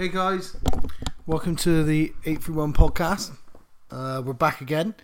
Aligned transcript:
Hey 0.00 0.08
guys, 0.08 0.56
welcome 1.26 1.56
to 1.56 1.84
the 1.84 2.14
831 2.24 2.72
podcast. 2.72 3.36
Uh, 3.90 4.22
we're 4.24 4.32
back 4.32 4.62
again. 4.62 4.94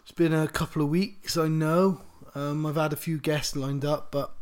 It's 0.00 0.10
been 0.10 0.34
a 0.34 0.48
couple 0.48 0.82
of 0.82 0.88
weeks, 0.88 1.36
I 1.36 1.46
know. 1.46 2.00
Um, 2.34 2.66
I've 2.66 2.74
had 2.74 2.92
a 2.92 2.96
few 2.96 3.18
guests 3.18 3.54
lined 3.54 3.84
up, 3.84 4.10
but 4.10 4.34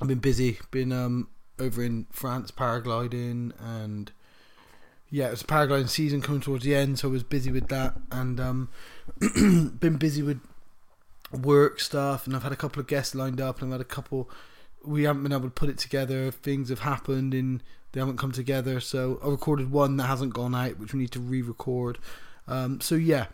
I've 0.00 0.06
been 0.06 0.20
busy. 0.20 0.60
Been 0.70 0.92
um, 0.92 1.26
over 1.58 1.82
in 1.82 2.06
France 2.12 2.52
paragliding, 2.52 3.54
and 3.60 4.12
yeah, 5.10 5.26
it 5.26 5.30
was 5.32 5.42
paragliding 5.42 5.88
season 5.88 6.22
coming 6.22 6.40
towards 6.40 6.62
the 6.62 6.76
end, 6.76 7.00
so 7.00 7.08
I 7.08 7.10
was 7.10 7.24
busy 7.24 7.50
with 7.50 7.66
that, 7.66 7.96
and 8.12 8.38
um, 8.38 8.68
been 9.80 9.96
busy 9.98 10.22
with 10.22 10.38
work 11.32 11.80
stuff, 11.80 12.24
and 12.24 12.36
I've 12.36 12.44
had 12.44 12.52
a 12.52 12.56
couple 12.56 12.78
of 12.78 12.86
guests 12.86 13.16
lined 13.16 13.40
up, 13.40 13.60
and 13.60 13.66
I've 13.66 13.80
had 13.80 13.80
a 13.80 13.84
couple. 13.84 14.30
We 14.84 15.02
haven't 15.02 15.24
been 15.24 15.32
able 15.32 15.48
to 15.48 15.50
put 15.50 15.70
it 15.70 15.78
together. 15.78 16.30
Things 16.30 16.68
have 16.68 16.78
happened, 16.78 17.34
and 17.34 17.64
they 17.92 18.00
haven't 18.00 18.18
come 18.18 18.32
together. 18.32 18.80
So 18.80 19.20
I 19.24 19.28
recorded 19.28 19.70
one 19.70 19.96
that 19.96 20.04
hasn't 20.04 20.34
gone 20.34 20.54
out, 20.54 20.78
which 20.78 20.92
we 20.92 21.00
need 21.00 21.12
to 21.12 21.20
re-record. 21.20 21.98
Um, 22.48 22.80
so 22.80 22.94
yeah, 22.94 23.26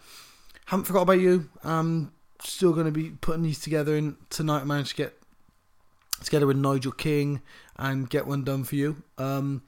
haven't 0.66 0.84
forgot 0.84 1.02
about 1.02 1.20
you. 1.20 1.50
I'm 1.64 2.12
still 2.42 2.72
going 2.72 2.86
to 2.86 2.92
be 2.92 3.10
putting 3.10 3.42
these 3.42 3.60
together, 3.60 3.96
and 3.96 4.16
tonight 4.30 4.62
I 4.62 4.64
managed 4.64 4.90
to 4.90 4.96
get 4.96 5.18
together 6.22 6.46
with 6.46 6.56
Nigel 6.56 6.92
King 6.92 7.42
and 7.76 8.08
get 8.08 8.26
one 8.26 8.44
done 8.44 8.64
for 8.64 8.76
you. 8.76 9.02
Um, 9.18 9.62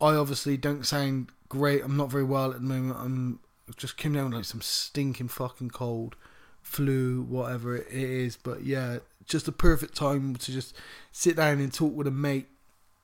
I 0.00 0.14
obviously 0.14 0.56
don't 0.56 0.86
sound 0.86 1.30
great. 1.48 1.82
I'm 1.82 1.96
not 1.96 2.10
very 2.10 2.24
well 2.24 2.50
at 2.50 2.60
the 2.60 2.66
moment. 2.66 2.98
I'm 2.98 3.40
just 3.76 3.96
came 3.96 4.12
down 4.12 4.26
with 4.26 4.34
like 4.34 4.44
some 4.44 4.60
stinking 4.60 5.28
fucking 5.28 5.70
cold, 5.70 6.16
flu, 6.62 7.22
whatever 7.22 7.76
it 7.76 7.86
is. 7.90 8.36
But 8.36 8.64
yeah, 8.64 8.98
just 9.24 9.48
a 9.48 9.52
perfect 9.52 9.96
time 9.96 10.36
to 10.36 10.52
just 10.52 10.76
sit 11.12 11.36
down 11.36 11.60
and 11.60 11.72
talk 11.72 11.94
with 11.94 12.06
a 12.06 12.12
mate. 12.12 12.48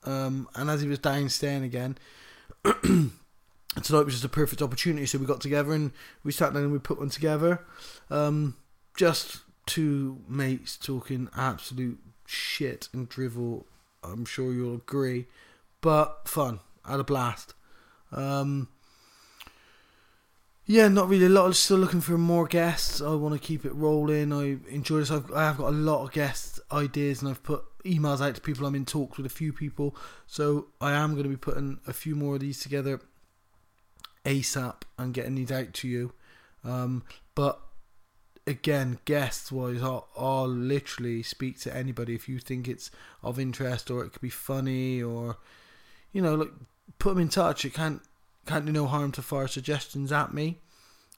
Um, 0.03 0.47
and 0.55 0.69
as 0.69 0.81
he 0.81 0.87
was 0.87 0.99
downstairs 0.99 1.63
again, 1.63 1.97
tonight 2.63 3.11
was 4.05 4.13
just 4.13 4.25
a 4.25 4.29
perfect 4.29 4.61
opportunity. 4.61 5.05
So 5.05 5.17
we 5.17 5.25
got 5.25 5.41
together 5.41 5.73
and 5.73 5.91
we 6.23 6.31
sat 6.31 6.53
down 6.53 6.63
and 6.63 6.71
we 6.71 6.79
put 6.79 6.99
one 6.99 7.09
together. 7.09 7.65
Um, 8.09 8.55
just 8.95 9.41
two 9.65 10.21
mates 10.27 10.77
talking 10.77 11.29
absolute 11.35 11.99
shit 12.25 12.89
and 12.93 13.07
drivel. 13.07 13.65
I'm 14.03 14.25
sure 14.25 14.51
you'll 14.51 14.75
agree, 14.75 15.27
but 15.81 16.27
fun. 16.27 16.59
Had 16.85 16.99
a 16.99 17.03
blast. 17.03 17.53
Um, 18.11 18.69
yeah, 20.65 20.87
not 20.87 21.09
really 21.09 21.25
a 21.25 21.29
lot. 21.29 21.55
Still 21.55 21.77
looking 21.77 22.01
for 22.01 22.17
more 22.17 22.47
guests. 22.47 23.01
I 23.01 23.13
want 23.13 23.39
to 23.39 23.45
keep 23.45 23.65
it 23.65 23.73
rolling. 23.73 24.33
I 24.33 24.57
enjoy 24.73 24.99
this. 24.99 25.11
I've, 25.11 25.31
I 25.31 25.43
have 25.43 25.57
got 25.57 25.67
a 25.67 25.75
lot 25.75 26.03
of 26.03 26.11
guest 26.11 26.59
ideas, 26.71 27.21
and 27.21 27.29
I've 27.29 27.43
put 27.43 27.63
emails 27.83 28.25
out 28.25 28.35
to 28.35 28.41
people. 28.41 28.65
I'm 28.65 28.75
in 28.75 28.85
talks 28.85 29.17
with 29.17 29.25
a 29.25 29.29
few 29.29 29.53
people, 29.53 29.95
so 30.27 30.67
I 30.79 30.93
am 30.93 31.11
going 31.11 31.23
to 31.23 31.29
be 31.29 31.37
putting 31.37 31.79
a 31.87 31.93
few 31.93 32.15
more 32.15 32.35
of 32.35 32.41
these 32.41 32.59
together 32.59 33.01
ASAP 34.25 34.83
and 34.97 35.13
getting 35.13 35.35
these 35.35 35.51
out 35.51 35.73
to 35.73 35.87
you. 35.87 36.13
Um, 36.63 37.03
but 37.33 37.59
again, 38.45 38.99
guests 39.05 39.51
wise, 39.51 39.81
I'll, 39.81 40.07
I'll 40.17 40.47
literally 40.47 41.23
speak 41.23 41.59
to 41.61 41.75
anybody 41.75 42.15
if 42.15 42.29
you 42.29 42.39
think 42.39 42.67
it's 42.67 42.91
of 43.23 43.39
interest 43.39 43.89
or 43.89 44.03
it 44.03 44.13
could 44.13 44.21
be 44.21 44.29
funny 44.29 45.01
or 45.01 45.37
you 46.11 46.21
know, 46.21 46.35
like 46.35 46.51
put 46.99 47.09
them 47.09 47.21
in 47.21 47.29
touch. 47.29 47.65
It 47.65 47.73
can't 47.73 48.01
can't 48.45 48.65
do 48.65 48.71
no 48.71 48.87
harm 48.87 49.11
to 49.13 49.21
fire 49.21 49.47
suggestions 49.47 50.11
at 50.11 50.33
me. 50.33 50.59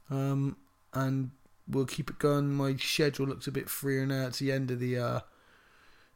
Um, 0.10 0.58
and 0.94 1.32
we'll 1.68 1.86
keep 1.86 2.10
it 2.10 2.20
going. 2.20 2.54
My 2.54 2.76
schedule 2.76 3.28
looks 3.28 3.48
a 3.48 3.52
bit 3.52 3.70
freer 3.70 4.06
now. 4.06 4.28
It's 4.28 4.40
the 4.40 4.52
end 4.52 4.72
of 4.72 4.80
the 4.80 4.98
uh, 4.98 5.20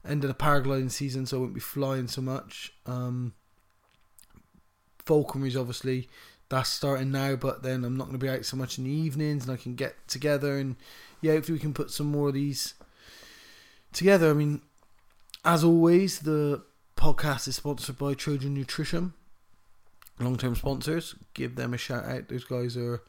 end 0.09 0.23
of 0.23 0.27
the 0.27 0.33
paragliding 0.33 0.91
season, 0.91 1.25
so 1.25 1.37
I 1.37 1.39
won't 1.41 1.53
be 1.53 1.59
flying 1.59 2.07
so 2.07 2.21
much. 2.21 2.73
Um, 2.85 3.33
falconry's 5.05 5.57
obviously 5.57 6.09
that's 6.49 6.69
starting 6.69 7.11
now, 7.11 7.35
but 7.35 7.63
then 7.63 7.83
I'm 7.83 7.97
not 7.97 8.05
going 8.05 8.19
to 8.19 8.25
be 8.25 8.29
out 8.29 8.45
so 8.45 8.57
much 8.57 8.77
in 8.77 8.85
the 8.85 8.91
evenings, 8.91 9.43
and 9.43 9.53
I 9.53 9.61
can 9.61 9.75
get 9.75 10.07
together 10.07 10.57
and 10.57 10.75
yeah, 11.21 11.33
hopefully 11.33 11.55
we 11.55 11.61
can 11.61 11.73
put 11.73 11.91
some 11.91 12.07
more 12.07 12.27
of 12.29 12.33
these 12.33 12.75
together. 13.91 14.29
I 14.29 14.33
mean, 14.33 14.61
as 15.43 15.63
always, 15.63 16.19
the 16.19 16.63
podcast 16.95 17.47
is 17.47 17.55
sponsored 17.55 17.97
by 17.97 18.13
Trojan 18.13 18.53
Nutrition, 18.53 19.13
long 20.19 20.37
term 20.37 20.55
sponsors. 20.55 21.15
Give 21.33 21.55
them 21.55 21.73
a 21.73 21.77
shout 21.77 22.05
out. 22.05 22.29
Those 22.29 22.43
guys 22.43 22.77
are 22.77 23.01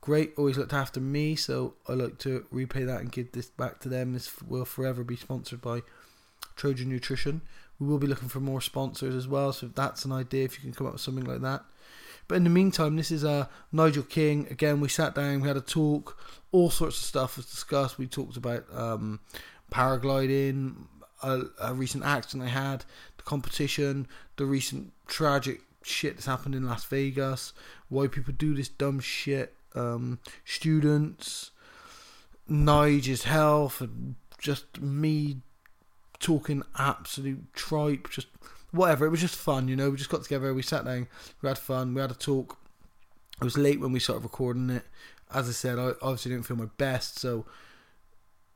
great, 0.00 0.34
always 0.36 0.58
looked 0.58 0.72
after 0.72 1.00
me, 1.00 1.36
so 1.36 1.74
I 1.88 1.92
like 1.92 2.18
to 2.18 2.46
repay 2.50 2.84
that 2.84 3.00
and 3.00 3.12
give 3.12 3.32
this 3.32 3.46
back 3.46 3.80
to 3.80 3.88
them. 3.88 4.12
This 4.12 4.42
will 4.42 4.64
forever 4.64 5.04
be 5.04 5.16
sponsored 5.16 5.60
by 5.60 5.82
Trojan 6.56 6.88
Nutrition. 6.88 7.42
We 7.78 7.86
will 7.86 7.98
be 7.98 8.06
looking 8.06 8.28
for 8.28 8.40
more 8.40 8.60
sponsors 8.60 9.14
as 9.14 9.26
well, 9.26 9.52
so 9.52 9.66
if 9.66 9.74
that's 9.74 10.04
an 10.04 10.12
idea, 10.12 10.44
if 10.44 10.56
you 10.56 10.62
can 10.62 10.72
come 10.72 10.86
up 10.86 10.94
with 10.94 11.02
something 11.02 11.24
like 11.24 11.40
that. 11.40 11.64
But 12.28 12.36
in 12.36 12.44
the 12.44 12.50
meantime, 12.50 12.96
this 12.96 13.10
is 13.10 13.24
uh, 13.24 13.46
Nigel 13.72 14.02
King. 14.02 14.46
Again, 14.50 14.80
we 14.80 14.88
sat 14.88 15.14
down, 15.14 15.40
we 15.40 15.48
had 15.48 15.56
a 15.56 15.60
talk, 15.60 16.18
all 16.52 16.70
sorts 16.70 16.98
of 16.98 17.04
stuff 17.04 17.36
was 17.36 17.46
discussed. 17.46 17.98
We 17.98 18.06
talked 18.06 18.36
about 18.36 18.64
um, 18.72 19.20
paragliding, 19.70 20.74
a, 21.22 21.42
a, 21.60 21.74
recent 21.74 22.04
accident 22.04 22.48
I 22.48 22.52
had, 22.52 22.84
the 23.16 23.24
competition, 23.24 24.06
the 24.36 24.46
recent 24.46 24.92
tragic 25.06 25.60
shit 25.82 26.16
that's 26.16 26.26
happened 26.26 26.54
in 26.54 26.66
Las 26.66 26.84
Vegas, 26.84 27.52
why 27.88 28.06
people 28.06 28.34
do 28.36 28.54
this 28.54 28.68
dumb 28.68 29.00
shit, 29.00 29.54
um, 29.74 30.18
students, 30.44 31.50
Nigel's 32.48 33.24
health, 33.24 33.80
and 33.80 34.14
just 34.38 34.80
me 34.80 35.38
talking 36.24 36.62
absolute 36.78 37.52
tripe, 37.52 38.08
just 38.10 38.28
whatever. 38.72 39.06
It 39.06 39.10
was 39.10 39.20
just 39.20 39.36
fun, 39.36 39.68
you 39.68 39.76
know. 39.76 39.90
We 39.90 39.98
just 39.98 40.10
got 40.10 40.22
together, 40.22 40.52
we 40.54 40.62
sat 40.62 40.84
down, 40.84 41.06
we 41.42 41.48
had 41.48 41.58
fun, 41.58 41.94
we 41.94 42.00
had 42.00 42.10
a 42.10 42.14
talk. 42.14 42.58
It 43.40 43.44
was 43.44 43.58
late 43.58 43.78
when 43.78 43.92
we 43.92 44.00
started 44.00 44.22
recording 44.22 44.70
it. 44.70 44.84
As 45.32 45.48
I 45.48 45.52
said, 45.52 45.78
I 45.78 45.92
obviously 46.00 46.32
didn't 46.32 46.46
feel 46.46 46.56
my 46.56 46.68
best, 46.78 47.18
so 47.18 47.44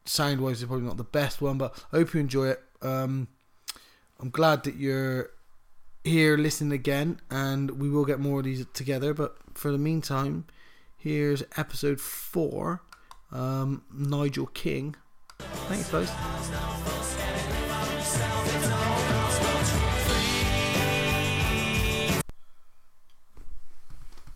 sound 0.05 0.41
wise, 0.41 0.63
it's 0.63 0.69
probably 0.69 0.87
not 0.87 0.97
the 0.97 1.05
best 1.05 1.43
one, 1.43 1.59
but 1.59 1.85
I 1.93 1.99
hope 1.99 2.15
you 2.15 2.21
enjoy 2.21 2.49
it. 2.49 2.63
Um, 2.81 3.29
I'm 4.19 4.31
glad 4.31 4.65
that 4.65 4.77
you're 4.77 5.31
here 6.05 6.37
listening 6.37 6.73
again, 6.73 7.21
and 7.31 7.73
we 7.73 7.91
will 7.91 8.05
get 8.05 8.19
more 8.19 8.39
of 8.39 8.45
these 8.45 8.65
together. 8.73 9.13
But 9.13 9.37
for 9.55 9.71
the 9.71 9.79
meantime, 9.79 10.47
here's 10.97 11.43
episode 11.57 12.01
four 12.01 12.83
um, 13.31 13.83
Nigel 13.93 14.47
King. 14.47 14.97
Thanks, 15.39 15.91
guys. 15.91 17.18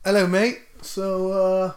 Hello, 0.04 0.26
mate. 0.26 0.60
So 0.82 1.32
uh, 1.32 1.72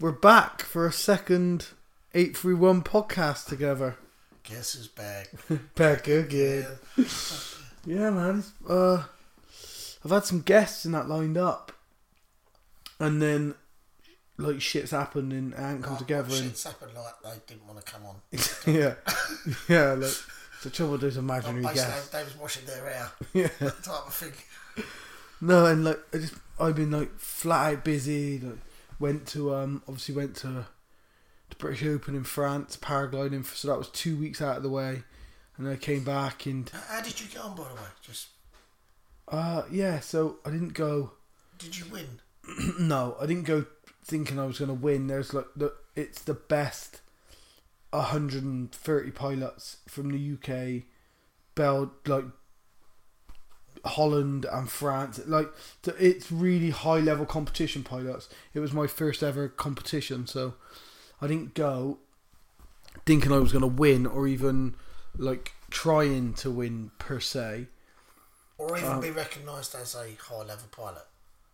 we're 0.00 0.12
back 0.12 0.62
for 0.62 0.86
a 0.86 0.92
second 0.92 1.68
eight 2.14 2.36
three 2.36 2.54
one 2.54 2.82
podcast 2.82 3.46
together. 3.46 3.96
Guess 4.44 4.74
who's 4.74 4.88
back? 4.88 5.28
back 5.74 6.08
again. 6.08 6.66
Yeah, 6.96 7.04
yeah 7.86 8.10
man. 8.10 8.44
Uh, 8.68 9.04
I've 10.04 10.10
had 10.10 10.24
some 10.24 10.40
guests 10.40 10.84
in 10.86 10.92
that 10.92 11.08
lined 11.08 11.36
up, 11.38 11.72
and 12.98 13.20
then 13.22 13.54
like 14.38 14.60
shit's 14.60 14.90
happened 14.90 15.32
and 15.32 15.52
it 15.54 15.58
ain't 15.60 15.82
come 15.82 15.94
Oh, 15.94 15.98
together. 15.98 16.34
And, 16.34 16.44
Shit's 16.46 16.64
happened 16.64 16.92
like 16.94 17.14
they 17.24 17.40
didn't 17.54 17.66
want 17.66 17.84
to 17.84 17.90
come 17.92 18.02
on. 18.06 18.16
yeah, 18.66 18.94
yeah. 19.68 19.92
Like 19.94 20.12
the 20.62 20.70
trouble 20.70 20.92
with 20.92 21.00
those 21.02 21.16
imaginary 21.16 21.62
guests. 21.62 22.08
they 22.08 22.22
was 22.24 22.36
washing 22.36 22.66
their 22.66 22.84
hair, 22.88 23.10
Yeah. 23.32 23.48
that 23.60 23.82
type 23.82 24.06
of 24.06 24.14
thing. 24.14 24.32
No, 25.40 25.66
and 25.66 25.84
like 25.84 26.00
I 26.12 26.18
just 26.18 26.34
I've 26.58 26.76
been 26.76 26.90
like 26.90 27.18
flat 27.18 27.74
out 27.74 27.84
busy. 27.84 28.38
Like 28.38 28.58
went 28.98 29.26
to 29.28 29.54
um 29.54 29.82
obviously 29.88 30.14
went 30.14 30.36
to 30.36 30.66
the 31.48 31.56
British 31.56 31.86
Open 31.86 32.14
in 32.14 32.24
France 32.24 32.76
paragliding, 32.76 33.44
for, 33.44 33.54
so 33.54 33.68
that 33.68 33.78
was 33.78 33.88
two 33.90 34.16
weeks 34.16 34.42
out 34.42 34.56
of 34.56 34.62
the 34.62 34.70
way, 34.70 35.04
and 35.56 35.68
I 35.68 35.76
came 35.76 36.04
back 36.04 36.46
and 36.46 36.70
How 36.88 37.00
did 37.00 37.20
you 37.20 37.26
get 37.26 37.42
on, 37.42 37.54
by 37.56 37.64
the 37.64 37.74
way? 37.74 37.88
Just 38.02 38.28
uh 39.28 39.62
yeah. 39.70 40.00
So 40.00 40.36
I 40.44 40.50
didn't 40.50 40.74
go. 40.74 41.12
did 41.58 41.78
you 41.78 41.84
win? 41.90 42.20
no, 42.80 43.16
I 43.20 43.26
didn't 43.26 43.44
go 43.44 43.66
thinking 44.04 44.38
I 44.38 44.46
was 44.46 44.58
going 44.58 44.68
to 44.68 44.74
win. 44.74 45.08
There's 45.08 45.34
like 45.34 45.46
the 45.56 45.72
it's 45.94 46.22
the 46.22 46.34
best 46.34 47.00
130 47.90 49.10
pilots 49.12 49.78
from 49.88 50.10
the 50.10 50.34
UK, 50.34 50.84
Bel 51.54 51.92
like 52.06 52.24
Holland 53.84 54.46
and 54.50 54.70
France. 54.70 55.20
Like 55.26 55.48
it's 55.84 56.30
really 56.32 56.70
high 56.70 57.00
level 57.00 57.26
competition 57.26 57.82
pilots. 57.82 58.28
It 58.54 58.60
was 58.60 58.72
my 58.72 58.86
first 58.86 59.22
ever 59.22 59.48
competition, 59.48 60.26
so 60.26 60.54
I 61.20 61.26
didn't 61.26 61.54
go 61.54 61.98
thinking 63.04 63.32
I 63.32 63.38
was 63.38 63.52
going 63.52 63.62
to 63.62 63.68
win 63.68 64.06
or 64.06 64.26
even 64.26 64.74
like 65.16 65.52
trying 65.70 66.34
to 66.34 66.50
win 66.50 66.90
per 66.98 67.20
se. 67.20 67.66
Or 68.58 68.76
even 68.76 68.90
Um, 68.90 69.00
be 69.00 69.10
recognised 69.10 69.74
as 69.74 69.94
a 69.94 70.14
high 70.18 70.36
level 70.36 70.68
pilot? 70.70 71.04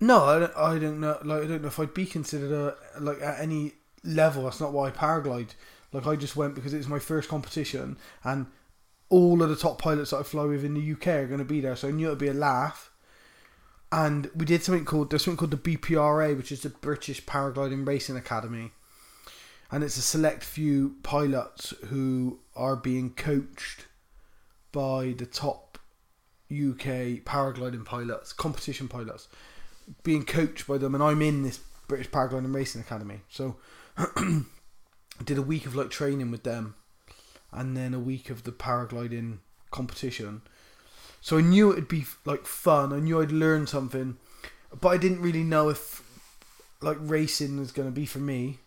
No, 0.01 0.25
I 0.25 0.39
don't, 0.39 0.57
I 0.57 0.79
don't 0.79 1.01
know. 1.01 1.19
Like 1.25 1.45
I 1.45 1.47
don't 1.47 1.63
know 1.63 1.69
if 1.69 1.79
I'd 1.79 1.95
be 1.95 2.07
considered 2.07 2.53
a 2.53 3.01
like 3.01 3.21
at 3.21 3.41
any 3.41 3.75
level. 4.05 4.45
That's 4.45 4.61
not 4.61 4.73
why 4.73 4.89
I 4.89 4.91
paraglide. 4.91 5.55
Like 5.93 6.07
I 6.07 6.17
just 6.17 6.37
went 6.37 6.55
because 6.55 6.73
it 6.73 6.79
was 6.79 6.89
my 6.89 6.99
first 6.99 7.29
competition, 7.29 7.97
and 8.25 8.47
all 9.13 9.43
of 9.43 9.51
the 9.51 9.57
top 9.57 9.79
pilots 9.79 10.11
that 10.11 10.21
I 10.21 10.23
fly 10.23 10.45
with 10.45 10.65
in 10.65 10.73
the 10.73 10.93
UK 10.93 11.07
are 11.09 11.27
going 11.27 11.39
to 11.39 11.45
be 11.45 11.61
there. 11.61 11.77
So 11.77 11.89
I 11.89 11.91
knew 11.91 12.07
it'd 12.07 12.19
be 12.19 12.29
a 12.29 12.35
laugh. 12.35 12.91
and 13.93 14.31
we 14.35 14.47
did 14.47 14.63
something 14.63 14.87
called 14.87 15.11
there's 15.11 15.23
something 15.23 15.37
called 15.37 15.63
the 15.63 15.77
BPRA, 15.77 16.35
which 16.35 16.51
is 16.51 16.63
the 16.63 16.71
British 16.71 17.23
Paragliding 17.27 17.87
Racing 17.87 18.17
Academy, 18.17 18.73
and 19.71 19.85
it's 19.85 19.99
a 19.99 20.03
select 20.03 20.43
few 20.43 20.97
pilots 21.03 21.75
who 21.89 22.41
are 22.57 22.75
being 22.75 23.11
coached 23.11 23.85
by 24.73 25.15
the 25.19 25.27
top 25.27 25.79
UK 26.51 27.21
paragliding 27.25 27.85
pilots, 27.85 28.33
competition 28.33 28.89
pilots, 28.89 29.29
being 30.03 30.25
coached 30.25 30.67
by 30.67 30.79
them, 30.79 30.95
and 30.95 31.05
I'm 31.05 31.21
in 31.21 31.43
this 31.43 31.61
British 31.87 32.11
Paragliding 32.11 32.55
Racing 32.55 32.81
Academy. 32.81 33.21
So 33.29 33.57
did 35.25 35.37
a 35.37 35.43
week 35.43 35.67
of 35.67 35.75
like 35.75 35.91
training 35.91 36.31
with 36.31 36.45
them, 36.45 36.77
and 37.53 37.77
then 37.77 37.95
a 37.95 38.01
week 38.01 38.31
of 38.31 38.45
the 38.45 38.53
paragliding 38.53 39.39
competition. 39.71 40.43
So 41.21 41.39
I 41.39 41.43
knew 41.43 41.73
it'd 41.73 41.89
be 41.89 42.05
like 42.25 42.47
fun. 42.47 42.93
I 42.93 42.99
knew 42.99 43.21
I'd 43.21 43.33
learn 43.33 43.67
something, 43.67 44.17
but 44.81 44.89
I 44.89 44.97
didn't 44.97 45.21
really 45.21 45.45
know 45.45 45.69
if 45.69 46.03
like 46.81 46.99
racing 47.01 47.59
was 47.59 47.73
going 47.73 47.89
to 47.89 47.95
be 47.95 48.07
for 48.07 48.19
me, 48.19 48.59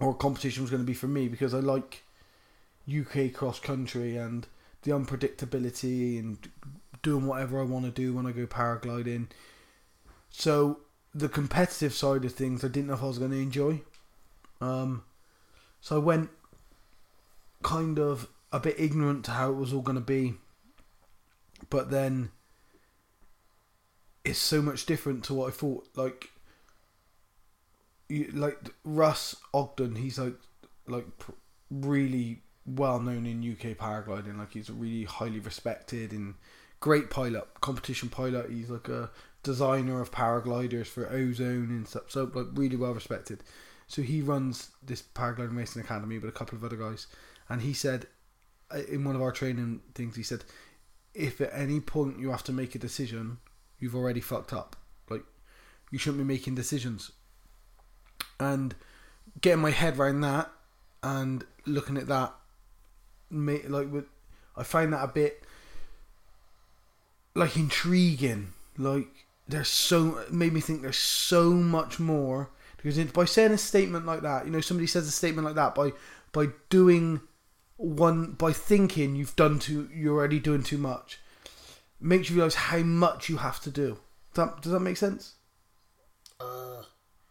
or 0.00 0.14
competition 0.14 0.62
was 0.62 0.70
going 0.70 0.82
to 0.82 0.86
be 0.86 0.94
for 0.94 1.06
me 1.06 1.28
because 1.28 1.52
I 1.52 1.58
like 1.58 2.02
UK 2.88 3.32
cross 3.32 3.58
country 3.60 4.16
and 4.16 4.46
the 4.82 4.90
unpredictability 4.92 6.18
and 6.18 6.38
doing 7.02 7.26
whatever 7.26 7.60
I 7.60 7.64
want 7.64 7.84
to 7.84 7.90
do 7.90 8.14
when 8.14 8.26
I 8.26 8.32
go 8.32 8.46
paragliding. 8.46 9.28
So 10.30 10.80
the 11.14 11.28
competitive 11.28 11.94
side 11.94 12.24
of 12.24 12.32
things, 12.32 12.64
I 12.64 12.68
didn't 12.68 12.88
know 12.88 12.94
if 12.94 13.02
I 13.02 13.06
was 13.06 13.18
going 13.18 13.30
to 13.30 13.36
enjoy. 13.36 13.82
Um, 14.60 15.04
so 15.80 15.96
I 15.96 15.98
went 15.98 16.30
kind 17.64 17.98
of 17.98 18.28
a 18.52 18.60
bit 18.60 18.76
ignorant 18.78 19.24
to 19.24 19.32
how 19.32 19.50
it 19.50 19.56
was 19.56 19.72
all 19.72 19.80
going 19.80 19.96
to 19.96 20.00
be, 20.00 20.34
but 21.70 21.90
then 21.90 22.30
it's 24.24 24.38
so 24.38 24.62
much 24.62 24.86
different 24.86 25.24
to 25.24 25.34
what 25.34 25.48
I 25.48 25.50
thought. 25.50 25.88
Like, 25.96 26.30
you, 28.08 28.30
like 28.32 28.58
Russ 28.84 29.34
Ogden, 29.52 29.96
he's 29.96 30.18
like 30.18 30.36
like 30.86 31.06
really 31.70 32.42
well 32.66 33.00
known 33.00 33.26
in 33.26 33.40
UK 33.40 33.76
paragliding. 33.76 34.38
Like 34.38 34.52
he's 34.52 34.70
really 34.70 35.04
highly 35.04 35.40
respected 35.40 36.12
and 36.12 36.34
great 36.80 37.10
pilot, 37.10 37.44
competition 37.60 38.08
pilot. 38.08 38.50
He's 38.50 38.70
like 38.70 38.88
a 38.88 39.10
designer 39.42 40.00
of 40.00 40.10
paragliders 40.10 40.86
for 40.86 41.10
Ozone 41.10 41.70
and 41.70 41.88
stuff. 41.88 42.10
So 42.10 42.30
like 42.32 42.46
really 42.52 42.76
well 42.76 42.94
respected. 42.94 43.42
So 43.86 44.02
he 44.02 44.22
runs 44.22 44.70
this 44.82 45.02
paragliding 45.02 45.56
racing 45.56 45.82
academy 45.82 46.18
with 46.18 46.28
a 46.28 46.32
couple 46.32 46.56
of 46.56 46.64
other 46.64 46.76
guys, 46.76 47.06
and 47.48 47.62
he 47.62 47.72
said 47.72 48.06
uh, 48.70 48.78
in 48.88 49.04
one 49.04 49.14
of 49.14 49.22
our 49.22 49.32
training 49.32 49.80
things, 49.94 50.16
he 50.16 50.22
said, 50.22 50.44
if 51.14 51.40
at 51.40 51.50
any 51.54 51.80
point 51.80 52.18
you 52.18 52.30
have 52.30 52.44
to 52.44 52.52
make 52.52 52.74
a 52.74 52.78
decision, 52.78 53.38
you've 53.78 53.94
already 53.94 54.20
fucked 54.20 54.52
up. 54.52 54.76
Like 55.08 55.22
you 55.90 55.98
shouldn't 55.98 56.26
be 56.26 56.32
making 56.32 56.54
decisions. 56.54 57.12
And 58.40 58.74
getting 59.40 59.62
my 59.62 59.70
head 59.70 59.98
around 59.98 60.22
that 60.22 60.50
and 61.02 61.44
looking 61.66 61.96
at 61.96 62.08
that, 62.08 62.34
like 63.30 63.88
I 64.56 64.62
find 64.62 64.92
that 64.92 65.04
a 65.04 65.08
bit 65.08 65.44
like 67.34 67.56
intriguing. 67.56 68.52
Like 68.76 69.08
there's 69.46 69.68
so 69.68 70.24
made 70.30 70.52
me 70.52 70.60
think 70.60 70.82
there's 70.82 70.96
so 70.96 71.50
much 71.50 72.00
more 72.00 72.50
because 72.76 72.98
by 73.12 73.24
saying 73.24 73.52
a 73.52 73.58
statement 73.58 74.06
like 74.06 74.22
that, 74.22 74.46
you 74.46 74.50
know, 74.50 74.60
somebody 74.60 74.86
says 74.86 75.06
a 75.06 75.12
statement 75.12 75.46
like 75.46 75.54
that 75.54 75.74
by 75.74 75.92
by 76.32 76.48
doing 76.70 77.20
one 77.76 78.32
by 78.32 78.52
thinking 78.52 79.16
you've 79.16 79.36
done 79.36 79.58
too, 79.58 79.88
you're 79.92 80.16
already 80.16 80.38
doing 80.38 80.62
too 80.62 80.78
much, 80.78 81.18
makes 82.00 82.28
you 82.30 82.36
realize 82.36 82.54
how 82.54 82.78
much 82.78 83.28
you 83.28 83.38
have 83.38 83.60
to 83.62 83.70
do. 83.70 83.98
Does 84.34 84.46
that, 84.46 84.62
does 84.62 84.72
that 84.72 84.80
make 84.80 84.96
sense? 84.96 85.34
Uh, 86.40 86.82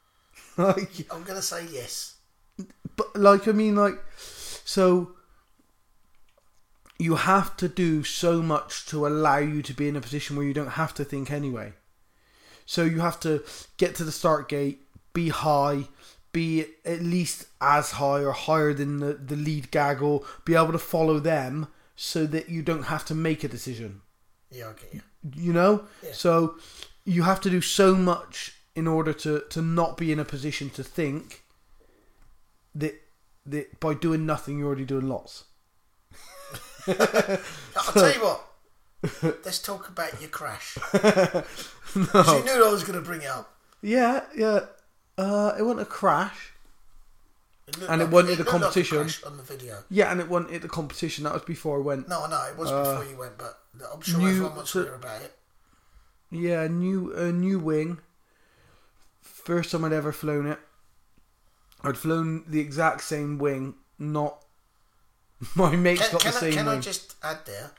like, 0.57 1.05
I'm 1.11 1.23
gonna 1.23 1.41
say 1.41 1.65
yes. 1.71 2.15
but 2.95 3.15
like 3.15 3.47
I 3.47 3.51
mean, 3.51 3.75
like, 3.75 3.99
so 4.17 5.15
you 6.99 7.15
have 7.15 7.57
to 7.57 7.67
do 7.67 8.03
so 8.03 8.41
much 8.41 8.85
to 8.87 9.05
allow 9.07 9.37
you 9.37 9.61
to 9.61 9.73
be 9.73 9.87
in 9.87 9.95
a 9.95 10.01
position 10.01 10.35
where 10.35 10.45
you 10.45 10.53
don't 10.53 10.67
have 10.67 10.93
to 10.93 11.03
think 11.03 11.31
anyway. 11.31 11.73
So 12.65 12.83
you 12.83 13.01
have 13.01 13.19
to 13.21 13.43
get 13.77 13.95
to 13.95 14.03
the 14.03 14.11
start 14.11 14.47
gate, 14.47 14.83
be 15.13 15.29
high, 15.29 15.89
be 16.33 16.65
at 16.83 17.01
least 17.01 17.45
as 17.61 17.91
high 17.91 18.19
or 18.23 18.31
higher 18.33 18.73
than 18.73 18.99
the, 18.99 19.13
the 19.13 19.35
lead 19.37 19.71
gaggle, 19.71 20.25
be 20.43 20.55
able 20.55 20.73
to 20.73 20.77
follow 20.79 21.19
them 21.19 21.67
so 21.95 22.25
that 22.25 22.49
you 22.49 22.61
don't 22.61 22.83
have 22.85 23.05
to 23.05 23.15
make 23.15 23.43
a 23.43 23.47
decision. 23.47 24.01
Yeah, 24.51 24.69
I 24.69 24.73
get 24.73 24.93
you. 24.93 25.01
You 25.35 25.53
know? 25.53 25.85
Yeah. 26.03 26.11
So 26.13 26.55
you 27.05 27.23
have 27.23 27.39
to 27.41 27.49
do 27.49 27.61
so 27.61 27.95
much 27.95 28.55
in 28.75 28.87
order 28.87 29.13
to, 29.13 29.43
to 29.51 29.61
not 29.61 29.95
be 29.97 30.11
in 30.11 30.19
a 30.19 30.25
position 30.25 30.69
to 30.71 30.83
think 30.83 31.43
that 32.75 32.95
that 33.45 33.79
by 33.79 33.93
doing 33.93 34.25
nothing 34.25 34.57
you're 34.57 34.67
already 34.67 34.85
doing 34.85 35.07
lots. 35.07 35.43
I'll 36.87 37.93
tell 37.93 38.13
you 38.13 38.21
what. 38.23 38.45
Let's 39.45 39.59
talk 39.59 39.89
about 39.89 40.19
your 40.21 40.29
crash. 40.29 40.77
'Cause 40.91 41.45
You 41.93 42.43
knew 42.45 42.65
I 42.65 42.71
was 42.71 42.83
gonna 42.83 43.01
bring 43.01 43.21
it 43.21 43.27
up. 43.27 43.53
Yeah, 43.81 44.23
yeah. 44.35 44.61
Uh, 45.17 45.53
it 45.57 45.61
wasn't 45.61 45.81
a 45.81 45.85
crash. 45.85 46.51
It 47.67 47.77
And 47.77 48.01
it 48.01 48.05
like- 48.05 48.13
wasn't 48.13 48.37
the 48.37 48.37
looked 48.37 48.39
like 48.39 48.39
a 48.39 48.43
competition. 48.51 48.97
crash 48.99 49.23
on 49.23 49.37
the 49.37 49.43
video. 49.43 49.83
Yeah, 49.89 50.11
and 50.11 50.19
it 50.19 50.27
wasn't 50.27 50.53
at 50.53 50.61
the 50.61 50.67
competition. 50.69 51.23
That 51.23 51.33
was 51.33 51.43
before 51.43 51.77
I 51.77 51.81
went. 51.81 52.07
No, 52.07 52.23
I 52.23 52.29
know 52.29 52.43
it 52.49 52.57
was 52.57 52.69
before 52.71 53.05
you 53.05 53.17
went, 53.17 53.37
but 53.37 53.59
I'm 53.91 54.01
sure 54.01 54.15
Uh, 54.15 54.19
new- 54.19 54.27
everyone 54.29 54.55
wants 54.55 54.71
to 54.73 54.83
hear 54.83 54.95
about 54.95 55.21
it. 55.21 55.37
Yeah, 56.29 56.67
new 56.67 57.13
a 57.15 57.31
new 57.31 57.59
wing. 57.59 57.99
First 59.21 59.71
time 59.71 59.85
I'd 59.85 59.93
ever 59.93 60.11
flown 60.11 60.47
it. 60.47 60.59
I'd 61.83 61.97
flown 61.97 62.43
the 62.47 62.59
exact 62.59 63.01
same 63.01 63.37
wing, 63.37 63.75
not 63.99 64.43
my 65.55 65.75
mate's 65.75 66.01
Can, 66.01 66.11
got 66.13 66.21
can, 66.21 66.31
the 66.31 66.37
I, 66.37 66.39
same 66.41 66.53
can 66.53 66.65
wing. 66.65 66.77
I 66.77 66.81
just 66.81 67.15
add 67.21 67.45
there 67.45 67.71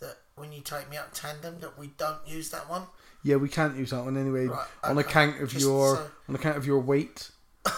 that 0.00 0.18
when 0.36 0.52
you 0.52 0.60
take 0.60 0.88
me 0.90 0.96
up 0.96 1.10
tandem, 1.12 1.60
that 1.60 1.78
we 1.78 1.88
don't 1.88 2.26
use 2.26 2.50
that 2.50 2.68
one. 2.70 2.86
Yeah, 3.26 3.36
we 3.36 3.48
can't 3.48 3.76
use 3.76 3.90
that 3.90 4.04
one 4.04 4.16
anyway 4.16 4.46
Right, 4.46 4.66
on 4.84 4.98
okay. 4.98 5.08
account 5.08 5.42
of 5.42 5.50
Just 5.50 5.64
your 5.64 5.96
so- 5.96 6.06
on 6.28 6.34
account 6.36 6.56
of 6.56 6.64
your 6.64 6.78
weight. 6.78 7.28
I 7.66 7.72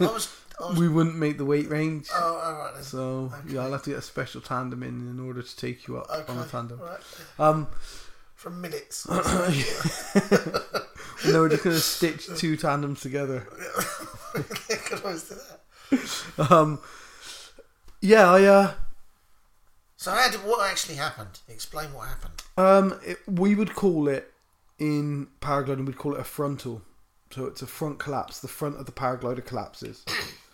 was, 0.00 0.32
I 0.62 0.68
was 0.68 0.78
We 0.78 0.88
wouldn't 0.88 1.16
make 1.16 1.36
the 1.36 1.44
weight 1.44 1.68
range. 1.68 2.06
oh, 2.14 2.40
all 2.44 2.52
right. 2.74 2.84
So 2.84 3.32
Okay. 3.34 3.54
yeah, 3.54 3.64
I'll 3.64 3.72
have 3.72 3.82
to 3.82 3.90
get 3.90 3.98
a 3.98 4.02
special 4.02 4.40
tandem 4.40 4.84
in 4.84 5.08
in 5.10 5.18
order 5.18 5.42
to 5.42 5.56
take 5.56 5.88
you 5.88 5.98
up 5.98 6.08
okay, 6.10 6.32
on 6.32 6.38
a 6.38 6.46
tandem. 6.46 6.78
right. 6.80 7.00
Um, 7.40 7.66
From 8.36 8.60
minutes. 8.60 9.08
no, 9.08 9.20
we're 11.24 11.48
just 11.48 11.64
gonna 11.64 11.78
stitch 11.78 12.28
two 12.36 12.56
tandems 12.56 13.00
together. 13.00 13.40
Could 14.30 15.02
always 15.04 15.24
do 15.24 15.34
that. 15.34 16.52
Um, 16.52 16.78
yeah, 18.00 18.30
I 18.30 18.44
uh, 18.44 18.72
So 19.96 20.12
how 20.12 20.30
did, 20.30 20.44
what 20.44 20.70
actually 20.70 20.94
happened? 20.96 21.40
Explain 21.48 21.92
what 21.92 22.06
happened. 22.08 22.42
um, 22.58 23.00
it, 23.04 23.18
we 23.26 23.54
would 23.56 23.74
call 23.74 24.06
it 24.08 24.32
in 24.78 25.28
paragliding, 25.40 25.86
we'd 25.86 25.98
call 25.98 26.14
it 26.14 26.20
a 26.20 26.24
frontal. 26.24 26.82
So 27.30 27.46
it's 27.46 27.62
a 27.62 27.66
front 27.66 27.98
collapse. 27.98 28.40
The 28.40 28.48
front 28.48 28.78
of 28.78 28.86
the 28.86 28.92
paraglider 28.92 29.44
collapses, 29.44 30.04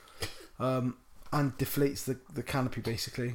um, 0.58 0.96
and 1.32 1.56
deflates 1.58 2.04
the 2.04 2.18
the 2.32 2.42
canopy 2.42 2.80
basically. 2.80 3.34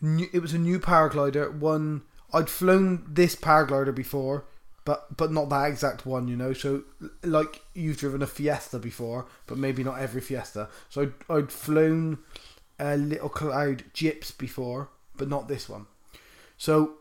New, 0.00 0.28
it 0.32 0.40
was 0.40 0.54
a 0.54 0.58
new 0.58 0.78
paraglider. 0.78 1.52
One 1.52 2.02
I'd 2.32 2.50
flown 2.50 3.04
this 3.08 3.34
paraglider 3.36 3.94
before, 3.94 4.44
but 4.84 5.16
but 5.16 5.32
not 5.32 5.48
that 5.48 5.68
exact 5.68 6.06
one, 6.06 6.28
you 6.28 6.36
know. 6.36 6.52
So 6.52 6.84
like 7.22 7.62
you've 7.74 7.96
driven 7.96 8.22
a 8.22 8.26
Fiesta 8.26 8.78
before, 8.78 9.26
but 9.46 9.58
maybe 9.58 9.82
not 9.82 9.98
every 9.98 10.20
Fiesta. 10.20 10.68
So 10.88 11.02
I'd, 11.02 11.12
I'd 11.28 11.52
flown 11.52 12.18
a 12.78 12.96
little 12.96 13.28
cloud 13.28 13.84
Gyps 13.94 14.36
before, 14.36 14.90
but 15.16 15.28
not 15.28 15.48
this 15.48 15.68
one. 15.68 15.86
So 16.56 16.94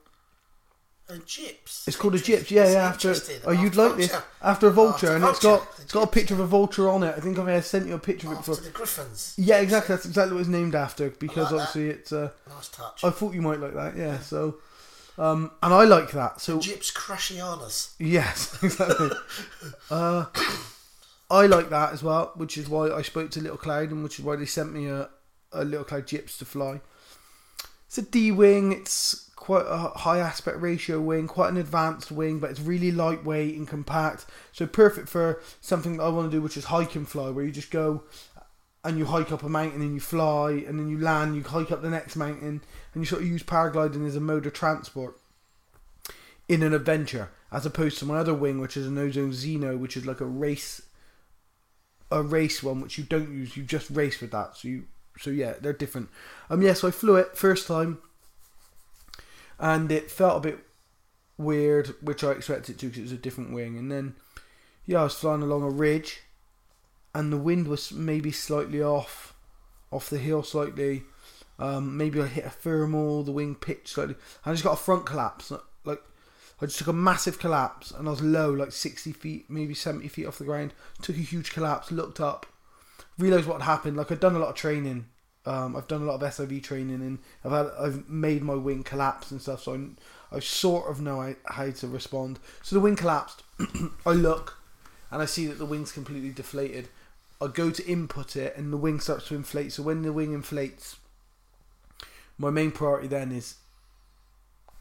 A 1.13 1.17
gyps. 1.17 1.87
it's 1.87 1.95
called 1.95 2.15
a 2.15 2.19
gyps, 2.19 2.49
yeah, 2.49 2.71
yeah. 2.71 2.87
After 2.87 3.13
oh, 3.45 3.51
you'd 3.51 3.75
like 3.75 3.97
this 3.97 4.15
after 4.41 4.67
a 4.67 4.71
vulture, 4.71 5.15
and 5.15 5.23
it's 5.25 5.39
got 5.39 5.67
it's 5.79 5.91
got 5.93 6.03
a 6.03 6.07
picture 6.07 6.33
of 6.33 6.39
a 6.39 6.47
vulture 6.47 6.89
on 6.89 7.03
it. 7.03 7.13
I 7.15 7.19
think 7.19 7.37
I 7.37 7.43
may 7.43 7.53
have 7.53 7.65
sent 7.65 7.87
you 7.87 7.93
a 7.93 7.99
picture 7.99 8.27
of 8.27 8.33
it 8.33 8.37
before. 8.37 8.55
the 8.55 8.69
griffons. 8.71 9.35
Yeah, 9.37 9.59
exactly. 9.59 9.93
That's 9.93 10.07
exactly 10.07 10.33
what 10.33 10.39
it's 10.41 10.49
named 10.49 10.73
after 10.73 11.11
because 11.11 11.37
like 11.37 11.49
that. 11.49 11.55
obviously 11.55 11.89
it's. 11.89 12.11
Uh, 12.11 12.31
Nice 12.49 12.69
touch. 12.69 13.03
I 13.03 13.11
thought 13.11 13.33
you 13.35 13.41
might 13.43 13.59
like 13.59 13.75
that, 13.75 13.95
yeah. 13.95 14.19
So, 14.19 14.57
um, 15.19 15.51
and 15.61 15.73
I 15.73 15.83
like 15.83 16.11
that. 16.11 16.41
So 16.41 16.57
Gyps 16.57 16.91
Crushianas. 16.91 17.93
yes, 17.99 18.57
exactly. 18.63 19.11
uh, 19.91 20.25
I 21.29 21.45
like 21.45 21.69
that 21.69 21.93
as 21.93 22.01
well, 22.01 22.31
which 22.35 22.57
is 22.57 22.67
why 22.67 22.89
I 22.89 23.03
spoke 23.03 23.29
to 23.31 23.41
Little 23.41 23.57
Cloud, 23.57 23.91
and 23.91 24.03
which 24.03 24.17
is 24.17 24.25
why 24.25 24.35
they 24.35 24.45
sent 24.45 24.73
me 24.73 24.87
a, 24.87 25.09
a 25.51 25.63
Little 25.63 25.85
Cloud 25.85 26.07
Gyps 26.07 26.37
to 26.39 26.45
fly. 26.45 26.81
It's 27.87 27.97
a 27.99 28.01
D 28.01 28.31
wing. 28.31 28.71
It's 28.71 29.22
quite 29.43 29.65
a 29.67 29.77
high 29.99 30.19
aspect 30.19 30.61
ratio 30.61 31.01
wing, 31.01 31.27
quite 31.27 31.51
an 31.51 31.57
advanced 31.57 32.13
wing, 32.13 32.39
but 32.39 32.49
it's 32.49 32.61
really 32.61 32.93
lightweight 32.93 33.57
and 33.57 33.67
compact. 33.67 34.25
So 34.53 34.65
perfect 34.65 35.09
for 35.09 35.41
something 35.59 35.97
that 35.97 36.03
I 36.03 36.09
want 36.09 36.31
to 36.31 36.37
do, 36.37 36.41
which 36.41 36.55
is 36.55 36.65
hike 36.65 36.95
and 36.95 37.05
fly, 37.05 37.29
where 37.29 37.43
you 37.43 37.51
just 37.51 37.69
go 37.69 38.03
and 38.85 38.97
you 38.97 39.03
hike 39.03 39.33
up 39.33 39.43
a 39.43 39.49
mountain 39.49 39.81
and 39.81 39.93
you 39.93 39.99
fly, 39.99 40.51
and 40.65 40.79
then 40.79 40.87
you 40.87 40.97
land, 40.97 41.35
you 41.35 41.43
hike 41.43 41.71
up 41.71 41.81
the 41.81 41.89
next 41.89 42.15
mountain, 42.15 42.61
and 42.93 43.01
you 43.01 43.05
sort 43.05 43.21
of 43.21 43.27
use 43.27 43.43
paragliding 43.43 44.07
as 44.07 44.15
a 44.15 44.21
mode 44.21 44.45
of 44.45 44.53
transport 44.53 45.19
in 46.47 46.63
an 46.63 46.73
adventure. 46.73 47.29
as 47.53 47.67
opposed 47.67 47.99
to 47.99 48.05
my 48.05 48.17
other 48.17 48.33
wing, 48.33 48.59
which 48.59 48.75
is 48.75 48.87
an 48.87 48.97
Ozone 48.97 49.31
Zeno, 49.31 49.77
which 49.77 49.95
is 49.95 50.07
like 50.07 50.19
a 50.19 50.25
race, 50.25 50.81
a 52.11 52.23
race 52.23 52.63
one, 52.63 52.81
which 52.81 52.97
you 52.97 53.03
don't 53.03 53.31
use. 53.31 53.55
You 53.55 53.63
just 53.63 53.91
race 53.91 54.19
with 54.19 54.31
that. 54.31 54.57
So 54.57 54.67
you, 54.67 54.85
so 55.19 55.29
yeah, 55.29 55.53
they're 55.61 55.71
different. 55.71 56.09
Um, 56.49 56.63
yeah, 56.63 56.73
so 56.73 56.87
I 56.87 56.91
flew 56.91 57.15
it 57.15 57.37
first 57.37 57.67
time, 57.67 57.99
and 59.59 59.91
it 59.91 60.11
felt 60.11 60.37
a 60.37 60.49
bit 60.49 60.59
weird, 61.37 61.95
which 62.01 62.23
I 62.23 62.31
expected 62.31 62.77
to 62.79 62.87
because 62.87 62.99
it 62.99 63.03
was 63.03 63.11
a 63.11 63.17
different 63.17 63.53
wing. 63.53 63.77
And 63.77 63.91
then, 63.91 64.15
yeah, 64.85 65.01
I 65.01 65.03
was 65.03 65.15
flying 65.15 65.41
along 65.41 65.63
a 65.63 65.69
ridge, 65.69 66.21
and 67.13 67.31
the 67.31 67.37
wind 67.37 67.67
was 67.67 67.91
maybe 67.91 68.31
slightly 68.31 68.81
off, 68.81 69.33
off 69.91 70.09
the 70.09 70.17
hill 70.17 70.43
slightly. 70.43 71.03
Um, 71.59 71.97
maybe 71.97 72.19
I 72.19 72.25
hit 72.25 72.45
a 72.45 72.49
thermal, 72.49 73.23
the 73.23 73.31
wing 73.31 73.55
pitched 73.55 73.89
slightly. 73.89 74.15
I 74.45 74.51
just 74.51 74.63
got 74.63 74.73
a 74.73 74.77
front 74.77 75.05
collapse. 75.05 75.51
Like 75.85 76.01
I 76.61 76.65
just 76.65 76.79
took 76.79 76.87
a 76.87 76.93
massive 76.93 77.39
collapse, 77.39 77.91
and 77.91 78.07
I 78.07 78.11
was 78.11 78.21
low, 78.21 78.51
like 78.51 78.71
sixty 78.71 79.11
feet, 79.11 79.49
maybe 79.49 79.73
seventy 79.73 80.07
feet 80.07 80.25
off 80.25 80.37
the 80.37 80.45
ground. 80.45 80.73
Took 81.01 81.17
a 81.17 81.19
huge 81.19 81.51
collapse, 81.51 81.91
looked 81.91 82.19
up, 82.19 82.45
realized 83.17 83.47
what 83.47 83.61
had 83.61 83.69
happened. 83.69 83.97
Like 83.97 84.11
I'd 84.11 84.19
done 84.19 84.35
a 84.35 84.39
lot 84.39 84.49
of 84.49 84.55
training. 84.55 85.07
Um, 85.45 85.75
I've 85.75 85.87
done 85.87 86.01
a 86.01 86.05
lot 86.05 86.21
of 86.21 86.29
SIV 86.29 86.63
training, 86.63 87.01
and 87.01 87.19
I've 87.43 87.51
had 87.51 87.71
I've 87.77 88.09
made 88.09 88.43
my 88.43 88.55
wing 88.55 88.83
collapse 88.83 89.31
and 89.31 89.41
stuff. 89.41 89.63
So 89.63 89.73
I, 89.73 90.37
I 90.37 90.39
sort 90.39 90.89
of 90.89 91.01
know 91.01 91.35
how 91.45 91.69
to 91.69 91.87
respond. 91.87 92.39
So 92.61 92.75
the 92.75 92.79
wing 92.79 92.95
collapsed. 92.95 93.43
I 94.05 94.11
look, 94.11 94.57
and 95.11 95.21
I 95.21 95.25
see 95.25 95.45
that 95.47 95.57
the 95.57 95.65
wing's 95.65 95.91
completely 95.91 96.31
deflated. 96.31 96.87
I 97.41 97.47
go 97.47 97.71
to 97.71 97.85
input 97.85 98.35
it, 98.35 98.55
and 98.55 98.71
the 98.71 98.77
wing 98.77 98.99
starts 98.99 99.27
to 99.27 99.35
inflate. 99.35 99.73
So 99.73 99.83
when 99.83 100.01
the 100.01 100.13
wing 100.13 100.33
inflates, 100.33 100.97
my 102.37 102.49
main 102.49 102.71
priority 102.71 103.07
then 103.07 103.31
is 103.31 103.55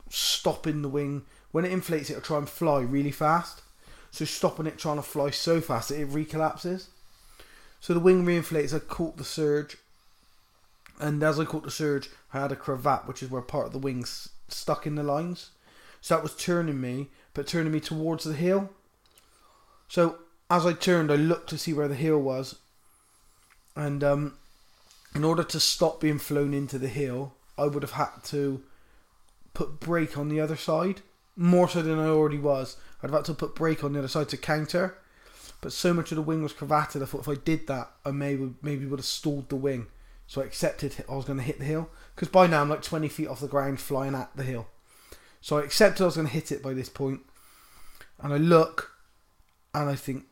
stopping 0.09 0.83
the 0.83 0.89
wing. 0.89 1.23
When 1.51 1.65
it 1.65 1.73
inflates, 1.73 2.09
it'll 2.09 2.23
try 2.23 2.39
and 2.39 2.49
fly 2.49 2.81
really 2.81 3.11
fast. 3.11 3.63
So 4.13 4.25
stopping 4.27 4.67
it 4.67 4.79
trying 4.79 4.97
to 4.97 5.03
fly 5.03 5.31
so 5.31 5.61
fast 5.61 5.89
that 5.89 6.01
it 6.01 6.11
recollapses. 6.11 6.89
So 7.81 7.95
the 7.95 8.01
wing 8.01 8.25
reinflates. 8.25 8.75
I 8.75 8.79
caught 8.79 9.17
the 9.17 9.25
surge, 9.25 9.77
and 11.01 11.23
as 11.23 11.39
I 11.39 11.45
caught 11.45 11.65
the 11.65 11.71
surge, 11.71 12.11
I 12.33 12.41
had 12.41 12.53
a 12.53 12.57
cravat, 12.57 13.07
which 13.07 13.23
is 13.23 13.31
where 13.31 13.43
part 13.43 13.67
of 13.67 13.73
the 13.73 13.79
wing's 13.79 14.29
stuck 14.49 14.87
in 14.87 14.95
the 14.95 15.03
lines. 15.03 15.51
So 16.01 16.15
that 16.15 16.23
was 16.23 16.37
turning 16.37 16.81
me, 16.81 17.09
but 17.35 17.47
turning 17.47 17.73
me 17.73 17.81
towards 17.81 18.25
the 18.25 18.35
hill. 18.35 18.71
So 19.89 20.19
as 20.51 20.67
I 20.67 20.73
turned, 20.73 21.11
I 21.11 21.17
looked 21.17 21.49
to 21.51 21.59
see 21.59 21.73
where 21.73 21.89
the 21.89 21.95
hill 21.95 22.19
was, 22.19 22.57
and 23.75 24.03
um, 24.05 24.35
in 25.15 25.25
order 25.25 25.45
to 25.45 25.61
stop 25.61 26.01
being 26.01 26.19
flown 26.19 26.55
into 26.55 26.79
the 26.79 26.89
hill, 26.89 27.35
I 27.57 27.67
would 27.67 27.83
have 27.83 27.93
had 27.93 28.25
to 28.25 28.63
put 29.55 29.81
brake 29.81 30.17
on 30.17 30.29
the 30.29 30.41
other 30.41 30.57
side 30.57 31.03
more 31.37 31.69
so 31.69 31.83
than 31.83 31.99
I 31.99 32.07
already 32.07 32.39
was. 32.39 32.77
I'd 33.03 33.11
have 33.11 33.19
had 33.19 33.25
to 33.27 33.35
put 33.35 33.55
brake 33.55 33.85
on 33.85 33.93
the 33.93 33.99
other 33.99 34.09
side 34.09 34.29
to 34.31 34.37
counter, 34.37 34.99
but 35.61 35.73
so 35.73 35.95
much 35.95 36.13
of 36.13 36.17
the 36.17 36.23
wing 36.23 36.43
was 36.43 36.53
cravated. 36.53 37.03
I 37.03 37.07
thought 37.07 37.23
if 37.23 37.29
I 37.29 37.35
did 37.35 37.67
that, 37.69 37.91
I 38.05 38.11
maybe 38.11 38.55
maybe 38.63 38.87
would 38.87 38.99
have 38.99 39.07
stalled 39.07 39.49
the 39.49 39.57
wing. 39.57 39.87
So 40.33 40.41
I 40.41 40.47
accepted 40.47 41.05
I 41.11 41.15
was 41.15 41.27
going 41.27 41.39
to 41.39 41.45
hit 41.45 41.59
the 41.59 41.67
hill 41.67 41.91
because 42.15 42.29
by 42.29 42.47
now 42.47 42.63
I'm 42.63 42.71
like 42.71 42.81
20 42.81 43.07
feet 43.09 43.29
off 43.29 43.41
the 43.41 43.49
ground 43.49 43.81
flying 43.81 44.15
at 44.15 44.35
the 44.35 44.45
hill. 44.45 44.67
So 45.43 45.59
I 45.59 45.63
accepted 45.63 46.03
I 46.03 46.07
was 46.07 46.15
going 46.15 46.27
to 46.27 46.33
hit 46.33 46.51
it 46.51 46.63
by 46.63 46.73
this 46.73 46.89
point. 46.89 47.21
and 48.19 48.33
I 48.33 48.39
look, 48.39 48.93
and 49.75 49.91
I 49.91 49.95
think 49.95 50.25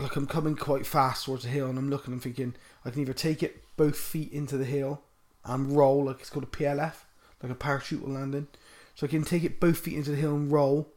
like 0.00 0.16
I'm 0.16 0.26
coming 0.26 0.56
quite 0.56 0.86
fast 0.86 1.26
towards 1.26 1.42
the 1.42 1.50
hill, 1.50 1.68
and 1.68 1.78
I'm 1.78 1.90
looking, 1.90 2.14
I'm 2.14 2.20
thinking 2.20 2.54
I 2.86 2.90
can 2.90 3.02
either 3.02 3.12
take 3.12 3.42
it 3.42 3.62
both 3.76 3.98
feet 3.98 4.32
into 4.32 4.56
the 4.56 4.64
hill 4.64 5.02
and 5.44 5.76
roll, 5.76 6.04
like 6.04 6.20
it's 6.20 6.30
called 6.30 6.44
a 6.44 6.46
PLF, 6.46 6.94
like 7.42 7.52
a 7.52 7.54
parachute 7.54 8.08
landing. 8.08 8.46
So 8.94 9.06
I 9.06 9.10
can 9.10 9.24
take 9.24 9.44
it 9.44 9.60
both 9.60 9.76
feet 9.76 9.98
into 9.98 10.12
the 10.12 10.16
hill 10.16 10.34
and 10.34 10.50
roll, 10.50 10.88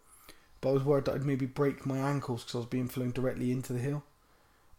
but 0.61 0.69
I 0.69 0.71
was 0.71 0.85
worried 0.85 1.03
that 1.03 1.15
I'd 1.15 1.25
maybe 1.25 1.47
break 1.47 1.85
my 1.85 1.97
ankles 1.97 2.43
because 2.43 2.55
I 2.55 2.59
was 2.59 2.67
being 2.67 2.87
flown 2.87 3.11
directly 3.11 3.51
into 3.51 3.73
the 3.73 3.79
hill. 3.79 4.05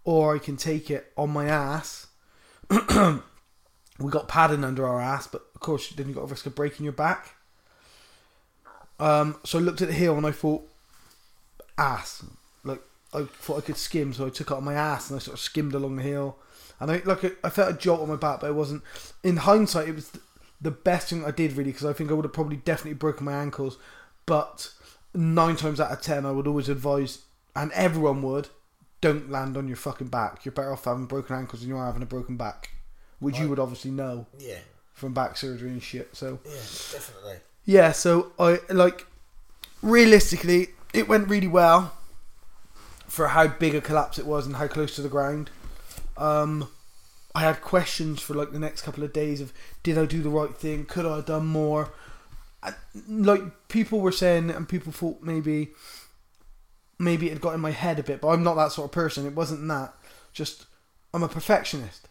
Or 0.05 0.35
I 0.35 0.39
can 0.39 0.57
take 0.57 0.91
it 0.91 1.13
on 1.19 1.29
my 1.29 1.49
ass. 1.49 2.07
we 3.99 4.11
got 4.11 4.29
padding 4.29 4.65
under 4.65 4.87
our 4.87 5.01
ass, 5.01 5.27
but 5.27 5.43
of 5.55 5.61
course 5.61 5.89
then 5.91 6.09
you 6.09 6.15
got 6.15 6.23
a 6.23 6.27
risk 6.27 6.47
of 6.47 6.55
breaking 6.55 6.85
your 6.85 6.93
back. 6.93 7.35
Um, 9.01 9.39
so 9.45 9.59
I 9.59 9.63
looked 9.63 9.83
at 9.83 9.89
the 9.89 9.95
hill 9.95 10.17
and 10.17 10.27
I 10.27 10.33
thought, 10.33 10.69
ass. 11.77 12.25
Like 12.65 12.83
I 13.13 13.25
thought 13.25 13.59
I 13.59 13.67
could 13.67 13.77
skim, 13.77 14.13
so 14.13 14.27
I 14.27 14.31
took 14.31 14.51
on 14.51 14.65
my 14.65 14.75
ass 14.75 15.11
and 15.11 15.19
I 15.19 15.23
sort 15.23 15.35
of 15.35 15.41
skimmed 15.41 15.75
along 15.75 15.97
the 15.97 16.03
hill 16.03 16.37
and 16.81 16.91
I 16.91 17.03
like 17.05 17.25
I 17.45 17.51
felt 17.51 17.75
a 17.75 17.77
jolt 17.77 18.01
on 18.01 18.09
my 18.09 18.17
back, 18.17 18.41
but 18.41 18.51
it 18.51 18.55
wasn't. 18.55 18.83
In 19.23 19.39
hindsight, 19.39 19.89
it 19.89 19.95
was 19.95 20.13
the 20.61 20.71
best 20.71 21.09
thing 21.09 21.25
I 21.25 21.31
did 21.31 21.53
really 21.53 21.71
because 21.71 21.85
I 21.85 21.93
think 21.93 22.11
I 22.11 22.15
would 22.15 22.25
have 22.25 22.33
probably 22.33 22.57
definitely 22.57 22.95
broken 22.95 23.25
my 23.25 23.35
ankles. 23.35 23.79
But 24.27 24.73
nine 25.15 25.57
times 25.57 25.81
out 25.81 25.91
of 25.91 26.01
ten, 26.01 26.25
I 26.25 26.31
would 26.31 26.47
always 26.47 26.69
advise, 26.69 27.23
and 27.57 27.73
everyone 27.73 28.23
would, 28.23 28.49
don't 29.01 29.31
land 29.31 29.57
on 29.57 29.67
your 29.67 29.77
fucking 29.77 30.09
back. 30.09 30.45
You're 30.45 30.53
better 30.53 30.73
off 30.73 30.85
having 30.85 31.07
broken 31.07 31.37
ankles 31.37 31.63
than 31.63 31.71
you 31.71 31.77
are 31.77 31.87
having 31.87 32.03
a 32.03 32.07
broken 32.07 32.37
back, 32.37 32.71
which 33.21 33.35
right. 33.35 33.43
you 33.43 33.49
would 33.49 33.59
obviously 33.59 33.91
know. 33.91 34.27
Yeah. 34.39 34.59
From 34.95 35.15
back 35.15 35.37
surgery 35.37 35.71
and 35.71 35.83
shit. 35.83 36.17
So. 36.17 36.41
Yeah, 36.45 36.51
definitely. 36.51 37.37
Yeah, 37.65 37.93
so 37.93 38.33
I 38.39 38.61
like 38.71 39.07
realistically, 39.83 40.69
it 40.93 41.09
went 41.09 41.29
really 41.29 41.47
well 41.47 41.95
for 43.07 43.29
how 43.29 43.47
big 43.47 43.75
a 43.75 43.81
collapse 43.81 44.19
it 44.19 44.27
was 44.27 44.47
and 44.47 44.57
how 44.57 44.67
close 44.67 44.95
to 44.97 45.03
the 45.03 45.09
ground. 45.09 45.51
Um, 46.17 46.69
I 47.35 47.43
had 47.43 47.61
questions 47.61 48.21
for 48.21 48.35
like 48.35 48.53
the 48.53 48.59
next 48.59 48.83
couple 48.83 49.05
of 49.05 49.13
days 49.13 49.41
of 49.41 49.53
did 49.83 49.97
I 49.97 50.07
do 50.07 50.23
the 50.23 50.31
right 50.31 50.55
thing? 50.55 50.85
Could 50.87 51.07
I 51.07 51.17
have 51.17 51.27
done 51.27 51.47
more? 51.47 51.93
I, 52.63 52.73
like 53.07 53.69
people 53.69 54.01
were 54.01 54.13
saying, 54.13 54.51
and 54.51 54.69
people 54.69 54.93
thought 54.93 55.23
maybe 55.23 55.69
maybe 56.99 57.27
it 57.27 57.35
had 57.35 57.41
got 57.41 57.55
in 57.55 57.61
my 57.61 57.71
head 57.71 57.99
a 57.99 58.03
bit, 58.03 58.21
but 58.21 58.29
I'm 58.29 58.43
not 58.43 58.55
that 58.55 58.73
sort 58.73 58.87
of 58.87 58.93
person. 58.93 59.27
It 59.27 59.35
wasn't 59.35 59.67
that. 59.69 59.95
Just 60.33 60.67
I'm 61.15 61.23
a 61.23 61.29
perfectionist. 61.29 62.08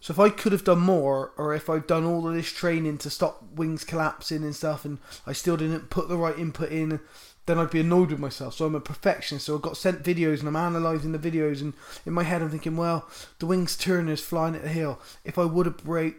So 0.00 0.12
if 0.12 0.18
I 0.18 0.30
could 0.30 0.52
have 0.52 0.64
done 0.64 0.80
more, 0.80 1.32
or 1.36 1.54
if 1.54 1.68
I've 1.68 1.86
done 1.86 2.04
all 2.04 2.28
of 2.28 2.34
this 2.34 2.52
training 2.52 2.98
to 2.98 3.10
stop 3.10 3.42
wings 3.54 3.84
collapsing 3.84 4.44
and 4.44 4.54
stuff, 4.54 4.84
and 4.84 4.98
I 5.26 5.32
still 5.32 5.56
didn't 5.56 5.90
put 5.90 6.08
the 6.08 6.16
right 6.16 6.38
input 6.38 6.70
in, 6.70 7.00
then 7.46 7.58
I'd 7.58 7.70
be 7.70 7.80
annoyed 7.80 8.10
with 8.10 8.20
myself. 8.20 8.54
So 8.54 8.66
I'm 8.66 8.74
a 8.74 8.80
perfectionist. 8.80 9.46
So 9.46 9.56
I've 9.56 9.62
got 9.62 9.76
sent 9.76 10.04
videos 10.04 10.38
and 10.40 10.48
I'm 10.48 10.56
analysing 10.56 11.12
the 11.12 11.18
videos, 11.18 11.60
and 11.60 11.72
in 12.06 12.12
my 12.12 12.22
head 12.22 12.42
I'm 12.42 12.50
thinking, 12.50 12.76
well, 12.76 13.08
the 13.38 13.46
wings 13.46 13.76
turner 13.76 14.12
is 14.12 14.20
flying 14.20 14.54
at 14.54 14.62
the 14.62 14.68
hill. 14.68 15.00
If 15.24 15.38
I 15.38 15.44
would 15.44 15.66
have 15.66 15.78
break 15.78 16.16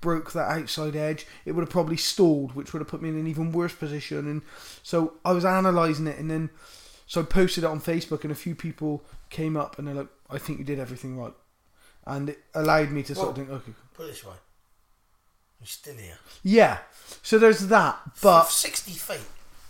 broke 0.00 0.32
that 0.32 0.50
outside 0.50 0.94
edge, 0.94 1.26
it 1.44 1.52
would 1.52 1.62
have 1.62 1.70
probably 1.70 1.96
stalled, 1.96 2.54
which 2.54 2.72
would 2.72 2.80
have 2.80 2.88
put 2.88 3.02
me 3.02 3.08
in 3.08 3.18
an 3.18 3.26
even 3.26 3.52
worse 3.52 3.74
position. 3.74 4.28
And 4.28 4.42
so 4.82 5.14
I 5.24 5.32
was 5.32 5.44
analysing 5.44 6.06
it, 6.06 6.18
and 6.18 6.30
then 6.30 6.50
so 7.06 7.20
I 7.20 7.24
posted 7.24 7.64
it 7.64 7.68
on 7.68 7.80
Facebook, 7.80 8.22
and 8.22 8.32
a 8.32 8.36
few 8.36 8.54
people 8.54 9.04
came 9.30 9.56
up 9.56 9.78
and 9.78 9.86
they're 9.86 9.94
like, 9.94 10.08
"I 10.28 10.38
think 10.38 10.58
you 10.58 10.64
did 10.64 10.78
everything 10.78 11.16
right," 11.16 11.34
and 12.06 12.30
it 12.30 12.38
allowed 12.54 12.90
me 12.90 13.02
to 13.04 13.12
well, 13.14 13.22
sort 13.24 13.30
of 13.30 13.36
think, 13.36 13.50
"Okay." 13.50 13.72
Put 13.94 14.06
this 14.08 14.24
way, 14.24 14.34
you're 15.60 15.66
still 15.66 15.96
here. 15.96 16.18
Yeah. 16.42 16.78
So 17.22 17.38
there's 17.38 17.66
that, 17.68 17.98
but 18.22 18.44
sixty 18.44 18.92
feet 18.92 19.20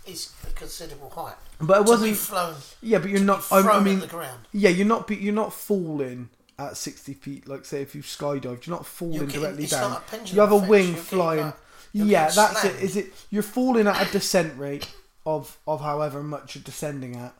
is 0.06 0.32
a 0.48 0.52
considerable 0.52 1.10
height. 1.10 1.36
But 1.60 1.82
it 1.82 1.86
wasn't 1.86 2.16
flown. 2.16 2.54
Yeah, 2.80 2.98
but 2.98 3.10
you're 3.10 3.20
not. 3.20 3.46
I 3.50 3.80
mean, 3.80 4.00
the 4.00 4.06
ground. 4.06 4.46
yeah, 4.52 4.70
you're 4.70 4.86
not. 4.86 5.10
You're 5.10 5.34
not 5.34 5.52
falling 5.52 6.30
at 6.58 6.76
sixty 6.76 7.14
feet. 7.14 7.48
Like 7.48 7.64
say, 7.64 7.82
if 7.82 7.94
you 7.94 8.02
skydived, 8.02 8.66
you're 8.66 8.76
not 8.76 8.86
falling 8.86 9.26
getting, 9.26 9.40
directly 9.40 9.66
down. 9.66 10.00
you 10.26 10.40
have 10.40 10.52
a 10.52 10.56
wing 10.56 10.94
flying. 10.94 11.52
yeah, 11.92 12.30
that's 12.30 12.60
slammed. 12.60 12.76
it. 12.76 12.82
Is 12.82 12.96
it? 12.96 13.12
You're 13.30 13.42
falling 13.42 13.86
at 13.86 14.08
a 14.08 14.12
descent 14.12 14.58
rate 14.58 14.88
of 15.26 15.58
of 15.66 15.80
however 15.80 16.22
much 16.22 16.54
you're 16.54 16.64
descending 16.64 17.16
at, 17.16 17.34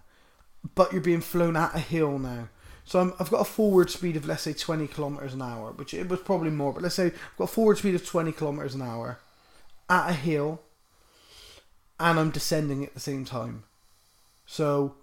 but 0.74 0.92
you're 0.92 1.00
being 1.00 1.20
flown 1.20 1.56
at 1.56 1.74
a 1.74 1.78
hill 1.78 2.18
now. 2.18 2.48
So 2.84 3.00
i 3.00 3.04
have 3.18 3.30
got 3.30 3.40
a 3.40 3.44
forward 3.44 3.90
speed 3.90 4.16
of 4.16 4.26
let's 4.26 4.42
say 4.42 4.52
20 4.52 4.86
kilometers 4.88 5.34
an 5.34 5.42
hour, 5.42 5.72
which 5.72 5.94
it 5.94 6.08
was 6.08 6.20
probably 6.20 6.50
more, 6.50 6.72
but 6.72 6.82
let's 6.82 6.94
say 6.94 7.06
I've 7.06 7.36
got 7.38 7.44
a 7.44 7.48
forward 7.48 7.78
speed 7.78 7.94
of 7.94 8.06
20 8.06 8.32
kilometers 8.32 8.74
an 8.74 8.82
hour 8.82 9.18
at 9.88 10.10
a 10.10 10.14
hill 10.14 10.60
and 11.98 12.18
I'm 12.18 12.30
descending 12.30 12.84
at 12.84 12.94
the 12.94 13.00
same 13.00 13.24
time. 13.24 13.64
So 14.46 14.94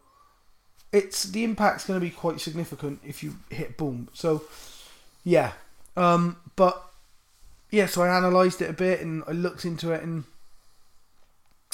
it's 0.91 1.23
the 1.23 1.43
impact's 1.43 1.85
going 1.85 1.99
to 1.99 2.05
be 2.05 2.11
quite 2.11 2.41
significant 2.41 2.99
if 3.05 3.23
you 3.23 3.35
hit 3.49 3.77
boom. 3.77 4.09
So 4.13 4.43
yeah, 5.23 5.53
um, 5.95 6.37
but 6.55 6.83
yeah, 7.69 7.85
so 7.85 8.01
I 8.01 8.17
analysed 8.17 8.61
it 8.61 8.69
a 8.69 8.73
bit 8.73 9.01
and 9.01 9.23
I 9.27 9.31
looked 9.31 9.65
into 9.65 9.91
it 9.91 10.03
and 10.03 10.23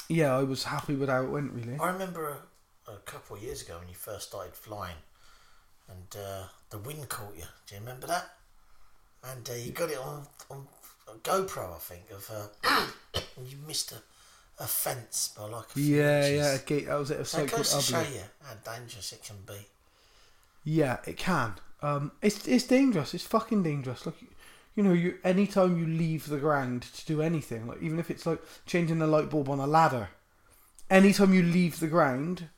yeah, 0.10 0.36
I 0.36 0.44
was 0.44 0.66
happy 0.66 0.96
with 0.96 1.10
how 1.10 1.24
it 1.24 1.30
went. 1.30 1.54
Really, 1.54 1.78
I 1.80 1.92
remember 1.92 2.38
a, 2.88 2.92
a 2.92 2.98
couple 2.98 3.36
of 3.38 3.44
years 3.44 3.62
ago 3.62 3.78
when 3.80 3.88
you 3.88 3.96
first 3.96 4.30
started 4.30 4.54
flying, 4.54 4.96
and 5.90 6.22
uh, 6.22 6.44
the 6.70 6.80
wind 6.80 7.10
caught 7.10 7.36
you. 7.36 7.44
Do 7.68 7.76
you 7.76 7.82
remember 7.82 8.08
that? 8.08 8.30
And 9.24 9.50
uh, 9.50 9.54
you 9.54 9.72
got 9.72 9.90
it 9.90 9.98
on 9.98 10.26
on 10.50 10.68
GoPro, 11.24 11.76
I 11.76 11.80
think, 11.80 12.04
of 12.12 12.30
uh, 12.32 13.20
you 13.46 13.58
missed 13.66 13.92
a 13.92 14.02
a 14.60 14.68
fence 14.68 15.34
by 15.36 15.44
like 15.46 15.66
a 15.66 15.70
few 15.70 15.98
yeah, 15.98 16.18
inches. 16.20 16.38
yeah, 16.38 16.54
a 16.54 16.60
gate. 16.60 16.88
That 16.88 17.00
was 17.00 17.12
it. 17.12 17.20
A 17.20 17.26
site 17.26 17.52
goes 17.52 17.74
to 17.74 17.82
show 17.82 18.02
you 18.02 18.22
how 18.44 18.54
dangerous 18.72 19.12
it 19.14 19.24
can 19.24 19.38
be. 19.46 19.68
Yeah, 20.64 20.98
it 21.06 21.18
can. 21.18 21.56
Um, 21.82 22.12
it's 22.22 22.48
it's 22.48 22.66
dangerous. 22.66 23.14
It's 23.14 23.26
fucking 23.26 23.64
dangerous. 23.64 24.06
Like, 24.06 24.16
you 24.76 24.84
know, 24.84 24.94
you 24.94 25.18
anytime 25.24 25.78
you 25.78 25.86
leave 25.86 26.28
the 26.28 26.38
ground 26.38 26.84
to 26.84 27.06
do 27.06 27.22
anything, 27.22 27.68
like 27.68 27.82
even 27.82 28.00
if 28.00 28.12
it's 28.12 28.26
like 28.26 28.42
changing 28.66 29.02
a 29.02 29.08
light 29.08 29.30
bulb 29.30 29.50
on 29.50 29.60
a 29.60 29.68
ladder, 29.68 30.10
anytime 30.90 31.34
you 31.34 31.44
leave 31.44 31.80
the 31.80 31.88
ground, 31.88 32.50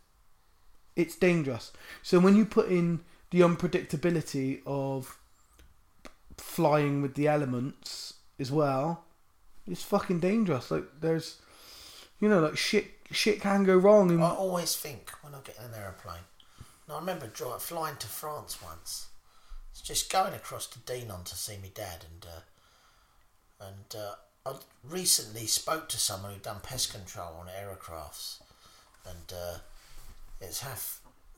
it's 0.96 1.16
dangerous. 1.16 1.72
So 2.04 2.20
when 2.20 2.36
you 2.36 2.46
put 2.46 2.68
in 2.68 3.02
the 3.36 3.42
unpredictability 3.42 4.62
of 4.66 5.20
flying 6.38 7.02
with 7.02 7.16
the 7.16 7.28
elements 7.28 8.14
as 8.40 8.50
well, 8.50 9.04
is 9.68 9.84
fucking 9.84 10.22
dangerous. 10.22 10.72
Like 10.72 10.86
there's, 11.02 11.42
you 12.22 12.30
know, 12.30 12.40
like 12.40 12.56
shit, 12.56 12.86
shit 13.12 13.42
can 13.42 13.66
go 13.66 13.76
wrong. 13.76 14.10
And 14.10 14.24
I 14.24 14.30
always 14.30 14.78
think 14.78 15.12
when 15.22 15.36
I 15.36 15.40
get 15.44 15.58
in 15.58 15.66
an 15.66 15.72
aeroplane. 15.78 16.24
Now, 16.88 16.96
I 16.96 17.00
remember 17.00 17.28
flying 17.28 17.98
to 17.98 18.08
France 18.08 18.62
once. 18.64 19.08
It's 19.72 19.82
just 19.82 20.10
going 20.10 20.34
across 20.34 20.68
to 20.68 20.80
Dinan 20.80 21.26
to 21.26 21.36
see 21.36 21.58
my 21.62 21.72
dad, 21.74 22.06
and 22.10 22.26
uh, 22.26 23.66
and 23.66 24.02
uh, 24.02 24.16
I 24.50 24.56
recently 24.90 25.46
spoke 25.46 25.90
to 25.90 25.98
someone 25.98 26.32
who'd 26.32 26.44
done 26.44 26.62
pest 26.64 26.94
control 26.94 27.36
on 27.38 27.48
aircrafts, 27.48 28.38
and 29.06 29.34
uh, 29.34 29.58
it's 30.40 30.62
how 30.62 30.76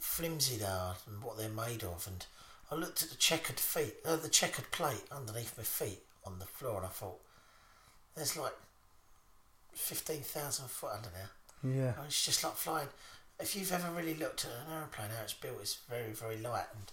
flimsy 0.07 0.57
they 0.57 0.65
are 0.65 0.95
and 1.05 1.21
what 1.23 1.37
they're 1.37 1.49
made 1.49 1.83
of. 1.83 2.07
And 2.07 2.25
I 2.71 2.75
looked 2.75 3.03
at 3.03 3.09
the 3.09 3.15
checkered 3.15 3.59
feet, 3.59 3.95
uh, 4.05 4.15
the 4.15 4.29
checkered 4.29 4.71
plate 4.71 5.03
underneath 5.11 5.57
my 5.57 5.63
feet 5.63 5.99
on 6.25 6.39
the 6.39 6.45
floor, 6.45 6.77
and 6.77 6.85
I 6.85 6.89
thought, 6.89 7.19
there's 8.15 8.35
like 8.37 8.53
fifteen 9.73 10.21
thousand 10.21 10.69
foot 10.69 10.91
under 10.95 11.09
there. 11.09 11.29
yeah, 11.75 11.93
Oh, 11.99 12.03
It's 12.05 12.25
just 12.25 12.43
like 12.43 12.53
flying. 12.55 12.87
If 13.39 13.55
you've 13.55 13.71
ever 13.71 13.91
really 13.91 14.15
looked 14.15 14.45
at 14.45 14.51
an 14.51 14.73
aeroplane, 14.73 15.09
how 15.15 15.23
it's 15.23 15.33
built, 15.33 15.57
it's 15.61 15.77
very, 15.87 16.11
very 16.11 16.37
light, 16.37 16.65
and 16.73 16.85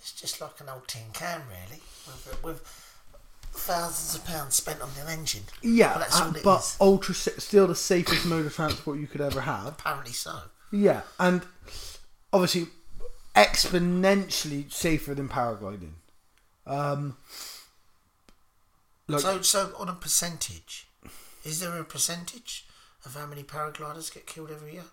it's 0.00 0.12
just 0.12 0.40
like 0.40 0.60
an 0.60 0.68
old 0.68 0.88
tin 0.88 1.02
can, 1.12 1.42
really, 1.48 1.80
with, 2.06 2.40
with 2.42 2.88
thousands 3.52 4.16
of 4.16 4.26
pounds 4.26 4.56
spent 4.56 4.80
on 4.80 4.88
an 5.00 5.08
engine. 5.08 5.44
yeah, 5.62 5.94
But 5.98 6.08
uh, 6.20 6.24
all 6.24 6.34
it 6.36 6.42
but 6.42 6.76
ultra 6.80 7.14
still 7.14 7.68
the 7.68 7.76
safest 7.76 8.26
mode 8.26 8.46
of 8.46 8.54
transport 8.54 8.98
you 8.98 9.06
could 9.06 9.20
ever 9.20 9.42
have. 9.42 9.68
Apparently 9.68 10.12
so. 10.12 10.36
Yeah, 10.72 11.02
and 11.20 11.42
obviously 12.32 12.66
exponentially 13.34 14.70
safer 14.72 15.14
than 15.14 15.28
paragliding. 15.28 15.92
Um, 16.66 17.16
like 19.08 19.20
so, 19.20 19.42
so 19.42 19.72
on 19.78 19.88
a 19.88 19.94
percentage, 19.94 20.86
is 21.44 21.60
there 21.60 21.76
a 21.78 21.84
percentage 21.84 22.66
of 23.04 23.14
how 23.14 23.26
many 23.26 23.42
paragliders 23.42 24.12
get 24.12 24.26
killed 24.26 24.50
every 24.50 24.74
year? 24.74 24.84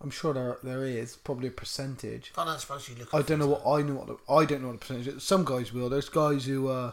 I'm 0.00 0.10
sure 0.10 0.34
there 0.34 0.58
there 0.62 0.84
is 0.84 1.16
probably 1.16 1.48
a 1.48 1.52
percentage. 1.52 2.32
I 2.36 2.44
don't 2.44 2.60
suppose 2.60 2.88
you 2.88 2.96
look. 2.96 3.14
I 3.14 3.22
don't 3.22 3.38
know 3.38 3.46
what 3.46 3.62
I 3.66 3.82
know 3.82 3.94
what 3.94 4.06
the, 4.06 4.32
I 4.32 4.44
don't 4.44 4.60
know 4.60 4.68
what 4.68 4.80
the 4.80 4.86
percentage. 4.86 5.08
is. 5.08 5.22
Some 5.22 5.44
guys 5.44 5.72
will. 5.72 5.88
There's 5.88 6.10
guys 6.10 6.44
who 6.44 6.68
uh, 6.68 6.92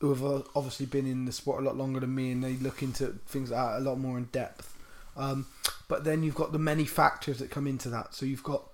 who 0.00 0.08
have 0.10 0.24
uh, 0.24 0.42
obviously 0.54 0.86
been 0.86 1.06
in 1.06 1.26
the 1.26 1.32
sport 1.32 1.62
a 1.62 1.66
lot 1.66 1.76
longer 1.76 2.00
than 2.00 2.14
me, 2.14 2.32
and 2.32 2.42
they 2.42 2.54
look 2.54 2.82
into 2.82 3.18
things 3.26 3.50
like 3.50 3.60
that 3.60 3.78
a 3.78 3.80
lot 3.80 3.98
more 3.98 4.16
in 4.16 4.24
depth. 4.32 4.74
Um, 5.14 5.46
but 5.88 6.04
then 6.04 6.22
you've 6.22 6.34
got 6.34 6.52
the 6.52 6.58
many 6.58 6.84
factors 6.84 7.38
that 7.38 7.50
come 7.50 7.66
into 7.66 7.90
that. 7.90 8.14
So 8.14 8.24
you've 8.24 8.42
got 8.42 8.64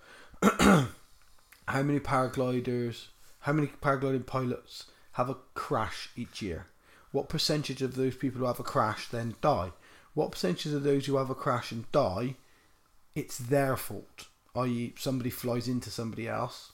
how 1.68 1.82
many 1.82 2.00
paragliders, 2.00 3.06
how 3.40 3.52
many 3.52 3.68
paragliding 3.68 4.26
pilots 4.26 4.86
have 5.12 5.30
a 5.30 5.36
crash 5.54 6.10
each 6.16 6.42
year? 6.42 6.66
What 7.12 7.28
percentage 7.28 7.82
of 7.82 7.94
those 7.94 8.16
people 8.16 8.40
who 8.40 8.46
have 8.46 8.60
a 8.60 8.64
crash 8.64 9.08
then 9.08 9.34
die? 9.40 9.70
What 10.14 10.32
percentage 10.32 10.72
of 10.72 10.82
those 10.82 11.06
who 11.06 11.16
have 11.16 11.30
a 11.30 11.34
crash 11.34 11.72
and 11.72 11.90
die, 11.92 12.36
it's 13.14 13.38
their 13.38 13.76
fault? 13.76 14.26
I.e., 14.54 14.94
somebody 14.98 15.30
flies 15.30 15.68
into 15.68 15.90
somebody 15.90 16.28
else, 16.28 16.72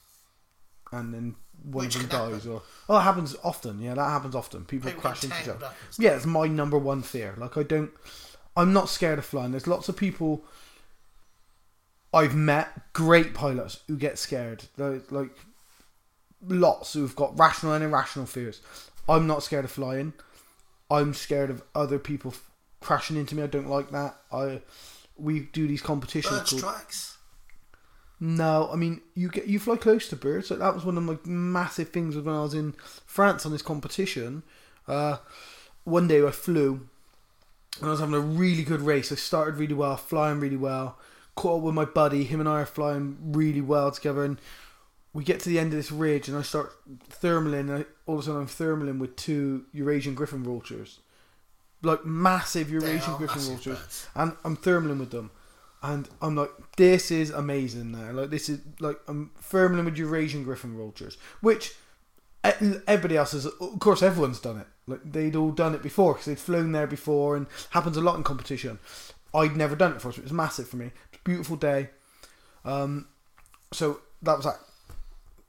and 0.92 1.14
then 1.14 1.37
one 1.62 1.85
Which 1.87 1.94
of 1.96 2.09
them 2.09 2.11
dies, 2.11 2.42
happen. 2.44 2.50
or 2.52 2.62
oh, 2.88 2.94
that 2.94 3.02
happens 3.02 3.37
often. 3.44 3.81
Yeah, 3.81 3.94
that 3.94 4.09
happens 4.11 4.35
often. 4.35 4.64
People, 4.64 4.88
People 4.90 5.02
crash 5.02 5.22
into 5.24 5.37
each 5.40 5.48
other. 5.48 5.66
up 5.66 5.76
and 5.85 5.92
stuff. 5.94 6.04
Yeah, 6.04 6.16
it's 6.16 6.26
my 6.26 6.46
number 6.48 6.78
one 6.78 7.02
fear. 7.02 7.35
Like 7.37 7.57
I 7.57 7.62
don't, 7.62 7.90
I'm 8.57 8.72
not 8.72 8.88
scared 8.88 9.18
of 9.18 9.24
flying. 9.24 9.52
There's 9.52 9.66
lots 9.68 9.88
of 9.88 9.96
people 9.96 10.44
I've 12.12 12.35
met, 12.35 12.92
great 12.92 13.35
pilots 13.35 13.81
who 13.87 13.97
get 13.97 14.18
scared. 14.18 14.64
They're, 14.77 15.03
like 15.11 15.31
lots 16.47 16.92
who've 16.92 17.14
got 17.16 17.38
rational 17.38 17.73
and 17.75 17.85
irrational 17.85 18.27
fears. 18.27 18.61
I'm 19.09 19.27
not 19.27 19.42
scared 19.42 19.64
of 19.64 19.71
flying. 19.71 20.12
I'm 20.90 21.12
scared 21.14 21.51
of 21.51 21.62
other 21.75 21.99
people 21.99 22.31
f- 22.33 22.49
crashing 22.81 23.16
into 23.16 23.35
me. 23.35 23.42
I 23.42 23.47
don't 23.47 23.68
like 23.68 23.90
that. 23.90 24.16
I 24.33 24.62
we 25.16 25.40
do 25.40 25.66
these 25.66 25.83
competitions. 25.83 26.33
Bird 26.38 26.47
called- 26.47 26.61
strikes. 26.61 27.18
no, 28.21 28.68
I 28.73 28.77
mean 28.77 29.01
you 29.14 29.29
get 29.29 29.47
you 29.47 29.59
fly 29.59 29.77
close 29.77 30.09
to 30.09 30.16
birds. 30.16 30.51
Like 30.51 30.61
that 30.61 30.75
was 30.75 30.85
one 30.85 30.97
of 30.97 31.03
my 31.05 31.18
massive 31.25 31.90
things 31.90 32.16
when 32.16 32.35
I 32.35 32.42
was 32.42 32.55
in 32.55 32.73
France 33.07 33.44
on 33.44 33.53
this 33.53 33.62
competition. 33.62 34.42
Uh, 34.87 35.18
one 35.85 36.09
day 36.09 36.25
I 36.27 36.31
flew, 36.31 36.88
and 37.81 37.88
I 37.88 37.90
was 37.90 38.01
having 38.01 38.14
a 38.14 38.21
really 38.21 38.62
good 38.64 38.81
race. 38.81 39.12
I 39.12 39.16
started 39.16 39.57
really 39.59 39.75
well, 39.75 39.97
flying 39.97 40.40
really 40.40 40.57
well. 40.57 40.99
Caught 41.38 41.59
up 41.59 41.62
with 41.62 41.74
my 41.74 41.85
buddy. 41.85 42.24
Him 42.24 42.40
and 42.40 42.48
I 42.48 42.62
are 42.62 42.66
flying 42.66 43.16
really 43.20 43.61
well 43.61 43.92
together, 43.92 44.24
and 44.24 44.40
we 45.12 45.22
get 45.22 45.38
to 45.40 45.48
the 45.48 45.61
end 45.61 45.72
of 45.72 45.79
this 45.79 45.92
ridge, 45.92 46.27
and 46.29 46.37
I 46.37 46.42
start 46.42 46.72
thermaling. 47.09 47.61
And 47.61 47.72
I, 47.72 47.85
all 48.07 48.16
of 48.16 48.22
a 48.22 48.24
sudden, 48.24 48.40
I'm 48.40 48.48
thermaling 48.48 48.98
with 48.98 49.14
two 49.14 49.66
Eurasian 49.72 50.16
griffon 50.16 50.42
vultures, 50.42 50.98
like 51.81 52.05
massive 52.05 52.72
Eurasian 52.72 53.20
massive 53.20 53.42
vultures 53.42 53.79
birds. 53.79 54.09
and 54.16 54.33
I'm 54.44 54.57
thermaling 54.57 54.98
with 54.98 55.12
them, 55.12 55.31
and 55.81 56.09
I'm 56.20 56.35
like, 56.35 56.51
this 56.77 57.12
is 57.12 57.31
amazing. 57.31 57.92
Now, 57.92 58.11
like 58.11 58.31
this 58.31 58.48
is 58.48 58.59
like 58.81 58.98
I'm 59.07 59.31
thermaling 59.40 59.85
with 59.85 59.96
Eurasian 59.96 60.42
griffon 60.42 60.77
vultures, 60.77 61.18
which 61.40 61.77
everybody 62.42 63.16
else 63.16 63.31
has. 63.31 63.46
Of 63.46 63.79
course, 63.79 64.03
everyone's 64.03 64.40
done 64.40 64.59
it. 64.59 64.66
Like 64.88 65.01
they'd 65.05 65.37
all 65.37 65.53
done 65.53 65.77
it 65.77 65.83
before 65.85 66.14
because 66.14 66.27
they'd 66.27 66.38
flown 66.40 66.72
there 66.72 66.88
before, 66.88 67.37
and 67.37 67.46
happens 67.70 67.96
a 67.96 68.01
lot 68.01 68.16
in 68.16 68.24
competition. 68.24 68.81
I'd 69.35 69.57
never 69.57 69.77
done 69.77 69.92
it 69.92 69.94
before, 69.94 70.12
so 70.12 70.20
it 70.20 70.24
was 70.24 70.33
massive 70.33 70.68
for 70.68 70.77
me. 70.79 70.90
Beautiful 71.28 71.56
day. 71.56 71.90
Um, 72.64 73.06
so 73.70 74.00
that 74.22 74.36
was 74.38 74.46
that. 74.46 74.60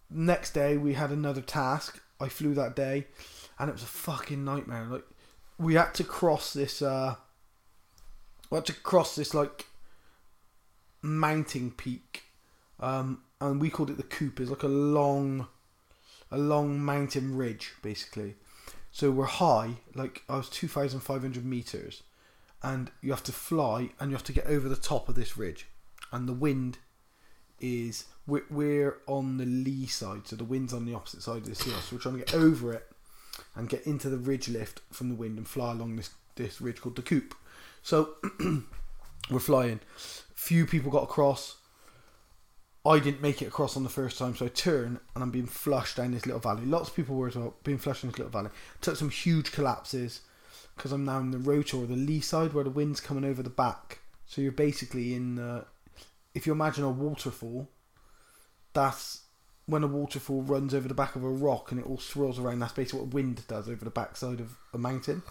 Next 0.09 0.53
day 0.53 0.75
we 0.75 0.95
had 0.95 1.09
another 1.09 1.39
task. 1.39 2.01
I 2.19 2.27
flew 2.27 2.53
that 2.55 2.75
day, 2.75 3.07
and 3.57 3.69
it 3.69 3.71
was 3.71 3.83
a 3.83 3.85
fucking 3.85 4.43
nightmare. 4.43 4.83
Like 4.89 5.05
we 5.57 5.75
had 5.75 5.93
to 5.93 6.03
cross 6.03 6.51
this. 6.51 6.81
uh 6.81 7.15
we 8.49 8.57
had 8.57 8.65
to 8.65 8.73
cross 8.73 9.15
this 9.15 9.33
like 9.33 9.67
mountain 11.01 11.71
peak, 11.71 12.23
um, 12.81 13.21
and 13.39 13.61
we 13.61 13.69
called 13.69 13.89
it 13.89 13.95
the 13.95 14.03
Coop. 14.03 14.41
It's 14.41 14.49
like 14.49 14.63
a 14.63 14.67
long, 14.67 15.47
a 16.29 16.37
long 16.37 16.81
mountain 16.81 17.37
ridge, 17.37 17.71
basically. 17.81 18.35
So 18.91 19.11
we're 19.11 19.27
high, 19.27 19.75
like 19.95 20.23
I 20.27 20.35
was 20.35 20.49
two 20.49 20.67
thousand 20.67 20.99
five 20.99 21.21
hundred 21.21 21.45
meters, 21.45 22.03
and 22.61 22.91
you 23.01 23.11
have 23.11 23.23
to 23.23 23.31
fly, 23.31 23.91
and 23.99 24.11
you 24.11 24.15
have 24.15 24.25
to 24.25 24.33
get 24.33 24.47
over 24.47 24.67
the 24.67 24.75
top 24.75 25.09
of 25.09 25.15
this 25.15 25.37
ridge, 25.37 25.67
and 26.11 26.27
the 26.27 26.33
wind 26.33 26.79
is 27.59 28.05
we're, 28.25 28.45
we're 28.49 28.97
on 29.07 29.37
the 29.37 29.45
lee 29.45 29.87
side, 29.87 30.27
so 30.27 30.35
the 30.35 30.43
wind's 30.43 30.73
on 30.73 30.85
the 30.85 30.93
opposite 30.93 31.21
side 31.21 31.37
of 31.37 31.45
this 31.45 31.63
hill. 31.63 31.75
So 31.79 31.95
we're 31.95 32.01
trying 32.01 32.19
to 32.19 32.25
get 32.25 32.35
over 32.35 32.73
it 32.73 32.89
and 33.55 33.69
get 33.69 33.85
into 33.85 34.09
the 34.09 34.17
ridge 34.17 34.49
lift 34.49 34.81
from 34.91 35.09
the 35.09 35.15
wind 35.15 35.37
and 35.37 35.47
fly 35.47 35.71
along 35.71 35.95
this 35.95 36.11
this 36.35 36.61
ridge 36.61 36.81
called 36.81 36.95
the 36.95 37.01
Coop. 37.01 37.35
So 37.83 38.15
we're 39.29 39.39
flying. 39.39 39.81
Few 40.33 40.65
people 40.65 40.91
got 40.91 41.03
across. 41.03 41.57
I 42.85 42.99
didn't 42.99 43.21
make 43.21 43.41
it 43.41 43.47
across 43.47 43.75
on 43.75 43.83
the 43.83 43.89
first 43.89 44.17
time, 44.17 44.35
so 44.35 44.45
I 44.45 44.49
turn 44.49 44.99
and 45.13 45.23
I'm 45.23 45.31
being 45.31 45.45
flushed 45.45 45.97
down 45.97 46.11
this 46.11 46.25
little 46.25 46.39
valley. 46.39 46.65
Lots 46.65 46.89
of 46.89 46.95
people 46.95 47.15
were 47.15 47.27
as 47.27 47.35
well, 47.35 47.55
being 47.63 47.77
flushed 47.77 48.03
in 48.03 48.09
this 48.09 48.17
little 48.17 48.31
valley. 48.31 48.51
Took 48.79 48.95
some 48.95 49.09
huge 49.09 49.51
collapses 49.51 50.21
because 50.79 50.93
I'm 50.93 51.03
now 51.03 51.19
in 51.19 51.31
the 51.31 51.37
rotor 51.37 51.75
or 51.75 51.85
the 51.85 51.97
lee 51.97 52.21
side 52.21 52.53
where 52.53 52.63
the 52.63 52.69
wind's 52.69 53.01
coming 53.01 53.25
over 53.25 53.43
the 53.43 53.49
back. 53.49 53.99
So 54.25 54.41
you're 54.41 54.53
basically 54.53 55.13
in. 55.13 55.37
Uh, 55.37 55.65
if 56.33 56.47
you 56.47 56.53
imagine 56.53 56.85
a 56.85 56.89
waterfall, 56.89 57.67
that's 58.71 59.23
when 59.65 59.83
a 59.83 59.87
waterfall 59.87 60.41
runs 60.41 60.73
over 60.73 60.87
the 60.87 60.93
back 60.93 61.17
of 61.17 61.23
a 61.23 61.29
rock 61.29 61.71
and 61.71 61.81
it 61.81 61.85
all 61.85 61.97
swirls 61.97 62.39
around. 62.39 62.59
That's 62.59 62.71
basically 62.71 63.01
what 63.01 63.13
wind 63.13 63.45
does 63.49 63.67
over 63.67 63.83
the 63.83 63.91
backside 63.91 64.39
of 64.39 64.55
a 64.73 64.77
mountain. 64.77 65.21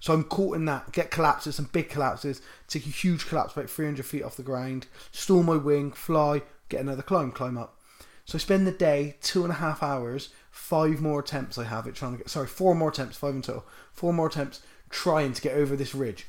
So 0.00 0.12
I'm 0.12 0.24
caught 0.24 0.56
in 0.56 0.66
that. 0.66 0.92
Get 0.92 1.10
collapses, 1.10 1.56
some 1.56 1.70
big 1.72 1.88
collapses. 1.88 2.42
Take 2.68 2.84
a 2.84 2.90
huge 2.90 3.26
collapse 3.26 3.54
about 3.54 3.70
300 3.70 4.04
feet 4.04 4.22
off 4.22 4.36
the 4.36 4.42
ground. 4.42 4.86
Stall 5.12 5.42
my 5.42 5.56
wing, 5.56 5.92
fly, 5.92 6.42
get 6.68 6.82
another 6.82 7.02
climb, 7.02 7.32
climb 7.32 7.56
up. 7.56 7.80
So 8.26 8.36
I 8.36 8.38
spend 8.38 8.66
the 8.66 8.72
day, 8.72 9.16
two 9.22 9.44
and 9.44 9.52
a 9.52 9.56
half 9.56 9.82
hours, 9.82 10.30
five 10.50 11.00
more 11.00 11.20
attempts 11.20 11.58
I 11.58 11.64
have 11.64 11.86
it 11.86 11.94
trying 11.94 12.12
to 12.12 12.18
get. 12.18 12.28
Sorry, 12.28 12.46
four 12.46 12.74
more 12.74 12.90
attempts, 12.90 13.16
five 13.16 13.34
in 13.34 13.42
total. 13.42 13.64
Four 13.92 14.12
more 14.12 14.28
attempts 14.28 14.60
trying 14.94 15.32
to 15.32 15.42
get 15.42 15.56
over 15.56 15.74
this 15.74 15.94
ridge. 15.94 16.26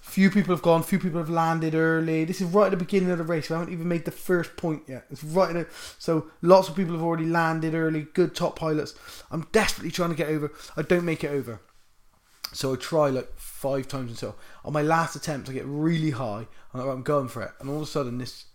Few 0.00 0.30
people 0.30 0.54
have 0.54 0.62
gone. 0.62 0.82
Few 0.82 0.98
people 0.98 1.18
have 1.18 1.28
landed 1.28 1.74
early. 1.74 2.24
This 2.24 2.40
is 2.40 2.48
right 2.48 2.66
at 2.66 2.70
the 2.70 2.76
beginning 2.76 3.10
of 3.10 3.18
the 3.18 3.24
race. 3.24 3.50
We 3.50 3.56
haven't 3.56 3.72
even 3.72 3.88
made 3.88 4.04
the 4.04 4.10
first 4.10 4.56
point 4.56 4.84
yet. 4.88 5.06
It's 5.10 5.22
right. 5.22 5.50
In 5.50 5.56
the, 5.58 5.66
so 5.98 6.30
lots 6.40 6.68
of 6.68 6.76
people 6.76 6.94
have 6.94 7.02
already 7.02 7.26
landed 7.26 7.74
early. 7.74 8.06
Good 8.14 8.34
top 8.34 8.56
pilots. 8.56 8.94
I'm 9.30 9.46
desperately 9.52 9.90
trying 9.90 10.10
to 10.10 10.16
get 10.16 10.28
over. 10.28 10.52
I 10.76 10.82
don't 10.82 11.04
make 11.04 11.24
it 11.24 11.30
over. 11.30 11.60
So 12.52 12.72
I 12.72 12.76
try 12.76 13.08
like 13.08 13.36
five 13.36 13.86
times 13.88 14.10
until 14.10 14.36
on 14.64 14.72
my 14.72 14.82
last 14.82 15.14
attempt 15.14 15.48
I 15.48 15.52
get 15.52 15.66
really 15.66 16.10
high 16.10 16.46
and 16.72 16.82
I'm 16.82 17.02
going 17.02 17.28
for 17.28 17.42
it. 17.42 17.52
And 17.60 17.68
all 17.68 17.76
of 17.76 17.82
a 17.82 17.86
sudden 17.86 18.18
this 18.18 18.46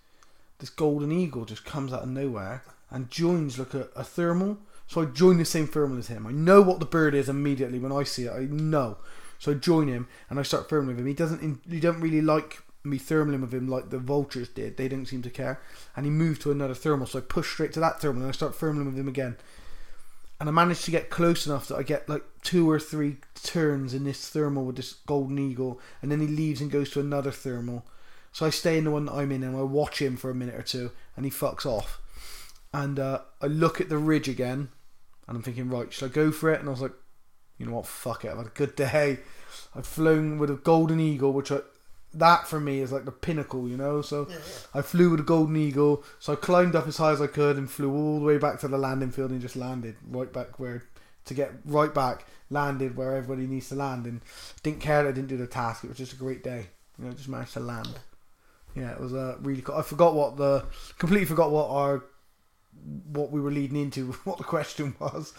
this 0.59 0.69
golden 0.69 1.11
eagle 1.11 1.45
just 1.45 1.65
comes 1.65 1.93
out 1.93 2.03
of 2.03 2.09
nowhere 2.09 2.63
and 2.89 3.09
joins 3.09 3.59
like 3.59 3.73
a, 3.73 3.87
a 3.95 4.03
thermal. 4.03 4.57
So 4.87 5.01
I 5.01 5.05
join 5.05 5.37
the 5.37 5.45
same 5.45 5.67
thermal 5.67 5.97
as 5.97 6.07
him. 6.07 6.27
I 6.27 6.31
know 6.31 6.61
what 6.61 6.79
the 6.79 6.85
bird 6.85 7.15
is 7.15 7.29
immediately 7.29 7.79
when 7.79 7.91
I 7.91 8.03
see 8.03 8.25
it. 8.25 8.33
I 8.33 8.45
know. 8.45 8.97
So 9.39 9.51
I 9.51 9.55
join 9.55 9.87
him 9.87 10.07
and 10.29 10.39
I 10.39 10.43
start 10.43 10.69
thermaling 10.69 10.87
with 10.87 10.99
him. 10.99 11.07
He 11.07 11.13
doesn't. 11.13 11.61
He 11.69 11.79
don't 11.79 12.01
really 12.01 12.21
like 12.21 12.61
me 12.83 12.97
thermaling 12.99 13.41
with 13.41 13.53
him 13.53 13.67
like 13.67 13.89
the 13.89 13.97
vultures 13.97 14.49
did. 14.49 14.77
They 14.77 14.87
didn't 14.87 15.07
seem 15.07 15.21
to 15.23 15.29
care. 15.29 15.59
And 15.95 16.05
he 16.05 16.11
moved 16.11 16.41
to 16.43 16.51
another 16.51 16.75
thermal, 16.75 17.07
so 17.07 17.19
I 17.19 17.21
push 17.21 17.51
straight 17.51 17.73
to 17.73 17.79
that 17.79 17.99
thermal 17.99 18.21
and 18.21 18.29
I 18.29 18.33
start 18.33 18.53
thermaling 18.53 18.85
with 18.85 18.97
him 18.97 19.07
again. 19.07 19.37
And 20.39 20.49
I 20.49 20.51
managed 20.51 20.83
to 20.85 20.91
get 20.91 21.09
close 21.09 21.47
enough 21.47 21.67
that 21.69 21.77
I 21.77 21.83
get 21.83 22.09
like 22.09 22.23
two 22.41 22.69
or 22.69 22.79
three 22.79 23.17
turns 23.41 23.93
in 23.93 24.03
this 24.03 24.29
thermal 24.29 24.65
with 24.65 24.75
this 24.75 24.93
golden 25.05 25.39
eagle, 25.39 25.79
and 26.01 26.11
then 26.11 26.19
he 26.19 26.27
leaves 26.27 26.61
and 26.61 26.71
goes 26.71 26.91
to 26.91 26.99
another 26.99 27.31
thermal. 27.31 27.85
So 28.31 28.45
I 28.45 28.49
stay 28.49 28.77
in 28.77 28.83
the 28.83 28.91
one 28.91 29.05
that 29.05 29.13
I'm 29.13 29.31
in 29.31 29.43
and 29.43 29.55
I 29.55 29.61
watch 29.61 30.01
him 30.01 30.17
for 30.17 30.29
a 30.29 30.35
minute 30.35 30.55
or 30.55 30.61
two, 30.61 30.91
and 31.15 31.25
he 31.25 31.31
fucks 31.31 31.65
off. 31.65 32.01
And 32.73 32.99
uh, 32.99 33.21
I 33.41 33.47
look 33.47 33.79
at 33.79 33.87
the 33.87 33.97
ridge 33.97 34.27
again, 34.27 34.67
and 35.27 35.37
I'm 35.37 35.41
thinking, 35.41 35.69
right, 35.69 35.91
should 35.93 36.11
I 36.11 36.13
go 36.13 36.31
for 36.31 36.51
it? 36.53 36.59
And 36.59 36.67
I 36.67 36.71
was 36.71 36.81
like, 36.81 36.91
you 37.57 37.65
know 37.65 37.73
what, 37.73 37.87
fuck 37.87 38.25
it, 38.25 38.31
I've 38.31 38.37
had 38.37 38.47
a 38.47 38.49
good 38.49 38.75
day. 38.75 39.19
I've 39.75 39.85
flown 39.85 40.37
with 40.37 40.49
a 40.49 40.55
golden 40.55 40.99
eagle, 40.99 41.33
which 41.33 41.51
I, 41.51 41.59
that 42.13 42.47
for 42.47 42.59
me 42.59 42.79
is 42.79 42.91
like 42.91 43.05
the 43.05 43.11
pinnacle, 43.11 43.67
you 43.67 43.77
know. 43.77 44.01
So 44.01 44.27
Yeah, 44.29 44.35
yeah. 44.35 44.79
I 44.79 44.81
flew 44.81 45.11
with 45.11 45.19
a 45.19 45.23
golden 45.23 45.55
eagle, 45.55 46.03
so 46.19 46.33
I 46.33 46.35
climbed 46.37 46.75
up 46.75 46.87
as 46.87 46.97
high 46.97 47.11
as 47.11 47.21
I 47.21 47.27
could 47.27 47.57
and 47.57 47.69
flew 47.69 47.93
all 47.93 48.19
the 48.19 48.25
way 48.25 48.37
back 48.37 48.59
to 48.61 48.67
the 48.67 48.77
landing 48.77 49.11
field 49.11 49.31
and 49.31 49.41
just 49.41 49.55
landed 49.55 49.95
right 50.09 50.31
back 50.31 50.59
where 50.59 50.83
to 51.25 51.33
get 51.33 51.51
right 51.65 51.93
back, 51.93 52.25
landed 52.49 52.95
where 52.95 53.15
everybody 53.15 53.47
needs 53.47 53.69
to 53.69 53.75
land, 53.75 54.05
and 54.05 54.21
didn't 54.63 54.79
care 54.79 55.03
that 55.03 55.09
I 55.09 55.11
didn't 55.11 55.29
do 55.29 55.37
the 55.37 55.47
task. 55.47 55.83
It 55.83 55.87
was 55.87 55.97
just 55.97 56.13
a 56.13 56.17
great 56.17 56.43
day, 56.43 56.67
you 56.97 57.05
know. 57.05 57.11
Just 57.11 57.29
managed 57.29 57.53
to 57.53 57.59
land. 57.59 57.99
Yeah, 58.75 58.91
it 58.91 58.99
was 58.99 59.13
uh, 59.13 59.37
really 59.41 59.61
cool. 59.61 59.75
I 59.75 59.81
forgot 59.81 60.15
what 60.15 60.37
the 60.37 60.65
completely 60.97 61.25
forgot 61.25 61.51
what 61.51 61.69
our 61.69 62.03
what 63.11 63.31
we 63.31 63.41
were 63.41 63.51
leading 63.51 63.81
into, 63.81 64.11
what 64.23 64.37
the 64.37 64.43
question 64.43 64.95
was, 64.99 65.33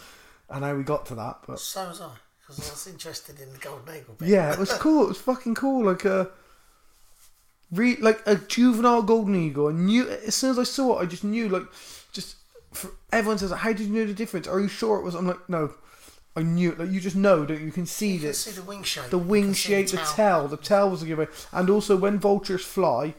and 0.51 0.61
know 0.61 0.77
we 0.77 0.83
got 0.85 1.07
to 1.07 1.15
that. 1.17 1.39
But 1.47 1.59
So 1.61 1.89
was 1.89 2.01
I, 2.01 2.11
because 2.41 2.69
I 2.69 2.73
was 2.73 2.87
interested 2.87 3.41
in 3.41 3.53
the 3.53 3.59
golden 3.59 3.95
eagle 3.97 4.15
bit. 4.19 4.29
yeah, 4.29 4.53
it 4.53 4.59
was 4.59 4.73
cool. 4.79 5.05
It 5.05 5.09
was 5.09 5.19
fucking 5.19 5.55
cool. 5.55 5.85
Like 5.87 6.05
a, 6.05 6.31
re, 7.73 7.97
like 8.01 8.21
a 8.27 8.37
juvenile 8.37 9.03
golden 9.03 9.35
eagle. 9.35 9.69
I 9.69 9.73
knew 9.73 10.09
as 10.09 10.35
soon 10.35 10.51
as 10.51 10.59
I 10.59 10.65
saw 10.65 10.99
it, 10.99 11.03
I 11.03 11.07
just 11.07 11.25
knew. 11.25 11.49
Like, 11.49 11.65
just 12.13 12.37
for, 12.73 12.91
everyone 13.13 13.39
says, 13.39 13.51
"How 13.51 13.73
did 13.73 13.87
you 13.87 13.93
know 13.95 14.07
the 14.07 14.15
difference? 14.15 14.47
Are 14.47 14.61
you 14.61 14.69
sure 14.69 14.99
it 14.99 15.03
was?" 15.03 15.15
I'm 15.15 15.27
like, 15.27 15.49
no, 15.49 15.75
I 16.37 16.43
knew. 16.43 16.73
it. 16.73 16.79
Like 16.79 16.91
you 16.91 17.01
just 17.01 17.17
know, 17.17 17.45
don't 17.45 17.61
you? 17.61 17.73
Can 17.73 17.87
see 17.87 18.13
You 18.13 18.19
can 18.21 18.29
that 18.29 18.35
see 18.35 18.51
the 18.53 18.63
wing 18.63 18.83
shape. 18.83 19.11
the 19.11 19.19
wing 19.19 19.53
shape, 19.53 19.89
the 19.89 19.97
tail. 19.99 20.07
tail, 20.15 20.49
the 20.49 20.57
tail 20.57 20.91
was 20.91 21.03
a 21.03 21.07
giveaway, 21.07 21.29
and 21.53 21.69
also 21.71 21.97
when 21.97 22.19
vultures 22.19 22.65
fly, 22.65 23.15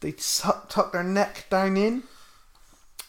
they 0.00 0.12
tuck, 0.12 0.68
tuck 0.68 0.92
their 0.92 1.04
neck 1.04 1.46
down 1.50 1.76
in, 1.76 2.02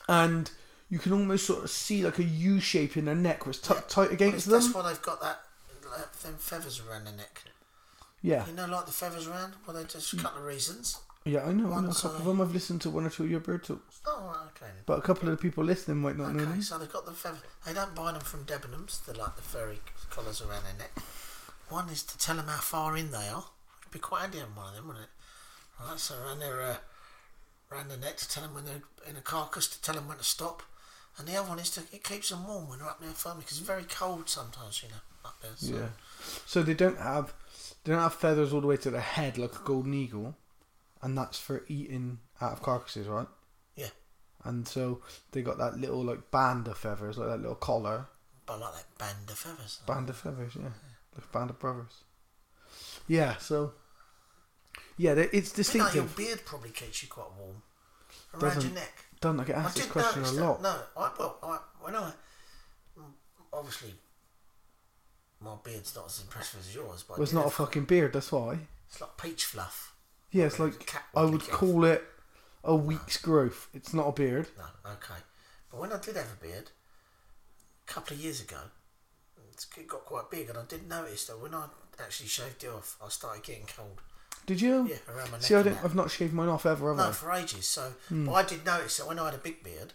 and 0.07 0.51
you 0.89 0.99
can 0.99 1.13
almost 1.13 1.45
sort 1.45 1.63
of 1.63 1.69
see 1.69 2.03
like 2.03 2.19
a 2.19 2.23
U 2.23 2.59
shape 2.59 2.95
in 2.97 3.05
their 3.05 3.15
neck, 3.15 3.45
where 3.45 3.51
it's 3.51 3.59
tucked 3.59 3.89
tight 3.89 4.05
Well, 4.05 4.13
against 4.13 4.49
That's 4.49 4.73
why 4.73 4.87
they've 4.87 5.01
got 5.01 5.21
that, 5.21 5.39
like, 5.89 6.11
them 6.19 6.35
feathers 6.37 6.81
around 6.81 7.05
their 7.05 7.13
neck. 7.15 7.41
Yeah, 8.21 8.45
You 8.47 8.53
know, 8.53 8.65
like 8.65 8.85
the 8.87 8.91
feathers 8.91 9.27
around? 9.27 9.53
Well, 9.67 9.75
they 9.75 9.83
just 9.83 10.11
a 10.13 10.17
couple 10.17 10.39
of 10.39 10.45
reasons. 10.45 10.97
yeah, 11.25 11.43
I 11.45 11.51
know. 11.51 11.71
I 11.71 11.81
know 11.81 11.89
a 11.89 11.93
couple 11.93 12.17
of 12.17 12.25
them. 12.25 12.41
I've 12.41 12.53
listened 12.53 12.81
to 12.81 12.89
one 12.89 13.05
or 13.05 13.09
two 13.11 13.23
of 13.25 13.29
your 13.29 13.39
bird 13.39 13.63
talks. 13.63 13.99
Oh, 14.07 14.47
okay. 14.55 14.71
But 14.87 14.97
a 14.97 15.01
couple 15.01 15.29
of 15.29 15.37
the 15.37 15.41
people 15.41 15.63
listening 15.63 15.97
might 15.97 16.17
not 16.17 16.33
know 16.33 16.43
Okay, 16.43 16.61
so 16.61 16.79
they've 16.79 16.91
got 16.91 17.05
the 17.05 17.11
feather. 17.11 17.37
They 17.65 17.73
don't 17.73 17.93
buy 17.93 18.11
them 18.11 18.21
from 18.21 18.45
Debenhams. 18.45 19.05
They're 19.05 19.15
like 19.15 19.35
the 19.35 19.43
furry 19.43 19.79
collars 20.09 20.41
around 20.41 20.63
their 20.63 20.73
neck. 20.79 20.91
One 21.69 21.89
is 21.89 22.01
to 22.03 22.17
tell 22.17 22.35
them 22.35 22.47
how 22.47 22.57
far 22.61 22.97
in 22.97 23.11
they 23.11 23.27
are. 23.27 23.45
It'd 23.81 23.91
be 23.91 23.99
quite 23.99 24.21
handy 24.21 24.39
on 24.41 24.55
one 24.55 24.69
of 24.69 24.75
them, 24.75 24.87
wouldn't 24.87 25.05
it? 25.05 25.11
Right, 25.87 25.99
so 25.99 26.15
around 26.23 26.39
their 26.39 26.61
uh, 26.61 26.75
around 27.71 27.89
their 27.89 27.97
neck 27.97 28.17
to 28.17 28.29
tell 28.29 28.43
them 28.43 28.53
when 28.55 28.65
they're 28.65 28.81
in 29.09 29.17
a 29.17 29.21
carcass 29.21 29.67
to 29.67 29.81
tell 29.81 29.95
them 29.95 30.07
when 30.07 30.17
to 30.17 30.23
stop. 30.23 30.63
And 31.17 31.27
the 31.27 31.35
other 31.37 31.47
one 31.47 31.59
is 31.59 31.69
to 31.71 31.81
it 31.93 32.03
keeps 32.03 32.29
them 32.29 32.45
warm 32.47 32.67
when 32.69 32.79
they're 32.79 32.87
up 32.89 32.99
there 32.99 33.09
farming 33.11 33.41
because 33.41 33.57
it's 33.59 33.67
very 33.67 33.83
cold 33.83 34.27
sometimes, 34.29 34.83
you 34.83 34.89
know, 34.89 34.95
up 35.23 35.35
there. 35.41 35.51
So. 35.55 35.75
Yeah. 35.75 35.89
So 36.45 36.61
they 36.63 36.73
don't 36.73 36.97
have 36.99 37.33
they 37.83 37.91
don't 37.93 38.01
have 38.01 38.13
feathers 38.15 38.51
all 38.53 38.61
the 38.61 38.67
way 38.67 38.77
to 38.77 38.91
their 38.91 39.01
head 39.01 39.37
like 39.37 39.55
a 39.55 39.63
golden 39.63 39.93
eagle, 39.93 40.35
and 41.01 41.17
that's 41.17 41.39
for 41.39 41.63
eating 41.67 42.19
out 42.41 42.51
of 42.53 42.61
carcasses, 42.61 43.07
right? 43.07 43.27
Yeah. 43.75 43.89
And 44.43 44.67
so 44.67 45.01
they 45.31 45.41
got 45.41 45.57
that 45.57 45.77
little 45.79 46.03
like 46.03 46.31
band 46.31 46.67
of 46.67 46.77
feathers, 46.77 47.17
like 47.17 47.29
that 47.29 47.39
little 47.39 47.55
collar, 47.55 48.07
But 48.45 48.53
I 48.55 48.57
like 48.57 48.73
that 48.73 48.97
band 48.97 49.29
of 49.29 49.37
feathers. 49.37 49.79
band 49.87 50.09
of 50.09 50.17
feathers, 50.17 50.53
yeah, 50.55 50.69
like 51.15 51.23
a 51.25 51.37
band 51.37 51.49
of 51.49 51.59
brothers. 51.59 52.03
Yeah. 53.07 53.37
So. 53.37 53.73
Yeah, 54.97 55.13
they- 55.13 55.29
it's 55.29 55.57
I 55.59 55.63
think 55.63 55.83
like 55.85 55.93
your 55.95 56.03
beard 56.05 56.41
probably 56.45 56.69
keeps 56.71 57.03
you 57.03 57.09
quite 57.09 57.31
warm 57.37 57.61
around 58.33 58.41
Doesn't- 58.55 58.61
your 58.63 58.79
neck. 58.79 59.04
Don't 59.21 59.39
I 59.39 59.43
get 59.43 59.57
I 59.57 59.63
asked 59.63 59.77
this 59.77 59.85
question 59.87 60.23
a 60.23 60.31
lot? 60.31 60.61
that. 60.61 60.63
No, 60.63 61.01
I, 61.01 61.11
well, 61.17 61.37
I, 61.41 61.59
when 61.81 61.95
I 61.95 62.11
obviously 63.53 63.93
my 65.39 65.55
beard's 65.63 65.95
not 65.95 66.07
as 66.07 66.21
impressive 66.21 66.59
as 66.61 66.75
yours, 66.75 67.03
but 67.07 67.17
Well, 67.17 67.23
it's 67.23 67.33
not 67.33 67.47
a 67.47 67.51
fucking 67.51 67.85
beard. 67.85 68.13
That's 68.13 68.31
why. 68.31 68.59
It's 68.87 69.01
like 69.01 69.17
peach 69.17 69.45
fluff. 69.45 69.95
Yeah, 70.31 70.45
it's 70.45 70.59
Like 70.59 70.93
I 71.15 71.23
would 71.23 71.47
call 71.47 71.85
it 71.85 72.03
a 72.63 72.75
week's 72.75 73.17
growth. 73.17 73.69
It's 73.73 73.93
not 73.93 74.07
a 74.07 74.11
beard. 74.11 74.47
No, 74.57 74.91
okay. 74.91 75.21
But 75.71 75.79
when 75.79 75.93
I 75.93 75.99
did 75.99 76.15
have 76.15 76.31
a 76.31 76.43
beard, 76.43 76.71
a 77.87 77.91
couple 77.91 78.15
of 78.15 78.21
years 78.21 78.41
ago, 78.41 78.57
it 79.77 79.87
got 79.87 80.05
quite 80.05 80.29
big, 80.29 80.49
and 80.49 80.57
I 80.57 80.63
did 80.67 80.89
notice 80.89 81.27
that 81.27 81.39
when 81.39 81.53
I 81.53 81.65
actually 81.99 82.27
shaved 82.27 82.63
it 82.63 82.69
off, 82.69 82.97
I 83.03 83.09
started 83.09 83.43
getting 83.43 83.65
cold. 83.65 84.01
Did 84.45 84.61
you? 84.61 84.87
Yeah, 84.87 84.97
around 85.09 85.31
my 85.31 85.37
neck. 85.37 85.43
See, 85.43 85.55
I 85.55 85.63
don't. 85.63 85.83
I've 85.83 85.95
not 85.95 86.11
shaved 86.11 86.33
mine 86.33 86.49
off 86.49 86.65
ever, 86.65 86.89
have 86.89 86.97
No, 86.97 87.09
I? 87.09 87.11
for 87.11 87.31
ages. 87.31 87.67
So, 87.67 87.93
Hmm. 88.09 88.25
but 88.27 88.33
I 88.33 88.43
did 88.43 88.65
notice 88.65 88.97
that 88.97 89.07
when 89.07 89.17
I 89.19 89.25
had 89.25 89.33
a 89.33 89.39
big 89.39 89.63
beard, 89.63 89.93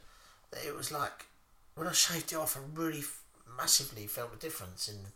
that 0.50 0.64
it 0.64 0.74
was 0.74 0.90
like 0.90 1.26
when 1.74 1.86
I 1.86 1.92
shaved 1.92 2.32
it 2.32 2.36
off, 2.36 2.56
I 2.56 2.60
really 2.74 2.98
f- 3.00 3.20
massively 3.56 4.06
felt 4.06 4.32
the 4.32 4.38
difference 4.38 4.88
in 4.88 5.06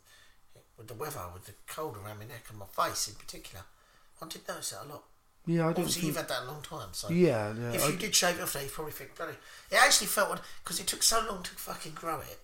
with 0.76 0.88
the 0.88 0.94
weather, 0.94 1.20
with 1.32 1.46
the 1.46 1.52
cold 1.66 1.96
around 1.96 2.18
my 2.18 2.24
neck 2.26 2.46
and 2.48 2.58
my 2.58 2.66
face 2.66 3.08
in 3.08 3.14
particular. 3.14 3.64
I 4.22 4.26
did 4.28 4.46
notice 4.48 4.70
that 4.70 4.84
a 4.84 4.88
lot. 4.88 5.04
Yeah, 5.46 5.62
I 5.62 5.64
don't 5.66 5.70
Obviously, 5.80 5.92
think. 6.02 6.04
you've 6.06 6.16
had 6.16 6.28
that 6.28 6.42
a 6.42 6.46
long 6.46 6.62
time, 6.62 6.88
so 6.92 7.10
Yeah, 7.10 7.52
yeah. 7.52 7.72
if 7.72 7.84
I- 7.84 7.88
you 7.88 7.96
did 7.96 8.14
shave 8.14 8.38
it 8.38 8.42
off, 8.42 8.52
there, 8.54 8.62
you 8.62 8.70
probably 8.70 8.92
think 8.92 9.14
bloody. 9.14 9.36
It 9.70 9.76
actually 9.76 10.06
felt 10.06 10.40
because 10.62 10.80
it 10.80 10.86
took 10.86 11.02
so 11.02 11.20
long 11.28 11.42
to 11.42 11.50
fucking 11.50 11.92
grow 11.92 12.20
it 12.20 12.40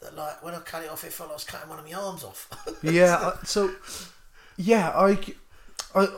that 0.00 0.14
like 0.14 0.42
when 0.42 0.54
I 0.54 0.60
cut 0.60 0.82
it 0.84 0.90
off, 0.90 1.02
it 1.04 1.12
felt 1.12 1.30
like 1.30 1.34
I 1.34 1.36
was 1.36 1.44
cutting 1.44 1.68
one 1.68 1.78
of 1.78 1.84
my 1.86 1.92
arms 1.94 2.22
off. 2.22 2.48
yeah, 2.82 3.32
I- 3.42 3.44
so 3.44 3.74
yeah, 4.56 4.90
I, 4.90 5.18
I 5.94 6.08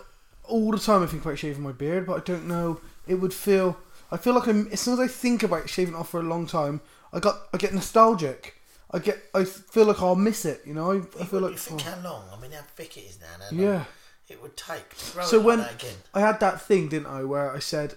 all 0.49 0.71
the 0.71 0.79
time 0.79 1.03
I 1.03 1.07
think 1.07 1.25
about 1.25 1.39
shaving 1.39 1.63
my 1.63 1.73
beard, 1.73 2.07
but 2.07 2.17
I 2.17 2.21
don't 2.21 2.47
know. 2.47 2.81
It 3.07 3.17
would 3.17 3.35
feel. 3.35 3.77
I 4.11 4.17
feel 4.17 4.35
like 4.35 4.47
I'm. 4.47 4.69
As 4.73 4.81
soon 4.81 4.95
as 4.95 5.01
I 5.01 5.09
think 5.09 5.43
about 5.43 5.69
shaving 5.69 5.95
it 5.95 5.97
off 5.97 6.11
for 6.11 6.21
a 6.21 6.25
long 6.25 6.47
time, 6.47 6.81
I 7.13 7.21
got. 7.21 7.37
I 7.53 7.57
get 7.57 7.75
nostalgic. 7.75 8.55
I 8.91 8.99
get. 8.99 9.19
I 9.35 9.45
feel 9.45 9.85
like 9.87 10.01
I'll 10.01 10.17
miss 10.17 10.45
it. 10.45 10.63
You 10.65 10.75
know. 10.75 10.93
I, 10.93 10.97
I 10.97 11.25
feel 11.25 11.41
you 11.41 11.49
like. 11.49 11.59
think 11.59 11.83
oh, 11.87 11.91
how 11.91 12.03
long? 12.03 12.25
I 12.37 12.41
mean, 12.41 12.53
how 12.53 12.63
thick 12.75 12.97
it 12.97 13.01
is 13.01 13.19
now. 13.21 13.47
long 13.47 13.59
yeah. 13.59 13.85
it 14.29 14.41
would 14.43 14.57
take 14.57 14.97
to 14.97 15.13
grow 15.13 15.25
So 15.25 15.41
when 15.41 15.59
like 15.59 15.69
that 15.71 15.83
again. 15.83 15.97
I 16.15 16.21
had 16.21 16.41
that 16.41 16.61
thing, 16.61 16.89
didn't 16.89 17.07
I, 17.07 17.25
where 17.25 17.53
I 17.53 17.59
said 17.59 17.97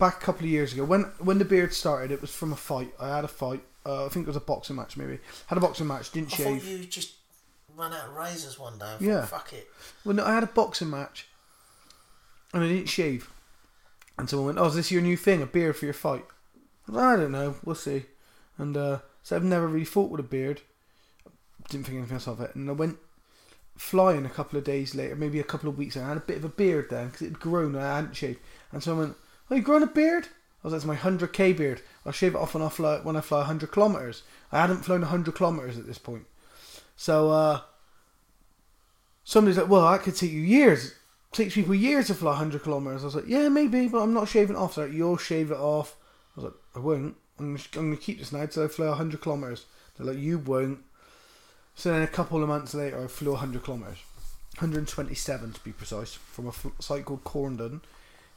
back 0.00 0.16
a 0.22 0.24
couple 0.24 0.44
of 0.44 0.50
years 0.50 0.72
ago 0.72 0.84
when 0.84 1.02
when 1.18 1.38
the 1.38 1.44
beard 1.44 1.72
started, 1.72 2.10
it 2.10 2.20
was 2.20 2.34
from 2.34 2.52
a 2.52 2.56
fight. 2.56 2.92
I 2.98 3.14
had 3.14 3.24
a 3.24 3.28
fight. 3.28 3.62
Uh, 3.86 4.06
I 4.06 4.08
think 4.08 4.24
it 4.24 4.26
was 4.26 4.36
a 4.36 4.40
boxing 4.40 4.76
match, 4.76 4.96
maybe. 4.96 5.18
Had 5.46 5.58
a 5.58 5.60
boxing 5.60 5.86
match. 5.86 6.10
Didn't 6.10 6.32
I 6.34 6.36
shave. 6.36 6.62
thought 6.62 6.70
you 6.70 6.84
just 6.84 7.14
ran 7.76 7.92
out 7.92 8.08
of 8.08 8.14
razors 8.14 8.58
one 8.58 8.78
day. 8.78 8.96
Yeah. 9.00 9.20
thought, 9.20 9.26
fuck 9.26 9.52
it. 9.52 9.70
Well, 10.04 10.16
no, 10.16 10.24
I 10.24 10.34
had 10.34 10.42
a 10.42 10.48
boxing 10.48 10.90
match, 10.90 11.28
and 12.52 12.64
I 12.64 12.68
didn't 12.68 12.88
shave. 12.88 13.30
And 14.18 14.28
someone 14.28 14.46
went, 14.46 14.58
"Oh, 14.58 14.66
is 14.66 14.74
this 14.74 14.90
your 14.90 15.02
new 15.02 15.16
thing? 15.16 15.42
A 15.42 15.46
beard 15.46 15.76
for 15.76 15.84
your 15.86 15.94
fight?" 15.94 16.24
I, 16.92 17.14
I 17.14 17.16
don't 17.16 17.32
know. 17.32 17.56
We'll 17.64 17.74
see. 17.74 18.06
And 18.58 18.76
uh, 18.76 18.98
so 19.22 19.36
I've 19.36 19.44
never 19.44 19.66
really 19.66 19.84
fought 19.84 20.10
with 20.10 20.20
a 20.20 20.24
beard. 20.24 20.60
Didn't 21.68 21.86
think 21.86 21.98
anything 21.98 22.14
else 22.14 22.26
of 22.26 22.40
it. 22.40 22.54
And 22.54 22.68
I 22.68 22.72
went 22.72 22.98
flying 23.76 24.26
a 24.26 24.30
couple 24.30 24.58
of 24.58 24.64
days 24.64 24.94
later, 24.94 25.16
maybe 25.16 25.40
a 25.40 25.44
couple 25.44 25.68
of 25.68 25.78
weeks. 25.78 25.96
And 25.96 26.04
I 26.04 26.08
had 26.08 26.16
a 26.18 26.20
bit 26.20 26.36
of 26.36 26.44
a 26.44 26.48
beard 26.48 26.88
then 26.90 27.06
because 27.06 27.22
it 27.22 27.30
had 27.30 27.40
grown 27.40 27.74
and 27.74 27.84
I 27.84 27.96
hadn't 27.96 28.16
shaved. 28.16 28.40
And 28.72 28.82
so 28.82 28.94
I 28.94 28.98
went, 28.98 29.16
"Oh, 29.50 29.54
you 29.54 29.62
growing 29.62 29.82
a 29.82 29.86
beard?" 29.86 30.28
I 30.62 30.66
was 30.66 30.72
like, 30.72 30.78
"It's 30.78 30.86
my 30.86 30.94
hundred 30.94 31.32
k 31.32 31.52
beard. 31.52 31.80
I'll 32.04 32.12
shave 32.12 32.34
it 32.34 32.38
off 32.38 32.54
when 32.54 32.62
I 32.62 32.68
fly 32.68 32.98
when 32.98 33.16
I 33.16 33.20
fly 33.20 33.44
hundred 33.44 33.72
kilometers." 33.72 34.22
I 34.52 34.60
hadn't 34.60 34.84
flown 34.84 35.02
hundred 35.02 35.34
kilometers 35.34 35.78
at 35.78 35.86
this 35.86 35.98
point, 35.98 36.26
so. 36.96 37.30
uh 37.30 37.60
somebody's 39.30 39.58
like, 39.58 39.68
well, 39.68 39.90
that 39.90 40.02
could 40.02 40.16
take 40.16 40.32
you 40.32 40.40
years. 40.40 40.94
Takes 41.32 41.54
people 41.54 41.74
years 41.74 42.08
to 42.08 42.14
fly 42.14 42.32
100 42.32 42.62
kilometers. 42.62 43.02
I 43.02 43.06
was 43.06 43.14
like, 43.14 43.28
yeah, 43.28 43.48
maybe, 43.48 43.86
but 43.88 44.02
I'm 44.02 44.14
not 44.14 44.28
shaving 44.28 44.56
off. 44.56 44.74
They're 44.74 44.86
like, 44.86 44.94
you'll 44.94 45.16
shave 45.16 45.50
it 45.50 45.58
off. 45.58 45.96
I 46.36 46.40
was 46.40 46.44
like, 46.44 46.60
I 46.74 46.78
won't. 46.80 47.16
I'm 47.38 47.56
going 47.72 47.96
to 47.96 48.02
keep 48.02 48.18
this 48.18 48.32
now 48.32 48.40
until 48.40 48.64
I 48.64 48.68
fly 48.68 48.88
100 48.88 49.20
kilometers. 49.20 49.66
They're 49.96 50.06
like, 50.06 50.18
you 50.18 50.38
won't. 50.38 50.80
So 51.74 51.92
then 51.92 52.02
a 52.02 52.08
couple 52.08 52.42
of 52.42 52.48
months 52.48 52.74
later, 52.74 53.02
I 53.02 53.06
flew 53.06 53.30
100 53.30 53.62
kilometers. 53.62 53.98
127 54.58 55.52
to 55.52 55.60
be 55.64 55.72
precise, 55.72 56.12
from 56.12 56.48
a 56.48 56.82
site 56.82 57.04
called 57.04 57.24
Corndon 57.24 57.80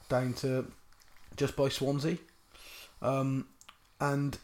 down 0.08 0.34
to 0.34 0.72
just 1.36 1.56
by 1.56 1.70
Swansea. 1.70 2.18
Um, 3.02 3.48
and 4.00 4.38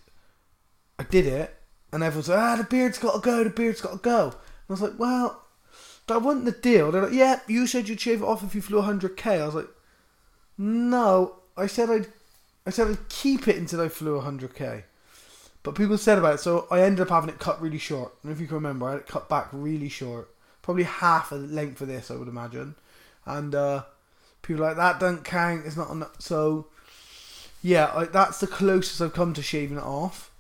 I 0.98 1.04
did 1.04 1.26
it, 1.26 1.56
and 1.94 2.04
everyone's 2.04 2.30
like, 2.30 2.40
ah, 2.40 2.56
the 2.58 2.64
beard's 2.64 2.98
got 2.98 3.14
to 3.14 3.20
go, 3.20 3.44
the 3.44 3.50
beard's 3.50 3.82
got 3.82 3.92
to 3.92 3.98
go. 3.98 4.24
And 4.26 4.34
I 4.70 4.74
was 4.74 4.82
like, 4.82 5.00
well, 5.00 5.46
that 6.10 6.22
wasn't 6.22 6.46
the 6.46 6.52
deal. 6.52 6.92
They're 6.92 7.04
like, 7.04 7.14
yeah, 7.14 7.40
you 7.48 7.66
said 7.68 7.88
you'd 7.88 8.02
shave 8.02 8.22
it 8.22 8.26
off 8.26 8.44
if 8.44 8.54
you 8.54 8.62
flew 8.62 8.82
100k. 8.82 9.42
I 9.42 9.46
was 9.46 9.56
like, 9.56 9.70
no, 10.58 11.36
I 11.58 11.68
said 11.68 11.90
I'd, 11.90 12.08
I 12.66 12.70
said 12.70 12.88
I'd 12.88 13.10
keep 13.10 13.48
it 13.48 13.58
until 13.58 13.82
I 13.82 13.88
flew 13.88 14.20
100k. 14.20 14.84
But 15.64 15.76
people 15.76 15.98
said 15.98 16.18
about 16.18 16.36
it, 16.36 16.40
so 16.40 16.68
I 16.72 16.82
ended 16.82 17.02
up 17.02 17.10
having 17.10 17.30
it 17.30 17.40
cut 17.40 17.62
really 17.62 17.78
short. 17.78 18.14
And 18.24 18.32
if 18.32 18.40
you 18.40 18.48
can 18.48 18.56
remember, 18.56 18.88
I 18.88 18.92
had 18.92 19.00
it 19.02 19.08
cut 19.08 19.30
back 19.30 19.50
really 19.52 19.90
short, 19.90 20.30
probably 20.62 20.84
half 20.84 21.30
the 21.30 21.38
length 21.38 21.82
of 21.82 21.88
this, 21.88 22.10
I 22.12 22.16
would 22.16 22.28
imagine. 22.28 22.76
And 23.26 23.54
uh, 23.54 23.84
People 24.42 24.66
like 24.66 24.78
that 24.78 25.00
don't 25.00 25.24
count. 25.24 25.66
It's 25.66 25.78
not 25.78 25.92
enough. 25.92 26.20
So 26.20 26.68
yeah, 27.62 27.92
I, 27.94 28.06
that's 28.06 28.40
the 28.40 28.48
closest 28.48 29.02
I've 29.02 29.14
come 29.14 29.34
to 29.34 29.42
shaving 29.42 29.78
it 29.78 29.84
off. 29.84 30.32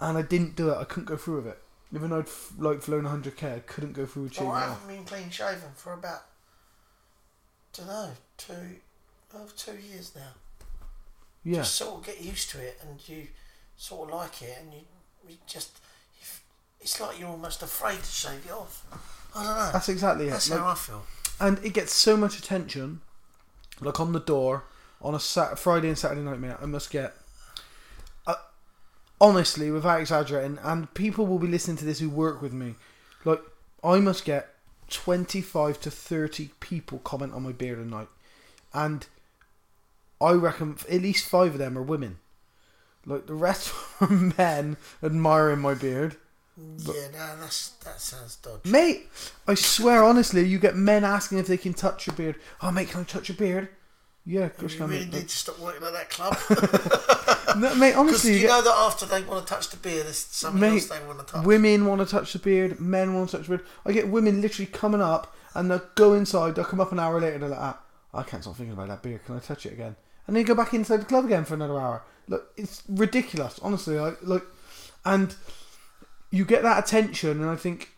And 0.00 0.18
I 0.18 0.22
didn't 0.22 0.56
do 0.56 0.70
it. 0.70 0.78
I 0.78 0.84
couldn't 0.84 1.04
go 1.04 1.16
through 1.16 1.36
with 1.36 1.46
it. 1.46 1.61
Even 1.94 2.10
though 2.10 2.18
I'd 2.20 2.26
f- 2.26 2.52
like 2.58 2.80
flown 2.82 3.04
100k, 3.04 3.56
I 3.56 3.58
couldn't 3.60 3.92
go 3.92 4.06
through 4.06 4.30
shaving 4.30 4.48
Well, 4.48 4.56
it 4.56 4.60
I 4.60 4.64
off. 4.68 4.80
haven't 4.80 4.96
been 4.96 5.04
clean 5.04 5.30
shaven 5.30 5.70
for 5.74 5.92
about, 5.92 6.22
don't 7.74 7.86
know, 7.86 8.10
two, 8.38 8.54
oh, 9.34 9.46
two 9.56 9.76
years 9.76 10.12
now. 10.14 10.32
Yeah, 11.44 11.58
Just 11.58 11.74
sort 11.74 11.98
of 12.00 12.06
get 12.06 12.20
used 12.22 12.50
to 12.50 12.58
it, 12.60 12.78
and 12.82 12.98
you 13.08 13.26
sort 13.76 14.08
of 14.10 14.14
like 14.16 14.40
it, 14.42 14.56
and 14.62 14.72
you, 14.72 14.80
you 15.28 15.36
just, 15.46 15.70
you, 16.16 16.22
f- 16.22 16.42
it's 16.80 17.00
like 17.00 17.18
you're 17.18 17.28
almost 17.28 17.62
afraid 17.62 17.98
to 17.98 18.10
shave 18.10 18.44
it 18.46 18.52
off. 18.52 18.84
I 19.34 19.42
don't 19.44 19.56
know. 19.58 19.70
that's 19.72 19.88
exactly 19.88 20.28
it. 20.28 20.30
That's 20.30 20.50
Like, 20.50 20.60
how 20.60 20.68
I 20.68 20.74
feel. 20.74 21.04
and 21.40 21.58
it 21.64 21.72
gets 21.74 21.92
so 21.94 22.16
much 22.16 22.38
attention. 22.38 23.00
Like 23.80 23.98
on 23.98 24.12
the 24.12 24.20
door 24.20 24.64
on 25.00 25.14
a 25.14 25.20
Sat- 25.20 25.58
Friday 25.58 25.88
and 25.88 25.98
Saturday 25.98 26.20
night, 26.22 26.38
mate. 26.38 26.54
I 26.62 26.66
must 26.66 26.90
get. 26.90 27.14
Honestly, 29.22 29.70
without 29.70 30.00
exaggerating, 30.00 30.58
and 30.64 30.92
people 30.94 31.26
will 31.26 31.38
be 31.38 31.46
listening 31.46 31.76
to 31.76 31.84
this 31.84 32.00
who 32.00 32.10
work 32.10 32.42
with 32.42 32.52
me. 32.52 32.74
Like 33.24 33.40
I 33.84 34.00
must 34.00 34.24
get 34.24 34.48
twenty-five 34.90 35.80
to 35.82 35.90
thirty 35.92 36.50
people 36.58 36.98
comment 36.98 37.32
on 37.32 37.44
my 37.44 37.52
beard 37.52 37.78
a 37.78 37.84
night, 37.84 38.08
and 38.74 39.06
I 40.20 40.32
reckon 40.32 40.76
at 40.90 41.02
least 41.02 41.28
five 41.28 41.52
of 41.52 41.58
them 41.58 41.78
are 41.78 41.82
women. 41.82 42.18
Like 43.06 43.26
the 43.26 43.34
rest 43.34 43.72
are 44.00 44.08
men 44.08 44.76
admiring 45.04 45.60
my 45.60 45.74
beard. 45.74 46.16
yeah, 46.56 47.06
no, 47.12 47.36
that's 47.40 47.70
that 47.84 48.00
sounds 48.00 48.36
dodgy. 48.36 48.68
Mate, 48.70 49.08
I 49.46 49.54
swear 49.54 50.02
honestly, 50.02 50.44
you 50.44 50.58
get 50.58 50.74
men 50.74 51.04
asking 51.04 51.38
if 51.38 51.46
they 51.46 51.56
can 51.56 51.74
touch 51.74 52.08
your 52.08 52.16
beard. 52.16 52.36
Oh, 52.60 52.72
mate, 52.72 52.88
can 52.90 53.02
I 53.02 53.04
touch 53.04 53.28
your 53.28 53.36
beard? 53.36 53.68
Yeah, 54.24 54.44
of 54.46 54.56
course 54.56 54.74
you 54.74 54.80
you 54.80 54.86
really 54.86 55.04
mate. 55.06 55.14
need 55.14 55.28
to 55.28 55.36
stop 55.36 55.58
working 55.58 55.82
at 55.86 55.92
that 55.92 56.10
club. 56.10 56.36
No, 57.58 57.74
mate, 57.74 57.92
honestly, 57.94 58.32
you 58.34 58.38
you 58.38 58.46
know 58.46 58.62
that 58.62 58.72
after 58.72 59.04
they 59.04 59.20
want 59.24 59.46
to 59.46 59.52
touch 59.52 59.68
the 59.68 59.76
beard, 59.76 60.06
there's 60.06 60.16
something 60.16 60.58
Mate, 60.60 60.72
else 60.74 60.86
they 60.86 61.04
want 61.06 61.18
to 61.26 61.34
touch. 61.34 61.44
women 61.44 61.84
want 61.84 62.00
to 62.00 62.06
touch 62.06 62.32
the 62.32 62.38
beard, 62.38 62.80
men 62.80 63.14
want 63.14 63.28
to 63.28 63.36
touch 63.36 63.46
the 63.46 63.56
beard. 63.58 63.68
I 63.84 63.92
get 63.92 64.08
women 64.08 64.40
literally 64.40 64.66
coming 64.70 65.02
up 65.02 65.36
and 65.54 65.70
they'll 65.70 65.82
go 65.94 66.14
inside, 66.14 66.54
they'll 66.54 66.64
come 66.64 66.80
up 66.80 66.92
an 66.92 66.98
hour 66.98 67.20
later, 67.20 67.36
they're 67.38 67.50
like, 67.50 67.58
ah, 67.58 67.78
I 68.14 68.22
can't 68.22 68.42
stop 68.42 68.56
thinking 68.56 68.72
about 68.72 68.88
that 68.88 69.02
beard, 69.02 69.22
can 69.26 69.36
I 69.36 69.40
touch 69.40 69.66
it 69.66 69.74
again? 69.74 69.96
And 70.26 70.34
then 70.34 70.40
you 70.40 70.46
go 70.46 70.54
back 70.54 70.72
inside 70.72 70.98
the 71.02 71.04
club 71.04 71.26
again 71.26 71.44
for 71.44 71.52
another 71.52 71.78
hour. 71.78 72.02
Look, 72.26 72.52
it's 72.56 72.82
ridiculous, 72.88 73.58
honestly. 73.60 73.98
I, 73.98 74.12
like, 74.22 74.44
and 75.04 75.34
you 76.30 76.46
get 76.46 76.62
that 76.62 76.82
attention, 76.82 77.42
and 77.42 77.50
I 77.50 77.56
think 77.56 77.90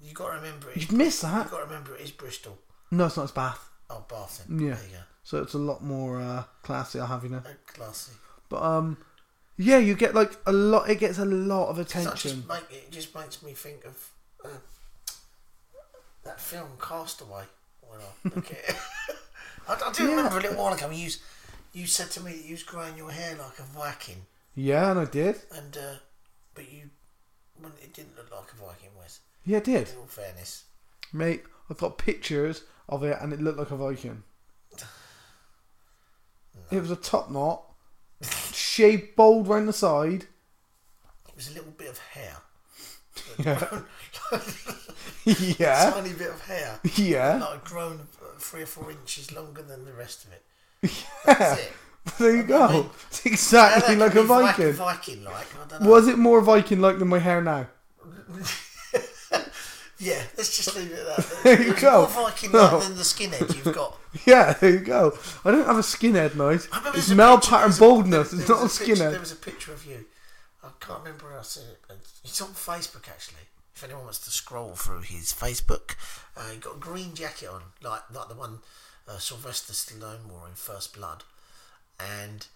You 0.00 0.12
got 0.14 0.28
to 0.28 0.36
remember 0.36 0.70
it. 0.70 0.76
you'd 0.76 0.92
miss 0.92 1.22
that. 1.22 1.46
You 1.46 1.50
got 1.50 1.58
to 1.58 1.64
remember 1.64 1.96
it 1.96 2.02
is 2.02 2.12
Bristol. 2.12 2.58
No, 2.92 3.06
it's 3.06 3.16
not 3.16 3.24
It's 3.24 3.32
Bath. 3.32 3.68
Oh, 3.90 4.04
Bath. 4.08 4.44
Then. 4.46 4.60
Yeah. 4.60 4.74
There 4.74 4.84
you 4.88 4.96
So 5.24 5.42
it's 5.42 5.54
a 5.54 5.58
lot 5.58 5.82
more 5.82 6.20
uh, 6.20 6.44
classy, 6.62 7.00
I'll 7.00 7.06
have 7.06 7.24
you 7.24 7.30
know. 7.30 7.42
Classy. 7.66 8.12
But 8.50 8.62
um, 8.62 8.98
yeah, 9.56 9.78
you 9.78 9.94
get 9.94 10.14
like 10.14 10.36
a 10.46 10.52
lot. 10.52 10.88
It 10.90 10.98
gets 11.00 11.18
a 11.18 11.24
lot 11.24 11.68
of 11.70 11.78
attention. 11.78 12.12
just 12.14 12.48
make, 12.48 12.64
it 12.70 12.90
just 12.92 13.14
makes 13.14 13.42
me 13.42 13.52
think 13.52 13.84
of 13.86 14.10
uh, 14.44 14.48
that 16.24 16.40
film 16.40 16.68
Castaway. 16.80 17.44
When 17.86 18.00
I 18.00 18.34
look 18.34 18.46
at 18.50 18.58
it. 18.70 18.76
I, 19.68 19.74
I 19.74 19.92
do 19.92 20.04
Yeah. 20.04 20.10
remember 20.16 20.38
a 20.38 20.40
little 20.42 20.56
while 20.62 20.74
ago 20.74 20.90
you, 20.90 21.10
you 21.72 21.86
said 21.86 22.10
to 22.12 22.20
me 22.22 22.32
that 22.32 22.44
you 22.44 22.52
was 22.52 22.62
growing 22.62 22.96
your 22.96 23.10
hair 23.10 23.36
like 23.36 23.58
a 23.58 23.62
Viking, 23.62 24.26
Yeah, 24.54 24.90
and 24.90 25.00
I 25.00 25.04
did. 25.06 25.40
and 25.52 25.76
uh, 25.76 25.94
but 26.54 26.70
you, 26.72 26.90
well, 27.62 27.72
it 27.82 27.92
didn't 27.94 28.16
look 28.16 28.30
like 28.30 28.52
a 28.52 28.56
Viking, 28.56 28.90
Wes. 28.98 29.20
Yeah, 29.46 29.58
I 29.58 29.60
did, 29.60 29.88
In 29.90 29.96
all 29.98 30.06
fairness, 30.06 30.64
mate. 31.12 31.44
I've 31.70 31.78
got 31.78 31.96
pictures 31.98 32.64
of 32.88 33.04
it, 33.04 33.16
and 33.20 33.32
it 33.32 33.40
looked 33.40 33.58
like 33.58 33.70
a 33.70 33.76
Viking. 33.76 34.22
It 36.70 36.80
was 36.80 36.90
a 36.90 36.96
top 36.96 37.30
knot, 37.30 37.62
shaved 38.52 39.16
bald 39.16 39.46
round 39.48 39.68
the 39.68 39.72
side. 39.72 40.24
it 41.28 41.36
was 41.36 41.50
a 41.50 41.54
little 41.54 41.72
bit 41.72 41.88
of 41.90 41.98
hair, 41.98 42.36
Yeah, 45.24 45.54
yeah, 45.58 45.90
tiny 45.94 46.12
bit 46.12 46.30
of 46.30 46.40
hair, 46.42 46.80
yeah. 46.96 47.36
like 47.38 47.64
grown 47.64 48.00
uh, 48.22 48.26
three 48.38 48.62
or 48.62 48.66
four 48.66 48.90
inches 48.90 49.32
longer 49.32 49.62
than 49.62 49.84
the 49.84 49.92
rest 49.92 50.24
of 50.26 50.32
it. 50.32 50.42
yeah. 50.82 50.90
That's 51.34 51.60
it. 51.62 51.72
There 52.18 52.36
you 52.36 52.42
I 52.42 52.46
go. 52.46 52.68
mean, 52.68 52.90
It's 53.08 53.24
exactly 53.24 53.96
like 53.96 54.14
a 54.14 54.22
Viking. 54.22 54.72
Viking 54.74 55.24
like. 55.24 55.46
I 55.54 55.66
don't 55.68 55.82
know. 55.82 55.90
Was 55.90 56.06
it 56.06 56.18
more 56.18 56.40
Viking 56.42 56.80
like 56.82 56.98
than 56.98 57.08
my 57.08 57.18
hair 57.18 57.40
now? 57.40 57.66
Yeah, 59.98 60.22
let's 60.36 60.54
just 60.56 60.76
leave 60.76 60.90
it 60.90 60.98
at 60.98 61.16
that. 61.16 61.40
There 61.44 61.62
you 61.62 61.72
go. 61.74 62.00
More 62.12 62.28
Viking 62.30 62.52
like 62.52 62.72
No. 62.72 62.80
than 62.80 62.96
the 62.96 63.02
skinhead 63.04 63.54
you've 63.64 63.74
got. 63.74 63.96
Yeah, 64.26 64.52
there 64.54 64.70
you 64.70 64.78
go. 64.80 65.16
I 65.44 65.50
don't 65.50 65.66
have 65.66 65.76
a 65.76 65.80
skinhead 65.80 66.34
nose. 66.36 66.68
It's 66.94 67.08
male 67.10 67.36
picture- 67.36 67.50
pattern 67.50 67.72
baldness. 67.78 68.32
It's 68.32 68.48
not 68.48 68.62
a 68.62 68.66
skinhead. 68.66 68.86
picture- 68.86 69.10
There 69.10 69.20
was 69.20 69.32
a 69.32 69.36
picture 69.36 69.72
of 69.72 69.84
you. 69.86 70.06
I 70.62 70.68
can't 70.80 71.00
remember 71.00 71.26
where 71.26 71.38
I 71.38 71.42
seen 71.42 71.64
it. 71.64 71.78
It's 72.24 72.40
on 72.40 72.48
Facebook 72.50 73.08
actually. 73.08 73.42
If 73.74 73.82
anyone 73.82 74.04
wants 74.04 74.20
to 74.20 74.30
scroll 74.30 74.74
through 74.76 75.00
his 75.00 75.32
Facebook, 75.32 75.96
uh, 76.36 76.48
he 76.50 76.58
got 76.58 76.76
a 76.76 76.78
green 76.78 77.14
jacket 77.14 77.48
on, 77.48 77.62
like 77.82 78.02
like 78.12 78.28
the 78.28 78.34
one 78.36 78.60
uh, 79.08 79.18
Sylvester 79.18 79.72
Stallone 79.72 80.26
wore 80.30 80.46
in 80.48 80.54
First 80.54 80.94
Blood, 80.94 81.24
and 81.98 82.46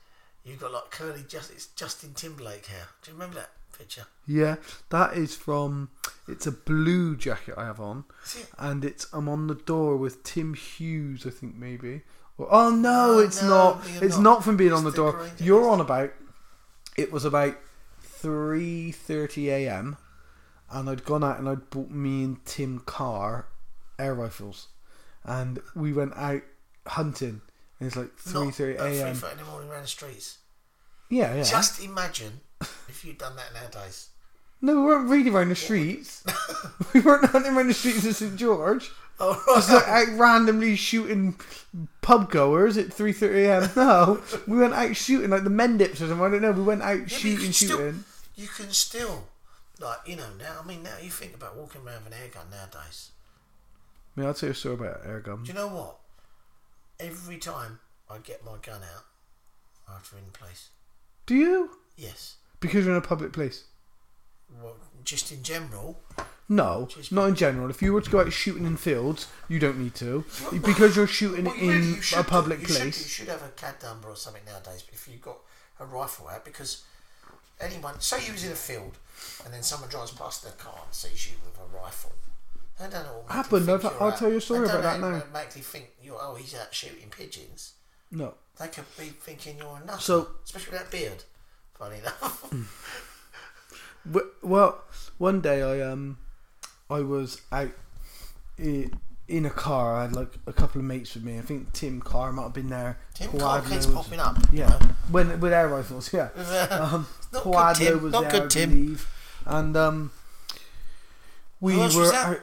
you've 0.44 0.60
got 0.60 0.72
like 0.72 0.90
curly 0.90 1.24
just 1.28 1.50
it's 1.50 1.66
Justin 1.66 2.14
Timberlake 2.14 2.66
hair. 2.66 2.86
Do 3.02 3.10
you 3.10 3.14
remember 3.16 3.40
that 3.40 3.50
picture? 3.78 4.06
Yeah, 4.26 4.56
that 4.90 5.14
is 5.14 5.34
from. 5.36 5.90
It's 6.26 6.46
a 6.46 6.52
blue 6.52 7.16
jacket 7.16 7.54
I 7.56 7.64
have 7.64 7.80
on, 7.80 8.04
and 8.58 8.84
it's 8.84 9.06
I'm 9.12 9.28
on 9.28 9.46
the 9.46 9.54
door 9.54 9.96
with 9.96 10.22
Tim 10.24 10.54
Hughes, 10.54 11.26
I 11.26 11.30
think 11.30 11.56
maybe. 11.56 12.02
Or, 12.36 12.48
oh 12.50 12.70
no, 12.70 13.14
No, 13.14 13.18
it's 13.20 13.42
no, 13.42 13.48
not. 13.48 13.82
It's 14.02 14.16
not. 14.16 14.22
not 14.22 14.44
from 14.44 14.56
being 14.56 14.72
on 14.72 14.84
the 14.84 14.90
door. 14.92 15.28
You're 15.38 15.68
on 15.68 15.80
about. 15.80 16.12
It 16.96 17.10
was 17.12 17.24
about 17.24 17.56
three 18.02 18.90
thirty 18.92 19.48
a.m. 19.50 19.96
and 20.70 20.90
I'd 20.90 21.04
gone 21.04 21.24
out 21.24 21.38
and 21.38 21.48
I'd 21.48 21.70
bought 21.70 21.90
me 21.90 22.24
and 22.24 22.44
Tim 22.44 22.80
Carr 22.80 23.46
air 23.98 24.14
rifles, 24.14 24.68
and 25.24 25.60
we 25.74 25.92
went 25.92 26.16
out 26.16 26.42
hunting. 26.86 27.40
And 27.80 27.86
it's 27.86 27.96
like 27.96 28.16
three 28.16 28.50
three 28.50 28.76
a.m. 28.76 29.14
thirty 29.14 29.32
in 29.32 29.38
the 29.38 29.50
morning 29.50 29.70
around 29.70 29.82
the 29.82 29.88
streets. 29.88 30.38
Yeah, 31.08 31.34
yeah. 31.34 31.42
Just 31.42 31.82
imagine 31.82 32.40
if 32.88 33.04
you'd 33.04 33.18
done 33.18 33.36
that 33.36 33.54
nowadays. 33.54 34.08
No, 34.60 34.74
we 34.74 34.82
weren't 34.86 35.08
really 35.08 35.30
around 35.30 35.50
the 35.50 35.54
streets. 35.56 36.24
we 36.94 37.00
weren't 37.00 37.24
hunting 37.30 37.56
around 37.56 37.68
the 37.68 37.74
streets 37.74 38.04
of 38.04 38.16
St 38.16 38.36
George. 38.36 38.90
Oh, 39.20 39.32
right. 39.46 39.56
Just 39.56 39.72
like 39.72 39.88
out 39.88 40.18
randomly 40.18 40.76
shooting 40.76 41.38
pub 42.02 42.30
goers 42.30 42.76
at 42.76 42.92
three 42.92 43.12
thirty 43.12 43.44
a.m. 43.44 43.68
No, 43.76 44.20
we 44.46 44.58
went 44.58 44.74
out 44.74 44.94
shooting 44.96 45.30
like 45.30 45.44
the 45.44 45.50
Mendips 45.50 45.94
or 45.94 46.08
something. 46.08 46.20
I 46.20 46.30
don't 46.30 46.42
know. 46.42 46.52
We 46.52 46.62
went 46.62 46.82
out 46.82 47.00
you 47.00 47.08
shooting, 47.08 47.52
still- 47.52 47.78
shooting. 47.78 48.04
you 48.36 48.46
can 48.46 48.70
still, 48.70 49.24
like 49.80 49.98
you 50.06 50.16
know, 50.16 50.28
now. 50.38 50.60
I 50.62 50.66
mean, 50.66 50.82
now 50.82 50.94
you 51.02 51.10
think 51.10 51.34
about 51.34 51.56
walking 51.56 51.82
around 51.82 52.04
with 52.04 52.12
an 52.12 52.20
air 52.20 52.28
gun 52.32 52.46
nowadays. 52.50 53.10
I 54.16 54.20
mean, 54.20 54.28
I'll 54.28 54.34
tell 54.34 54.48
you 54.48 54.52
a 54.52 54.54
story 54.54 54.74
about 54.74 55.00
air 55.04 55.20
gun. 55.20 55.42
Do 55.42 55.48
you 55.48 55.54
know 55.54 55.68
what? 55.68 55.96
Every 57.00 57.38
time 57.38 57.78
I 58.10 58.18
get 58.18 58.44
my 58.44 58.56
gun 58.62 58.82
out, 58.82 59.04
to 60.10 60.16
in 60.16 60.24
place. 60.32 60.68
Do 61.28 61.34
you? 61.34 61.70
Yes. 61.96 62.36
Because 62.58 62.84
you're 62.86 62.94
in 62.96 62.98
a 62.98 63.06
public 63.06 63.32
place. 63.32 63.64
Well, 64.60 64.76
just 65.04 65.30
in 65.30 65.42
general. 65.42 66.00
No, 66.48 66.88
Just- 66.90 67.12
not 67.12 67.26
in 67.26 67.34
general. 67.34 67.68
If 67.68 67.82
you 67.82 67.92
were 67.92 68.00
to 68.00 68.10
go 68.10 68.20
out 68.20 68.32
shooting 68.32 68.64
in 68.64 68.78
fields, 68.78 69.26
you 69.48 69.58
don't 69.58 69.78
need 69.78 69.94
to 69.96 70.24
because 70.64 70.96
you're 70.96 71.06
shooting 71.06 71.44
Well, 71.44 71.56
you 71.56 71.62
in 71.62 71.68
really- 71.68 71.86
you 71.96 72.00
should 72.00 72.18
a 72.18 72.22
do. 72.22 72.28
public 72.30 72.64
place. 72.66 72.96
Should, 72.96 73.02
you 73.04 73.08
should 73.10 73.28
have 73.28 73.42
a 73.42 73.50
CAD 73.50 73.82
number 73.82 74.08
or 74.08 74.16
something 74.16 74.42
nowadays. 74.46 74.84
If 74.90 75.06
you've 75.06 75.20
got 75.20 75.38
a 75.78 75.84
rifle 75.84 76.26
out, 76.28 76.46
because 76.46 76.84
anyone, 77.60 78.00
say 78.00 78.24
you 78.24 78.32
was 78.32 78.44
in 78.44 78.52
a 78.52 78.56
field, 78.56 78.96
and 79.44 79.52
then 79.52 79.62
someone 79.62 79.90
drives 79.90 80.12
past 80.12 80.42
their 80.42 80.52
car 80.52 80.80
and 80.86 80.94
sees 80.94 81.28
you 81.30 81.36
with 81.44 81.58
a 81.60 81.76
rifle. 81.76 82.12
They 82.80 82.84
don't 82.88 83.04
know 83.04 83.24
Happened. 83.28 83.68
I'll- 83.68 83.96
I'll 84.00 84.16
tell 84.16 84.30
you 84.30 84.38
a 84.38 84.40
story 84.40 84.64
about 84.66 84.82
that 84.82 85.00
now. 85.00 85.16
Automatically 85.16 85.60
think 85.62 85.90
you're 86.02 86.18
oh 86.18 86.36
he's 86.36 86.54
out 86.54 86.74
shooting 86.74 87.10
pigeons. 87.10 87.74
No. 88.10 88.34
They 88.58 88.68
could 88.68 88.84
be 88.98 89.04
thinking 89.06 89.58
you're 89.58 89.78
a 89.82 89.86
nutter. 89.86 90.00
So- 90.00 90.28
especially 90.44 90.72
with 90.72 90.80
that 90.82 90.90
beard. 90.90 91.24
Funny 91.78 91.98
enough. 91.98 92.52
Well, 94.42 94.80
one 95.18 95.40
day 95.42 95.60
I 95.62 95.86
um, 95.86 96.16
I 96.88 97.00
was 97.00 97.42
out 97.52 97.70
in 98.58 99.44
a 99.44 99.50
car. 99.50 99.96
I 99.96 100.02
had 100.02 100.16
like 100.16 100.38
a 100.46 100.52
couple 100.52 100.80
of 100.80 100.86
mates 100.86 101.14
with 101.14 101.24
me. 101.24 101.36
I 101.38 101.42
think 101.42 101.72
Tim 101.74 102.00
Carr 102.00 102.32
might 102.32 102.44
have 102.44 102.54
been 102.54 102.70
there. 102.70 102.98
Tim 103.12 103.30
Paul 103.30 103.40
Carr 103.40 103.62
keeps 103.62 103.86
popping 103.86 104.20
up. 104.20 104.38
Yeah, 104.50 104.78
when 105.10 105.38
with 105.40 105.52
air 105.52 105.68
rifles. 105.68 106.10
Yeah. 106.12 106.28
Um, 106.70 107.06
Not 107.32 107.42
Paul 107.42 107.74
good, 107.74 107.76
Tim. 107.76 108.02
was 108.04 108.12
Not 108.12 108.22
there, 108.22 108.30
good, 108.32 108.42
I 108.44 108.46
Tim. 108.48 108.70
believe. 108.70 109.08
And 109.44 109.76
um, 109.76 110.10
we 111.60 111.76
were? 111.76 112.42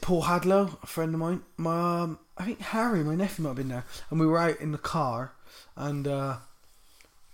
Paul 0.00 0.22
Hadlow, 0.24 0.82
a 0.82 0.86
friend 0.86 1.14
of 1.14 1.20
mine. 1.20 1.42
My, 1.56 2.00
um, 2.02 2.18
I 2.38 2.44
think 2.44 2.60
Harry, 2.60 3.04
my 3.04 3.14
nephew, 3.14 3.42
might 3.44 3.50
have 3.50 3.56
been 3.56 3.68
there, 3.68 3.84
and 4.10 4.18
we 4.18 4.26
were 4.26 4.38
out 4.38 4.60
in 4.60 4.72
the 4.72 4.78
car, 4.78 5.32
and 5.76 6.08
uh, 6.08 6.36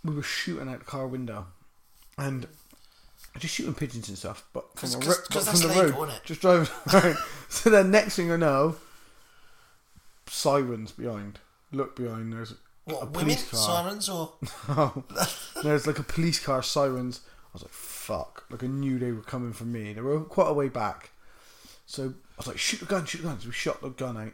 we 0.04 0.14
were 0.14 0.22
shooting 0.22 0.68
out 0.68 0.80
the 0.80 0.84
car 0.84 1.06
window, 1.06 1.46
and 2.16 2.46
just 3.38 3.54
shooting 3.54 3.74
pigeons 3.74 4.08
and 4.08 4.18
stuff. 4.18 4.44
But 4.52 4.64
from, 4.76 4.90
'Cause- 4.90 4.94
a 4.94 4.98
'cause- 4.98 5.16
'cause 5.18 5.28
but 5.28 5.44
that's 5.44 5.61
from 5.62 5.70
the 5.70 5.82
legal, 5.82 6.04
road, 6.06 6.20
just 6.24 6.40
driving 6.40 6.68
around. 6.92 7.18
so 7.48 7.70
then, 7.70 7.90
next 7.90 8.16
thing 8.16 8.32
I 8.32 8.37
know, 8.37 8.76
sirens 10.26 10.92
behind. 10.92 11.38
Look 11.72 11.96
behind. 11.96 12.32
There's 12.32 12.52
a 12.52 12.56
What, 12.84 13.00
women? 13.12 13.12
police 13.37 13.50
car. 13.50 13.61
Sirens 13.84 14.08
or. 14.08 14.32
there's 15.62 15.87
like 15.87 15.98
a 15.98 16.02
police 16.02 16.38
car 16.40 16.62
sirens. 16.62 17.20
I 17.26 17.50
was 17.54 17.62
like, 17.62 17.72
fuck. 17.72 18.44
Like 18.50 18.62
I 18.64 18.66
knew 18.66 18.98
they 18.98 19.12
were 19.12 19.22
coming 19.22 19.52
for 19.52 19.64
me. 19.64 19.92
They 19.92 20.00
were 20.00 20.20
quite 20.20 20.48
a 20.48 20.52
way 20.54 20.68
back. 20.68 21.11
So 21.87 22.04
I 22.04 22.34
was 22.38 22.46
like, 22.46 22.58
shoot 22.58 22.80
the 22.80 22.87
gun, 22.87 23.04
shoot 23.06 23.18
the 23.22 23.28
gun. 23.28 23.40
So 23.40 23.46
we 23.48 23.52
shot 23.52 23.80
the 23.80 23.88
gun 23.90 24.16
out. 24.16 24.32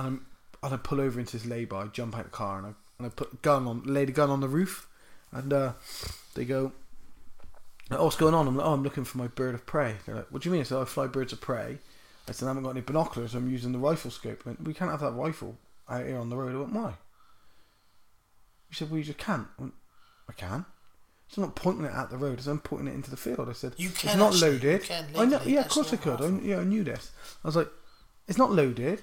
And, 0.00 0.06
I'm, 0.06 0.26
and 0.62 0.74
I 0.74 0.76
pull 0.78 1.00
over 1.00 1.20
into 1.20 1.36
this 1.36 1.46
lay-by, 1.46 1.88
jump 1.88 2.16
out 2.16 2.24
the 2.24 2.30
car, 2.30 2.58
and 2.58 2.66
I, 2.68 2.72
and 2.98 3.06
I 3.06 3.10
put 3.10 3.30
the 3.30 3.36
gun 3.36 3.66
on, 3.66 3.82
lay 3.84 4.06
the 4.06 4.12
gun 4.12 4.30
on 4.30 4.40
the 4.40 4.48
roof. 4.48 4.88
And 5.32 5.52
uh, 5.52 5.72
they 6.34 6.44
go, 6.44 6.72
oh, 7.90 8.04
what's 8.04 8.16
going 8.16 8.34
on? 8.34 8.48
I'm 8.48 8.56
like, 8.56 8.66
oh, 8.66 8.72
I'm 8.72 8.82
looking 8.82 9.04
for 9.04 9.18
my 9.18 9.26
bird 9.28 9.54
of 9.54 9.66
prey. 9.66 9.96
They're 10.06 10.16
like, 10.16 10.32
what 10.32 10.42
do 10.42 10.48
you 10.48 10.52
mean? 10.52 10.62
I 10.62 10.64
said, 10.64 10.78
I 10.78 10.84
fly 10.86 11.06
birds 11.06 11.32
of 11.32 11.40
prey. 11.40 11.78
I 12.28 12.32
said, 12.32 12.46
I 12.46 12.48
haven't 12.48 12.62
got 12.64 12.70
any 12.70 12.80
binoculars. 12.80 13.34
I'm 13.34 13.50
using 13.50 13.72
the 13.72 13.78
rifle 13.78 14.10
scope. 14.10 14.42
I 14.44 14.50
went, 14.50 14.64
we 14.64 14.74
can't 14.74 14.90
have 14.90 15.00
that 15.00 15.12
rifle 15.12 15.56
out 15.88 16.06
here 16.06 16.18
on 16.18 16.30
the 16.30 16.36
road. 16.36 16.54
I 16.54 16.58
went, 16.58 16.72
why? 16.72 16.94
He 18.68 18.74
said, 18.74 18.90
well, 18.90 18.98
you 18.98 19.04
just 19.04 19.18
can't. 19.18 19.48
I, 19.58 19.62
went, 19.62 19.74
I 20.28 20.32
can. 20.32 20.64
So 21.28 21.42
I'm 21.42 21.48
not 21.48 21.56
pointing 21.56 21.84
it 21.84 21.92
at 21.92 22.10
the 22.10 22.16
road. 22.16 22.38
I 22.38 22.42
said, 22.42 22.50
I'm 22.52 22.60
pointing 22.60 22.88
it 22.88 22.94
into 22.94 23.10
the 23.10 23.16
field. 23.16 23.48
I 23.48 23.52
said, 23.52 23.74
You 23.76 23.90
can." 23.90 24.10
it's 24.10 24.18
not 24.18 24.32
actually- 24.32 24.50
loaded. 24.52 24.90
I 25.16 25.24
know, 25.26 25.40
yeah, 25.44 25.60
of 25.60 25.68
course 25.68 25.92
I 25.92 25.96
could. 25.96 26.20
I, 26.20 26.28
yeah, 26.40 26.58
I 26.58 26.64
knew 26.64 26.82
this. 26.82 27.12
I 27.44 27.48
was 27.48 27.56
like, 27.56 27.68
it's 28.26 28.38
not 28.38 28.50
loaded. 28.50 29.02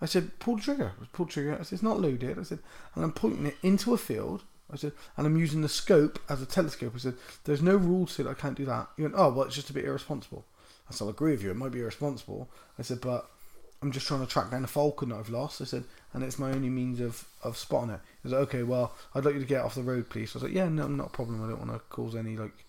I 0.00 0.06
said, 0.06 0.38
pull 0.38 0.56
the 0.56 0.62
trigger. 0.62 0.92
Pull 1.12 1.26
the 1.26 1.32
trigger. 1.32 1.52
I 1.58 1.62
said, 1.62 1.74
it's 1.74 1.82
not 1.82 2.00
loaded. 2.00 2.38
I 2.38 2.42
said, 2.42 2.60
and 2.94 3.04
I'm 3.04 3.12
pointing 3.12 3.46
it 3.46 3.56
into 3.62 3.92
a 3.94 3.98
field. 3.98 4.42
I 4.72 4.76
said, 4.76 4.92
and 5.16 5.26
I'm 5.26 5.36
using 5.36 5.62
the 5.62 5.68
scope 5.68 6.18
as 6.28 6.40
a 6.40 6.46
telescope. 6.46 6.92
I 6.94 6.98
said, 6.98 7.14
there's 7.44 7.62
no 7.62 7.76
rule 7.76 8.06
to 8.06 8.28
it. 8.28 8.30
I 8.30 8.34
can't 8.34 8.56
do 8.56 8.64
that. 8.66 8.88
He 8.96 9.02
went, 9.02 9.14
oh, 9.16 9.30
well, 9.30 9.46
it's 9.46 9.56
just 9.56 9.70
a 9.70 9.72
bit 9.72 9.84
irresponsible. 9.84 10.44
I 10.88 10.92
said, 10.92 11.06
I 11.06 11.10
agree 11.10 11.32
with 11.32 11.42
you. 11.42 11.50
It 11.50 11.56
might 11.56 11.72
be 11.72 11.80
irresponsible. 11.80 12.48
I 12.78 12.82
said, 12.82 13.00
but 13.00 13.28
I'm 13.82 13.92
just 13.92 14.06
trying 14.06 14.20
to 14.20 14.26
track 14.26 14.50
down 14.50 14.64
a 14.64 14.68
falcon 14.68 15.08
that 15.08 15.16
I've 15.16 15.30
lost. 15.30 15.60
I 15.60 15.64
said, 15.64 15.84
and 16.12 16.22
it's 16.22 16.38
my 16.38 16.52
only 16.52 16.68
means 16.68 17.00
of, 17.00 17.26
of 17.42 17.56
spotting 17.56 17.90
it. 17.90 18.00
He 18.22 18.28
like, 18.28 18.42
okay, 18.42 18.62
well, 18.62 18.94
I'd 19.14 19.24
like 19.24 19.34
you 19.34 19.40
to 19.40 19.46
get 19.46 19.62
off 19.62 19.74
the 19.74 19.82
road, 19.82 20.08
please. 20.08 20.30
I 20.30 20.36
was 20.36 20.42
like, 20.44 20.52
yeah, 20.52 20.68
no, 20.68 20.86
not 20.86 21.08
a 21.08 21.10
problem. 21.10 21.42
I 21.42 21.48
don't 21.48 21.66
want 21.66 21.72
to 21.72 21.78
cause 21.88 22.14
any, 22.14 22.36
like, 22.36 22.64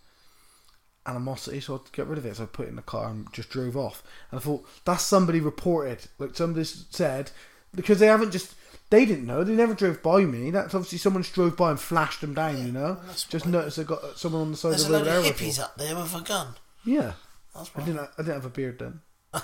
animosity, 1.05 1.59
so 1.59 1.75
I'd 1.75 1.91
get 1.91 2.07
rid 2.07 2.17
of 2.17 2.25
it. 2.25 2.35
So 2.35 2.43
I 2.43 2.45
put 2.47 2.65
it 2.67 2.69
in 2.69 2.75
the 2.75 2.81
car 2.81 3.09
and 3.09 3.31
just 3.33 3.49
drove 3.49 3.75
off. 3.77 4.03
And 4.31 4.39
I 4.39 4.43
thought, 4.43 4.65
that's 4.85 5.03
somebody 5.03 5.39
reported. 5.39 6.05
Like, 6.19 6.35
somebody 6.35 6.63
said, 6.65 7.31
because 7.73 7.99
they 7.99 8.07
haven't 8.07 8.31
just, 8.31 8.53
they 8.89 9.05
didn't 9.05 9.25
know. 9.25 9.43
They 9.43 9.53
never 9.53 9.73
drove 9.73 10.01
by 10.03 10.25
me. 10.25 10.51
That's 10.51 10.75
obviously 10.75 10.97
someone 10.97 11.23
just 11.23 11.35
drove 11.35 11.55
by 11.57 11.71
and 11.71 11.79
flashed 11.79 12.21
them 12.21 12.33
down, 12.33 12.65
you 12.65 12.71
know? 12.71 12.97
well, 13.03 13.13
just 13.29 13.45
what- 13.45 13.47
noticed 13.47 13.77
they 13.77 13.83
got 13.83 14.17
someone 14.17 14.41
on 14.43 14.51
the 14.51 14.57
side 14.57 14.71
There's 14.73 14.83
of 14.85 14.89
a 14.89 14.91
the 14.93 14.99
load 14.99 15.07
road. 15.07 15.17
of 15.17 15.23
there 15.23 15.33
hippies 15.49 15.59
up 15.59 15.77
there 15.77 15.95
with 15.95 16.15
a 16.15 16.21
gun. 16.21 16.47
Yeah. 16.85 17.13
That's 17.55 17.71
I 17.75 17.81
didn't, 17.81 17.99
I 17.99 18.07
didn't 18.17 18.33
have 18.35 18.45
a 18.45 18.49
beard 18.49 18.79
then. 18.79 19.01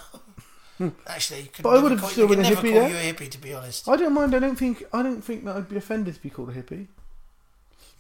Actually, 1.07 1.41
you 1.41 1.47
could 1.47 1.63
But 1.63 1.75
I 1.77 1.81
would've 1.81 1.99
call, 1.99 2.09
still 2.09 2.27
been 2.27 2.39
a 2.39 2.43
hippie 2.43 2.55
call 2.55 2.87
there. 2.87 2.89
you 2.89 2.95
a 2.97 3.13
hippie, 3.13 3.29
to 3.31 3.37
be 3.39 3.51
honest. 3.53 3.87
I 3.89 3.95
don't 3.95 4.13
mind. 4.13 4.35
I 4.35 4.39
don't 4.39 4.55
think. 4.55 4.83
I 4.93 5.01
don't 5.01 5.23
think 5.23 5.43
that 5.45 5.55
I'd 5.55 5.67
be 5.67 5.75
offended 5.75 6.13
to 6.13 6.21
be 6.21 6.29
called 6.29 6.49
a 6.49 6.53
hippie. 6.53 6.87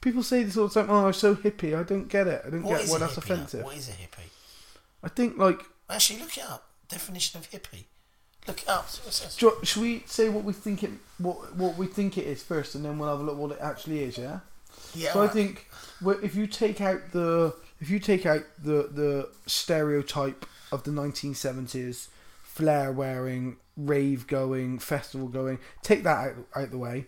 People 0.01 0.23
say 0.23 0.43
this 0.43 0.57
all 0.57 0.67
the 0.67 0.73
time. 0.73 0.89
Oh, 0.89 1.07
I'm 1.07 1.13
so 1.13 1.35
hippie. 1.35 1.77
I 1.77 1.83
don't 1.83 2.07
get 2.07 2.27
it. 2.27 2.41
I 2.45 2.49
don't 2.49 2.63
What 2.63 2.75
get 2.77 2.81
is 2.85 2.91
why 2.91 2.97
a 2.97 2.99
that's 2.99 3.13
hippie? 3.15 3.27
though? 3.27 3.33
offensive. 3.33 3.63
What 3.65 3.77
is 3.77 3.89
a 3.89 3.93
hippie? 3.93 4.29
I 5.03 5.09
think 5.09 5.37
like. 5.37 5.61
Actually, 5.89 6.19
look 6.19 6.37
it 6.37 6.43
up. 6.43 6.67
Definition 6.89 7.39
of 7.39 7.49
hippie. 7.49 7.85
Look 8.47 8.61
it 8.61 8.69
up. 8.69 8.89
See 8.89 8.99
what 9.01 9.07
it 9.09 9.13
says. 9.13 9.35
do 9.35 9.53
Should 9.63 9.81
we 9.81 10.03
say 10.05 10.29
what 10.29 10.43
we 10.43 10.53
think 10.53 10.83
it 10.83 10.91
what 11.17 11.55
what 11.55 11.77
we 11.77 11.87
think 11.87 12.17
it 12.17 12.25
is 12.25 12.43
first, 12.43 12.75
and 12.75 12.85
then 12.85 12.97
we'll 12.99 13.09
have 13.09 13.19
a 13.19 13.23
look 13.23 13.37
what 13.37 13.51
it 13.51 13.59
actually 13.61 14.03
is? 14.03 14.17
Yeah. 14.17 14.39
Yeah. 14.93 15.11
So 15.13 15.19
I 15.19 15.21
alright. 15.23 15.33
think 15.33 15.67
well, 16.01 16.17
if 16.23 16.35
you 16.35 16.47
take 16.47 16.79
out 16.81 17.11
the 17.11 17.55
if 17.79 17.89
you 17.89 17.99
take 17.99 18.25
out 18.25 18.43
the 18.61 18.89
the 18.91 19.29
stereotype 19.47 20.45
of 20.71 20.83
the 20.83 20.91
1970s, 20.91 22.07
flare 22.43 22.91
wearing, 22.91 23.57
rave 23.75 24.27
going, 24.27 24.79
festival 24.79 25.27
going, 25.27 25.59
take 25.81 26.03
that 26.03 26.17
out 26.29 26.35
out 26.55 26.71
the 26.71 26.77
way. 26.77 27.07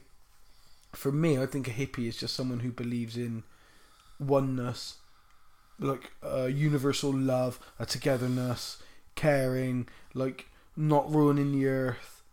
For 0.94 1.12
me, 1.12 1.38
I 1.38 1.46
think 1.46 1.68
a 1.68 1.72
hippie 1.72 2.08
is 2.08 2.18
just 2.18 2.36
someone 2.36 2.60
who 2.62 2.72
believes 2.72 3.16
in 3.18 3.44
oneness, 4.20 4.96
like 5.80 6.12
uh, 6.24 6.46
universal 6.46 7.14
love, 7.14 7.60
a 7.78 7.86
togetherness, 7.86 8.82
caring, 9.16 9.88
like 10.14 10.48
not 10.76 11.14
ruining 11.14 11.52
the 11.52 11.68
earth. 11.68 12.24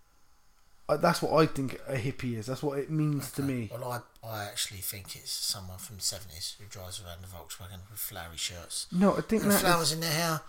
Uh, 0.88 0.96
that's 0.96 1.20
what 1.20 1.32
I 1.32 1.46
think 1.46 1.80
a 1.88 1.96
hippie 1.96 2.36
is. 2.38 2.46
That's 2.46 2.62
what 2.62 2.78
it 2.78 2.90
means 2.90 3.32
to 3.32 3.42
me. 3.42 3.68
Well, 3.72 3.84
I, 4.24 4.26
I 4.26 4.44
actually 4.44 4.78
think 4.80 5.16
it's 5.16 5.32
someone 5.32 5.78
from 5.78 5.96
the 5.96 6.02
70s 6.02 6.56
who 6.58 6.64
drives 6.70 7.02
around 7.04 7.22
the 7.22 7.26
Volkswagen 7.26 7.80
with 7.90 7.98
flowery 7.98 8.36
shirts. 8.36 8.86
No, 8.92 9.16
I 9.16 9.20
think 9.20 9.42
that 9.42 9.48
is- 9.48 9.60
flowers 9.60 9.92
in 9.92 10.00
their 10.00 10.12
hair. 10.12 10.40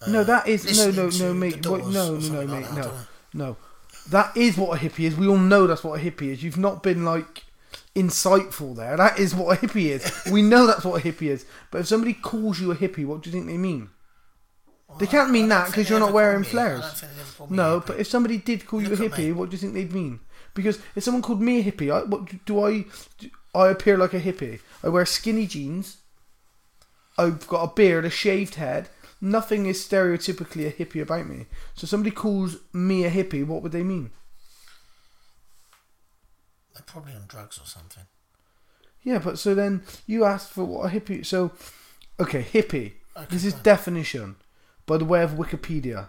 uh, 0.00 0.10
No, 0.10 0.24
that 0.24 0.48
is 0.48 0.64
no, 0.78 0.90
no, 0.90 1.10
no, 1.10 1.34
mate. 1.34 1.56
Wait, 1.66 1.84
no, 1.86 1.90
no, 1.90 2.16
no, 2.18 2.38
like 2.40 2.48
mate. 2.48 2.62
that, 2.74 2.74
No, 2.74 2.92
no. 3.34 3.56
That 4.10 4.36
is 4.36 4.56
what 4.56 4.80
a 4.80 4.84
hippie 4.88 5.04
is. 5.04 5.16
We 5.16 5.26
all 5.28 5.38
know 5.38 5.66
that's 5.66 5.82
what 5.84 6.00
a 6.00 6.02
hippie 6.02 6.28
is. 6.32 6.42
You've 6.42 6.56
not 6.58 6.82
been 6.82 7.04
like 7.04 7.44
insightful 7.94 8.76
there. 8.76 8.96
That 8.96 9.18
is 9.18 9.34
what 9.34 9.56
a 9.56 9.66
hippie 9.66 9.86
is. 9.86 10.22
we 10.32 10.42
know 10.42 10.66
that's 10.66 10.84
what 10.84 11.04
a 11.04 11.08
hippie 11.12 11.28
is. 11.28 11.44
But 11.70 11.80
if 11.82 11.86
somebody 11.88 12.12
calls 12.14 12.60
you 12.60 12.70
a 12.70 12.76
hippie, 12.76 13.04
what 13.06 13.22
do 13.22 13.30
you 13.30 13.32
think 13.34 13.46
they 13.46 13.56
mean? 13.56 13.90
They 14.98 15.06
can't 15.06 15.30
mean 15.30 15.48
that 15.48 15.66
because 15.66 15.90
you're 15.90 15.98
not 16.00 16.12
wearing 16.12 16.44
called 16.44 16.54
me- 16.54 16.60
I 16.60 16.64
flares. 16.64 16.80
don't 16.80 16.94
think 16.96 17.12
they 17.14 17.20
ever 17.20 17.32
called 17.36 17.50
me 17.50 17.56
No, 17.56 17.80
hippie. 17.80 17.86
but 17.86 18.00
if 18.00 18.06
somebody 18.06 18.38
did 18.38 18.66
call 18.66 18.80
you 18.80 18.88
Look 18.88 19.00
a 19.00 19.02
hippie, 19.10 19.34
what 19.34 19.50
do 19.50 19.54
you 19.54 19.58
think 19.58 19.74
they'd 19.74 19.92
mean? 19.92 20.20
Because 20.54 20.78
if 20.94 21.02
someone 21.02 21.22
called 21.22 21.40
me 21.42 21.58
a 21.60 21.64
hippie, 21.64 21.92
I, 21.92 22.04
what 22.04 22.44
do 22.46 22.64
I? 22.64 22.84
Do 23.18 23.28
I 23.54 23.68
appear 23.70 23.98
like 23.98 24.14
a 24.14 24.20
hippie? 24.20 24.60
I 24.82 24.88
wear 24.88 25.04
skinny 25.04 25.46
jeans. 25.46 25.98
I've 27.18 27.46
got 27.48 27.62
a 27.64 27.74
beard, 27.74 28.04
a 28.04 28.10
shaved 28.10 28.54
head. 28.56 28.88
Nothing 29.20 29.66
is 29.66 29.86
stereotypically 29.86 30.66
a 30.66 30.72
hippie 30.72 31.02
about 31.02 31.26
me. 31.26 31.46
So 31.74 31.86
somebody 31.86 32.10
calls 32.14 32.58
me 32.72 33.04
a 33.04 33.10
hippie, 33.10 33.46
what 33.46 33.62
would 33.62 33.72
they 33.72 33.82
mean? 33.82 34.10
They're 36.74 36.82
probably 36.84 37.14
on 37.14 37.24
drugs 37.26 37.58
or 37.58 37.66
something. 37.66 38.04
Yeah, 39.02 39.18
but 39.18 39.38
so 39.38 39.54
then 39.54 39.82
you 40.06 40.24
asked 40.24 40.50
for 40.50 40.64
what 40.64 40.92
a 40.92 41.00
hippie. 41.00 41.24
So, 41.24 41.52
okay, 42.20 42.42
hippie. 42.42 42.94
Okay, 43.16 43.26
this 43.30 43.44
is 43.44 43.54
fine. 43.54 43.62
definition 43.62 44.36
by 44.86 44.96
the 44.98 45.04
way 45.04 45.22
of 45.22 45.32
Wikipedia. 45.32 46.08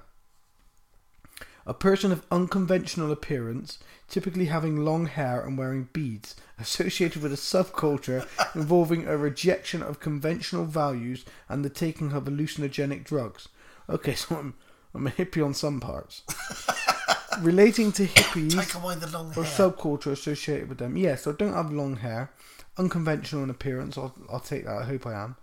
A 1.68 1.74
person 1.74 2.14
of 2.14 2.26
unconventional 2.32 3.12
appearance, 3.12 3.78
typically 4.08 4.46
having 4.46 4.86
long 4.86 5.08
hair 5.08 5.42
and 5.42 5.58
wearing 5.58 5.90
beads, 5.92 6.34
associated 6.58 7.22
with 7.22 7.34
a 7.34 7.36
subculture 7.36 8.26
involving 8.56 9.06
a 9.06 9.18
rejection 9.18 9.84
of 9.84 10.00
conventional 10.00 10.64
values 10.64 11.26
and 11.50 11.66
the 11.66 11.70
taking 11.70 12.14
of 12.14 12.24
hallucinogenic 12.24 13.04
drugs. 13.04 13.50
Okay, 13.90 14.16
so 14.16 14.38
I'm, 14.38 14.54
I'm 14.96 15.08
a 15.08 15.12
hippie 15.12 15.46
on 15.46 15.54
some 15.54 15.82
parts. 15.82 16.22
Relating 17.42 17.92
to 17.92 18.08
hippies 18.08 18.58
Take 18.58 18.82
away 18.82 18.96
the 18.96 19.08
long 19.08 19.28
or 19.32 19.44
subculture 19.44 20.14
associated 20.14 20.70
with 20.70 20.78
them. 20.78 20.96
Yes, 20.96 21.28
I 21.28 21.34
don't 21.34 21.54
have 21.54 21.72
long 21.74 21.98
hair. 21.98 22.32
Unconventional 22.78 23.44
in 23.44 23.50
appearance. 23.50 23.98
I'll, 23.98 24.16
I'll 24.32 24.40
take 24.40 24.64
that. 24.64 24.78
I 24.78 24.84
hope 24.86 25.06
I 25.06 25.22
am. 25.22 25.36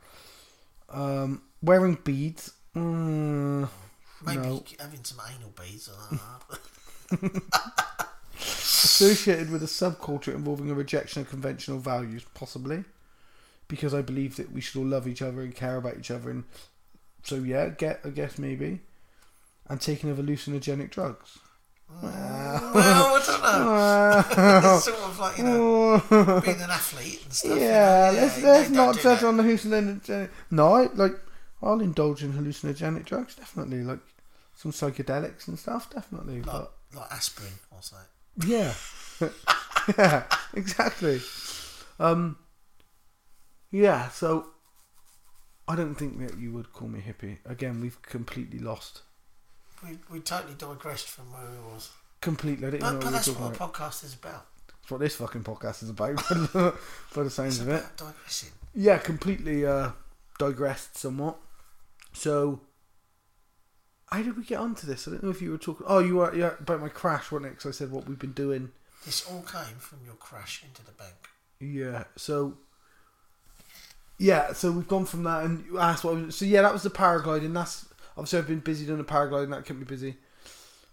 Um, 0.88 1.42
wearing 1.60 1.98
beads. 2.02 2.52
Mm, 2.74 3.68
Maybe 4.26 4.42
no. 4.42 4.64
having 4.80 5.04
some 5.04 5.18
anal 5.28 5.52
beads. 5.60 5.88
Or 5.88 7.18
Associated 8.38 9.50
with 9.50 9.62
a 9.62 9.66
subculture 9.66 10.34
involving 10.34 10.70
a 10.70 10.74
rejection 10.74 11.22
of 11.22 11.28
conventional 11.30 11.78
values, 11.78 12.24
possibly. 12.34 12.84
Because 13.68 13.94
I 13.94 14.02
believe 14.02 14.36
that 14.36 14.52
we 14.52 14.60
should 14.60 14.78
all 14.78 14.86
love 14.86 15.08
each 15.08 15.22
other 15.22 15.40
and 15.40 15.54
care 15.54 15.76
about 15.76 15.96
each 15.98 16.10
other. 16.10 16.30
And 16.30 16.44
so, 17.22 17.36
yeah, 17.36 17.68
get 17.70 18.00
I 18.04 18.10
guess 18.10 18.38
maybe. 18.38 18.80
And 19.68 19.80
taking 19.80 20.10
of 20.10 20.18
hallucinogenic 20.18 20.90
drugs. 20.90 21.38
well, 22.02 22.12
I 22.12 23.22
don't 23.26 23.42
know. 23.42 24.74
It's 24.76 24.84
sort 24.84 24.98
of 24.98 25.18
like 25.18 25.38
you 25.38 25.44
know, 25.44 26.02
being 26.44 26.60
an 26.60 26.70
athlete 26.70 27.22
and 27.24 27.32
stuff. 27.32 27.50
you 27.52 27.56
know, 27.60 27.62
Yeah, 27.62 28.10
let's 28.14 28.42
let's 28.42 28.70
not 28.70 28.94
judge 28.98 29.20
that. 29.20 29.24
on 29.24 29.36
the 29.36 29.42
hallucinogenic. 29.42 30.28
No, 30.50 30.74
I, 30.74 30.86
like 30.94 31.12
I'll 31.62 31.80
indulge 31.80 32.22
in 32.22 32.32
hallucinogenic 32.34 33.04
drugs 33.06 33.34
definitely, 33.36 33.82
like 33.82 34.00
some 34.54 34.72
psychedelics 34.72 35.48
and 35.48 35.58
stuff, 35.58 35.90
definitely. 35.90 36.42
like, 36.42 36.46
But 36.46 36.72
like 36.94 37.10
aspirin 37.12 37.52
or 37.70 37.78
something. 37.82 38.06
yeah, 38.46 38.72
yeah, 39.98 40.24
exactly. 40.54 41.20
Um, 41.98 42.36
yeah, 43.70 44.08
so 44.10 44.46
I 45.66 45.76
don't 45.76 45.94
think 45.94 46.18
that 46.20 46.38
you 46.38 46.52
would 46.52 46.72
call 46.72 46.88
me 46.88 47.00
hippie. 47.00 47.38
Again, 47.44 47.80
we've 47.80 48.00
completely 48.02 48.58
lost. 48.58 49.02
We, 49.84 49.98
we 50.10 50.20
totally 50.20 50.54
digressed 50.54 51.08
from 51.08 51.32
where 51.32 51.42
we 51.50 51.72
was. 51.72 51.90
Completely, 52.20 52.66
I 52.68 52.70
didn't 52.70 52.82
But, 52.82 52.92
know 52.92 52.98
but 52.98 53.04
what 53.06 53.12
that's 53.12 53.28
what 53.28 53.54
a 53.54 53.58
podcast 53.58 54.04
is 54.04 54.14
about. 54.14 54.46
That's 54.68 54.90
what 54.90 55.00
this 55.00 55.16
fucking 55.16 55.44
podcast 55.44 55.82
is 55.82 55.90
about, 55.90 56.16
by 57.14 57.22
the 57.22 57.30
sounds 57.30 57.60
of 57.60 57.68
it. 57.68 57.82
digressing. 57.96 58.50
yeah, 58.74 58.98
completely 58.98 59.66
uh, 59.66 59.90
digressed 60.38 60.96
somewhat. 60.96 61.36
So, 62.12 62.60
how 64.10 64.22
did 64.22 64.36
we 64.36 64.44
get 64.44 64.58
onto 64.60 64.86
this? 64.86 65.06
I 65.08 65.12
don't 65.12 65.22
know 65.24 65.30
if 65.30 65.42
you 65.42 65.50
were 65.50 65.58
talking. 65.58 65.86
Oh, 65.88 65.98
you 65.98 66.16
were 66.16 66.34
yeah 66.34 66.52
about 66.60 66.80
my 66.80 66.88
crash, 66.88 67.30
weren't 67.32 67.46
it? 67.46 67.50
Because 67.50 67.66
I 67.66 67.70
said 67.72 67.90
what 67.90 68.06
we've 68.08 68.18
been 68.18 68.32
doing. 68.32 68.70
This 69.04 69.26
all 69.30 69.42
came 69.42 69.76
from 69.78 69.98
your 70.04 70.14
crash 70.14 70.62
into 70.66 70.84
the 70.84 70.92
bank. 70.92 71.14
Yeah. 71.60 72.04
So. 72.16 72.54
Yeah, 74.16 74.52
so 74.52 74.70
we've 74.70 74.86
gone 74.86 75.06
from 75.06 75.24
that, 75.24 75.44
and 75.44 75.64
you 75.66 75.78
asked 75.78 76.04
what. 76.04 76.16
I 76.16 76.22
was, 76.22 76.36
so 76.36 76.44
yeah, 76.44 76.62
that 76.62 76.72
was 76.72 76.84
the 76.84 76.90
paragliding. 76.90 77.52
That's 77.52 77.86
obviously 78.16 78.38
I've 78.38 78.46
been 78.46 78.60
busy 78.60 78.86
doing 78.86 78.98
the 78.98 79.04
paragliding. 79.04 79.50
That 79.50 79.64
kept 79.64 79.78
me 79.78 79.84
busy. 79.84 80.16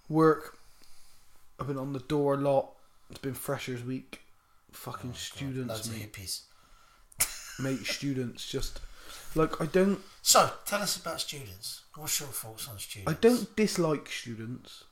Work. 0.09 0.57
I've 1.59 1.67
been 1.67 1.77
on 1.77 1.93
the 1.93 1.99
door 1.99 2.33
a 2.33 2.37
lot. 2.37 2.71
It's 3.11 3.19
been 3.19 3.35
Freshers 3.35 3.83
Week. 3.83 4.21
Fucking 4.71 5.11
Oh, 5.11 5.15
students, 5.17 5.85
of 5.87 5.93
mate. 5.93 6.11
hippies. 6.11 6.41
Mate, 7.59 7.85
students. 7.85 8.49
Just 8.49 8.79
like 9.35 9.61
I 9.61 9.65
don't, 9.67 9.99
So, 10.23 10.51
tell 10.65 10.81
us 10.81 10.97
about 10.97 11.21
students. 11.21 11.80
What's 11.95 12.19
your 12.19 12.29
thoughts 12.29 12.67
on 12.69 12.79
students? 12.79 13.11
I 13.11 13.15
don't 13.19 13.55
dislike 13.55 14.07
students. 14.07 14.85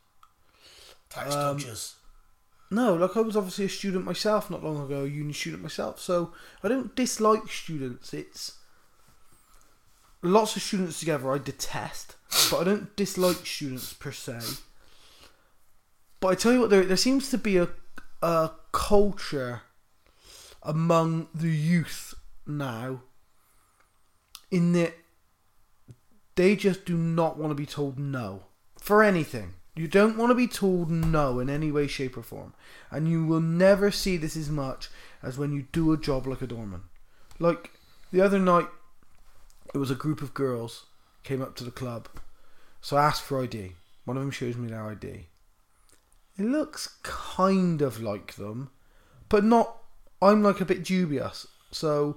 Tax 1.10 1.34
um, 1.34 1.58
dodgers. 1.58 1.95
No, 2.72 2.95
like 2.95 3.18
I 3.18 3.22
was 3.22 3.36
obviously 3.36 3.66
a 3.66 3.70
student 3.70 4.06
myself 4.06 4.50
not 4.50 4.64
long 4.64 4.84
ago, 4.84 5.04
a 5.04 5.08
uni 5.08 5.34
student 5.34 5.64
myself. 5.64 6.00
So 6.00 6.34
I 6.64 6.68
don't 6.68 6.95
dislike 6.95 7.47
students. 7.47 8.14
It's 8.14 8.58
lots 10.22 10.56
of 10.56 10.62
students 10.62 11.00
together 11.00 11.32
I 11.32 11.39
detest, 11.39 12.16
but 12.52 12.62
I 12.62 12.64
don't 12.66 12.95
dislike 12.95 13.45
students 13.45 13.93
per 13.93 14.12
se. 14.12 14.39
But 16.20 16.28
I 16.28 16.36
tell 16.36 16.54
you 16.54 16.60
what, 16.62 16.70
there 16.70 16.84
there 16.84 16.97
seems 16.97 17.30
to 17.32 17.38
be 17.38 17.58
a 17.58 17.70
a 18.22 18.52
culture 18.72 19.62
among 20.62 21.30
the 21.34 21.50
youth 21.50 22.14
now 22.45 23.02
in 24.52 24.74
that 24.74 24.93
they 26.40 26.56
just 26.56 26.86
do 26.86 26.96
not 26.96 27.38
want 27.38 27.52
to 27.52 27.56
be 27.56 27.66
told 27.66 28.00
no 28.00 28.44
for 28.78 29.04
anything. 29.04 29.56
You 29.76 29.90
don't 29.90 30.16
want 30.16 30.30
to 30.30 30.36
be 30.36 30.48
told 30.48 30.90
no 30.90 31.38
in 31.40 31.50
any 31.50 31.70
way, 31.70 31.86
shape, 31.86 32.16
or 32.16 32.24
form. 32.24 32.54
And 32.90 33.10
you 33.10 33.26
will 33.26 33.42
never 33.42 33.92
see 33.92 34.16
this 34.16 34.38
as 34.38 34.50
much 34.50 34.88
as 35.22 35.38
when 35.38 35.52
you 35.52 35.64
do 35.74 35.92
a 35.92 35.98
job 35.98 36.26
like 36.26 36.42
a 36.42 36.48
doorman. 36.48 36.84
Like 37.40 37.72
the 38.14 38.22
other 38.22 38.40
night, 38.40 38.70
it 39.74 39.80
was 39.80 39.92
a 39.92 39.96
group 39.96 40.22
of 40.22 40.34
girls 40.34 40.86
came 41.26 41.42
up 41.42 41.58
to 41.58 41.66
the 41.66 41.72
club. 41.72 42.08
So 42.80 42.96
I 42.96 43.04
asked 43.04 43.24
for 43.24 43.44
ID. 43.44 43.74
One 44.06 44.16
of 44.16 44.24
them 44.24 44.32
shows 44.32 44.56
me 44.56 44.70
their 44.70 44.88
ID. 44.88 45.26
It 46.38 46.46
looks 46.46 47.00
kind 47.04 47.82
of 47.82 48.02
like 48.02 48.36
them, 48.36 48.70
but 49.28 49.44
not. 49.44 49.76
I'm 50.22 50.42
like 50.42 50.62
a 50.62 50.66
bit 50.66 50.86
dubious. 50.86 51.48
So 51.72 52.16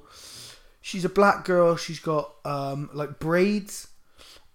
she's 0.80 1.04
a 1.04 1.08
black 1.08 1.44
girl. 1.44 1.74
She's 1.74 1.98
got 1.98 2.34
um, 2.44 2.88
like 2.92 3.18
braids 3.18 3.88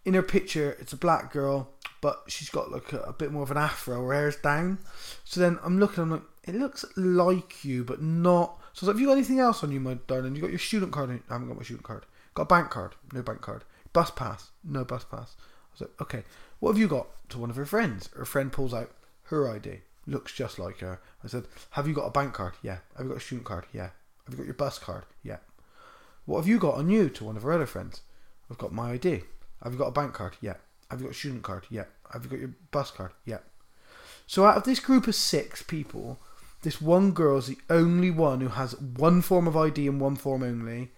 in 0.07 0.13
her 0.13 0.23
picture. 0.23 0.77
It's 0.79 0.93
a 0.93 0.97
black 0.97 1.33
girl, 1.33 1.69
but 1.99 2.23
she's 2.27 2.49
got 2.49 2.71
like 2.71 2.93
a, 2.93 3.01
a 3.01 3.13
bit 3.13 3.29
more 3.29 3.43
of 3.43 3.51
an 3.51 3.57
afro. 3.57 4.01
Her 4.05 4.13
hair's 4.13 4.37
down. 4.37 4.79
So 5.25 5.41
then 5.41 5.59
I'm 5.63 5.79
looking. 5.79 6.03
I'm 6.03 6.11
like, 6.11 6.21
it 6.45 6.55
looks 6.55 6.85
like 6.95 7.65
you, 7.65 7.83
but 7.83 8.01
not. 8.01 8.57
So 8.71 8.87
I 8.87 8.87
was 8.87 8.87
like, 8.87 8.95
have 8.95 9.01
you 9.01 9.07
got 9.07 9.13
anything 9.13 9.39
else 9.39 9.63
on 9.65 9.71
you, 9.71 9.81
my 9.81 9.95
darling? 10.07 10.33
You 10.33 10.41
got 10.41 10.49
your 10.49 10.59
student 10.59 10.93
card? 10.93 11.09
I 11.09 11.33
haven't 11.33 11.49
got 11.49 11.57
my 11.57 11.63
student 11.63 11.83
card. 11.83 12.05
Got 12.35 12.43
a 12.43 12.45
bank 12.45 12.69
card? 12.69 12.95
No 13.11 13.21
bank 13.21 13.41
card. 13.41 13.65
Bus 13.91 14.09
pass? 14.11 14.49
No 14.63 14.85
bus 14.85 15.03
pass. 15.03 15.35
I 15.39 15.73
was 15.73 15.81
like, 15.81 16.01
okay. 16.01 16.23
What 16.59 16.71
have 16.71 16.79
you 16.79 16.87
got? 16.87 17.07
To 17.29 17.39
one 17.39 17.49
of 17.49 17.57
her 17.57 17.65
friends. 17.65 18.09
Her 18.15 18.23
friend 18.23 18.49
pulls 18.49 18.73
out 18.73 18.91
her 19.23 19.53
ID. 19.53 19.81
Looks 20.05 20.33
just 20.33 20.57
like 20.57 20.79
her. 20.79 21.01
I 21.21 21.27
said, 21.27 21.47
have 21.71 21.85
you 21.85 21.93
got 21.93 22.05
a 22.05 22.11
bank 22.11 22.33
card? 22.33 22.53
Yeah. 22.61 22.77
Have 22.95 23.07
you 23.07 23.09
got 23.09 23.17
a 23.17 23.25
student 23.25 23.45
card? 23.45 23.65
Yeah. 23.73 23.89
Have 24.23 24.31
you 24.31 24.37
got 24.37 24.45
your 24.45 24.53
bus 24.53 24.79
card? 24.79 25.03
Yeah. 25.21 25.39
What 26.23 26.37
have 26.37 26.47
you 26.47 26.59
got 26.59 26.75
on 26.75 26.89
you? 26.89 27.09
To 27.09 27.25
one 27.25 27.35
of 27.35 27.43
her 27.43 27.51
other 27.51 27.65
friends. 27.65 28.03
I've 28.49 28.57
got 28.57 28.71
my 28.71 28.91
ID. 28.91 29.23
Have 29.63 29.73
you 29.73 29.79
got 29.79 29.87
a 29.87 29.91
bank 29.91 30.13
card? 30.13 30.37
Yeah. 30.41 30.55
Have 30.89 30.99
you 30.99 31.07
got 31.07 31.15
a 31.15 31.17
student 31.17 31.43
card? 31.43 31.65
Yeah. 31.69 31.85
Have 32.13 32.23
you 32.23 32.29
got 32.29 32.39
your 32.39 32.53
bus 32.71 32.91
card? 32.91 33.11
Yeah. 33.25 33.39
So 34.25 34.45
out 34.45 34.57
of 34.57 34.63
this 34.63 34.79
group 34.79 35.07
of 35.07 35.15
six 35.15 35.63
people, 35.63 36.19
this 36.61 36.81
one 36.81 37.11
girl 37.11 37.37
is 37.37 37.47
the 37.47 37.57
only 37.69 38.11
one 38.11 38.41
who 38.41 38.49
has 38.49 38.79
one 38.79 39.21
form 39.21 39.47
of 39.47 39.55
ID 39.55 39.87
and 39.87 40.01
one 40.01 40.15
form 40.15 40.43
only, 40.43 40.91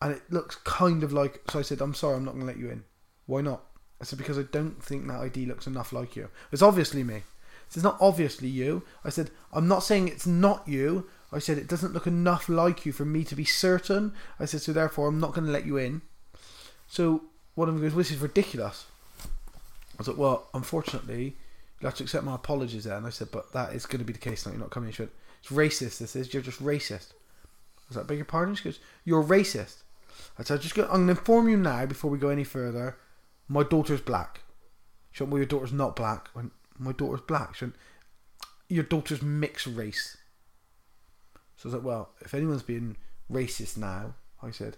and 0.00 0.12
it 0.12 0.22
looks 0.30 0.56
kind 0.56 1.02
of 1.02 1.12
like. 1.12 1.42
So 1.50 1.58
I 1.58 1.62
said, 1.62 1.80
"I'm 1.80 1.94
sorry, 1.94 2.16
I'm 2.16 2.24
not 2.24 2.32
going 2.32 2.42
to 2.42 2.46
let 2.46 2.58
you 2.58 2.70
in." 2.70 2.84
Why 3.26 3.40
not? 3.40 3.62
I 4.00 4.04
said 4.04 4.18
because 4.18 4.38
I 4.38 4.42
don't 4.42 4.82
think 4.82 5.06
that 5.06 5.20
ID 5.20 5.46
looks 5.46 5.66
enough 5.66 5.92
like 5.92 6.16
you. 6.16 6.28
It's 6.52 6.62
obviously 6.62 7.04
me. 7.04 7.22
So 7.68 7.78
it's 7.78 7.84
not 7.84 7.98
obviously 8.00 8.48
you. 8.48 8.82
I 9.04 9.10
said 9.10 9.30
I'm 9.52 9.68
not 9.68 9.82
saying 9.82 10.08
it's 10.08 10.26
not 10.26 10.66
you. 10.66 11.08
I 11.32 11.38
said 11.38 11.58
it 11.58 11.68
doesn't 11.68 11.92
look 11.92 12.06
enough 12.06 12.48
like 12.48 12.84
you 12.84 12.92
for 12.92 13.04
me 13.04 13.24
to 13.24 13.36
be 13.36 13.44
certain. 13.44 14.14
I 14.38 14.46
said 14.46 14.62
so 14.62 14.72
therefore 14.72 15.08
I'm 15.08 15.20
not 15.20 15.34
going 15.34 15.46
to 15.46 15.52
let 15.52 15.66
you 15.66 15.76
in. 15.76 16.02
So 16.88 17.24
one 17.60 17.68
of 17.68 17.74
them 17.74 17.82
goes, 17.82 17.92
well, 17.92 17.98
"This 17.98 18.10
is 18.10 18.18
ridiculous." 18.18 18.86
I 19.22 19.98
was 19.98 20.08
like, 20.08 20.18
"Well, 20.18 20.48
unfortunately." 20.54 21.36
You 21.80 21.86
have 21.86 21.96
to 21.96 22.02
accept 22.02 22.24
my 22.24 22.34
apologies 22.34 22.84
there. 22.84 22.96
And 22.96 23.06
I 23.06 23.10
said, 23.10 23.28
but 23.32 23.52
that 23.54 23.72
is 23.72 23.86
going 23.86 24.00
to 24.00 24.04
be 24.04 24.12
the 24.12 24.18
case 24.18 24.44
now. 24.44 24.52
You're 24.52 24.60
not 24.60 24.70
coming. 24.70 24.92
She 24.92 25.00
went, 25.00 25.12
it's 25.40 25.50
racist. 25.50 25.98
This 25.98 26.14
is. 26.14 26.32
You're 26.32 26.42
just 26.42 26.62
racist. 26.62 27.12
I 27.12 27.88
was 27.88 27.96
like, 27.96 28.06
beg 28.06 28.18
your 28.18 28.26
pardon? 28.26 28.54
She 28.54 28.64
goes, 28.64 28.80
you're 29.04 29.24
racist. 29.24 29.76
I 30.38 30.42
said, 30.42 30.60
just 30.60 30.76
I'm 30.76 30.86
going 30.86 31.06
to 31.06 31.10
inform 31.12 31.48
you 31.48 31.56
now 31.56 31.86
before 31.86 32.10
we 32.10 32.18
go 32.18 32.28
any 32.28 32.44
further. 32.44 32.98
My 33.48 33.62
daughter's 33.62 34.02
black. 34.02 34.42
She 35.10 35.22
went, 35.22 35.32
well, 35.32 35.38
your 35.38 35.46
daughter's 35.46 35.72
not 35.72 35.96
black. 35.96 36.28
I 36.34 36.40
went, 36.40 36.52
my 36.78 36.92
daughter's 36.92 37.22
black. 37.22 37.54
She 37.54 37.64
went, 37.64 37.76
your 38.68 38.84
daughter's 38.84 39.22
mixed 39.22 39.66
race. 39.66 40.18
So 41.56 41.66
I 41.66 41.68
was 41.68 41.74
like, 41.76 41.84
well, 41.84 42.10
if 42.20 42.34
anyone's 42.34 42.62
being 42.62 42.98
racist 43.32 43.78
now, 43.78 44.16
I 44.42 44.50
said, 44.50 44.76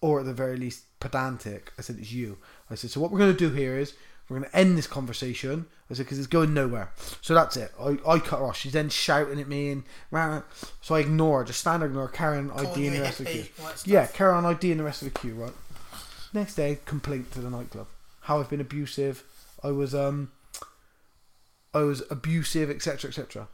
or 0.00 0.20
at 0.20 0.26
the 0.26 0.32
very 0.32 0.56
least 0.56 0.84
pedantic, 1.00 1.72
I 1.78 1.82
said, 1.82 1.96
it's 1.98 2.12
you. 2.12 2.38
I 2.70 2.74
said, 2.74 2.90
so 2.90 3.00
what 3.00 3.10
we're 3.10 3.18
going 3.18 3.32
to 3.36 3.38
do 3.38 3.54
here 3.54 3.76
is 3.76 3.94
we're 4.28 4.38
going 4.38 4.50
to 4.50 4.56
end 4.56 4.78
this 4.78 4.86
conversation. 4.86 5.66
I 5.90 5.94
said, 5.94 6.06
because 6.06 6.18
it's 6.18 6.28
going 6.28 6.54
nowhere. 6.54 6.92
So 7.20 7.34
that's 7.34 7.56
it. 7.56 7.72
I, 7.80 7.98
I 8.06 8.18
cut 8.18 8.38
her 8.38 8.46
off. 8.46 8.56
She's 8.56 8.72
then 8.72 8.88
shouting 8.88 9.40
at 9.40 9.48
me 9.48 9.70
and 9.70 9.82
rah, 10.10 10.42
so 10.80 10.94
I 10.94 11.00
ignore 11.00 11.40
her, 11.40 11.44
just 11.44 11.60
stand 11.60 11.82
there, 11.82 11.88
ignore 11.88 12.06
her, 12.06 12.12
carry 12.12 12.38
on 12.38 12.50
ID 12.52 12.86
and 12.86 12.96
the 12.96 13.02
rest 13.02 13.20
of 13.20 13.26
the 13.26 13.32
queue. 13.32 13.44
all 13.60 13.66
that 13.66 13.78
stuff. 13.78 13.92
Yeah, 13.92 14.06
carry 14.06 14.32
on 14.32 14.46
ID 14.46 14.70
and 14.70 14.80
the 14.80 14.84
rest 14.84 15.02
of 15.02 15.12
the 15.12 15.18
queue, 15.18 15.34
right? 15.34 15.52
Next 16.32 16.54
day, 16.54 16.78
complaint 16.84 17.32
to 17.32 17.40
the 17.40 17.50
nightclub. 17.50 17.88
How 18.22 18.38
I've 18.38 18.48
been 18.48 18.60
abusive. 18.60 19.24
I 19.64 19.72
was 19.72 19.94
um 19.94 20.30
I 21.74 21.80
was 21.80 22.02
abusive, 22.10 22.70
etc. 22.70 23.08
etc. 23.08 23.48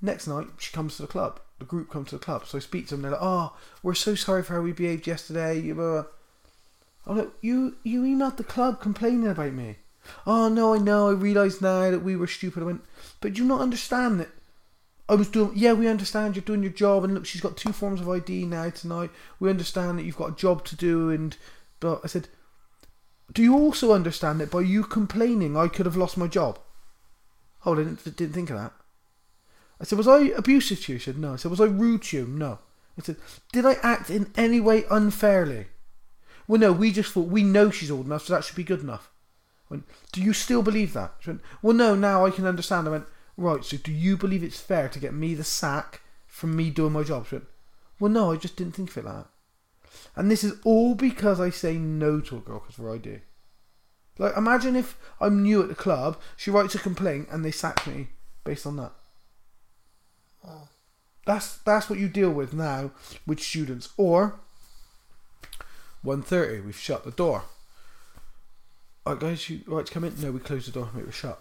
Next 0.00 0.26
night, 0.26 0.46
she 0.58 0.72
comes 0.72 0.96
to 0.96 1.02
the 1.02 1.08
club. 1.08 1.40
The 1.58 1.64
group 1.64 1.90
come 1.90 2.04
to 2.06 2.16
the 2.16 2.24
club. 2.24 2.46
So 2.46 2.58
I 2.58 2.60
speak 2.60 2.88
to 2.88 2.94
them. 2.94 3.02
They're 3.02 3.12
like, 3.12 3.20
"Oh, 3.22 3.56
we're 3.82 3.94
so 3.94 4.14
sorry 4.14 4.42
for 4.42 4.54
how 4.54 4.60
we 4.60 4.72
behaved 4.72 5.06
yesterday." 5.06 5.60
You 5.60 5.74
blah." 5.74 6.04
I'm 7.06 7.18
like, 7.18 7.30
"You 7.40 7.76
you 7.82 8.02
emailed 8.02 8.36
the 8.36 8.44
club 8.44 8.80
complaining 8.80 9.26
about 9.26 9.52
me." 9.52 9.78
Oh 10.26 10.48
no, 10.48 10.74
I 10.74 10.78
know. 10.78 11.08
I 11.08 11.12
realise 11.12 11.60
now 11.60 11.90
that 11.90 12.02
we 12.02 12.16
were 12.16 12.26
stupid. 12.26 12.62
I 12.62 12.66
went, 12.66 12.84
but 13.20 13.34
do 13.34 13.42
you 13.42 13.48
not 13.48 13.60
understand 13.60 14.20
that 14.20 14.30
I 15.08 15.14
was 15.14 15.28
doing. 15.28 15.52
Yeah, 15.54 15.72
we 15.72 15.88
understand 15.88 16.36
you're 16.36 16.42
doing 16.44 16.62
your 16.62 16.72
job, 16.72 17.04
and 17.04 17.14
look, 17.14 17.26
she's 17.26 17.40
got 17.40 17.56
two 17.56 17.72
forms 17.72 18.00
of 18.00 18.08
ID 18.08 18.44
now 18.44 18.68
tonight. 18.70 19.10
We 19.40 19.50
understand 19.50 19.98
that 19.98 20.04
you've 20.04 20.16
got 20.16 20.32
a 20.32 20.36
job 20.36 20.64
to 20.66 20.76
do, 20.76 21.10
and 21.10 21.36
but 21.80 22.00
I 22.04 22.08
said, 22.08 22.28
do 23.32 23.42
you 23.42 23.54
also 23.54 23.92
understand 23.92 24.40
that 24.40 24.50
by 24.50 24.60
you 24.60 24.84
complaining, 24.84 25.56
I 25.56 25.68
could 25.68 25.86
have 25.86 25.96
lost 25.96 26.16
my 26.16 26.26
job? 26.26 26.58
Oh, 27.64 27.74
I 27.74 27.76
didn't, 27.76 28.04
didn't 28.04 28.32
think 28.32 28.50
of 28.50 28.56
that. 28.56 28.72
I 29.80 29.84
said, 29.84 29.98
was 29.98 30.08
I 30.08 30.20
abusive 30.28 30.82
to 30.82 30.92
you? 30.92 30.98
She 30.98 31.06
said, 31.06 31.18
no. 31.18 31.34
I 31.34 31.36
said, 31.36 31.50
was 31.50 31.60
I 31.60 31.66
rude 31.66 32.02
to 32.04 32.16
you? 32.16 32.26
No. 32.26 32.58
I 32.98 33.02
said, 33.02 33.16
did 33.52 33.64
I 33.64 33.74
act 33.74 34.10
in 34.10 34.32
any 34.36 34.60
way 34.60 34.84
unfairly? 34.90 35.66
Well, 36.48 36.60
no, 36.60 36.72
we 36.72 36.90
just 36.90 37.12
thought 37.12 37.28
we 37.28 37.42
know 37.42 37.70
she's 37.70 37.90
old 37.90 38.06
enough, 38.06 38.26
so 38.26 38.32
that 38.32 38.44
should 38.44 38.56
be 38.56 38.64
good 38.64 38.80
enough. 38.80 39.10
I 39.70 39.74
went, 39.74 39.84
do 40.12 40.22
you 40.22 40.32
still 40.32 40.62
believe 40.62 40.94
that? 40.94 41.14
She 41.20 41.30
went, 41.30 41.42
well, 41.62 41.76
no, 41.76 41.94
now 41.94 42.26
I 42.26 42.30
can 42.30 42.46
understand. 42.46 42.88
I 42.88 42.92
went, 42.92 43.06
right, 43.36 43.64
so 43.64 43.76
do 43.76 43.92
you 43.92 44.16
believe 44.16 44.42
it's 44.42 44.60
fair 44.60 44.88
to 44.88 44.98
get 44.98 45.14
me 45.14 45.34
the 45.34 45.44
sack 45.44 46.00
from 46.26 46.56
me 46.56 46.70
doing 46.70 46.92
my 46.92 47.02
job? 47.02 47.28
She 47.28 47.36
went, 47.36 47.46
well, 48.00 48.10
no, 48.10 48.32
I 48.32 48.36
just 48.36 48.56
didn't 48.56 48.74
think 48.74 48.90
of 48.90 48.96
it 48.98 49.04
like 49.04 49.14
that. 49.14 49.26
And 50.16 50.30
this 50.30 50.42
is 50.42 50.54
all 50.64 50.94
because 50.94 51.38
I 51.38 51.50
say 51.50 51.76
no 51.76 52.20
to 52.20 52.38
a 52.38 52.40
girl 52.40 52.60
because 52.60 52.78
of 52.78 52.84
her 52.84 52.94
ID. 52.94 53.20
Like, 54.18 54.36
imagine 54.36 54.74
if 54.74 54.98
I'm 55.20 55.42
new 55.42 55.62
at 55.62 55.68
the 55.68 55.74
club, 55.74 56.18
she 56.36 56.50
writes 56.50 56.74
a 56.74 56.80
complaint, 56.80 57.28
and 57.30 57.44
they 57.44 57.52
sack 57.52 57.86
me 57.86 58.08
based 58.42 58.66
on 58.66 58.76
that. 58.76 58.92
That's 61.26 61.58
that's 61.58 61.90
what 61.90 61.98
you 61.98 62.08
deal 62.08 62.30
with 62.30 62.54
now 62.54 62.90
with 63.26 63.40
students. 63.40 63.90
Or 63.96 64.40
1.30, 66.04 66.64
we've 66.64 66.76
shut 66.76 67.04
the 67.04 67.10
door. 67.10 67.42
Alright 69.06 69.20
guys, 69.20 69.50
you 69.50 69.60
right 69.66 69.84
to 69.84 69.92
come 69.92 70.04
in? 70.04 70.20
No, 70.20 70.32
we 70.32 70.40
closed 70.40 70.68
the 70.68 70.72
door, 70.72 70.88
mate, 70.94 71.04
we're 71.04 71.12
shut. 71.12 71.40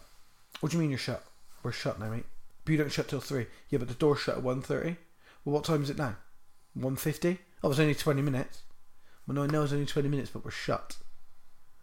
What 0.60 0.72
do 0.72 0.78
you 0.78 0.82
mean 0.82 0.90
you're 0.90 1.00
shut? 1.00 1.24
We're 1.64 1.72
shut 1.72 2.00
now, 2.00 2.10
mate. 2.10 2.26
But 2.66 2.72
you 2.72 2.78
don't 2.78 2.92
shut 2.92 3.08
till 3.08 3.22
3. 3.22 3.46
Yeah, 3.70 3.80
but 3.80 3.88
the 3.88 3.94
door's 3.94 4.20
shut 4.20 4.38
at 4.38 4.44
1.30. 4.44 4.98
Well, 5.46 5.54
what 5.54 5.64
time 5.64 5.84
is 5.84 5.90
it 5.90 5.98
now? 5.98 6.16
1.50? 6.78 7.38
Oh, 7.64 7.72
it's 7.72 7.80
only 7.80 7.96
20 7.96 8.22
minutes. 8.22 8.62
Well, 9.26 9.36
no, 9.36 9.44
I 9.44 9.48
know 9.48 9.64
it's 9.64 9.74
only 9.74 9.86
20 9.86 10.10
minutes, 10.10 10.30
but 10.30 10.44
we're 10.44 10.52
shut. 10.52 10.98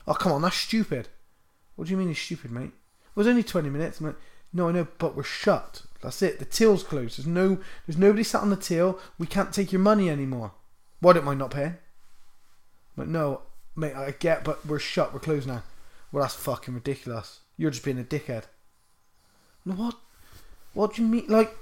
Oh, 0.07 0.15
come 0.15 0.33
on, 0.33 0.43
that's 0.43 0.57
stupid. 0.57 1.09
What 1.77 1.87
do 1.87 1.91
you 1.91 1.97
mean 1.97 2.11
it's 2.11 2.21
stupid, 2.21 2.51
mate? 2.51 2.73
Well, 3.15 3.25
was 3.25 3.27
only 3.27 3.43
20 3.43 3.71
minutes. 3.71 4.01
I'm 4.01 4.07
like, 4.07 4.17
no, 4.53 4.69
I 4.69 4.73
know, 4.73 4.87
but 4.99 5.17
we're 5.17 5.23
shut. 5.23 5.83
That's 6.05 6.23
it. 6.23 6.39
The 6.39 6.45
till's 6.45 6.83
closed. 6.83 7.19
There's 7.19 7.27
no, 7.27 7.59
there's 7.87 7.97
nobody 7.97 8.23
sat 8.23 8.43
on 8.43 8.51
the 8.51 8.57
till. 8.57 9.01
We 9.19 9.27
can't 9.27 9.53
take 9.53 9.73
your 9.73 9.81
money 9.81 10.11
anymore. 10.11 10.53
Why 11.01 11.15
don't 11.15 11.39
not 11.39 11.51
paying? 11.51 11.79
But 12.97 13.09
no, 13.09 13.43
mate, 13.75 13.95
I 13.95 14.11
get, 14.13 14.45
but 14.45 14.65
we're 14.67 14.79
shut. 14.79 15.13
We're 15.13 15.21
closed 15.21 15.49
now. 15.49 15.63
Well, 16.13 16.23
that's 16.23 16.35
fucking 16.35 16.75
ridiculous. 16.75 17.41
You're 17.57 17.71
just 17.71 17.85
being 17.85 17.99
a 17.99 18.05
dickhead. 18.05 18.45
What? 19.65 19.97
What 20.75 20.95
do 20.95 21.03
you 21.03 21.09
mean? 21.09 21.27
Like, 21.29 21.57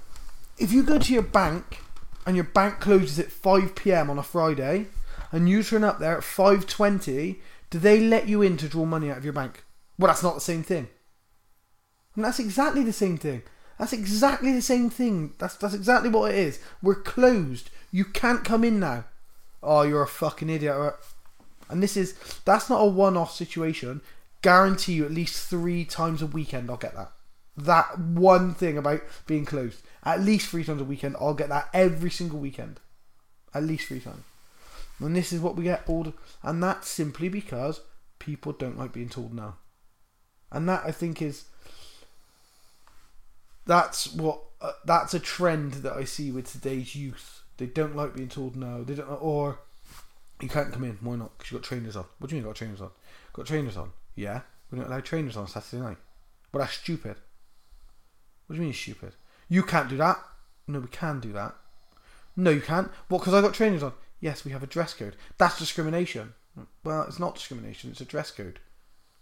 if 0.59 0.73
you 0.73 0.83
go 0.83 0.99
to 0.99 1.13
your 1.13 1.23
bank 1.23 1.79
and 2.27 2.37
your 2.37 2.45
bank 2.45 2.81
closes 2.81 3.19
at 3.19 3.31
5 3.31 3.75
p.m. 3.75 4.11
on 4.11 4.19
a 4.19 4.23
Friday, 4.23 4.87
and 5.31 5.49
you 5.49 5.63
turn 5.63 5.85
up 5.85 5.99
there 5.99 6.17
at 6.19 6.25
5:20, 6.25 7.39
do 7.71 7.79
they 7.79 8.01
let 8.01 8.29
you 8.29 8.43
in 8.43 8.57
to 8.59 8.69
draw 8.69 8.85
money 8.85 9.11
out 9.11 9.19
of 9.19 9.25
your 9.25 9.33
bank? 9.33 9.65
Well, 9.99 10.09
that's 10.09 10.23
not 10.23 10.35
the 10.35 10.41
same 10.41 10.63
thing. 10.63 10.89
And 12.15 12.25
that's 12.25 12.39
exactly 12.39 12.83
the 12.83 12.93
same 12.93 13.17
thing. 13.17 13.43
That's 13.79 13.93
exactly 13.93 14.53
the 14.53 14.63
same 14.63 14.91
thing. 14.91 15.35
That's 15.39 15.57
that's 15.57 15.75
exactly 15.75 16.11
what 16.11 16.33
it 16.33 16.39
is. 16.39 16.61
We're 16.83 16.95
closed. 17.03 17.71
You 17.91 18.05
can't 18.05 18.45
come 18.45 18.65
in 18.65 18.81
now. 18.81 19.05
Oh, 19.63 19.83
you're 19.83 20.03
a 20.03 20.09
fucking 20.09 20.51
idiot. 20.51 20.75
Uh, 20.75 20.93
and 21.69 21.83
this 21.83 21.97
is 21.97 22.15
that's 22.45 22.69
not 22.69 22.81
a 22.81 22.87
one-off 22.87 23.35
situation. 23.35 24.01
Guarantee 24.43 24.95
you 24.95 25.05
at 25.05 25.13
least 25.13 25.49
three 25.49 25.85
times 25.85 26.21
a 26.21 26.27
weekend 26.27 26.71
I'll 26.71 26.77
get 26.77 26.95
that. 26.95 27.13
That 27.57 27.99
one 27.99 28.55
thing 28.55 28.79
about 28.79 29.03
being 29.27 29.45
closed. 29.45 29.83
At 30.05 30.21
least 30.21 30.49
three 30.49 30.65
times 30.65 30.81
a 30.81 30.85
weekend, 30.85 31.17
I'll 31.21 31.35
get 31.35 31.49
that 31.51 31.69
every 31.73 32.11
single 32.11 32.39
weekend. 32.39 32.81
At 33.55 33.63
least 33.63 33.87
three 33.87 34.01
times. 34.01 34.25
And 34.99 35.17
this 35.17 35.33
is 35.33 35.41
what 35.41 35.57
we 35.57 35.65
get 35.65 35.83
all, 35.89 36.13
and 36.43 36.63
that's 36.63 36.89
simply 36.89 37.29
because 37.29 37.81
people 38.19 38.53
don't 38.53 38.79
like 38.79 38.93
being 38.93 39.09
told 39.09 39.35
no. 39.35 39.55
And 40.51 40.69
that 40.69 40.83
I 40.85 40.93
think 40.93 41.21
is 41.21 41.47
that's 43.67 44.13
what 44.13 44.41
uh, 44.61 44.73
that's 44.85 45.15
a 45.15 45.21
trend 45.21 45.75
that 45.75 45.95
I 45.95 46.05
see 46.05 46.31
with 46.31 46.51
today's 46.51 46.95
youth. 46.95 47.43
They 47.57 47.67
don't 47.67 47.97
like 47.97 48.15
being 48.15 48.29
told 48.29 48.57
no. 48.57 48.85
They 48.85 48.95
don't, 48.95 49.09
or 49.09 49.59
you 50.41 50.49
can't 50.49 50.73
come 50.73 50.85
in. 50.85 50.99
Why 51.01 51.17
not? 51.17 51.37
Because 51.37 51.51
you 51.53 51.59
got 51.59 51.65
trainers 51.65 51.97
on. 51.97 52.05
What 52.19 52.31
do 52.31 52.37
you 52.37 52.43
mean 52.43 52.49
got 52.49 52.57
trainers 52.57 52.81
on? 52.81 52.91
Got 53.33 53.47
trainers 53.47 53.77
on? 53.77 53.93
Yeah, 54.15 54.41
we 54.71 54.79
don't 54.79 54.89
allow 54.89 55.01
trainers 55.01 55.37
on 55.37 55.49
Saturday 55.49 55.83
night. 55.83 55.99
But 56.51 56.61
that's 56.61 56.75
stupid. 56.75 57.17
What 58.47 58.57
do 58.57 58.61
you 58.61 58.63
mean 58.63 58.75
stupid? 58.75 59.15
You 59.49 59.63
can't 59.63 59.89
do 59.89 59.97
that. 59.97 60.19
No, 60.67 60.81
we 60.81 60.89
can 60.89 61.21
do 61.21 61.33
that. 61.33 61.55
No, 62.37 62.51
you 62.51 62.61
can't. 62.61 62.91
What? 63.09 63.19
Because 63.19 63.35
I 63.35 63.41
got 63.41 63.55
trainers 63.55 63.83
on. 63.83 63.93
Yes, 64.21 64.45
we 64.45 64.53
have 64.53 64.63
a 64.63 64.67
dress 64.67 64.95
code. 64.95 65.17
That's 65.39 65.59
discrimination. 65.59 66.35
Well, 66.85 67.05
it's 67.09 67.19
not 67.19 67.35
discrimination. 67.35 67.91
It's 67.91 68.01
a 68.01 68.05
dress 68.05 68.31
code. 68.31 68.61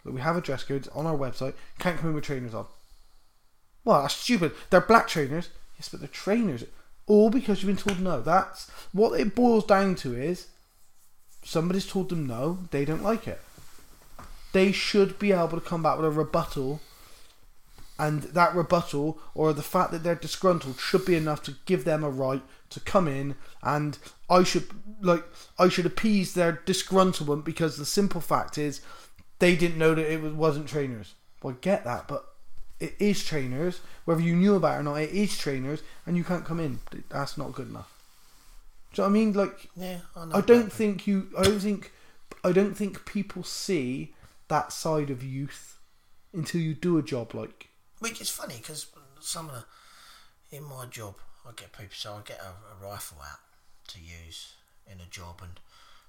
Look, 0.03 0.15
we 0.15 0.21
have 0.21 0.35
a 0.35 0.41
dress 0.41 0.63
code 0.63 0.87
on 0.93 1.05
our 1.05 1.17
website. 1.17 1.53
Can't 1.79 1.97
come 1.97 2.09
in 2.09 2.15
with 2.15 2.23
trainers 2.23 2.53
on. 2.53 2.65
Well, 3.83 4.01
that's 4.01 4.15
stupid. 4.15 4.53
They're 4.69 4.81
black 4.81 5.07
trainers. 5.07 5.49
Yes, 5.77 5.89
but 5.89 5.99
they're 5.99 6.09
trainers. 6.09 6.63
All 7.07 7.29
because 7.29 7.61
you've 7.63 7.75
been 7.75 7.83
told 7.83 7.99
no. 7.99 8.21
That's 8.21 8.69
what 8.91 9.19
it 9.19 9.35
boils 9.35 9.65
down 9.65 9.95
to 9.95 10.15
is 10.15 10.47
somebody's 11.43 11.87
told 11.87 12.09
them 12.09 12.27
no, 12.27 12.59
they 12.71 12.85
don't 12.85 13.03
like 13.03 13.27
it. 13.27 13.41
They 14.53 14.71
should 14.71 15.17
be 15.17 15.31
able 15.31 15.49
to 15.49 15.61
come 15.61 15.81
back 15.81 15.97
with 15.97 16.05
a 16.05 16.11
rebuttal 16.11 16.81
and 18.01 18.23
that 18.23 18.55
rebuttal 18.55 19.19
or 19.35 19.53
the 19.53 19.61
fact 19.61 19.91
that 19.91 20.01
they're 20.01 20.15
disgruntled 20.15 20.79
should 20.79 21.05
be 21.05 21.15
enough 21.15 21.43
to 21.43 21.55
give 21.65 21.85
them 21.85 22.03
a 22.03 22.09
right 22.09 22.41
to 22.69 22.79
come 22.79 23.07
in 23.07 23.35
and 23.61 23.99
I 24.27 24.43
should 24.43 24.67
like 25.01 25.23
I 25.59 25.69
should 25.69 25.85
appease 25.85 26.33
their 26.33 26.61
disgruntlement 26.65 27.45
because 27.45 27.77
the 27.77 27.85
simple 27.85 28.19
fact 28.19 28.57
is 28.57 28.81
they 29.37 29.55
didn't 29.55 29.77
know 29.77 29.93
that 29.93 30.11
it 30.11 30.21
was, 30.21 30.33
wasn't 30.33 30.67
trainers. 30.67 31.13
Well, 31.43 31.53
I 31.53 31.57
get 31.61 31.83
that, 31.83 32.07
but 32.07 32.25
it 32.81 32.95
is 32.99 33.23
trainers. 33.23 33.79
Whether 34.05 34.21
you 34.21 34.35
knew 34.35 34.55
about 34.55 34.77
it 34.77 34.79
or 34.79 34.83
not, 34.83 34.95
it 34.95 35.11
is 35.11 35.37
trainers, 35.37 35.81
and 36.05 36.17
you 36.17 36.23
can't 36.23 36.45
come 36.45 36.59
in. 36.59 36.79
That's 37.09 37.37
not 37.37 37.53
good 37.53 37.69
enough. 37.69 37.93
Do 38.93 39.01
you 39.01 39.07
know 39.07 39.09
what 39.09 39.17
I 39.17 39.23
mean? 39.23 39.33
Like, 39.33 39.69
Yeah, 39.75 39.99
I. 40.15 40.39
I 40.39 40.41
don't 40.41 40.71
think 40.71 41.07
you. 41.07 41.27
I 41.37 41.43
don't 41.43 41.59
think. 41.59 41.91
I 42.43 42.51
don't 42.51 42.75
think 42.75 43.05
people 43.05 43.43
see 43.43 44.13
that 44.47 44.73
side 44.73 45.09
of 45.09 45.23
youth 45.23 45.77
until 46.33 46.61
you 46.61 46.73
do 46.73 46.97
a 46.97 47.03
job 47.03 47.33
like. 47.35 47.69
Which 47.99 48.19
is 48.19 48.29
funny 48.29 48.55
because 48.57 48.87
some 49.19 49.47
of 49.49 49.55
the 49.55 50.57
in 50.57 50.63
my 50.63 50.85
job, 50.87 51.15
I 51.47 51.51
get 51.55 51.71
people. 51.71 51.93
So 51.93 52.13
I 52.13 52.21
get 52.27 52.41
a, 52.41 52.49
a 52.73 52.89
rifle 52.89 53.17
out 53.21 53.39
to 53.89 53.99
use 53.99 54.53
in 54.91 54.99
a 54.99 55.09
job, 55.09 55.39
and 55.41 55.59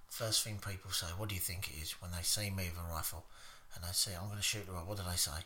first 0.09 0.43
thing 0.43 0.59
people 0.59 0.91
say, 0.91 1.07
"What 1.17 1.29
do 1.29 1.35
you 1.35 1.41
think 1.41 1.69
it 1.69 1.81
is?" 1.83 1.93
When 2.01 2.11
they 2.11 2.23
see 2.23 2.51
me 2.51 2.71
with 2.71 2.85
a 2.85 2.93
rifle, 2.93 3.25
and 3.75 3.85
they 3.85 3.93
say, 3.93 4.13
"I'm 4.17 4.27
going 4.27 4.39
to 4.39 4.43
shoot 4.43 4.67
the 4.67 4.73
rifle," 4.73 4.89
what 4.89 4.99
do 4.99 5.05
they 5.09 5.17
say? 5.17 5.45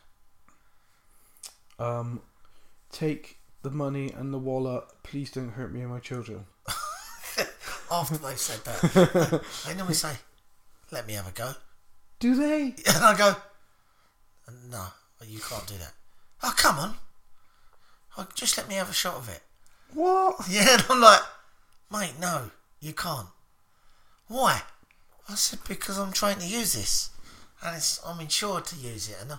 Um, 1.79 2.21
take 2.91 3.37
the 3.61 3.69
money 3.69 4.11
and 4.11 4.33
the 4.33 4.37
wallet. 4.37 4.83
Please 5.03 5.31
don't 5.31 5.49
hurt 5.49 5.73
me 5.73 5.81
and 5.81 5.89
my 5.89 5.99
children. 5.99 6.45
After 7.91 8.17
they've 8.17 8.37
said 8.37 8.59
that, 8.65 9.43
they 9.65 9.75
normally 9.75 9.93
say, 9.93 10.13
"Let 10.91 11.07
me 11.07 11.13
have 11.13 11.27
a 11.27 11.31
go," 11.31 11.53
Do 12.19 12.35
they? 12.35 12.61
and 12.87 13.03
I 13.03 13.15
go, 13.17 13.35
"No, 14.69 14.87
you 15.25 15.39
can't 15.39 15.67
do 15.67 15.75
that." 15.77 15.93
Oh, 16.43 16.53
come 16.57 16.79
on! 16.79 16.95
Oh, 18.17 18.27
just 18.35 18.57
let 18.57 18.67
me 18.67 18.75
have 18.75 18.89
a 18.89 18.93
shot 18.93 19.15
of 19.15 19.29
it. 19.29 19.41
What? 19.93 20.35
Yeah, 20.49 20.73
and 20.73 20.85
I'm 20.89 20.99
like, 21.01 21.21
mate, 21.91 22.13
no, 22.19 22.51
you 22.79 22.93
can't. 22.93 23.27
Why? 24.27 24.61
I 25.29 25.35
said 25.35 25.59
because 25.67 25.97
I'm 25.97 26.11
trying 26.11 26.39
to 26.39 26.47
use 26.47 26.73
this, 26.73 27.09
and 27.63 27.75
it's 27.75 27.99
I'm 28.05 28.19
insured 28.19 28.65
to 28.65 28.75
use 28.75 29.09
it, 29.09 29.17
and 29.21 29.33
I, 29.33 29.37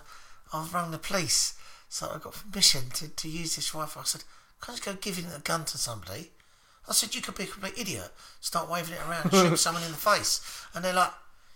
I've 0.53 0.73
rung 0.73 0.91
the 0.91 0.97
police, 0.97 1.55
so 1.89 2.07
I 2.13 2.19
got 2.19 2.33
permission 2.33 2.89
to, 2.95 3.07
to 3.09 3.27
use 3.27 3.55
this 3.55 3.73
rifle. 3.75 4.01
I 4.01 4.05
said, 4.05 4.23
can't 4.61 4.77
just 4.77 4.85
go 4.85 4.93
giving 4.99 5.25
a 5.35 5.39
gun 5.39 5.65
to 5.65 5.77
somebody. 5.77 6.31
I 6.87 6.93
said 6.93 7.13
you 7.13 7.21
could 7.21 7.35
be 7.35 7.43
a 7.43 7.47
complete 7.47 7.77
idiot, 7.77 8.11
start 8.39 8.69
waving 8.69 8.93
it 8.95 9.01
around, 9.07 9.25
and 9.25 9.33
shoot 9.33 9.57
someone 9.59 9.83
in 9.83 9.91
the 9.91 9.97
face, 9.97 10.41
and 10.73 10.83
they're 10.83 10.93
like, 10.93 11.11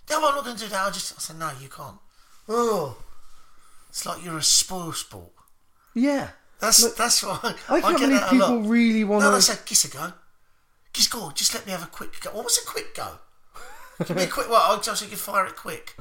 no, 0.09 0.17
I'm 0.17 0.35
not 0.35 0.43
going 0.43 0.57
to 0.57 0.63
do 0.63 0.69
that. 0.69 0.87
I 0.87 0.91
just 0.91 1.13
I 1.15 1.19
said 1.19 1.39
no, 1.39 1.49
you 1.61 1.69
can't. 1.69 1.95
Oh, 2.49 2.97
it's 3.89 4.05
like 4.05 4.23
you're 4.23 4.37
a 4.37 4.43
spoil 4.43 4.91
sport. 4.91 5.31
Yeah. 5.93 6.29
That's 6.59 6.81
Look, 6.83 6.95
that's 6.97 7.23
what 7.23 7.39
I, 7.43 7.55
I 7.77 7.81
can't 7.81 7.97
get 7.99 8.07
believe 8.07 8.19
that 8.21 8.31
a 8.31 8.35
lot. 8.35 8.47
people 8.49 8.61
really 8.69 9.03
want 9.03 9.23
No, 9.23 9.31
to. 9.31 9.37
I 9.37 9.39
said, 9.39 9.65
kiss 9.65 9.85
a 9.85 9.89
go. 9.89 10.13
Just 10.93 11.09
go 11.11 11.31
just 11.31 11.53
let 11.53 11.65
me 11.65 11.71
have 11.71 11.83
a 11.83 11.87
quick 11.87 12.19
go. 12.21 12.31
What 12.31 12.45
was 12.45 12.57
a 12.57 12.65
quick 12.65 12.95
go? 12.95 13.07
Give 14.05 14.15
me 14.15 14.23
a 14.23 14.27
quick, 14.27 14.49
well, 14.49 14.61
I'll 14.63 14.81
just 14.81 15.01
you 15.01 15.07
can 15.07 15.17
fire 15.17 15.45
it 15.45 15.55
quick. 15.55 15.95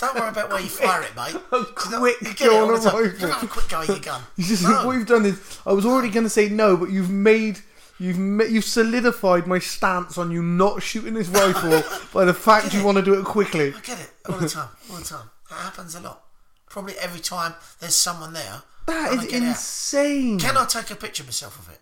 Don't 0.00 0.14
worry 0.14 0.28
about 0.30 0.48
where 0.50 0.60
you 0.60 0.68
fire 0.68 1.02
it, 1.02 1.14
mate. 1.14 1.34
A 1.52 1.64
quick 1.64 2.16
you 2.22 2.28
get 2.34 2.38
go 2.38 2.44
it 2.46 2.56
on 2.56 2.62
all 2.62 2.70
a 2.70 2.80
rifle. 2.80 3.04
You 3.04 3.10
can 3.12 3.28
have 3.30 3.42
a 3.42 3.46
quick 3.46 3.68
go 3.68 3.80
at 3.82 3.88
your 3.88 3.98
gun. 4.00 4.22
You 4.36 4.44
just, 4.44 4.62
No. 4.62 4.86
What 4.86 4.92
you've 4.96 5.06
done 5.06 5.26
is, 5.26 5.58
I 5.66 5.72
was 5.72 5.84
already 5.86 6.08
going 6.10 6.24
to 6.24 6.30
say 6.30 6.48
no, 6.48 6.76
but 6.76 6.90
you've 6.90 7.10
made, 7.10 7.60
you've 7.98 8.18
ma- 8.18 8.44
you've 8.44 8.64
solidified 8.64 9.46
my 9.46 9.58
stance 9.58 10.16
on 10.16 10.30
you 10.30 10.42
not 10.42 10.82
shooting 10.82 11.14
this 11.14 11.28
rifle 11.28 11.82
by 12.14 12.24
the 12.24 12.34
fact 12.34 12.72
you 12.72 12.82
want 12.82 12.96
to 12.96 13.02
do 13.02 13.14
it 13.18 13.24
quickly. 13.24 13.74
I 13.74 13.80
get 13.80 14.00
it 14.00 14.10
all 14.28 14.38
the 14.38 14.48
time, 14.48 14.68
all 14.90 14.96
the 14.96 15.04
time. 15.04 15.30
It 15.50 15.54
happens 15.54 15.94
a 15.94 16.00
lot. 16.00 16.22
Probably 16.68 16.94
every 16.98 17.20
time 17.20 17.54
there's 17.80 17.96
someone 17.96 18.32
there. 18.32 18.62
That 18.86 19.12
is 19.12 19.26
get 19.26 19.42
out. 19.42 19.48
insane. 19.48 20.38
Can 20.38 20.56
I 20.56 20.64
take 20.64 20.90
a 20.90 20.96
picture 20.96 21.22
of 21.22 21.28
myself 21.28 21.58
of 21.58 21.72
it? 21.72 21.80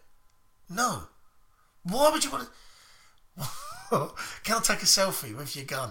No. 0.68 1.04
Why 1.84 2.10
would 2.10 2.24
you 2.24 2.30
want 2.30 2.48
to? 2.48 4.08
Can 4.44 4.56
I 4.56 4.60
take 4.60 4.82
a 4.82 4.86
selfie 4.86 5.34
with 5.36 5.54
your 5.56 5.64
gun? 5.64 5.90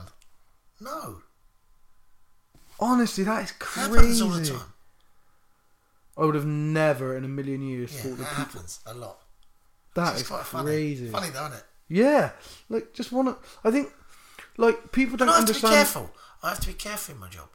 No. 0.79 1.21
Honestly, 2.79 3.23
that 3.23 3.43
is 3.43 3.51
It 3.51 3.63
happens 3.63 3.97
crazy. 3.97 4.21
all 4.23 4.29
the 4.29 4.45
time. 4.45 4.73
I 6.17 6.21
would 6.25 6.35
have 6.35 6.45
never 6.45 7.15
in 7.15 7.23
a 7.23 7.27
million 7.27 7.61
years 7.61 7.93
Yeah, 7.93 8.01
thought 8.01 8.09
that 8.09 8.17
that 8.17 8.29
people. 8.29 8.43
happens 8.45 8.79
a 8.85 8.93
lot. 8.93 9.19
That 9.95 10.13
It's 10.13 10.21
is 10.21 10.27
quite 10.27 10.43
crazy. 10.43 11.09
funny. 11.11 11.31
Funny, 11.31 11.33
don't 11.33 11.53
it? 11.53 11.63
Yeah, 11.89 12.31
like 12.69 12.93
just 12.93 13.11
want 13.11 13.29
to. 13.29 13.49
I 13.63 13.71
think, 13.71 13.91
like 14.57 14.91
people 14.91 15.15
don't 15.17 15.27
But 15.27 15.33
I 15.35 15.37
have 15.39 15.47
to 15.47 15.53
be 15.53 15.59
careful. 15.61 16.11
I 16.43 16.49
have 16.49 16.59
to 16.59 16.67
be 16.67 16.73
careful 16.73 17.15
in 17.15 17.21
my 17.21 17.29
job. 17.29 17.47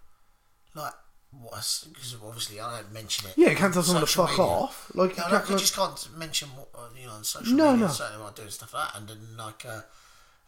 Like, 0.74 0.94
what? 1.30 1.84
Because 1.92 2.16
obviously 2.24 2.60
I 2.60 2.80
don't 2.80 2.92
mention 2.92 3.28
it. 3.28 3.34
Yeah, 3.36 3.50
you 3.50 3.56
can't 3.56 3.72
tell 3.72 3.80
on 3.80 3.86
someone 3.86 4.02
to 4.04 4.06
social 4.06 4.26
fuck 4.26 4.38
media. 4.38 4.52
off. 4.54 4.90
Like 4.94 5.10
you 5.16 5.22
No, 5.22 5.28
can't. 5.28 5.50
I 5.50 5.56
just 5.56 5.76
can't 5.76 6.08
mention 6.16 6.48
what 6.50 6.68
uh, 6.74 6.88
you 6.98 7.06
know 7.06 7.12
on 7.12 7.24
social 7.24 7.52
No, 7.54 7.72
media. 7.72 7.86
no. 7.86 7.92
Certainly, 7.92 8.22
while 8.22 8.32
doing 8.32 8.50
stuff 8.50 8.72
like 8.74 8.92
that, 8.92 8.98
and 9.00 9.08
then 9.08 9.36
like, 9.36 9.64
uh, 9.66 9.80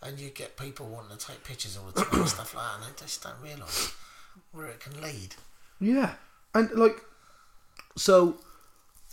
and 0.03 0.19
you 0.19 0.31
get 0.31 0.57
people 0.57 0.87
wanting 0.87 1.17
to 1.17 1.27
take 1.27 1.45
pictures 1.45 1.77
all 1.77 1.91
the 1.91 2.01
time 2.05 2.21
and 2.21 2.29
stuff 2.37 2.55
like 2.55 2.65
that, 2.65 2.87
and 2.89 2.97
they 2.97 3.03
just 3.03 3.23
don't 3.23 3.41
realise 3.43 3.93
where 4.53 4.67
it 4.67 4.81
can 4.81 5.01
lead. 5.01 5.35
Yeah, 5.81 6.15
and 6.55 6.71
like, 6.73 6.97
so 7.97 8.37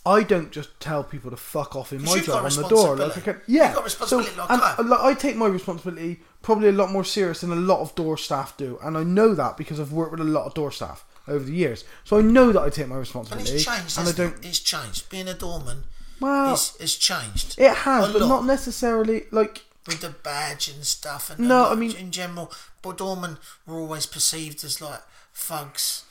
I 0.05 0.23
don't 0.23 0.51
just 0.51 0.79
tell 0.79 1.03
people 1.03 1.31
to 1.31 1.37
fuck 1.37 1.75
off 1.75 1.91
in 1.93 2.03
my 2.03 2.15
you've 2.15 2.25
job 2.25 2.43
got 2.43 2.57
on 2.57 2.61
the 2.63 2.67
door. 2.69 2.95
Like, 2.95 3.17
I 3.17 3.21
can, 3.21 3.41
yeah, 3.47 3.67
You've 3.67 3.75
got 3.75 3.83
responsibility 3.83 4.31
so, 4.31 4.41
like 4.41 4.49
and, 4.51 4.61
I. 4.61 4.81
like, 4.81 4.99
I 4.99 5.13
take 5.13 5.35
my 5.35 5.47
responsibility 5.47 6.19
probably 6.41 6.69
a 6.69 6.71
lot 6.71 6.91
more 6.91 7.03
serious 7.03 7.41
than 7.41 7.51
a 7.51 7.55
lot 7.55 7.81
of 7.81 7.93
door 7.95 8.17
staff 8.17 8.55
do, 8.57 8.79
and 8.83 8.97
I 8.97 9.03
know 9.03 9.33
that 9.35 9.57
because 9.57 9.79
I've 9.79 9.91
worked 9.91 10.11
with 10.11 10.21
a 10.21 10.23
lot 10.23 10.45
of 10.45 10.53
door 10.53 10.71
staff 10.71 11.05
over 11.27 11.43
the 11.43 11.53
years. 11.53 11.83
So 12.03 12.17
I 12.17 12.21
know 12.21 12.51
that 12.51 12.61
I 12.61 12.69
take 12.69 12.87
my 12.87 12.95
And 12.95 12.99
responsibility, 13.01 13.51
it's 13.53 13.65
changed. 13.65 13.97
and 13.99 14.07
I 14.07 14.11
don't. 14.11 14.45
It's 14.45 14.59
changed. 14.59 15.09
Being 15.09 15.27
a 15.27 15.33
doorman 15.35 15.83
Well, 16.19 16.53
is, 16.53 16.75
is 16.79 16.95
changed. 16.95 17.55
it 17.59 17.75
has, 17.77 18.11
but 18.11 18.21
lot. 18.21 18.27
not 18.27 18.45
necessarily 18.45 19.25
like. 19.31 19.65
with 19.85 20.01
the 20.01 20.09
badge 20.09 20.67
and 20.67 20.83
stuff. 20.83 21.29
And 21.29 21.47
No, 21.47 21.65
and 21.65 21.73
I 21.73 21.75
mean- 21.75 21.95
in 21.95 22.11
general, 22.11 22.51
but 22.81 22.97
doormen 22.97 23.37
were 23.67 23.79
always 23.79 24.05
perceived 24.07 24.63
as 24.63 24.81
like 24.81 25.01
thugs 25.33 26.05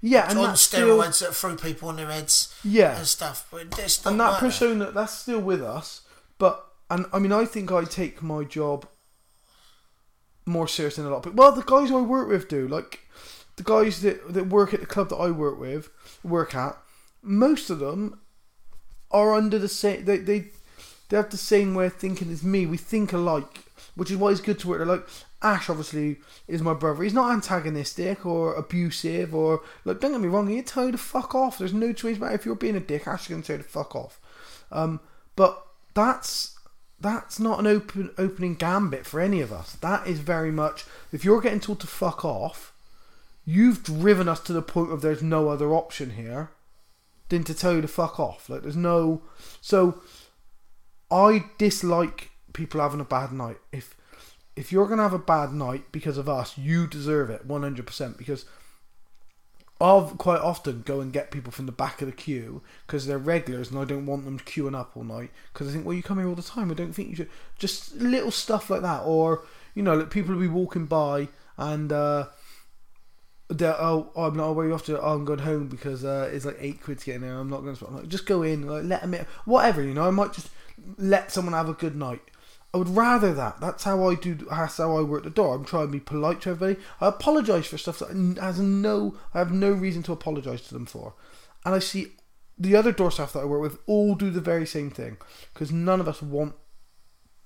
Yeah, 0.00 0.28
and 0.28 0.38
on 0.38 0.48
that's 0.48 0.60
still, 0.60 0.98
steroids 0.98 1.20
that 1.20 1.34
threw 1.34 1.56
people 1.56 1.88
on 1.88 1.96
their 1.96 2.10
heads 2.10 2.54
yeah, 2.64 2.98
and 2.98 3.06
stuff. 3.06 3.46
But 3.50 3.78
it's 3.78 4.04
and 4.04 4.18
that 4.20 4.24
like 4.24 4.32
that. 4.34 4.46
persona 4.46 4.90
that's 4.92 5.12
still 5.18 5.40
with 5.40 5.62
us 5.62 6.02
but 6.38 6.66
and 6.90 7.06
i 7.12 7.18
mean 7.18 7.32
i 7.32 7.44
think 7.44 7.72
i 7.72 7.82
take 7.84 8.22
my 8.22 8.44
job 8.44 8.86
more 10.44 10.68
serious 10.68 10.96
than 10.96 11.06
a 11.06 11.10
lot 11.10 11.22
But 11.22 11.34
well 11.34 11.52
the 11.52 11.62
guys 11.62 11.90
i 11.90 12.00
work 12.00 12.28
with 12.28 12.48
do 12.48 12.68
like 12.68 13.00
the 13.56 13.62
guys 13.64 14.02
that, 14.02 14.32
that 14.34 14.48
work 14.48 14.74
at 14.74 14.80
the 14.80 14.86
club 14.86 15.08
that 15.08 15.16
i 15.16 15.30
work 15.30 15.58
with 15.58 15.88
work 16.22 16.54
at 16.54 16.76
most 17.22 17.70
of 17.70 17.78
them 17.80 18.20
are 19.10 19.34
under 19.34 19.58
the 19.58 19.68
same 19.68 20.04
they, 20.04 20.18
they 20.18 20.48
they 21.08 21.16
have 21.16 21.30
the 21.30 21.36
same 21.36 21.74
way 21.74 21.86
of 21.86 21.94
thinking 21.94 22.30
as 22.30 22.42
me 22.44 22.66
we 22.66 22.76
think 22.76 23.12
alike 23.12 23.64
which 23.94 24.10
is 24.10 24.16
why 24.16 24.30
it's 24.30 24.40
good 24.40 24.58
to 24.58 24.68
work 24.68 24.78
there 24.78 24.86
like 24.86 25.06
Ash 25.46 25.70
obviously 25.70 26.18
is 26.48 26.60
my 26.60 26.74
brother. 26.74 27.04
He's 27.04 27.14
not 27.14 27.32
antagonistic 27.32 28.26
or 28.26 28.54
abusive 28.54 29.34
or 29.34 29.62
look. 29.84 30.00
Don't 30.00 30.12
get 30.12 30.20
me 30.20 30.28
wrong. 30.28 30.48
He'll 30.48 30.64
tell 30.64 30.86
you 30.86 30.92
to 30.92 30.98
fuck 30.98 31.34
off. 31.34 31.58
There's 31.58 31.72
no 31.72 31.92
choice 31.92 32.16
about 32.16 32.32
it. 32.32 32.34
if 32.34 32.46
you're 32.46 32.56
being 32.56 32.76
a 32.76 32.80
dick. 32.80 33.06
Ash 33.06 33.22
is 33.22 33.28
gonna 33.28 33.42
tell 33.42 33.56
you 33.56 33.62
to 33.62 33.68
fuck 33.68 33.94
off. 33.94 34.20
Um, 34.72 35.00
but 35.36 35.64
that's 35.94 36.58
that's 36.98 37.38
not 37.38 37.60
an 37.60 37.66
open 37.66 38.10
opening 38.18 38.54
gambit 38.54 39.06
for 39.06 39.20
any 39.20 39.40
of 39.40 39.52
us. 39.52 39.74
That 39.76 40.06
is 40.06 40.18
very 40.18 40.50
much 40.50 40.84
if 41.12 41.24
you're 41.24 41.40
getting 41.40 41.60
told 41.60 41.80
to 41.80 41.86
fuck 41.86 42.24
off, 42.24 42.72
you've 43.44 43.84
driven 43.84 44.28
us 44.28 44.40
to 44.40 44.52
the 44.52 44.62
point 44.62 44.90
of 44.90 45.00
there's 45.00 45.22
no 45.22 45.48
other 45.48 45.72
option 45.72 46.10
here 46.10 46.50
than 47.28 47.44
to 47.44 47.54
tell 47.54 47.74
you 47.74 47.82
to 47.82 47.88
fuck 47.88 48.18
off. 48.18 48.48
Like 48.48 48.62
there's 48.62 48.76
no 48.76 49.22
so 49.60 50.00
I 51.10 51.44
dislike 51.58 52.30
people 52.52 52.80
having 52.80 53.00
a 53.00 53.04
bad 53.04 53.32
night. 53.32 53.58
If 53.70 53.96
if 54.56 54.72
you're 54.72 54.88
gonna 54.88 55.02
have 55.02 55.12
a 55.12 55.18
bad 55.18 55.52
night 55.52 55.84
because 55.92 56.18
of 56.18 56.28
us, 56.28 56.56
you 56.58 56.86
deserve 56.86 57.30
it 57.30 57.44
one 57.44 57.62
hundred 57.62 57.86
percent 57.86 58.16
because 58.18 58.46
I'll 59.80 60.08
quite 60.10 60.40
often 60.40 60.82
go 60.82 61.00
and 61.00 61.12
get 61.12 61.30
people 61.30 61.52
from 61.52 61.66
the 61.66 61.72
back 61.72 62.00
of 62.00 62.06
the 62.06 62.12
queue 62.12 62.62
because 62.86 63.06
they're 63.06 63.18
regulars 63.18 63.70
and 63.70 63.78
I 63.78 63.84
don't 63.84 64.06
want 64.06 64.24
them 64.24 64.38
queuing 64.38 64.74
up 64.74 64.96
all 64.96 65.04
night 65.04 65.30
because 65.52 65.68
I 65.68 65.72
think, 65.72 65.84
well, 65.84 65.94
you 65.94 66.02
come 66.02 66.18
here 66.18 66.26
all 66.26 66.34
the 66.34 66.42
time. 66.42 66.70
I 66.70 66.74
don't 66.74 66.94
think 66.94 67.10
you 67.10 67.16
should. 67.16 67.30
Just 67.58 67.94
little 67.96 68.30
stuff 68.30 68.70
like 68.70 68.82
that, 68.82 69.02
or 69.04 69.44
you 69.74 69.82
know, 69.82 69.94
like 69.94 70.10
people 70.10 70.34
will 70.34 70.40
be 70.40 70.48
walking 70.48 70.86
by 70.86 71.28
and 71.58 71.92
uh, 71.92 72.26
they're 73.48 73.76
oh, 73.78 74.10
I'm 74.16 74.36
not 74.36 74.58
you 74.58 74.74
off 74.74 74.84
to. 74.86 75.00
Oh, 75.00 75.14
I'm 75.14 75.24
going 75.24 75.40
home 75.40 75.68
because 75.68 76.04
uh, 76.04 76.30
it's 76.32 76.44
like 76.44 76.56
eight 76.58 76.82
quid 76.82 76.98
to 77.00 77.06
get 77.06 77.16
in 77.16 77.20
there. 77.20 77.38
I'm 77.38 77.50
not 77.50 77.62
going 77.62 77.76
to. 77.76 77.86
Like, 77.90 78.08
just 78.08 78.26
go 78.26 78.42
in, 78.42 78.66
like 78.66 78.84
let 78.84 79.02
them 79.02 79.14
in, 79.14 79.26
whatever. 79.44 79.82
You 79.82 79.94
know, 79.94 80.06
I 80.06 80.10
might 80.10 80.32
just 80.32 80.48
let 80.98 81.30
someone 81.30 81.54
have 81.54 81.68
a 81.68 81.74
good 81.74 81.94
night. 81.94 82.22
I 82.76 82.78
would 82.78 82.90
rather 82.90 83.32
that. 83.32 83.58
That's 83.58 83.84
how 83.84 84.06
I 84.06 84.16
do. 84.16 84.34
That's 84.34 84.76
how 84.76 84.98
I 84.98 85.00
work 85.00 85.24
the 85.24 85.30
door. 85.30 85.54
I'm 85.54 85.64
trying 85.64 85.86
to 85.86 85.92
be 85.92 85.98
polite 85.98 86.42
to 86.42 86.50
everybody. 86.50 86.78
I 87.00 87.08
apologise 87.08 87.68
for 87.68 87.78
stuff 87.78 88.00
that 88.00 88.10
has 88.38 88.60
no. 88.60 89.16
I 89.32 89.38
have 89.38 89.50
no 89.50 89.72
reason 89.72 90.02
to 90.02 90.12
apologise 90.12 90.60
to 90.68 90.74
them 90.74 90.84
for. 90.84 91.14
And 91.64 91.74
I 91.74 91.78
see 91.78 92.08
the 92.58 92.76
other 92.76 92.92
door 92.92 93.10
staff 93.10 93.32
that 93.32 93.38
I 93.38 93.44
work 93.46 93.62
with 93.62 93.78
all 93.86 94.14
do 94.14 94.28
the 94.28 94.42
very 94.42 94.66
same 94.66 94.90
thing 94.90 95.16
because 95.54 95.72
none 95.72 96.00
of 96.00 96.06
us 96.06 96.20
want 96.20 96.54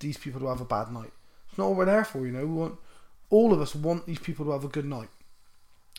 these 0.01 0.17
people 0.17 0.41
to 0.41 0.49
have 0.49 0.61
a 0.61 0.65
bad 0.65 0.91
night. 0.91 1.13
It's 1.49 1.57
not 1.57 1.69
what 1.69 1.77
we're 1.77 1.85
there 1.85 2.05
for, 2.05 2.27
you 2.27 2.33
know. 2.33 2.45
We 2.45 2.53
want 2.53 2.79
all 3.29 3.53
of 3.53 3.61
us 3.61 3.77
want 3.77 4.07
these 4.07 4.19
people 4.19 4.47
to 4.47 4.51
have 4.51 4.65
a 4.65 4.69
good 4.69 4.85
night. 4.85 5.11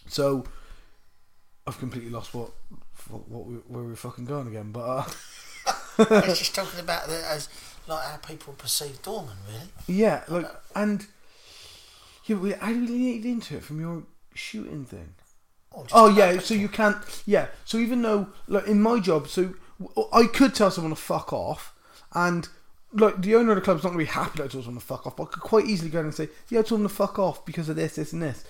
So 0.07 0.43
I've 1.65 1.79
completely 1.79 2.09
lost 2.09 2.33
what 2.33 2.51
what 3.07 3.45
we, 3.45 3.55
where 3.69 3.83
we're 3.85 3.95
fucking 3.95 4.25
going 4.25 4.47
again, 4.47 4.73
but. 4.73 4.81
Uh, 4.81 5.03
I 6.09 6.27
was 6.27 6.39
just 6.39 6.55
talking 6.55 6.79
about 6.79 7.07
the, 7.07 7.23
as 7.27 7.47
like 7.87 8.03
how 8.03 8.17
people 8.17 8.53
perceive 8.53 9.01
Dorman, 9.01 9.35
really. 9.47 9.69
Yeah, 9.87 10.23
like 10.27 10.47
and 10.75 11.05
yeah, 12.25 12.37
we, 12.37 12.51
how 12.51 12.67
do 12.67 12.81
we 12.81 12.87
lead 12.87 13.25
into 13.25 13.57
it 13.57 13.63
from 13.63 13.79
your 13.79 14.03
shooting 14.33 14.85
thing? 14.85 15.13
Oh 15.93 16.09
yeah, 16.09 16.39
so 16.39 16.53
you 16.53 16.67
can't. 16.67 16.97
Yeah, 17.25 17.47
so 17.65 17.77
even 17.77 18.01
though 18.01 18.27
like 18.47 18.67
in 18.67 18.81
my 18.81 18.99
job, 18.99 19.27
so 19.27 19.53
I 20.13 20.25
could 20.25 20.53
tell 20.53 20.71
someone 20.71 20.93
to 20.93 21.01
fuck 21.01 21.33
off, 21.33 21.73
and 22.13 22.47
like 22.93 23.21
the 23.21 23.35
owner 23.35 23.51
of 23.51 23.55
the 23.55 23.61
club's 23.61 23.83
not 23.83 23.89
gonna 23.89 23.99
be 23.99 24.05
happy 24.05 24.37
that 24.37 24.45
I 24.45 24.47
told 24.47 24.65
someone 24.65 24.81
to 24.81 24.85
fuck 24.85 25.07
off, 25.07 25.15
but 25.15 25.23
I 25.23 25.27
could 25.27 25.43
quite 25.43 25.65
easily 25.65 25.89
go 25.89 25.99
in 25.99 26.05
and 26.05 26.15
say, 26.15 26.29
yeah, 26.49 26.59
I 26.59 26.63
told 26.63 26.81
them 26.81 26.87
to 26.87 26.93
fuck 26.93 27.17
off 27.19 27.45
because 27.45 27.69
of 27.69 27.75
this, 27.75 27.95
this, 27.95 28.13
and 28.13 28.21
this. 28.21 28.43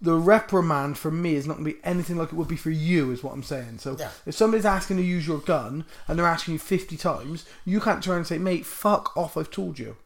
The 0.00 0.14
reprimand 0.14 0.96
from 0.96 1.20
me 1.20 1.34
is 1.34 1.46
not 1.46 1.54
going 1.54 1.66
to 1.66 1.72
be 1.74 1.80
anything 1.84 2.16
like 2.16 2.28
it 2.28 2.34
would 2.34 2.46
be 2.48 2.56
for 2.56 2.70
you, 2.70 3.10
is 3.10 3.22
what 3.24 3.32
I'm 3.32 3.42
saying. 3.42 3.78
So 3.78 3.96
Yeah. 3.98 4.10
if 4.26 4.34
somebody's 4.36 4.64
asking 4.64 4.96
to 4.98 5.02
use 5.02 5.26
your 5.26 5.38
gun 5.38 5.84
and 6.06 6.16
they're 6.18 6.26
asking 6.26 6.52
you 6.54 6.60
50 6.60 6.96
times, 6.96 7.44
you 7.64 7.80
can't 7.80 8.02
turn 8.02 8.18
and 8.18 8.26
say, 8.26 8.38
mate, 8.38 8.64
fuck 8.64 9.16
off, 9.16 9.36
I've 9.36 9.50
told 9.50 9.78
you. 9.78 9.96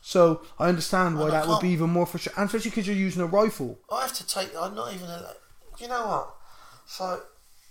So 0.00 0.42
I 0.58 0.68
understand 0.68 1.18
why 1.18 1.26
I 1.26 1.30
that 1.32 1.48
would 1.48 1.60
be 1.60 1.68
even 1.70 1.90
more 1.90 2.06
frustrating, 2.06 2.38
and 2.40 2.46
especially 2.46 2.70
because 2.70 2.86
you're 2.86 2.96
using 2.96 3.20
a 3.20 3.26
rifle. 3.26 3.78
I 3.92 4.02
have 4.02 4.14
to 4.14 4.26
take. 4.26 4.56
I'm 4.56 4.74
not 4.74 4.94
even. 4.94 5.06
A, 5.10 5.34
you 5.78 5.88
know 5.88 6.06
what? 6.06 6.34
So, 6.86 7.20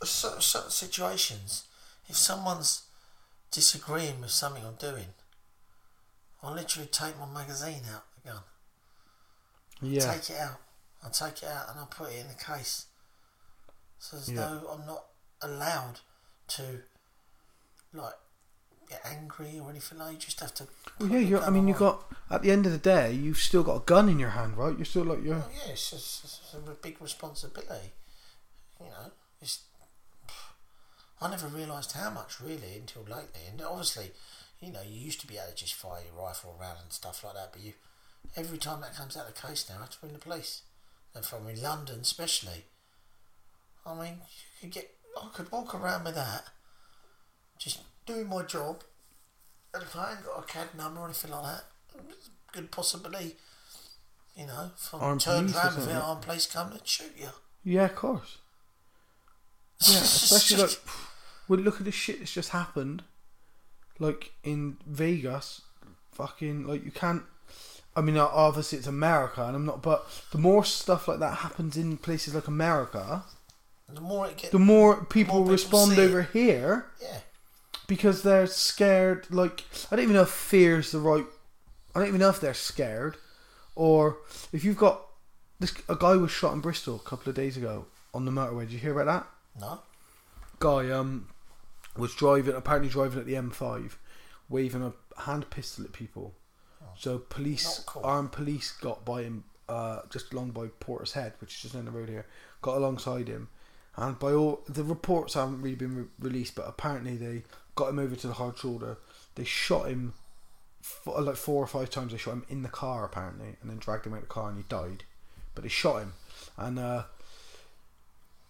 certain, 0.04 0.42
certain 0.42 0.70
situations, 0.70 1.64
if 2.08 2.16
someone's 2.18 2.84
disagreeing 3.50 4.22
with 4.22 4.30
something 4.30 4.64
I'm 4.64 4.76
doing, 4.76 5.08
I'll 6.44 6.54
literally 6.54 6.88
take 6.88 7.18
my 7.18 7.26
magazine 7.26 7.82
out 7.92 8.04
the 8.24 8.30
gun, 8.32 8.42
Yeah. 9.82 10.14
take 10.14 10.30
it 10.30 10.38
out, 10.40 10.60
I 11.06 11.10
take 11.10 11.44
it 11.44 11.50
out 11.50 11.70
and 11.70 11.80
I 11.80 11.86
put 11.90 12.12
it 12.12 12.20
in 12.20 12.28
the 12.28 12.34
case. 12.34 12.86
So 14.00 14.18
there's 14.18 14.30
Yeah. 14.30 14.36
no. 14.62 14.68
I'm 14.70 14.86
not 14.86 15.06
allowed 15.42 16.00
to, 16.50 16.84
like, 17.94 18.16
get 18.90 19.02
angry 19.06 19.60
or 19.60 19.70
anything 19.70 19.98
like. 20.00 20.14
You 20.14 20.18
just 20.20 20.40
have 20.40 20.54
to. 20.56 20.68
Well, 21.00 21.10
yeah, 21.10 21.20
you're, 21.20 21.44
I 21.44 21.50
mean, 21.50 21.68
you 21.68 21.74
got 21.74 22.04
at 22.30 22.42
the 22.42 22.52
end 22.52 22.66
of 22.66 22.72
the 22.72 22.78
day, 22.78 23.12
you've 23.12 23.38
still 23.40 23.64
got 23.64 23.76
a 23.76 23.86
gun 23.86 24.10
in 24.10 24.20
your 24.20 24.30
hand, 24.32 24.58
right? 24.58 24.76
You're 24.76 24.86
still 24.86 25.04
like 25.04 25.24
you're. 25.24 25.36
Oh, 25.36 25.50
yeah, 25.54 25.72
it's, 25.72 25.92
just, 25.92 26.24
it's 26.24 26.54
a 26.54 26.60
big 26.72 27.02
responsibility. 27.02 27.94
You 28.80 28.88
know, 28.88 29.12
it's. 29.42 29.64
I 31.20 31.30
never 31.32 31.48
realised 31.48 31.94
how 31.94 32.12
much 32.12 32.40
really 32.40 32.76
until 32.78 33.02
lately, 33.04 33.42
and 33.50 33.60
obviously, 33.62 34.12
you 34.60 34.72
know, 34.72 34.82
you 34.88 35.00
used 35.00 35.20
to 35.22 35.28
be 35.28 35.36
able 35.38 35.48
to 35.50 35.56
just 35.56 35.74
fire 35.74 36.02
your 36.06 36.24
rifle 36.24 36.56
around 36.60 36.78
and 36.84 36.92
stuff 36.94 37.24
like 37.24 37.34
that, 37.34 37.52
but 37.52 37.62
you, 37.62 37.74
every 38.36 38.60
time 38.60 38.82
that 38.82 38.96
comes 38.96 39.18
out 39.18 39.28
of 39.28 39.34
the 39.34 39.48
case 39.48 39.68
now, 39.68 39.78
I 39.78 39.82
have 39.82 39.90
to 39.90 40.00
bring 40.00 40.14
the 40.14 40.20
police, 40.20 40.62
and 41.16 41.26
from 41.26 41.48
in 41.48 41.62
London 41.62 42.00
especially. 42.02 42.66
I 43.86 43.94
mean, 43.94 44.14
you 44.62 44.70
could 44.70 44.72
get, 44.72 44.96
I 45.22 45.30
could 45.34 45.52
walk 45.52 45.74
around 45.74 46.04
with 46.04 46.16
that, 46.16 46.46
just 47.58 47.82
doing 48.06 48.28
my 48.28 48.44
job, 48.44 48.84
and 49.74 49.84
if 49.84 49.96
I 49.96 50.12
ain't 50.12 50.26
got 50.26 50.44
a 50.44 50.44
CAD 50.44 50.76
number 50.76 51.02
or 51.02 51.06
anything 51.06 51.32
like 51.32 51.44
that, 51.44 51.64
good 52.52 52.72
possibility. 52.72 53.36
You 54.36 54.46
know, 54.46 54.72
I'm 54.94 55.02
Armed 55.02 55.22
turned 55.22 55.56
around 55.56 55.76
with 55.78 55.90
it, 55.90 55.96
armed 55.96 56.22
police 56.22 56.46
come 56.46 56.72
and 56.72 56.88
shoot 56.88 57.14
you. 57.18 57.30
Yeah, 57.64 57.86
of 57.86 57.96
course. 57.96 58.38
Yeah, 59.88 60.00
especially 60.00 60.64
like, 60.64 60.80
well, 61.48 61.60
look 61.60 61.78
at 61.78 61.86
the 61.86 61.92
shit 61.92 62.18
that's 62.18 62.34
just 62.34 62.50
happened. 62.50 63.04
Like 64.00 64.32
in 64.44 64.78
Vegas, 64.88 65.62
fucking 66.12 66.66
like 66.66 66.84
you 66.84 66.90
can't. 66.90 67.24
I 67.98 68.02
mean, 68.02 68.16
obviously 68.16 68.78
it's 68.78 68.86
America, 68.88 69.44
and 69.44 69.56
I'm 69.56 69.66
not. 69.66 69.82
But 69.82 70.08
the 70.32 70.38
more 70.38 70.64
stuff 70.64 71.08
like 71.08 71.18
that 71.18 71.40
happens 71.40 71.76
in 71.76 71.98
places 71.98 72.36
like 72.36 72.48
America, 72.48 73.24
the 73.90 74.02
more 74.02 74.28
it 74.28 74.38
gets, 74.38 74.52
the 74.52 74.60
more 74.60 74.98
people 74.98 75.40
people 75.40 75.46
respond 75.46 75.94
see 75.94 76.02
it. 76.02 76.06
over 76.06 76.22
here 76.22 76.86
yeah, 77.02 77.20
because 77.88 78.22
they're 78.22 78.46
scared. 78.46 79.26
Like 79.32 79.64
I 79.92 79.96
don't 79.96 80.04
even 80.04 80.16
know 80.16 80.22
if 80.22 80.30
fear 80.30 80.78
is 80.78 80.92
the 80.92 81.00
right. 81.00 81.26
I 81.96 82.00
don't 82.00 82.08
even 82.08 82.20
know 82.20 82.30
if 82.30 82.40
they're 82.40 82.54
scared, 82.54 83.18
or 83.76 84.18
if 84.54 84.64
you've 84.64 84.78
got 84.78 85.02
this. 85.60 85.74
A 85.90 85.96
guy 85.96 86.16
was 86.18 86.30
shot 86.30 86.54
in 86.54 86.62
Bristol 86.62 86.98
a 86.98 87.10
couple 87.10 87.32
of 87.32 87.36
days 87.36 87.58
ago 87.58 87.88
on 88.14 88.26
the 88.26 88.32
motorway. 88.32 88.62
Did 88.62 88.74
you 88.74 88.80
hear 88.80 89.00
about 89.00 89.26
that? 89.58 89.60
no, 89.60 89.80
Guy 90.60 90.92
um 90.92 91.30
was 91.98 92.14
driving, 92.14 92.56
apparently 92.56 92.90
driving 92.92 93.20
at 93.20 93.26
the 93.26 93.34
M5, 93.34 93.94
waving 94.50 94.84
a 94.84 94.94
hand 95.24 95.50
pistol 95.50 95.84
at 95.84 95.94
people. 95.94 96.36
So 96.98 97.20
police, 97.20 97.84
cool. 97.86 98.04
armed 98.06 98.32
police, 98.32 98.72
got 98.72 99.06
by 99.06 99.24
him 99.24 99.44
uh, 99.70 100.02
just 100.10 100.34
along 100.34 100.52
by 100.52 100.68
Portishead, 100.80 101.34
which 101.40 101.56
is 101.56 101.62
just 101.62 101.74
down 101.74 101.86
the 101.86 101.92
road 101.92 102.10
here. 102.10 102.26
Got 102.62 102.78
alongside 102.78 103.28
him, 103.28 103.50
and 103.96 104.18
by 104.18 104.32
all 104.34 104.62
the 104.68 104.84
reports 104.84 105.34
haven't 105.34 105.62
really 105.62 105.76
been 105.76 105.96
re- 105.96 106.06
released, 106.20 106.56
but 106.56 106.68
apparently 106.68 107.18
they 107.18 107.44
got 107.76 107.90
him 107.90 108.00
over 108.00 108.16
to 108.16 108.28
the 108.28 108.34
hard 108.34 108.58
shoulder. 108.58 108.98
They 109.36 109.44
shot 109.44 109.90
him 109.90 110.14
f- 110.82 111.14
like 111.20 111.36
four 111.36 111.64
or 111.64 111.68
five 111.68 111.90
times. 111.90 112.12
They 112.12 112.18
shot 112.18 112.34
him 112.34 112.46
in 112.50 112.64
the 112.64 112.70
car 112.70 113.06
apparently, 113.06 113.58
and 113.62 113.70
then 113.70 113.78
dragged 113.78 114.06
him 114.06 114.14
out 114.14 114.24
of 114.24 114.24
the 114.24 114.34
car, 114.34 114.50
and 114.50 114.58
he 114.58 114.64
died. 114.68 115.04
But 115.54 115.64
they 115.64 115.70
shot 115.70 116.02
him, 116.02 116.14
and 116.58 116.80
uh, 116.80 117.04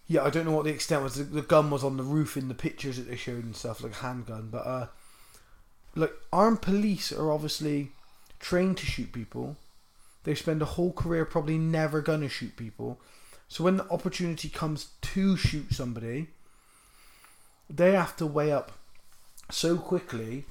yeah, 0.06 0.24
I 0.24 0.30
don't 0.30 0.46
know 0.46 0.52
what 0.52 0.64
the 0.64 0.70
extent 0.70 1.02
was. 1.02 1.16
The, 1.16 1.24
the 1.24 1.42
gun 1.42 1.70
was 1.70 1.84
on 1.84 1.96
the 1.96 2.02
roof 2.02 2.36
in 2.36 2.48
the 2.48 2.54
pictures 2.54 2.96
that 2.96 3.08
they 3.08 3.16
showed 3.16 3.44
and 3.44 3.56
stuff, 3.56 3.82
like 3.82 3.92
a 3.92 3.96
handgun. 3.96 4.48
But 4.50 4.66
uh, 4.66 4.86
like 5.94 6.12
armed 6.32 6.62
police 6.62 7.12
are 7.12 7.30
obviously 7.30 7.92
trained 8.40 8.78
to 8.78 8.86
shoot 8.86 9.12
people. 9.12 9.56
They 10.24 10.34
spend 10.34 10.62
a 10.62 10.66
whole 10.66 10.92
career 10.92 11.24
probably 11.24 11.58
never 11.58 12.00
gonna 12.00 12.28
shoot 12.28 12.56
people. 12.56 13.00
So 13.48 13.64
when 13.64 13.78
the 13.78 13.88
opportunity 13.90 14.48
comes 14.48 14.88
to 15.00 15.36
shoot 15.36 15.72
somebody, 15.72 16.28
they 17.70 17.92
have 17.92 18.16
to 18.18 18.26
weigh 18.26 18.52
up 18.52 18.72
so 19.50 19.78
quickly 19.78 20.44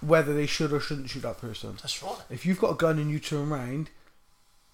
whether 0.00 0.34
they 0.34 0.46
should 0.46 0.72
or 0.72 0.80
shouldn't 0.80 1.10
shoot 1.10 1.22
that 1.22 1.40
person. 1.40 1.76
that's 1.80 2.02
right. 2.02 2.18
If 2.30 2.44
you've 2.44 2.60
got 2.60 2.72
a 2.72 2.74
gun 2.74 2.98
and 2.98 3.10
you 3.10 3.18
turn 3.18 3.50
around, 3.50 3.90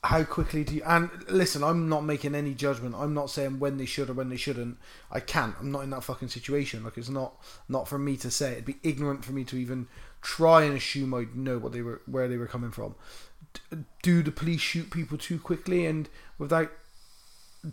how 0.02 0.24
quickly 0.24 0.64
do 0.64 0.74
you? 0.74 0.82
And 0.84 1.10
listen, 1.28 1.62
I'm 1.62 1.88
not 1.88 2.04
making 2.04 2.34
any 2.34 2.54
judgment. 2.54 2.94
I'm 2.96 3.14
not 3.14 3.30
saying 3.30 3.58
when 3.58 3.76
they 3.76 3.84
should 3.84 4.08
or 4.08 4.14
when 4.14 4.30
they 4.30 4.36
shouldn't. 4.36 4.78
I 5.10 5.20
can't. 5.20 5.54
I'm 5.60 5.70
not 5.70 5.84
in 5.84 5.90
that 5.90 6.04
fucking 6.04 6.28
situation. 6.28 6.84
Like 6.84 6.96
it's 6.96 7.10
not 7.10 7.34
not 7.68 7.86
for 7.86 7.98
me 7.98 8.16
to 8.18 8.30
say. 8.30 8.52
It'd 8.52 8.64
be 8.64 8.78
ignorant 8.82 9.24
for 9.24 9.32
me 9.32 9.44
to 9.44 9.56
even 9.56 9.88
try 10.22 10.64
and 10.64 10.76
assume 10.76 11.14
I 11.14 11.26
know 11.34 11.58
what 11.58 11.72
they 11.72 11.82
were 11.82 12.02
where 12.06 12.28
they 12.28 12.36
were 12.36 12.46
coming 12.46 12.70
from. 12.70 12.94
Do 14.02 14.22
the 14.22 14.30
police 14.30 14.60
shoot 14.60 14.90
people 14.90 15.18
too 15.18 15.38
quickly 15.38 15.86
and 15.86 16.08
without 16.38 16.70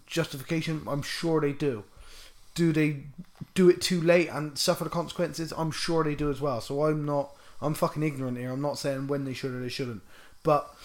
justification? 0.06 0.84
I'm 0.88 1.02
sure 1.02 1.40
they 1.40 1.54
do. 1.54 1.84
Do 2.56 2.74
they 2.74 3.04
do 3.54 3.70
it 3.70 3.82
too 3.82 4.02
late 4.02 4.30
and 4.30 4.58
suffer 4.58 4.84
the 4.84 4.90
consequences? 4.90 5.54
I'm 5.56 5.72
sure 5.72 6.04
they 6.04 6.16
do 6.16 6.32
as 6.32 6.42
well. 6.42 6.62
So 6.62 6.86
I'm 6.86 7.06
not. 7.06 7.36
I'm 7.62 7.74
fucking 7.74 8.04
ignorant 8.04 8.38
here. 8.38 8.52
I'm 8.52 8.62
not 8.62 8.78
saying 8.78 9.08
when 9.08 9.26
they 9.26 9.34
should 9.34 9.54
or 9.54 9.60
they 9.60 9.70
shouldn't. 9.70 10.02
But 10.44 10.76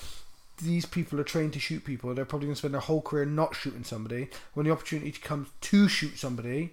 these 0.62 0.86
people 0.86 1.20
are 1.20 1.24
trained 1.24 1.52
to 1.54 1.60
shoot 1.60 1.84
people. 1.84 2.14
They're 2.14 2.24
probably 2.24 2.46
going 2.46 2.54
to 2.54 2.58
spend 2.58 2.74
their 2.74 2.80
whole 2.80 3.02
career 3.02 3.24
not 3.24 3.54
shooting 3.54 3.84
somebody. 3.84 4.28
When 4.54 4.66
the 4.66 4.72
opportunity 4.72 5.12
comes 5.12 5.48
to 5.60 5.88
shoot 5.88 6.18
somebody, 6.18 6.72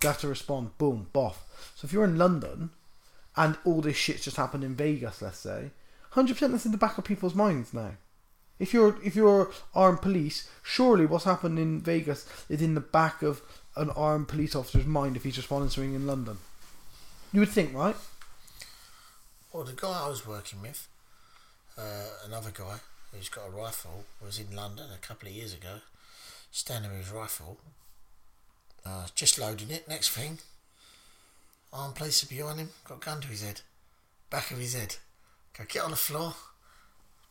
they 0.00 0.08
have 0.08 0.20
to 0.20 0.28
respond. 0.28 0.76
Boom, 0.78 1.06
boff. 1.14 1.36
So 1.74 1.86
if 1.86 1.92
you're 1.92 2.04
in 2.04 2.18
London 2.18 2.70
and 3.40 3.56
all 3.64 3.80
this 3.80 3.96
shit's 3.96 4.24
just 4.24 4.36
happened 4.36 4.62
in 4.62 4.74
Vegas, 4.74 5.22
let's 5.22 5.38
say, 5.38 5.70
hundred 6.10 6.34
percent 6.34 6.52
that's 6.52 6.66
in 6.66 6.72
the 6.72 6.78
back 6.78 6.98
of 6.98 7.04
people's 7.04 7.34
minds 7.34 7.72
now. 7.72 7.92
If 8.58 8.74
you're 8.74 8.98
if 9.02 9.16
you're 9.16 9.50
armed 9.74 10.02
police, 10.02 10.50
surely 10.62 11.06
what's 11.06 11.24
happened 11.24 11.58
in 11.58 11.80
Vegas 11.80 12.26
is 12.50 12.60
in 12.60 12.74
the 12.74 12.82
back 12.82 13.22
of 13.22 13.40
an 13.76 13.88
armed 13.90 14.28
police 14.28 14.54
officer's 14.54 14.84
mind 14.84 15.16
if 15.16 15.24
he's 15.24 15.38
responding 15.38 15.70
to 15.70 15.74
something 15.74 15.94
in 15.94 16.06
London. 16.06 16.36
You 17.32 17.40
would 17.40 17.48
think, 17.48 17.72
right? 17.74 17.96
Well, 19.52 19.64
the 19.64 19.72
guy 19.72 20.02
I 20.04 20.08
was 20.08 20.26
working 20.26 20.60
with, 20.60 20.86
uh, 21.78 22.26
another 22.26 22.50
guy 22.52 22.76
who's 23.12 23.30
got 23.30 23.48
a 23.48 23.50
rifle, 23.50 24.04
was 24.22 24.38
in 24.38 24.54
London 24.54 24.86
a 24.94 24.98
couple 24.98 25.28
of 25.28 25.34
years 25.34 25.54
ago, 25.54 25.76
standing 26.50 26.90
with 26.90 27.00
his 27.00 27.10
rifle, 27.10 27.58
uh, 28.84 29.06
just 29.14 29.38
loading 29.38 29.70
it. 29.70 29.88
Next 29.88 30.10
thing, 30.10 30.38
armed 31.72 31.94
police 31.94 32.22
are 32.22 32.26
behind 32.26 32.58
him, 32.58 32.70
got 32.84 33.02
a 33.02 33.04
gun 33.04 33.20
to 33.20 33.28
his 33.28 33.42
head, 33.42 33.60
back 34.30 34.50
of 34.50 34.58
his 34.58 34.74
head. 34.74 34.96
Go 35.56 35.64
get 35.68 35.82
on 35.82 35.90
the 35.90 35.96
floor, 35.96 36.34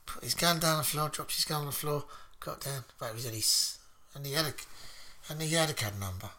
put 0.05 0.23
his 0.23 0.35
gun 0.35 0.59
down 0.59 0.73
on 0.73 0.77
the 0.79 0.83
floor, 0.83 1.09
drops 1.09 1.35
his 1.35 1.45
gun 1.45 1.61
on 1.61 1.65
the 1.67 1.71
floor, 1.71 2.05
got 2.39 2.61
down, 2.61 2.83
back 2.99 3.11
of 3.11 3.15
his 3.15 3.25
head, 3.25 3.33
he's, 3.33 3.79
and 4.15 4.25
he 4.25 4.33
had 4.33 4.45
a, 4.45 4.53
and 5.29 5.41
he 5.41 5.53
had 5.53 5.69
a 5.69 5.73
CAD 5.73 5.99
number. 5.99 6.29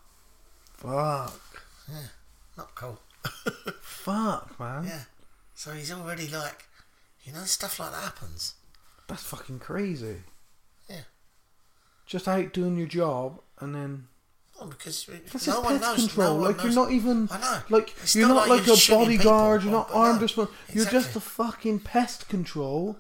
Fuck. 0.75 1.63
Yeah, 1.89 2.09
not 2.57 2.75
cool. 2.75 3.01
Fuck, 3.81 4.59
man. 4.59 4.85
Yeah. 4.85 5.03
So 5.55 5.73
he's 5.73 5.93
already 5.93 6.27
like, 6.29 6.65
you 7.23 7.33
know, 7.33 7.45
stuff 7.45 7.79
like 7.79 7.91
that 7.91 8.03
happens. 8.03 8.55
That's 9.09 9.23
fucking 9.25 9.59
crazy. 9.59 10.23
Yeah. 10.89 11.03
Just 12.07 12.27
out 12.27 12.53
doing 12.53 12.79
your 12.79 12.87
job 12.87 13.41
and 13.59 13.75
then 13.75 14.09
Well, 14.61 14.69
because 14.69 15.07
That's 15.07 15.47
no 15.47 15.61
one 15.63 15.79
pest 15.79 15.83
knows. 15.99 16.07
control. 16.07 16.37
No 16.39 16.43
like 16.45 16.57
knows. 16.59 16.65
you're 16.67 16.75
not 16.75 16.93
even 16.93 17.29
I 17.31 17.39
know. 17.41 17.61
like 17.71 17.95
It's 18.03 18.15
you're 18.15 18.29
not 18.29 18.35
not 18.35 18.49
like 18.49 18.59
like, 18.61 18.67
you're 18.67 18.77
a 18.99 19.05
bodyguard. 19.05 19.61
people. 19.63 19.73
You're 19.73 19.81
not 19.81 19.91
armed. 19.93 20.23
or 20.23 20.29
something. 20.29 20.55
You're 20.75 20.85
just 20.85 21.17
a 21.17 21.21
fucking 21.21 21.81
pest 21.81 22.29
control. 22.29 22.97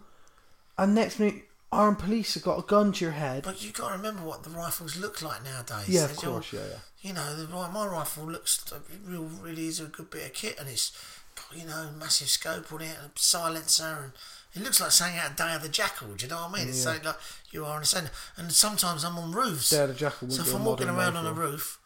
And 0.78 0.94
next 0.94 1.18
minute, 1.18 1.44
armed 1.70 1.98
police 1.98 2.34
have 2.34 2.42
got 2.42 2.58
a 2.58 2.62
gun 2.62 2.92
to 2.92 3.04
your 3.04 3.12
head. 3.12 3.42
But 3.44 3.62
you 3.62 3.70
got 3.72 3.88
to 3.90 3.96
remember 3.96 4.22
what 4.22 4.42
the 4.44 4.50
rifles 4.50 4.96
look 4.96 5.20
like 5.22 5.44
nowadays. 5.44 5.88
yeah, 5.88 6.04
of 6.06 6.16
They're 6.18 6.30
all- 6.30 6.36
course. 6.36 6.52
Yeah, 6.54 6.60
yeah. 6.70 6.76
You 7.02 7.12
know, 7.14 7.36
the, 7.36 7.46
my 7.48 7.68
my 7.70 7.86
rifle 7.86 8.24
looks 8.24 8.62
real, 9.06 9.22
really 9.42 9.66
is 9.66 9.80
a 9.80 9.84
good 9.84 10.10
bit 10.10 10.26
of 10.26 10.32
kit, 10.34 10.58
and 10.58 10.68
it's 10.68 10.92
got 11.34 11.58
you 11.58 11.66
know 11.66 11.88
massive 11.98 12.28
scope 12.28 12.70
on 12.72 12.82
it, 12.82 12.96
and 13.00 13.06
a 13.06 13.18
silencer, 13.18 13.98
and 14.02 14.12
it 14.54 14.62
looks 14.62 14.80
like 14.80 14.90
something 14.90 15.18
out 15.18 15.30
of 15.30 15.36
Day 15.36 15.54
of 15.54 15.62
the 15.62 15.68
Jackal. 15.68 16.08
Do 16.14 16.24
you 16.26 16.30
know 16.30 16.42
what 16.42 16.50
I 16.52 16.58
mean? 16.60 16.68
It's 16.68 16.84
Yeah. 16.84 16.92
like 17.04 17.16
you 17.52 17.64
are 17.64 17.76
on 17.76 17.82
a 17.82 17.84
centre, 17.84 18.10
and 18.36 18.52
sometimes 18.52 19.04
I'm 19.04 19.18
on 19.18 19.32
roofs. 19.32 19.70
Day 19.70 19.82
of 19.82 19.88
the 19.88 19.94
Jackal 19.94 20.30
So 20.30 20.42
if 20.42 20.54
I'm 20.54 20.64
walking 20.64 20.88
around 20.88 21.16
on 21.16 21.26
a 21.26 21.32
roof, 21.32 21.78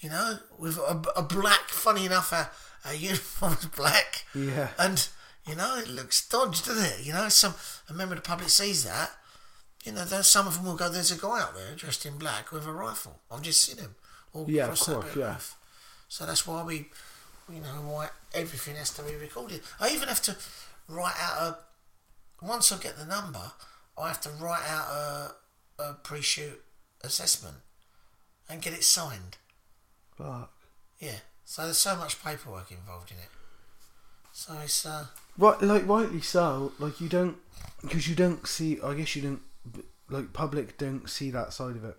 you 0.00 0.10
know, 0.10 0.38
with 0.58 0.78
a, 0.78 1.02
a 1.16 1.22
black, 1.22 1.68
funny 1.68 2.06
enough, 2.06 2.32
a, 2.32 2.50
a 2.88 2.94
uniform's 3.10 3.66
black, 3.66 4.24
Yeah. 4.34 4.68
and 4.78 5.08
you 5.46 5.54
know 5.56 5.76
it 5.76 5.88
looks 5.88 6.26
dodged, 6.28 6.66
doesn't 6.66 6.84
it? 7.00 7.06
You 7.06 7.12
know, 7.12 7.28
some 7.28 7.54
a 7.88 7.92
member 7.94 8.14
of 8.14 8.22
the 8.22 8.26
public 8.28 8.48
sees 8.50 8.84
that. 8.84 9.10
You 9.84 9.90
know, 9.92 10.04
there's 10.04 10.28
some 10.28 10.46
of 10.46 10.54
them 10.54 10.64
will 10.64 10.76
go. 10.76 10.88
There's 10.88 11.10
a 11.10 11.16
guy 11.16 11.40
out 11.40 11.54
there 11.56 11.74
dressed 11.74 12.06
in 12.06 12.16
black 12.16 12.52
with 12.52 12.66
a 12.66 12.72
rifle. 12.72 13.18
I've 13.30 13.42
just 13.42 13.60
seen 13.62 13.78
him. 13.78 13.96
All 14.32 14.46
Yeah, 14.48 14.62
of 14.64 14.68
across 14.70 14.86
that 14.86 14.92
course, 14.94 15.10
of 15.10 15.16
yeah. 15.16 15.32
roof. 15.34 15.56
So 16.08 16.24
that's 16.26 16.46
why 16.46 16.62
we, 16.62 16.88
you 17.52 17.60
know, 17.60 17.82
why 17.84 18.08
everything 18.32 18.76
has 18.76 18.90
to 18.94 19.02
be 19.02 19.14
recorded. 19.16 19.60
I 19.80 19.90
even 19.90 20.08
have 20.08 20.22
to 20.22 20.36
write 20.88 21.16
out 21.20 21.42
a. 21.42 21.58
Once 22.42 22.72
I 22.72 22.78
get 22.78 22.96
the 22.96 23.06
number, 23.06 23.52
I 23.96 24.08
have 24.08 24.20
to 24.22 24.30
write 24.30 24.68
out 24.68 24.88
a, 24.88 25.82
a 25.82 25.94
pre-shoot 25.94 26.60
assessment 27.02 27.56
and 28.48 28.60
get 28.60 28.72
it 28.72 28.84
signed. 28.84 29.36
Fuck. 30.16 30.52
Yeah. 30.98 31.20
So 31.44 31.62
there's 31.62 31.78
so 31.78 31.96
much 31.96 32.22
paperwork 32.22 32.70
involved 32.70 33.10
in 33.10 33.18
it. 33.18 33.28
So 34.32 34.54
it's 34.62 34.86
uh, 34.86 35.06
Right, 35.38 35.60
like 35.62 35.86
rightly 35.86 36.20
so. 36.20 36.72
Like 36.78 37.00
you 37.00 37.08
don't, 37.08 37.36
because 37.80 38.08
you 38.08 38.14
don't 38.14 38.46
see. 38.46 38.80
I 38.82 38.94
guess 38.94 39.14
you 39.16 39.22
don't. 39.22 39.42
Like 40.08 40.32
public 40.32 40.76
don't 40.76 41.08
see 41.08 41.30
that 41.30 41.52
side 41.52 41.76
of 41.76 41.84
it. 41.84 41.96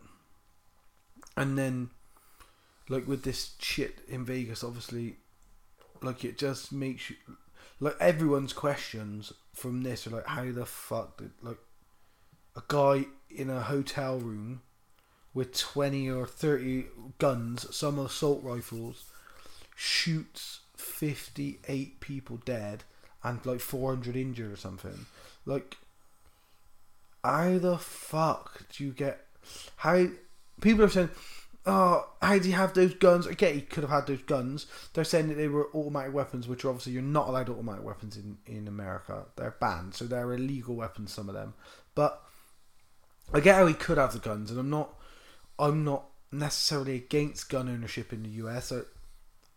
And 1.35 1.57
then, 1.57 1.89
like 2.89 3.07
with 3.07 3.23
this 3.23 3.53
shit 3.59 3.99
in 4.07 4.23
Vegas, 4.23 4.63
obviously, 4.63 5.17
like 6.01 6.23
it 6.23 6.37
just 6.37 6.71
makes 6.71 7.09
you. 7.09 7.15
Like 7.79 7.95
everyone's 7.99 8.53
questions 8.53 9.33
from 9.53 9.83
this 9.83 10.07
are 10.07 10.11
like, 10.11 10.27
how 10.27 10.51
the 10.51 10.65
fuck 10.65 11.17
did 11.17 11.31
like 11.41 11.59
a 12.55 12.61
guy 12.67 13.05
in 13.29 13.49
a 13.49 13.61
hotel 13.61 14.19
room 14.19 14.61
with 15.33 15.57
twenty 15.57 16.09
or 16.09 16.27
thirty 16.27 16.85
guns, 17.17 17.73
some 17.75 17.97
assault 17.97 18.43
rifles, 18.43 19.05
shoots 19.75 20.59
58 20.75 21.99
people 21.99 22.37
dead 22.45 22.83
and 23.23 23.45
like 23.45 23.59
400 23.59 24.15
injured 24.15 24.51
or 24.51 24.57
something. 24.57 25.05
Like, 25.45 25.77
how 27.23 27.57
the 27.57 27.77
fuck 27.77 28.67
do 28.69 28.83
you 28.83 28.91
get. 28.91 29.25
How. 29.77 30.07
People 30.61 30.85
are 30.85 30.89
saying, 30.89 31.09
oh, 31.65 32.09
how 32.21 32.37
do 32.37 32.47
you 32.47 32.55
have 32.55 32.73
those 32.73 32.93
guns? 32.93 33.27
I 33.27 33.33
get 33.33 33.55
he 33.55 33.61
could 33.61 33.83
have 33.83 33.89
had 33.91 34.07
those 34.07 34.21
guns. 34.23 34.65
They're 34.93 35.03
saying 35.03 35.29
that 35.29 35.35
they 35.35 35.47
were 35.47 35.69
automatic 35.73 36.13
weapons, 36.13 36.47
which 36.47 36.65
are 36.65 36.69
obviously 36.69 36.93
you're 36.93 37.01
not 37.01 37.27
allowed 37.29 37.49
automatic 37.49 37.83
weapons 37.85 38.17
in, 38.17 38.37
in 38.45 38.67
America. 38.67 39.25
They're 39.35 39.55
banned, 39.59 39.95
so 39.95 40.05
they're 40.05 40.33
illegal 40.33 40.75
weapons, 40.75 41.11
some 41.13 41.29
of 41.29 41.35
them. 41.35 41.53
But 41.95 42.21
I 43.33 43.39
get 43.39 43.55
how 43.55 43.65
he 43.67 43.73
could 43.73 43.97
have 43.97 44.13
the 44.13 44.19
guns, 44.19 44.51
and 44.51 44.59
I'm 44.59 44.69
not. 44.69 44.93
I'm 45.59 45.83
not 45.83 46.05
necessarily 46.31 46.95
against 46.95 47.49
gun 47.49 47.69
ownership 47.69 48.11
in 48.11 48.23
the 48.23 48.29
US. 48.45 48.71
I, 48.71 48.79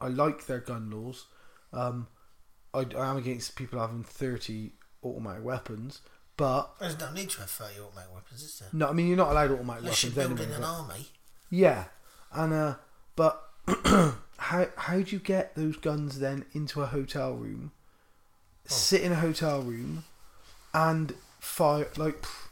I 0.00 0.08
like 0.08 0.46
their 0.46 0.60
gun 0.60 0.90
laws. 0.90 1.24
Um, 1.72 2.06
I, 2.74 2.80
I 2.96 3.10
am 3.10 3.16
against 3.16 3.56
people 3.56 3.80
having 3.80 4.04
30 4.04 4.72
automatic 5.02 5.42
weapons, 5.42 6.02
but 6.36 6.74
there's 6.78 6.98
no 7.00 7.10
need 7.12 7.30
to 7.30 7.40
have 7.40 7.50
30 7.50 7.80
automatic 7.80 8.12
weapons, 8.14 8.42
is 8.42 8.58
there? 8.58 8.68
no, 8.74 8.88
I 8.88 8.92
mean 8.92 9.08
you're 9.08 9.16
not 9.16 9.30
allowed 9.30 9.52
automatic 9.52 9.82
Unless 9.84 10.04
you're 10.04 10.12
weapons 10.12 10.28
building 10.38 10.52
anyway. 10.54 10.56
an 10.56 10.62
but- 10.86 10.92
army. 10.92 11.06
yeah, 11.50 11.84
and 12.36 12.52
uh, 12.52 12.74
but 13.16 13.42
how 14.38 14.66
how 14.76 15.00
do 15.00 15.10
you 15.10 15.18
get 15.18 15.54
those 15.54 15.76
guns 15.76 16.18
then 16.18 16.44
into 16.52 16.82
a 16.82 16.86
hotel 16.86 17.32
room? 17.34 17.72
Sit 18.66 19.02
in 19.02 19.12
a 19.12 19.16
hotel 19.16 19.62
room 19.62 20.04
and 20.74 21.14
fire 21.38 21.88
like 21.96 22.22
pff, 22.22 22.48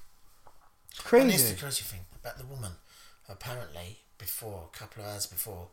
it's 0.91 1.13
And 1.13 1.31
here's 1.31 1.43
the 1.43 1.49
crazy. 1.51 1.61
crazy 1.61 1.83
thing 1.83 2.01
about 2.15 2.39
the 2.39 2.47
woman. 2.47 2.73
Apparently, 3.29 3.99
before, 4.19 4.69
a 4.73 4.77
couple 4.79 5.03
of 5.03 5.09
hours 5.11 5.27
before, 5.27 5.69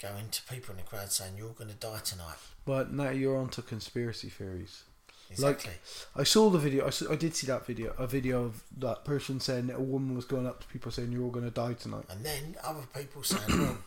going 0.00 0.28
to 0.30 0.42
people 0.42 0.72
in 0.72 0.78
the 0.78 0.82
crowd 0.82 1.10
saying, 1.10 1.34
You're 1.38 1.50
going 1.50 1.70
to 1.70 1.76
die 1.76 2.00
tonight. 2.04 2.36
But 2.64 2.92
now 2.92 3.10
you're 3.10 3.36
onto 3.38 3.62
conspiracy 3.62 4.28
theories. 4.28 4.82
Exactly. 5.30 5.72
I 6.16 6.22
saw 6.24 6.50
the 6.50 6.58
video. 6.58 6.86
I, 6.86 6.90
saw, 6.90 7.12
I 7.12 7.16
did 7.16 7.34
see 7.36 7.46
that 7.48 7.66
video. 7.66 7.92
A 7.98 8.06
video 8.06 8.44
of 8.44 8.62
that 8.78 9.04
person 9.04 9.40
saying 9.40 9.66
that 9.68 9.76
a 9.76 9.80
woman 9.82 10.16
was 10.16 10.24
going 10.24 10.46
up 10.46 10.60
to 10.60 10.66
people 10.68 10.90
saying 10.90 11.12
you're 11.12 11.22
all 11.24 11.30
going 11.30 11.44
to 11.44 11.50
die 11.50 11.74
tonight. 11.74 12.04
and 12.10 12.24
then 12.24 12.56
other 12.64 12.84
people 12.94 13.22
saying, 13.22 13.42
Well, 13.60 13.78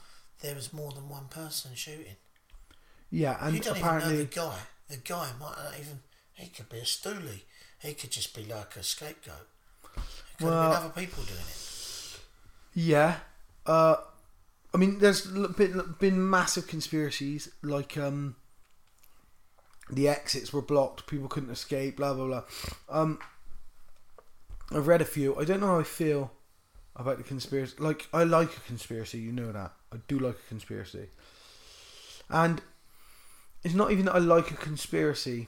there 0.42 0.56
was 0.56 0.72
more 0.74 0.92
than 0.92 1.10
one 1.10 1.26
person 1.30 1.72
shooting. 1.76 2.16
Yeah, 3.10 3.38
and 3.42 3.56
you 3.56 3.62
don't 3.62 3.78
apparently, 3.78 4.14
even 4.14 4.18
know 4.26 4.30
the 4.30 4.36
guy. 4.36 4.58
The 4.89 4.98
guy 4.98 5.30
might 5.39 5.56
not 5.64 5.74
even. 5.80 6.00
He 6.34 6.48
could 6.48 6.70
be 6.70 6.78
a 6.78 6.84
stoolie. 6.84 7.42
He 7.80 7.94
could 7.94 8.12
just 8.12 8.36
be 8.36 8.46
like 8.46 8.76
a 8.76 8.84
scapegoat. 8.84 9.48
Could 10.38 10.48
Well- 10.48 10.62
have 10.62 10.72
been 10.72 10.84
other 10.92 11.02
people 11.02 11.24
doing 11.24 11.39
it. 11.39 12.20
yeah. 12.74 13.18
Uh, 13.66 13.98
I 14.74 14.78
mean, 14.78 15.00
there's 15.00 15.26
been 15.28 15.96
been 16.00 16.30
massive 16.30 16.68
conspiracies 16.68 17.50
like 17.62 17.98
um, 17.98 18.36
the 19.92 20.08
exits 20.08 20.54
were 20.54 20.62
blocked, 20.62 21.08
people 21.08 21.28
couldn't 21.28 21.50
escape, 21.50 21.98
blah 21.98 22.14
blah 22.14 22.26
blah. 22.26 22.44
Um, 22.89 23.20
I've 24.72 24.88
read 24.88 25.02
a 25.02 25.06
few. 25.06 25.36
I 25.38 25.44
don't 25.44 25.60
know 25.60 25.68
how 25.68 25.80
I 25.80 25.84
feel 25.84 26.32
about 26.96 27.18
the 27.18 27.24
conspiracy. 27.24 27.76
Like, 27.80 28.08
I 28.14 28.24
like 28.24 28.56
a 28.56 28.60
conspiracy, 28.62 29.20
you 29.20 29.32
know 29.32 29.52
that. 29.52 29.74
I 29.94 29.98
do 30.08 30.20
like 30.20 30.36
a 30.36 30.50
conspiracy, 30.50 31.08
and 32.30 32.62
it's 33.64 33.76
not 33.76 33.92
even 33.92 34.06
that 34.06 34.16
I 34.16 34.20
like 34.20 34.52
a 34.52 34.56
conspiracy. 34.56 35.48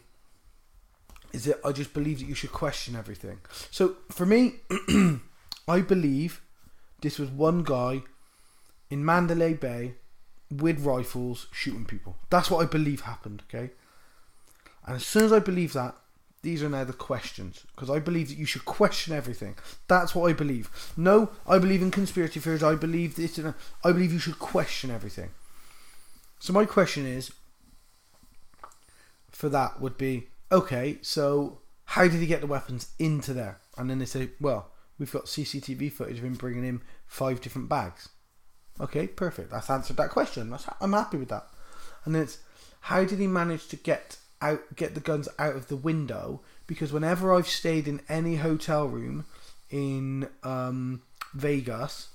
Is 1.31 1.45
that 1.45 1.59
I 1.65 1.71
just 1.71 1.95
believe 1.95 2.19
that 2.19 2.25
you 2.25 2.35
should 2.35 2.51
question 2.51 2.95
everything. 2.95 3.39
So 3.71 3.95
for 4.11 4.23
me, 4.23 4.57
I 5.67 5.81
believe 5.81 6.43
this 7.01 7.17
was 7.17 7.29
one 7.29 7.63
guy 7.63 8.03
in 8.91 9.03
Mandalay 9.03 9.53
Bay 9.55 9.95
with 10.51 10.85
rifles 10.85 11.47
shooting 11.51 11.85
people. 11.85 12.17
That's 12.29 12.51
what 12.51 12.63
I 12.63 12.67
believe 12.69 13.01
happened, 13.01 13.41
okay? 13.49 13.71
And 14.85 14.95
as 14.95 15.05
soon 15.05 15.23
as 15.23 15.33
I 15.33 15.39
believe 15.39 15.73
that, 15.73 15.95
these 16.41 16.61
are 16.61 16.69
now 16.69 16.83
the 16.83 16.93
questions. 16.93 17.65
Because 17.73 17.89
I 17.89 17.99
believe 17.99 18.29
that 18.29 18.37
you 18.37 18.45
should 18.45 18.65
question 18.65 19.13
everything. 19.13 19.55
That's 19.87 20.13
what 20.13 20.29
I 20.29 20.33
believe. 20.33 20.69
No, 20.97 21.29
I 21.47 21.57
believe 21.57 21.81
in 21.81 21.91
conspiracy 21.91 22.39
theories. 22.39 22.63
I 22.63 22.75
believe 22.75 23.15
this 23.15 23.37
and. 23.37 23.53
I 23.83 23.91
believe 23.91 24.11
you 24.11 24.19
should 24.19 24.39
question 24.39 24.91
everything. 24.91 25.29
So 26.39 26.51
my 26.51 26.65
question 26.65 27.05
is 27.05 27.31
for 29.29 29.49
that 29.49 29.81
would 29.81 29.97
be 29.97 30.27
okay, 30.51 30.99
so 31.01 31.59
how 31.85 32.03
did 32.03 32.19
he 32.19 32.27
get 32.27 32.41
the 32.41 32.47
weapons 32.47 32.91
into 32.99 33.33
there? 33.33 33.59
And 33.77 33.89
then 33.89 33.99
they 33.99 34.05
say, 34.05 34.29
well, 34.39 34.71
we've 34.97 35.11
got 35.11 35.25
CCTV 35.25 35.91
footage 35.91 36.19
of 36.19 36.23
him 36.23 36.35
bringing 36.35 36.65
in 36.65 36.81
five 37.05 37.41
different 37.41 37.67
bags. 37.67 38.09
Okay, 38.79 39.07
perfect. 39.07 39.51
That's 39.51 39.69
answered 39.69 39.97
that 39.97 40.09
question. 40.09 40.49
That's, 40.49 40.65
I'm 40.79 40.93
happy 40.93 41.17
with 41.17 41.29
that. 41.29 41.47
And 42.05 42.15
then 42.15 42.23
it's 42.23 42.39
how 42.81 43.03
did 43.03 43.19
he 43.19 43.27
manage 43.27 43.67
to 43.69 43.75
get 43.75 44.17
out, 44.43 44.75
get 44.75 44.93
the 44.93 44.99
guns 44.99 45.27
out 45.39 45.55
of 45.55 45.67
the 45.67 45.75
window? 45.75 46.41
Because 46.67 46.93
whenever 46.93 47.33
I've 47.33 47.47
stayed 47.47 47.87
in 47.87 48.01
any 48.09 48.35
hotel 48.35 48.87
room 48.87 49.25
in 49.71 50.27
um, 50.43 51.01
Vegas, 51.33 52.09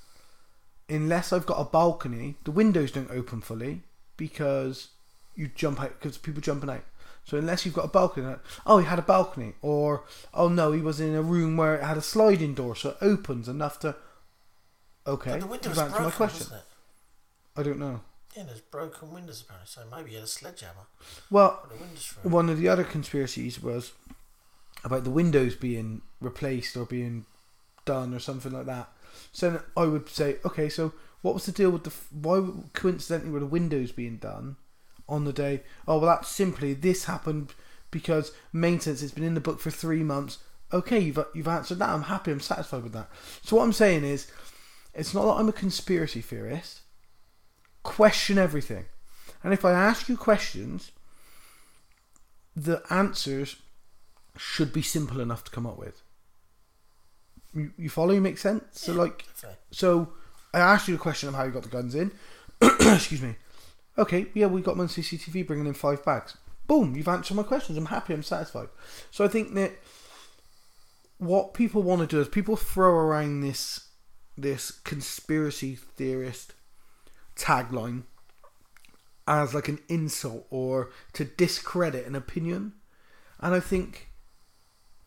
unless 0.88 1.32
I've 1.32 1.46
got 1.46 1.60
a 1.60 1.64
balcony, 1.64 2.36
the 2.44 2.50
windows 2.50 2.92
don't 2.92 3.10
open 3.10 3.40
fully 3.40 3.82
because 4.16 4.88
you 5.34 5.48
jump 5.48 5.80
out 5.80 5.98
because 5.98 6.18
people 6.18 6.40
jumping 6.40 6.70
out. 6.70 6.84
So 7.24 7.36
unless 7.36 7.66
you've 7.66 7.74
got 7.74 7.84
a 7.84 7.88
balcony, 7.88 8.26
like, 8.26 8.40
oh, 8.66 8.78
he 8.78 8.86
had 8.86 8.98
a 8.98 9.02
balcony, 9.02 9.52
or 9.60 10.04
oh 10.32 10.48
no, 10.48 10.72
he 10.72 10.80
was 10.80 10.98
in 10.98 11.14
a 11.14 11.22
room 11.22 11.56
where 11.56 11.76
it 11.76 11.84
had 11.84 11.98
a 11.98 12.02
sliding 12.02 12.54
door, 12.54 12.74
so 12.74 12.90
it 12.90 12.96
opens 13.02 13.48
enough 13.48 13.78
to. 13.80 13.96
Okay, 15.06 15.32
But 15.32 15.40
the 15.40 15.46
window 15.46 15.68
was 15.68 15.78
broken, 15.78 16.04
my 16.04 16.10
question. 16.10 16.46
I 17.56 17.62
don't 17.62 17.78
know. 17.78 18.00
Yeah, 18.36 18.44
there's 18.44 18.60
broken 18.60 19.12
windows 19.12 19.40
apparently. 19.42 19.68
So 19.68 19.82
maybe 19.90 20.10
he 20.10 20.14
had 20.16 20.24
a 20.24 20.28
sledgehammer. 20.28 20.86
Well, 21.30 21.68
one 22.22 22.48
of 22.48 22.58
the 22.58 22.68
other 22.68 22.84
conspiracies 22.84 23.62
was 23.62 23.92
about 24.84 25.04
the 25.04 25.10
windows 25.10 25.56
being 25.56 26.02
replaced 26.20 26.76
or 26.76 26.84
being 26.84 27.26
done 27.84 28.14
or 28.14 28.20
something 28.20 28.52
like 28.52 28.66
that. 28.66 28.88
So 29.32 29.62
I 29.76 29.84
would 29.84 30.08
say, 30.08 30.36
okay, 30.44 30.68
so 30.68 30.92
what 31.22 31.34
was 31.34 31.46
the 31.46 31.52
deal 31.52 31.70
with 31.70 31.84
the? 31.84 31.92
Why 32.12 32.44
coincidentally 32.74 33.32
were 33.32 33.40
the 33.40 33.46
windows 33.46 33.92
being 33.92 34.18
done 34.18 34.56
on 35.08 35.24
the 35.24 35.32
day? 35.32 35.62
Oh 35.86 35.98
well, 35.98 36.16
that's 36.16 36.28
simply 36.28 36.74
this 36.74 37.04
happened 37.04 37.54
because 37.90 38.32
maintenance 38.52 39.00
has 39.00 39.12
been 39.12 39.24
in 39.24 39.34
the 39.34 39.40
book 39.40 39.60
for 39.60 39.70
three 39.70 40.02
months. 40.02 40.38
Okay, 40.72 41.00
you've 41.00 41.18
you've 41.34 41.48
answered 41.48 41.78
that. 41.78 41.88
I'm 41.88 42.02
happy. 42.02 42.30
I'm 42.30 42.40
satisfied 42.40 42.82
with 42.82 42.92
that. 42.92 43.08
So 43.42 43.56
what 43.56 43.64
I'm 43.64 43.72
saying 43.72 44.04
is, 44.04 44.30
it's 44.94 45.14
not 45.14 45.24
that 45.24 45.40
I'm 45.40 45.48
a 45.48 45.52
conspiracy 45.52 46.20
theorist. 46.20 46.80
Question 47.82 48.38
everything, 48.38 48.86
and 49.42 49.52
if 49.52 49.64
I 49.64 49.72
ask 49.72 50.08
you 50.08 50.16
questions, 50.16 50.92
the 52.54 52.82
answers 52.90 53.56
should 54.36 54.72
be 54.72 54.82
simple 54.82 55.20
enough 55.20 55.44
to 55.44 55.50
come 55.50 55.66
up 55.66 55.78
with. 55.78 56.02
You, 57.54 57.72
you 57.78 57.88
follow? 57.88 58.12
You 58.12 58.20
make 58.20 58.38
sense? 58.38 58.64
So 58.72 58.92
Yeah, 58.92 58.98
like, 58.98 59.24
so 59.70 60.12
I 60.52 60.60
asked 60.60 60.88
you 60.88 60.94
the 60.94 61.02
question 61.02 61.28
of 61.28 61.34
how 61.34 61.44
you 61.44 61.50
got 61.50 61.62
the 61.62 61.68
guns 61.68 61.94
in. 61.94 62.12
Excuse 62.60 63.22
me. 63.22 63.36
Okay, 63.96 64.26
yeah, 64.34 64.46
we 64.46 64.60
got 64.60 64.72
them 64.72 64.82
on 64.82 64.88
CCTV 64.88 65.46
bringing 65.46 65.66
in 65.66 65.74
five 65.74 66.04
bags. 66.04 66.36
Boom, 66.66 66.94
you've 66.94 67.08
answered 67.08 67.34
my 67.34 67.42
questions. 67.42 67.78
I'm 67.78 67.86
happy. 67.86 68.14
I'm 68.14 68.22
satisfied. 68.22 68.68
So 69.10 69.24
I 69.24 69.28
think 69.28 69.54
that 69.54 69.72
what 71.18 71.54
people 71.54 71.82
want 71.82 72.00
to 72.02 72.06
do 72.06 72.20
is 72.20 72.28
people 72.28 72.56
throw 72.56 72.90
around 72.90 73.40
this 73.40 73.88
this 74.36 74.70
conspiracy 74.70 75.74
theorist 75.74 76.54
tagline 77.38 78.02
as 79.26 79.54
like 79.54 79.68
an 79.68 79.78
insult 79.88 80.46
or 80.50 80.90
to 81.12 81.24
discredit 81.24 82.06
an 82.06 82.14
opinion. 82.14 82.72
And 83.40 83.54
I 83.54 83.60
think 83.60 84.10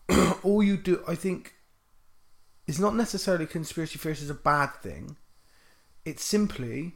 all 0.44 0.64
you 0.64 0.78
do, 0.78 1.04
I 1.08 1.16
think, 1.16 1.56
is 2.68 2.80
not 2.80 2.96
necessarily 2.96 3.46
conspiracy 3.46 3.98
theories 3.98 4.22
is 4.22 4.30
a 4.30 4.36
bad 4.36 4.68
thing. 4.82 5.18
It's 6.06 6.24
simply, 6.24 6.94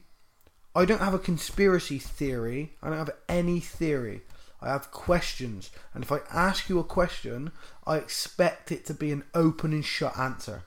I 0.75 0.85
don't 0.85 1.01
have 1.01 1.13
a 1.13 1.19
conspiracy 1.19 1.99
theory. 1.99 2.73
I 2.81 2.89
don't 2.89 2.99
have 2.99 3.15
any 3.27 3.59
theory. 3.59 4.21
I 4.61 4.69
have 4.69 4.91
questions. 4.91 5.69
And 5.93 6.03
if 6.03 6.11
I 6.11 6.19
ask 6.31 6.69
you 6.69 6.79
a 6.79 6.83
question, 6.83 7.51
I 7.85 7.97
expect 7.97 8.71
it 8.71 8.85
to 8.85 8.93
be 8.93 9.11
an 9.11 9.23
open 9.33 9.73
and 9.73 9.85
shut 9.85 10.17
answer. 10.17 10.63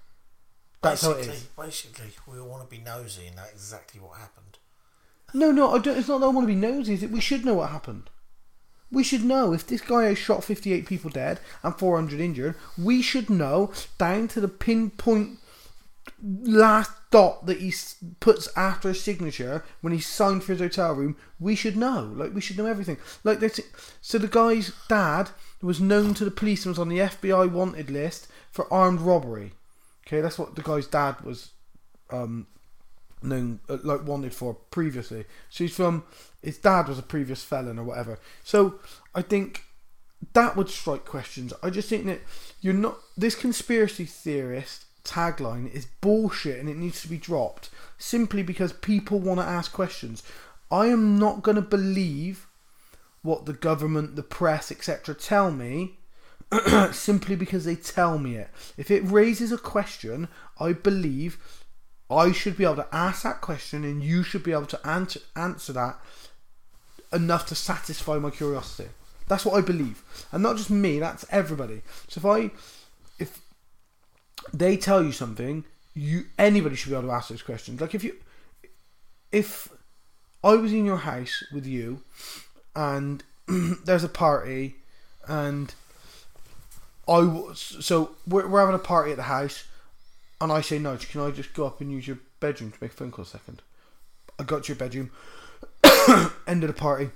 That's 0.83 1.03
how 1.03 1.13
it 1.13 1.27
basically, 1.27 1.65
basically, 1.65 2.11
we 2.33 2.39
all 2.39 2.49
want 2.49 2.69
to 2.69 2.77
be 2.77 2.83
nosy 2.83 3.27
and 3.27 3.37
know 3.37 3.45
exactly 3.53 4.01
what 4.01 4.19
happened. 4.19 4.48
No, 5.35 5.51
no. 5.51 5.75
It's 5.75 6.09
not 6.09 6.19
that 6.21 6.27
I 6.27 6.31
want 6.31 6.47
to 6.49 6.55
be 6.55 6.59
nosy. 6.61 6.95
It's 6.95 7.03
that 7.03 7.11
we 7.11 7.21
should 7.21 7.45
know 7.45 7.55
what 7.55 7.71
happened. 7.71 8.11
We 8.91 9.05
should 9.05 9.25
know 9.25 9.53
if 9.53 9.67
this 9.67 9.83
guy 9.83 10.05
has 10.05 10.17
shot 10.19 10.43
58 10.45 10.87
people 10.87 11.11
dead 11.11 11.41
and 11.63 11.75
400 11.75 12.21
injured. 12.21 12.55
We 12.79 13.03
should 13.03 13.29
know 13.29 13.71
down 13.99 14.29
to 14.29 14.41
the 14.41 14.49
pinpoint 14.49 15.39
last 16.23 16.91
dot 17.11 17.45
that 17.47 17.61
he 17.61 17.73
puts 18.21 18.49
after 18.57 18.89
his 18.89 19.03
signature 19.03 19.65
when 19.83 19.93
he 19.93 20.01
signed 20.01 20.43
for 20.43 20.53
his 20.53 20.61
hotel 20.63 20.95
room. 20.95 21.17
We 21.39 21.55
should 21.55 21.77
know. 21.77 22.13
Like 22.15 22.35
we 22.35 22.41
should 22.41 22.57
know 22.57 22.67
everything. 22.67 22.97
Like 23.25 23.41
there's- 23.41 23.61
so, 24.01 24.17
the 24.19 24.27
guy's 24.29 24.73
dad 24.89 25.31
was 25.61 25.81
known 25.81 26.15
to 26.15 26.25
the 26.25 26.31
police 26.31 26.65
and 26.65 26.71
was 26.71 26.79
on 26.79 26.89
the 26.89 26.99
FBI 27.01 27.51
wanted 27.51 27.91
list 27.91 28.29
for 28.51 28.73
armed 28.73 29.01
robbery. 29.01 29.53
Okay, 30.07 30.21
that's 30.23 30.39
what 30.39 30.55
the 30.57 30.63
guy's 30.63 30.87
dad 30.87 31.21
was 31.21 31.51
um, 32.11 32.47
known 33.23 33.61
uh, 33.69 33.79
like 33.83 34.07
wanted 34.07 34.35
for 34.35 34.55
previously. 34.55 35.25
She's 35.49 35.75
from 35.75 36.05
his 36.43 36.59
dad 36.59 36.89
was 36.89 36.99
a 36.99 37.03
previous 37.03 37.43
felon 37.45 37.79
or 37.79 37.85
whatever. 37.85 38.19
So 38.45 38.81
I 39.15 39.23
think 39.23 39.65
that 40.33 40.57
would 40.57 40.69
strike 40.69 41.05
questions. 41.05 41.53
I 41.63 41.71
just 41.71 41.89
think 41.89 42.07
that 42.07 42.21
you're 42.61 42.75
not 42.75 42.99
this 43.17 43.35
conspiracy 43.35 44.05
theorist 44.05 44.85
tagline 45.05 45.73
is 45.73 45.87
bullshit 46.01 46.61
and 46.61 46.69
it 46.69 46.77
needs 46.77 47.01
to 47.03 47.09
be 47.09 47.17
dropped 47.17 47.71
simply 47.97 48.43
because 48.43 48.73
people 48.73 49.19
want 49.19 49.41
to 49.41 49.47
ask 49.47 49.73
questions. 49.73 50.23
I 50.71 50.87
am 50.87 51.19
not 51.19 51.43
going 51.43 51.55
to 51.57 51.63
believe 51.63 52.47
what 53.23 53.47
the 53.47 53.53
government, 53.53 54.17
the 54.17 54.23
press, 54.23 54.71
etc. 54.71 55.15
tell 55.15 55.51
me 55.51 55.99
simply 56.93 57.37
because 57.37 57.65
they 57.65 57.75
tell 57.75 58.19
me 58.19 58.37
it. 58.37 58.51
If 58.77 58.91
it 58.91 59.03
raises 59.05 59.53
a 59.53 59.59
question, 59.59 60.29
I 60.61 60.73
believe 60.73 61.39
I 62.11 62.33
should 62.33 62.57
be 62.57 62.65
able 62.65 62.77
to 62.77 62.87
ask 62.93 63.23
that 63.23 63.41
question 63.41 63.85
and 63.85 64.03
you 64.03 64.23
should 64.23 64.43
be 64.43 64.53
able 64.53 64.67
to 64.67 64.87
answer 64.87 65.21
answer 65.37 65.73
that 65.75 65.99
enough 67.13 67.47
to 67.47 67.55
satisfy 67.55 68.19
my 68.19 68.31
curiosity. 68.31 68.89
That's 69.29 69.45
what 69.45 69.59
I 69.59 69.61
believe. 69.61 70.03
And 70.33 70.43
not 70.43 70.57
just 70.57 70.71
me, 70.71 70.99
that's 70.99 71.27
everybody. 71.31 71.83
So 72.09 72.19
if 72.19 72.25
I 72.25 72.51
if 73.19 73.41
they 74.53 74.77
tell 74.77 75.03
you 75.03 75.13
something, 75.13 75.65
you 75.95 76.27
anybody 76.39 76.77
should 76.77 76.91
be 76.91 76.97
able 76.97 77.09
to 77.09 77.15
ask 77.15 77.29
those 77.29 77.43
questions. 77.43 77.81
Like 77.81 77.95
if 77.95 78.03
you 78.03 78.17
if 79.31 79.69
I 80.43 80.55
was 80.55 80.73
in 80.73 80.87
your 80.87 80.99
house 80.99 81.45
with 81.53 81.67
you 81.67 82.03
and 82.75 83.23
there's 83.85 84.05
a 84.05 84.09
party 84.09 84.77
and 85.27 85.75
I 87.07 87.19
was 87.21 87.77
so 87.81 88.13
we're, 88.27 88.47
we're 88.47 88.61
having 88.61 88.75
a 88.75 88.79
party 88.79 89.11
at 89.11 89.17
the 89.19 89.25
house 89.25 89.65
and 90.41 90.53
I 90.53 90.61
say, 90.61 90.79
Nudge, 90.79 91.11
can 91.11 91.21
I 91.21 91.31
just 91.31 91.55
go 91.55 91.67
up 91.67 91.81
and 91.81 91.91
use 91.91 92.07
your 92.07 92.19
bedroom 92.41 92.71
to 92.71 92.79
make 92.81 92.93
a 92.93 92.95
phone 92.95 93.11
call 93.11 93.25
a 93.25 93.29
second? 93.29 93.63
I 94.39 94.45
got 94.45 94.65
to 94.65 94.69
your 94.69 94.79
bedroom, 94.79 95.11
end 96.47 96.63
of 96.63 96.69
the 96.69 96.75
party. 96.75 97.11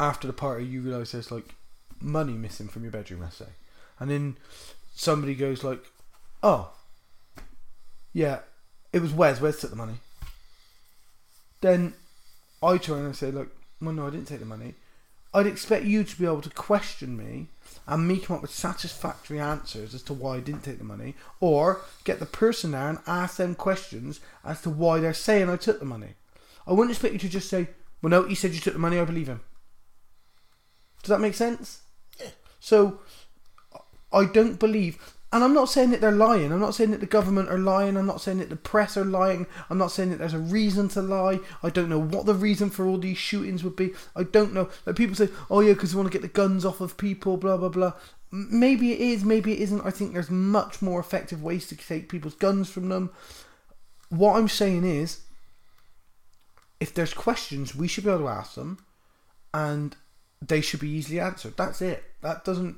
After 0.00 0.26
the 0.26 0.32
party, 0.32 0.64
you 0.64 0.80
realise 0.80 1.12
there's 1.12 1.30
like 1.30 1.54
money 2.00 2.32
missing 2.32 2.68
from 2.68 2.82
your 2.82 2.92
bedroom, 2.92 3.20
let's 3.20 3.36
say. 3.36 3.46
And 4.00 4.10
then 4.10 4.36
somebody 4.94 5.34
goes 5.34 5.62
like, 5.62 5.84
oh, 6.42 6.72
yeah, 8.12 8.40
it 8.92 9.00
was 9.00 9.12
Wes. 9.12 9.40
Wes 9.40 9.60
took 9.60 9.70
the 9.70 9.76
money. 9.76 9.94
Then 11.60 11.94
I 12.62 12.78
turn 12.78 13.04
and 13.04 13.14
say, 13.16 13.30
look, 13.30 13.54
well, 13.80 13.92
no, 13.92 14.06
I 14.06 14.10
didn't 14.10 14.28
take 14.28 14.40
the 14.40 14.46
money. 14.46 14.74
I'd 15.34 15.46
expect 15.46 15.84
you 15.84 16.04
to 16.04 16.18
be 16.18 16.26
able 16.26 16.42
to 16.42 16.50
question 16.50 17.16
me 17.16 17.48
and 17.86 18.06
me 18.06 18.18
come 18.18 18.36
up 18.36 18.42
with 18.42 18.52
satisfactory 18.52 19.40
answers 19.40 19.94
as 19.94 20.02
to 20.04 20.12
why 20.12 20.36
I 20.36 20.40
didn't 20.40 20.62
take 20.62 20.78
the 20.78 20.84
money, 20.84 21.14
or 21.40 21.80
get 22.04 22.20
the 22.20 22.26
person 22.26 22.72
there 22.72 22.88
and 22.88 22.98
ask 23.06 23.36
them 23.36 23.54
questions 23.54 24.20
as 24.44 24.60
to 24.62 24.70
why 24.70 25.00
they're 25.00 25.14
saying 25.14 25.48
I 25.48 25.56
took 25.56 25.78
the 25.78 25.84
money. 25.84 26.14
I 26.66 26.72
wouldn't 26.72 26.90
expect 26.92 27.14
you 27.14 27.18
to 27.20 27.28
just 27.28 27.48
say, 27.48 27.70
"Well, 28.00 28.10
no, 28.10 28.22
he 28.24 28.34
said 28.34 28.52
you 28.52 28.60
took 28.60 28.74
the 28.74 28.78
money. 28.78 28.98
I 28.98 29.04
believe 29.04 29.26
him." 29.26 29.40
Does 31.02 31.08
that 31.08 31.20
make 31.20 31.34
sense? 31.34 31.82
Yeah. 32.20 32.30
So, 32.60 33.00
I 34.12 34.26
don't 34.26 34.60
believe, 34.60 35.16
and 35.32 35.42
I'm 35.42 35.54
not 35.54 35.70
saying 35.70 35.90
that 35.90 36.02
they're 36.02 36.12
lying. 36.12 36.52
I'm 36.52 36.60
not 36.60 36.74
saying 36.74 36.90
that 36.90 37.00
the 37.00 37.06
government 37.06 37.48
are 37.48 37.58
lying. 37.58 37.96
I'm 37.96 38.06
not 38.06 38.20
saying 38.20 38.38
that 38.38 38.50
the 38.50 38.56
press 38.56 38.98
are 38.98 39.04
lying. 39.04 39.46
I'm 39.70 39.78
not 39.78 39.90
saying 39.90 40.10
that 40.10 40.18
there's 40.18 40.34
a 40.34 40.38
reason 40.38 40.88
to 40.90 41.00
lie. 41.00 41.40
I 41.62 41.70
don't 41.70 41.88
know 41.88 41.98
what 41.98 42.26
the 42.26 42.34
reason 42.34 42.68
for 42.68 42.86
all 42.86 42.98
these 42.98 43.16
shootings 43.16 43.64
would 43.64 43.74
be. 43.74 43.92
I 44.14 44.24
don't 44.24 44.52
know. 44.52 44.68
Like 44.84 44.96
people 44.96 45.16
say, 45.16 45.30
oh 45.50 45.60
yeah, 45.60 45.72
because 45.72 45.92
they 45.92 45.96
want 45.96 46.12
to 46.12 46.18
get 46.18 46.22
the 46.22 46.28
guns 46.28 46.66
off 46.66 46.82
of 46.82 46.98
people, 46.98 47.38
blah 47.38 47.56
blah 47.56 47.70
blah. 47.70 47.94
Maybe 48.30 48.92
it 48.92 49.00
is, 49.00 49.24
maybe 49.24 49.52
it 49.52 49.60
isn't. 49.60 49.86
I 49.86 49.90
think 49.90 50.12
there's 50.12 50.30
much 50.30 50.82
more 50.82 51.00
effective 51.00 51.42
ways 51.42 51.66
to 51.68 51.76
take 51.76 52.08
people's 52.10 52.34
guns 52.34 52.68
from 52.68 52.90
them. 52.90 53.10
What 54.10 54.36
I'm 54.36 54.48
saying 54.48 54.84
is, 54.84 55.20
if 56.78 56.92
there's 56.92 57.14
questions, 57.14 57.74
we 57.74 57.88
should 57.88 58.04
be 58.04 58.10
able 58.10 58.20
to 58.20 58.28
ask 58.28 58.54
them, 58.54 58.84
and 59.54 59.96
they 60.46 60.60
should 60.60 60.80
be 60.80 60.90
easily 60.90 61.20
answered. 61.20 61.56
That's 61.56 61.80
it. 61.80 62.04
That 62.20 62.44
doesn't 62.44 62.76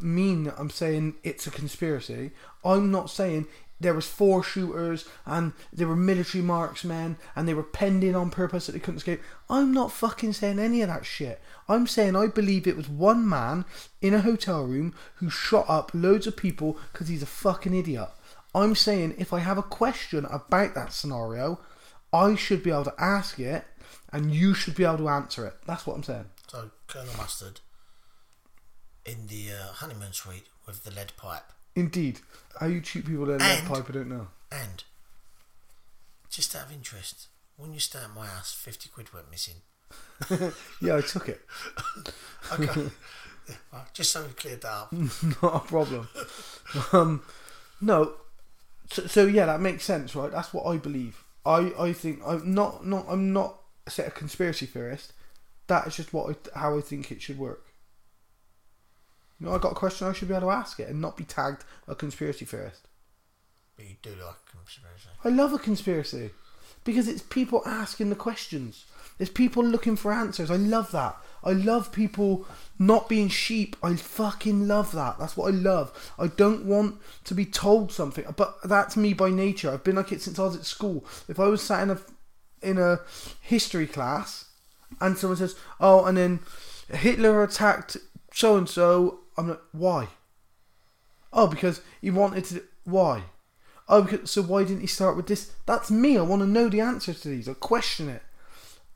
mean 0.00 0.52
I'm 0.56 0.70
saying 0.70 1.16
it's 1.22 1.46
a 1.46 1.50
conspiracy. 1.50 2.32
I'm 2.64 2.90
not 2.90 3.10
saying 3.10 3.46
there 3.78 3.94
was 3.94 4.06
four 4.06 4.42
shooters 4.42 5.06
and 5.26 5.52
there 5.72 5.88
were 5.88 5.96
military 5.96 6.42
marksmen 6.42 7.18
and 7.34 7.46
they 7.46 7.54
were 7.54 7.62
penned 7.62 8.02
in 8.02 8.14
on 8.14 8.30
purpose 8.30 8.66
that 8.66 8.72
they 8.72 8.78
couldn't 8.78 8.98
escape. 8.98 9.20
I'm 9.50 9.72
not 9.72 9.92
fucking 9.92 10.32
saying 10.32 10.58
any 10.58 10.82
of 10.82 10.88
that 10.88 11.04
shit. 11.04 11.40
I'm 11.68 11.86
saying 11.86 12.16
I 12.16 12.28
believe 12.28 12.66
it 12.66 12.76
was 12.76 12.88
one 12.88 13.28
man 13.28 13.64
in 14.00 14.14
a 14.14 14.20
hotel 14.20 14.64
room 14.64 14.94
who 15.16 15.28
shot 15.28 15.66
up 15.68 15.90
loads 15.92 16.26
of 16.26 16.36
people 16.36 16.78
because 16.92 17.08
he's 17.08 17.22
a 17.22 17.26
fucking 17.26 17.74
idiot. 17.74 18.08
I'm 18.54 18.74
saying 18.74 19.16
if 19.18 19.32
I 19.32 19.40
have 19.40 19.58
a 19.58 19.62
question 19.62 20.24
about 20.26 20.74
that 20.74 20.92
scenario, 20.92 21.60
I 22.12 22.34
should 22.34 22.62
be 22.62 22.70
able 22.70 22.84
to 22.84 22.94
ask 22.98 23.38
it 23.38 23.64
and 24.10 24.34
you 24.34 24.54
should 24.54 24.74
be 24.74 24.84
able 24.84 24.98
to 24.98 25.08
answer 25.08 25.46
it. 25.46 25.54
That's 25.66 25.86
what 25.86 25.96
I'm 25.96 26.02
saying. 26.02 26.26
So 26.48 26.70
Colonel 26.86 27.14
Mustard 27.18 27.60
in 29.06 29.26
the 29.28 29.50
uh, 29.52 29.72
honeymoon 29.74 30.12
suite 30.12 30.46
with 30.66 30.84
the 30.84 30.90
lead 30.90 31.12
pipe, 31.16 31.44
Indeed. 31.74 32.20
How 32.58 32.66
you 32.66 32.80
cheat 32.80 33.06
people 33.06 33.26
that 33.26 33.40
And- 33.42 33.66
pipe, 33.68 33.88
I 33.88 33.92
don't 33.92 34.08
know. 34.08 34.28
and 34.50 34.82
just 36.30 36.54
out 36.56 36.66
of 36.66 36.72
interest, 36.72 37.28
when 37.56 37.72
you 37.72 37.80
stay 37.80 37.98
at 38.00 38.14
my 38.14 38.26
house, 38.26 38.52
fifty 38.52 38.88
quid 38.88 39.12
went 39.14 39.30
missing. 39.30 39.56
Yeah, 40.80 40.96
I 40.96 41.00
took 41.00 41.28
it. 41.28 41.40
Okay, 42.52 42.90
well, 43.72 43.86
just 43.92 44.10
so 44.12 44.22
we 44.24 44.32
cleared 44.32 44.60
that 44.62 44.68
up. 44.70 44.92
Not 45.42 45.54
a 45.56 45.60
problem. 45.60 46.08
um, 46.92 47.22
no. 47.80 48.14
So, 48.90 49.06
so 49.06 49.26
yeah, 49.26 49.46
that 49.46 49.60
makes 49.60 49.84
sense, 49.84 50.14
right? 50.14 50.30
That's 50.30 50.52
what 50.54 50.64
I 50.66 50.76
believe. 50.78 51.24
I, 51.44 51.72
I 51.78 51.92
think 51.92 52.20
I'm 52.26 52.54
not 52.54 52.86
not 52.86 53.06
I'm 53.08 53.32
not 53.32 53.60
a 53.86 53.90
set 53.90 54.06
of 54.06 54.14
conspiracy 54.14 54.66
theorist. 54.66 55.12
That 55.68 55.86
is 55.88 55.96
just 55.96 56.12
what 56.12 56.36
I, 56.54 56.58
how 56.58 56.78
I 56.78 56.80
think 56.80 57.10
it 57.12 57.20
should 57.22 57.38
work. 57.38 57.65
You 59.40 59.46
know, 59.46 59.54
I 59.54 59.58
got 59.58 59.72
a 59.72 59.76
question, 59.76 60.06
I 60.06 60.12
should 60.12 60.28
be 60.28 60.34
able 60.34 60.48
to 60.48 60.52
ask 60.52 60.80
it 60.80 60.88
and 60.88 61.00
not 61.00 61.16
be 61.16 61.24
tagged 61.24 61.64
a 61.86 61.94
conspiracy 61.94 62.44
theorist. 62.44 62.88
But 63.76 63.86
you 63.86 63.96
do 64.02 64.10
like 64.10 64.46
conspiracy. 64.50 65.08
I 65.24 65.28
love 65.28 65.52
a 65.52 65.58
conspiracy 65.58 66.30
because 66.84 67.08
it's 67.08 67.22
people 67.22 67.62
asking 67.66 68.08
the 68.08 68.16
questions. 68.16 68.86
There's 69.18 69.30
people 69.30 69.64
looking 69.64 69.96
for 69.96 70.12
answers. 70.12 70.50
I 70.50 70.56
love 70.56 70.90
that. 70.92 71.16
I 71.44 71.52
love 71.52 71.92
people 71.92 72.46
not 72.78 73.08
being 73.08 73.28
sheep. 73.28 73.76
I 73.82 73.94
fucking 73.94 74.66
love 74.66 74.92
that. 74.92 75.18
That's 75.18 75.36
what 75.36 75.52
I 75.52 75.56
love. 75.56 76.12
I 76.18 76.28
don't 76.28 76.64
want 76.64 77.00
to 77.24 77.34
be 77.34 77.46
told 77.46 77.92
something, 77.92 78.24
but 78.36 78.56
that's 78.64 78.96
me 78.96 79.14
by 79.14 79.30
nature. 79.30 79.70
I've 79.70 79.84
been 79.84 79.96
like 79.96 80.12
it 80.12 80.22
since 80.22 80.38
I 80.38 80.44
was 80.44 80.56
at 80.56 80.64
school. 80.64 81.04
If 81.28 81.38
I 81.38 81.46
was 81.46 81.62
sat 81.62 81.82
in 81.82 81.90
a 81.90 81.98
in 82.62 82.78
a 82.78 83.00
history 83.40 83.86
class 83.86 84.46
and 85.00 85.16
someone 85.16 85.36
says, 85.36 85.56
"Oh," 85.80 86.04
and 86.04 86.16
then 86.16 86.40
Hitler 86.88 87.42
attacked 87.42 87.96
so 88.32 88.56
and 88.56 88.68
so, 88.68 89.20
I'm 89.36 89.48
like, 89.48 89.60
"Why?" 89.72 90.08
Oh, 91.32 91.46
because 91.46 91.80
he 92.00 92.10
wanted 92.10 92.44
to. 92.46 92.62
Why? 92.84 93.24
Oh, 93.88 94.02
because, 94.02 94.30
so 94.30 94.42
why 94.42 94.64
didn't 94.64 94.80
he 94.80 94.86
start 94.86 95.16
with 95.16 95.26
this? 95.26 95.52
That's 95.66 95.90
me. 95.90 96.18
I 96.18 96.22
want 96.22 96.42
to 96.42 96.48
know 96.48 96.68
the 96.68 96.80
answer 96.80 97.14
to 97.14 97.28
these. 97.28 97.48
I 97.48 97.54
question 97.54 98.08
it. 98.08 98.22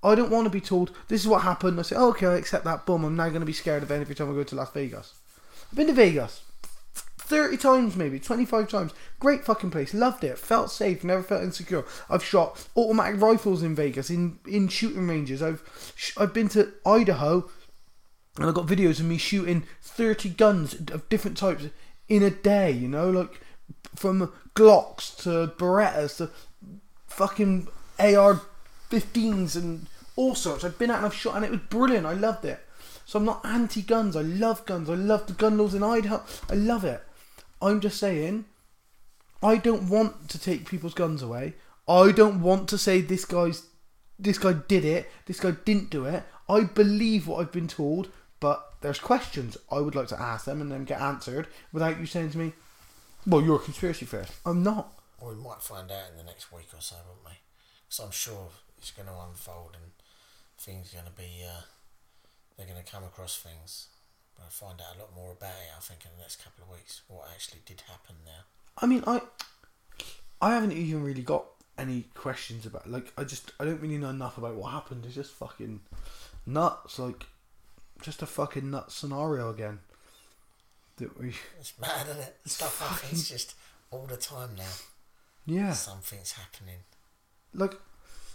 I 0.03 0.15
don't 0.15 0.31
want 0.31 0.47
to 0.47 0.51
be 0.51 0.61
told 0.61 0.93
this 1.09 1.21
is 1.21 1.29
what 1.29 1.43
happened. 1.43 1.79
I 1.79 1.83
say, 1.83 1.97
oh, 1.97 2.09
okay, 2.11 2.27
I 2.27 2.35
accept 2.35 2.65
that. 2.65 2.87
Boom. 2.87 3.05
I'm 3.05 3.17
now 3.17 3.29
going 3.29 3.41
to 3.41 3.47
be 3.47 3.53
scared 3.53 3.83
of 3.83 3.91
it 3.91 4.01
every 4.01 4.15
time 4.15 4.31
I 4.31 4.35
go 4.35 4.45
to 4.45 4.55
Las 4.57 4.73
Vegas. 4.73 5.15
I've 5.71 5.77
been 5.77 5.87
to 5.89 5.93
Vegas 5.93 6.43
thirty 6.95 7.57
times, 7.57 7.95
maybe 7.95 8.19
twenty-five 8.19 8.69
times. 8.69 8.93
Great 9.21 9.45
fucking 9.45 9.71
place. 9.71 9.95
Loved 9.95 10.25
it. 10.25 10.37
Felt 10.39 10.71
safe. 10.71 11.05
Never 11.05 11.23
felt 11.23 11.45
insecure. 11.45 11.85
I've 12.09 12.25
shot 12.25 12.67
automatic 12.77 13.21
rifles 13.21 13.63
in 13.63 13.77
Vegas 13.77 14.11
in 14.11 14.41
in 14.49 14.67
shooting 14.67 15.07
ranges. 15.07 15.41
I've 15.41 15.63
I've 16.17 16.35
been 16.35 16.49
to 16.51 16.73
Idaho 16.85 17.49
and 18.37 18.47
I 18.47 18.53
got 18.53 18.67
videos 18.67 19.01
of 19.01 19.07
me 19.07 19.19
shooting 19.19 19.65
30 19.83 20.31
guns 20.31 20.75
of 20.75 21.09
different 21.09 21.37
types 21.37 21.65
in 22.09 22.23
a 22.23 22.31
day, 22.31 22.71
you 22.71 22.89
know, 22.89 23.11
like 23.11 23.41
from 23.95 24.33
Glocks 24.55 25.17
to 25.23 25.53
Berettas 25.57 26.19
to 26.19 26.31
fucking 27.07 27.69
AR 27.99 28.41
15s 28.91 29.57
and 29.57 29.87
all 30.17 30.35
sorts. 30.35 30.65
I've 30.65 30.79
been 30.79 30.91
out 30.91 30.99
and 30.99 31.07
I've 31.07 31.15
shot 31.15 31.37
and 31.37 31.45
it 31.45 31.51
was 31.51 31.61
brilliant. 31.61 32.07
I 32.07 32.13
loved 32.13 32.45
it. 32.45 32.61
So 33.05 33.19
I'm 33.19 33.25
not 33.25 33.45
anti 33.45 33.83
guns. 33.83 34.17
I 34.17 34.23
love 34.23 34.65
guns. 34.67 34.89
I 34.89 34.95
love 34.95 35.27
the 35.27 35.33
gun 35.33 35.59
laws 35.59 35.75
in 35.75 35.83
Idaho. 35.83 36.23
I 36.49 36.55
love 36.55 36.85
it. 36.85 37.03
I'm 37.61 37.81
just 37.81 37.99
saying, 37.99 38.45
I 39.43 39.57
don't 39.57 39.89
want 39.89 40.29
to 40.29 40.39
take 40.39 40.69
people's 40.69 40.95
guns 40.95 41.23
away. 41.23 41.55
I 41.89 42.13
don't 42.13 42.41
want 42.41 42.69
to 42.69 42.79
say 42.79 43.01
this 43.01 43.25
guy's 43.25 43.67
this 44.19 44.39
guy 44.39 44.53
did 44.53 44.85
it, 44.85 45.11
this 45.27 45.41
guy 45.41 45.53
didn't 45.65 45.91
do 45.91 46.05
it. 46.05 46.23
I 46.49 46.65
believe 46.65 47.27
what 47.27 47.41
I've 47.41 47.53
been 47.53 47.69
told, 47.69 48.11
but 48.41 48.75
there's 48.81 48.99
questions 48.99 49.57
I 49.71 49.81
would 49.81 49.95
like 49.95 50.09
to 50.09 50.21
ask 50.21 50.45
them 50.45 50.61
and 50.61 50.73
then 50.73 50.85
get 50.85 51.01
answered 51.01 51.47
without 51.73 52.01
you 52.01 52.07
saying 52.07 52.31
to 52.31 52.39
me, 52.39 52.53
"Well, 53.27 53.43
you're 53.43 53.57
a 53.57 53.61
conspiracy 53.61 54.07
theorist." 54.07 54.33
I'm 54.45 54.63
not. 54.63 54.99
Well, 55.21 55.35
we 55.35 55.43
might 55.43 55.63
find 55.63 55.91
out 55.91 56.11
in 56.11 56.17
the 56.17 56.25
next 56.25 56.51
week 56.51 56.69
or 56.73 56.81
so, 56.81 56.97
won't 57.07 57.25
we? 57.25 57.39
Because 57.87 58.05
I'm 58.05 58.11
sure 58.11 58.49
it's 58.79 58.91
going 58.91 59.09
to 59.09 59.15
unfold 59.29 59.77
and 59.81 59.93
things 60.59 60.93
are 60.93 60.97
going 60.97 61.13
to 61.13 61.17
be. 61.17 61.45
Uh, 61.47 61.63
they're 62.57 62.67
going 62.67 62.83
to 62.83 62.91
come 62.91 63.05
across 63.05 63.37
things. 63.39 63.89
We'll 64.39 64.49
find 64.49 64.81
out 64.81 64.97
a 64.97 65.01
lot 65.01 65.15
more 65.15 65.33
about 65.33 65.51
it. 65.51 65.73
I 65.77 65.81
think 65.81 66.05
in 66.05 66.11
the 66.17 66.23
next 66.23 66.43
couple 66.43 66.65
of 66.65 66.71
weeks, 66.71 67.03
what 67.09 67.29
actually 67.33 67.61
did 67.67 67.83
happen 67.83 68.17
there. 68.25 68.45
I 68.79 68.87
mean, 68.87 69.05
I 69.07 69.21
I 70.41 70.55
haven't 70.55 70.73
even 70.73 71.05
really 71.05 71.23
got 71.23 71.45
any 71.77 72.07
questions 72.15 72.65
about. 72.67 72.89
Like, 72.89 73.13
I 73.19 73.25
just 73.25 73.53
I 73.61 73.65
don't 73.65 73.81
really 73.81 73.99
know 73.99 74.09
enough 74.11 74.39
about 74.39 74.55
what 74.55 74.73
happened. 74.73 75.05
It's 75.05 75.15
just 75.15 75.33
fucking 75.33 75.81
nuts. 76.47 76.99
Like, 76.99 77.27
just 78.03 78.23
a 78.23 78.27
fucking 78.27 78.71
nut 78.71 78.91
scenario 78.93 79.51
again. 79.51 79.81
That 80.97 81.19
we, 81.19 81.35
It's 81.59 81.75
mad, 81.81 82.07
isn't 82.09 82.23
it? 82.23 82.37
Stuff 82.47 82.79
happens 82.81 83.29
just 83.29 83.55
all 83.91 84.07
the 84.07 84.17
time 84.17 84.51
now. 84.57 84.73
yeah. 85.47 85.73
Something's 85.73 86.33
happening. 86.33 86.81
like 87.55 87.75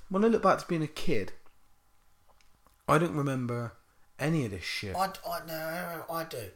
when 0.10 0.24
I 0.26 0.28
look 0.28 0.44
back 0.44 0.60
to 0.60 0.68
being 0.68 0.84
a 0.84 0.88
kid, 0.88 1.32
I 2.88 2.98
don't 2.98 3.16
remember 3.16 3.74
any 4.20 4.46
of 4.46 4.52
this 4.52 4.64
shit. 4.64 4.96
I, 4.96 5.10
I 5.28 5.40
no, 5.48 6.04
I 6.12 6.24
do, 6.24 6.50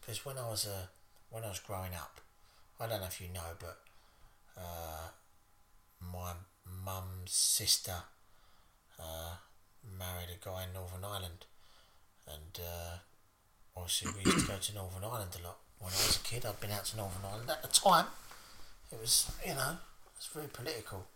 because 0.00 0.24
when 0.24 0.36
I 0.38 0.48
was 0.48 0.66
uh, 0.66 0.86
when 1.30 1.44
I 1.44 1.48
was 1.48 1.58
growing 1.60 1.94
up, 1.94 2.20
I 2.78 2.86
don't 2.86 3.00
know 3.00 3.06
if 3.06 3.20
you 3.20 3.28
know, 3.32 3.40
but 3.58 3.78
uh, 4.56 5.08
my 6.00 6.32
mum's 6.84 7.32
sister 7.32 7.94
uh, 8.98 9.36
married 9.98 10.28
a 10.30 10.44
guy 10.44 10.64
in 10.64 10.72
Northern 10.74 11.04
Ireland, 11.04 11.46
and 12.26 12.60
uh, 12.64 12.96
obviously 13.76 14.10
we 14.12 14.30
used 14.30 14.46
to 14.46 14.52
go 14.52 14.58
to 14.58 14.74
Northern 14.74 15.04
Ireland 15.04 15.36
a 15.38 15.44
lot. 15.44 15.58
When 15.78 15.92
I 15.92 15.96
was 16.06 16.20
a 16.22 16.28
kid, 16.28 16.44
I'd 16.44 16.60
been 16.60 16.70
out 16.70 16.84
to 16.86 16.96
Northern 16.96 17.24
Ireland 17.24 17.50
at 17.50 17.62
the 17.62 17.68
time. 17.68 18.06
It 18.92 19.00
was, 19.00 19.30
you 19.46 19.54
know, 19.54 19.78
it 19.80 20.16
was 20.18 20.28
very 20.32 20.48
political 20.48 21.06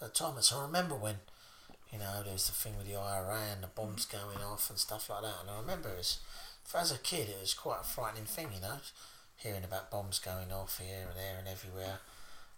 at 0.00 0.08
the 0.08 0.14
time. 0.14 0.34
So 0.40 0.60
I 0.60 0.62
remember 0.62 0.94
when, 0.94 1.16
you 1.92 1.98
know, 1.98 2.22
there 2.22 2.32
was 2.32 2.46
the 2.46 2.52
thing 2.52 2.76
with 2.76 2.86
the 2.86 2.96
IRA 2.96 3.40
and 3.52 3.62
the 3.62 3.68
bombs 3.68 4.04
going 4.04 4.38
off 4.44 4.70
and 4.70 4.78
stuff 4.78 5.10
like 5.10 5.22
that. 5.22 5.34
And 5.40 5.50
I 5.50 5.58
remember 5.58 5.88
it 5.88 5.98
was, 5.98 6.18
as 6.74 6.92
a 6.92 6.98
kid, 6.98 7.28
it 7.28 7.40
was 7.40 7.54
quite 7.54 7.80
a 7.82 7.84
frightening 7.84 8.24
thing, 8.24 8.48
you 8.54 8.60
know, 8.60 8.78
hearing 9.36 9.64
about 9.64 9.90
bombs 9.90 10.18
going 10.18 10.52
off 10.52 10.78
here 10.78 11.06
and 11.08 11.16
there 11.16 11.38
and 11.38 11.48
everywhere. 11.48 11.98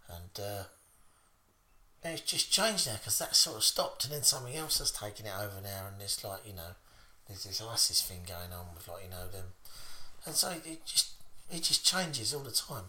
And 0.09 0.45
uh, 0.45 0.65
it's 2.05 2.23
just 2.23 2.53
changed 2.53 2.87
now 2.87 2.95
because 2.95 3.19
that 3.19 3.35
sort 3.35 3.57
of 3.57 3.65
stopped 3.65 4.05
and 4.05 4.13
then 4.13 4.23
something 4.23 4.57
else 4.57 4.79
has 4.79 4.91
taken 4.91 5.27
it 5.27 5.33
over 5.35 5.61
now. 5.63 5.87
And 5.93 6.01
it's 6.03 6.23
like, 6.25 6.47
you 6.47 6.55
know, 6.55 6.77
there's 7.29 7.45
this 7.45 7.63
ISIS 7.63 8.03
thing 8.03 8.21
going 8.27 8.53
on 8.53 8.67
with, 8.75 8.89
like, 8.89 9.05
you 9.05 9.11
know, 9.11 9.29
them. 9.29 9.45
And 10.27 10.35
so 10.35 10.51
it 10.65 10.85
just 10.85 11.13
it 11.51 11.63
just 11.63 11.85
changes 11.87 12.35
all 12.35 12.41
the 12.43 12.51
time. 12.51 12.85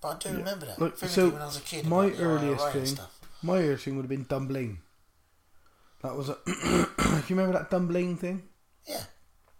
But 0.00 0.26
I 0.26 0.30
do 0.30 0.36
remember 0.38 0.66
that. 0.66 0.78
Look, 0.78 0.98
so 0.98 1.30
when 1.30 1.40
I 1.42 1.46
was 1.46 1.56
a 1.56 1.60
kid. 1.62 1.86
my 1.86 2.10
earliest 2.12 2.68
thing- 2.72 2.86
stuff. 2.86 3.18
My 3.42 3.58
earliest 3.58 3.84
thing 3.84 3.96
would 3.96 4.02
have 4.02 4.08
been 4.10 4.24
Dunblane. 4.28 4.78
That 6.02 6.16
was 6.16 6.28
a. 6.28 6.36
Do 6.44 6.52
you 7.28 7.36
remember 7.36 7.52
that 7.58 7.70
Dunblane 7.70 8.16
thing? 8.16 8.42
Yeah, 8.86 8.96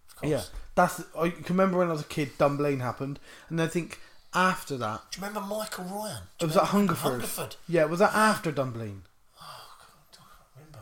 of 0.09 0.15
course. 0.15 0.29
Yeah, 0.31 0.41
that's. 0.75 1.01
I 1.17 1.29
can 1.29 1.43
remember 1.55 1.79
when 1.79 1.89
I 1.89 1.91
was 1.93 2.01
a 2.01 2.05
kid, 2.05 2.37
Dunblane 2.37 2.79
happened, 2.79 3.19
and 3.49 3.61
I 3.61 3.67
think 3.67 3.99
after 4.33 4.77
that, 4.77 5.01
Do 5.11 5.19
you 5.19 5.25
remember 5.27 5.47
Michael 5.47 5.85
Ryan? 5.85 6.23
it 6.23 6.39
Do 6.39 6.45
you 6.45 6.47
was 6.47 6.55
that 6.55 6.71
remember 6.73 6.93
Hungerford. 6.93 7.11
Hungerford. 7.11 7.55
Yeah, 7.67 7.85
was 7.85 7.99
that 7.99 8.13
after 8.13 8.51
Dunblane? 8.51 9.03
Oh, 9.41 9.67
God, 9.79 10.19
I 10.21 10.21
can't 10.21 10.55
remember? 10.55 10.79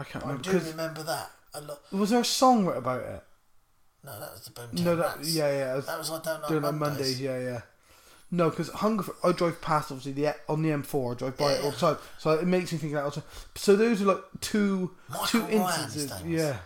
I 0.00 0.04
can't 0.04 0.24
I 0.24 0.28
remember 0.28 0.50
I 0.50 0.52
do 0.52 0.70
remember 0.70 1.02
that 1.04 1.30
was 1.92 2.10
there 2.10 2.20
a 2.20 2.24
song 2.24 2.66
written 2.66 2.82
about 2.82 3.02
it? 3.02 3.24
No, 4.04 4.20
that 4.20 4.30
was 4.32 4.44
the 4.44 4.50
Boomtown 4.52 4.84
No, 4.84 4.96
that 4.96 5.16
Rats. 5.16 5.34
yeah, 5.34 5.50
yeah. 5.50 5.74
Was 5.74 5.86
That 5.86 5.98
was 5.98 6.10
I 6.10 6.20
don't 6.22 6.42
know. 6.42 6.48
doing 6.48 6.64
on 6.64 6.78
Mondays. 6.78 7.20
Yeah, 7.20 7.38
yeah. 7.40 7.60
No, 8.30 8.50
because 8.50 8.68
Hungerford, 8.68 9.14
I 9.24 9.32
drive 9.32 9.60
past 9.62 9.90
obviously 9.90 10.12
the 10.12 10.34
on 10.48 10.62
the 10.62 10.68
M4. 10.68 11.12
I 11.12 11.18
drive 11.18 11.36
by 11.38 11.52
it 11.54 11.64
all 11.64 11.70
the 11.70 11.76
time, 11.78 11.96
so 12.18 12.30
it 12.32 12.46
makes 12.46 12.72
me 12.72 12.78
think 12.78 12.92
of 12.92 12.98
that. 12.98 13.04
Also, 13.04 13.22
so 13.54 13.74
those 13.74 14.02
are 14.02 14.04
like 14.06 14.22
two 14.40 14.94
two 15.26 15.40
Michael 15.40 15.58
Ryan, 15.60 15.82
instances. 15.84 16.22
Yeah, 16.26 16.58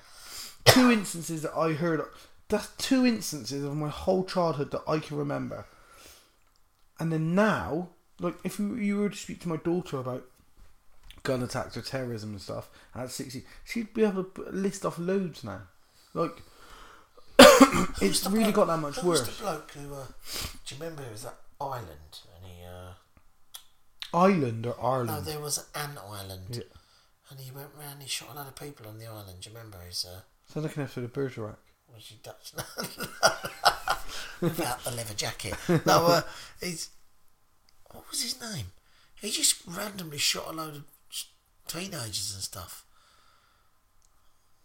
two 0.64 0.90
instances 0.90 1.42
that 1.42 1.56
I 1.56 1.72
heard. 1.72 2.02
That's 2.48 2.68
two 2.78 3.06
instances 3.06 3.64
of 3.64 3.76
my 3.76 3.88
whole 3.88 4.24
childhood 4.24 4.72
that 4.72 4.82
I 4.88 4.98
can 4.98 5.16
remember. 5.16 5.64
And 6.98 7.12
then 7.12 7.34
now, 7.34 7.90
like 8.20 8.34
if 8.44 8.58
you, 8.58 8.74
you 8.74 8.98
were 8.98 9.08
to 9.08 9.16
speak 9.16 9.40
to 9.42 9.48
my 9.48 9.56
daughter 9.56 9.98
about 9.98 10.24
gun 11.22 11.42
attacks 11.42 11.76
or 11.76 11.82
terrorism 11.82 12.30
and 12.30 12.40
stuff 12.40 12.68
at 12.94 13.10
sixty, 13.10 13.44
she'd 13.64 13.92
be 13.94 14.04
able 14.04 14.24
to 14.24 14.42
list 14.50 14.84
off 14.84 14.98
loads 14.98 15.44
now. 15.44 15.62
Like 16.14 16.42
it's 18.00 18.26
really 18.28 18.44
bloke- 18.44 18.54
got 18.54 18.66
that 18.66 18.78
much 18.78 18.98
who 18.98 19.08
was 19.08 19.20
worse. 19.20 19.36
the 19.38 19.42
bloke 19.42 19.70
who? 19.72 19.94
Uh, 19.94 20.04
do 20.66 20.74
you 20.74 20.80
remember? 20.80 21.02
It 21.02 21.12
was 21.12 21.22
that 21.24 21.36
island, 21.60 22.20
and 22.36 22.44
he 22.52 22.64
uh, 22.64 24.16
Island 24.16 24.66
or 24.66 24.76
Ireland? 24.82 25.08
No, 25.26 25.32
there 25.32 25.40
was 25.40 25.66
an 25.74 25.98
island. 26.10 26.46
Yeah. 26.50 26.62
And 27.30 27.40
he 27.40 27.50
went 27.50 27.68
round, 27.80 28.02
he 28.02 28.08
shot 28.08 28.28
a 28.32 28.34
lot 28.34 28.46
of 28.46 28.54
people 28.56 28.86
on 28.86 28.98
the 28.98 29.06
island. 29.06 29.40
Do 29.40 29.48
you 29.48 29.56
remember 29.56 29.78
his, 29.88 30.04
uh, 30.04 30.20
Sounds 30.52 30.66
like 30.66 30.76
an 30.76 30.82
episode 30.82 31.04
of 31.04 31.14
Bergerac. 31.14 31.56
was 31.94 32.04
he 32.04 32.18
Dutch? 32.22 32.52
Without 34.42 34.84
the 34.84 34.90
leather 34.90 35.14
jacket. 35.14 35.54
No, 35.86 36.06
uh, 36.06 36.22
he's, 36.60 36.90
what 37.90 38.04
was 38.10 38.22
his 38.22 38.38
name? 38.40 38.66
He 39.20 39.30
just 39.30 39.62
randomly 39.66 40.18
shot 40.18 40.48
a 40.48 40.52
load 40.52 40.76
of 40.76 40.84
teenagers 41.66 42.34
and 42.34 42.42
stuff. 42.42 42.84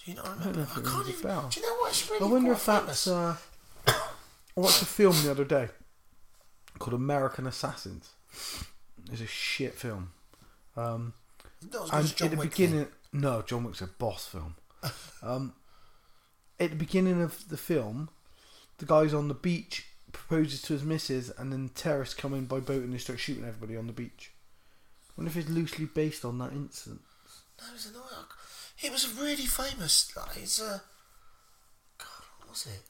Do 0.03 0.11
you 0.11 0.17
not 0.17 0.37
remember? 0.39 0.61
if 0.61 0.77
I, 0.77 0.81
can't 0.81 1.07
even. 1.09 1.49
Do 1.49 1.59
you 1.59 1.65
know 1.65 1.75
what? 1.79 1.89
It's 1.89 2.09
really 2.09 2.25
I 2.25 2.29
wonder 2.31 2.51
if 2.53 2.65
that's. 2.65 3.07
Uh, 3.07 3.35
I 3.87 3.93
watched 4.55 4.81
a 4.81 4.85
film 4.85 5.15
the 5.23 5.31
other 5.31 5.45
day 5.45 5.69
called 6.79 6.93
American 6.93 7.47
Assassins. 7.47 8.11
It's 9.11 9.21
a 9.21 9.27
shit 9.27 9.73
film. 9.73 10.11
Um, 10.75 11.13
not 11.71 11.83
as 11.83 11.89
good 11.89 11.93
and 11.93 12.03
as 12.03 12.13
John 12.13 12.25
at 12.25 12.31
the 12.31 12.37
Wick, 12.37 12.49
beginning, 12.51 12.87
no, 13.13 13.41
John 13.41 13.63
Wick's 13.63 13.81
a 13.81 13.87
boss 13.87 14.27
film. 14.27 14.55
um, 15.23 15.53
at 16.59 16.71
the 16.71 16.75
beginning 16.75 17.21
of 17.21 17.49
the 17.49 17.57
film, 17.57 18.09
the 18.77 18.85
guy's 18.85 19.13
on 19.13 19.27
the 19.27 19.33
beach, 19.33 19.87
proposes 20.11 20.61
to 20.63 20.73
his 20.73 20.83
missus, 20.83 21.31
and 21.37 21.51
then 21.51 21.69
terrorists 21.73 22.15
come 22.15 22.33
in 22.33 22.45
by 22.45 22.59
boat 22.59 22.83
and 22.83 22.93
they 22.93 22.97
start 22.97 23.19
shooting 23.19 23.45
everybody 23.45 23.75
on 23.75 23.87
the 23.87 23.93
beach. 23.93 24.31
I 25.17 25.21
wonder 25.21 25.31
if 25.31 25.37
it's 25.37 25.49
loosely 25.49 25.85
based 25.85 26.23
on 26.25 26.37
that 26.37 26.51
incident. 26.51 27.01
No, 27.59 27.67
it 27.69 27.73
was 27.73 27.85
annoying. 27.87 28.25
He 28.75 28.89
was 28.91 29.05
a 29.05 29.21
really 29.21 29.47
famous. 29.47 30.15
Like, 30.15 30.35
he's 30.35 30.61
uh, 30.61 30.79
God, 31.97 32.23
what 32.39 32.49
was 32.51 32.67
it? 32.67 32.81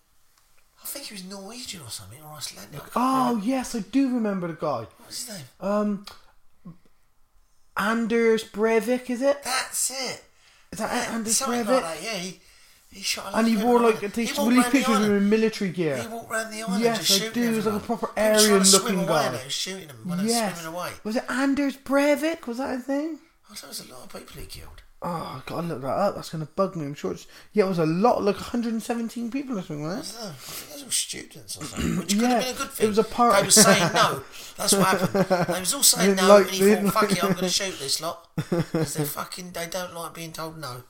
I 0.83 0.85
think 0.85 1.05
he 1.05 1.13
was 1.13 1.23
Norwegian 1.23 1.81
or 1.81 1.89
something, 1.89 2.19
or 2.21 2.33
Icelandic. 2.35 2.81
Oh 2.95 3.27
remember. 3.29 3.45
yes, 3.47 3.75
I 3.75 3.79
do 3.79 4.13
remember 4.13 4.47
the 4.47 4.53
guy. 4.53 4.79
what 4.79 5.07
was 5.07 5.25
his 5.25 5.35
name? 5.37 5.45
Um, 5.61 6.05
Anders 7.77 8.43
Breivik, 8.43 9.09
is 9.09 9.21
it? 9.21 9.41
That's 9.43 9.91
it. 9.91 10.23
Is 10.73 10.79
that 10.79 11.07
it? 11.07 11.13
Anders 11.13 11.41
Breivik? 11.41 11.67
like 11.67 11.83
that. 11.83 12.03
Yeah, 12.03 12.17
he 12.17 12.39
he 12.91 13.01
shot. 13.01 13.33
A 13.33 13.37
And 13.37 13.47
he 13.47 13.57
wore 13.57 13.79
like 13.79 13.99
the- 13.99 14.07
they 14.07 14.21
he 14.23 14.27
used 14.27 14.35
to 14.35 14.41
walked 14.41 14.49
release 14.51 14.63
round 14.65 14.73
the 14.73 14.77
pictures 14.79 14.97
of 14.97 15.03
him 15.03 15.17
in 15.17 15.29
military 15.29 15.71
gear. 15.71 15.97
He 15.97 16.07
walked 16.07 16.31
around 16.31 16.51
the 16.51 16.61
island 16.63 16.83
Yes, 16.83 17.21
I 17.21 17.29
do. 17.29 17.41
He 17.41 17.55
was 17.55 17.65
like 17.65 17.75
a 17.83 17.85
proper 17.85 18.07
He 18.15 18.29
was 18.29 18.45
trying 18.47 18.59
to 18.59 18.65
swim 18.65 18.81
Aryan-looking 18.81 19.09
away 19.09 19.37
guy. 19.37 19.43
was 19.43 19.53
shooting 19.53 19.87
them 19.87 19.97
when 20.05 20.17
they 20.19 20.23
were 20.23 20.29
Yes. 20.29 20.59
swimming 20.61 20.75
away. 20.77 20.91
Was 21.03 21.15
it 21.15 21.25
Anders 21.29 21.77
Breivik? 21.77 22.47
Was 22.47 22.57
that 22.57 22.77
his 22.77 22.87
name? 22.87 23.19
Oh, 23.49 23.53
there 23.61 23.67
was 23.69 23.79
a 23.79 23.93
lot 23.93 24.03
of 24.03 24.09
people 24.13 24.41
he 24.41 24.47
killed. 24.47 24.81
Oh, 24.99 25.09
I 25.09 25.41
gotta 25.45 25.67
look 25.67 25.81
that 25.81 25.87
up. 25.89 26.15
That's 26.15 26.31
gonna 26.31 26.47
bug 26.47 26.75
me. 26.75 26.85
I'm 26.87 26.95
sure 26.95 27.11
it's 27.11 27.27
yeah. 27.53 27.65
It 27.65 27.69
was 27.69 27.77
a 27.77 27.85
lot, 27.85 28.23
like 28.23 28.35
117 28.37 29.29
people 29.29 29.59
or 29.59 29.61
something 29.61 29.85
I 29.85 29.89
like 29.97 30.03
that. 30.03 30.11
don't 30.13 30.23
know. 30.23 30.29
I 30.29 30.33
think 30.33 30.71
those 30.71 30.85
were 30.85 30.91
students 30.91 31.57
or 31.57 31.65
something, 31.65 31.97
which 31.99 32.09
could 32.09 32.21
Yeah, 32.21 32.29
have 32.29 32.43
been 32.45 32.55
a 32.55 32.57
good 32.57 32.71
thing. 32.71 32.85
it 32.85 32.89
was 32.89 32.97
a 32.97 33.03
part- 33.03 33.35
They 33.35 33.43
were 33.43 33.51
saying 33.51 33.93
no. 33.93 34.23
That's 34.57 34.73
what 34.73 34.87
happened. 34.87 35.25
They 35.55 35.59
was 35.59 35.73
all 35.75 35.83
saying 35.93 36.15
no, 36.15 36.27
like- 36.27 36.45
and 36.47 36.55
he 36.55 36.75
thought, 36.75 36.93
"Fuck 36.93 37.01
like- 37.03 37.11
it, 37.11 37.23
I'm 37.23 37.29
going 37.33 37.43
to 37.43 37.49
shoot 37.49 37.77
this 37.77 38.01
lot 38.01 38.27
because 38.35 38.95
they're 38.95 39.05
fucking. 39.05 39.51
They 39.51 39.67
don't 39.67 39.93
like 39.93 40.15
being 40.15 40.31
told 40.33 40.57
no. 40.57 40.83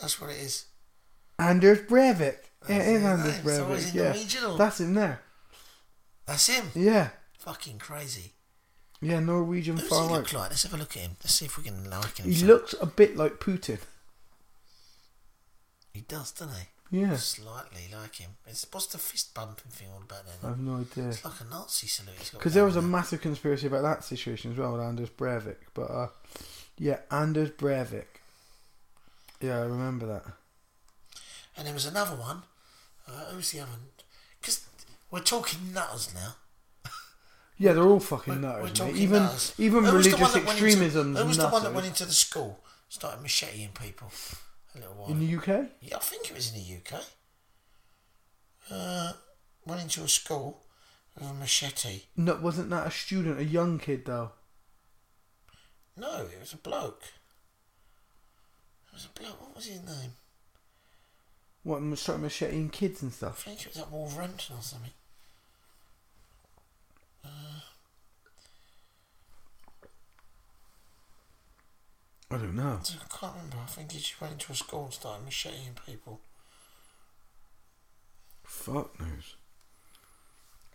That's 0.00 0.18
what 0.18 0.30
it 0.30 0.38
is. 0.38 0.64
Anders 1.48 1.80
Breivik. 1.80 2.38
Yeah, 2.68 2.76
it 2.76 2.78
That's 2.78 2.88
is 2.88 3.02
it, 3.02 3.06
Anders 3.06 3.44
right? 3.44 3.56
So 3.56 3.64
Breivik. 3.66 3.94
Yeah, 3.94 4.02
Norwegian 4.12 4.58
that's 4.58 4.80
him 4.80 4.94
there. 4.94 5.20
That's 6.26 6.46
him. 6.46 6.70
Yeah, 6.74 7.08
Fucking 7.38 7.78
crazy. 7.78 8.32
yeah, 9.02 9.20
Norwegian 9.20 9.76
Who's 9.76 9.88
far 9.88 10.04
he 10.04 10.08
right. 10.08 10.16
look 10.18 10.32
like? 10.32 10.50
Let's 10.50 10.62
have 10.62 10.72
a 10.74 10.78
look 10.78 10.96
at 10.96 11.02
him. 11.02 11.16
Let's 11.22 11.34
see 11.34 11.44
if 11.44 11.58
we 11.58 11.64
can 11.64 11.88
like 11.90 12.16
him. 12.18 12.26
He 12.26 12.34
some. 12.34 12.48
looks 12.48 12.74
a 12.80 12.86
bit 12.86 13.16
like 13.16 13.34
Putin. 13.34 13.78
He 15.92 16.00
does, 16.02 16.32
doesn't 16.32 16.54
he? 16.56 17.00
Yeah, 17.00 17.16
Slightly 17.16 17.88
like 17.92 18.16
him. 18.16 18.30
It's, 18.46 18.66
what's 18.70 18.86
the 18.86 18.98
fist 18.98 19.34
bumping 19.34 19.70
thing 19.70 19.88
all 19.92 20.02
about 20.02 20.26
then? 20.26 20.34
I 20.44 20.48
have 20.48 20.60
no 20.60 20.76
idea. 20.76 21.08
It's 21.08 21.24
like 21.24 21.40
a 21.40 21.44
Nazi 21.44 21.86
salute. 21.88 22.30
Because 22.32 22.54
there 22.54 22.64
was 22.64 22.76
a 22.76 22.82
massive 22.82 23.20
conspiracy 23.20 23.66
about 23.66 23.82
that 23.82 24.04
situation 24.04 24.52
as 24.52 24.58
well 24.58 24.72
with 24.72 24.80
Anders 24.82 25.10
Breivik. 25.10 25.56
But 25.72 25.90
uh, 25.90 26.08
yeah, 26.78 26.98
Anders 27.10 27.50
Breivik. 27.50 28.04
Yeah, 29.40 29.58
I 29.58 29.64
remember 29.64 30.06
that. 30.06 30.24
And 31.56 31.66
there 31.66 31.74
was 31.74 31.86
another 31.86 32.16
one. 32.16 32.42
Uh, 33.06 33.26
who's 33.32 33.52
the 33.52 33.60
other? 33.60 33.70
Because 34.40 34.66
we're 35.10 35.20
talking 35.20 35.72
nutters 35.72 36.12
now. 36.14 36.36
Yeah, 37.56 37.72
they're 37.72 37.84
all 37.86 38.00
fucking 38.00 38.42
We're, 38.42 38.52
we're 38.56 38.62
mate. 38.64 38.74
talking 38.74 38.96
Even 38.96 39.22
nutters. 39.22 39.54
even 39.58 39.84
Who 39.84 39.92
religious 39.92 40.36
extremism. 40.36 41.14
Who 41.14 41.24
was 41.26 41.36
the 41.36 41.48
one 41.48 41.62
that 41.62 41.72
went 41.72 41.86
into 41.86 42.04
the 42.04 42.12
school, 42.12 42.58
started 42.88 43.22
macheting 43.22 43.68
people 43.80 44.10
a 44.74 44.78
little 44.80 44.94
while? 44.94 45.10
in 45.10 45.20
the 45.20 45.36
UK? 45.36 45.68
yeah, 45.80 45.96
I 45.96 46.00
think 46.00 46.28
it 46.30 46.34
was 46.34 46.52
in 46.52 46.58
the 46.60 46.76
UK. 46.96 47.00
Uh, 48.70 49.12
went 49.64 49.82
into 49.82 50.02
a 50.02 50.08
school 50.08 50.64
with 51.14 51.30
a 51.30 51.32
machete. 51.32 52.02
No, 52.16 52.34
wasn't 52.34 52.70
that 52.70 52.88
a 52.88 52.90
student, 52.90 53.38
a 53.38 53.44
young 53.44 53.78
kid 53.78 54.04
though? 54.06 54.32
No, 55.96 56.22
it 56.26 56.40
was 56.40 56.52
a 56.54 56.56
bloke. 56.56 57.04
It 58.88 58.94
was 58.94 59.04
a 59.14 59.20
bloke. 59.20 59.40
What 59.40 59.54
was 59.54 59.66
his 59.66 59.80
name? 59.80 60.14
What 61.64 61.80
and 61.80 61.90
was 61.90 62.00
starting 62.00 62.22
macheting 62.22 62.68
kids 62.68 63.02
and 63.02 63.12
stuff? 63.12 63.42
I 63.46 63.50
think 63.50 63.62
it 63.62 63.68
was 63.68 63.78
at 63.78 63.90
Wolverhampton 63.90 64.56
or 64.56 64.62
something. 64.62 64.90
Uh, 67.24 67.28
I 72.30 72.36
don't 72.36 72.54
know. 72.54 72.80
I 72.82 73.18
can't 73.18 73.34
remember. 73.34 73.56
I 73.62 73.66
think 73.66 73.92
he 73.92 73.98
just 73.98 74.20
went 74.20 74.34
into 74.34 74.52
a 74.52 74.54
school 74.54 74.84
and 74.84 74.92
started 74.92 75.24
macheting 75.24 75.78
people. 75.86 76.20
Fuck 78.44 79.00
knows. 79.00 79.36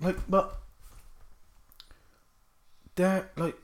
Like, 0.01 0.17
but 0.27 0.59
they're 2.95 3.29
like, 3.37 3.57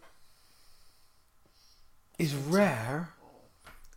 is 2.19 2.35
rare. 2.35 3.14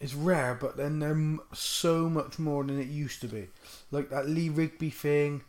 It's 0.01 0.15
rare, 0.15 0.55
but 0.55 0.77
then 0.77 1.01
they're 1.01 1.11
m- 1.11 1.41
so 1.53 2.09
much 2.09 2.39
more 2.39 2.63
than 2.65 2.81
it 2.81 2.87
used 2.89 3.21
to 3.23 3.29
be. 3.29 3.49
Like 3.91 4.11
that 4.11 4.29
Lee 4.29 4.49
Rigby 4.49 4.91
thing. 4.91 5.43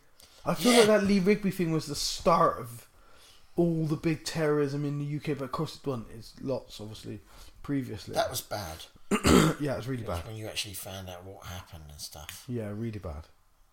I 0.44 0.54
feel 0.54 0.72
like 0.72 0.86
that 0.86 1.04
Lee 1.04 1.20
Rigby 1.20 1.50
thing 1.50 1.70
was 1.72 1.86
the 1.86 1.94
start 1.94 2.58
of 2.58 2.88
all 3.56 3.84
the 3.86 3.96
big 3.96 4.24
terrorism 4.24 4.84
in 4.84 4.98
the 4.98 5.16
UK. 5.16 5.38
But 5.38 5.44
of 5.44 5.52
course, 5.52 5.76
it 5.76 5.86
wasn't. 5.86 6.08
It's 6.16 6.32
lots, 6.40 6.80
obviously, 6.80 7.20
previously. 7.62 8.14
That 8.14 8.30
was 8.30 8.40
bad. 8.40 8.78
yeah, 9.60 9.74
it 9.74 9.76
was 9.76 9.86
really 9.88 10.02
It 10.02 10.08
was 10.08 10.18
bad. 10.18 10.26
when 10.26 10.36
you 10.36 10.46
actually 10.46 10.74
found 10.74 11.08
out 11.08 11.24
what 11.24 11.44
happened 11.44 11.84
and 11.90 12.00
stuff. 12.00 12.44
Yeah, 12.48 12.70
really 12.74 12.98
bad. 12.98 13.24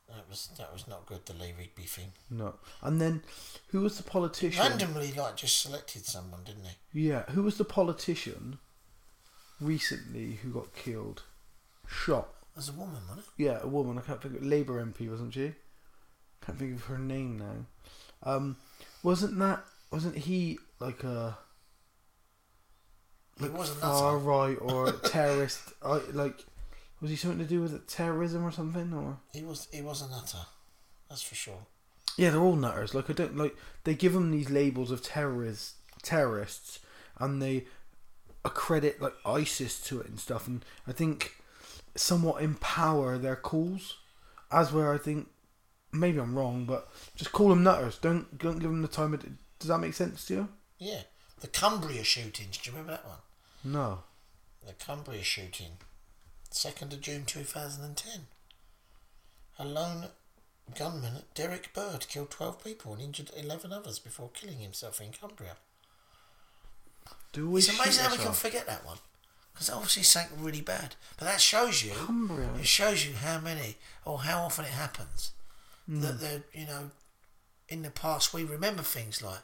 That 0.09 0.29
was 0.29 0.49
that 0.57 0.71
was 0.71 0.87
not 0.87 1.05
good. 1.05 1.25
The 1.25 1.33
Lee 1.33 1.53
Rigby 1.57 1.83
thing. 1.83 2.11
No. 2.29 2.53
And 2.81 3.01
then, 3.01 3.23
who 3.69 3.81
was 3.81 3.97
the 3.97 4.03
politician? 4.03 4.61
Randomly, 4.61 5.11
like 5.13 5.35
just 5.35 5.59
selected 5.61 6.05
someone, 6.05 6.43
didn't 6.45 6.63
he? 6.65 7.07
Yeah, 7.09 7.23
who 7.31 7.43
was 7.43 7.57
the 7.57 7.65
politician 7.65 8.59
recently 9.59 10.39
who 10.43 10.49
got 10.51 10.75
killed? 10.75 11.23
Shot. 11.87 12.27
There's 12.55 12.69
a 12.69 12.73
woman, 12.73 13.01
wasn't 13.07 13.25
it? 13.37 13.43
Yeah, 13.43 13.59
a 13.61 13.67
woman. 13.67 13.97
I 13.97 14.01
can't 14.01 14.21
think 14.21 14.35
of 14.35 14.45
Labour 14.45 14.83
MP, 14.83 15.09
wasn't 15.09 15.33
she? 15.33 15.53
Can't 16.45 16.57
think 16.57 16.75
of 16.75 16.85
her 16.85 16.97
name 16.97 17.37
now. 17.37 18.31
Um, 18.31 18.57
wasn't 19.03 19.37
that? 19.39 19.63
Wasn't 19.91 20.17
he 20.17 20.57
like 20.79 21.03
a 21.03 21.37
like 23.39 23.55
wasn't 23.55 23.79
far 23.79 24.13
that. 24.17 24.25
right 24.25 24.57
or 24.59 24.91
terrorist? 24.91 25.59
I, 25.83 26.01
like, 26.11 26.45
was 26.99 27.11
he 27.11 27.15
something 27.15 27.39
to 27.39 27.45
do 27.45 27.61
with 27.61 27.73
it, 27.73 27.87
terrorism 27.87 28.43
or 28.43 28.51
something? 28.51 28.91
Or 28.93 29.17
He 29.33 29.43
was 29.43 29.67
he 29.71 29.81
was 29.81 30.01
a 30.01 30.09
nutter. 30.09 30.45
That's 31.09 31.21
for 31.21 31.35
sure. 31.35 31.67
yeah, 32.17 32.31
they're 32.31 32.41
all 32.41 32.55
nutters. 32.55 32.93
Like 32.95 33.09
I 33.09 33.13
don't 33.13 33.37
like 33.37 33.55
they 33.83 33.93
give 33.93 34.13
them 34.13 34.31
these 34.31 34.49
labels 34.49 34.91
of 34.91 35.03
terrorists, 35.03 35.75
terrorists, 36.01 36.79
and 37.19 37.41
they 37.41 37.65
accredit 38.47 39.01
like 39.01 39.13
ISIS 39.25 39.79
to 39.81 40.01
it 40.01 40.07
and 40.07 40.19
stuff. 40.19 40.47
And 40.47 40.65
I 40.87 40.91
think 40.91 41.35
somewhat 41.95 42.41
empower 42.41 43.17
their 43.17 43.35
calls, 43.35 43.97
as 44.51 44.71
where 44.71 44.93
I 44.93 44.97
think 44.97 45.27
maybe 45.91 46.19
I'm 46.19 46.35
wrong, 46.35 46.65
but 46.65 46.89
just 47.15 47.31
call 47.31 47.49
them 47.49 47.63
nutters. 47.63 47.97
Don't 47.99 48.37
don't 48.37 48.59
give 48.59 48.71
them 48.71 48.81
the 48.81 48.87
time. 48.87 49.13
Of, 49.13 49.23
does 49.59 49.69
that 49.69 49.79
make 49.79 49.93
sense 49.93 50.25
to 50.25 50.33
you? 50.33 50.47
Yeah. 50.79 51.01
The 51.39 51.47
Cumbria 51.47 52.03
shootings. 52.03 52.57
Do 52.57 52.71
you 52.71 52.77
remember 52.77 52.93
that 52.93 53.05
one? 53.05 53.19
No. 53.63 53.99
The 54.65 54.73
Cumbria 54.73 55.23
shooting, 55.23 55.73
second 56.49 56.93
of 56.93 57.01
June 57.01 57.25
two 57.25 57.43
thousand 57.43 57.85
and 57.85 57.95
ten. 57.95 58.27
A 59.59 59.65
lone 59.65 60.07
gunman, 60.77 61.23
Derek 61.35 61.73
Bird, 61.73 62.07
killed 62.09 62.31
twelve 62.31 62.63
people 62.63 62.93
and 62.93 63.01
injured 63.01 63.31
eleven 63.37 63.71
others 63.71 63.99
before 63.99 64.29
killing 64.33 64.59
himself 64.59 64.99
in 64.99 65.11
Cumbria. 65.11 65.57
Do 67.37 67.47
we? 67.51 67.59
It's 67.59 67.69
amazing 67.69 68.03
how 68.05 68.11
we 68.11 68.17
can 68.17 68.33
forget 68.33 68.65
that 68.65 68.83
one. 68.83 68.97
Because 69.53 69.69
obviously 69.69 70.01
something 70.01 70.43
really 70.43 70.61
bad. 70.61 70.95
But 71.19 71.25
that 71.25 71.39
shows 71.39 71.83
you, 71.83 71.93
it 72.59 72.65
shows 72.65 73.05
you 73.05 73.13
how 73.13 73.39
many 73.39 73.75
or 74.05 74.19
how 74.19 74.41
often 74.41 74.65
it 74.65 74.71
happens. 74.71 75.33
Hmm. 75.87 76.01
That 76.01 76.19
they're, 76.19 76.43
you 76.51 76.65
know, 76.65 76.89
in 77.69 77.83
the 77.83 77.91
past 77.91 78.33
we 78.33 78.43
remember 78.43 78.81
things 78.81 79.21
like, 79.21 79.41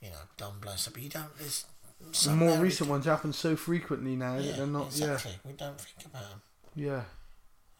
you 0.00 0.10
know, 0.10 0.16
Dunblane 0.36 0.76
stuff, 0.76 0.94
but 0.94 1.02
you 1.02 1.08
don't, 1.08 1.36
there's 1.38 1.64
The 2.00 2.14
some 2.14 2.38
more 2.38 2.56
recent 2.58 2.88
ones 2.88 3.04
happen 3.04 3.32
so 3.32 3.56
frequently 3.56 4.14
now 4.14 4.36
do- 4.38 4.44
that 4.44 4.56
they're 4.56 4.66
not. 4.66 4.86
exactly. 4.86 5.32
We 5.44 5.52
don't 5.54 5.80
think 5.80 6.06
about 6.06 6.30
them. 6.30 6.42
Yeah. 6.76 6.86
Yeah. 6.86 7.02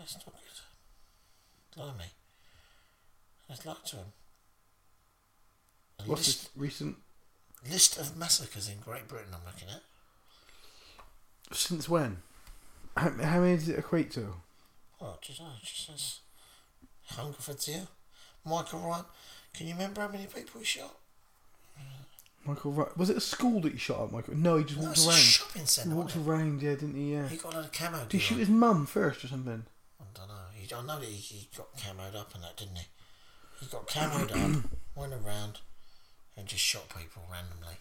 That's 0.00 0.14
not 0.14 0.24
good. 0.26 1.76
Blimey. 1.76 2.10
Let's 3.48 3.64
like 3.66 3.84
to 3.84 3.96
them. 3.96 4.06
What's 6.06 6.26
this 6.26 6.48
recent? 6.56 6.96
List 7.70 7.98
of 7.98 8.16
massacres 8.16 8.68
in 8.68 8.78
Great 8.80 9.08
Britain. 9.08 9.28
I'm 9.34 9.44
looking 9.46 9.68
at. 9.68 9.82
Since 11.56 11.88
when? 11.88 12.18
How, 12.96 13.10
how 13.10 13.40
many 13.40 13.56
does 13.56 13.68
it 13.68 13.78
equate 13.78 14.10
to? 14.12 14.34
Oh, 15.00 15.16
just, 15.20 15.40
oh, 15.42 15.46
just 15.62 15.86
says 15.86 16.20
Hungerford's 17.06 17.66
here. 17.66 17.88
Michael 18.44 18.80
Ryan. 18.80 19.04
Can 19.54 19.66
you 19.66 19.74
remember 19.74 20.00
how 20.00 20.08
many 20.08 20.26
people 20.26 20.60
he 20.60 20.64
shot? 20.64 20.94
Michael, 22.44 22.72
Ry- 22.72 22.88
was 22.96 23.08
it 23.08 23.16
a 23.16 23.20
school 23.20 23.60
that 23.60 23.72
he 23.72 23.78
shot 23.78 24.02
at? 24.04 24.12
Michael? 24.12 24.34
No, 24.36 24.56
he 24.56 24.64
just 24.64 24.78
No, 24.80 24.86
walked 24.86 24.96
it's 24.98 25.06
a 25.06 25.10
around. 25.10 25.18
shopping 25.18 25.62
He 25.62 25.66
centre. 25.68 25.94
walked 25.94 26.16
wasn't 26.16 26.28
around, 26.28 26.62
yeah, 26.62 26.70
didn't 26.70 26.96
he? 26.96 27.12
Yeah. 27.12 27.28
He 27.28 27.36
got 27.36 27.52
a 27.54 27.56
lot 27.58 27.64
of 27.66 27.72
camo. 27.72 27.98
Did 28.04 28.12
he 28.12 28.18
shoot 28.18 28.38
his 28.38 28.48
mum 28.48 28.86
first 28.86 29.24
or 29.24 29.28
something? 29.28 29.64
I 30.00 30.04
don't 30.14 30.26
know. 30.28 30.34
He, 30.54 30.74
I 30.74 30.80
know 30.82 30.98
that 30.98 31.08
he, 31.08 31.14
he 31.14 31.48
got 31.56 31.76
camoed 31.76 32.16
up 32.18 32.34
and 32.34 32.42
that, 32.42 32.56
didn't 32.56 32.76
he? 32.76 32.84
He 33.60 33.66
got 33.66 33.86
camoed 33.86 34.32
up, 34.32 34.64
went 34.96 35.12
around, 35.12 35.60
and 36.36 36.46
just 36.46 36.62
shot 36.62 36.88
people 36.88 37.22
randomly. 37.30 37.76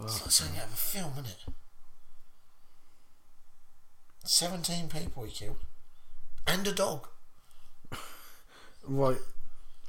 It's 0.00 0.22
like 0.22 0.30
something 0.30 0.58
out 0.58 0.66
of 0.66 0.72
a 0.72 0.76
film, 0.76 1.12
isn't 1.12 1.26
it? 1.26 1.54
Seventeen 4.24 4.88
people 4.88 5.24
he 5.24 5.30
killed, 5.30 5.58
and 6.46 6.66
a 6.66 6.72
dog. 6.72 7.08
Right. 8.86 9.18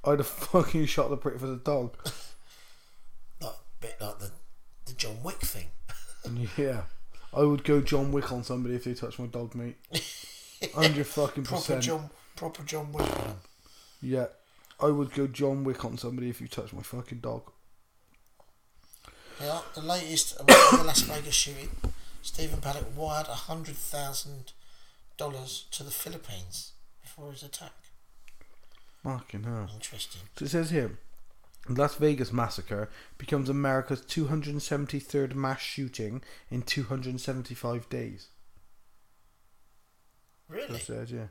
I'd 0.03 0.19
have 0.19 0.27
fucking 0.27 0.85
shot 0.85 1.09
the 1.09 1.17
prick 1.17 1.39
for 1.39 1.47
the 1.47 1.57
dog. 1.57 1.97
Like 3.41 3.55
bit 3.81 3.95
like 3.99 4.19
the 4.19 4.31
the 4.85 4.93
John 4.93 5.21
Wick 5.23 5.41
thing. 5.41 5.67
yeah. 6.57 6.83
I 7.33 7.41
would 7.41 7.65
go 7.65 7.81
John 7.81 8.13
Wick 8.13 8.31
on 8.31 8.43
somebody 8.45 8.75
if 8.75 8.85
they 8.85 8.93
touched 8.93 9.19
my 9.19 9.25
dog, 9.25 9.53
mate. 9.55 9.75
Hundred 10.73 11.05
fucking 11.05 11.43
percent. 11.43 11.65
Proper. 11.65 11.81
John, 11.81 12.09
proper 12.37 12.63
John 12.63 12.93
Wick. 12.93 13.09
Yeah. 14.01 14.27
I 14.79 14.87
would 14.87 15.13
go 15.13 15.27
John 15.27 15.63
Wick 15.63 15.85
on 15.85 15.97
somebody 15.97 16.29
if 16.29 16.41
you 16.41 16.47
touch 16.47 16.73
my 16.73 16.81
fucking 16.81 17.19
dog. 17.19 17.51
Yeah, 19.41 19.61
the 19.73 19.81
latest 19.81 20.39
about 20.39 20.71
the 20.77 20.83
Las 20.83 21.01
Vegas 21.01 21.33
shooting. 21.33 21.69
Stephen 22.21 22.59
Paddock 22.59 22.97
wired 22.97 23.27
a 23.27 23.35
hundred 23.35 23.75
thousand 23.75 24.53
dollars 25.17 25.65
to 25.71 25.83
the 25.83 25.91
Philippines 25.91 26.73
before 27.01 27.31
his 27.31 27.43
attack. 27.43 27.73
Fucking 29.03 29.43
hell. 29.43 29.69
Interesting. 29.73 30.21
So 30.35 30.45
it 30.45 30.49
says 30.49 30.71
here, 30.71 30.97
Las 31.69 31.95
Vegas 31.95 32.33
massacre 32.33 32.89
becomes 33.17 33.49
America's 33.49 34.01
273rd 34.01 35.35
mass 35.35 35.61
shooting 35.61 36.21
in 36.49 36.61
275 36.63 37.89
days. 37.89 38.27
Really? 40.47 40.81
Yeah. 40.87 41.27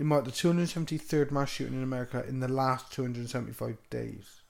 It 0.00 0.06
marked 0.06 0.24
the 0.24 0.32
273rd 0.32 1.30
mass 1.30 1.50
shooting 1.50 1.74
in 1.74 1.82
America 1.82 2.24
in 2.26 2.40
the 2.40 2.48
last 2.48 2.90
275 2.90 3.76
days. 3.90 4.40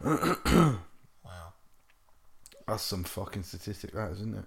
Wow. 1.24 1.52
That's 2.66 2.82
some 2.82 3.04
fucking 3.04 3.42
statistic, 3.42 3.92
that 3.92 4.12
isn't 4.12 4.34
it? 4.34 4.44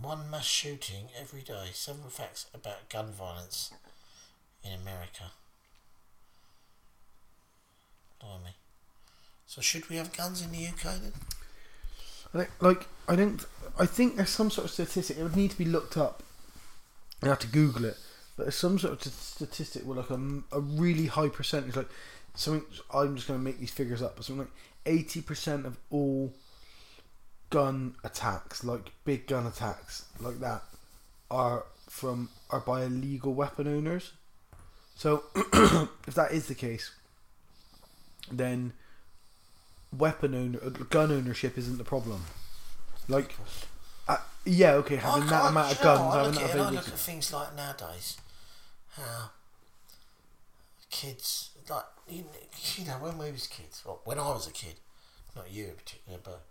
One 0.00 0.30
mass 0.30 0.46
shooting 0.46 1.08
every 1.18 1.42
day. 1.42 1.68
Seven 1.72 2.08
facts 2.08 2.46
about 2.54 2.88
gun 2.88 3.12
violence 3.12 3.74
in 4.64 4.72
America. 4.72 5.24
Blimey. 8.18 8.54
So 9.46 9.60
should 9.60 9.90
we 9.90 9.96
have 9.96 10.16
guns 10.16 10.42
in 10.42 10.52
the 10.52 10.66
UK 10.66 10.82
then? 10.84 11.12
I 12.32 12.38
think, 12.38 12.50
like, 12.60 12.88
I 13.08 13.16
don't. 13.16 13.44
I 13.78 13.84
think 13.84 14.16
there's 14.16 14.30
some 14.30 14.50
sort 14.50 14.66
of 14.66 14.70
statistic. 14.70 15.18
It 15.18 15.22
would 15.22 15.36
need 15.36 15.50
to 15.50 15.58
be 15.58 15.66
looked 15.66 15.98
up. 15.98 16.22
You 17.22 17.28
have 17.28 17.38
to 17.40 17.46
Google 17.46 17.84
it. 17.84 17.98
But 18.36 18.52
some 18.52 18.78
sort 18.78 18.94
of 18.94 19.00
t- 19.00 19.10
statistic 19.10 19.82
where 19.82 19.96
like 19.96 20.10
a, 20.10 20.42
a 20.52 20.60
really 20.60 21.06
high 21.06 21.28
percentage, 21.28 21.76
like 21.76 21.88
something. 22.34 22.66
I'm 22.92 23.16
just 23.16 23.28
going 23.28 23.40
to 23.40 23.44
make 23.44 23.58
these 23.58 23.70
figures 23.70 24.02
up, 24.02 24.16
but 24.16 24.24
something 24.24 24.46
like 24.46 24.54
eighty 24.84 25.22
percent 25.22 25.66
of 25.66 25.78
all 25.90 26.32
gun 27.50 27.94
attacks, 28.04 28.64
like 28.64 28.92
big 29.04 29.26
gun 29.26 29.46
attacks, 29.46 30.04
like 30.20 30.40
that, 30.40 30.62
are 31.30 31.64
from 31.88 32.28
are 32.50 32.60
by 32.60 32.82
illegal 32.84 33.34
weapon 33.34 33.66
owners. 33.66 34.12
So, 34.96 35.24
if 36.06 36.14
that 36.14 36.32
is 36.32 36.46
the 36.46 36.54
case, 36.54 36.90
then 38.30 38.72
weapon 39.96 40.34
owner, 40.34 40.58
uh, 40.64 40.70
gun 40.70 41.12
ownership 41.12 41.58
isn't 41.58 41.78
the 41.78 41.84
problem. 41.84 42.24
Like, 43.08 43.36
uh, 44.08 44.16
yeah, 44.44 44.72
okay, 44.74 44.96
having 44.96 45.26
that 45.28 45.50
amount 45.50 45.72
of 45.72 45.82
guns, 45.82 46.00
I 46.00 46.18
having 46.18 46.32
look, 46.32 46.42
that 46.42 46.50
at, 46.50 46.60
I 46.60 46.70
look 46.70 46.88
at 46.88 46.98
things 46.98 47.32
like 47.32 47.54
nowadays, 47.54 48.16
how 48.96 49.30
kids, 50.90 51.50
like, 51.68 51.84
you, 52.08 52.24
you 52.76 52.84
know, 52.86 52.94
when 52.94 53.18
we 53.18 53.30
was 53.32 53.46
kids, 53.46 53.82
well, 53.84 54.00
when 54.04 54.18
I 54.18 54.28
was 54.28 54.46
a 54.46 54.52
kid, 54.52 54.74
not 55.34 55.50
you 55.50 55.64
in 55.66 55.74
particular, 55.74 56.18
but 56.22 56.42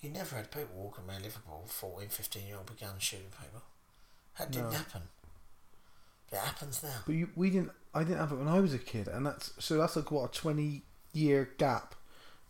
you 0.00 0.10
never 0.10 0.36
had 0.36 0.50
people 0.50 0.74
walking 0.76 1.04
around 1.08 1.22
Liverpool, 1.22 1.64
14, 1.66 2.08
15 2.08 2.46
year 2.46 2.56
old 2.56 2.70
with 2.70 2.80
guns 2.80 3.02
shooting 3.02 3.26
people. 3.30 3.62
That 4.38 4.50
didn't 4.50 4.70
No. 4.70 4.76
happen. 4.78 5.02
It 6.32 6.38
happens 6.38 6.82
now. 6.82 6.96
But 7.06 7.14
you, 7.14 7.28
we 7.36 7.50
didn't. 7.50 7.70
I 7.94 8.02
didn't 8.02 8.18
have 8.18 8.32
it 8.32 8.36
when 8.36 8.48
I 8.48 8.58
was 8.58 8.74
a 8.74 8.78
kid, 8.78 9.06
and 9.06 9.24
that's 9.24 9.52
so 9.60 9.76
that's 9.78 9.94
like 9.94 10.10
what 10.10 10.24
a 10.24 10.32
twenty 10.40 10.82
year 11.12 11.50
gap 11.58 11.94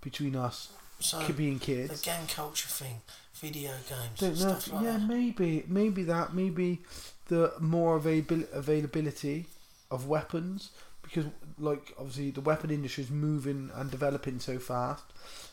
between 0.00 0.36
us 0.36 0.70
So, 1.00 1.20
being 1.34 1.58
kids. 1.58 2.00
the 2.00 2.06
gang 2.10 2.26
culture 2.26 2.68
thing, 2.68 3.02
video 3.34 3.72
games, 3.90 4.20
Don't 4.20 4.30
know. 4.40 4.58
stuff 4.58 4.72
like 4.72 4.84
yeah, 4.84 4.92
that. 4.92 5.02
maybe, 5.06 5.64
maybe 5.66 6.02
that, 6.04 6.32
maybe 6.34 6.80
the 7.26 7.52
more 7.58 7.98
availabil- 7.98 8.52
availability 8.52 9.46
of 9.90 10.06
weapons, 10.08 10.70
because 11.02 11.26
like 11.58 11.94
obviously 11.98 12.30
the 12.30 12.40
weapon 12.40 12.70
industry 12.70 13.04
is 13.04 13.10
moving 13.10 13.70
and 13.74 13.90
developing 13.90 14.40
so 14.40 14.58
fast, 14.58 15.04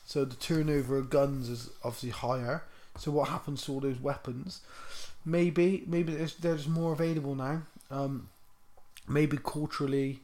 so 0.05 0.25
the 0.25 0.35
turnover 0.35 0.97
of 0.97 1.09
guns 1.09 1.49
is 1.49 1.69
obviously 1.83 2.09
higher. 2.09 2.63
So 2.97 3.11
what 3.11 3.29
happens 3.29 3.63
to 3.65 3.71
all 3.71 3.79
those 3.79 3.99
weapons? 3.99 4.61
Maybe, 5.23 5.83
maybe 5.87 6.13
there's, 6.13 6.35
there's 6.35 6.67
more 6.67 6.91
available 6.91 7.35
now. 7.35 7.61
Um, 7.89 8.29
maybe 9.07 9.37
culturally, 9.37 10.19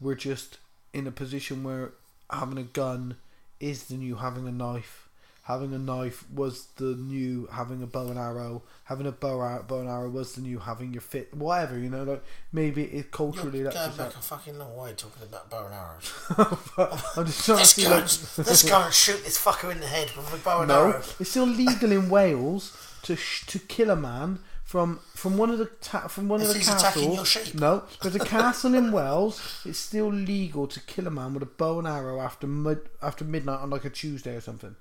we're 0.00 0.16
just 0.16 0.58
in 0.92 1.06
a 1.06 1.12
position 1.12 1.62
where 1.62 1.92
having 2.30 2.58
a 2.58 2.64
gun 2.64 3.16
is 3.60 3.84
the 3.84 3.94
new 3.94 4.16
having 4.16 4.48
a 4.48 4.52
knife. 4.52 5.03
Having 5.44 5.74
a 5.74 5.78
knife 5.78 6.24
was 6.30 6.68
the 6.76 6.94
new 6.96 7.46
having 7.52 7.82
a 7.82 7.86
bow 7.86 8.08
and 8.08 8.18
arrow. 8.18 8.62
Having 8.84 9.06
a 9.08 9.12
bow, 9.12 9.62
bow 9.68 9.80
and 9.80 9.88
arrow 9.90 10.08
was 10.08 10.34
the 10.34 10.40
new 10.40 10.58
having 10.58 10.92
your 10.94 11.02
fit. 11.02 11.34
Whatever 11.34 11.78
you 11.78 11.90
know, 11.90 12.02
like 12.02 12.24
maybe 12.50 12.84
it 12.84 13.10
culturally 13.10 13.58
You're 13.58 13.70
that's 13.70 13.76
going 13.76 13.90
back 13.90 14.06
like, 14.06 14.16
a 14.16 14.22
fucking 14.22 14.58
long 14.58 14.74
way 14.74 14.94
talking 14.96 15.22
about 15.22 15.50
bow 15.50 15.66
and 15.66 15.74
arrows. 15.74 16.12
I'm 17.18 17.26
just 17.26 17.44
trying 17.44 17.56
to 17.58 17.60
Let's 17.60 17.74
see 17.74 17.82
go, 17.84 17.90
like 17.90 17.98
and, 18.00 18.46
let's 18.48 18.62
go 18.62 18.80
and 18.82 18.94
shoot 18.94 19.22
this 19.24 19.38
fucker 19.38 19.70
in 19.70 19.80
the 19.80 19.86
head 19.86 20.10
with 20.16 20.32
a 20.32 20.38
bow 20.38 20.60
and 20.60 20.68
no, 20.68 20.86
arrow. 20.92 21.02
it's 21.20 21.28
still 21.30 21.46
legal 21.46 21.92
in 21.92 22.08
Wales 22.08 22.74
to 23.02 23.14
sh- 23.14 23.44
to 23.46 23.58
kill 23.58 23.90
a 23.90 23.96
man 23.96 24.38
from 24.64 24.98
from 25.12 25.36
one 25.36 25.50
of 25.50 25.58
the 25.58 25.66
ta- 25.82 26.08
from 26.08 26.26
one 26.28 26.40
If 26.40 26.46
of 26.48 26.52
the 26.54 26.58
he's 26.60 26.68
attacking 26.72 27.12
your 27.12 27.16
castles. 27.24 27.46
sheep. 27.48 27.60
No, 27.60 27.82
there's 28.00 28.14
a 28.14 28.20
castle 28.24 28.74
in 28.74 28.92
Wales. 28.92 29.60
It's 29.66 29.78
still 29.78 30.08
legal 30.10 30.66
to 30.68 30.80
kill 30.80 31.06
a 31.06 31.10
man 31.10 31.34
with 31.34 31.42
a 31.42 31.46
bow 31.46 31.80
and 31.80 31.86
arrow 31.86 32.18
after 32.22 32.46
mid- 32.46 32.88
after 33.02 33.26
midnight 33.26 33.60
on 33.60 33.68
like 33.68 33.84
a 33.84 33.90
Tuesday 33.90 34.34
or 34.36 34.40
something. 34.40 34.74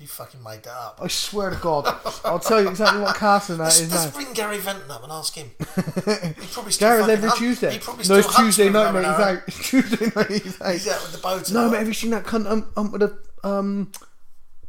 You 0.00 0.06
fucking 0.06 0.42
made 0.42 0.62
that 0.62 0.72
up. 0.72 0.98
I 1.02 1.08
swear 1.08 1.50
to 1.50 1.56
God, 1.56 1.84
I'll 2.24 2.38
tell 2.38 2.62
you 2.62 2.70
exactly 2.70 3.02
what 3.02 3.14
castle 3.16 3.58
that 3.58 3.78
is 3.78 3.92
let's 3.92 4.06
now. 4.06 4.10
bring 4.12 4.32
Gary 4.32 4.56
Venton 4.56 4.90
up 4.90 5.02
and 5.02 5.12
ask 5.12 5.34
him. 5.34 5.50
He 5.60 6.46
probably 6.52 6.72
still 6.72 6.98
fucking 7.00 7.10
every 7.10 7.28
hunt- 7.28 7.38
Tuesday. 7.38 7.72
He 7.72 7.78
probably 7.78 7.98
No, 8.00 8.04
still 8.04 8.16
it's 8.16 8.26
hunts 8.28 8.56
Tuesday 8.56 8.70
night, 8.70 8.92
mate. 8.92 9.00
He's 9.04 9.20
out. 9.20 9.46
Tuesday 9.50 10.12
night, 10.16 10.30
he's 10.30 10.60
out. 10.62 10.72
He's 10.72 10.88
out 10.88 11.02
with 11.02 11.12
the 11.12 11.18
bow 11.18 11.42
No, 11.52 11.70
mate, 11.70 11.78
have 11.78 11.88
you 11.88 11.92
seen 11.92 12.10
that 12.12 12.24
cunt 12.24 12.46
um, 12.50 12.70
um, 12.78 12.92
with 12.92 13.02
a 13.02 13.18
um 13.44 13.92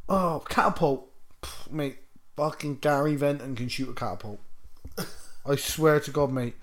oh 0.09 0.43
catapult? 0.49 1.09
Pff, 1.41 1.71
mate, 1.71 1.99
fucking 2.35 2.75
Gary 2.79 3.15
Venton 3.15 3.55
can 3.55 3.69
shoot 3.69 3.89
a 3.89 3.93
catapult. 3.93 4.41
I 5.45 5.55
swear 5.55 6.01
to 6.01 6.11
God, 6.11 6.31
mate, 6.33 6.55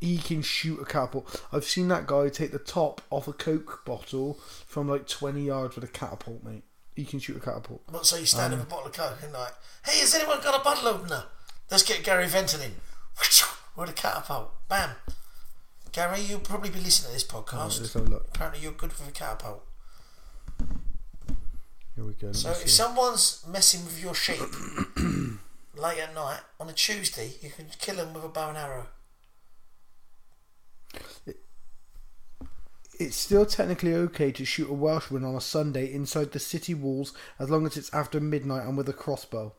he 0.00 0.16
can 0.16 0.40
shoot 0.40 0.80
a 0.80 0.86
catapult. 0.86 1.44
I've 1.52 1.64
seen 1.64 1.88
that 1.88 2.06
guy 2.06 2.30
take 2.30 2.52
the 2.52 2.58
top 2.58 3.02
off 3.10 3.28
a 3.28 3.34
Coke 3.34 3.82
bottle 3.84 4.38
from 4.66 4.88
like 4.88 5.06
twenty 5.06 5.42
yards 5.42 5.74
with 5.74 5.84
a 5.84 5.88
catapult, 5.88 6.42
mate. 6.42 6.62
He 6.94 7.04
can 7.04 7.18
shoot 7.18 7.36
a 7.36 7.40
catapult. 7.40 7.82
What, 7.90 8.06
so 8.06 8.16
you 8.16 8.26
stand 8.26 8.52
Um, 8.52 8.60
with 8.60 8.68
a 8.68 8.70
bottle 8.70 8.86
of 8.86 8.92
Coke 8.92 9.18
and 9.22 9.32
like, 9.32 9.52
hey, 9.84 9.98
has 10.00 10.14
anyone 10.14 10.40
got 10.42 10.60
a 10.60 10.62
bottle 10.62 10.88
opener? 10.88 11.24
Let's 11.70 11.82
get 11.82 12.04
Gary 12.04 12.26
Venton 12.26 12.60
in. 12.60 12.74
With 13.76 13.90
a 13.90 13.92
catapult. 13.92 14.52
Bam. 14.68 14.90
Gary, 15.90 16.20
you'll 16.20 16.38
probably 16.38 16.70
be 16.70 16.78
listening 16.78 17.08
to 17.08 17.14
this 17.14 17.24
podcast. 17.24 17.80
Let's 17.80 17.92
have 17.94 18.06
a 18.06 18.10
look. 18.10 18.28
Apparently 18.32 18.60
you're 18.62 18.72
good 18.72 18.90
with 18.90 19.08
a 19.08 19.12
catapult. 19.12 19.64
Here 21.96 22.04
we 22.04 22.12
go. 22.14 22.32
So 22.32 22.50
if 22.50 22.58
see. 22.58 22.68
someone's 22.68 23.44
messing 23.48 23.84
with 23.84 24.00
your 24.00 24.14
sheep 24.14 24.38
late 25.76 25.98
at 25.98 26.14
night 26.14 26.40
on 26.60 26.68
a 26.68 26.72
Tuesday, 26.72 27.32
you 27.42 27.50
can 27.50 27.66
kill 27.80 27.96
them 27.96 28.14
with 28.14 28.24
a 28.24 28.28
bow 28.28 28.48
and 28.50 28.58
arrow. 28.58 28.86
It's 32.98 33.16
still 33.16 33.46
technically 33.46 33.94
okay 33.94 34.30
to 34.32 34.44
shoot 34.44 34.70
a 34.70 34.74
Welshman 34.74 35.24
on 35.24 35.34
a 35.34 35.40
Sunday 35.40 35.92
inside 35.92 36.32
the 36.32 36.38
city 36.38 36.74
walls 36.74 37.12
as 37.38 37.50
long 37.50 37.66
as 37.66 37.76
it's 37.76 37.92
after 37.92 38.20
midnight 38.20 38.66
and 38.66 38.76
with 38.76 38.88
a 38.88 38.92
crossbow. 38.92 39.54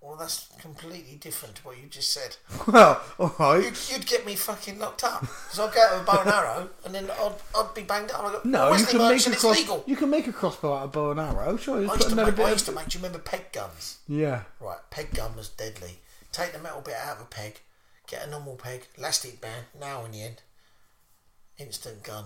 Well, 0.00 0.14
that's 0.16 0.48
completely 0.60 1.16
different 1.16 1.56
to 1.56 1.62
what 1.62 1.78
you 1.82 1.88
just 1.88 2.12
said. 2.12 2.36
Well, 2.68 3.02
all 3.18 3.34
right. 3.40 3.64
You'd, 3.64 3.76
you'd 3.90 4.06
get 4.06 4.24
me 4.24 4.36
fucking 4.36 4.78
locked 4.78 5.02
up. 5.02 5.22
Because 5.22 5.58
I'd 5.58 5.74
go 5.74 5.80
out 5.82 5.92
with 5.98 6.02
a 6.02 6.04
bow 6.12 6.20
and 6.20 6.30
arrow, 6.30 6.70
and 6.84 6.94
then 6.94 7.10
I'd, 7.10 7.32
I'd 7.56 7.74
be 7.74 7.82
banged 7.82 8.12
up. 8.12 8.20
Go, 8.22 8.40
No, 8.44 8.72
you 8.72 8.86
can 8.86 8.98
make 8.98 9.26
a 9.26 9.30
cross. 9.34 9.58
legal. 9.58 9.82
You 9.84 9.96
can 9.96 10.08
make 10.08 10.28
a 10.28 10.32
crossbow 10.32 10.74
out 10.74 10.84
of 10.84 10.92
bow 10.92 11.10
and 11.10 11.18
arrow. 11.18 11.56
Sure, 11.56 11.80
you 11.82 11.90
I 11.90 11.94
used, 11.94 12.08
to 12.10 12.14
make, 12.14 12.38
I 12.38 12.50
used 12.52 12.66
to 12.66 12.72
make. 12.72 12.86
Do 12.88 12.98
you 12.98 13.02
remember 13.04 13.18
peg 13.18 13.50
guns? 13.52 13.98
yeah. 14.06 14.42
Right, 14.60 14.78
peg 14.90 15.12
gun 15.12 15.34
was 15.34 15.48
deadly. 15.48 15.98
Take 16.30 16.52
the 16.52 16.60
metal 16.60 16.82
bit 16.82 16.94
out 17.04 17.16
of 17.16 17.22
a 17.22 17.26
peg, 17.26 17.60
get 18.06 18.24
a 18.24 18.30
normal 18.30 18.54
peg, 18.54 18.86
elastic 18.96 19.40
band, 19.40 19.64
now 19.80 20.04
in 20.04 20.12
the 20.12 20.22
end. 20.22 20.42
Instant 21.58 22.02
gun. 22.02 22.24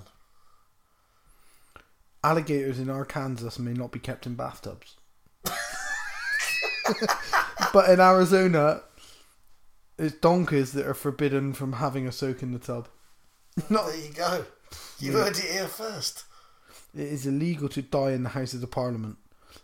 Alligators 2.22 2.78
in 2.78 2.90
Arkansas 2.90 3.60
may 3.62 3.72
not 3.72 3.92
be 3.92 3.98
kept 3.98 4.26
in 4.26 4.34
bathtubs. 4.34 4.96
but 7.72 7.88
in 7.88 8.00
Arizona, 8.00 8.82
it's 9.98 10.16
donkeys 10.16 10.72
that 10.72 10.86
are 10.86 10.94
forbidden 10.94 11.52
from 11.52 11.74
having 11.74 12.06
a 12.06 12.12
soak 12.12 12.42
in 12.42 12.52
the 12.52 12.58
tub. 12.58 12.88
Not 13.70 13.86
There 13.86 13.96
you 13.96 14.12
go. 14.12 14.44
You 14.98 15.12
heard 15.12 15.36
it 15.36 15.44
here 15.44 15.68
first. 15.68 16.24
it 16.94 17.06
is 17.06 17.26
illegal 17.26 17.68
to 17.70 17.82
die 17.82 18.12
in 18.12 18.22
the 18.22 18.30
House 18.30 18.52
of 18.52 18.60
the 18.60 18.66
Parliament. 18.66 19.16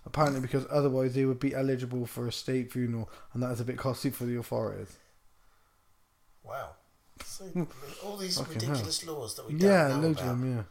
Apparently, 0.05 0.40
because 0.40 0.66
otherwise 0.70 1.14
they 1.14 1.24
would 1.24 1.40
be 1.40 1.55
eligible 1.55 2.06
for 2.06 2.26
a 2.26 2.32
state 2.32 2.72
funeral, 2.72 3.10
and 3.32 3.43
that 3.43 3.51
is 3.52 3.60
a 3.60 3.64
bit 3.64 3.76
costly 3.76 4.10
for 4.10 4.24
the 4.24 4.38
authorities. 4.38 4.97
Wow. 6.43 6.70
All 8.05 8.16
these 8.16 8.38
Fucking 8.38 8.55
ridiculous 8.55 9.06
laws 9.06 9.34
that 9.36 9.47
we 9.47 9.55
don't 9.55 9.70
Yeah, 9.70 9.88
know 9.88 10.01
loads 10.01 10.20
about. 10.20 10.32
of 10.32 10.40
them. 10.40 10.56
Yeah. 10.56 10.62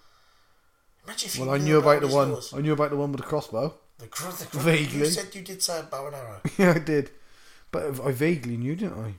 Imagine 1.06 1.28
if 1.28 1.36
you 1.38 1.46
Well, 1.46 1.54
I 1.54 1.58
knew 1.58 1.64
knew 1.66 1.78
about 1.78 2.02
the 2.02 2.08
one. 2.08 2.32
laws. 2.32 2.54
I 2.54 2.60
knew 2.62 2.74
about 2.74 2.90
the 2.90 2.98
one 2.98 3.12
with 3.12 3.22
the 3.22 3.28
crossbow. 3.28 3.74
The, 4.00 4.08
cr- 4.08 4.32
the 4.32 4.46
cr- 4.46 4.58
Vaguely. 4.60 5.00
You 5.00 5.06
said 5.06 5.34
you 5.36 5.42
did 5.42 5.62
say 5.62 5.80
a 5.80 5.84
bow 5.84 6.08
and 6.08 6.16
arrow. 6.16 6.42
yeah, 6.58 6.74
I 6.76 6.80
did, 6.80 7.12
but 7.72 8.00
I 8.02 8.12
vaguely 8.12 8.58
knew, 8.58 8.76
didn't 8.76 9.00
I? 9.04 9.14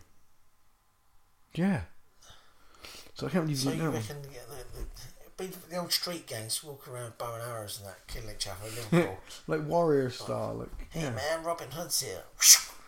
Yeah. 1.55 1.83
So 3.15 3.27
I 3.27 3.31
can't 3.31 3.45
believe 3.45 3.59
So 3.59 3.71
you 3.71 3.83
know. 3.83 3.91
reckon 3.91 4.17
yeah, 4.33 4.41
the, 4.49 4.81
the, 4.81 5.45
be 5.49 5.51
the 5.71 5.77
old 5.79 5.93
street 5.93 6.27
gangs 6.27 6.63
walking 6.63 6.93
around 6.93 7.17
bow 7.19 7.35
and 7.35 7.43
arrows 7.43 7.79
and 7.79 7.89
that, 7.89 8.07
killing 8.09 8.35
each 8.35 8.47
other 8.47 8.69
in 8.69 8.75
Liverpool. 8.99 9.19
Like 9.47 9.67
warrior 9.67 10.11
style, 10.11 10.55
like 10.59 10.91
hey 10.91 11.03
yeah. 11.03 11.11
man, 11.11 11.45
Robin 11.45 11.71
Hood's 11.71 12.01
here. 12.03 12.23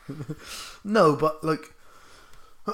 No, 0.85 1.17
but 1.17 1.43
like 1.45 1.73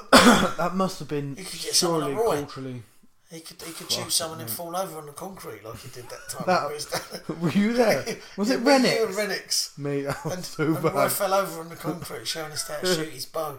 that 0.59 0.73
must 0.75 0.99
have 0.99 1.09
been 1.09 1.31
You 1.37 1.45
could 1.45 1.61
get 1.61 1.75
surely 1.75 2.15
like 2.15 2.25
culturally. 2.25 2.83
He 3.31 3.41
could 3.41 3.61
he 3.63 3.73
could 3.73 3.91
shoot 3.91 4.13
someone 4.13 4.41
and 4.41 4.49
fall 4.51 4.77
over 4.77 4.99
on 4.99 5.07
the 5.07 5.13
concrete 5.13 5.65
like 5.65 5.79
he 5.81 5.89
did 5.89 6.09
that 6.09 6.29
time. 6.29 6.45
That- 6.47 6.63
when 6.63 6.71
he 6.71 6.75
was 6.77 6.87
down- 6.87 7.41
Were 7.41 7.51
you 7.51 7.73
there? 7.73 8.05
Was 8.37 8.51
it 8.51 8.61
me, 8.63 8.73
you 8.73 9.07
and 9.07 9.15
Renix. 9.15 9.77
Mate, 9.79 10.03
that 10.03 10.25
And, 10.27 10.45
so 10.45 10.65
and 10.65 10.85
Roy 10.85 11.09
fell 11.09 11.35
over 11.35 11.61
on 11.61 11.69
the 11.69 11.77
concrete, 11.77 12.29
showing 12.29 12.53
us 12.53 12.69
how 12.69 12.79
to 12.79 12.87
shoot 12.87 13.09
his 13.09 13.27
bow. 13.27 13.59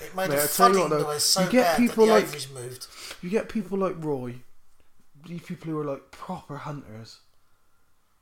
It 0.00 0.16
made 0.16 0.30
Mate, 0.30 0.38
a 0.38 0.42
thudding 0.42 0.88
what, 0.90 1.00
noise 1.02 1.22
so 1.22 1.42
you 1.42 1.50
get 1.50 1.64
bad 1.64 1.76
people 1.78 2.06
that 2.06 2.12
the 2.12 2.14
like- 2.18 2.24
ovaries 2.24 2.48
moved. 2.50 2.86
You 3.20 3.30
get 3.30 3.48
people 3.48 3.78
like 3.78 3.94
Roy, 3.98 4.36
these 5.26 5.42
people 5.42 5.70
who 5.70 5.78
are 5.80 5.84
like 5.84 6.10
proper 6.10 6.56
hunters. 6.56 7.18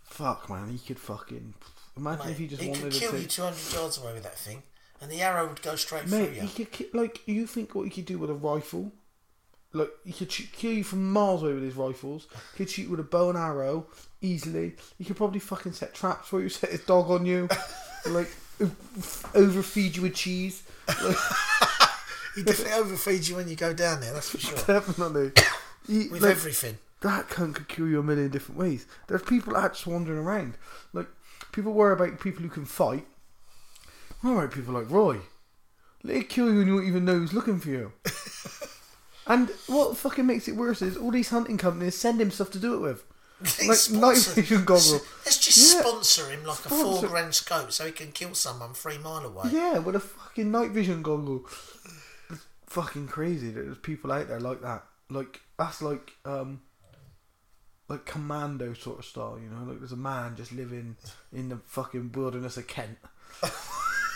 Fuck, 0.03 0.51
man, 0.51 0.69
he 0.71 0.79
could 0.79 0.99
fucking 0.99 1.55
imagine 1.97 2.27
Mate, 2.27 2.33
if 2.33 2.39
he 2.39 2.47
just 2.49 2.63
he 2.63 2.69
wanted 2.71 2.83
could 2.85 2.93
to 2.93 2.99
kill 2.99 3.19
you 3.21 3.27
200 3.27 3.73
yards 3.73 3.99
away 3.99 4.13
with 4.15 4.25
that 4.25 4.37
thing, 4.37 4.63
and 5.01 5.11
the 5.11 5.23
arrow 5.23 5.47
would 5.49 5.63
go 5.63 5.77
straight 5.77 6.07
Mate, 6.09 6.27
through 6.27 6.35
you. 6.37 6.43
he 6.49 6.65
could 6.65 6.95
like 6.95 7.27
you 7.27 7.47
think 7.47 7.75
what 7.75 7.85
he 7.85 7.91
could 7.91 8.07
do 8.07 8.19
with 8.19 8.31
a 8.31 8.35
rifle. 8.35 8.93
Like 9.73 9.91
he 10.05 10.13
could 10.13 10.33
shoot, 10.33 10.51
kill 10.53 10.73
you 10.73 10.83
from 10.85 11.13
miles 11.13 11.43
away 11.43 11.53
with 11.55 11.63
his 11.63 11.77
rifles. 11.77 12.27
He 12.53 12.59
could 12.59 12.71
shoot 12.71 12.91
with 12.91 12.99
a 13.01 13.05
bow 13.05 13.29
and 13.31 13.39
arrow 13.39 13.87
easily. 14.21 14.75
He 14.99 15.05
could 15.05 15.17
probably 15.17 15.39
fucking 15.41 15.73
set 15.73 15.95
traps 15.95 16.29
for 16.29 16.41
you, 16.43 16.49
set 16.51 16.71
his 16.71 16.81
dog 16.85 17.11
on 17.11 17.25
you, 17.25 17.49
like 18.07 18.29
overfeed 19.35 19.97
you 19.97 20.03
with 20.03 20.15
cheese. 20.15 20.63
Like, 20.89 21.17
He 22.37 22.45
definitely 22.45 22.73
overfeeds 22.95 23.29
you 23.29 23.35
when 23.37 23.49
you 23.49 23.57
go 23.57 23.73
down 23.73 24.01
there, 24.01 24.13
that's 24.13 24.31
for 24.31 24.39
sure. 24.39 24.57
definitely. 24.65 25.33
He, 25.87 26.09
With 26.09 26.23
like, 26.23 26.31
everything. 26.31 26.79
that 27.01 27.29
cunt 27.29 27.57
could 27.57 27.67
kill 27.69 27.89
you 27.89 27.99
a 27.99 28.03
million 28.05 28.31
different 28.31 28.59
ways. 28.59 28.87
There's 29.09 29.23
people 29.23 29.55
that 29.55 29.59
are 29.65 29.69
just 29.71 29.87
wandering 29.89 30.19
around. 30.21 30.55
Like 30.93 31.09
people 31.51 31.73
worry 31.73 31.93
about 31.93 32.21
people 32.21 32.43
who 32.43 32.49
can 32.49 32.65
fight. 32.67 33.05
What 34.23 34.33
about 34.33 34.53
people 34.53 34.75
like 34.75 34.91
Roy? 34.91 35.19
Let 36.03 36.17
it 36.17 36.29
kill 36.29 36.53
you 36.53 36.61
and 36.61 36.67
you 36.69 36.75
won't 36.75 36.89
even 36.89 37.05
know 37.05 37.15
who's 37.19 37.33
looking 37.33 37.61
for 37.61 37.69
you. 37.71 37.93
and 39.27 39.51
what 39.67 39.97
fucking 39.97 40.27
makes 40.27 40.49
it 40.49 40.57
worse 40.57 40.83
is 40.83 40.97
all 40.97 41.11
these 41.11 41.31
hunting 41.31 41.59
companies 41.59 41.95
send 41.97 42.21
him 42.21 42.31
stuff 42.31 42.51
to 42.53 42.59
do 42.59 42.75
it 42.75 42.79
with. 42.81 43.05
Like 43.41 43.69
night 43.69 43.77
Sponsor- 43.77 44.33
vision 44.41 44.65
goggle. 44.65 45.01
Let's 45.25 45.39
just 45.39 45.75
Yeah. 45.75 45.81
sponsor 45.81 46.29
him 46.31 46.45
like 46.45 46.59
a 46.59 46.69
Sponsor- 46.69 47.01
four 47.01 47.09
grand 47.09 47.35
scope 47.35 47.73
so 47.73 47.87
he 47.87 47.93
can 47.93 48.13
kill 48.13 48.35
someone 48.35 48.75
three 48.75 48.99
mile 48.99 49.25
away. 49.25 49.49
Yeah, 49.51 49.79
with 49.79 49.97
a 49.97 50.01
fucking 50.01 50.51
night 50.51 50.73
vision 50.73 51.01
goggle. 51.03 51.47
It's 52.31 52.45
fucking 52.67 53.09
crazy 53.09 53.51
that 53.51 53.63
there's 53.65 53.79
people 53.79 54.13
out 54.13 54.29
there 54.29 54.41
like 54.41 54.61
that. 54.61 54.85
Like 55.09 55.41
that's 55.59 55.81
like 55.81 56.13
um 56.27 56.61
like 57.89 58.05
commando 58.05 58.75
sort 58.75 58.99
of 58.99 59.05
style, 59.07 59.39
you 59.43 59.49
know, 59.49 59.65
like 59.65 59.79
there's 59.81 59.93
a 59.93 59.97
man 59.97 60.37
just 60.37 60.53
living 60.53 60.97
in 61.33 61.49
the 61.49 61.57
fucking 61.65 62.13
wilderness 62.13 62.57
of 62.59 62.67
Kent. 62.67 62.99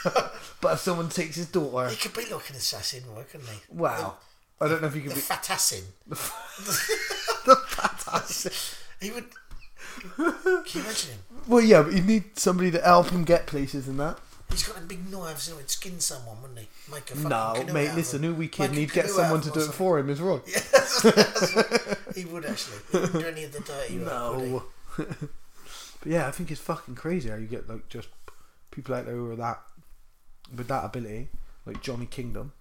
but 0.61 0.75
if 0.75 0.79
someone 0.81 1.09
takes 1.09 1.37
his 1.37 1.47
daughter 1.47 1.89
He 1.89 1.97
could 1.97 2.15
be 2.15 2.27
like 2.33 2.51
an 2.51 2.57
assassin, 2.57 3.05
Roy, 3.15 3.23
couldn't 3.31 3.49
he? 3.49 3.59
Wow. 3.71 4.17
I 4.61 4.69
don't 4.69 4.83
know 4.83 4.89
if 4.89 4.95
you 4.95 5.03
could 5.03 5.13
the 5.13 5.17
be 5.17 5.21
fat 5.21 5.49
assin. 5.51 5.85
the 6.07 6.17
fat 6.17 8.53
He 9.01 9.11
would. 9.11 9.25
Can 10.17 10.65
you 10.75 10.81
imagine 10.81 11.11
him? 11.11 11.19
Well 11.47 11.61
yeah, 11.61 11.83
but 11.83 11.93
you 11.93 12.03
need 12.03 12.39
somebody 12.39 12.71
to 12.71 12.81
help 12.81 13.11
him 13.11 13.25
get 13.25 13.47
places 13.47 13.89
and 13.89 13.99
that. 14.01 14.19
He's 14.51 14.63
got 14.63 14.77
them 14.77 14.87
big 14.87 15.11
knives 15.11 15.49
and 15.49 15.59
he'd 15.59 15.71
skin 15.71 16.01
someone, 16.01 16.41
wouldn't 16.41 16.61
he? 16.61 16.69
Make 16.91 17.11
a 17.11 17.15
fucking 17.15 17.29
No, 17.29 17.53
canoe 17.57 17.73
mate, 17.73 17.87
out 17.87 17.91
of 17.93 17.97
listen, 17.97 18.23
them. 18.23 18.33
who 18.35 18.39
we 18.39 18.49
kid 18.49 18.63
Make 18.63 18.71
a 18.71 18.75
need 18.75 18.93
get 18.93 19.05
canoe 19.07 19.17
someone 19.17 19.41
to 19.41 19.51
do 19.51 19.61
them 19.61 19.69
it 19.69 19.71
or 19.71 19.73
for 19.73 19.99
him 19.99 20.11
is 20.11 20.21
Roy. 20.21 20.39
That's, 20.73 21.03
that's, 21.03 22.17
he 22.17 22.25
would 22.27 22.45
actually. 22.45 22.79
He 22.93 22.99
wouldn't 22.99 23.21
do 23.21 23.27
any 23.27 23.45
of 23.45 23.53
the 23.53 23.61
dirty 23.61 23.99
work, 23.99 24.37
would 24.37 24.45
he? 24.45 24.51
No. 24.53 24.63
but 24.97 26.07
yeah, 26.07 26.29
I 26.29 26.31
think 26.31 26.51
it's 26.51 26.61
fucking 26.61 26.95
crazy 26.95 27.31
how 27.31 27.37
you 27.37 27.47
get 27.47 27.69
like 27.69 27.89
just 27.89 28.09
people 28.71 28.95
out 28.95 29.07
there 29.07 29.15
who 29.15 29.31
are 29.33 29.37
that 29.37 29.61
with 30.55 30.69
that 30.69 30.85
ability, 30.85 31.29
like 31.67 31.83
Johnny 31.83 32.07
Kingdom. 32.07 32.53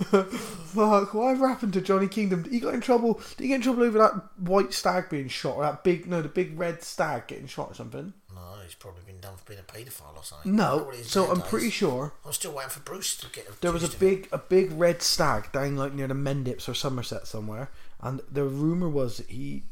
Fuck, 0.00 1.14
whatever 1.14 1.48
happened 1.48 1.72
to 1.74 1.80
Johnny 1.80 2.08
Kingdom? 2.08 2.44
He 2.50 2.60
got 2.60 2.74
in 2.74 2.80
trouble. 2.80 3.14
Did 3.36 3.44
he 3.44 3.48
get 3.48 3.56
in 3.56 3.62
trouble 3.62 3.82
over 3.82 3.98
that 3.98 4.12
white 4.38 4.72
stag 4.72 5.08
being 5.10 5.28
shot, 5.28 5.56
or 5.56 5.62
that 5.62 5.84
big 5.84 6.06
no, 6.06 6.22
the 6.22 6.28
big 6.28 6.58
red 6.58 6.82
stag 6.82 7.26
getting 7.26 7.46
shot 7.46 7.70
or 7.70 7.74
something? 7.74 8.12
No, 8.34 8.40
he's 8.64 8.74
probably 8.74 9.02
been 9.06 9.20
done 9.20 9.36
for 9.36 9.44
being 9.44 9.60
a 9.60 9.62
paedophile 9.62 10.16
or 10.16 10.24
something. 10.24 10.52
I 10.54 10.56
don't 10.56 10.56
know 10.56 10.78
No. 10.78 10.84
what 10.84 10.96
So 11.04 11.22
I'm 11.24 11.28
nowadays. 11.38 11.46
pretty 11.50 11.70
sure 11.70 12.14
I'm 12.24 12.32
still 12.32 12.52
waiting 12.52 12.70
for 12.70 12.80
Bruce 12.80 13.16
to 13.18 13.28
get. 13.28 13.60
There 13.60 13.72
was 13.72 13.84
a 13.84 13.96
big 13.98 14.28
a 14.32 14.38
big 14.38 14.72
red 14.72 15.02
stag 15.02 15.52
down 15.52 15.76
like 15.76 15.92
near 15.92 16.08
the 16.08 16.14
Mendips 16.14 16.68
or 16.68 16.74
Somerset 16.74 17.26
somewhere, 17.26 17.70
and 18.00 18.20
the 18.30 18.44
rumor 18.44 18.88
was 18.88 19.18
that 19.18 19.28
he 19.28 19.64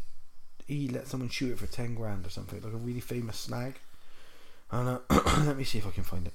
he 0.77 0.89
let 0.89 1.09
someone 1.09 1.29
shoot 1.29 1.53
it 1.53 1.59
for 1.59 1.67
ten 1.67 1.95
grand 1.95 2.27
or 2.27 2.31
something, 2.31 2.61
like 2.61 2.73
a 2.73 2.77
really 2.77 3.01
famous 3.01 3.37
snag. 3.37 3.75
And 4.71 4.89
uh, 4.89 4.99
let 5.45 5.57
me 5.57 5.65
see 5.65 5.79
if 5.79 5.87
I 5.87 5.91
can 5.91 6.05
find 6.05 6.27
it. 6.27 6.35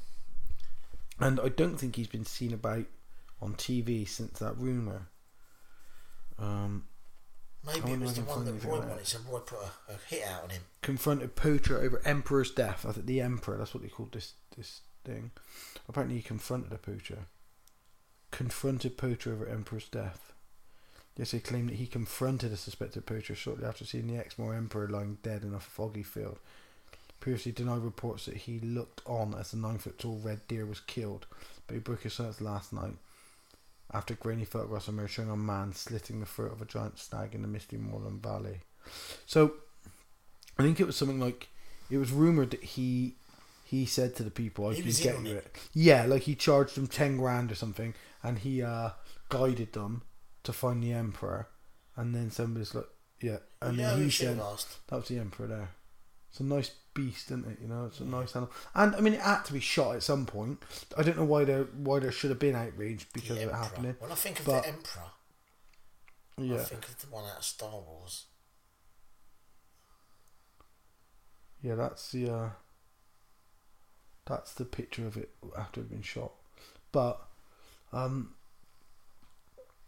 And 1.19 1.39
I 1.39 1.47
don't 1.49 1.77
think 1.77 1.95
he's 1.95 2.07
been 2.07 2.25
seen 2.25 2.53
about 2.53 2.85
on 3.41 3.53
TV 3.53 4.07
since 4.07 4.39
that 4.39 4.57
rumor. 4.57 5.07
Um, 6.37 6.83
Maybe 7.65 7.93
it 7.93 7.99
was 7.99 8.15
the 8.15 8.21
one 8.23 8.45
that 8.45 8.63
Roy 8.63 8.79
wanted, 8.79 9.07
so 9.07 9.19
Roy 9.31 9.39
put 9.39 9.59
a, 9.59 9.93
a 9.93 9.97
hit 10.07 10.27
out 10.27 10.43
on 10.43 10.49
him. 10.51 10.61
confronted 10.81 11.35
poacher 11.35 11.79
over 11.81 12.01
emperor's 12.05 12.51
death. 12.51 12.85
I 12.85 12.91
think 12.91 13.05
the 13.05 13.21
emperor. 13.21 13.57
That's 13.57 13.73
what 13.73 13.83
they 13.83 13.89
called 13.89 14.11
this 14.11 14.33
this 14.55 14.81
thing. 15.03 15.31
Apparently, 15.87 16.17
he 16.17 16.21
confronted 16.21 16.73
a 16.73 16.77
poacher. 16.77 17.27
Confronted 18.31 18.97
poacher 18.97 19.31
over 19.33 19.47
emperor's 19.47 19.87
death. 19.87 20.33
Yes, 21.17 21.31
they 21.31 21.39
claim 21.39 21.67
that 21.67 21.75
he 21.75 21.87
confronted 21.87 22.51
a 22.51 22.57
suspected 22.57 23.05
poacher 23.05 23.35
shortly 23.35 23.65
after 23.65 23.85
seeing 23.85 24.07
the 24.07 24.17
Exmoor 24.17 24.53
emperor 24.53 24.89
lying 24.89 25.17
dead 25.23 25.43
in 25.43 25.53
a 25.53 25.59
foggy 25.59 26.03
field. 26.03 26.39
Previously 27.21 27.53
denied 27.53 27.81
reports 27.83 28.25
that 28.25 28.35
he 28.37 28.59
looked 28.59 29.01
on 29.05 29.33
as 29.33 29.51
the 29.51 29.57
nine 29.57 29.77
foot 29.77 29.97
tall 29.97 30.19
red 30.21 30.45
deer 30.47 30.65
was 30.65 30.81
killed, 30.81 31.25
but 31.65 31.73
he 31.73 31.79
broke 31.79 32.01
his 32.03 32.13
silence 32.13 32.41
last 32.41 32.73
night 32.73 32.95
after 33.93 34.13
grainy 34.15 34.45
photographs 34.45 34.87
emerged 34.87 35.13
showing 35.13 35.29
a 35.29 35.37
man 35.37 35.71
slitting 35.73 36.19
the 36.19 36.25
throat 36.25 36.51
of 36.51 36.61
a 36.61 36.65
giant 36.65 36.99
stag 36.99 37.33
in 37.33 37.41
the 37.41 37.47
misty 37.47 37.77
moorland 37.77 38.21
valley. 38.21 38.59
So, 39.25 39.53
I 40.59 40.63
think 40.63 40.79
it 40.79 40.85
was 40.87 40.95
something 40.95 41.19
like 41.19 41.47
it 41.89 41.97
was 41.97 42.11
rumored 42.11 42.51
that 42.51 42.63
he 42.63 43.15
he 43.63 43.85
said 43.85 44.15
to 44.15 44.23
the 44.23 44.31
people, 44.31 44.67
"I 44.67 44.73
He 44.73 44.81
can 44.83 44.91
get 44.91 45.21
you 45.23 45.31
it. 45.31 45.37
it." 45.37 45.57
Yeah, 45.73 46.05
like 46.05 46.23
he 46.23 46.35
charged 46.35 46.75
them 46.75 46.87
ten 46.87 47.17
grand 47.17 47.51
or 47.51 47.55
something, 47.55 47.93
and 48.21 48.39
he 48.39 48.61
uh, 48.61 48.91
guided 49.29 49.73
them 49.73 50.01
to 50.45 50.53
find 50.53 50.83
the 50.83 50.93
emperor, 50.93 51.47
and 51.95 52.15
then 52.15 52.31
somebody's 52.31 52.73
like, 52.73 52.87
"Yeah," 53.21 53.37
and 53.61 53.77
yeah, 53.77 53.91
then 53.91 54.03
he 54.03 54.09
said, 54.09 54.37
"That 54.37 54.95
was 54.97 55.07
the 55.07 55.19
emperor 55.19 55.47
there." 55.47 55.69
It's 56.29 56.39
a 56.39 56.43
nice 56.43 56.71
beast, 56.93 57.27
isn't 57.27 57.47
it? 57.47 57.59
You 57.61 57.67
know, 57.67 57.85
it's 57.85 57.99
a 57.99 58.05
nice 58.05 58.35
animal, 58.35 58.53
and 58.73 58.95
I 58.95 58.99
mean, 58.99 59.13
it 59.13 59.21
had 59.21 59.43
to 59.43 59.53
be 59.53 59.59
shot 59.59 59.95
at 59.95 60.03
some 60.03 60.25
point. 60.25 60.61
I 60.97 61.03
don't 61.03 61.17
know 61.17 61.25
why 61.25 61.45
there 61.45 61.63
why 61.63 61.99
there 61.99 62.11
should 62.11 62.29
have 62.29 62.39
been 62.39 62.55
outrage 62.55 63.07
because 63.13 63.37
of 63.37 63.49
it 63.49 63.53
happening. 63.53 63.95
When 63.99 64.11
I 64.11 64.15
think 64.15 64.39
of 64.39 64.45
but- 64.45 64.63
the 64.63 64.69
Emperor, 64.69 65.11
yeah, 66.37 66.55
I 66.55 66.63
think 66.63 66.87
of 66.87 66.99
the 66.99 67.07
one 67.07 67.25
out 67.29 67.37
of 67.37 67.43
Star 67.43 67.71
Wars. 67.71 68.25
Yeah, 71.61 71.75
that's 71.75 72.11
the 72.11 72.29
uh, 72.29 72.49
that's 74.25 74.53
the 74.53 74.65
picture 74.65 75.07
of 75.07 75.17
it 75.17 75.29
after 75.57 75.81
it's 75.81 75.89
been 75.89 76.01
shot. 76.01 76.31
But 76.91 77.19
um, 77.91 78.35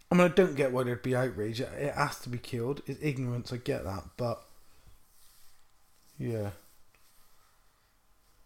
I 0.09 0.15
mean, 0.15 0.23
I 0.25 0.29
don't 0.29 0.55
get 0.55 0.71
why 0.71 0.83
there'd 0.83 1.01
be 1.01 1.15
outrage. 1.15 1.59
It 1.59 1.69
it 1.77 1.93
has 1.93 2.19
to 2.19 2.29
be 2.29 2.37
killed. 2.37 2.81
It's 2.85 2.99
ignorance. 3.01 3.51
I 3.51 3.57
get 3.57 3.83
that, 3.83 4.03
but 4.15 4.41
yeah. 6.17 6.51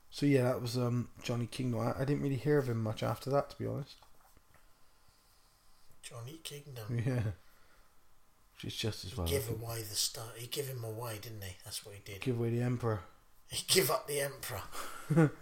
So 0.10 0.26
yeah, 0.26 0.44
that 0.44 0.62
was 0.62 0.78
um 0.78 1.10
Johnny 1.24 1.48
King. 1.48 1.76
I, 1.76 1.94
I 2.00 2.06
didn't 2.06 2.24
really 2.24 2.36
hear 2.36 2.58
of 2.58 2.68
him 2.68 2.82
much 2.82 3.04
after 3.04 3.30
that, 3.30 3.50
to 3.52 3.58
be 3.58 3.66
honest. 3.66 3.96
Johnny 6.02 6.40
Kingdom. 6.44 7.04
Yeah. 7.06 7.32
Which 8.64 8.74
is 8.74 8.80
just 8.80 9.06
as 9.06 9.18
well. 9.18 9.26
Give 9.26 9.50
away 9.50 9.82
the 9.82 9.96
star. 9.96 10.26
He 10.36 10.46
give 10.46 10.68
him 10.68 10.84
away, 10.84 11.18
didn't 11.20 11.42
he? 11.42 11.56
That's 11.66 11.84
what 11.84 11.96
he 11.96 12.02
did. 12.04 12.22
Give 12.22 12.38
away 12.38 12.52
the 12.52 12.62
emperor. 12.62 13.00
He 13.50 13.64
give 13.68 13.90
up 13.90 14.08
the 14.08 14.22
emperor. 14.22 15.32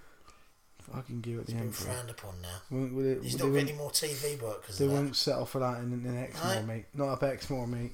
Fucking 0.93 1.21
give 1.21 1.39
it 1.39 1.45
the 1.47 1.51
been 1.53 1.61
emperor. 1.63 1.85
frowned 1.85 2.09
upon 2.09 2.41
now. 2.41 2.61
Won't- 2.71 2.93
will 2.93 3.05
it- 3.05 3.23
He's 3.23 3.35
they 3.37 3.43
not 3.45 3.53
getting 3.53 3.69
any 3.69 3.77
more 3.77 3.91
TV 3.91 4.35
work 4.41 4.61
because 4.61 4.77
They 4.79 4.85
of 4.85 4.91
that. 4.91 4.97
won't 4.97 5.15
settle 5.15 5.45
for 5.45 5.59
that 5.59 5.79
in, 5.79 5.93
in 5.93 6.17
Exmoor, 6.17 6.55
No. 6.55 6.63
mate. 6.63 6.85
Not 6.93 7.09
up 7.09 7.23
Exmoor, 7.23 7.67
mate. 7.67 7.91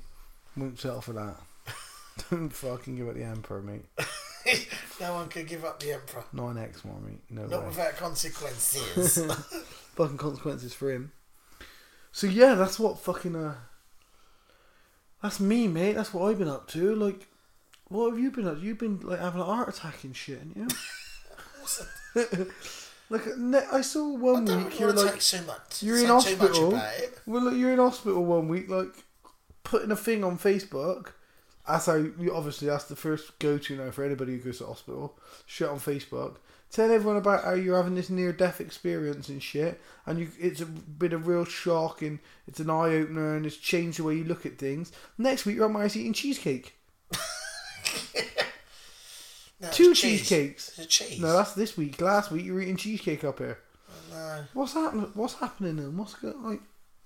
Won't 0.55 0.79
settle 0.79 1.01
for 1.01 1.13
that. 1.13 1.35
Don't 2.29 2.49
fucking 2.49 2.95
give 2.95 3.07
it 3.07 3.15
the 3.15 3.23
Emperor, 3.23 3.61
mate. 3.61 3.85
no 5.01 5.13
one 5.15 5.27
could 5.27 5.47
give 5.47 5.65
up 5.65 5.79
the 5.81 5.91
emperor. 5.91 6.23
Not 6.31 6.49
an 6.49 6.57
Exmoor, 6.59 6.99
mate. 7.01 7.19
No 7.29 7.47
Not 7.47 7.61
way. 7.63 7.67
without 7.69 7.97
consequences. 7.97 9.17
fucking 9.95 10.17
consequences 10.17 10.73
for 10.73 10.91
him. 10.91 11.11
So 12.11 12.27
yeah, 12.27 12.53
that's 12.55 12.79
what 12.79 12.99
fucking 12.99 13.35
uh. 13.35 13.55
That's 15.21 15.39
me, 15.39 15.67
mate. 15.67 15.93
That's 15.93 16.13
what 16.13 16.29
I've 16.29 16.37
been 16.37 16.47
up 16.47 16.67
to. 16.69 16.93
Like, 16.95 17.27
what 17.87 18.11
have 18.11 18.19
you 18.19 18.29
been 18.31 18.47
up? 18.47 18.59
to? 18.59 18.61
You've 18.65 18.77
been 18.77 18.99
like 19.01 19.19
having 19.19 19.41
a 19.41 19.45
heart 19.45 19.67
attack 19.69 20.03
and 20.03 20.15
shit, 20.15 20.37
haven't 20.39 20.55
you? 20.55 20.67
like, 23.09 23.37
ne- 23.37 23.67
I 23.71 23.81
saw 23.81 24.15
I 24.15 24.19
one 24.19 24.45
don't 24.45 24.65
week 24.65 24.79
you're 24.79 24.93
like, 24.93 25.13
take 25.13 25.21
too 25.21 25.45
much. 25.45 25.83
you're 25.83 25.97
in 25.99 26.07
hospital. 26.07 26.71
much 26.71 26.83
about 26.83 26.99
it. 26.99 27.19
Well, 27.25 27.43
look, 27.43 27.55
you're 27.55 27.73
in 27.73 27.79
hospital 27.79 28.23
one 28.23 28.47
week, 28.47 28.69
like 28.69 28.93
putting 29.63 29.91
a 29.91 29.95
thing 29.95 30.23
on 30.23 30.37
Facebook. 30.37 31.07
That's 31.67 31.87
how 31.87 31.95
you 31.95 32.33
obviously 32.33 32.67
that's 32.67 32.85
the 32.85 32.95
first 32.95 33.37
go 33.39 33.57
to 33.57 33.75
now 33.75 33.91
for 33.91 34.03
anybody 34.03 34.33
who 34.33 34.39
goes 34.39 34.59
to 34.59 34.67
hospital. 34.67 35.17
Shit 35.45 35.67
on 35.67 35.79
Facebook. 35.79 36.35
Tell 36.71 36.91
everyone 36.91 37.17
about 37.17 37.43
how 37.43 37.53
you're 37.53 37.77
having 37.77 37.95
this 37.95 38.09
near 38.09 38.31
death 38.33 38.59
experience 38.59 39.29
and 39.29 39.41
shit, 39.41 39.81
and 40.05 40.19
you 40.19 40.29
it's 40.39 40.61
a, 40.61 40.65
been 40.65 41.13
a 41.13 41.17
real 41.17 41.45
shock 41.45 42.01
and 42.01 42.19
it's 42.47 42.59
an 42.59 42.69
eye 42.69 42.95
opener 42.95 43.35
and 43.35 43.45
it's 43.45 43.57
changed 43.57 43.99
the 43.99 44.03
way 44.03 44.15
you 44.15 44.23
look 44.23 44.45
at 44.45 44.57
things. 44.57 44.91
Next 45.17 45.45
week 45.45 45.55
you're 45.55 45.65
on 45.65 45.73
my 45.73 45.85
eating 45.85 46.13
cheesecake. 46.13 46.77
No, 49.65 49.71
Two 49.71 49.93
cheese. 49.95 50.19
cheesecakes. 50.27 50.85
Cheese. 50.87 51.19
No, 51.19 51.33
that's 51.33 51.53
this 51.53 51.75
week. 51.75 51.99
Last 51.99 52.31
week 52.31 52.45
you 52.45 52.53
were 52.53 52.61
eating 52.61 52.77
cheesecake 52.77 53.23
up 53.23 53.39
here. 53.39 53.57
Oh, 53.89 53.95
no. 54.13 54.43
What's 54.53 54.73
happening? 54.73 55.09
What's 55.15 55.33
happening? 55.35 55.77
Then? 55.77 55.97
What's 55.97 56.13
going 56.13 56.43
like? 56.43 56.61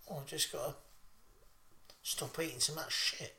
Oh, 0.09 0.17
I 0.21 0.25
just 0.25 0.51
got 0.51 0.65
to 0.67 0.75
stop 2.01 2.37
eating 2.39 2.59
so 2.59 2.73
much 2.75 2.91
shit. 2.91 3.35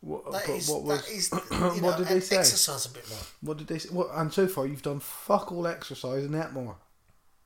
What, 0.00 0.30
That 0.32 0.48
is, 0.50 0.68
what 0.68 0.82
was? 0.82 1.02
that 1.06 1.10
is, 1.12 1.30
you 1.50 1.82
what 1.82 1.82
know, 1.82 1.96
did 1.98 2.08
they 2.08 2.20
say? 2.20 2.36
Exercise 2.36 2.84
a 2.86 2.90
bit 2.90 3.08
more. 3.08 3.18
What 3.40 3.56
did 3.56 3.66
they 3.68 3.78
say? 3.78 3.88
What, 3.88 4.08
and 4.14 4.30
so 4.32 4.46
far, 4.46 4.66
you've 4.66 4.82
done 4.82 5.00
fuck 5.00 5.50
all 5.50 5.66
exercise 5.66 6.24
and 6.24 6.34
that 6.34 6.52
more. 6.52 6.76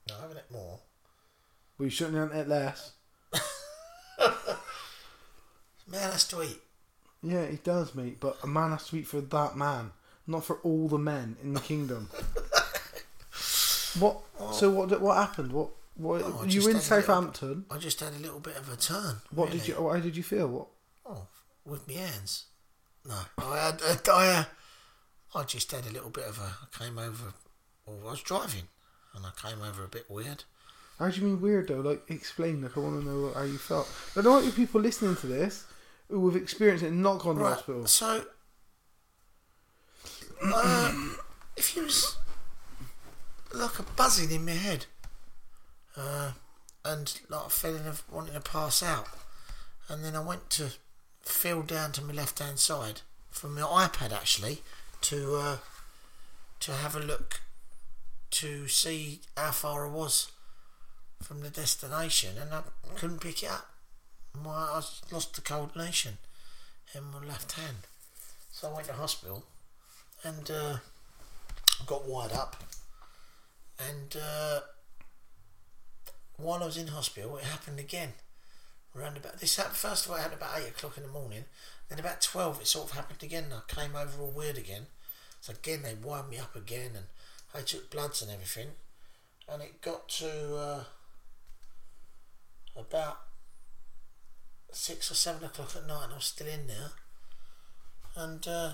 No, 0.09 0.16
I 0.19 0.23
haven't 0.23 0.39
it 0.39 0.47
more. 0.51 0.81
Well, 1.78 1.85
you 1.86 1.90
shouldn't 1.90 2.16
have 2.16 2.32
it 2.32 2.48
less. 2.48 2.93
Man 5.86 6.10
has 6.10 6.27
to 6.28 6.43
eat. 6.43 6.60
Yeah, 7.23 7.40
it 7.40 7.65
does, 7.65 7.95
mate. 7.95 8.19
But 8.20 8.39
a 8.43 8.47
man 8.47 8.70
has 8.70 8.89
to 8.89 8.97
eat 8.97 9.07
for 9.07 9.20
that 9.20 9.57
man, 9.57 9.93
not 10.27 10.45
for 10.45 10.57
all 10.62 10.89
the 10.89 10.99
men 10.99 11.36
in 11.43 11.55
the 11.55 11.61
kingdom. 11.61 12.09
what? 13.99 14.19
So 14.53 14.70
what? 14.70 15.01
What 15.01 15.16
happened? 15.16 15.53
What? 15.53 15.70
What? 15.97 16.23
Oh, 16.24 16.45
you 16.47 16.62
were 16.62 16.70
in 16.70 16.77
a 16.77 16.78
little- 16.78 16.81
Southampton. 16.81 17.65
I 17.70 17.78
just 17.78 18.01
had 18.01 18.12
a 18.12 18.19
little 18.19 18.40
bit 18.40 18.57
of 18.57 18.73
a 18.73 18.77
turn. 18.77 19.16
What 19.31 19.49
really. 19.49 19.59
did 19.59 19.69
you? 19.69 19.89
How 19.89 19.99
did 19.99 20.16
you 20.16 20.23
feel? 20.23 20.47
What? 20.49 20.66
Oh, 21.07 21.27
with 21.65 21.89
my 21.89 21.95
hands. 21.95 22.45
No, 23.07 23.16
I 23.39 23.59
had. 23.59 23.82
Uh, 23.82 23.97
I, 24.12 24.27
uh, 24.28 24.45
I 25.35 25.43
just 25.45 25.70
had 25.73 25.86
a 25.86 25.90
little 25.90 26.11
bit 26.11 26.24
of 26.24 26.39
a. 26.39 26.43
I 26.62 26.85
came 26.85 26.99
over. 26.99 27.35
Well, 27.86 27.99
I 28.07 28.11
was 28.12 28.23
driving, 28.23 28.69
and 29.15 29.24
I 29.27 29.31
came 29.49 29.62
over 29.62 29.82
a 29.85 29.89
bit 29.89 30.09
weird. 30.09 30.45
How 30.99 31.09
do 31.09 31.20
you 31.20 31.27
mean 31.27 31.40
weird 31.40 31.69
though? 31.69 31.81
Like, 31.81 32.03
explain. 32.09 32.62
Like, 32.62 32.77
I 32.77 32.81
want 32.81 33.01
to 33.01 33.07
know 33.09 33.32
how 33.35 33.43
you 33.43 33.59
felt. 33.59 33.89
I 34.16 34.20
don't 34.20 34.32
want 34.32 34.47
you 34.47 34.53
people 34.53 34.81
listening 34.81 35.16
to 35.16 35.27
this 35.27 35.65
who 36.09 36.28
have 36.28 36.40
experienced 36.40 36.85
it 36.85 36.89
and 36.89 37.02
not 37.02 37.18
gone 37.20 37.36
to 37.36 37.43
Right. 37.43 37.55
hospital. 37.55 37.86
So, 37.86 38.24
uh, 40.43 40.94
if 41.56 41.76
you 41.76 41.85
was 41.85 42.16
like 43.52 43.78
a 43.78 43.82
buzzing 43.82 44.30
in 44.30 44.44
my 44.44 44.52
head, 44.52 44.86
uh, 45.97 46.32
and 46.85 47.20
like 47.28 47.47
a 47.47 47.51
feeling 47.51 47.86
of 47.86 48.02
wanting 48.10 48.35
to 48.35 48.40
pass 48.40 48.82
out, 48.82 49.09
and 49.89 50.05
then 50.05 50.14
I 50.16 50.20
went 50.20 50.48
to 50.51 50.72
feel 51.22 51.62
down 51.62 51.93
to 51.93 52.02
my 52.02 52.12
left 52.14 52.39
hand 52.39 52.59
side 52.59 53.02
from 53.30 53.55
my 53.55 53.60
iPad 53.62 54.12
actually 54.12 54.62
to 55.02 55.36
uh, 55.36 55.56
to 56.60 56.72
have 56.72 56.97
a 56.97 57.01
look 57.01 57.40
to 58.30 58.68
see 58.68 59.20
how 59.36 59.51
far 59.51 59.86
I 59.86 59.90
was 59.90 60.30
from 61.22 61.40
the 61.40 61.51
destination, 61.51 62.39
and 62.39 62.52
I 62.55 62.62
couldn't 62.94 63.20
pick 63.20 63.43
it 63.43 63.51
up. 63.51 63.68
My, 64.44 64.51
I 64.51 64.82
lost 65.10 65.35
the 65.35 65.40
coordination 65.40 66.19
in 66.94 67.05
my 67.05 67.24
left 67.24 67.52
hand. 67.52 67.86
So 68.51 68.70
I 68.70 68.74
went 68.74 68.86
to 68.89 68.94
hospital 68.94 69.44
and 70.24 70.51
uh, 70.51 70.77
got 71.86 72.09
wired 72.09 72.32
up. 72.32 72.56
And 73.78 74.16
uh, 74.16 74.60
while 76.36 76.62
I 76.62 76.66
was 76.66 76.77
in 76.77 76.89
hospital, 76.89 77.36
it 77.36 77.44
happened 77.44 77.78
again. 77.78 78.15
Around 78.97 79.19
about 79.19 79.39
this 79.39 79.56
happened 79.56 79.77
first 79.77 80.06
of 80.06 80.10
all, 80.10 80.16
it 80.16 80.23
happened 80.23 80.40
about 80.40 80.59
eight 80.59 80.70
o'clock 80.70 80.97
in 80.97 81.05
the 81.05 81.09
morning. 81.09 81.44
Then 81.89 82.01
about 82.01 82.20
twelve, 82.20 82.60
it 82.60 82.66
sort 82.66 82.90
of 82.90 82.97
happened 82.97 83.23
again. 83.23 83.44
And 83.44 83.55
I 83.55 83.73
came 83.73 83.94
over 83.94 84.23
all 84.23 84.31
weird 84.31 84.59
again. 84.59 84.86
So 85.40 85.52
again, 85.52 85.82
they 85.82 85.94
wired 85.94 86.28
me 86.28 86.39
up 86.39 86.56
again, 86.56 86.90
and 86.97 87.06
they 87.55 87.62
took 87.62 87.90
bloods 87.90 88.23
and 88.23 88.31
everything. 88.31 88.69
And 89.48 89.62
it 89.62 89.81
got 89.81 90.09
to 90.09 90.56
uh, 90.56 90.85
about 92.77 93.20
six 94.73 95.11
or 95.11 95.15
seven 95.15 95.45
o'clock 95.45 95.74
at 95.77 95.86
night 95.86 96.05
and 96.05 96.12
I 96.12 96.16
was 96.16 96.24
still 96.24 96.47
in 96.47 96.66
there. 96.66 96.90
And 98.16 98.47
uh, 98.47 98.73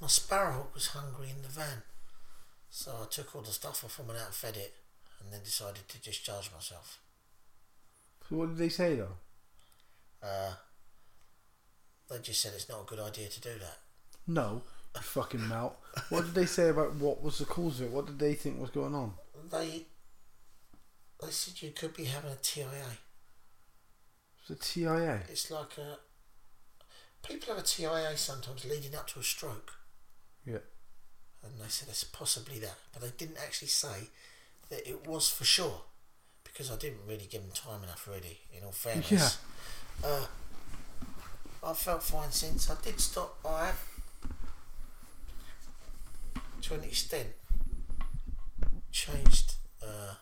my 0.00 0.08
sparrowhawk 0.08 0.74
was 0.74 0.88
hungry 0.88 1.30
in 1.30 1.42
the 1.42 1.48
van. 1.48 1.82
So 2.70 2.92
I 3.02 3.06
took 3.06 3.34
all 3.34 3.42
the 3.42 3.52
stuff 3.52 3.84
off 3.84 3.98
and 3.98 4.08
went 4.08 4.20
out 4.20 4.26
and 4.26 4.34
fed 4.34 4.56
it 4.56 4.74
and 5.20 5.32
then 5.32 5.40
decided 5.42 5.88
to 5.88 6.02
discharge 6.02 6.50
myself. 6.52 6.98
So 8.28 8.36
what 8.36 8.48
did 8.48 8.58
they 8.58 8.68
say 8.68 8.96
though? 8.96 9.16
Uh, 10.22 10.52
they 12.10 12.18
just 12.18 12.40
said 12.40 12.52
it's 12.54 12.68
not 12.68 12.82
a 12.82 12.86
good 12.86 13.00
idea 13.00 13.28
to 13.28 13.40
do 13.40 13.58
that. 13.60 13.78
No, 14.26 14.62
you 14.94 15.02
fucking 15.02 15.46
melt. 15.46 15.76
What 16.08 16.24
did 16.24 16.34
they 16.34 16.46
say 16.46 16.68
about 16.68 16.96
what 16.96 17.22
was 17.22 17.38
the 17.38 17.44
cause 17.44 17.80
of 17.80 17.86
it? 17.86 17.92
What 17.92 18.06
did 18.06 18.18
they 18.18 18.34
think 18.34 18.60
was 18.60 18.70
going 18.70 18.94
on? 18.94 19.14
They 19.50 19.86
they 21.22 21.30
said 21.30 21.62
you 21.62 21.70
could 21.70 21.94
be 21.94 22.04
having 22.04 22.30
a 22.30 22.36
TIA. 22.36 22.66
A 24.50 24.54
TIA. 24.54 25.20
It's 25.28 25.50
like 25.50 25.76
a 25.78 25.98
people 27.26 27.54
have 27.54 27.62
a 27.62 27.66
TIA 27.66 28.16
sometimes 28.16 28.64
leading 28.64 28.94
up 28.94 29.06
to 29.08 29.18
a 29.18 29.22
stroke. 29.22 29.74
Yeah. 30.44 30.58
and 31.42 31.60
they 31.60 31.68
said 31.68 31.88
it's 31.88 32.04
possibly 32.04 32.58
that, 32.60 32.76
but 32.92 33.02
they 33.02 33.10
didn't 33.18 33.38
actually 33.38 33.68
say 33.68 34.08
that 34.68 34.88
it 34.88 35.06
was 35.06 35.28
for 35.28 35.44
sure 35.44 35.82
because 36.44 36.70
I 36.70 36.76
didn't 36.76 37.00
really 37.08 37.26
give 37.28 37.42
them 37.42 37.50
time 37.52 37.82
enough, 37.82 38.06
really. 38.08 38.38
In 38.56 38.64
all 38.64 38.72
fairness, 38.72 39.38
uh, 40.04 40.26
I 41.64 41.72
felt 41.72 42.02
fine 42.04 42.30
since 42.30 42.70
I 42.70 42.76
did 42.82 43.00
stop. 43.00 43.38
I 43.44 43.66
have, 43.66 43.82
to 46.62 46.74
an 46.74 46.84
extent, 46.84 47.28
changed 48.92 49.54
uh, 49.82 50.14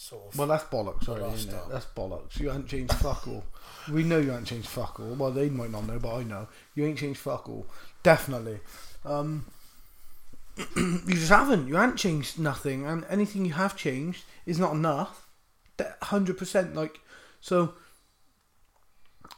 sort 0.00 0.32
of. 0.32 0.38
Well, 0.38 0.48
that's 0.48 0.64
bollocks, 0.64 1.08
already, 1.08 1.34
isn't 1.34 1.54
it? 1.54 1.62
That's 1.70 1.86
bollocks. 1.86 2.40
You 2.40 2.48
haven't 2.48 2.68
changed 2.68 2.94
fuck 2.94 3.28
all. 3.28 3.44
We 3.92 4.02
know 4.02 4.18
you 4.18 4.30
haven't 4.30 4.46
changed 4.46 4.68
fuck 4.68 4.98
all. 4.98 5.14
Well, 5.14 5.30
they 5.30 5.50
might 5.50 5.70
not 5.70 5.86
know, 5.86 5.98
but 5.98 6.14
I 6.14 6.22
know. 6.22 6.48
You 6.74 6.86
ain't 6.86 6.98
changed 6.98 7.20
fuck 7.20 7.48
all. 7.48 7.66
Definitely. 8.02 8.60
Um, 9.04 9.46
you 10.76 11.02
just 11.08 11.28
haven't. 11.28 11.68
You 11.68 11.76
haven't 11.76 11.96
changed 11.96 12.38
nothing, 12.38 12.86
and 12.86 13.04
anything 13.10 13.44
you 13.44 13.52
have 13.52 13.76
changed 13.76 14.24
is 14.46 14.58
not 14.58 14.72
enough. 14.72 15.28
Hundred 16.02 16.38
percent. 16.38 16.74
Like 16.74 17.00
so. 17.40 17.74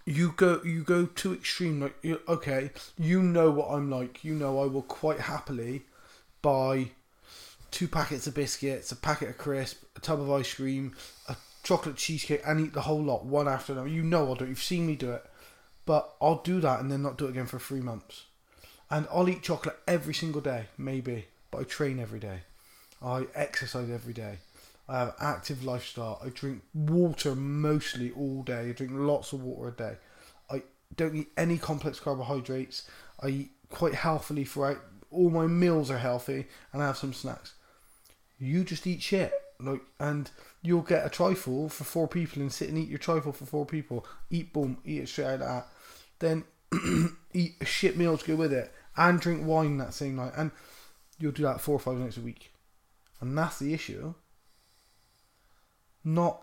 You 0.04 0.32
go, 0.36 0.60
you 0.64 0.82
go 0.82 1.06
too 1.06 1.32
extreme. 1.32 1.80
Like, 1.80 1.94
okay, 2.28 2.70
you 2.98 3.22
know 3.22 3.52
what 3.52 3.70
I'm 3.70 3.88
like. 3.88 4.24
You 4.24 4.34
know 4.34 4.60
I 4.60 4.66
will 4.66 4.82
quite 4.82 5.20
happily 5.20 5.82
buy 6.40 6.90
two 7.72 7.88
packets 7.88 8.26
of 8.28 8.34
biscuits, 8.34 8.92
a 8.92 8.96
packet 8.96 9.30
of 9.30 9.38
crisp, 9.38 9.82
a 9.96 10.00
tub 10.00 10.20
of 10.20 10.30
ice 10.30 10.54
cream, 10.54 10.94
a 11.28 11.36
chocolate 11.64 11.96
cheesecake, 11.96 12.42
and 12.46 12.60
eat 12.60 12.74
the 12.74 12.82
whole 12.82 13.02
lot 13.02 13.24
one 13.24 13.48
after 13.48 13.72
another. 13.72 13.88
You 13.88 14.02
know 14.02 14.28
I'll 14.28 14.34
do 14.36 14.44
it. 14.44 14.48
You've 14.50 14.62
seen 14.62 14.86
me 14.86 14.94
do 14.94 15.10
it, 15.12 15.24
but 15.86 16.14
I'll 16.20 16.42
do 16.42 16.60
that 16.60 16.80
and 16.80 16.92
then 16.92 17.02
not 17.02 17.18
do 17.18 17.26
it 17.26 17.30
again 17.30 17.46
for 17.46 17.58
three 17.58 17.80
months. 17.80 18.26
And 18.90 19.08
I'll 19.10 19.28
eat 19.28 19.42
chocolate 19.42 19.78
every 19.88 20.12
single 20.14 20.42
day, 20.42 20.66
maybe, 20.76 21.26
but 21.50 21.60
I 21.60 21.64
train 21.64 21.98
every 21.98 22.20
day. 22.20 22.40
I 23.02 23.26
exercise 23.34 23.90
every 23.90 24.12
day. 24.12 24.38
I 24.88 24.98
have 24.98 25.14
active 25.18 25.64
lifestyle. 25.64 26.20
I 26.24 26.28
drink 26.28 26.62
water 26.74 27.34
mostly 27.34 28.10
all 28.12 28.42
day. 28.42 28.68
I 28.68 28.72
drink 28.72 28.92
lots 28.94 29.32
of 29.32 29.42
water 29.42 29.68
a 29.68 29.72
day. 29.72 29.96
I 30.50 30.62
don't 30.94 31.16
eat 31.16 31.28
any 31.36 31.56
complex 31.56 31.98
carbohydrates. 31.98 32.86
I 33.20 33.28
eat 33.28 33.50
quite 33.70 33.94
healthily 33.94 34.44
throughout. 34.44 34.78
All 35.10 35.30
my 35.30 35.46
meals 35.46 35.90
are 35.90 35.98
healthy, 35.98 36.46
and 36.72 36.82
I 36.82 36.86
have 36.86 36.98
some 36.98 37.14
snacks. 37.14 37.54
You 38.42 38.64
just 38.64 38.88
eat 38.88 39.00
shit, 39.00 39.32
like, 39.60 39.82
and 40.00 40.28
you'll 40.62 40.82
get 40.82 41.06
a 41.06 41.08
trifle 41.08 41.68
for 41.68 41.84
four 41.84 42.08
people 42.08 42.42
and 42.42 42.52
sit 42.52 42.68
and 42.68 42.76
eat 42.76 42.88
your 42.88 42.98
trifle 42.98 43.30
for 43.30 43.44
four 43.44 43.64
people. 43.64 44.04
Eat 44.30 44.52
boom, 44.52 44.78
eat 44.84 45.02
it 45.02 45.08
straight 45.08 45.26
out 45.26 45.34
of 45.34 45.40
that. 45.40 45.68
Then 46.18 46.44
eat 47.32 47.54
a 47.60 47.64
shit 47.64 47.96
meal 47.96 48.18
to 48.18 48.26
go 48.26 48.34
with 48.34 48.52
it, 48.52 48.74
and 48.96 49.20
drink 49.20 49.46
wine 49.46 49.78
that 49.78 49.94
same 49.94 50.16
night, 50.16 50.32
and 50.36 50.50
you'll 51.20 51.30
do 51.30 51.44
that 51.44 51.60
four 51.60 51.76
or 51.76 51.78
five 51.78 51.98
nights 51.98 52.16
a 52.16 52.20
week, 52.20 52.52
and 53.20 53.38
that's 53.38 53.60
the 53.60 53.72
issue. 53.72 54.12
Not, 56.02 56.42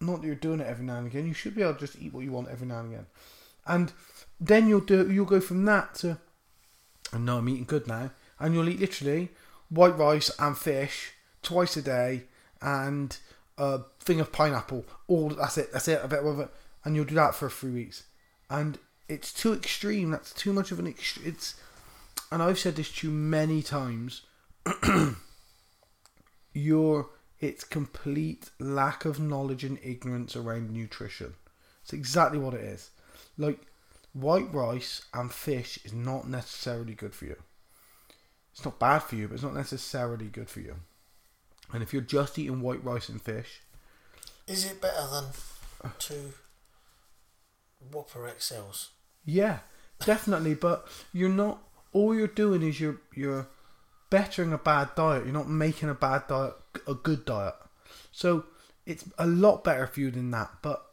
not 0.00 0.20
that 0.20 0.26
you're 0.26 0.36
doing 0.36 0.60
it 0.60 0.68
every 0.68 0.84
now 0.84 0.98
and 0.98 1.08
again. 1.08 1.26
You 1.26 1.34
should 1.34 1.56
be 1.56 1.62
able 1.62 1.74
to 1.74 1.80
just 1.80 2.00
eat 2.00 2.14
what 2.14 2.22
you 2.22 2.30
want 2.30 2.48
every 2.48 2.68
now 2.68 2.78
and 2.78 2.92
again, 2.92 3.06
and 3.66 3.92
then 4.38 4.68
you'll 4.68 4.82
do. 4.82 5.10
You'll 5.10 5.26
go 5.26 5.40
from 5.40 5.64
that 5.64 5.96
to, 5.96 6.18
I 7.12 7.18
know 7.18 7.38
I'm 7.38 7.48
eating 7.48 7.64
good 7.64 7.88
now, 7.88 8.12
and 8.38 8.54
you'll 8.54 8.68
eat 8.68 8.78
literally 8.78 9.30
white 9.68 9.96
rice 9.96 10.30
and 10.38 10.56
fish 10.56 11.12
twice 11.42 11.76
a 11.76 11.82
day, 11.82 12.24
and 12.60 13.16
a 13.56 13.80
thing 14.00 14.20
of 14.20 14.32
pineapple. 14.32 14.84
All 15.06 15.30
that's 15.30 15.58
it. 15.58 15.72
That's 15.72 15.88
it. 15.88 16.00
A 16.02 16.08
bit 16.08 16.24
of 16.24 16.40
it, 16.40 16.48
and 16.84 16.96
you'll 16.96 17.04
do 17.04 17.14
that 17.14 17.34
for 17.34 17.48
three 17.48 17.72
weeks, 17.72 18.04
and 18.50 18.78
it's 19.08 19.32
too 19.32 19.52
extreme. 19.52 20.10
That's 20.10 20.32
too 20.32 20.52
much 20.52 20.70
of 20.70 20.78
an 20.78 20.86
extreme. 20.86 21.28
It's, 21.28 21.54
and 22.30 22.42
I've 22.42 22.58
said 22.58 22.76
this 22.76 22.90
to 22.96 23.08
you 23.08 23.12
many 23.12 23.62
times. 23.62 24.22
You're 26.52 27.08
it's 27.40 27.62
complete 27.62 28.50
lack 28.58 29.04
of 29.04 29.20
knowledge 29.20 29.62
and 29.62 29.78
ignorance 29.82 30.34
around 30.34 30.70
nutrition. 30.70 31.34
It's 31.82 31.92
exactly 31.92 32.38
what 32.38 32.54
it 32.54 32.62
is. 32.62 32.90
Like 33.36 33.60
white 34.12 34.52
rice 34.52 35.02
and 35.14 35.32
fish 35.32 35.78
is 35.84 35.92
not 35.92 36.28
necessarily 36.28 36.94
good 36.94 37.14
for 37.14 37.26
you. 37.26 37.36
It's 38.58 38.64
not 38.64 38.80
bad 38.80 38.98
for 39.04 39.14
you, 39.14 39.28
but 39.28 39.34
it's 39.34 39.44
not 39.44 39.54
necessarily 39.54 40.24
good 40.26 40.50
for 40.50 40.58
you. 40.58 40.74
And 41.72 41.80
if 41.80 41.92
you're 41.92 42.02
just 42.02 42.36
eating 42.40 42.60
white 42.60 42.82
rice 42.82 43.08
and 43.08 43.22
fish, 43.22 43.60
Is 44.48 44.64
it 44.64 44.80
better 44.80 45.06
than 45.12 45.26
two 46.00 46.32
Whopper 47.92 48.20
XLs? 48.36 48.88
yeah, 49.24 49.60
definitely. 50.04 50.54
but 50.54 50.88
you're 51.12 51.28
not. 51.28 51.62
All 51.92 52.12
you're 52.16 52.26
doing 52.26 52.62
is 52.62 52.80
you're 52.80 53.00
you're 53.14 53.46
bettering 54.10 54.52
a 54.52 54.58
bad 54.58 54.94
diet. 54.96 55.24
You're 55.24 55.32
not 55.34 55.48
making 55.48 55.88
a 55.88 55.94
bad 55.94 56.26
diet 56.26 56.54
a 56.88 56.94
good 56.94 57.24
diet. 57.24 57.54
So 58.10 58.44
it's 58.86 59.04
a 59.18 59.26
lot 59.26 59.62
better 59.62 59.86
for 59.86 60.00
you 60.00 60.10
than 60.10 60.32
that. 60.32 60.50
But 60.62 60.84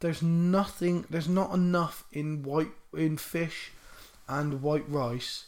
there's 0.00 0.22
nothing. 0.22 1.04
There's 1.08 1.28
not 1.28 1.54
enough 1.54 2.02
in 2.10 2.42
white 2.42 2.72
in 2.92 3.16
fish 3.16 3.70
and 4.28 4.60
white 4.60 4.88
rice 4.88 5.44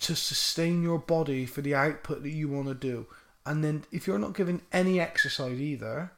to 0.00 0.16
sustain 0.16 0.82
your 0.82 0.98
body 0.98 1.46
for 1.46 1.60
the 1.60 1.74
output 1.74 2.22
that 2.22 2.30
you 2.30 2.48
want 2.48 2.68
to 2.68 2.74
do. 2.74 3.06
And 3.46 3.62
then 3.64 3.84
if 3.92 4.06
you're 4.06 4.18
not 4.18 4.34
giving 4.34 4.62
any 4.72 5.00
exercise 5.00 5.60
either, 5.60 6.12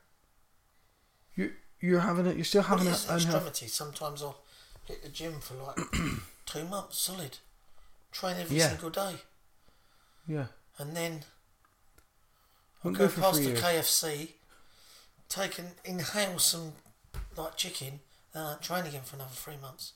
you're 1.34 1.50
you're 1.80 2.00
having 2.00 2.26
it. 2.26 2.36
You're 2.36 2.44
still 2.44 2.62
having 2.62 2.86
is 2.86 3.04
an 3.09 3.16
unhealthy. 3.16 3.34
extremity? 3.36 3.66
Sometimes 3.68 4.22
I'll 4.22 4.38
hit 4.84 5.02
the 5.02 5.09
gym 5.09 5.34
for 5.40 5.54
like 5.54 5.78
two 6.46 6.64
months 6.64 6.98
solid. 6.98 7.38
Train 8.12 8.36
every 8.38 8.56
Yeah. 8.59 8.68
single 8.68 8.90
day. 8.90 9.16
Yeah. 10.26 10.46
And 10.78 10.96
then 10.96 11.24
I 12.84 12.88
Won't 12.88 12.98
go, 12.98 13.09
go 13.09 13.20
past 13.22 13.36
the 13.36 13.42
years. 13.44 13.60
KFC, 13.62 14.28
take 15.28 15.59
an 15.59 15.72
inhale 15.84 16.38
some 16.38 16.72
like 17.36 17.56
chicken, 17.56 18.00
then 18.34 18.42
I 18.44 18.56
train 18.60 18.84
again 18.86 19.02
for 19.04 19.16
another 19.16 19.30
three 19.32 19.56
months. 19.56 19.92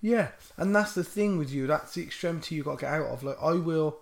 Yeah, 0.00 0.28
and 0.56 0.74
that's 0.74 0.94
the 0.94 1.04
thing 1.04 1.38
with 1.38 1.50
you. 1.50 1.66
That's 1.66 1.94
the 1.94 2.02
extremity 2.02 2.54
you 2.54 2.62
got 2.62 2.78
to 2.78 2.84
get 2.84 2.94
out 2.94 3.06
of. 3.06 3.22
Like 3.22 3.38
I 3.42 3.52
will. 3.52 3.98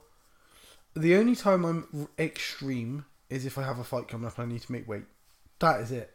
The 0.94 1.16
only 1.16 1.36
time 1.36 1.64
I'm 1.64 2.08
extreme 2.18 3.04
is 3.28 3.44
if 3.44 3.58
I 3.58 3.62
have 3.62 3.78
a 3.78 3.84
fight 3.84 4.08
coming 4.08 4.26
up 4.26 4.38
and 4.38 4.48
I 4.48 4.52
need 4.52 4.62
to 4.62 4.72
make 4.72 4.88
weight. 4.88 5.04
That 5.58 5.80
is 5.80 5.92
it. 5.92 6.14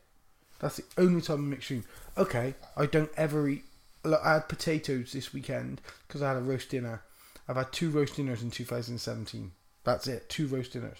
That's 0.60 0.78
the 0.78 0.84
only 0.98 1.22
time 1.22 1.40
I'm 1.40 1.53
extreme. 1.53 1.84
Okay, 2.18 2.53
I 2.78 2.86
don't 2.86 3.12
ever 3.18 3.48
eat. 3.49 3.64
Look, 4.03 4.22
I 4.24 4.34
had 4.34 4.49
potatoes 4.49 5.12
this 5.12 5.34
weekend 5.34 5.82
because 6.08 6.22
I 6.22 6.30
had 6.30 6.38
a 6.38 6.41
roast 6.41 6.70
dinner. 6.70 7.02
I've 7.48 7.58
had 7.58 7.72
two 7.72 7.90
roast 7.90 8.16
dinners 8.16 8.44
in 8.44 8.52
2017. 8.52 9.52
That's 9.84 10.08
it. 10.08 10.30
Two 10.30 10.48
roast 10.48 10.74
dinners. 10.74 10.99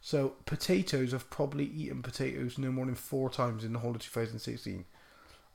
So 0.00 0.34
potatoes, 0.44 1.14
I've 1.14 1.30
probably 1.30 1.64
eaten 1.64 2.02
potatoes 2.02 2.58
no 2.58 2.70
more 2.70 2.86
than 2.86 2.94
four 2.94 3.30
times 3.30 3.64
in 3.64 3.72
the 3.72 3.78
whole 3.78 3.92
of 3.92 4.02
2016. 4.02 4.84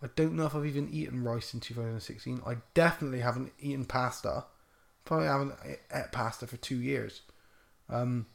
I 0.02 0.08
don't 0.16 0.34
know 0.34 0.46
if 0.46 0.56
I've 0.56 0.66
even 0.66 0.90
eaten 0.90 1.24
rice 1.24 1.54
in 1.54 1.60
2016. 1.60 2.42
I 2.46 2.58
definitely 2.74 3.20
haven't 3.20 3.52
eaten 3.60 3.86
pasta. 3.86 4.46
Probably 5.04 5.28
haven't 5.28 5.54
ate 5.66 6.12
pasta 6.12 6.48
for 6.48 6.58
two 6.58 6.78
years. 6.78 7.22
Um, 7.90 8.28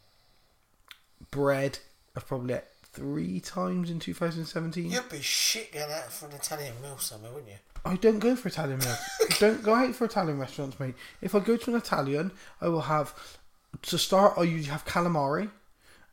bread, 1.30 1.78
I've 2.16 2.26
probably 2.26 2.54
ate 2.54 2.64
three 2.92 3.40
times 3.40 3.90
in 3.90 3.98
2017. 3.98 4.90
You'd 4.90 5.08
be 5.08 5.20
shit 5.20 5.72
going 5.72 5.90
out 5.90 6.12
for 6.12 6.26
an 6.26 6.32
Italian 6.32 6.74
meal 6.82 6.98
somewhere, 6.98 7.32
wouldn't 7.32 7.50
you? 7.50 7.58
I 7.84 7.96
don't 7.96 8.18
go 8.18 8.36
for 8.36 8.48
Italian 8.48 8.78
meals. 8.78 8.98
don't 9.38 9.62
go 9.62 9.74
out 9.74 9.94
for 9.94 10.04
Italian 10.04 10.38
restaurants, 10.38 10.78
mate. 10.78 10.94
If 11.20 11.34
I 11.34 11.40
go 11.40 11.56
to 11.56 11.70
an 11.70 11.76
Italian, 11.76 12.30
I 12.60 12.68
will 12.68 12.82
have 12.82 13.38
to 13.82 13.98
start. 13.98 14.34
I 14.36 14.42
usually 14.42 14.70
have 14.70 14.84
calamari, 14.84 15.50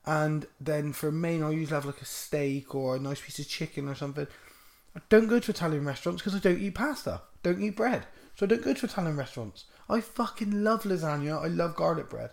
and 0.05 0.47
then 0.59 0.93
for 0.93 1.11
main, 1.11 1.43
I 1.43 1.51
usually 1.51 1.75
have 1.75 1.85
like 1.85 2.01
a 2.01 2.05
steak 2.05 2.73
or 2.73 2.95
a 2.95 2.99
nice 2.99 3.21
piece 3.21 3.39
of 3.39 3.47
chicken 3.47 3.87
or 3.87 3.95
something. 3.95 4.27
I 4.95 5.01
don't 5.09 5.27
go 5.27 5.39
to 5.39 5.51
Italian 5.51 5.85
restaurants 5.85 6.21
because 6.21 6.35
I 6.35 6.39
don't 6.39 6.61
eat 6.61 6.75
pasta, 6.75 7.21
don't 7.43 7.61
eat 7.61 7.75
bread, 7.75 8.05
so 8.35 8.45
I 8.45 8.49
don't 8.49 8.63
go 8.63 8.73
to 8.73 8.85
Italian 8.85 9.17
restaurants. 9.17 9.65
I 9.89 10.01
fucking 10.01 10.63
love 10.63 10.83
lasagna. 10.83 11.43
I 11.43 11.47
love 11.47 11.75
garlic 11.75 12.09
bread. 12.09 12.31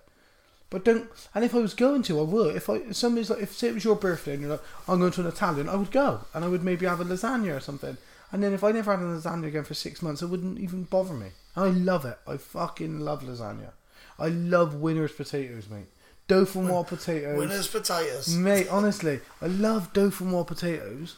But 0.70 0.84
don't. 0.84 1.08
And 1.34 1.44
if 1.44 1.54
I 1.54 1.58
was 1.58 1.74
going 1.74 2.02
to, 2.04 2.20
I 2.20 2.22
would. 2.22 2.56
If 2.56 2.68
I 2.68 2.74
if 2.74 2.96
somebody's 2.96 3.30
like, 3.30 3.42
if 3.42 3.52
say 3.52 3.68
it 3.68 3.74
was 3.74 3.84
your 3.84 3.96
birthday 3.96 4.34
and 4.34 4.42
you're 4.42 4.52
like, 4.52 4.62
I'm 4.86 5.00
going 5.00 5.12
to 5.12 5.22
an 5.22 5.26
Italian, 5.26 5.68
I 5.68 5.76
would 5.76 5.90
go 5.90 6.20
and 6.34 6.44
I 6.44 6.48
would 6.48 6.62
maybe 6.62 6.86
have 6.86 7.00
a 7.00 7.04
lasagna 7.04 7.56
or 7.56 7.60
something. 7.60 7.96
And 8.30 8.42
then 8.42 8.52
if 8.52 8.62
I 8.62 8.72
never 8.72 8.94
had 8.94 9.02
a 9.02 9.08
lasagna 9.08 9.46
again 9.46 9.64
for 9.64 9.74
six 9.74 10.02
months, 10.02 10.20
it 10.20 10.26
wouldn't 10.26 10.58
even 10.58 10.84
bother 10.84 11.14
me. 11.14 11.28
And 11.56 11.64
I 11.64 11.70
love 11.70 12.04
it. 12.04 12.18
I 12.26 12.36
fucking 12.36 13.00
love 13.00 13.22
lasagna. 13.22 13.72
I 14.18 14.28
love 14.28 14.74
Winners 14.74 15.12
potatoes, 15.12 15.68
mate. 15.70 15.86
Dauphinoise 16.28 16.86
potatoes. 16.88 17.38
Winners 17.38 17.68
potatoes. 17.68 18.28
Mate, 18.36 18.68
honestly, 18.70 19.20
I 19.40 19.46
love 19.46 19.94
Dauphinoise 19.94 20.46
potatoes. 20.46 21.16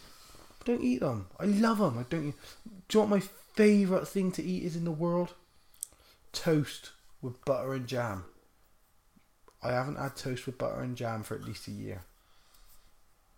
Don't 0.64 0.82
eat 0.82 1.00
them. 1.00 1.26
I 1.38 1.44
love 1.46 1.78
them. 1.78 1.98
I 1.98 2.02
don't 2.08 2.28
eat. 2.28 2.34
Do 2.88 2.98
you 2.98 3.04
know 3.04 3.10
what 3.10 3.20
my 3.20 3.26
favourite 3.54 4.06
thing 4.08 4.30
to 4.32 4.42
eat 4.42 4.64
is 4.64 4.76
in 4.76 4.84
the 4.84 4.90
world? 4.90 5.34
Toast 6.32 6.90
with 7.22 7.42
butter 7.44 7.74
and 7.74 7.86
jam. 7.86 8.24
I 9.62 9.72
haven't 9.72 9.96
had 9.96 10.16
toast 10.16 10.46
with 10.46 10.58
butter 10.58 10.80
and 10.80 10.96
jam 10.96 11.22
for 11.22 11.34
at 11.34 11.44
least 11.44 11.68
a 11.68 11.72
year. 11.72 12.02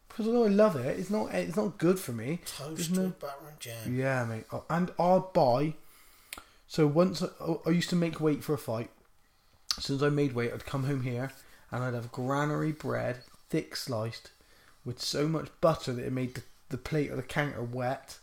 Because 0.08 0.26
although 0.26 0.44
I 0.44 0.48
love 0.48 0.76
it, 0.76 0.98
it's 0.98 1.10
not 1.10 1.32
it's 1.34 1.56
not 1.56 1.78
good 1.78 1.98
for 1.98 2.12
me. 2.12 2.40
Toast 2.44 2.90
no- 2.92 3.04
with 3.04 3.18
butter 3.18 3.48
and 3.48 3.58
jam. 3.60 3.96
Yeah, 3.96 4.24
mate. 4.24 4.44
Oh, 4.52 4.64
And 4.68 4.90
I'll 4.98 5.30
buy. 5.32 5.74
So 6.66 6.86
once 6.86 7.22
I, 7.22 7.28
oh, 7.40 7.62
I 7.66 7.70
used 7.70 7.90
to 7.90 7.96
make 7.96 8.20
weight 8.20 8.44
for 8.44 8.54
a 8.54 8.58
fight. 8.58 8.90
Since 9.78 10.02
I 10.02 10.10
made 10.10 10.34
weight, 10.34 10.52
I'd 10.52 10.66
come 10.66 10.84
home 10.84 11.02
here 11.02 11.32
and 11.70 11.82
I'd 11.82 11.94
have 11.94 12.12
granary 12.12 12.72
bread, 12.72 13.20
thick 13.48 13.74
sliced, 13.74 14.30
with 14.84 15.00
so 15.00 15.26
much 15.26 15.48
butter 15.62 15.94
that 15.94 16.04
it 16.06 16.12
made 16.12 16.34
the, 16.34 16.42
the 16.72 16.78
plate 16.78 17.10
or 17.10 17.16
the 17.16 17.22
counter 17.22 17.62
wet, 17.62 18.18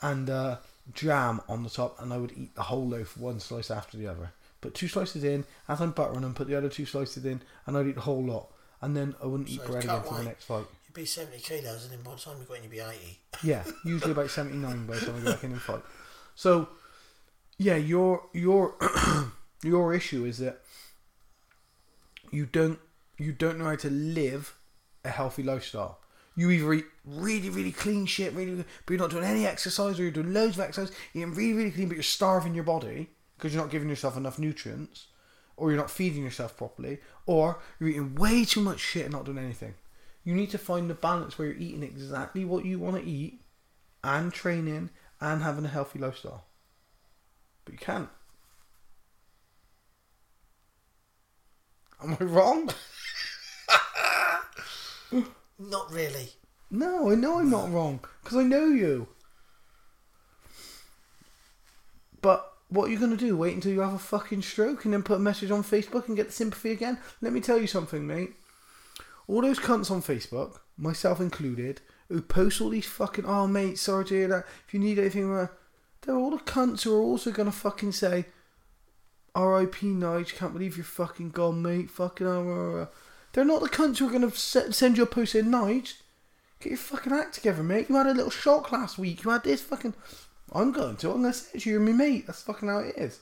and 0.00 0.30
uh, 0.30 0.56
jam 0.94 1.40
on 1.48 1.62
the 1.62 1.70
top, 1.70 2.00
and 2.00 2.12
I 2.12 2.16
would 2.16 2.32
eat 2.36 2.54
the 2.54 2.62
whole 2.62 2.88
loaf 2.88 3.16
one 3.16 3.40
slice 3.40 3.70
after 3.70 3.96
the 3.96 4.06
other. 4.06 4.32
Put 4.60 4.74
two 4.74 4.88
slices 4.88 5.24
in, 5.24 5.44
as 5.68 5.80
I'm 5.80 5.90
buttering 5.90 6.22
them, 6.22 6.34
put 6.34 6.46
the 6.48 6.56
other 6.56 6.68
two 6.68 6.86
slices 6.86 7.24
in, 7.24 7.42
and 7.66 7.76
I'd 7.76 7.86
eat 7.86 7.96
the 7.96 8.02
whole 8.02 8.22
lot. 8.22 8.48
And 8.80 8.96
then 8.96 9.14
I 9.22 9.26
wouldn't 9.26 9.48
eat 9.48 9.60
So 9.60 9.66
bread 9.66 9.84
cut 9.84 9.98
again 9.98 10.08
till 10.08 10.18
the 10.18 10.24
next 10.24 10.44
fight. 10.44 10.64
You'd 10.86 10.94
be 10.94 11.04
70 11.04 11.38
kilos, 11.38 11.84
and 11.84 11.92
then 11.92 12.02
by 12.02 12.14
the 12.14 12.20
time 12.20 12.36
you 12.40 12.44
got 12.46 12.56
in, 12.56 12.62
you'd 12.64 12.72
be 12.72 12.80
80. 12.80 13.18
Yeah, 13.42 13.64
usually 13.84 14.12
about 14.12 14.30
seventy 14.30 14.56
nine 14.56 14.86
by 14.86 14.94
the 14.94 15.06
time 15.06 15.16
I 15.16 15.24
go 15.24 15.32
back 15.32 15.44
in 15.44 15.52
and 15.52 15.60
fight. 15.60 15.82
So, 16.36 16.68
yeah, 17.58 17.76
your 17.76 18.22
your 18.32 18.76
your 19.62 19.94
issue 19.94 20.24
is 20.24 20.38
that 20.38 20.60
you 22.30 22.46
don't 22.46 22.78
you 23.18 23.32
don't 23.32 23.58
know 23.58 23.64
how 23.64 23.76
to 23.76 23.90
live 23.90 24.54
a 25.04 25.08
healthy 25.08 25.42
lifestyle. 25.42 25.98
You 26.34 26.50
either 26.50 26.72
eat 26.72 26.86
really 27.04 27.50
really 27.50 27.72
clean 27.72 28.06
shit, 28.06 28.32
really, 28.32 28.56
but 28.56 28.92
you're 28.92 29.00
not 29.00 29.10
doing 29.10 29.24
any 29.24 29.46
exercise, 29.46 29.98
or 29.98 30.02
you're 30.02 30.12
doing 30.12 30.32
loads 30.32 30.56
of 30.56 30.64
exercise, 30.64 30.94
eating 31.14 31.34
really 31.34 31.52
really 31.52 31.70
clean, 31.70 31.88
but 31.88 31.94
you're 31.96 32.02
starving 32.02 32.54
your 32.54 32.64
body 32.64 33.10
because 33.36 33.52
you're 33.54 33.62
not 33.62 33.70
giving 33.72 33.88
yourself 33.88 34.16
enough 34.16 34.38
nutrients, 34.38 35.06
or 35.56 35.70
you're 35.70 35.80
not 35.80 35.90
feeding 35.90 36.22
yourself 36.22 36.56
properly, 36.56 36.98
or 37.26 37.58
you're 37.78 37.88
eating 37.90 38.14
way 38.14 38.44
too 38.44 38.60
much 38.60 38.78
shit 38.80 39.04
and 39.04 39.12
not 39.12 39.24
doing 39.24 39.38
anything. 39.38 39.74
You 40.24 40.34
need 40.34 40.50
to 40.50 40.58
find 40.58 40.88
the 40.88 40.94
balance 40.94 41.36
where 41.38 41.48
you're 41.48 41.56
eating 41.56 41.82
exactly 41.82 42.44
what 42.44 42.64
you 42.64 42.78
want 42.78 42.96
to 42.96 43.02
eat 43.10 43.40
and 44.04 44.32
training 44.32 44.90
and 45.20 45.42
having 45.42 45.64
a 45.64 45.68
healthy 45.68 45.98
lifestyle. 45.98 46.44
but 47.64 47.72
you 47.72 47.78
can't. 47.78 48.08
Am 52.02 52.16
I 52.20 52.24
wrong? 52.24 52.70
Not 55.68 55.92
really. 55.92 56.30
No, 56.70 57.10
I 57.10 57.14
know 57.14 57.38
I'm 57.38 57.50
not 57.50 57.70
wrong 57.70 58.00
because 58.22 58.38
I 58.38 58.42
know 58.42 58.66
you. 58.66 59.08
But 62.20 62.52
what 62.68 62.88
are 62.88 62.92
you 62.92 62.98
going 62.98 63.10
to 63.10 63.16
do? 63.16 63.36
Wait 63.36 63.54
until 63.54 63.72
you 63.72 63.80
have 63.80 63.94
a 63.94 63.98
fucking 63.98 64.42
stroke 64.42 64.84
and 64.84 64.94
then 64.94 65.02
put 65.02 65.18
a 65.18 65.20
message 65.20 65.50
on 65.50 65.62
Facebook 65.62 66.08
and 66.08 66.16
get 66.16 66.26
the 66.26 66.32
sympathy 66.32 66.70
again? 66.70 66.98
Let 67.20 67.32
me 67.32 67.40
tell 67.40 67.58
you 67.58 67.66
something, 67.66 68.06
mate. 68.06 68.32
All 69.28 69.42
those 69.42 69.58
cunts 69.58 69.90
on 69.90 70.02
Facebook, 70.02 70.58
myself 70.76 71.20
included, 71.20 71.80
who 72.08 72.22
post 72.22 72.60
all 72.60 72.70
these 72.70 72.86
fucking, 72.86 73.24
oh, 73.26 73.46
mate, 73.46 73.78
sorry 73.78 74.04
to 74.06 74.14
hear 74.14 74.28
that. 74.28 74.46
If 74.66 74.74
you 74.74 74.80
need 74.80 74.98
anything, 74.98 75.32
uh, 75.32 75.48
they're 76.00 76.16
all 76.16 76.30
the 76.30 76.38
cunts 76.38 76.82
who 76.82 76.96
are 76.96 77.02
also 77.02 77.30
going 77.30 77.50
to 77.50 77.56
fucking 77.56 77.92
say, 77.92 78.26
RIP 79.36 79.76
Nige, 79.76 80.34
can't 80.34 80.52
believe 80.52 80.76
you're 80.76 80.84
fucking 80.84 81.30
gone, 81.30 81.62
mate. 81.62 81.90
Fucking, 81.90 82.26
uh, 82.26 82.40
uh, 82.40 82.82
uh." 82.82 82.86
They're 83.32 83.44
not 83.44 83.62
the 83.62 83.68
cunts 83.68 83.98
who 83.98 84.08
are 84.08 84.10
going 84.10 84.30
to 84.30 84.72
send 84.72 84.96
you 84.96 85.04
a 85.04 85.06
post 85.06 85.34
in 85.34 85.46
Nige, 85.46 85.94
get 86.60 86.70
your 86.70 86.78
fucking 86.78 87.12
act 87.12 87.34
together, 87.34 87.62
mate. 87.62 87.88
You 87.88 87.96
had 87.96 88.06
a 88.06 88.14
little 88.14 88.30
shock 88.30 88.72
last 88.72 88.98
week. 88.98 89.24
You 89.24 89.30
had 89.30 89.44
this 89.44 89.62
fucking. 89.62 89.94
I'm 90.52 90.72
going 90.72 90.96
to. 90.96 91.10
I'm 91.10 91.22
going 91.22 91.32
to 91.32 91.38
say 91.38 91.50
it 91.54 91.60
to 91.62 91.70
you, 91.70 91.76
you're 91.76 91.84
my 91.84 91.92
mate. 91.92 92.26
That's 92.26 92.42
fucking 92.42 92.68
how 92.68 92.78
it 92.78 92.94
is. 92.96 93.20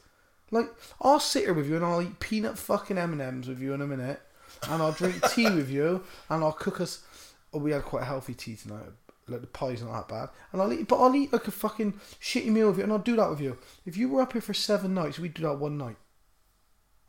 Like, 0.51 0.69
I'll 1.01 1.21
sit 1.21 1.45
here 1.45 1.55
with 1.55 1.69
you 1.69 1.77
and 1.77 1.85
I'll 1.85 2.03
eat 2.03 2.19
peanut 2.19 2.59
fucking 2.59 2.99
M&Ms 2.99 3.49
with 3.49 3.61
you 3.61 3.73
in 3.73 3.83
a 3.83 3.87
minute. 3.87 4.21
And 4.69 4.83
I'll 4.83 4.93
drink 4.93 5.23
tea 5.31 5.49
with 5.55 5.71
you. 5.71 6.03
And 6.29 6.43
I'll 6.43 6.53
cook 6.53 6.81
us... 6.81 7.05
Oh, 7.53 7.59
we 7.59 7.71
had 7.71 7.85
quite 7.85 8.03
a 8.03 8.07
healthy 8.07 8.35
tea 8.35 8.57
tonight. 8.57 8.87
Like, 9.29 9.43
the 9.43 9.47
pie's 9.47 9.83
not 9.83 9.93
that 9.93 10.09
bad. 10.09 10.29
And 10.53 10.61
I'll 10.61 10.73
eat... 10.73 10.89
But 10.89 11.01
I'll 11.01 11.15
eat 11.15 11.33
like 11.33 11.47
a 11.47 11.53
fucking 11.53 12.01
shitty 12.21 12.49
meal 12.49 12.69
with 12.69 12.79
you. 12.79 12.83
And 12.83 12.93
I'll 12.93 12.99
do 12.99 13.15
that 13.15 13.31
with 13.31 13.41
you. 13.41 13.59
If 13.87 13.97
you 13.97 14.09
were 14.09 14.23
up 14.23 14.33
here 14.33 14.43
for 14.43 14.55
seven 14.55 14.93
nights, 14.93 15.21
we'd 15.21 15.35
do 15.35 15.43
that 15.43 15.55
one 15.59 15.79
night. 15.79 15.97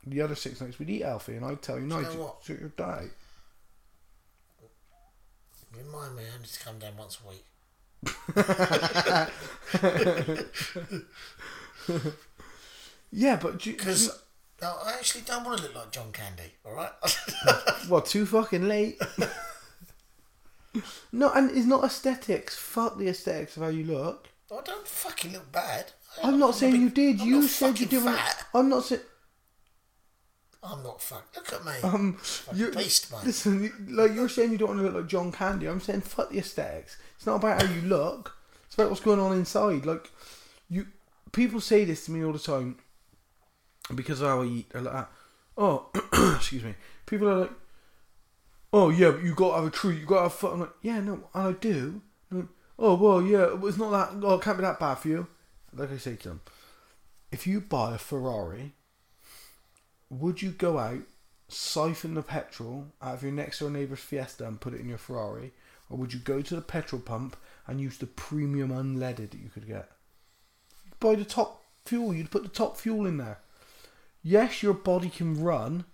The 0.06 0.20
other 0.20 0.34
six 0.34 0.60
nights, 0.60 0.78
we'd 0.78 0.90
eat 0.90 1.02
healthy. 1.02 1.36
And 1.36 1.44
I'd 1.44 1.62
tell 1.62 1.78
you, 1.78 1.86
no, 1.86 1.98
you 1.98 2.04
know 2.04 2.10
what? 2.22 2.44
suit 2.44 2.60
your 2.60 2.70
diet. 2.70 3.12
Remind 5.76 6.16
me, 6.16 6.22
I 6.22 6.38
need 6.38 6.48
to 6.48 6.64
come 6.64 6.78
down 6.78 6.96
once 6.96 7.18
a 7.24 7.28
week. 7.28 7.44
Yeah, 13.10 13.36
but... 13.36 13.58
do 13.58 13.70
you- 13.70 13.76
Because 13.76 14.22
no, 14.60 14.78
I 14.84 14.92
actually 14.92 15.22
don't 15.22 15.44
want 15.44 15.58
to 15.58 15.64
look 15.64 15.74
like 15.74 15.92
John 15.92 16.12
Candy, 16.12 16.52
alright? 16.64 16.92
well, 17.88 18.00
too 18.00 18.24
fucking 18.24 18.68
late? 18.68 19.00
no, 21.12 21.30
and 21.32 21.50
it's 21.50 21.66
not 21.66 21.84
aesthetics. 21.84 22.56
Fuck 22.56 22.96
the 22.98 23.08
aesthetics 23.08 23.56
of 23.56 23.64
how 23.64 23.68
you 23.70 23.84
look. 23.84 24.28
I 24.50 24.60
don't 24.64 24.86
fucking 24.86 25.32
look 25.32 25.50
bad. 25.50 25.92
I'm 26.22 26.38
not 26.38 26.54
saying 26.54 26.74
a 26.74 26.78
you 26.78 26.90
did. 26.90 27.20
I'm 27.20 27.26
you 27.26 27.42
said 27.48 27.80
you 27.80 27.86
didn't. 27.86 28.14
Fat. 28.14 28.44
I'm 28.54 28.68
not 28.68 28.84
saying. 28.84 29.00
I'm 30.62 30.82
not 30.82 31.00
fuck. 31.02 31.26
Look 31.34 31.52
at 31.52 31.64
me. 31.64 31.72
Um, 31.82 32.18
you're, 32.54 32.70
beast, 32.70 33.10
man. 33.10 33.24
listen, 33.24 33.64
you- 33.64 33.74
like 33.88 34.14
you're 34.14 34.28
saying 34.28 34.52
you 34.52 34.58
don't 34.58 34.68
want 34.68 34.80
to 34.80 34.84
look 34.86 34.94
like 34.94 35.06
John 35.08 35.32
Candy. 35.32 35.66
I'm 35.68 35.80
saying 35.80 36.02
fuck 36.02 36.30
the 36.30 36.38
aesthetics. 36.38 36.96
It's 37.16 37.26
not 37.26 37.36
about 37.36 37.62
how 37.62 37.72
you 37.72 37.80
look. 37.82 38.36
It's 38.66 38.74
about 38.74 38.90
what's 38.90 39.02
going 39.02 39.18
on 39.20 39.32
inside. 39.36 39.84
Like 39.84 40.10
you, 40.70 40.86
people 41.32 41.60
say 41.60 41.84
this 41.84 42.04
to 42.06 42.12
me 42.12 42.24
all 42.24 42.32
the 42.32 42.38
time 42.38 42.78
because 43.94 44.20
of 44.20 44.28
how 44.28 44.42
I 44.42 44.46
eat. 44.46 44.70
They're 44.70 44.82
like, 44.82 45.06
oh, 45.58 45.88
excuse 46.36 46.62
me. 46.62 46.74
People 47.06 47.28
are 47.28 47.38
like, 47.40 47.50
oh 48.72 48.90
yeah, 48.90 49.10
but 49.10 49.22
you 49.24 49.34
got 49.34 49.50
to 49.50 49.56
have 49.56 49.66
a 49.66 49.70
treat. 49.70 49.98
You 50.00 50.06
got 50.06 50.16
to 50.16 50.22
have 50.22 50.34
fun. 50.34 50.52
I'm 50.54 50.60
like, 50.60 50.70
yeah, 50.80 51.00
no, 51.00 51.24
I 51.34 51.52
do. 51.52 52.00
Like, 52.30 52.46
oh 52.78 52.94
well, 52.94 53.20
yeah, 53.20 53.48
it's 53.64 53.78
not 53.78 53.90
that. 53.90 54.24
Oh, 54.24 54.34
it 54.36 54.42
can't 54.42 54.58
be 54.58 54.62
that 54.62 54.78
bad 54.78 54.94
for 54.94 55.08
you. 55.08 55.26
Like 55.74 55.90
I 55.92 55.96
say 55.96 56.14
to 56.16 56.28
them, 56.28 56.40
if 57.32 57.46
you 57.46 57.60
buy 57.60 57.94
a 57.94 57.98
Ferrari, 57.98 58.74
would 60.12 60.42
you 60.42 60.50
go 60.50 60.78
out, 60.78 61.00
siphon 61.48 62.14
the 62.14 62.22
petrol 62.22 62.86
out 63.00 63.14
of 63.14 63.22
your 63.22 63.32
next 63.32 63.58
door 63.58 63.70
neighbour's 63.70 64.00
Fiesta 64.00 64.46
and 64.46 64.60
put 64.60 64.74
it 64.74 64.80
in 64.80 64.88
your 64.88 64.98
Ferrari, 64.98 65.52
or 65.88 65.96
would 65.96 66.12
you 66.12 66.20
go 66.20 66.42
to 66.42 66.54
the 66.54 66.60
petrol 66.60 67.00
pump 67.00 67.36
and 67.66 67.80
use 67.80 67.98
the 67.98 68.06
premium 68.06 68.70
unleaded 68.70 69.30
that 69.30 69.40
you 69.40 69.48
could 69.52 69.66
get? 69.66 69.90
Buy 71.00 71.14
the 71.14 71.24
top 71.24 71.62
fuel. 71.84 72.14
You'd 72.14 72.30
put 72.30 72.42
the 72.42 72.48
top 72.48 72.76
fuel 72.76 73.06
in 73.06 73.16
there. 73.16 73.38
Yes, 74.22 74.62
your 74.62 74.74
body 74.74 75.08
can 75.08 75.42
run 75.42 75.84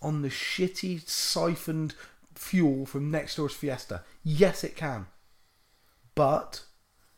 on 0.00 0.22
the 0.22 0.28
shitty 0.28 1.06
siphoned 1.08 1.94
fuel 2.34 2.86
from 2.86 3.10
next 3.10 3.36
door's 3.36 3.54
Fiesta. 3.54 4.02
Yes, 4.22 4.64
it 4.64 4.76
can. 4.76 5.06
But 6.14 6.62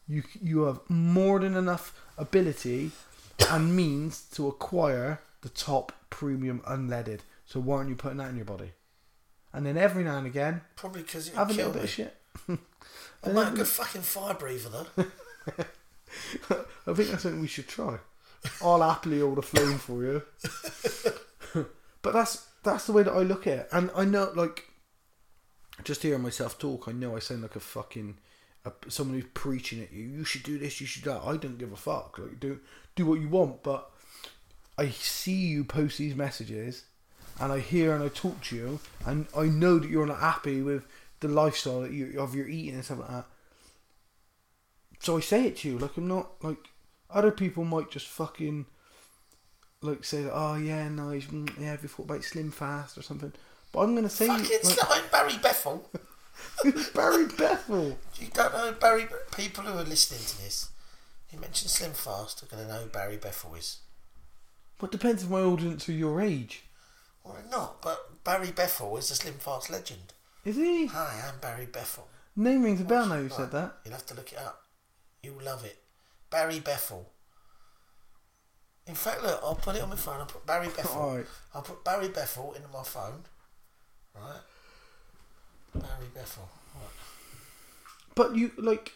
you 0.08 0.22
you 0.40 0.62
have 0.62 0.80
more 0.88 1.40
than 1.40 1.54
enough 1.54 1.98
ability 2.16 2.92
and 3.50 3.76
means 3.76 4.22
to 4.32 4.48
acquire 4.48 5.20
the 5.46 5.52
top 5.52 5.92
premium 6.10 6.60
unleaded. 6.66 7.20
So 7.44 7.60
why 7.60 7.76
aren't 7.76 7.88
you 7.88 7.94
putting 7.94 8.18
that 8.18 8.30
in 8.30 8.36
your 8.36 8.44
body? 8.44 8.72
And 9.52 9.64
then 9.64 9.76
every 9.76 10.02
now 10.02 10.18
and 10.18 10.26
again, 10.26 10.62
Probably 10.74 11.02
because 11.02 11.28
have 11.28 11.50
a 11.50 11.52
little 11.52 11.70
kill 11.70 11.72
bit 11.72 11.84
of 11.84 11.90
shit. 11.90 12.16
I'm 12.48 13.34
not 13.34 13.52
a 13.52 13.56
good 13.56 13.68
fucking 13.68 14.02
fire 14.02 14.34
breather 14.34 14.68
though. 14.68 15.04
I 16.50 16.94
think 16.94 17.10
that's 17.10 17.22
something 17.22 17.40
we 17.40 17.46
should 17.46 17.68
try. 17.68 17.98
I'll 18.60 18.82
happily 18.82 19.22
order 19.22 19.40
flame 19.40 19.78
for 19.78 20.02
you. 20.02 20.22
but 22.02 22.12
that's 22.12 22.48
that's 22.64 22.86
the 22.86 22.92
way 22.92 23.04
that 23.04 23.12
I 23.12 23.20
look 23.20 23.46
at 23.46 23.58
it, 23.58 23.68
and 23.70 23.90
I 23.94 24.04
know 24.04 24.32
like 24.34 24.64
just 25.84 26.02
hearing 26.02 26.22
myself 26.22 26.58
talk, 26.58 26.88
I 26.88 26.92
know 26.92 27.14
I 27.14 27.20
sound 27.20 27.42
like 27.42 27.54
a 27.54 27.60
fucking 27.60 28.18
a, 28.64 28.72
someone 28.88 29.20
who's 29.20 29.30
preaching 29.32 29.80
at 29.80 29.92
you. 29.92 30.02
You 30.02 30.24
should 30.24 30.42
do 30.42 30.58
this. 30.58 30.80
You 30.80 30.88
should 30.88 31.04
do 31.04 31.10
that. 31.10 31.22
I 31.24 31.36
don't 31.36 31.58
give 31.58 31.72
a 31.72 31.76
fuck. 31.76 32.18
Like 32.18 32.40
do 32.40 32.58
do 32.96 33.06
what 33.06 33.20
you 33.20 33.28
want, 33.28 33.62
but 33.62 33.90
I 34.78 34.90
see 34.90 35.46
you 35.46 35.64
post 35.64 35.98
these 35.98 36.14
messages, 36.14 36.84
and 37.40 37.52
I 37.52 37.60
hear 37.60 37.94
and 37.94 38.02
I 38.02 38.08
talk 38.08 38.42
to 38.44 38.56
you, 38.56 38.80
and 39.04 39.26
I 39.36 39.44
know 39.44 39.78
that 39.78 39.90
you're 39.90 40.06
not 40.06 40.20
happy 40.20 40.62
with 40.62 40.86
the 41.20 41.28
lifestyle 41.28 41.80
that 41.80 41.92
you 41.92 42.20
of 42.20 42.34
your 42.34 42.48
eating 42.48 42.74
and 42.74 42.84
stuff 42.84 42.98
like 42.98 43.08
that. 43.08 43.26
So 45.00 45.16
I 45.16 45.20
say 45.20 45.46
it 45.46 45.56
to 45.58 45.68
you, 45.68 45.78
like 45.78 45.96
I'm 45.96 46.08
not 46.08 46.42
like 46.42 46.58
other 47.10 47.30
people 47.30 47.64
might 47.64 47.90
just 47.90 48.06
fucking 48.06 48.66
like 49.82 50.04
say, 50.04 50.26
oh 50.30 50.56
yeah, 50.56 50.88
nice, 50.88 51.26
mm, 51.26 51.50
yeah, 51.58 51.70
have 51.70 51.82
you 51.82 51.88
thought 51.88 52.04
about 52.04 52.24
Slim 52.24 52.50
Fast 52.50 52.98
or 52.98 53.02
something? 53.02 53.32
But 53.72 53.80
I'm 53.80 53.94
gonna 53.94 54.08
say, 54.08 54.26
Fucking 54.26 54.58
like, 54.88 55.10
Barry 55.10 55.36
Bethel. 55.42 55.88
Barry 56.94 57.26
Bethel. 57.26 57.98
You 58.18 58.28
don't 58.32 58.52
know 58.52 58.72
Barry. 58.72 59.06
People 59.36 59.64
who 59.64 59.78
are 59.78 59.84
listening 59.84 60.20
to 60.20 60.42
this, 60.42 60.70
you 61.32 61.40
mentioned 61.40 61.70
Slim 61.70 61.92
Fast, 61.92 62.42
are 62.42 62.46
going 62.46 62.66
to 62.66 62.72
know 62.72 62.80
who 62.80 62.88
Barry 62.88 63.16
Bethel 63.16 63.54
is. 63.54 63.78
What 64.78 64.92
depends 64.92 65.22
if 65.22 65.30
my 65.30 65.40
audience 65.40 65.88
are 65.88 65.92
your 65.92 66.20
age. 66.20 66.64
Well, 67.24 67.34
they're 67.34 67.50
not, 67.50 67.80
but 67.82 68.24
Barry 68.24 68.50
Bethel 68.50 68.96
is 68.96 69.10
a 69.10 69.14
Slim 69.14 69.34
Fast 69.34 69.70
legend. 69.70 70.12
Is 70.44 70.56
he? 70.56 70.86
Hi, 70.86 71.22
I'm 71.26 71.40
Barry 71.40 71.66
Bethel. 71.66 72.08
Name 72.36 72.62
rings 72.62 72.80
a 72.80 72.84
bell 72.84 73.06
now. 73.06 73.16
You 73.16 73.30
said 73.30 73.50
that. 73.52 73.78
You'll 73.84 73.94
have 73.94 74.06
to 74.06 74.14
look 74.14 74.32
it 74.32 74.38
up. 74.38 74.62
You'll 75.22 75.42
love 75.42 75.64
it. 75.64 75.78
Barry 76.30 76.60
Bethel. 76.60 77.10
In 78.86 78.94
fact, 78.94 79.22
look, 79.22 79.40
I'll 79.42 79.54
put 79.54 79.74
it 79.76 79.82
on 79.82 79.88
my 79.88 79.96
phone. 79.96 80.20
I'll 80.20 80.26
put 80.26 80.46
Barry 80.46 80.68
Bethel. 80.76 81.00
Alright. 81.00 81.26
I'll 81.54 81.62
put 81.62 81.82
Barry 81.82 82.08
Bethel 82.08 82.52
into 82.54 82.68
my 82.68 82.82
phone. 82.82 83.24
Right? 84.14 84.40
Barry 85.74 86.08
Bethel. 86.14 86.48
Right. 86.74 86.90
But 88.14 88.36
you 88.36 88.52
like, 88.58 88.92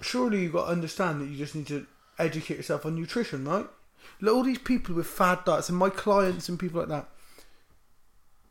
surely 0.00 0.42
you've 0.42 0.52
got 0.52 0.66
to 0.66 0.72
understand 0.72 1.20
that 1.20 1.26
you 1.26 1.36
just 1.36 1.54
need 1.54 1.68
to 1.68 1.86
educate 2.18 2.56
yourself 2.56 2.84
on 2.84 2.96
nutrition, 2.96 3.44
right? 3.46 3.66
Like 4.20 4.34
all 4.34 4.42
these 4.42 4.58
people 4.58 4.94
with 4.94 5.06
fad 5.06 5.44
diets 5.44 5.68
and 5.68 5.78
my 5.78 5.90
clients 5.90 6.48
and 6.48 6.58
people 6.58 6.80
like 6.80 6.88
that, 6.88 7.08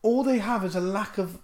all 0.01 0.23
they 0.23 0.39
have 0.39 0.63
is 0.63 0.75
a 0.75 0.81
lack 0.81 1.17
of 1.17 1.39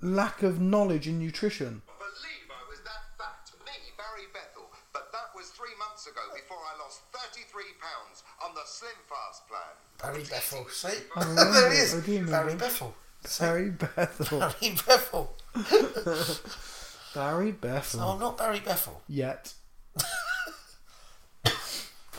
lack 0.00 0.42
of 0.42 0.60
knowledge 0.60 1.08
in 1.08 1.18
nutrition. 1.18 1.82
believe 1.98 2.48
I 2.50 2.62
was 2.70 2.78
that 2.84 3.02
fat. 3.18 3.50
Me, 3.66 3.72
Barry 3.96 4.26
Bethel. 4.32 4.70
But 4.92 5.10
that 5.12 5.34
was 5.34 5.48
three 5.50 5.74
months 5.78 6.06
ago 6.06 6.20
before 6.34 6.58
I 6.58 6.78
lost 6.82 7.00
33 7.12 7.64
pounds 7.80 8.22
on 8.44 8.54
the 8.54 8.60
Slim 8.64 8.92
Fast 9.08 9.48
plan. 9.48 9.74
Barry 10.00 10.22
Bethel. 10.22 10.66
See? 10.70 11.02
I 11.16 11.24
there 11.52 11.72
he 11.72 11.78
it, 11.78 11.82
is. 11.82 11.94
I 11.94 12.00
do 12.06 12.26
Barry 12.26 12.52
it. 12.52 12.58
Bethel. 12.58 12.94
Barry 13.40 13.70
Bethel. 13.70 14.38
Barry 14.38 14.76
Bethel. 14.86 15.36
Barry 17.14 17.52
Bethel. 17.52 18.00
No, 18.00 18.08
I'm 18.10 18.20
not 18.20 18.38
Barry 18.38 18.60
Bethel. 18.60 19.02
Yet. 19.08 19.54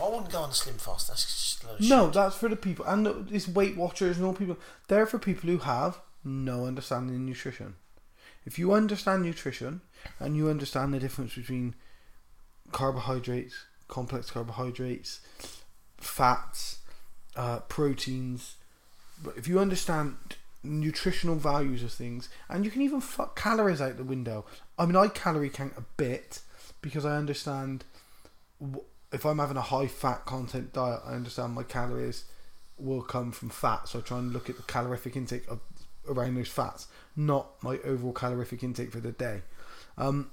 I 0.01 0.07
wouldn't 0.07 0.31
go 0.31 0.41
on 0.41 0.53
Slim 0.53 0.77
Fast. 0.77 1.07
That's 1.09 1.25
just 1.25 1.63
a 1.63 1.67
load 1.67 1.79
of 1.79 1.81
No, 1.87 2.05
shit. 2.05 2.13
that's 2.13 2.35
for 2.35 2.49
the 2.49 2.55
people 2.55 2.85
and 2.85 3.05
the- 3.05 3.13
these 3.29 3.47
Weight 3.47 3.75
Watchers 3.75 4.17
and 4.17 4.25
all 4.25 4.33
people. 4.33 4.57
They're 4.87 5.05
for 5.05 5.19
people 5.19 5.49
who 5.49 5.57
have 5.59 5.99
no 6.23 6.65
understanding 6.65 7.15
in 7.15 7.25
nutrition. 7.25 7.75
If 8.45 8.57
you 8.57 8.73
understand 8.73 9.23
nutrition 9.23 9.81
and 10.19 10.35
you 10.35 10.49
understand 10.49 10.93
the 10.93 10.99
difference 10.99 11.35
between 11.35 11.75
carbohydrates, 12.71 13.55
complex 13.87 14.31
carbohydrates, 14.31 15.19
fats, 15.97 16.79
uh, 17.35 17.59
proteins, 17.61 18.55
but 19.23 19.37
if 19.37 19.47
you 19.47 19.59
understand 19.59 20.17
nutritional 20.63 21.35
values 21.35 21.83
of 21.83 21.91
things, 21.91 22.29
and 22.49 22.65
you 22.65 22.71
can 22.71 22.81
even 22.81 23.01
fuck 23.01 23.37
calories 23.37 23.81
out 23.81 23.97
the 23.97 24.03
window. 24.03 24.45
I 24.77 24.85
mean, 24.85 24.95
I 24.95 25.07
calorie 25.07 25.49
count 25.49 25.73
a 25.77 25.81
bit 25.97 26.41
because 26.81 27.05
I 27.05 27.15
understand 27.17 27.85
wh- 28.61 28.77
if 29.11 29.25
I'm 29.25 29.39
having 29.39 29.57
a 29.57 29.61
high 29.61 29.87
fat 29.87 30.25
content 30.25 30.73
diet, 30.73 31.01
I 31.05 31.13
understand 31.13 31.53
my 31.53 31.63
calories 31.63 32.25
will 32.77 33.01
come 33.01 33.31
from 33.31 33.49
fat. 33.49 33.87
So 33.87 33.99
I 33.99 34.01
try 34.01 34.19
and 34.19 34.31
look 34.31 34.49
at 34.49 34.57
the 34.57 34.63
calorific 34.63 35.15
intake 35.15 35.47
of 35.49 35.59
around 36.07 36.35
those 36.35 36.47
fats, 36.47 36.87
not 37.15 37.61
my 37.63 37.77
overall 37.83 38.13
calorific 38.13 38.63
intake 38.63 38.91
for 38.91 38.99
the 38.99 39.11
day. 39.11 39.41
Um, 39.97 40.31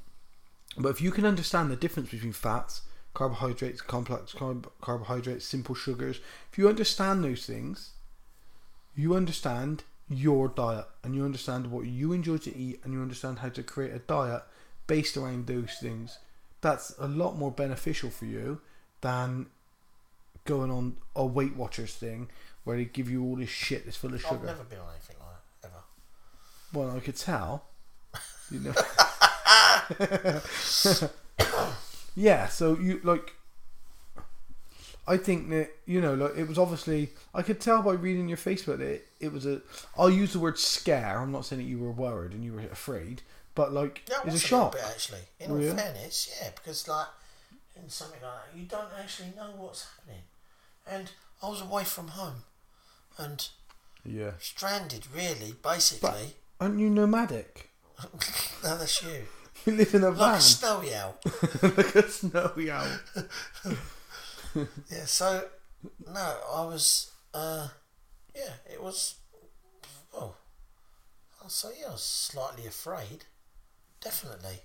but 0.78 0.88
if 0.90 1.00
you 1.00 1.10
can 1.10 1.26
understand 1.26 1.70
the 1.70 1.76
difference 1.76 2.10
between 2.10 2.32
fats, 2.32 2.82
carbohydrates, 3.14 3.80
complex 3.80 4.32
carb- 4.32 4.70
carbohydrates, 4.80 5.44
simple 5.44 5.74
sugars, 5.74 6.20
if 6.50 6.58
you 6.58 6.68
understand 6.68 7.24
those 7.24 7.46
things, 7.46 7.92
you 8.94 9.14
understand 9.14 9.84
your 10.08 10.48
diet 10.48 10.86
and 11.02 11.14
you 11.14 11.24
understand 11.24 11.70
what 11.70 11.86
you 11.86 12.12
enjoy 12.12 12.36
to 12.38 12.56
eat 12.56 12.80
and 12.84 12.92
you 12.92 13.00
understand 13.00 13.40
how 13.40 13.48
to 13.48 13.62
create 13.62 13.92
a 13.92 13.98
diet 13.98 14.42
based 14.86 15.16
around 15.16 15.46
those 15.46 15.74
things. 15.80 16.18
That's 16.66 16.93
a 16.98 17.06
lot 17.06 17.36
more 17.36 17.52
beneficial 17.52 18.10
for 18.10 18.24
you 18.24 18.60
than 19.01 19.47
going 20.47 20.68
on 20.72 20.97
a 21.14 21.24
Weight 21.24 21.55
Watchers 21.55 21.94
thing 21.94 22.28
where 22.64 22.76
they 22.76 22.86
give 22.86 23.09
you 23.09 23.22
all 23.22 23.36
this 23.36 23.48
shit 23.48 23.84
that's 23.84 23.97
full 23.97 24.10
of 24.10 24.16
I've 24.16 24.22
sugar. 24.22 24.47
never 24.47 24.64
been 24.64 24.80
on 24.80 24.88
anything 24.90 25.14
like 25.20 25.28
that 25.62 25.68
ever. 25.68 25.84
Well, 26.72 26.97
I 26.97 26.98
could 26.98 27.14
tell. 27.14 27.66
You 28.51 28.59
know. 28.59 28.74
yeah. 32.16 32.48
So 32.48 32.76
you 32.80 33.01
like. 33.05 33.34
I 35.06 35.18
think 35.18 35.48
that 35.51 35.70
you 35.86 36.01
know, 36.01 36.14
like 36.14 36.36
it 36.36 36.48
was 36.48 36.59
obviously. 36.59 37.10
I 37.32 37.43
could 37.43 37.60
tell 37.60 37.80
by 37.80 37.93
reading 37.93 38.28
your 38.28 38.38
Facebook 38.38 38.78
that 38.78 38.88
it, 38.88 39.06
it 39.20 39.32
was 39.32 39.47
a. 39.47 39.60
I'll 39.97 40.10
use 40.10 40.32
the 40.32 40.40
word 40.40 40.59
scare. 40.59 41.20
I'm 41.20 41.30
not 41.30 41.44
saying 41.44 41.62
that 41.62 41.68
you 41.68 41.78
were 41.78 41.93
worried 41.93 42.32
and 42.32 42.44
you 42.44 42.55
were 42.55 42.62
afraid, 42.62 43.22
but 43.56 43.72
like 43.72 44.02
Yeah, 44.08 44.18
it's 44.24 44.32
was 44.34 44.44
a 44.44 44.46
shock. 44.46 44.72
bit 44.72 44.82
actually. 44.84 45.22
In 45.40 45.50
all 45.50 45.60
yeah? 45.60 45.74
fairness, 45.74 46.30
yeah, 46.40 46.50
because 46.54 46.86
like 46.86 47.08
in 47.74 47.88
something 47.90 48.20
like 48.22 48.30
that, 48.32 48.56
you 48.58 48.66
don't 48.66 48.88
actually 49.02 49.32
know 49.36 49.50
what's 49.56 49.84
happening. 49.96 50.22
And 50.86 51.10
I 51.42 51.48
was 51.48 51.60
away 51.60 51.82
from 51.84 52.08
home 52.08 52.44
and 53.18 53.48
Yeah. 54.04 54.32
stranded, 54.38 55.06
really, 55.12 55.54
basically. 55.62 56.36
Aren't 56.60 56.78
you 56.78 56.88
nomadic? 56.90 57.70
no, 58.62 58.76
that's 58.78 59.02
you. 59.02 59.26
You 59.64 59.72
live 59.72 59.94
in 59.94 60.04
a 60.04 60.10
Like 60.10 60.18
van. 60.18 60.34
a 60.38 60.40
snowy 60.40 60.94
owl. 60.94 61.16
like 61.62 61.94
a 61.96 62.08
snowy 62.08 62.70
owl. 62.70 62.86
Yeah, 64.90 65.04
so 65.06 65.48
no, 66.06 66.36
I 66.54 66.64
was 66.64 67.10
uh 67.34 67.68
yeah, 68.34 68.52
it 68.72 68.82
was 68.82 69.16
Oh, 70.14 70.34
I'll 71.42 71.48
say 71.50 71.70
yeah, 71.80 71.88
I 71.88 71.92
was 71.92 72.02
slightly 72.04 72.66
afraid. 72.66 73.24
Definitely. 74.06 74.60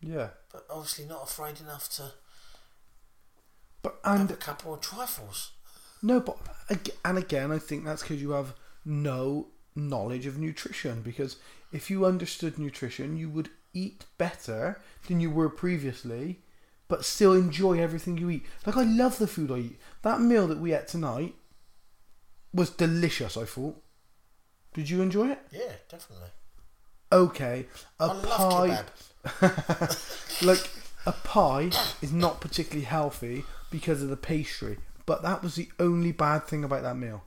Yeah. 0.00 0.28
But 0.52 0.64
obviously 0.70 1.06
not 1.06 1.24
afraid 1.24 1.60
enough 1.60 1.88
to 1.96 2.12
But 3.82 3.98
and 4.04 4.30
a 4.30 4.36
couple 4.36 4.74
of 4.74 4.80
trifles. 4.80 5.50
No, 6.00 6.20
but 6.20 6.38
and 7.04 7.18
again, 7.18 7.50
I 7.50 7.58
think 7.58 7.84
that's 7.84 8.02
because 8.02 8.22
you 8.22 8.30
have 8.30 8.54
no 8.84 9.48
knowledge 9.74 10.26
of 10.26 10.38
nutrition. 10.38 11.02
Because 11.02 11.38
if 11.72 11.90
you 11.90 12.06
understood 12.06 12.60
nutrition, 12.60 13.16
you 13.16 13.28
would 13.28 13.48
eat 13.74 14.04
better 14.18 14.80
than 15.08 15.18
you 15.18 15.28
were 15.28 15.48
previously, 15.48 16.42
but 16.86 17.04
still 17.04 17.32
enjoy 17.32 17.80
everything 17.80 18.18
you 18.18 18.30
eat. 18.30 18.46
Like 18.64 18.76
I 18.76 18.84
love 18.84 19.18
the 19.18 19.26
food 19.26 19.50
I 19.50 19.56
eat. 19.56 19.80
That 20.02 20.20
meal 20.20 20.46
that 20.46 20.60
we 20.60 20.72
ate 20.72 20.86
tonight 20.86 21.34
was 22.54 22.70
delicious. 22.70 23.36
I 23.36 23.46
thought. 23.46 23.82
Did 24.74 24.88
you 24.88 25.02
enjoy 25.02 25.30
it? 25.30 25.40
Yeah, 25.50 25.72
definitely. 25.88 26.30
Okay, 27.12 27.66
a 27.98 28.04
I 28.04 28.20
pie. 28.24 28.84
like 30.42 30.70
a 31.06 31.12
pie 31.12 31.70
is 32.00 32.12
not 32.12 32.40
particularly 32.40 32.84
healthy 32.84 33.44
because 33.70 34.02
of 34.02 34.08
the 34.08 34.16
pastry, 34.16 34.78
but 35.06 35.22
that 35.22 35.42
was 35.42 35.56
the 35.56 35.68
only 35.78 36.12
bad 36.12 36.46
thing 36.46 36.64
about 36.64 36.82
that 36.82 36.96
meal. 36.96 37.24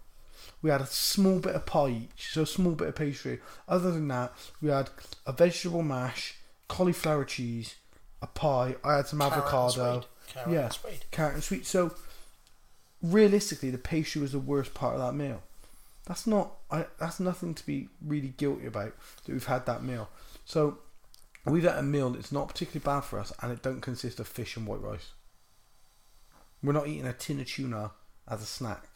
We 0.61 0.69
had 0.69 0.81
a 0.81 0.85
small 0.85 1.39
bit 1.39 1.55
of 1.55 1.65
pie 1.65 1.89
each, 1.89 2.30
so 2.31 2.43
a 2.43 2.47
small 2.47 2.73
bit 2.73 2.88
of 2.88 2.95
pastry. 2.95 3.39
Other 3.68 3.91
than 3.91 4.07
that, 4.07 4.34
we 4.61 4.69
had 4.69 4.89
a 5.26 5.34
vegetable 5.34 5.84
mash, 5.84 6.35
cauliflower 6.69 7.26
cheese, 7.26 7.76
a 8.22 8.27
pie. 8.27 8.76
I 8.84 8.95
had 8.95 9.07
some 9.07 9.19
Carrot 9.19 9.34
and 9.34 9.41
avocado. 9.43 10.05
Carrot 10.34 10.49
yeah, 10.49 10.69
and 10.89 11.11
carrot 11.11 11.34
and 11.35 11.43
sweet. 11.43 11.65
So 11.65 11.93
realistically, 13.01 13.69
the 13.69 13.77
pastry 13.77 14.22
was 14.22 14.31
the 14.31 14.39
worst 14.39 14.73
part 14.73 14.95
of 14.95 15.01
that 15.01 15.14
meal. 15.14 15.43
That's 16.06 16.28
not. 16.28 16.52
I, 16.70 16.86
that's 17.00 17.20
nothing 17.20 17.54
to 17.56 17.66
be 17.66 17.88
really 18.06 18.34
guilty 18.38 18.66
about 18.66 18.94
that 19.26 19.32
we've 19.32 19.46
had 19.46 19.66
that 19.68 19.84
meal. 19.84 20.10
So 20.46 20.80
we've 21.46 21.64
had 21.64 21.78
a 21.78 21.84
meal 21.84 22.10
that's 22.10 22.32
not 22.32 22.50
particularly 22.50 22.84
bad 22.84 23.06
for 23.06 23.20
us, 23.20 23.32
and 23.42 23.52
it 23.52 23.62
don't 23.62 23.82
consist 23.82 24.20
of 24.20 24.28
fish 24.28 24.58
and 24.58 24.68
white 24.68 24.82
rice. 24.82 25.12
We're 26.62 26.74
not 26.74 26.88
eating 26.88 27.06
a 27.08 27.14
tin 27.14 27.40
of 27.40 27.48
tuna 27.48 27.92
as 28.28 28.42
a 28.42 28.46
snack. 28.46 28.88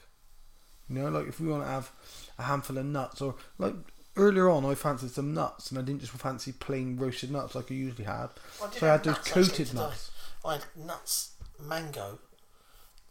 You 0.89 0.95
know, 0.99 1.09
like 1.09 1.27
if 1.27 1.39
we 1.39 1.47
want 1.49 1.63
to 1.63 1.69
have 1.69 1.91
a 2.37 2.43
handful 2.43 2.77
of 2.77 2.85
nuts, 2.85 3.21
or 3.21 3.35
like 3.57 3.75
earlier 4.15 4.49
on, 4.49 4.65
I 4.65 4.75
fancied 4.75 5.11
some 5.11 5.33
nuts, 5.33 5.69
and 5.69 5.79
I 5.79 5.81
didn't 5.83 6.01
just 6.01 6.13
fancy 6.13 6.51
plain 6.53 6.97
roasted 6.97 7.31
nuts 7.31 7.55
like 7.55 7.71
I 7.71 7.75
usually 7.75 8.05
had. 8.05 8.29
Well, 8.59 8.69
did 8.69 8.79
so 8.79 8.87
I 8.87 8.91
had 8.93 9.03
those 9.03 9.17
coated 9.19 9.73
nuts. 9.73 10.11
I 10.45 10.53
had 10.53 10.65
nuts, 10.77 11.31
mango, 11.61 12.19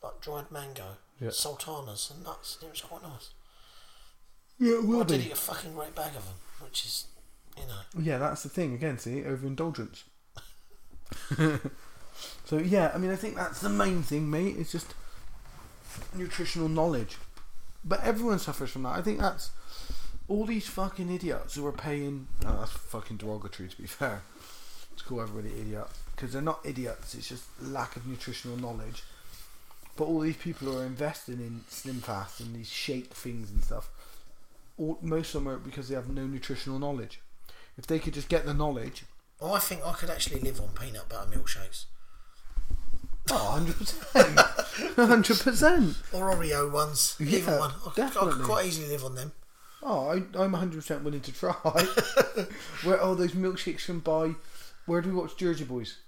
like 0.02 0.20
dried 0.22 0.50
mango, 0.50 0.96
Yeah. 1.20 1.30
sultanas 1.30 2.10
and 2.14 2.24
nuts. 2.24 2.58
It 2.62 2.70
was 2.70 2.80
quite 2.80 3.02
nice. 3.02 3.30
Yeah, 4.58 4.74
it 4.74 4.86
will 4.86 5.04
did 5.04 5.20
be. 5.20 5.26
eat 5.26 5.32
a 5.32 5.36
fucking 5.36 5.74
great 5.74 5.94
bag 5.94 6.16
of 6.16 6.24
them, 6.24 6.34
which 6.60 6.84
is, 6.84 7.06
you 7.56 7.64
know. 7.66 8.02
Yeah, 8.02 8.18
that's 8.18 8.42
the 8.42 8.48
thing 8.48 8.74
again. 8.74 8.98
See, 8.98 9.24
overindulgence. 9.24 10.04
so 12.44 12.58
yeah, 12.58 12.90
I 12.94 12.98
mean, 12.98 13.10
I 13.10 13.16
think 13.16 13.36
that's 13.36 13.60
the 13.60 13.68
main 13.68 14.02
thing, 14.02 14.30
mate. 14.30 14.56
It's 14.58 14.72
just 14.72 14.94
nutritional 16.14 16.68
knowledge. 16.68 17.16
But 17.84 18.02
everyone 18.02 18.38
suffers 18.38 18.70
from 18.70 18.82
that. 18.84 18.96
I 18.96 19.02
think 19.02 19.20
that's 19.20 19.50
all 20.28 20.44
these 20.44 20.66
fucking 20.66 21.10
idiots 21.12 21.54
who 21.54 21.66
are 21.66 21.72
paying. 21.72 22.26
No, 22.42 22.58
that's 22.58 22.72
fucking 22.72 23.18
derogatory, 23.18 23.68
to 23.68 23.76
be 23.76 23.86
fair. 23.86 24.22
To 24.96 25.04
call 25.04 25.20
everybody 25.20 25.54
idiot 25.60 25.86
because 26.14 26.32
they're 26.32 26.42
not 26.42 26.60
idiots. 26.64 27.14
It's 27.14 27.28
just 27.28 27.44
lack 27.62 27.94
of 27.96 28.06
nutritional 28.06 28.56
knowledge. 28.56 29.04
But 29.96 30.04
all 30.04 30.20
these 30.20 30.36
people 30.36 30.68
who 30.68 30.78
are 30.78 30.84
investing 30.84 31.34
in 31.36 31.60
Slim 31.68 32.00
Fast 32.00 32.40
and 32.40 32.54
these 32.54 32.68
shake 32.68 33.12
things 33.12 33.50
and 33.50 33.62
stuff, 33.62 33.88
all, 34.78 34.98
most 35.02 35.34
of 35.34 35.42
them 35.44 35.48
are 35.52 35.58
because 35.58 35.88
they 35.88 35.94
have 35.94 36.08
no 36.08 36.26
nutritional 36.26 36.78
knowledge. 36.78 37.20
If 37.78 37.86
they 37.86 37.98
could 37.98 38.14
just 38.14 38.28
get 38.28 38.46
the 38.46 38.54
knowledge, 38.54 39.04
Well, 39.40 39.54
I 39.54 39.58
think 39.58 39.84
I 39.84 39.92
could 39.92 40.10
actually 40.10 40.40
live 40.40 40.60
on 40.60 40.68
peanut 40.68 41.08
butter 41.08 41.30
milkshakes. 41.30 41.84
oh, 43.30 43.58
100%. 43.60 44.94
100%. 44.94 46.14
Or 46.14 46.34
Oreo 46.34 46.70
ones. 46.72 47.16
Yeah, 47.18 47.58
one. 47.58 47.72
I 47.86 47.90
could, 47.90 48.04
I 48.04 48.10
could 48.10 48.42
quite 48.44 48.66
easily 48.66 48.88
live 48.88 49.04
on 49.04 49.14
them. 49.14 49.32
Oh, 49.82 50.08
I, 50.08 50.14
I'm 50.42 50.52
100% 50.52 51.02
willing 51.02 51.20
to 51.20 51.32
try. 51.32 51.52
Where 52.84 53.00
are 53.00 53.14
those 53.14 53.32
milkshakes 53.32 53.82
from 53.82 54.00
by. 54.00 54.34
Where 54.86 55.00
do 55.00 55.10
we 55.10 55.14
watch 55.16 55.36
Jersey 55.36 55.64
Boys? 55.64 55.98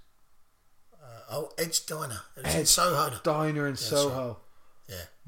Uh, 0.94 1.20
oh, 1.30 1.52
Ed's 1.58 1.80
Diner. 1.80 2.20
It 2.36 2.44
was 2.46 2.54
in 2.54 2.66
Soho. 2.66 3.18
Diner 3.22 3.66
in 3.66 3.76
Soho. 3.76 4.38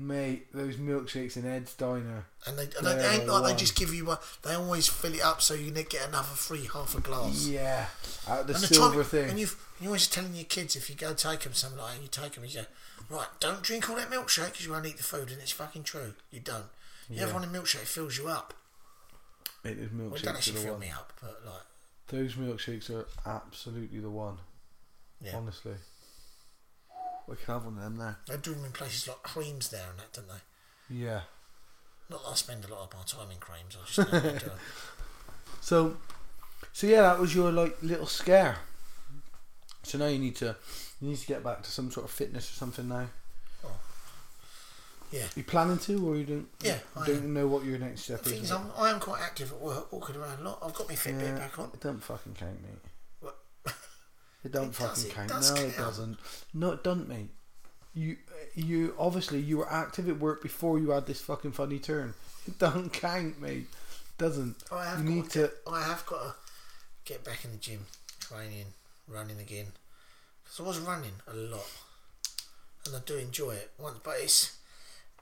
Yeah. 0.01 0.07
Mate, 0.07 0.53
those 0.55 0.77
milkshakes 0.77 1.37
in 1.37 1.47
Ed's 1.47 1.75
Diner. 1.75 2.25
And 2.47 2.59
they, 2.59 2.63
and 2.79 2.87
they 2.87 3.07
ain't 3.07 3.27
like 3.29 3.45
they 3.53 3.59
just 3.59 3.77
give 3.77 3.93
you 3.93 4.07
one. 4.07 4.19
They 4.43 4.55
always 4.55 4.89
fill 4.89 5.15
it 5.15 5.21
up 5.23 5.43
so 5.43 5.55
you 5.55 5.71
get 5.71 6.09
another 6.09 6.29
free 6.29 6.69
half 6.73 6.97
a 6.97 7.01
glass. 7.01 7.47
Yeah, 7.47 7.87
out 8.29 8.41
of 8.41 8.47
the 8.47 8.55
And, 8.55 8.63
the 8.63 8.67
silver 8.69 9.05
thing. 9.05 9.31
and 9.31 9.39
you've, 9.39 9.57
you're 9.81 9.89
always 9.89 10.07
telling 10.07 10.35
your 10.35 10.45
kids 10.45 10.75
if 10.77 10.89
you 10.89 10.97
go 10.97 11.13
take 11.15 11.41
them 11.41 11.53
something 11.53 11.79
like 11.81 12.01
you 12.03 12.09
take 12.09 12.33
them, 12.33 12.45
you 12.45 12.55
go, 12.55 12.67
right, 13.11 13.27
don't 13.41 13.63
drink 13.63 13.91
all 13.91 13.97
that 13.97 14.11
milkshake 14.11 14.53
because 14.53 14.65
you 14.67 14.73
won't 14.73 14.87
eat 14.87 14.97
the 14.97 15.03
food, 15.03 15.31
and 15.31 15.41
it's 15.41 15.53
fucking 15.53 15.83
true. 15.85 16.15
You 16.31 16.41
don't. 16.41 16.65
You 17.11 17.21
have 17.21 17.35
one 17.35 17.43
in 17.45 17.51
milkshake, 17.51 17.83
it 17.83 17.89
fills 17.89 18.17
you 18.17 18.29
up. 18.29 18.55
Mate, 19.65 19.79
those 19.81 19.91
Well, 19.93 20.15
it 20.15 20.27
are 20.27 20.31
actually 20.31 20.61
fill 20.61 20.73
one. 20.73 20.81
me 20.81 20.91
up, 20.91 21.13
but 21.21 21.41
like, 21.45 21.63
Those 22.09 22.35
milkshakes 22.35 22.89
are 22.91 23.07
absolutely 23.27 23.99
the 24.01 24.09
one. 24.11 24.39
yeah. 25.23 25.37
Honestly. 25.37 25.75
We 27.29 27.37
can 27.37 27.55
have 27.55 27.65
one 27.65 27.77
of 27.77 27.83
them 27.83 27.97
there. 27.97 28.17
They 28.27 28.37
do 28.37 28.55
them 28.55 28.65
in 28.65 28.73
places 28.73 29.09
like 29.09 29.23
creams 29.23 29.69
there 29.71 29.87
and 29.91 29.99
that, 29.99 30.13
don't 30.13 30.29
they? 30.29 30.95
Yeah. 30.95 31.21
Not 32.09 32.25
that 32.25 32.31
I 32.31 32.35
spend 32.35 32.65
a 32.65 32.69
lot 32.69 32.83
of 32.83 32.95
my 32.95 33.05
time 33.07 33.31
in 33.31 33.39
creams, 33.39 33.77
I 33.81 33.87
just 33.87 34.13
know. 34.47 34.53
So, 35.61 35.97
so 36.73 36.87
yeah, 36.87 37.03
that 37.03 37.19
was 37.21 37.35
your 37.35 37.53
like 37.53 37.77
little 37.83 38.07
scare. 38.07 38.57
So 39.83 39.99
now 39.99 40.07
you 40.07 40.19
need 40.19 40.37
to, 40.37 40.57
you 41.01 41.09
need 41.09 41.19
to 41.19 41.27
get 41.27 41.45
back 41.45 41.63
to 41.63 41.71
some 41.71 41.91
sort 41.91 42.07
of 42.07 42.11
fitness 42.11 42.51
or 42.51 42.55
something 42.55 42.89
now. 42.89 43.07
Oh. 43.65 43.69
Yeah. 45.13 45.27
You 45.37 45.45
planning 45.45 45.79
to, 45.79 46.09
or 46.09 46.17
you 46.17 46.25
don't? 46.25 46.49
Yeah, 46.63 46.79
don't 47.07 47.19
am. 47.25 47.35
know 47.35 47.47
what 47.47 47.65
your 47.65 47.79
next 47.79 48.03
step 48.03 48.23
The 48.23 48.31
thing 48.31 48.39
is. 48.39 48.45
is, 48.47 48.53
I'm, 48.53 48.71
I 48.77 48.91
am 48.91 49.01
quite 49.01 49.21
active 49.23 49.53
at 49.53 49.61
work, 49.61 49.93
walking 49.93 50.17
around 50.17 50.41
a 50.41 50.45
lot. 50.45 50.59
I've 50.63 50.75
got 50.75 50.89
my 50.89 50.95
Fitbit 50.95 51.21
Yeah, 51.23 51.37
back 51.39 51.59
on. 51.59 51.71
It 51.75 51.81
don't 51.81 52.03
fucking 52.03 52.35
count, 52.39 52.63
mate. 52.63 52.90
It 54.45 54.53
don't 54.53 54.69
It 54.69 54.75
fucking 54.75 54.95
does, 54.95 55.05
it 55.05 55.13
count. 55.15 55.29
does 55.29 55.55
no, 55.55 55.61
it 55.63 55.77
doesn't. 55.77 56.19
No, 56.55 56.73
it 56.73 56.83
doesn't, 56.85 57.09
mate. 57.09 57.29
You, 57.95 58.17
you 58.55 58.95
obviously 58.99 59.41
you 59.41 59.59
were 59.59 59.71
active 59.71 60.09
at 60.09 60.19
work 60.19 60.43
before 60.43 60.79
you 60.79 60.91
had 60.91 61.07
this 61.07 61.21
fucking 61.21 61.53
funny 61.53 61.79
turn. 61.79 62.15
It 62.47 62.59
don't 62.59 62.91
count, 62.93 63.41
mate. 63.41 63.67
Doesn't. 64.17 64.57
Oh, 64.71 64.77
I 64.79 64.85
have 64.87 64.99
you 65.01 65.05
got 65.05 65.15
need 65.15 65.31
to, 65.31 65.49
to. 65.49 65.53
I 65.71 65.83
have 65.83 66.07
got 66.07 66.23
to 66.23 66.35
get 67.05 67.25
back 67.25 67.45
in 67.45 67.53
the 67.53 67.57
gym, 67.59 67.87
training, 68.21 68.67
running 69.09 69.39
again. 69.41 69.67
'Cause 70.47 70.61
I 70.61 70.63
was 70.69 70.79
running 70.79 71.13
a 71.29 71.35
lot, 71.35 71.67
and 72.87 72.97
I 72.97 72.99
do 73.01 73.17
enjoy 73.17 73.53
it. 73.53 73.71
Once, 73.79 73.99
but 74.03 74.17
it's 74.19 74.57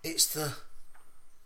it's 0.02 0.26
the 0.32 0.52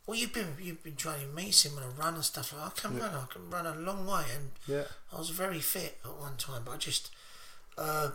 well, 0.06 0.16
you've 0.18 0.32
been 0.32 0.56
you've 0.60 0.82
been 0.82 0.96
training 0.96 1.34
me, 1.34 1.50
seeing 1.50 1.74
when 1.74 1.84
I 1.84 1.88
run 1.88 2.14
and 2.14 2.24
stuff 2.24 2.52
like. 2.52 2.66
I 2.66 2.70
can 2.88 2.98
run. 2.98 3.14
I 3.14 3.26
can 3.32 3.50
run 3.50 3.66
a 3.66 3.74
long 3.74 4.06
way, 4.06 4.24
and 4.34 4.50
Yeah. 4.66 4.84
I 5.12 5.18
was 5.18 5.30
very 5.30 5.60
fit 5.60 5.98
at 6.04 6.12
one 6.16 6.36
time. 6.36 6.62
But 6.64 6.72
I 6.72 6.76
just 6.76 7.10
uh, 7.78 8.10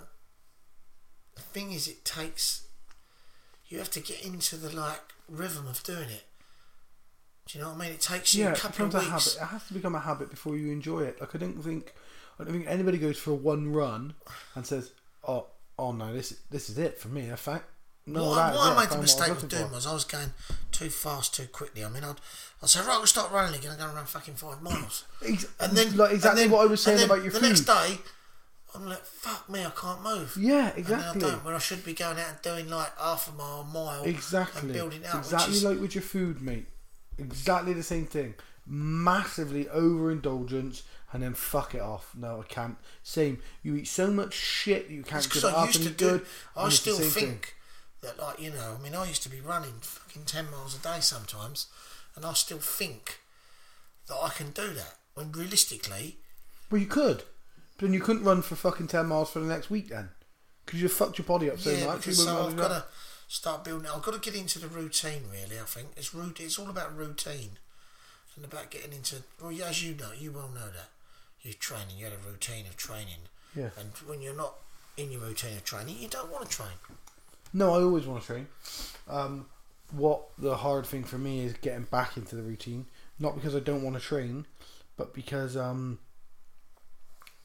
the 1.36 1.42
thing 1.42 1.72
is, 1.72 1.88
it 1.88 2.04
takes 2.06 2.64
you 3.68 3.78
have 3.80 3.92
to 3.92 4.00
get 4.00 4.24
into 4.26 4.56
the 4.56 4.74
like 4.76 5.02
rhythm 5.30 5.68
of 5.68 5.84
doing 5.84 6.10
it. 6.10 6.24
Do 7.48 7.58
you 7.58 7.64
know 7.64 7.72
what 7.72 7.78
I 7.78 7.82
mean? 7.86 7.92
It 7.94 8.02
takes 8.02 8.34
you 8.36 8.44
Yeah, 8.46 8.50
a 8.50 8.54
it 8.54 8.58
couple 8.60 8.88
becomes 8.88 8.96
of 8.96 9.02
a 9.02 9.14
weeks. 9.14 9.36
habit. 9.38 9.44
It 9.50 9.54
has 9.54 9.68
to 9.68 9.74
become 9.74 9.96
a 9.96 10.00
habit 10.00 10.30
before 10.30 10.58
you 10.58 10.72
enjoy 10.72 11.02
it. 11.02 11.20
Like 11.22 11.34
I 11.36 11.38
don't 11.38 11.62
think, 11.62 11.94
I 12.40 12.44
don't 12.44 12.54
think 12.54 12.68
anybody 12.68 12.98
goes 12.98 13.18
for 13.18 13.34
one 13.34 13.72
run 13.74 14.16
and 14.56 14.66
says, 14.66 14.92
"Oh, 15.28 15.48
oh 15.80 15.92
no, 15.92 16.14
this 16.14 16.36
this 16.50 16.70
is 16.70 16.78
it 16.78 17.00
for 17.00 17.08
me." 17.10 17.30
In 17.30 17.36
fact, 17.38 17.66
no, 18.06 18.26
what 18.30 18.36
that 18.36 18.56
what 18.56 18.72
it. 18.74 18.76
I 18.78 18.80
made 18.82 18.90
the 18.90 19.02
mistake 19.02 19.30
of 19.32 19.48
doing 19.48 19.68
for." 19.68 19.76
was 19.76 19.88
I 19.88 19.94
was 19.94 20.04
going 20.06 20.32
too 20.72 20.90
fast 20.90 21.36
too 21.36 21.48
quickly. 21.48 21.84
I 21.86 21.90
mean, 21.90 22.04
I'd, 22.04 22.16
I'd 22.62 22.70
say, 22.70 22.80
right, 22.82 22.98
we'll 22.98 23.06
start 23.08 23.32
running 23.32 23.58
again. 23.58 23.72
I'm 23.72 23.78
going 23.78 23.90
to 23.92 23.96
run 23.96 24.06
fucking 24.06 24.36
five 24.36 24.62
miles. 24.62 25.06
And 25.26 25.38
then, 25.72 25.96
like 25.98 26.12
exactly 26.14 26.44
and 26.44 26.52
then- 26.52 26.58
what 26.58 26.62
I 26.68 26.70
was 26.70 26.82
saying 26.84 27.04
about 27.04 27.24
your 27.24 27.32
the 27.32 27.40
food. 27.40 27.48
next 27.50 27.62
day, 27.62 27.98
I'm 28.76 28.86
like, 28.88 29.04
fuck 29.06 29.50
me, 29.50 29.66
I 29.66 29.70
can't 29.72 30.04
move. 30.04 30.36
Yeah, 30.40 30.72
exactly. 30.76 31.24
I 31.24 31.30
don't, 31.32 31.44
when 31.46 31.54
I 31.56 31.58
should 31.60 31.84
be 31.86 31.94
going 31.94 32.20
out 32.20 32.28
and 32.30 32.42
doing 32.42 32.70
like 32.70 32.96
half 33.00 33.28
a 33.28 33.32
mile, 33.32 33.62
a 33.62 33.74
mile, 33.74 34.04
Exactly. 34.04 34.62
and 34.62 34.74
building 34.74 35.06
up. 35.06 35.16
exactly 35.16 35.56
is, 35.56 35.64
like 35.64 35.80
with 35.80 35.96
your 35.96 36.02
food, 36.02 36.42
mate. 36.42 36.68
Exactly 37.18 37.74
the 37.74 37.82
same 37.84 38.06
thing. 38.06 38.36
Massively 38.66 39.68
overindulgence 39.70 40.84
and 41.14 41.24
then 41.24 41.34
fuck 41.34 41.74
it 41.74 41.82
off. 41.82 42.12
No, 42.16 42.42
I 42.42 42.44
can't. 42.54 42.78
Same. 43.04 43.40
You 43.64 43.76
eat 43.78 43.88
so 43.88 44.12
much 44.12 44.34
shit 44.34 44.88
that 44.90 44.94
you 44.94 45.04
can't 45.04 45.24
because 45.24 45.42
give 45.44 45.52
it 45.52 45.56
I 45.56 45.62
up 45.62 45.68
used 45.68 45.86
and 45.86 45.98
do. 45.98 46.10
good. 46.10 46.26
I 46.56 46.64
and 46.64 46.72
it's 46.74 46.82
the 46.84 46.92
still 46.92 46.98
same 46.98 47.10
thing. 47.12 47.30
think 47.30 47.56
that, 48.02 48.20
like 48.20 48.40
you 48.42 48.52
know, 48.52 48.76
I 48.78 48.84
mean, 48.84 48.94
I 48.94 49.08
used 49.08 49.24
to 49.24 49.30
be 49.30 49.40
running 49.40 49.74
fucking 49.82 50.24
ten 50.26 50.52
miles 50.52 50.76
a 50.76 50.80
day 50.80 50.98
sometimes, 51.00 51.68
and 52.16 52.26
I 52.26 52.34
still 52.34 52.60
think 52.60 53.22
that 54.08 54.18
I 54.22 54.30
can 54.30 54.52
do 54.52 54.74
that. 54.74 54.96
When 55.14 55.32
realistically, 55.32 56.18
Well, 56.70 56.82
you 56.82 56.88
could, 56.88 57.24
but 57.78 57.86
then 57.86 57.94
you 57.94 58.00
couldn't 58.00 58.24
run 58.24 58.42
for 58.42 58.56
fucking 58.56 58.88
ten 58.88 59.06
miles 59.08 59.30
for 59.32 59.40
the 59.40 59.46
next 59.48 59.70
week 59.70 59.90
then, 59.90 60.10
because 60.66 60.82
you 60.82 60.88
fucked 60.90 61.18
your 61.18 61.26
body 61.26 61.50
up 61.50 61.60
so 61.60 61.72
yeah, 61.72 61.86
much. 61.86 61.98
because 62.00 62.24
so 62.24 62.48
I've 62.48 62.58
got 62.58 62.70
to 62.70 62.86
start 63.28 63.64
building. 63.64 63.90
I've 63.94 64.02
got 64.04 64.14
to 64.14 64.20
get 64.32 64.40
into 64.40 64.60
the 64.60 64.68
routine. 64.68 65.24
Really, 65.32 65.60
I 65.60 65.64
think 65.66 65.90
it's 65.96 66.14
root. 66.14 66.40
It's 66.40 66.58
all 66.60 66.70
about 66.70 66.96
routine, 66.98 67.58
and 68.36 68.46
about 68.46 68.70
getting 68.72 68.94
into. 68.94 69.18
Well, 69.42 69.52
yeah, 69.52 69.68
as 69.68 69.84
you 69.84 69.96
know, 69.96 70.12
you 70.18 70.32
well 70.32 70.50
know 70.54 70.68
that 70.68 70.90
You're 71.42 71.54
training. 71.54 71.98
You 71.98 72.06
had 72.06 72.14
a 72.14 72.30
routine 72.30 72.66
of 72.68 72.76
training, 72.76 73.30
Yeah. 73.56 73.70
and 73.80 73.92
when 74.08 74.22
you're 74.22 74.36
not 74.36 74.56
in 74.98 75.12
your 75.12 75.22
routine 75.22 75.56
of 75.58 75.64
training, 75.64 75.98
you 76.00 76.08
don't 76.08 76.32
want 76.32 76.50
to 76.50 76.56
train. 76.56 76.78
No, 77.54 77.74
I 77.76 77.82
always 77.84 78.06
want 78.06 78.22
to 78.22 78.28
train. 78.28 78.48
Um, 79.08 79.46
what 79.92 80.22
the 80.38 80.58
hard 80.58 80.86
thing 80.86 81.04
for 81.06 81.18
me 81.18 81.46
is 81.46 81.54
getting 81.54 81.84
back 81.84 82.18
into 82.18 82.36
the 82.36 82.42
routine. 82.42 82.88
Not 83.20 83.36
because 83.36 83.56
I 83.56 83.60
don't 83.60 83.84
want 83.84 83.96
to 83.96 84.02
train, 84.02 84.46
but 84.98 85.14
because 85.14 85.56
um, 85.56 86.00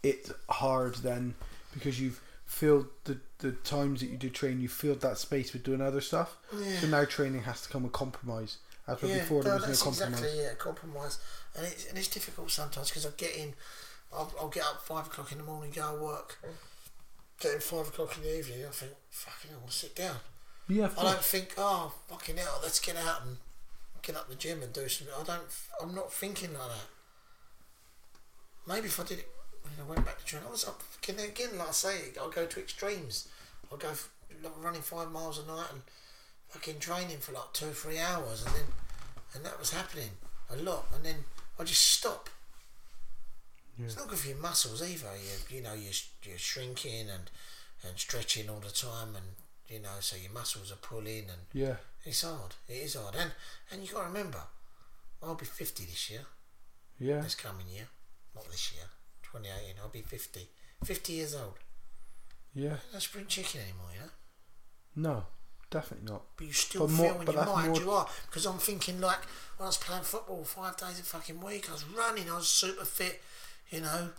it's 0.02 0.32
hard 0.48 0.96
then 0.96 1.34
because 1.72 2.00
you've 2.00 2.20
filled 2.44 2.86
the, 3.04 3.18
the 3.38 3.52
times 3.52 4.00
that 4.00 4.06
you 4.06 4.16
do 4.16 4.28
train, 4.28 4.60
you 4.60 4.68
filled 4.68 5.00
that 5.00 5.18
space 5.18 5.52
with 5.52 5.62
doing 5.62 5.80
other 5.80 6.00
stuff. 6.00 6.36
So 6.80 6.86
now 6.86 7.04
training 7.04 7.42
has 7.42 7.62
to 7.62 7.68
come 7.68 7.84
with 7.84 7.92
compromise. 7.92 8.58
As 8.86 9.00
where 9.00 9.18
before 9.18 9.42
there 9.44 9.54
was 9.54 9.62
no 9.62 9.90
compromise. 9.90 10.20
exactly 10.20 10.42
yeah, 10.42 10.54
compromise, 10.58 11.18
and 11.56 11.64
it's 11.64 11.88
and 11.88 11.96
it's 11.96 12.08
difficult 12.08 12.50
sometimes 12.50 12.88
because 12.88 13.06
I 13.06 13.10
get 13.16 13.36
in, 13.36 13.54
I'll, 14.12 14.32
I'll 14.40 14.48
get 14.48 14.64
up 14.64 14.82
five 14.82 15.06
o'clock 15.06 15.30
in 15.30 15.38
the 15.38 15.44
morning, 15.44 15.70
go 15.72 15.96
to 15.96 16.02
work, 16.02 16.38
get 17.38 17.54
in 17.54 17.60
five 17.60 17.86
o'clock 17.86 18.16
in 18.16 18.24
the 18.24 18.38
evening. 18.38 18.64
I 18.66 18.70
think 18.70 18.92
fucking, 19.10 19.50
hell, 19.50 19.58
I 19.58 19.60
want 19.60 19.70
to 19.70 19.76
sit 19.78 19.94
down. 19.94 20.16
Yeah, 20.68 20.88
I 20.98 21.02
don't 21.04 21.22
think, 21.22 21.54
oh 21.58 21.92
fucking 22.08 22.38
hell, 22.38 22.58
let's 22.60 22.80
get 22.80 22.96
out 22.96 23.22
and 23.24 23.36
get 24.02 24.16
up 24.16 24.28
the 24.28 24.34
gym 24.34 24.62
and 24.62 24.72
do 24.72 24.88
something. 24.88 25.14
I 25.16 25.22
don't. 25.22 25.42
I'm 25.80 25.94
not 25.94 26.12
thinking 26.12 26.52
like 26.52 26.68
that. 26.68 26.88
Maybe 28.66 28.86
if 28.88 28.98
I 28.98 29.04
did 29.04 29.20
it, 29.20 29.28
when 29.62 29.86
I 29.86 29.88
went 29.88 30.04
back 30.04 30.18
to 30.18 30.24
training, 30.24 30.48
I 30.48 30.50
was 30.50 30.64
up 30.64 30.82
fucking 30.82 31.20
again. 31.20 31.58
Like 31.58 31.68
I 31.68 31.72
say, 31.72 31.96
I'll 32.20 32.30
go 32.30 32.46
to 32.46 32.60
extremes. 32.60 33.28
I'll 33.70 33.78
go 33.78 33.90
like 34.42 34.52
running 34.64 34.82
five 34.82 35.10
miles 35.10 35.38
a 35.38 35.46
night 35.46 35.68
and 35.72 35.82
fucking 36.48 36.78
training 36.78 37.18
for 37.18 37.32
like 37.32 37.52
two 37.52 37.66
or 37.68 37.72
three 37.72 37.98
hours, 37.98 38.44
and 38.44 38.54
then 38.54 38.64
and 39.34 39.44
that 39.44 39.58
was 39.58 39.72
happening 39.72 40.10
a 40.50 40.56
lot, 40.56 40.86
and 40.94 41.04
then 41.04 41.16
I 41.58 41.64
just 41.64 41.82
stop. 41.82 42.28
It's 43.78 43.96
not 43.96 44.06
good 44.06 44.18
for 44.18 44.28
your 44.28 44.38
muscles 44.38 44.82
either. 44.82 45.08
You 45.16 45.56
you 45.56 45.62
know 45.62 45.72
you're 45.74 45.92
you're 46.24 46.38
shrinking 46.38 47.08
and 47.08 47.30
and 47.82 47.98
stretching 47.98 48.48
all 48.48 48.60
the 48.60 48.70
time, 48.70 49.16
and 49.16 49.24
you 49.68 49.80
know 49.80 49.96
so 50.00 50.16
your 50.16 50.32
muscles 50.32 50.70
are 50.70 50.76
pulling, 50.76 51.24
and 51.30 51.42
yeah. 51.52 51.76
it's 52.04 52.22
hard. 52.22 52.54
It 52.68 52.74
is 52.74 52.94
hard, 52.94 53.14
and 53.18 53.32
and 53.70 53.82
you 53.82 53.92
got 53.92 54.02
to 54.02 54.08
remember, 54.08 54.42
I'll 55.22 55.34
be 55.34 55.46
fifty 55.46 55.84
this 55.84 56.10
year, 56.10 56.20
Yeah. 56.98 57.20
this 57.22 57.34
coming 57.34 57.66
year, 57.68 57.88
not 58.34 58.48
this 58.50 58.72
year, 58.72 58.84
twenty 59.32 59.48
eighteen. 59.48 59.74
I'll 59.82 59.88
be 59.88 60.02
50. 60.02 60.48
50 60.84 61.12
years 61.12 61.34
old. 61.34 61.54
Yeah. 62.54 62.76
No 62.92 62.98
spring 62.98 63.24
chicken 63.28 63.60
anymore, 63.62 63.86
you 63.94 64.00
know. 64.00 65.10
No, 65.10 65.26
definitely 65.70 66.10
not. 66.12 66.22
But 66.36 66.46
you 66.48 66.52
still 66.52 66.86
But 66.86 66.92
more- 66.92 67.10
feel 67.12 67.20
in 67.20 67.26
but 67.26 67.34
your 67.34 67.44
that's 67.44 67.56
mind 67.56 67.68
more- 67.72 67.80
you 67.80 67.90
are. 67.90 68.08
Because 68.26 68.46
I'm 68.46 68.58
thinking 68.58 69.00
like 69.00 69.20
when 69.56 69.64
I 69.64 69.68
was 69.68 69.78
playing 69.78 70.02
football 70.02 70.44
five 70.44 70.76
days 70.76 71.00
a 71.00 71.02
fucking 71.02 71.40
week, 71.40 71.68
I 71.70 71.72
was 71.72 71.84
running, 71.84 72.30
I 72.30 72.36
was 72.36 72.48
super 72.48 72.84
fit, 72.84 73.22
you 73.70 73.80
know. 73.80 74.10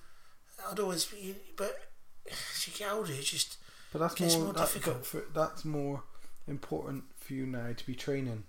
I'd 0.70 0.80
always, 0.80 1.12
you, 1.14 1.36
but 1.56 1.78
as 2.32 2.68
you 2.68 2.74
get 2.74 2.92
older, 2.92 3.14
it's 3.14 3.30
just 3.30 3.58
But 3.92 4.00
that's 4.00 4.16
Gets 4.16 4.36
more, 4.36 4.46
more 4.46 4.54
that, 4.54 4.62
difficult. 4.74 5.06
for, 5.06 5.24
that's 5.34 5.64
more 5.66 6.04
important 6.48 7.04
for 7.20 7.34
you 7.34 7.46
now 7.46 7.72
to 7.74 7.86
be 7.86 7.94
training. 7.96 8.46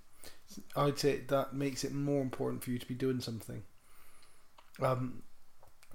I'd 0.77 0.99
say 0.99 1.19
that 1.29 1.53
makes 1.53 1.85
it 1.85 1.93
more 1.93 2.23
important 2.23 2.63
for 2.65 2.71
you 2.71 2.79
to 2.79 2.87
be 2.87 2.95
doing 2.95 3.21
something. 3.21 3.65
Um, 4.81 5.23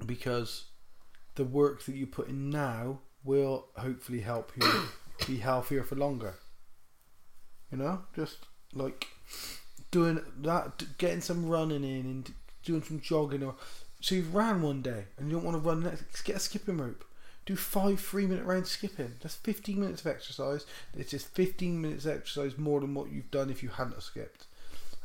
because 0.06 0.66
the 1.36 1.44
work 1.44 1.84
that 1.86 1.96
you 1.96 2.08
put 2.08 2.30
in 2.30 2.50
now 2.50 3.00
will 3.24 3.68
hopefully 3.78 4.22
help 4.22 4.52
you 4.56 4.68
be 5.28 5.38
healthier 5.38 5.84
for 5.84 5.96
longer. 5.96 6.36
You 7.72 7.78
know, 7.78 8.02
just 8.16 8.38
like 8.74 9.08
doing 9.92 10.22
that, 10.42 10.98
getting 10.98 11.22
some 11.22 11.48
running 11.48 11.84
in 11.84 12.06
and 12.06 12.34
doing 12.64 12.84
some 12.84 13.00
jogging, 13.00 13.44
or 13.44 13.56
so 14.02 14.16
you've 14.16 14.34
ran 14.34 14.62
one 14.62 14.82
day 14.82 15.06
and 15.18 15.30
you 15.30 15.36
don't 15.36 15.46
want 15.46 15.56
to 15.56 15.68
run 15.68 15.84
next. 15.84 16.24
Get 16.24 16.38
a 16.38 16.40
skipping 16.40 16.78
rope. 16.78 17.04
Do 17.46 17.56
five 17.56 18.00
three 18.00 18.28
minute 18.28 18.46
rounds 18.46 18.70
skipping. 18.70 19.14
That's 19.22 19.36
fifteen 19.36 19.80
minutes 19.80 20.02
of 20.02 20.08
exercise. 20.08 20.66
It's 20.96 21.12
just 21.12 21.34
fifteen 21.34 21.82
minutes 21.82 22.06
of 22.06 22.18
exercise 22.18 22.58
more 22.58 22.80
than 22.80 22.94
what 22.94 23.12
you've 23.12 23.32
done 23.32 23.50
if 23.50 23.64
you 23.64 23.70
hadn't 23.70 24.02
skipped. 24.04 24.46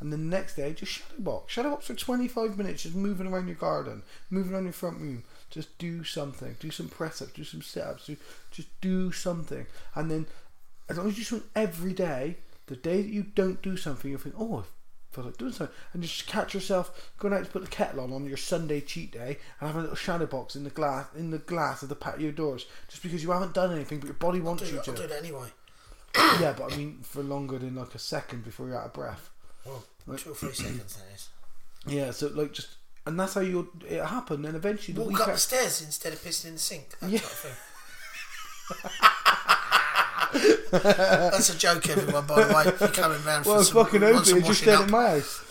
And 0.05 0.13
the 0.13 0.19
next 0.19 0.57
day, 0.57 0.75
just 0.75 0.93
shadow 0.93 1.15
box. 1.19 1.55
Shadow 1.55 1.71
box 1.71 1.87
for 1.87 1.95
25 1.95 2.59
minutes, 2.59 2.83
just 2.83 2.95
moving 2.95 3.27
around 3.27 3.47
your 3.47 3.57
garden, 3.57 4.03
moving 4.29 4.53
around 4.53 4.65
your 4.65 4.75
front 4.75 5.01
room. 5.01 5.25
Just 5.49 5.79
do 5.79 6.05
something. 6.05 6.57
Do 6.61 6.71
some 6.71 6.89
press 6.91 7.23
ups, 7.23 7.33
do 7.33 7.43
some 7.43 7.63
sit 7.63 7.83
ups, 7.83 8.07
do, 8.07 8.19
just 8.51 8.69
do 8.83 9.13
something. 9.13 9.67
And 9.95 10.11
then, 10.11 10.27
as 10.91 10.99
long 10.99 11.09
as 11.09 11.19
you 11.19 11.25
do 11.25 11.37
it 11.37 11.49
every 11.57 11.95
day, 11.95 12.37
the 12.67 12.77
day 12.77 13.01
that 13.01 13.09
you 13.11 13.23
don't 13.23 13.63
do 13.63 13.79
something, 13.79 14.11
you'll 14.11 14.21
think, 14.21 14.35
oh, 14.39 14.59
I 14.59 15.15
feel 15.15 15.25
like 15.25 15.39
doing 15.39 15.53
something. 15.53 15.75
And 15.95 16.03
just 16.03 16.27
catch 16.27 16.53
yourself 16.53 17.13
going 17.19 17.33
out 17.33 17.43
to 17.47 17.51
put 17.51 17.63
the 17.63 17.71
kettle 17.71 18.01
on 18.01 18.13
on 18.13 18.27
your 18.27 18.37
Sunday 18.37 18.83
cheat 18.83 19.13
day 19.13 19.39
and 19.59 19.67
having 19.69 19.79
a 19.79 19.83
little 19.85 19.97
shadow 19.97 20.27
box 20.27 20.55
in 20.55 20.65
the 20.65 20.71
glass 20.71 21.07
in 21.17 21.31
the 21.31 21.39
glass 21.39 21.83
of 21.83 21.89
the 21.89 21.95
patio 21.95 22.31
doors 22.31 22.67
just 22.89 23.03
because 23.03 23.23
you 23.23 23.31
haven't 23.31 23.55
done 23.55 23.73
anything 23.73 24.01
but 24.01 24.07
your 24.09 24.15
body 24.15 24.41
I'll 24.41 24.45
wants 24.45 24.65
do, 24.65 24.71
you 24.73 24.79
I'll 24.79 24.85
to. 24.85 24.93
do 24.93 25.07
that 25.07 25.19
anyway. 25.21 25.49
Yeah, 26.41 26.55
but 26.59 26.73
I 26.73 26.77
mean 26.77 26.99
for 27.03 27.23
longer 27.23 27.59
than 27.59 27.77
like 27.77 27.95
a 27.95 27.99
second 27.99 28.45
before 28.45 28.67
you're 28.69 28.79
out 28.79 28.87
of 28.87 28.93
breath. 28.93 29.31
Well, 29.65 29.85
two 30.07 30.31
or 30.31 30.35
three 30.35 30.53
seconds 30.53 30.97
that 30.97 31.05
is. 31.15 31.29
Yeah, 31.87 32.11
so 32.13 32.29
like 32.29 32.53
just 32.53 32.69
and 33.07 33.19
that's 33.21 33.35
how 33.35 33.41
you 33.43 33.71
it 33.89 34.03
happened. 34.05 34.45
And 34.47 34.57
eventually 34.57 34.95
the 34.95 35.01
Walk 35.03 35.11
week 35.11 35.21
up 35.21 35.27
the 35.29 35.37
stairs 35.39 35.83
instead 35.83 36.13
of 36.13 36.21
pissing 36.23 36.47
in 36.47 36.53
the 36.55 36.59
sink. 36.59 36.99
That 37.01 37.11
Yeah. 37.11 37.19
of 37.19 37.25
thing. 37.25 37.53
That's 40.73 41.55
a 41.55 41.59
joke, 41.59 41.89
everyone. 41.89 42.27
By 42.27 42.45
the 42.45 42.55
way, 42.55 42.65
if 42.67 42.81
you're 42.81 42.89
coming 42.89 43.23
round 43.25 43.45
well, 43.47 43.55
for 43.55 43.59
was 43.59 43.69
some, 43.69 43.85
fucking 43.85 44.01
want 44.01 44.15
open. 44.15 44.25
some 44.25 44.39
It 44.39 44.45
just 44.45 44.67
washing 44.67 44.75
up. 44.75 44.85
in 44.87 44.91
my 44.91 45.09
house. 45.11 45.45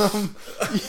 um, 0.00 0.36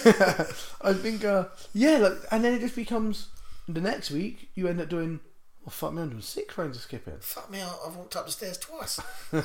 yeah, 0.06 0.46
I 0.82 0.94
think. 0.94 1.24
Uh, 1.24 1.46
yeah, 1.74 1.98
like, 1.98 2.14
and 2.32 2.44
then 2.44 2.54
it 2.56 2.60
just 2.60 2.76
becomes 2.76 3.28
the 3.70 3.80
next 3.82 4.12
week 4.12 4.50
you 4.56 4.68
end 4.68 4.82
up 4.82 4.90
doing. 4.90 5.20
Well, 5.64 5.72
fuck 5.72 5.94
me, 5.94 6.02
I'm 6.02 6.10
doing 6.10 6.22
six 6.22 6.58
rounds 6.58 6.76
of 6.78 6.84
skipping. 6.84 7.16
Fuck 7.22 7.50
me, 7.50 7.62
I- 7.62 7.78
I've 7.88 7.96
walked 7.96 8.16
up 8.18 8.26
the 8.26 8.32
stairs 8.32 8.58
twice. 8.58 9.00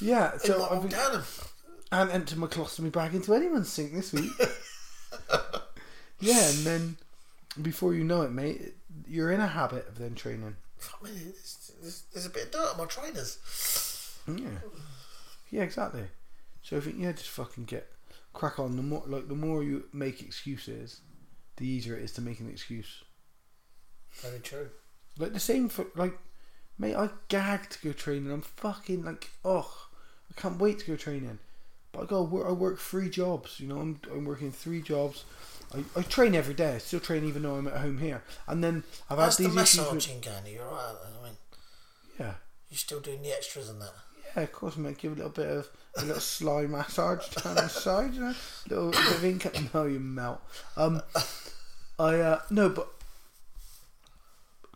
Yeah, 0.00 0.36
So 0.38 0.46
so 0.46 0.62
I 0.62 0.66
I 0.68 0.72
walked 0.74 0.82
think, 0.82 0.94
down 0.94 1.12
them. 1.12 1.22
I 1.90 1.96
haven't 1.98 2.14
emptied 2.14 2.38
my 2.38 2.46
colostomy 2.46 2.90
bag 2.92 3.14
into 3.14 3.34
anyone's 3.34 3.68
sink 3.70 3.92
this 3.92 4.12
week. 4.12 4.32
yeah, 6.20 6.48
and 6.48 6.58
then 6.64 6.96
before 7.60 7.94
you 7.94 8.04
know 8.04 8.22
it, 8.22 8.32
mate, 8.32 8.74
you're 9.06 9.30
in 9.32 9.40
a 9.40 9.46
habit 9.46 9.86
of 9.88 9.98
then 9.98 10.14
training. 10.14 10.56
Fuck 10.78 11.02
me, 11.04 11.10
there's, 11.12 11.72
there's, 11.80 12.02
there's 12.12 12.26
a 12.26 12.30
bit 12.30 12.44
of 12.46 12.50
dirt 12.52 12.70
on 12.72 12.78
my 12.78 12.84
trainers. 12.86 13.38
Yeah. 14.26 14.58
Yeah, 15.50 15.62
exactly. 15.62 16.04
So 16.62 16.76
I 16.76 16.80
think 16.80 16.96
yeah, 16.98 17.12
just 17.12 17.28
fucking 17.28 17.64
get 17.64 17.88
crack 18.32 18.58
on. 18.58 18.76
The 18.76 18.82
more 18.82 19.02
like 19.06 19.28
the 19.28 19.34
more 19.34 19.62
you 19.62 19.84
make 19.92 20.22
excuses, 20.22 21.00
the 21.56 21.66
easier 21.66 21.96
it 21.96 22.04
is 22.04 22.12
to 22.12 22.20
make 22.22 22.40
an 22.40 22.48
excuse. 22.48 23.02
Very 24.12 24.38
true. 24.40 24.70
Like 25.18 25.32
the 25.34 25.40
same 25.40 25.68
for 25.68 25.86
like, 25.94 26.18
mate. 26.82 26.96
I 26.96 27.08
gag 27.28 27.70
to 27.70 27.78
go 27.86 27.92
training. 27.92 28.30
I'm 28.30 28.42
fucking 28.42 29.04
like, 29.04 29.30
oh, 29.44 29.86
I 30.30 30.40
can't 30.40 30.58
wait 30.58 30.80
to 30.80 30.86
go 30.86 30.96
training. 30.96 31.38
But 31.92 32.02
I 32.02 32.06
go 32.06 32.22
work. 32.22 32.48
I 32.48 32.52
work 32.52 32.78
three 32.78 33.08
jobs. 33.08 33.60
You 33.60 33.68
know, 33.68 33.78
I'm 33.78 34.00
I'm 34.10 34.24
working 34.24 34.50
three 34.50 34.82
jobs. 34.82 35.24
I, 35.74 35.84
I 35.98 36.02
train 36.02 36.34
every 36.34 36.54
day. 36.54 36.74
I 36.74 36.78
still 36.78 37.00
train 37.00 37.24
even 37.24 37.42
though 37.42 37.54
I'm 37.54 37.68
at 37.68 37.78
home 37.78 37.98
here. 37.98 38.22
And 38.46 38.62
then 38.62 38.82
I've 39.08 39.18
How's 39.18 39.38
had 39.38 39.46
the 39.46 39.50
these 39.50 39.62
issues 39.62 39.92
with 39.92 40.24
going? 40.24 40.58
Are 40.58 40.70
right. 40.70 40.94
I 41.20 41.24
mean, 41.24 41.36
yeah. 42.18 42.34
you're 42.68 42.78
still 42.78 43.00
doing 43.00 43.22
the 43.22 43.30
extras 43.30 43.70
and 43.70 43.80
that? 43.80 43.92
Yeah, 44.36 44.42
of 44.42 44.52
course, 44.52 44.76
mate. 44.76 44.98
Give 44.98 45.12
a 45.12 45.16
little 45.16 45.30
bit 45.30 45.48
of 45.48 45.68
a 45.96 46.04
little 46.04 46.20
sly 46.20 46.62
massage 46.62 47.28
down 47.28 47.56
the 47.56 47.68
side, 47.68 48.14
you 48.14 48.20
know, 48.20 48.34
little 48.68 48.90
bit 48.90 49.12
of 49.12 49.24
income. 49.24 49.70
No, 49.74 49.84
you 49.84 50.00
melt. 50.00 50.40
Um, 50.76 51.02
I 51.98 52.20
uh, 52.20 52.40
no, 52.50 52.70
but 52.70 52.88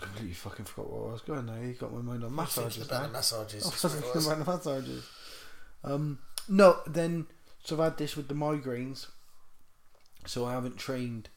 completely 0.00 0.34
fucking 0.34 0.64
forgot 0.66 0.92
where 0.92 1.08
I 1.08 1.12
was 1.12 1.22
going. 1.22 1.46
Now 1.46 1.60
you 1.60 1.72
got 1.72 1.92
my 1.92 2.02
mind 2.02 2.24
on 2.24 2.38
I 2.38 2.42
was 2.42 2.54
thinking 2.54 2.64
massages. 2.64 2.86
about 2.86 3.02
the 3.06 3.12
massages. 3.12 3.64
I 3.66 3.68
was 3.68 3.94
thinking 3.94 4.32
about 4.32 4.38
the 4.44 4.52
massages. 4.52 5.08
Um, 5.84 6.18
no, 6.48 6.78
then 6.86 7.26
so 7.64 7.76
I've 7.76 7.84
had 7.84 7.98
this 7.98 8.16
with 8.16 8.28
the 8.28 8.34
migraines. 8.34 9.06
So 10.26 10.44
I 10.44 10.52
haven't 10.52 10.76
trained. 10.76 11.28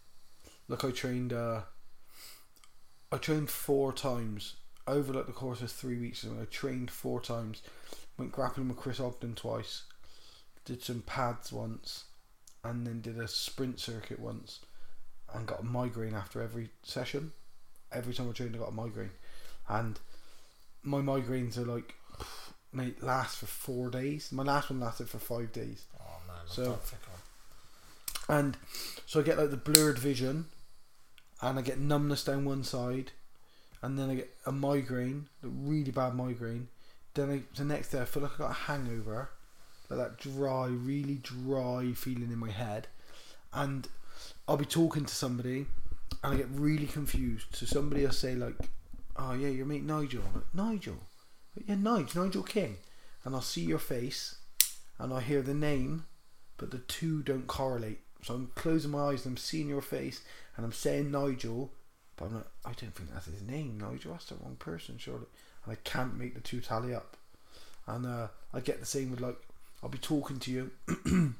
Look, 0.67 0.83
I 0.83 0.91
trained. 0.91 1.33
Uh, 1.33 1.61
I 3.11 3.17
trained 3.17 3.49
four 3.49 3.93
times 3.93 4.55
over 4.87 5.13
like 5.13 5.25
the 5.27 5.31
course 5.31 5.61
of 5.61 5.71
three 5.71 5.97
weeks. 5.97 6.23
And 6.23 6.39
I 6.39 6.45
trained 6.45 6.91
four 6.91 7.21
times. 7.21 7.61
Went 8.17 8.31
grappling 8.31 8.67
with 8.67 8.77
Chris 8.77 8.99
Ogden 8.99 9.35
twice. 9.35 9.83
Did 10.65 10.83
some 10.83 11.01
pads 11.01 11.51
once, 11.51 12.05
and 12.63 12.85
then 12.85 13.01
did 13.01 13.17
a 13.17 13.27
sprint 13.27 13.79
circuit 13.79 14.19
once, 14.19 14.59
and 15.33 15.47
got 15.47 15.61
a 15.61 15.65
migraine 15.65 16.13
after 16.13 16.41
every 16.41 16.69
session. 16.83 17.31
Every 17.91 18.13
time 18.13 18.29
I 18.29 18.33
trained, 18.33 18.55
I 18.55 18.59
got 18.59 18.69
a 18.69 18.73
migraine, 18.73 19.11
and 19.67 19.99
my 20.83 20.99
migraines 20.99 21.57
are 21.57 21.65
like, 21.65 21.95
mate, 22.71 23.01
last 23.03 23.37
for 23.37 23.45
four 23.47 23.89
days. 23.89 24.31
My 24.31 24.43
last 24.43 24.69
one 24.69 24.79
lasted 24.79 25.09
for 25.09 25.17
five 25.19 25.51
days. 25.51 25.85
Oh 25.99 26.03
man, 26.27 26.37
So- 26.47 26.65
don't 26.65 26.83
think 26.83 27.01
I'm. 27.07 28.35
And 28.37 28.57
so 29.07 29.21
I 29.21 29.23
get 29.23 29.39
like 29.39 29.49
the 29.49 29.57
blurred 29.57 29.97
vision, 29.97 30.45
and 31.41 31.57
I 31.57 31.61
get 31.63 31.79
numbness 31.79 32.23
down 32.23 32.45
one 32.45 32.63
side, 32.63 33.11
and 33.81 33.97
then 33.97 34.09
I 34.11 34.15
get 34.15 34.35
a 34.45 34.51
migraine, 34.51 35.27
a 35.43 35.47
really 35.47 35.89
bad 35.91 36.13
migraine. 36.13 36.67
Then 37.15 37.31
I, 37.31 37.41
the 37.57 37.63
next 37.65 37.89
day 37.89 38.01
I 38.01 38.05
feel 38.05 38.21
like 38.21 38.33
I 38.35 38.37
got 38.37 38.51
a 38.51 38.53
hangover, 38.53 39.29
like 39.89 39.99
that 39.99 40.17
dry, 40.19 40.67
really 40.67 41.15
dry 41.15 41.91
feeling 41.95 42.31
in 42.31 42.37
my 42.37 42.51
head, 42.51 42.87
and 43.51 43.87
I'll 44.47 44.57
be 44.57 44.65
talking 44.65 45.05
to 45.05 45.15
somebody, 45.15 45.65
and 46.23 46.33
I 46.33 46.37
get 46.37 46.47
really 46.51 46.87
confused. 46.87 47.47
So 47.55 47.65
somebody 47.65 48.03
will 48.03 48.11
say 48.11 48.35
like, 48.35 48.55
"Oh 49.15 49.33
yeah, 49.33 49.49
your 49.49 49.65
mate 49.65 49.83
Nigel." 49.83 50.23
I'm 50.27 50.33
like, 50.35 50.53
Nigel, 50.53 50.97
yeah, 51.65 51.75
Nigel, 51.75 52.23
Nigel 52.23 52.43
King, 52.43 52.77
and 53.23 53.35
I'll 53.35 53.41
see 53.41 53.61
your 53.61 53.79
face, 53.79 54.35
and 54.97 55.13
I 55.13 55.21
hear 55.21 55.41
the 55.41 55.53
name, 55.53 56.05
but 56.57 56.71
the 56.71 56.79
two 56.79 57.23
don't 57.23 57.47
correlate. 57.47 57.99
So 58.21 58.33
I'm 58.33 58.51
closing 58.55 58.91
my 58.91 59.09
eyes 59.09 59.25
and 59.25 59.33
I'm 59.33 59.37
seeing 59.37 59.69
your 59.69 59.81
face 59.81 60.21
and 60.55 60.65
I'm 60.65 60.73
saying 60.73 61.11
Nigel, 61.11 61.71
but 62.17 62.25
I'm 62.25 62.35
like, 62.35 62.47
I 62.65 62.71
don't 62.73 62.93
think 62.93 63.13
that's 63.13 63.27
his 63.27 63.41
name, 63.41 63.79
Nigel. 63.79 64.11
That's 64.11 64.25
the 64.25 64.35
wrong 64.35 64.57
person, 64.59 64.97
surely. 64.97 65.25
And 65.63 65.71
I 65.73 65.77
can't 65.83 66.17
make 66.17 66.35
the 66.35 66.41
two 66.41 66.59
tally 66.59 66.93
up. 66.93 67.15
And 67.87 68.05
uh, 68.05 68.27
I 68.53 68.59
get 68.59 68.79
the 68.79 68.85
same 68.85 69.11
with 69.11 69.21
like, 69.21 69.37
I'll 69.81 69.89
be 69.89 69.97
talking 69.97 70.39
to 70.39 70.51
you, 70.51 70.71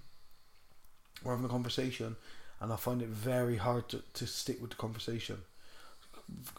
we're 1.23 1.31
having 1.31 1.45
a 1.45 1.49
conversation, 1.49 2.15
and 2.61 2.73
I 2.73 2.75
find 2.75 3.01
it 3.01 3.09
very 3.09 3.57
hard 3.57 3.89
to, 3.89 4.03
to 4.13 4.27
stick 4.27 4.61
with 4.61 4.71
the 4.71 4.75
conversation. 4.75 5.37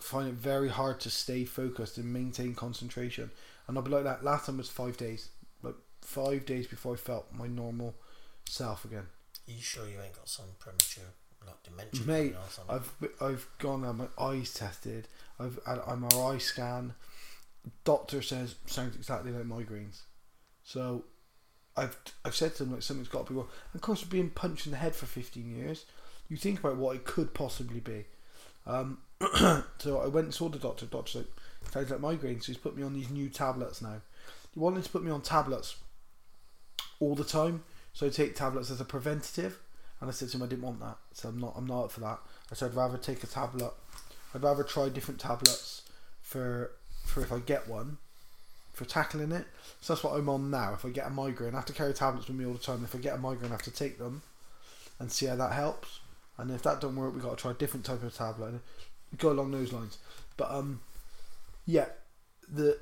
Find 0.01 0.29
it 0.29 0.35
very 0.35 0.69
hard 0.69 1.01
to 1.01 1.11
stay 1.11 1.45
focused 1.45 1.99
and 1.99 2.13
maintain 2.13 2.55
concentration. 2.55 3.31
And 3.69 3.77
I'll 3.77 3.85
be 3.85 3.91
like 3.91 4.05
that. 4.05 4.25
Last 4.25 4.47
time 4.47 4.57
was 4.57 4.69
five 4.69 4.97
days, 4.97 5.29
like 5.63 5.77
five 6.01 6.45
days 6.45 6.67
before 6.67 6.95
I 6.95 6.97
felt 6.97 7.33
my 7.33 7.47
normal 7.47 7.95
self 8.47 8.85
again. 8.85 9.07
Are 9.49 9.53
you 9.53 9.63
sure 9.63 9.87
you 9.87 10.01
ain't 10.03 10.15
got 10.15 10.29
some 10.29 10.47
premature 10.59 11.05
like 11.47 11.63
dementia 11.63 12.07
Mate, 12.07 12.35
or 12.35 12.51
something? 12.51 12.91
I've 13.21 13.23
I've 13.23 13.49
gone 13.59 13.85
and 13.85 14.01
had 14.01 14.09
my 14.17 14.25
eyes 14.25 14.53
tested. 14.53 15.09
I've 15.39 15.59
had 15.67 15.79
an 15.79 16.03
MRI 16.03 16.41
scan. 16.41 16.95
Doctor 17.85 18.23
says 18.23 18.57
sounds 18.67 18.97
exactly 18.97 19.33
like 19.33 19.45
migraines. 19.45 20.03
So, 20.65 21.05
I've 21.81 21.97
I've 22.25 22.35
said 22.35 22.55
to 22.57 22.65
them 22.65 22.75
like 22.75 22.83
something's 22.83 23.09
got 23.09 23.27
to 23.27 23.33
be 23.33 23.39
wrong. 23.39 23.49
And 23.73 23.81
Of 23.81 23.83
course, 23.83 24.05
being 24.05 24.31
punched 24.31 24.67
in 24.67 24.73
the 24.73 24.79
head 24.79 24.95
for 24.95 25.07
fifteen 25.07 25.57
years, 25.57 25.87
you 26.29 26.37
think 26.37 26.61
about 26.61 26.77
what 26.77 26.95
it 26.97 27.05
could 27.05 27.33
possibly 27.33 27.81
be. 27.81 28.05
Um, 28.67 28.99
so 29.79 30.01
I 30.01 30.07
went 30.07 30.27
and 30.27 30.35
saw 30.35 30.49
the 30.49 30.59
doctor. 30.59 30.87
Doctor 30.87 31.11
said 31.13 31.27
sounds 31.73 31.91
like 31.91 32.01
migraines. 32.01 32.45
So 32.45 32.53
he's 32.53 32.59
put 32.59 32.77
me 32.77 32.83
on 32.83 32.93
these 32.93 33.11
new 33.11 33.29
tablets 33.31 33.81
now. 33.81 34.03
He 34.53 34.61
wanted 34.61 34.85
to 34.85 34.91
put 34.91 35.03
me 35.03 35.11
on 35.11 35.23
tablets 35.23 35.77
all 36.99 37.15
the 37.15 37.25
time. 37.25 37.65
So 37.95 38.07
I 38.07 38.11
take 38.11 38.35
tablets 38.35 38.71
as 38.71 38.81
a 38.81 38.85
preventative. 38.85 39.59
And 40.01 40.09
I 40.09 40.13
said 40.13 40.29
to 40.31 40.37
him 40.37 40.43
I 40.43 40.47
didn't 40.47 40.63
want 40.63 40.81
that. 40.81 40.99
So 41.15 41.31
I'm 41.31 41.39
not 41.39 41.55
I'm 41.57 41.67
not 41.67 41.85
up 41.85 41.93
for 41.93 42.01
that. 42.01 42.19
I 42.51 42.55
said 42.55 42.71
I'd 42.71 42.77
rather 42.77 42.99
take 42.99 43.25
a 43.25 43.27
tablet. 43.27 43.73
I'd 44.35 44.43
rather 44.43 44.65
try 44.65 44.89
different 44.91 45.21
tablets 45.21 45.83
for 46.21 46.73
for 47.05 47.23
if 47.23 47.33
I 47.33 47.39
get 47.39 47.69
one 47.69 47.99
for 48.81 48.87
tackling 48.87 49.31
it. 49.31 49.47
So 49.83 49.93
that's 49.93 50.03
what 50.03 50.15
I'm 50.15 50.31
on 50.31 50.51
now. 50.51 50.73
If 50.73 50.87
I 50.87 50.89
get 50.89 51.07
a 51.07 51.11
migraine, 51.11 51.53
I 51.53 51.59
have 51.59 51.67
to 51.67 51.75
carry 51.75 51.93
tablets 51.93 52.29
with 52.29 52.37
me 52.37 52.47
all 52.47 52.55
the 52.55 52.59
time. 52.59 52.83
If 52.83 52.95
I 52.95 52.99
get 52.99 53.15
a 53.15 53.19
migraine, 53.19 53.51
I 53.51 53.55
have 53.55 53.63
to 53.63 53.71
take 53.71 53.99
them 53.99 54.23
and 54.99 55.13
see 55.13 55.27
how 55.27 55.37
that 55.37 55.53
helps. 55.53 56.01
And 56.39 56.51
if 56.51 56.63
that 56.63 56.81
don't 56.81 56.97
work, 56.97 57.13
we've 57.13 57.23
got 57.23 57.37
to 57.37 57.43
try 57.43 57.51
a 57.51 57.55
different 57.55 57.85
type 57.85 58.03
of 58.03 58.15
tablet. 58.15 58.49
And 58.49 58.61
go 59.19 59.33
along 59.33 59.51
those 59.51 59.71
lines. 59.71 59.99
But 60.39 60.51
um, 60.51 60.81
yeah, 61.67 61.87
the 62.49 62.79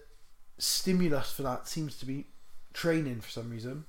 stimulus 0.59 1.33
for 1.33 1.43
that 1.43 1.67
seems 1.67 1.99
to 1.99 2.07
be 2.07 2.27
training 2.73 3.21
for 3.21 3.31
some 3.31 3.51
reason. 3.51 3.85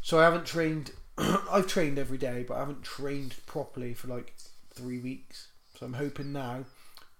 So 0.00 0.18
I 0.18 0.24
haven't 0.24 0.46
trained. 0.46 0.92
I've 1.18 1.66
trained 1.66 1.98
every 1.98 2.16
day, 2.16 2.42
but 2.48 2.54
I 2.54 2.60
haven't 2.60 2.84
trained 2.84 3.34
properly 3.44 3.92
for 3.92 4.08
like 4.08 4.32
three 4.72 4.98
weeks. 4.98 5.48
So 5.78 5.84
I'm 5.84 5.94
hoping 5.94 6.32
now. 6.32 6.64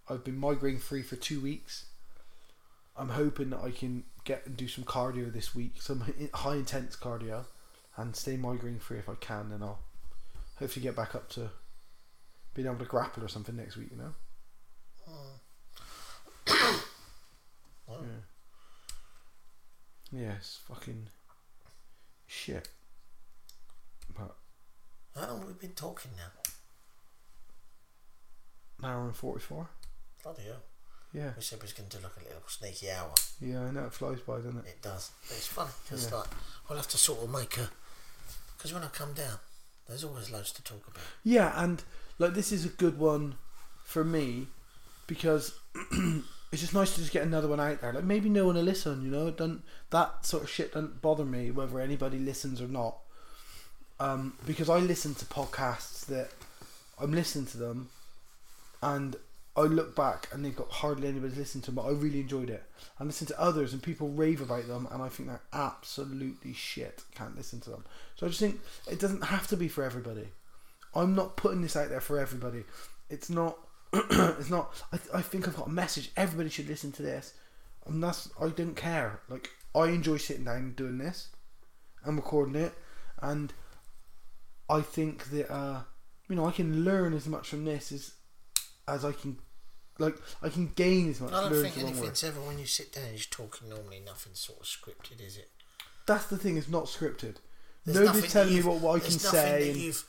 I've 0.08 0.24
been 0.24 0.38
migraine 0.38 0.78
free 0.78 1.02
for 1.02 1.16
two 1.16 1.40
weeks. 1.40 1.84
I'm 3.02 3.08
hoping 3.08 3.50
that 3.50 3.58
I 3.64 3.72
can 3.72 4.04
get 4.22 4.46
and 4.46 4.56
do 4.56 4.68
some 4.68 4.84
cardio 4.84 5.32
this 5.32 5.56
week, 5.56 5.82
some 5.82 6.04
high 6.32 6.54
intense 6.54 6.94
cardio, 6.94 7.46
and 7.96 8.14
stay 8.14 8.36
migraine 8.36 8.78
free 8.78 8.98
if 8.98 9.08
I 9.08 9.16
can. 9.16 9.50
Then 9.50 9.60
I'll 9.60 9.80
hopefully 10.60 10.84
get 10.84 10.94
back 10.94 11.16
up 11.16 11.28
to 11.30 11.50
being 12.54 12.68
able 12.68 12.78
to 12.78 12.84
grapple 12.84 13.24
or 13.24 13.28
something 13.28 13.56
next 13.56 13.76
week. 13.76 13.88
You 13.90 13.96
know. 13.96 14.14
Hmm. 16.46 16.76
Well, 17.88 18.04
Yeah. 20.12 20.20
Yeah, 20.20 20.34
fucking 20.68 21.08
shit. 22.28 22.68
But 24.16 24.36
How 25.16 25.26
long 25.26 25.38
have 25.40 25.48
we 25.48 25.54
been 25.54 25.72
talking 25.74 26.12
now? 26.16 26.30
an 28.78 28.84
hour 28.94 29.06
and 29.06 29.16
forty 29.16 29.40
four. 29.40 29.68
Bloody 30.22 30.42
hell. 30.42 30.62
Yeah, 31.14 31.32
We 31.36 31.42
said 31.42 31.58
we 31.58 31.64
was 31.64 31.72
going 31.74 31.88
to 31.90 31.96
do 31.98 32.02
like 32.02 32.16
a 32.16 32.24
little 32.24 32.42
sneaky 32.46 32.90
hour. 32.90 33.12
yeah, 33.40 33.60
I 33.62 33.70
know 33.70 33.84
it 33.84 33.92
flies 33.92 34.20
by, 34.20 34.36
doesn't 34.36 34.58
it? 34.58 34.64
It 34.66 34.82
does. 34.82 35.10
But 35.28 35.36
it's 35.36 35.46
funny 35.46 35.70
because 35.84 36.08
Yeah. 36.10 36.16
like 36.18 36.28
I'll 36.70 36.76
have 36.76 36.88
to 36.88 36.98
sort 36.98 37.22
of 37.22 37.30
make 37.30 37.58
a. 37.58 37.68
Because 38.56 38.72
when 38.72 38.82
I 38.82 38.88
come 38.88 39.12
down, 39.12 39.38
there's 39.88 40.04
always 40.04 40.30
loads 40.30 40.52
to 40.52 40.62
talk 40.62 40.86
about. 40.88 41.02
Yeah, 41.24 41.52
and 41.62 41.82
like 42.18 42.32
this 42.34 42.50
is 42.52 42.64
a 42.64 42.68
good 42.70 42.98
one 42.98 43.34
for 43.84 44.04
me 44.04 44.46
because 45.06 45.52
it's 46.52 46.62
just 46.62 46.72
nice 46.72 46.94
to 46.94 47.00
just 47.00 47.12
get 47.12 47.24
another 47.24 47.48
one 47.48 47.60
out 47.60 47.80
there. 47.82 47.92
Like 47.92 48.04
maybe 48.04 48.28
no 48.30 48.46
one 48.46 48.54
will 48.54 48.62
listen, 48.62 49.02
you 49.02 49.10
know. 49.10 49.26
It 49.26 49.36
Don't 49.36 49.62
that 49.90 50.24
sort 50.24 50.44
of 50.44 50.48
shit 50.50 50.72
doesn't 50.72 51.02
bother 51.02 51.24
me 51.26 51.50
whether 51.50 51.78
anybody 51.80 52.18
listens 52.18 52.60
or 52.62 52.68
not. 52.68 52.96
Um, 54.00 54.32
because 54.46 54.70
I 54.70 54.78
listen 54.78 55.14
to 55.16 55.26
podcasts 55.26 56.06
that 56.06 56.30
I'm 56.98 57.12
listening 57.12 57.46
to 57.46 57.58
them, 57.58 57.90
and 58.82 59.16
I 59.54 59.62
look 59.62 59.94
back 59.94 60.28
and 60.32 60.44
they've 60.44 60.56
got 60.56 60.70
hardly 60.70 61.08
anybody 61.08 61.34
listening 61.34 61.62
to 61.62 61.70
them, 61.70 61.74
but 61.74 61.86
I 61.86 61.90
really 61.90 62.20
enjoyed 62.20 62.48
it. 62.48 62.62
I 62.98 63.04
listen 63.04 63.26
to 63.26 63.40
others 63.40 63.72
and 63.72 63.82
people 63.82 64.08
rave 64.08 64.40
about 64.40 64.66
them, 64.66 64.88
and 64.90 65.02
I 65.02 65.08
think 65.08 65.28
they're 65.28 65.42
absolutely 65.52 66.54
shit. 66.54 67.02
Can't 67.14 67.36
listen 67.36 67.60
to 67.62 67.70
them. 67.70 67.84
So 68.16 68.26
I 68.26 68.30
just 68.30 68.40
think 68.40 68.60
it 68.90 68.98
doesn't 68.98 69.24
have 69.24 69.46
to 69.48 69.56
be 69.56 69.68
for 69.68 69.84
everybody. 69.84 70.28
I'm 70.94 71.14
not 71.14 71.36
putting 71.36 71.60
this 71.60 71.76
out 71.76 71.90
there 71.90 72.00
for 72.00 72.18
everybody. 72.18 72.64
It's 73.10 73.28
not. 73.28 73.58
it's 73.92 74.50
not. 74.50 74.72
I, 74.90 75.18
I 75.18 75.22
think 75.22 75.46
I've 75.46 75.56
got 75.56 75.66
a 75.66 75.70
message. 75.70 76.10
Everybody 76.16 76.48
should 76.48 76.68
listen 76.68 76.92
to 76.92 77.02
this, 77.02 77.34
and 77.86 78.02
that's. 78.02 78.30
I 78.40 78.48
don't 78.48 78.76
care. 78.76 79.20
Like 79.28 79.50
I 79.74 79.88
enjoy 79.88 80.16
sitting 80.16 80.44
down 80.44 80.56
and 80.56 80.76
doing 80.76 80.98
this, 80.98 81.28
and 82.04 82.16
recording 82.16 82.56
it, 82.56 82.72
and 83.20 83.52
I 84.68 84.80
think 84.80 85.30
that 85.30 85.52
uh, 85.52 85.82
you 86.28 86.36
know 86.36 86.46
I 86.46 86.52
can 86.52 86.84
learn 86.84 87.12
as 87.12 87.26
much 87.26 87.48
from 87.48 87.66
this 87.66 87.92
as 87.92 88.12
as 88.88 89.04
I 89.04 89.12
can. 89.12 89.38
Like 89.98 90.16
I 90.42 90.48
can 90.48 90.68
gain 90.74 91.10
as 91.10 91.20
much. 91.20 91.32
I 91.32 91.48
don't 91.48 91.62
think 91.62 91.78
anything's 91.78 92.24
ever 92.24 92.40
when 92.40 92.58
you 92.58 92.66
sit 92.66 92.92
down 92.92 93.04
and 93.04 93.12
you're 93.14 93.24
talking 93.30 93.68
normally. 93.68 94.00
Nothing's 94.04 94.40
sort 94.40 94.60
of 94.60 94.66
scripted, 94.66 95.20
is 95.24 95.36
it? 95.36 95.50
That's 96.06 96.26
the 96.26 96.38
thing. 96.38 96.56
It's 96.56 96.68
not 96.68 96.84
scripted. 96.86 97.36
There's 97.84 97.98
Nobody's 97.98 98.32
telling 98.32 98.50
me 98.50 98.56
you've- 98.56 98.68
what, 98.68 98.80
what 98.80 98.96
I 98.96 99.04
can 99.04 99.18
say. 99.18 99.60
That 99.60 99.68
and- 99.70 99.76
you've 99.76 100.04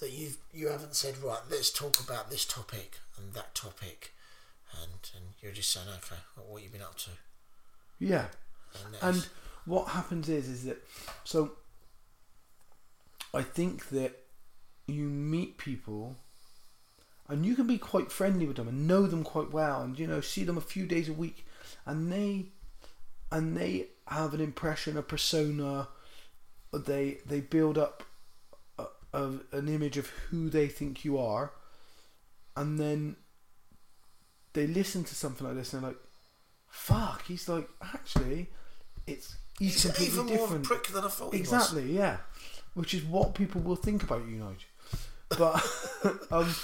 that 0.00 0.10
you've 0.10 0.38
you 0.52 0.68
haven't 0.68 0.94
said 0.94 1.18
right. 1.18 1.40
Let's 1.50 1.70
talk 1.70 2.00
about 2.00 2.30
this 2.30 2.44
topic 2.44 2.98
and 3.16 3.34
that 3.34 3.54
topic, 3.54 4.12
and 4.82 4.92
and 5.14 5.24
you're 5.40 5.52
just 5.52 5.70
saying, 5.70 5.86
okay, 5.88 6.20
what, 6.34 6.46
what 6.48 6.62
you 6.62 6.68
been 6.70 6.82
up 6.82 6.96
to? 6.98 7.10
Yeah. 7.98 8.26
And, 9.02 9.16
And 9.16 9.28
what 9.64 9.88
happens 9.88 10.28
is, 10.28 10.48
is 10.48 10.64
that 10.64 10.82
so. 11.24 11.52
I 13.34 13.42
think 13.42 13.88
that 13.90 14.22
you 14.86 15.04
meet 15.04 15.58
people, 15.58 16.16
and 17.28 17.44
you 17.44 17.54
can 17.54 17.66
be 17.66 17.78
quite 17.78 18.12
friendly 18.12 18.46
with 18.46 18.56
them 18.56 18.68
and 18.68 18.86
know 18.86 19.06
them 19.06 19.24
quite 19.24 19.50
well, 19.50 19.82
and 19.82 19.98
you 19.98 20.06
know 20.06 20.20
see 20.20 20.44
them 20.44 20.58
a 20.58 20.62
few 20.62 20.86
days 20.86 21.08
a 21.08 21.12
week, 21.12 21.46
and 21.84 22.12
they, 22.12 22.46
and 23.30 23.56
they 23.56 23.88
have 24.08 24.34
an 24.34 24.40
impression, 24.40 24.96
a 24.96 25.02
persona, 25.02 25.88
they 26.72 27.18
they 27.26 27.40
build 27.40 27.78
up 27.78 28.02
a, 28.78 28.84
a, 29.12 29.24
an 29.52 29.68
image 29.68 29.96
of 29.96 30.08
who 30.30 30.48
they 30.50 30.68
think 30.68 31.04
you 31.04 31.18
are, 31.18 31.52
and 32.56 32.78
then 32.78 33.16
they 34.52 34.66
listen 34.66 35.04
to 35.04 35.14
something 35.14 35.46
like 35.46 35.56
this 35.56 35.72
and 35.72 35.82
they're 35.82 35.90
like, 35.90 36.00
"Fuck," 36.68 37.26
he's 37.26 37.48
like, 37.48 37.68
actually, 37.82 38.48
it's 39.06 39.36
he's, 39.58 39.74
he's 39.74 39.84
completely 39.84 40.20
even 40.20 40.36
more 40.36 40.44
of 40.46 40.52
a 40.52 40.58
prick 40.60 40.88
than 40.88 41.04
I 41.04 41.08
thought. 41.08 41.34
Exactly, 41.34 41.92
yeah. 41.92 42.18
Which 42.74 42.92
is 42.92 43.04
what 43.04 43.34
people 43.34 43.60
will 43.60 43.76
think 43.76 44.02
about 44.02 44.26
you, 44.26 44.36
Nigel. 44.36 44.68
But, 45.30 45.64
um, 46.30 46.54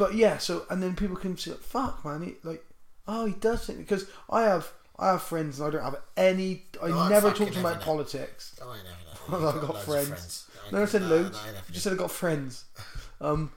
but 0.00 0.14
yeah. 0.14 0.38
So 0.38 0.64
and 0.70 0.82
then 0.82 0.96
people 0.96 1.16
can 1.16 1.36
say, 1.36 1.52
"Fuck, 1.52 2.04
man!" 2.04 2.22
He, 2.22 2.34
like, 2.42 2.64
oh, 3.06 3.26
he 3.26 3.34
does 3.34 3.66
think 3.66 3.78
because 3.78 4.06
I 4.28 4.42
have 4.42 4.72
I 4.98 5.12
have 5.12 5.22
friends 5.22 5.60
and 5.60 5.68
I 5.68 5.70
don't 5.70 5.84
have 5.84 5.96
any. 6.16 6.64
I 6.82 6.88
No, 6.88 7.08
never 7.08 7.30
fucking 7.30 7.46
talk 7.46 7.54
to 7.54 7.60
them 7.60 7.66
about 7.66 7.78
know. 7.80 7.84
politics. 7.86 8.58
Oh, 8.62 8.70
I 8.70 8.78
ain't 8.78 8.86
having 8.86 9.06
that. 9.42 9.54
I've 9.54 9.60
got, 9.66 9.76
of 9.76 9.82
friends. 9.84 10.46
ain't 10.64 10.72
No, 10.72 10.82
I 10.82 10.84
said 10.86 11.02
having- 11.02 11.16
loads. 11.16 11.36
no, 11.36 11.42
I 11.44 11.48
ain't 11.56 11.66
just 11.70 11.84
said 11.84 11.92
I 11.92 11.96
got 11.96 12.10
friends. 12.10 12.64
Um, 13.22 13.52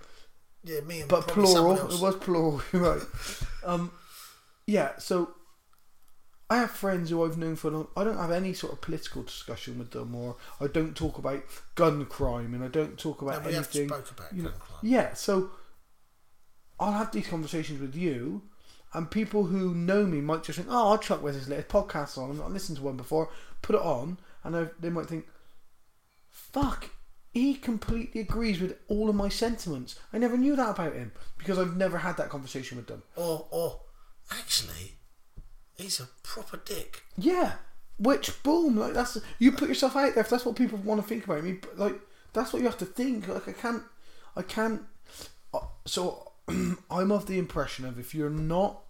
yeah, 0.66 0.82
me 0.82 1.00
and 1.02 1.10
but 1.10 1.26
plural. 1.26 1.78
It 1.90 2.02
was 2.02 2.16
plural. 2.18 2.62
You're 2.74 2.82
right. 2.96 3.02
Um, 3.66 3.92
yeah. 4.68 4.98
So 4.98 5.30
I 6.50 6.58
have 6.58 6.72
friends 6.72 7.10
who 7.10 7.24
I've 7.24 7.38
known 7.38 7.56
for 7.56 7.70
a 7.70 7.72
long. 7.72 7.88
I 7.96 8.04
don't 8.04 8.18
have 8.18 8.32
any 8.32 8.54
sort 8.54 8.74
of 8.74 8.82
political 8.82 9.24
discussion 9.24 9.80
with 9.80 9.92
them, 9.92 10.14
or 10.14 10.36
I 10.60 10.68
don't 10.68 10.96
talk 10.98 11.18
about 11.18 11.42
gun 11.76 12.06
crime, 12.08 12.54
and 12.54 12.62
I 12.62 12.68
don't 12.68 12.98
talk 13.00 13.22
No, 13.22 13.30
about 13.30 13.44
have 13.44 13.54
anything. 13.54 13.88
spoke 13.88 14.12
about 14.12 14.34
you 14.36 14.44
know, 14.44 14.50
gun 14.50 14.60
crime. 14.60 14.80
yeah. 14.84 15.14
So 15.14 15.52
I'll 16.80 16.94
have 16.94 17.12
these 17.12 17.28
conversations 17.28 17.80
with 17.80 17.96
you, 17.96 18.44
and 18.94 19.10
people 19.10 19.46
who 19.46 19.74
know 19.74 20.06
me 20.06 20.22
might 20.22 20.44
just 20.44 20.58
think, 20.58 20.70
"Oh, 20.72 20.90
I'll 20.92 20.98
chuck 20.98 21.22
Wes's 21.22 21.48
latest 21.50 21.70
podcast 21.70 22.18
on. 22.18 22.30
I've 22.32 22.38
not 22.38 22.52
listened 22.52 22.78
to 22.78 22.84
one 22.84 22.98
before. 22.98 23.30
Put 23.62 23.76
it 23.76 23.82
on," 23.82 24.18
and 24.44 24.70
they 24.80 24.90
might 24.90 25.08
think, 25.08 25.28
"Fuck." 26.30 26.90
He 27.32 27.56
completely 27.56 28.22
agrees 28.22 28.60
with 28.60 28.78
all 28.88 29.10
of 29.10 29.16
my 29.16 29.28
sentiments. 29.28 30.00
I 30.12 30.20
never 30.20 30.38
knew 30.38 30.56
that 30.56 30.70
about 30.70 30.94
him 30.94 31.14
because 31.40 31.58
I've 31.58 31.76
never 31.76 31.98
had 31.98 32.16
that 32.18 32.30
conversation 32.30 32.78
with 32.78 32.86
them. 32.86 33.02
Or, 33.16 33.48
or 33.50 33.82
actually, 34.30 35.00
he's 35.76 36.00
a 36.00 36.10
proper 36.22 36.58
dick. 36.58 37.02
Yeah. 37.18 37.54
Which 37.98 38.44
boom, 38.44 38.78
like 38.78 38.94
that's 38.94 39.18
you 39.40 39.52
put 39.52 39.68
yourself 39.70 39.96
out 39.96 40.14
there. 40.14 40.24
If 40.24 40.30
that's 40.30 40.46
what 40.46 40.56
people 40.56 40.78
want 40.80 41.02
to 41.02 41.08
think 41.08 41.26
about 41.26 41.44
me, 41.44 41.54
but, 41.54 41.78
like 41.80 41.96
that's 42.34 42.54
what 42.54 42.62
you 42.62 42.68
have 42.68 42.78
to 42.80 42.86
think. 42.86 43.28
Like 43.28 43.48
I 43.48 43.54
can't, 43.54 43.84
I 44.36 44.42
can't. 44.44 44.84
uh, 45.56 45.60
So 45.86 46.33
I'm 46.90 47.12
of 47.12 47.28
the 47.28 47.40
impression 47.40 47.86
of 47.86 48.00
if 48.00 48.14
you're 48.14 48.30
not 48.30 48.82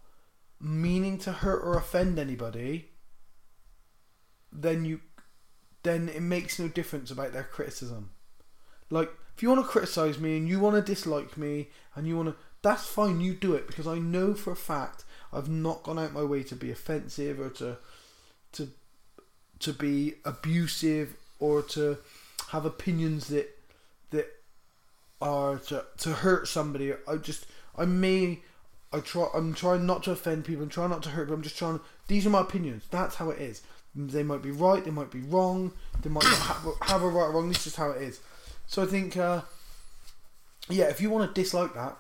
meaning 0.60 1.18
to 1.20 1.32
hurt 1.32 1.62
or 1.64 1.78
offend 1.78 2.18
anybody, 2.18 2.90
then 4.52 4.86
you, 4.86 5.02
then 5.84 6.10
it 6.10 6.22
makes 6.22 6.60
no 6.60 6.68
difference 6.68 7.12
about 7.12 7.34
their 7.34 7.44
criticism. 7.44 8.12
Like 8.90 9.12
if 9.36 9.42
you 9.42 9.50
want 9.50 9.62
to 9.62 9.68
criticize 9.68 10.20
me 10.20 10.38
and 10.38 10.48
you 10.48 10.60
want 10.60 10.76
to 10.76 10.82
dislike 10.82 11.38
me 11.38 11.70
and 11.96 12.08
you 12.08 12.16
want 12.16 12.30
to, 12.30 12.36
that's 12.62 12.86
fine. 12.86 13.20
You 13.20 13.34
do 13.34 13.56
it 13.56 13.68
because 13.68 13.88
I 13.88 13.98
know 13.98 14.34
for 14.34 14.52
a 14.52 14.56
fact 14.56 15.04
I've 15.32 15.50
not 15.50 15.84
gone 15.84 16.00
out 16.00 16.14
my 16.14 16.24
way 16.24 16.44
to 16.44 16.56
be 16.56 16.72
offensive 16.72 17.40
or 17.40 17.50
to 17.50 17.78
to 18.54 18.70
to 19.60 19.74
be 19.74 20.16
abusive 20.24 21.16
or 21.40 21.62
to 21.62 21.98
have 22.50 22.66
opinions 22.66 23.28
that 23.28 23.53
are 25.24 25.58
to 25.58 25.86
to 25.98 26.14
hurt 26.14 26.48
somebody. 26.48 26.94
I 27.08 27.18
just 27.18 27.46
I 27.78 27.86
may 27.86 28.40
I 28.92 29.00
try 29.00 29.28
I'm 29.34 29.54
trying 29.54 29.86
not 29.86 30.04
to 30.04 30.12
offend 30.12 30.46
people 30.46 30.64
I'm 30.64 30.70
trying 30.70 30.90
not 30.90 31.04
to 31.04 31.10
hurt 31.10 31.30
but 31.30 31.34
I'm 31.34 31.42
just 31.42 31.58
trying 31.58 31.80
these 32.08 32.26
are 32.26 32.30
my 32.30 32.42
opinions. 32.42 32.84
That's 32.92 33.16
how 33.16 33.30
it 33.30 33.40
is. 33.40 33.62
They 33.96 34.24
might 34.24 34.42
be 34.42 34.52
right, 34.52 34.84
they 34.84 34.92
might 34.92 35.12
be 35.12 35.22
wrong, 35.22 35.72
they 36.02 36.10
might 36.10 36.24
not 36.24 36.34
have, 36.34 36.66
have 36.82 37.04
a 37.04 37.08
right 37.08 37.26
or 37.26 37.32
wrong, 37.32 37.48
this 37.48 37.68
is 37.68 37.76
how 37.76 37.92
it 37.92 38.02
is. 38.02 38.20
So 38.66 38.84
I 38.84 38.86
think 38.88 39.18
uh, 39.18 39.42
yeah, 40.70 40.86
if 40.86 41.00
you 41.00 41.10
want 41.10 41.34
to 41.34 41.42
dislike 41.42 41.74
that 41.76 41.98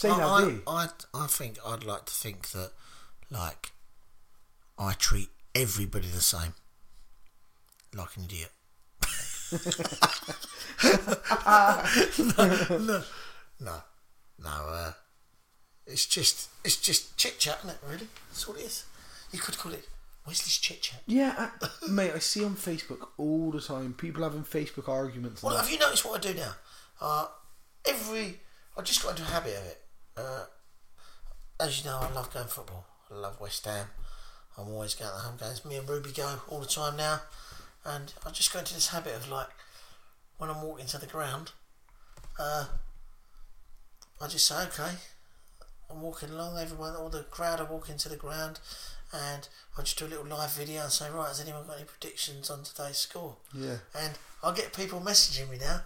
say 0.00 0.08
that 0.08 0.20
I. 0.20 0.58
I, 0.66 0.88
I 1.14 1.26
think 1.26 1.58
I'd 1.64 1.84
like 1.84 2.06
to 2.06 2.12
think 2.12 2.48
that, 2.50 2.70
like, 3.30 3.72
I 4.78 4.94
treat 4.94 5.28
everybody 5.54 6.08
the 6.08 6.22
same, 6.22 6.54
like 7.94 8.16
an 8.16 8.24
idiot. 8.24 8.50
No, 12.18 12.78
no, 12.78 13.02
no, 13.60 13.82
no. 14.38 14.50
Uh, 14.50 14.92
it's 15.86 16.06
just, 16.06 16.48
it's 16.64 16.80
just 16.80 17.16
chit 17.16 17.38
chat, 17.38 17.58
isn't 17.64 17.70
it? 17.70 17.78
Really, 17.86 18.08
that's 18.28 18.44
all 18.46 18.54
it 18.54 18.62
is. 18.62 18.84
You 19.32 19.38
could 19.38 19.58
call 19.58 19.72
it 19.72 19.88
Wesley's 20.26 20.58
chit 20.58 20.82
chat. 20.82 21.02
Yeah, 21.06 21.50
I, 21.60 21.68
mate, 21.88 22.12
I 22.14 22.18
see 22.18 22.44
on 22.44 22.54
Facebook 22.54 23.08
all 23.18 23.50
the 23.50 23.60
time 23.60 23.94
people 23.94 24.22
having 24.22 24.44
Facebook 24.44 24.88
arguments. 24.88 25.42
Well, 25.42 25.56
have 25.56 25.70
you 25.70 25.78
noticed 25.78 26.04
what 26.04 26.24
I 26.24 26.32
do 26.32 26.38
now? 26.38 26.52
Uh, 27.00 27.26
every 27.86 28.40
I 28.76 28.82
just 28.82 29.02
got 29.02 29.10
into 29.10 29.22
a 29.22 29.26
habit 29.26 29.56
of 29.56 29.66
it. 29.66 29.80
Uh, 30.16 30.44
as 31.58 31.78
you 31.78 31.90
know, 31.90 31.98
I 32.00 32.12
love 32.12 32.32
going 32.32 32.46
football. 32.46 32.86
I 33.10 33.14
love 33.14 33.40
West 33.40 33.64
Ham. 33.64 33.86
I'm 34.56 34.68
always 34.68 34.94
going 34.94 35.10
to 35.10 35.16
the 35.16 35.22
home 35.22 35.36
games. 35.38 35.64
Me 35.64 35.76
and 35.76 35.88
Ruby 35.88 36.12
go 36.12 36.36
all 36.48 36.60
the 36.60 36.66
time 36.66 36.96
now, 36.96 37.20
and 37.84 38.12
I 38.26 38.30
just 38.30 38.52
go 38.52 38.58
into 38.58 38.74
this 38.74 38.88
habit 38.88 39.14
of 39.16 39.28
like 39.30 39.48
when 40.38 40.50
I'm 40.50 40.62
walking 40.62 40.86
to 40.86 40.98
the 40.98 41.06
ground, 41.06 41.52
uh, 42.38 42.66
I 44.20 44.26
just 44.26 44.46
say, 44.46 44.62
okay, 44.64 44.92
I'm 45.90 46.00
walking 46.02 46.30
along. 46.30 46.58
Everyone, 46.58 46.94
all 46.94 47.08
the 47.08 47.22
crowd 47.24 47.60
are 47.60 47.66
walking 47.66 47.96
to 47.98 48.08
the 48.08 48.16
ground, 48.16 48.60
and 49.12 49.48
I 49.78 49.82
just 49.82 49.98
do 49.98 50.06
a 50.06 50.08
little 50.08 50.26
live 50.26 50.52
video 50.52 50.82
and 50.82 50.92
say, 50.92 51.10
right, 51.10 51.28
has 51.28 51.40
anyone 51.40 51.66
got 51.66 51.76
any 51.76 51.84
predictions 51.86 52.50
on 52.50 52.62
today's 52.62 52.98
score? 52.98 53.36
Yeah. 53.54 53.78
And 53.98 54.14
I 54.42 54.54
get 54.54 54.74
people 54.74 55.00
messaging 55.00 55.50
me 55.50 55.58
now 55.58 55.82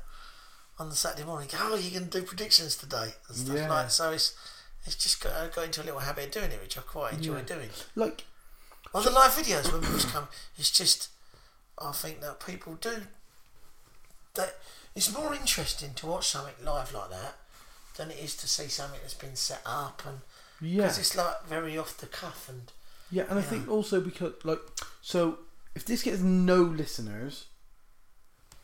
on 0.78 0.88
the 0.90 0.96
Saturday 0.96 1.24
morning. 1.26 1.48
Oh, 1.56 1.76
you 1.76 1.90
can 1.90 2.08
do 2.08 2.22
predictions 2.22 2.76
today 2.76 3.10
and 3.28 3.36
stuff 3.36 3.56
Yeah. 3.56 3.68
like. 3.68 3.90
So 3.90 4.10
it's 4.10 4.34
it's 4.86 4.96
just 4.96 5.22
got, 5.22 5.32
I 5.32 5.46
got 5.48 5.64
into 5.64 5.82
a 5.82 5.84
little 5.84 6.00
habit 6.00 6.26
of 6.26 6.30
doing 6.32 6.50
it, 6.50 6.60
which 6.60 6.76
I 6.76 6.82
quite 6.82 7.14
enjoy 7.14 7.36
Yeah. 7.38 7.42
doing. 7.42 7.70
Like, 7.96 8.24
On 8.92 9.02
the 9.02 9.10
live 9.10 9.30
videos 9.32 9.72
when 9.72 9.80
people 9.80 10.10
come, 10.10 10.28
it's 10.58 10.70
just 10.70 11.08
I 11.78 11.92
think 11.92 12.20
that 12.20 12.44
people 12.44 12.74
do 12.74 13.02
that. 14.34 14.56
It's 14.94 15.12
more 15.12 15.34
interesting 15.34 15.94
to 15.94 16.06
watch 16.06 16.28
something 16.28 16.54
live 16.64 16.92
like 16.94 17.10
that 17.10 17.34
than 17.96 18.10
it 18.10 18.18
is 18.22 18.36
to 18.36 18.48
see 18.48 18.68
something 18.68 19.00
that's 19.02 19.14
been 19.14 19.36
set 19.36 19.60
up 19.66 20.02
and 20.06 20.18
yeah, 20.60 20.82
because 20.82 20.98
it's 20.98 21.16
like 21.16 21.44
very 21.46 21.76
off 21.76 21.96
the 21.98 22.06
cuff 22.06 22.48
and 22.48 22.70
yeah, 23.10 23.24
and 23.28 23.38
I 23.38 23.42
think 23.42 23.68
also 23.68 24.00
because 24.00 24.32
like, 24.44 24.60
so 25.02 25.38
if 25.74 25.84
this 25.84 26.02
gets 26.02 26.20
no 26.20 26.56
listeners, 26.62 27.46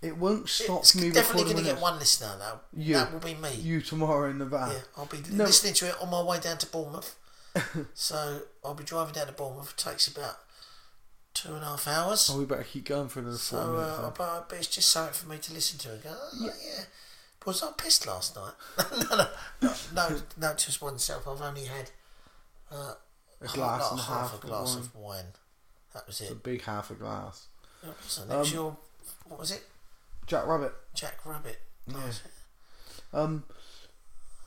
it 0.02 0.16
won't 0.16 0.48
stop 0.48 0.80
it's 0.80 0.94
me 0.94 1.10
definitely 1.10 1.52
going 1.52 1.64
to 1.64 1.72
get 1.72 1.80
one 1.80 1.98
listener 1.98 2.32
though. 2.38 2.60
You. 2.72 2.94
That 2.94 3.12
will 3.12 3.20
be 3.20 3.34
me. 3.34 3.54
You 3.54 3.80
tomorrow 3.80 4.30
in 4.30 4.38
the 4.38 4.46
van. 4.46 4.70
Yeah, 4.70 4.78
I'll 4.96 5.06
be 5.06 5.18
No. 5.30 5.44
listening 5.44 5.74
to 5.74 5.88
it 5.88 5.94
on 6.00 6.10
my 6.10 6.22
way 6.22 6.40
down 6.40 6.58
to 6.58 6.66
Bournemouth. 6.66 7.16
so 7.94 8.40
I'll 8.64 8.74
be 8.74 8.84
driving 8.84 9.12
down 9.14 9.26
to 9.26 9.32
Bournemouth. 9.32 9.70
It 9.70 9.76
takes 9.76 10.08
about 10.08 10.38
two 11.34 11.54
and 11.54 11.62
a 11.62 11.66
half 11.66 11.86
hours. 11.88 12.30
Oh, 12.32 12.38
we 12.38 12.44
better 12.44 12.64
keep 12.64 12.84
going 12.86 13.08
for 13.08 13.20
another 13.20 13.36
four 13.36 13.60
so, 13.62 13.72
minutes. 13.72 13.98
uh, 13.98 14.10
but, 14.16 14.48
but 14.48 14.58
it's 14.58 14.66
just 14.68 14.90
something 14.90 15.14
for 15.14 15.28
me 15.28 15.38
to 15.38 15.52
listen 15.54 15.78
to 15.80 15.92
and 15.92 16.02
go, 16.02 16.10
oh, 16.14 16.30
yeah. 16.44 16.84
Was 17.46 17.62
I 17.62 17.70
pissed 17.76 18.06
last 18.06 18.36
night? 18.36 18.52
no, 19.10 19.16
no, 19.16 19.26
no, 19.62 19.72
no, 19.94 20.20
no, 20.36 20.54
just 20.54 20.82
oneself. 20.82 21.26
I've 21.26 21.40
only 21.40 21.64
had 21.64 21.90
uh, 22.70 22.94
A 23.40 23.46
glass 23.48 23.90
and 23.90 24.00
a 24.00 24.02
half 24.02 24.32
a 24.32 24.36
of 24.36 24.40
glass 24.42 24.74
wine. 24.74 24.78
of 24.84 24.94
wine. 24.96 25.24
That 25.94 26.06
was 26.06 26.20
It's 26.20 26.30
a 26.30 26.34
big 26.34 26.62
half 26.64 26.90
a 26.90 26.94
glass. 26.94 27.46
So 28.06 28.24
that 28.26 28.38
was 28.38 28.48
Um, 28.50 28.54
your, 28.54 28.76
what 29.26 29.40
was 29.40 29.50
it? 29.52 29.62
Jack 30.26 30.46
Rabbit. 30.46 30.74
Jack 30.94 31.24
Rabbit. 31.24 31.58
Yeah. 31.86 31.96
Um, 33.14 33.44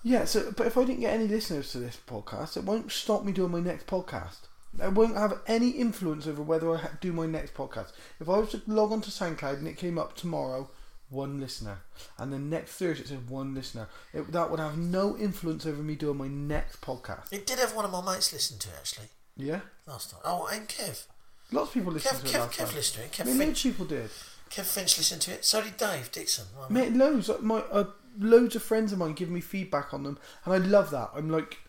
yeah. 0.04 0.26
So, 0.26 0.54
but 0.56 0.68
if 0.68 0.78
I 0.78 0.84
didn't 0.86 1.02
get 1.02 1.14
any 1.14 1.28
listeners 1.28 1.72
to 1.72 1.80
this 1.80 1.98
podcast, 2.08 2.56
it 2.58 2.64
won't 2.64 2.92
stop 2.92 3.26
me 3.26 3.32
doing 3.32 3.52
my 3.52 3.60
next 3.60 3.88
podcast. 3.88 4.38
It 4.82 4.94
won't 4.94 5.16
have 5.16 5.40
any 5.48 5.70
influence 5.70 6.26
over 6.28 6.41
whether 6.41 6.74
I 6.74 6.78
ha- 6.78 6.90
do 7.00 7.14
my 7.14 7.26
next 7.28 7.54
podcast. 7.54 7.91
If 8.20 8.28
I 8.30 8.38
was 8.40 8.50
to 8.52 8.62
log 8.68 8.91
on 8.91 9.02
to 9.02 9.12
SoundCloud 9.12 9.58
and 9.60 9.68
it 9.68 9.78
came 9.78 10.00
up 10.00 10.16
tomorrow, 10.16 10.70
one 11.10 11.40
listener, 11.40 11.80
and 12.18 12.34
then 12.34 12.50
next 12.50 12.72
Thursday 12.74 13.04
it 13.04 13.08
said 13.10 13.30
one 13.30 13.54
listener, 13.54 13.88
it, 14.14 14.32
that 14.32 14.50
would 14.50 14.60
have 14.60 14.78
no 14.78 15.16
influence 15.18 15.66
over 15.68 15.84
me 15.84 15.94
doing 15.95 16.18
my 16.18 16.28
next 16.28 16.82
podcast. 16.82 17.32
It 17.32 17.45
did 17.45 17.60
have 17.60 17.76
one 17.76 17.86
of 17.86 17.91
my 17.91 18.02
mates 18.02 18.34
listen 18.34 18.58
to 18.60 18.70
it 18.70 18.76
actually 18.80 19.08
Yeah. 19.38 19.62
last 19.86 20.12
night. 20.14 20.22
Oh, 20.26 20.48
and 20.52 20.68
Kev. 20.68 21.06
Lots 21.52 21.68
of 21.70 21.74
people 21.76 21.91
listened 21.94 22.18
Kev, 22.18 22.22
to 22.22 22.28
it 22.28 22.32
Kev, 22.32 22.40
last 22.40 22.54
Kev 22.60 22.66
time. 22.66 22.76
listened 22.76 22.95
to 22.98 23.04
it. 23.04 23.20
I 23.20 23.24
Kev 23.24 23.26
mean, 23.28 23.38
loads 23.38 23.62
Finch, 23.62 23.66
of 23.66 23.72
people 23.72 23.86
did. 23.86 24.10
Kev 24.50 24.66
Finch 24.66 24.98
listened 24.98 25.22
to 25.22 25.32
it. 25.34 25.45
So 25.45 25.62
did 25.62 25.78
Dave 25.78 26.12
Dixon. 26.12 26.45
mate. 26.70 26.72
Mate, 26.91 26.94
loads. 26.98 27.30
Like 27.30 27.41
my 27.44 27.60
uh, 27.60 27.86
loads 28.20 28.56
of 28.56 28.64
friends 28.64 28.91
of 28.91 28.98
mine 28.98 29.14
give 29.14 29.30
me 29.30 29.40
feedback 29.41 29.94
on 29.94 30.02
them, 30.02 30.18
and 30.45 30.54
I 30.56 30.58
love 30.58 30.90
that. 30.91 31.12
I'm 31.16 31.30
like, 31.30 31.60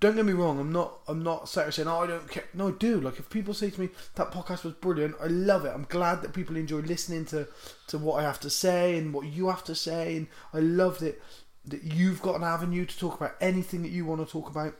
don't 0.00 0.16
get 0.16 0.24
me 0.24 0.32
wrong. 0.32 0.58
I'm 0.58 0.72
not. 0.72 1.00
I'm 1.08 1.22
not 1.22 1.48
saying, 1.48 1.88
"Oh, 1.88 2.00
I 2.00 2.06
don't 2.06 2.30
care." 2.30 2.44
No, 2.54 2.70
do. 2.70 3.00
Like, 3.00 3.18
if 3.18 3.28
people 3.30 3.54
say 3.54 3.70
to 3.70 3.80
me 3.80 3.88
that 4.14 4.30
podcast 4.30 4.64
was 4.64 4.74
brilliant, 4.74 5.16
I 5.20 5.26
love 5.26 5.64
it. 5.64 5.72
I'm 5.74 5.86
glad 5.88 6.22
that 6.22 6.32
people 6.32 6.56
enjoy 6.56 6.80
listening 6.80 7.24
to 7.26 7.48
to 7.88 7.98
what 7.98 8.20
I 8.20 8.22
have 8.22 8.40
to 8.40 8.50
say 8.50 8.96
and 8.96 9.12
what 9.12 9.26
you 9.26 9.48
have 9.48 9.64
to 9.64 9.74
say, 9.74 10.16
and 10.16 10.28
I 10.54 10.60
love 10.60 11.00
that 11.00 11.20
that 11.66 11.82
you've 11.82 12.22
got 12.22 12.36
an 12.36 12.44
avenue 12.44 12.84
to 12.86 12.98
talk 12.98 13.16
about 13.16 13.34
anything 13.40 13.82
that 13.82 13.90
you 13.90 14.04
want 14.04 14.24
to 14.24 14.30
talk 14.30 14.48
about. 14.48 14.74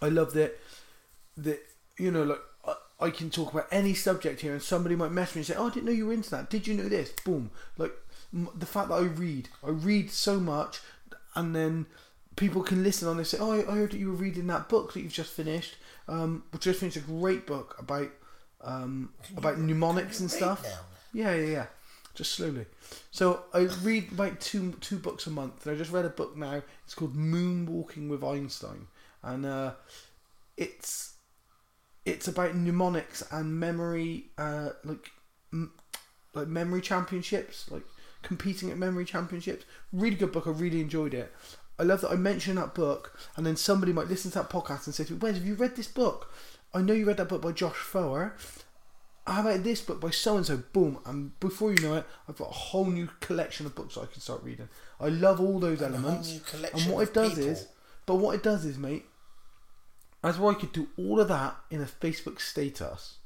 I 0.00 0.08
love 0.08 0.32
that 0.34 0.58
that 1.36 1.60
you 1.98 2.10
know, 2.10 2.24
like 2.24 2.40
I, 2.66 3.06
I 3.06 3.10
can 3.10 3.30
talk 3.30 3.52
about 3.52 3.68
any 3.70 3.94
subject 3.94 4.40
here, 4.40 4.52
and 4.52 4.62
somebody 4.62 4.96
might 4.96 5.12
message 5.12 5.36
me 5.36 5.40
and 5.40 5.46
say, 5.46 5.54
"Oh, 5.56 5.66
I 5.68 5.70
didn't 5.70 5.86
know 5.86 5.92
you 5.92 6.06
were 6.06 6.14
into 6.14 6.30
that. 6.30 6.50
Did 6.50 6.66
you 6.66 6.74
know 6.74 6.88
this?" 6.88 7.12
Boom. 7.24 7.50
Like 7.76 7.92
the 8.32 8.66
fact 8.66 8.88
that 8.88 8.94
I 8.94 9.02
read, 9.02 9.50
I 9.62 9.70
read 9.70 10.10
so 10.10 10.40
much, 10.40 10.80
and 11.34 11.54
then 11.54 11.86
people 12.36 12.62
can 12.62 12.82
listen 12.82 13.08
on. 13.08 13.16
They 13.16 13.24
say, 13.24 13.38
"Oh, 13.40 13.52
I 13.52 13.58
I 13.70 13.76
heard 13.76 13.92
that 13.92 13.98
you 13.98 14.08
were 14.08 14.16
reading 14.16 14.46
that 14.48 14.68
book 14.68 14.92
that 14.92 15.00
you've 15.00 15.12
just 15.12 15.32
finished." 15.32 15.76
Um, 16.08 16.44
which 16.50 16.62
just 16.62 16.80
finished 16.80 16.96
a 16.96 17.00
great 17.00 17.46
book 17.46 17.76
about 17.78 18.10
um 18.60 19.10
about 19.36 19.58
mnemonics 19.58 20.20
and 20.20 20.30
stuff. 20.30 20.64
Yeah, 21.12 21.34
yeah, 21.34 21.46
yeah. 21.46 21.66
Just 22.14 22.32
slowly. 22.32 22.66
So 23.10 23.44
I 23.54 23.60
read 23.82 24.18
like 24.18 24.40
two 24.40 24.72
two 24.80 24.98
books 24.98 25.26
a 25.26 25.30
month. 25.30 25.66
And 25.66 25.74
I 25.74 25.78
just 25.78 25.92
read 25.92 26.04
a 26.04 26.10
book 26.10 26.36
now. 26.36 26.62
It's 26.84 26.94
called 26.94 27.14
Moonwalking 27.16 28.08
with 28.08 28.22
Einstein, 28.24 28.86
and 29.22 29.46
uh, 29.46 29.72
it's 30.56 31.14
it's 32.04 32.28
about 32.28 32.56
mnemonics 32.56 33.22
and 33.30 33.58
memory, 33.58 34.26
uh, 34.36 34.70
like 34.84 35.10
m- 35.52 35.72
like 36.34 36.48
memory 36.48 36.80
championships, 36.80 37.70
like 37.70 37.84
competing 38.22 38.70
at 38.70 38.78
memory 38.78 39.04
championships. 39.04 39.64
Really 39.92 40.16
good 40.16 40.32
book. 40.32 40.46
I 40.46 40.50
really 40.50 40.80
enjoyed 40.80 41.14
it. 41.14 41.32
I 41.78 41.84
love 41.84 42.00
that 42.02 42.10
I 42.10 42.16
mentioned 42.16 42.58
that 42.58 42.74
book, 42.74 43.18
and 43.36 43.44
then 43.46 43.56
somebody 43.56 43.92
might 43.92 44.08
listen 44.08 44.30
to 44.32 44.38
that 44.38 44.50
podcast 44.50 44.86
and 44.86 44.94
say 44.94 45.04
to 45.04 45.12
me, 45.14 45.18
"Wes, 45.18 45.34
have 45.36 45.46
you 45.46 45.54
read 45.54 45.74
this 45.76 45.88
book? 45.88 46.32
I 46.74 46.80
know 46.82 46.94
you 46.94 47.06
read 47.06 47.16
that 47.18 47.28
book 47.28 47.42
by 47.42 47.52
Josh 47.52 47.76
Foer. 47.76 48.36
How 49.26 49.40
about 49.42 49.62
this 49.62 49.80
book 49.80 50.00
by 50.00 50.10
so 50.10 50.36
and 50.36 50.44
so? 50.46 50.56
Boom! 50.72 50.98
And 51.06 51.38
before 51.40 51.70
you 51.72 51.78
know 51.80 51.94
it, 51.96 52.06
I've 52.28 52.36
got 52.36 52.48
a 52.50 52.52
whole 52.52 52.86
new 52.86 53.08
collection 53.20 53.66
of 53.66 53.74
books 53.74 53.96
I 53.96 54.06
can 54.06 54.20
start 54.20 54.42
reading. 54.42 54.68
I 55.00 55.08
love 55.08 55.40
all 55.40 55.58
those 55.60 55.80
And 55.80 55.94
a 55.94 55.98
whole 55.98 56.08
elements. 56.10 56.32
new 56.32 56.40
collection 56.40 56.80
And 56.80 56.90
what 56.92 57.02
of 57.02 57.08
it 57.08 57.14
does 57.14 57.34
people. 57.34 57.48
is, 57.50 57.66
but 58.06 58.16
what 58.16 58.34
it 58.34 58.42
does 58.42 58.64
is, 58.64 58.78
mate, 58.78 59.06
as 60.24 60.38
well 60.38 60.50
I 60.50 60.54
could 60.54 60.72
do 60.72 60.88
all 60.96 61.20
of 61.20 61.28
that 61.28 61.56
in 61.70 61.80
a 61.80 61.86
Facebook 61.86 62.40
status, 62.40 63.18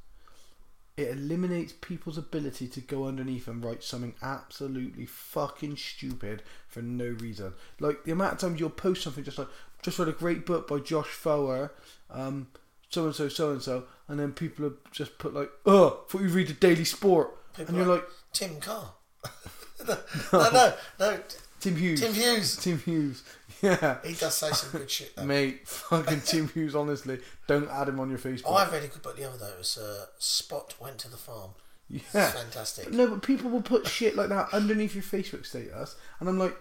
it 0.96 1.08
eliminates 1.08 1.72
people's 1.72 2.16
ability 2.16 2.68
to 2.68 2.80
go 2.80 3.06
underneath 3.06 3.48
and 3.48 3.62
write 3.62 3.82
something 3.82 4.14
absolutely 4.22 5.04
fucking 5.06 5.76
stupid 5.76 6.42
for 6.68 6.80
no 6.80 7.06
reason. 7.06 7.52
Like 7.78 8.04
the 8.04 8.12
amount 8.12 8.34
of 8.34 8.38
times 8.38 8.60
you'll 8.60 8.70
post 8.70 9.02
something 9.02 9.24
just 9.24 9.38
like 9.38 9.48
just 9.82 9.98
read 9.98 10.08
a 10.08 10.12
great 10.12 10.46
book 10.46 10.66
by 10.66 10.78
Josh 10.78 11.08
Foer, 11.08 11.72
um, 12.10 12.48
so 12.88 13.04
and 13.04 13.14
so, 13.14 13.28
so 13.28 13.52
and 13.52 13.62
so, 13.62 13.84
and 14.08 14.18
then 14.18 14.32
people 14.32 14.64
have 14.64 14.76
just 14.90 15.18
put 15.18 15.34
like, 15.34 15.50
oh, 15.66 16.04
thought 16.08 16.22
you 16.22 16.28
read 16.28 16.48
the 16.48 16.54
Daily 16.54 16.84
Sport, 16.84 17.30
People 17.54 17.74
and 17.74 17.84
you're 17.84 17.94
like, 17.94 18.04
Tim 18.32 18.60
Carr. 18.60 18.92
no, 19.86 19.98
no, 20.32 20.74
no. 20.98 21.20
Tim 21.60 21.76
Hughes, 21.76 22.00
Tim 22.00 22.14
Hughes. 22.14 22.56
Tim 22.56 22.78
Hughes, 22.78 23.22
yeah. 23.62 23.98
He 24.04 24.14
does 24.14 24.36
say 24.36 24.50
some 24.50 24.70
good 24.70 24.90
shit 24.90 25.14
though. 25.16 25.24
Mate, 25.24 25.66
fucking 25.66 26.20
Tim 26.22 26.48
Hughes, 26.48 26.74
honestly, 26.74 27.18
don't 27.46 27.70
add 27.70 27.88
him 27.88 28.00
on 28.00 28.10
your 28.10 28.18
Facebook. 28.18 28.42
Oh, 28.46 28.54
I 28.54 28.68
read 28.70 28.84
a 28.84 28.88
good 28.88 29.02
book 29.02 29.16
the 29.16 29.28
other 29.28 29.38
day. 29.38 29.50
It 29.52 29.58
was 29.58 29.78
uh, 29.78 30.06
Spot 30.18 30.74
Went 30.80 30.98
to 30.98 31.10
the 31.10 31.16
Farm. 31.16 31.50
yeah. 31.88 32.00
Fantastic. 32.30 32.90
No, 32.92 33.06
but 33.08 33.22
people 33.22 33.50
will 33.50 33.62
put 33.62 33.86
shit 33.86 34.16
like 34.16 34.28
that 34.28 34.52
underneath 34.52 34.94
your 34.94 35.04
Facebook 35.04 35.46
status, 35.46 35.96
and 36.20 36.28
I'm 36.28 36.38
like, 36.38 36.56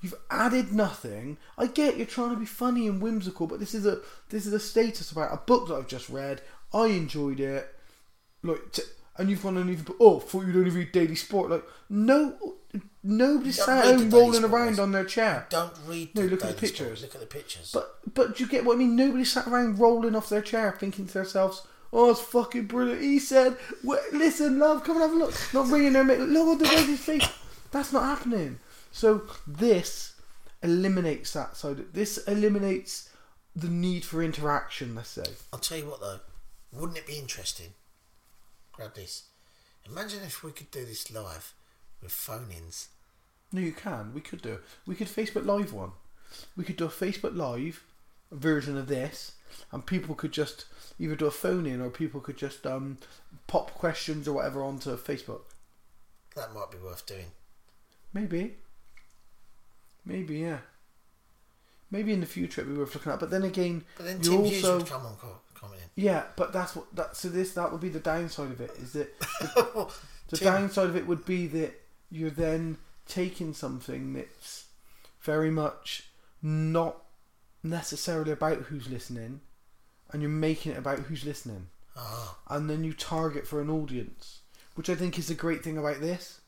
you've 0.00 0.14
added 0.30 0.72
nothing. 0.72 1.36
I 1.58 1.66
get 1.66 1.96
you're 1.96 2.06
trying 2.06 2.30
to 2.30 2.36
be 2.36 2.46
funny 2.46 2.88
and 2.88 3.00
whimsical, 3.02 3.46
but 3.46 3.60
this 3.60 3.74
is 3.74 3.86
a 3.86 4.00
this 4.30 4.46
is 4.46 4.52
a 4.52 4.60
status 4.60 5.12
about 5.12 5.32
a 5.32 5.36
book 5.36 5.68
that 5.68 5.74
I've 5.74 5.88
just 5.88 6.08
read. 6.08 6.40
I 6.74 6.86
enjoyed 6.86 7.38
it, 7.38 7.68
like, 8.42 8.72
t- 8.72 8.82
and 9.18 9.28
you've 9.28 9.42
gone 9.42 9.58
and 9.58 9.68
even 9.68 9.84
put, 9.84 9.96
oh, 10.00 10.20
thought 10.20 10.46
you'd 10.46 10.56
only 10.56 10.70
read 10.70 10.90
Daily 10.90 11.14
Sport. 11.16 11.50
Like, 11.50 11.64
no, 11.90 12.54
nobody's 13.02 13.56
Don't 13.56 13.66
sat 13.66 13.84
the 13.84 13.98
home 13.98 14.10
rolling 14.10 14.44
around 14.44 14.78
on 14.78 14.92
their 14.92 15.04
chair. 15.04 15.46
Don't 15.50 15.72
read. 15.86 16.14
No, 16.14 16.22
look 16.22 16.44
at 16.44 16.54
the 16.54 16.60
pictures. 16.60 17.02
Look 17.02 17.14
at 17.14 17.20
the 17.20 17.26
pictures. 17.26 17.70
But 17.72 17.98
but 18.14 18.36
do 18.36 18.44
you 18.44 18.50
get 18.50 18.64
what 18.64 18.74
I 18.74 18.78
mean? 18.78 18.96
Nobody 18.96 19.24
sat 19.24 19.46
around 19.46 19.78
rolling 19.78 20.14
off 20.14 20.28
their 20.28 20.42
chair 20.42 20.76
thinking 20.78 21.06
to 21.06 21.12
themselves, 21.12 21.66
"Oh, 21.92 22.10
it's 22.10 22.20
fucking 22.20 22.66
brilliant." 22.66 23.02
He 23.02 23.18
said, 23.18 23.56
"Listen, 24.12 24.58
love, 24.58 24.84
come 24.84 24.96
and 24.96 25.02
have 25.02 25.12
a 25.12 25.16
look." 25.16 25.34
Not 25.52 25.68
ringing 25.68 25.92
their 25.92 26.04
mate. 26.04 26.20
Look 26.20 26.60
at 26.62 26.68
the 26.68 26.82
his 26.82 27.00
face. 27.00 27.28
That's 27.70 27.92
not 27.92 28.04
happening. 28.04 28.58
So 28.92 29.22
this 29.46 30.14
eliminates 30.62 31.32
that 31.32 31.56
side. 31.56 31.92
This 31.92 32.18
eliminates 32.18 33.08
the 33.54 33.68
need 33.68 34.04
for 34.04 34.22
interaction. 34.22 34.94
Let's 34.94 35.10
say. 35.10 35.24
I'll 35.52 35.58
tell 35.58 35.78
you 35.78 35.86
what 35.86 36.00
though, 36.00 36.20
wouldn't 36.72 36.98
it 36.98 37.06
be 37.06 37.18
interesting? 37.18 37.74
Grab 38.72 38.94
this. 38.94 39.24
Imagine 39.84 40.20
if 40.22 40.44
we 40.44 40.52
could 40.52 40.70
do 40.70 40.84
this 40.84 41.10
live 41.10 41.52
with 42.02 42.12
phone-ins. 42.12 42.88
No, 43.52 43.60
you 43.60 43.72
can. 43.72 44.12
We 44.14 44.20
could 44.20 44.42
do. 44.42 44.58
We 44.86 44.94
could 44.94 45.06
Facebook 45.08 45.44
Live 45.44 45.72
one. 45.72 45.92
We 46.56 46.64
could 46.64 46.76
do 46.76 46.86
a 46.86 46.88
Facebook 46.88 47.36
Live 47.36 47.84
version 48.30 48.76
of 48.78 48.86
this, 48.88 49.32
and 49.70 49.84
people 49.84 50.14
could 50.14 50.32
just 50.32 50.64
either 50.98 51.14
do 51.16 51.26
a 51.26 51.30
phone 51.30 51.66
in 51.66 51.80
or 51.80 51.90
people 51.90 52.20
could 52.20 52.36
just 52.38 52.66
um, 52.66 52.96
pop 53.46 53.74
questions 53.74 54.26
or 54.26 54.32
whatever 54.36 54.62
onto 54.62 54.96
Facebook. 54.96 55.42
That 56.34 56.54
might 56.54 56.70
be 56.70 56.78
worth 56.78 57.04
doing. 57.04 57.26
Maybe. 58.14 58.54
Maybe 60.04 60.38
yeah. 60.38 60.58
Maybe 61.90 62.12
in 62.14 62.20
the 62.20 62.26
future 62.26 62.62
it'd 62.62 62.72
be 62.72 62.78
worth 62.78 62.94
looking 62.94 63.12
at. 63.12 63.20
But 63.20 63.30
then 63.30 63.42
again, 63.42 63.84
But 63.98 64.06
then 64.06 64.16
you 64.22 64.30
Tim 64.30 64.44
Hughes 64.44 64.64
also 64.64 64.78
would 64.78 64.86
come 64.86 65.04
on 65.06 65.16
co- 65.16 65.36
commenting. 65.54 65.90
yeah. 65.94 66.24
But 66.36 66.52
that's 66.54 66.74
what 66.74 66.86
that. 66.96 67.16
So 67.16 67.28
this 67.28 67.52
that 67.52 67.70
would 67.70 67.82
be 67.82 67.90
the 67.90 68.00
downside 68.00 68.50
of 68.50 68.60
it. 68.62 68.70
Is 68.78 68.94
that 68.94 69.18
the 70.30 70.36
Tim- 70.38 70.46
downside 70.46 70.86
of 70.88 70.96
it 70.96 71.06
would 71.06 71.26
be 71.26 71.46
that 71.48 71.78
you're 72.12 72.30
then 72.30 72.76
taking 73.08 73.52
something 73.54 74.12
that's 74.12 74.66
very 75.20 75.50
much 75.50 76.04
not 76.42 77.02
necessarily 77.62 78.30
about 78.32 78.58
who's 78.64 78.88
listening, 78.88 79.40
and 80.10 80.20
you're 80.22 80.30
making 80.30 80.72
it 80.72 80.78
about 80.78 80.98
who's 81.00 81.24
listening, 81.24 81.68
Ah, 81.96 82.36
and 82.50 82.68
then 82.70 82.84
you 82.84 82.92
target 82.92 83.46
for 83.46 83.60
an 83.60 83.70
audience, 83.70 84.40
which 84.74 84.90
I 84.90 84.94
think 84.94 85.18
is 85.18 85.28
the 85.28 85.34
great 85.34 85.62
thing 85.64 85.78
about 85.78 86.00
this. 86.00 86.40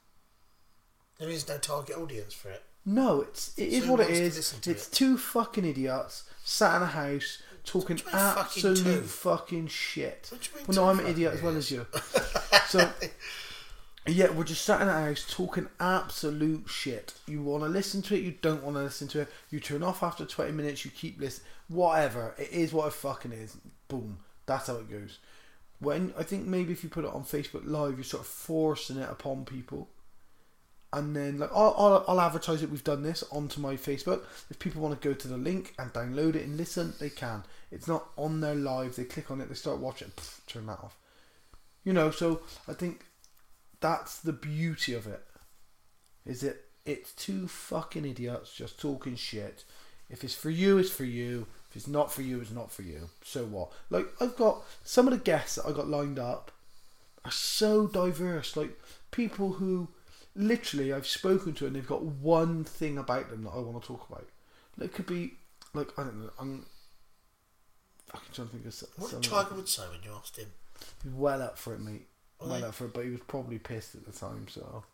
there 1.19 1.29
is 1.31 1.47
no 1.49 1.59
target 1.59 1.97
audience 1.97 2.35
for 2.35 2.51
it. 2.51 2.63
No, 2.85 3.23
it's 3.23 3.57
it 3.57 3.69
is 3.69 3.81
So 3.83 3.87
who 3.87 3.93
what 3.93 4.01
it 4.03 4.11
is. 4.11 4.37
It's 4.39 4.67
it? 4.67 4.89
two 4.93 5.17
fucking 5.17 5.65
idiots 5.65 6.25
sat 6.45 6.77
in 6.77 6.83
a 6.83 6.87
house 6.87 7.41
talking 7.65 7.97
What 7.97 8.05
do 8.05 8.11
you 8.11 8.17
mean 8.17 8.35
fucking 8.35 8.43
absolute 8.71 9.05
fucking 9.07 9.67
shit. 9.69 10.29
What 10.31 10.41
do 10.43 10.49
you 10.51 10.57
mean 10.59 10.65
Well, 10.69 10.77
no, 10.85 10.91
I'm 10.91 11.01
an 11.01 11.07
idiot 11.07 11.33
as 11.35 11.41
well 11.43 11.57
as 11.57 11.71
you. 11.71 11.87
So 12.69 12.91
yeah, 14.07 14.31
we're 14.31 14.45
just 14.45 14.65
sat 14.65 14.83
in 14.83 14.89
a 14.89 14.93
house 14.93 15.27
talking 15.29 15.69
absolute 15.81 16.69
shit. 16.69 17.15
You 17.27 17.43
want 17.43 17.63
to 17.63 17.69
listen 17.69 18.03
to 18.03 18.15
it, 18.15 18.23
you 18.23 18.35
don't 18.43 18.63
want 18.63 18.77
to 18.77 18.83
listen 18.83 19.09
to 19.09 19.21
it. 19.21 19.29
You 19.51 19.61
turn 19.61 19.83
off 19.83 20.03
after 20.03 20.25
twenty 20.25 20.53
minutes. 20.53 20.85
You 20.85 20.91
keep 20.91 21.19
listening. 21.21 21.47
Whatever 21.69 22.35
it 22.39 22.51
is, 22.51 22.73
what 22.73 22.89
it 22.89 22.93
fucking 22.93 23.33
is. 23.33 23.57
Boom. 23.89 24.19
That's 24.47 24.67
how 24.67 24.77
it 24.77 24.91
goes. 24.91 25.19
When 25.79 26.13
I 26.19 26.23
think 26.23 26.47
maybe 26.47 26.73
if 26.73 26.85
you 26.85 26.91
put 26.91 27.05
it 27.05 27.13
on 27.13 27.25
Facebook 27.25 27.63
Live, 27.65 27.97
you're 27.97 28.05
sort 28.05 28.23
of 28.23 28.27
forcing 28.27 28.99
it 28.99 29.09
upon 29.09 29.45
people 29.45 29.89
and 30.95 31.15
then 31.15 31.39
like 31.39 31.51
I'll, 31.53 31.75
I'll, 31.77 32.05
I'll 32.07 32.21
advertise 32.21 32.61
that 32.61 32.71
we've 32.71 32.85
done 32.85 33.03
this 33.03 33.25
onto 33.33 33.61
my 33.61 33.75
Facebook. 33.75 34.23
If 34.49 34.59
people 34.59 34.81
want 34.81 35.01
to 35.01 35.09
go 35.09 35.13
to 35.13 35.29
the 35.29 35.37
link 35.37 35.75
and 35.79 35.93
download 35.93 36.37
it 36.37 36.45
and 36.45 36.57
listen, 36.57 36.95
they 37.01 37.11
can. 37.11 37.43
It's 37.71 37.89
not 37.89 38.07
on 38.17 38.41
their 38.41 38.55
live. 38.55 38.95
They 38.95 39.05
click 39.05 39.31
on 39.31 39.41
it, 39.41 39.49
they 39.49 39.55
start 39.55 39.79
watching, 39.79 40.13
pff, 40.17 40.47
turn 40.47 40.67
that 40.67 40.79
off. 40.79 40.97
You 41.83 41.93
know, 41.93 42.11
so 42.11 42.43
I 42.69 42.75
think 42.75 43.05
that's 43.85 44.19
the 44.21 44.33
beauty 44.33 44.95
of 44.95 45.07
it. 45.07 45.23
Is 46.25 46.41
that 46.41 46.57
it's 46.87 47.13
two 47.13 47.47
fucking 47.47 48.07
idiots 48.07 48.55
just 48.55 48.81
talking 48.81 49.15
shit. 49.15 49.65
If 50.09 50.25
it's 50.25 50.35
for 50.35 50.49
you, 50.49 50.79
it's 50.79 50.91
for 50.91 51.05
you. 51.05 51.47
If 51.69 51.77
it's 51.77 51.87
not 51.87 52.11
for 52.11 52.23
you, 52.23 52.41
it's 52.41 52.51
not 52.51 52.73
for 52.73 52.81
you. 52.81 53.11
So 53.23 53.45
what? 53.45 53.73
Like 53.91 54.07
I've 54.23 54.37
got 54.37 54.63
some 54.85 55.07
of 55.07 55.13
the 55.13 55.19
guests 55.21 55.57
that 55.57 55.67
I 55.67 55.73
got 55.73 55.89
lined 55.89 56.19
up 56.19 56.51
are 57.27 57.31
so 57.31 57.87
diverse. 57.87 58.57
Like 58.57 58.81
people 59.11 59.53
who 59.53 59.89
literally 60.35 60.91
I've 60.93 61.07
spoken 61.07 61.53
to 61.55 61.67
and 61.67 61.77
they've 61.77 61.87
got 61.87 62.03
one 62.05 62.65
thing 62.65 62.97
about 62.97 63.29
them 63.29 63.45
that 63.45 63.51
I 63.51 63.59
want 63.59 63.83
to 63.83 63.87
talk 63.87 64.09
about. 64.09 64.27
It 64.81 64.95
could 64.95 65.07
be 65.07 65.35
like 65.75 65.89
I 65.99 66.05
don't 66.05 66.23
know. 66.23 66.31
I'm 66.41 66.65
fucking 68.07 68.29
trying 68.33 68.47
to 68.49 68.53
think 68.53 68.65
of 68.67 68.73
s- 68.73 68.85
What 68.97 69.11
something. 69.11 69.31
Tiger 69.31 69.55
Woods 69.57 69.73
say 69.77 69.83
when 69.91 70.01
you 70.03 70.17
asked 70.17 70.39
him? 70.39 70.49
Well 71.15 71.43
up 71.43 71.59
for 71.59 71.75
it, 71.75 71.81
mate. 71.81 72.07
For 72.73 72.89
but 72.89 73.05
he 73.05 73.11
was 73.11 73.21
probably 73.27 73.59
pissed 73.59 73.95
at 73.95 74.05
the 74.05 74.13
time. 74.13 74.47
So, 74.49 74.85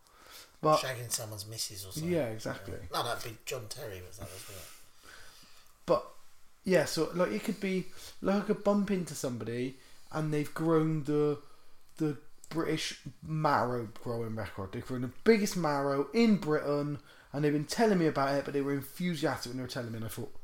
but 0.60 0.78
Shagging 0.78 1.10
someone's 1.10 1.46
missus 1.46 1.84
or 1.84 1.92
something? 1.92 2.10
yeah, 2.12 2.26
exactly. 2.26 2.74
No, 2.92 3.02
that'd 3.02 3.24
be 3.24 3.36
John 3.44 3.66
Terry, 3.68 4.02
was 4.06 4.18
that 4.18 4.28
as 4.34 4.48
well? 4.48 4.58
But 5.86 6.06
yeah, 6.64 6.84
so 6.84 7.10
like 7.14 7.32
it 7.32 7.44
could 7.44 7.60
be 7.60 7.86
like 8.22 8.36
I 8.36 8.40
could 8.40 8.62
bump 8.62 8.90
into 8.90 9.14
somebody 9.14 9.76
and 10.12 10.32
they've 10.32 10.52
grown 10.52 11.04
the 11.04 11.38
the 11.96 12.16
British 12.48 13.00
marrow 13.22 13.88
growing 14.02 14.36
record. 14.36 14.72
They've 14.72 14.86
grown 14.86 15.02
the 15.02 15.10
biggest 15.24 15.56
marrow 15.56 16.08
in 16.12 16.36
Britain, 16.36 16.98
and 17.32 17.44
they've 17.44 17.52
been 17.52 17.64
telling 17.64 17.98
me 17.98 18.06
about 18.06 18.34
it. 18.34 18.44
But 18.44 18.54
they 18.54 18.60
were 18.60 18.74
enthusiastic 18.74 19.50
when 19.50 19.56
they 19.56 19.62
were 19.62 19.68
telling 19.68 19.92
me, 19.92 19.96
and 19.96 20.04
I 20.04 20.08
thought, 20.08 20.34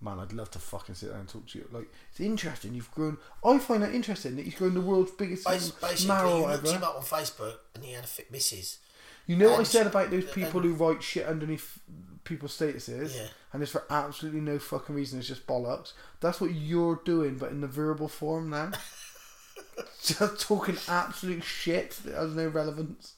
man, 0.00 0.18
I'd 0.18 0.32
love 0.32 0.50
to 0.52 0.58
fucking 0.58 0.94
sit 0.94 1.10
down 1.10 1.20
and 1.20 1.28
talk 1.28 1.46
to 1.48 1.58
you. 1.58 1.68
Like, 1.72 1.88
it's 2.10 2.20
interesting. 2.20 2.74
You've 2.74 2.90
grown. 2.90 3.18
I 3.44 3.58
find 3.58 3.82
that 3.82 3.94
interesting 3.94 4.36
that 4.36 4.44
he's 4.44 4.54
grown 4.54 4.74
the 4.74 4.80
world's 4.80 5.12
biggest 5.12 5.44
Bas- 5.44 5.70
Basically, 5.70 6.06
you 6.06 6.46
looked 6.46 6.68
him 6.68 6.84
up 6.84 6.96
on 6.96 7.02
Facebook 7.02 7.54
and 7.74 7.84
he 7.84 7.92
had 7.92 8.04
a 8.04 8.06
fit 8.06 8.30
missus. 8.30 8.78
You 9.26 9.36
know 9.36 9.46
what 9.48 9.54
I 9.56 9.58
And- 9.58 9.66
said 9.66 9.86
about 9.86 10.10
those 10.10 10.30
people 10.30 10.60
who 10.60 10.74
write 10.74 11.02
shit 11.02 11.26
underneath 11.26 11.78
people's 12.24 12.56
statuses, 12.58 13.14
Yeah. 13.16 13.28
and 13.52 13.62
it's 13.62 13.72
for 13.72 13.84
absolutely 13.90 14.40
no 14.40 14.58
fucking 14.58 14.94
reason. 14.94 15.18
It's 15.18 15.28
just 15.28 15.46
bollocks. 15.46 15.92
That's 16.20 16.40
what 16.40 16.52
you're 16.54 17.00
doing, 17.04 17.36
but 17.38 17.50
in 17.50 17.60
the 17.60 17.66
verbal 17.66 18.08
form 18.08 18.50
now. 18.50 18.72
just 20.02 20.40
talking 20.40 20.76
absolute 20.88 21.42
shit 21.44 21.92
that 22.04 22.14
has 22.14 22.34
no 22.34 22.48
relevance. 22.48 23.14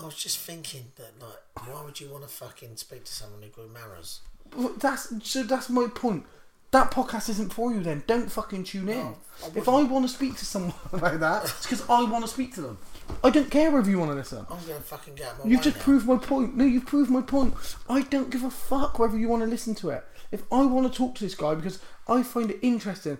I 0.00 0.04
was 0.04 0.14
just 0.14 0.38
thinking 0.38 0.92
that, 0.96 1.20
like, 1.20 1.68
why 1.68 1.82
would 1.84 2.00
you 2.00 2.08
want 2.08 2.22
to 2.22 2.28
fucking 2.28 2.76
speak 2.76 3.04
to 3.04 3.12
someone 3.12 3.42
who 3.42 3.48
grew 3.48 3.68
marrows? 3.68 4.20
That's 4.78 5.12
so. 5.28 5.42
That's 5.42 5.68
my 5.68 5.86
point. 5.94 6.24
That 6.70 6.90
podcast 6.90 7.30
isn't 7.30 7.52
for 7.52 7.72
you. 7.72 7.80
Then 7.82 8.04
don't 8.06 8.30
fucking 8.30 8.64
tune 8.64 8.88
in. 8.88 8.98
No, 8.98 9.16
I 9.42 9.58
if 9.58 9.68
I 9.68 9.82
want 9.84 10.06
to 10.06 10.12
speak 10.12 10.36
to 10.36 10.44
someone 10.44 10.74
about 10.92 11.20
that, 11.20 11.44
it's 11.56 11.62
because 11.62 11.88
I 11.88 12.04
want 12.04 12.24
to 12.24 12.30
speak 12.30 12.54
to 12.54 12.60
them. 12.60 12.78
I 13.24 13.30
don't 13.30 13.50
care 13.50 13.70
whether 13.70 13.88
you 13.90 13.98
want 13.98 14.10
to 14.10 14.14
listen. 14.16 14.44
I'm 14.50 14.58
to 14.58 14.74
fucking 14.74 15.14
get 15.14 15.38
my 15.38 15.50
You've 15.50 15.62
just 15.62 15.76
now. 15.76 15.82
proved 15.82 16.06
my 16.06 16.18
point. 16.18 16.56
No, 16.56 16.64
you've 16.64 16.84
proved 16.84 17.10
my 17.10 17.22
point. 17.22 17.54
I 17.88 18.02
don't 18.02 18.30
give 18.30 18.44
a 18.44 18.50
fuck 18.50 18.98
whether 18.98 19.16
you 19.16 19.28
want 19.28 19.42
to 19.42 19.48
listen 19.48 19.74
to 19.76 19.90
it. 19.90 20.04
If 20.30 20.42
I 20.52 20.66
want 20.66 20.92
to 20.92 20.96
talk 20.96 21.14
to 21.16 21.24
this 21.24 21.34
guy 21.34 21.54
because 21.54 21.78
I 22.06 22.22
find 22.22 22.50
it 22.50 22.58
interesting, 22.60 23.16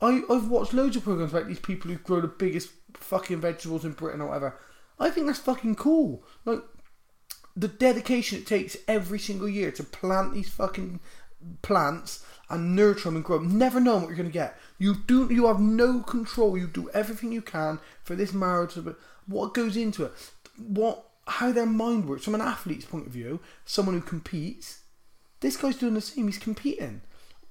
I, 0.00 0.22
I've 0.30 0.48
watched 0.48 0.72
loads 0.72 0.94
of 0.96 1.02
programs 1.02 1.32
about 1.32 1.48
these 1.48 1.58
people 1.58 1.90
who 1.90 1.96
grow 1.98 2.20
the 2.20 2.28
biggest 2.28 2.70
fucking 2.94 3.40
vegetables 3.40 3.84
in 3.84 3.92
Britain 3.92 4.20
or 4.20 4.28
whatever. 4.28 4.56
I 5.00 5.10
think 5.10 5.26
that's 5.26 5.40
fucking 5.40 5.74
cool. 5.74 6.22
Like 6.44 6.60
the 7.56 7.68
dedication 7.68 8.38
it 8.38 8.46
takes 8.46 8.76
every 8.88 9.18
single 9.18 9.48
year 9.48 9.70
to 9.72 9.84
plant 9.84 10.32
these 10.32 10.48
fucking 10.48 11.00
plants 11.62 12.24
and 12.48 12.76
nurture 12.76 13.04
them 13.04 13.16
and 13.16 13.24
grow 13.24 13.38
them. 13.38 13.58
Never 13.58 13.80
know 13.80 13.96
what 13.96 14.08
you're 14.08 14.16
going 14.16 14.28
to 14.28 14.32
get. 14.32 14.58
You 14.78 14.96
do. 15.06 15.32
You 15.32 15.46
have 15.46 15.60
no 15.60 16.00
control. 16.00 16.56
You 16.56 16.66
do 16.66 16.90
everything 16.90 17.32
you 17.32 17.42
can 17.42 17.78
for 18.04 18.14
this 18.14 18.32
marriage. 18.32 18.76
What 19.26 19.54
goes 19.54 19.76
into 19.76 20.04
it? 20.04 20.12
What? 20.58 21.04
How 21.26 21.52
their 21.52 21.66
mind 21.66 22.08
works 22.08 22.24
from 22.24 22.34
an 22.34 22.40
athlete's 22.40 22.84
point 22.84 23.06
of 23.06 23.12
view. 23.12 23.40
Someone 23.64 23.94
who 23.94 24.02
competes. 24.02 24.80
This 25.40 25.56
guy's 25.56 25.76
doing 25.76 25.94
the 25.94 26.00
same. 26.00 26.26
He's 26.26 26.38
competing. 26.38 27.00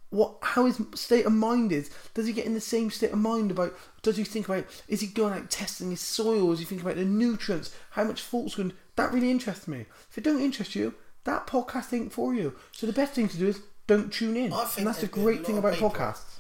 What? 0.09 0.37
How 0.41 0.65
his 0.65 0.81
state 0.93 1.25
of 1.25 1.31
mind 1.31 1.71
is? 1.71 1.89
Does 2.13 2.27
he 2.27 2.33
get 2.33 2.45
in 2.45 2.53
the 2.53 2.61
same 2.61 2.91
state 2.91 3.13
of 3.13 3.19
mind 3.19 3.49
about? 3.49 3.73
Does 4.01 4.17
he 4.17 4.23
think 4.23 4.47
about? 4.47 4.65
Is 4.87 5.01
he 5.01 5.07
going 5.07 5.33
out 5.33 5.49
testing 5.49 5.89
his 5.89 6.01
soil? 6.01 6.51
Is 6.51 6.59
he 6.59 6.65
thinking 6.65 6.85
about 6.85 6.97
the 6.97 7.05
nutrients? 7.05 7.73
How 7.91 8.03
much 8.03 8.21
fault's 8.21 8.55
going? 8.55 8.73
That 8.95 9.13
really 9.13 9.31
interests 9.31 9.67
me. 9.67 9.85
If 10.09 10.17
it 10.17 10.23
don't 10.23 10.41
interest 10.41 10.75
you, 10.75 10.93
that 11.23 11.47
podcast 11.47 11.93
ain't 11.93 12.11
for 12.11 12.33
you. 12.33 12.55
So 12.71 12.87
the 12.87 12.93
best 12.93 13.13
thing 13.13 13.27
to 13.29 13.37
do 13.37 13.47
is 13.47 13.61
don't 13.87 14.11
tune 14.11 14.35
in. 14.37 14.53
I 14.53 14.63
think 14.65 14.79
and 14.79 14.87
that's 14.87 15.01
the 15.01 15.07
great 15.07 15.45
thing 15.45 15.57
about 15.57 15.73
podcasts. 15.75 16.39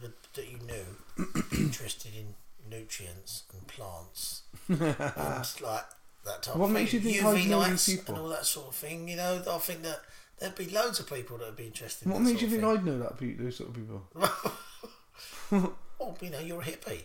that, 0.00 0.50
you 0.50 0.58
knew 0.66 1.24
interested 1.52 2.12
in 2.14 2.34
nutrients 2.68 3.44
and 3.52 3.66
plants 3.66 4.42
and 4.68 4.78
like 4.80 5.84
that 6.24 6.42
type 6.42 6.56
What 6.56 6.66
of 6.66 6.70
makes 6.72 6.92
thing. 6.92 7.02
you 7.02 7.20
think 7.20 7.24
UV 7.24 7.48
know 7.48 7.58
lights 7.58 7.88
people? 7.88 8.14
and 8.14 8.22
all 8.24 8.30
that 8.30 8.46
sort 8.46 8.68
of 8.68 8.74
thing. 8.74 9.08
You 9.08 9.16
know, 9.16 9.42
I 9.50 9.58
think 9.58 9.82
that 9.82 10.00
there'd 10.38 10.54
be 10.54 10.66
loads 10.70 11.00
of 11.00 11.08
people 11.08 11.38
that 11.38 11.46
would 11.46 11.56
be 11.56 11.66
interested. 11.66 12.06
in 12.06 12.12
What 12.12 12.22
makes 12.22 12.40
you 12.42 12.48
think 12.48 12.64
I'd 12.64 12.84
know 12.84 12.98
that 12.98 13.18
those 13.38 13.56
sort 13.56 13.70
of 13.70 13.74
people? 13.76 14.02
Oh, 16.04 16.16
you 16.20 16.30
know, 16.30 16.40
you're 16.40 16.60
a 16.60 16.64
hippie. 16.64 17.04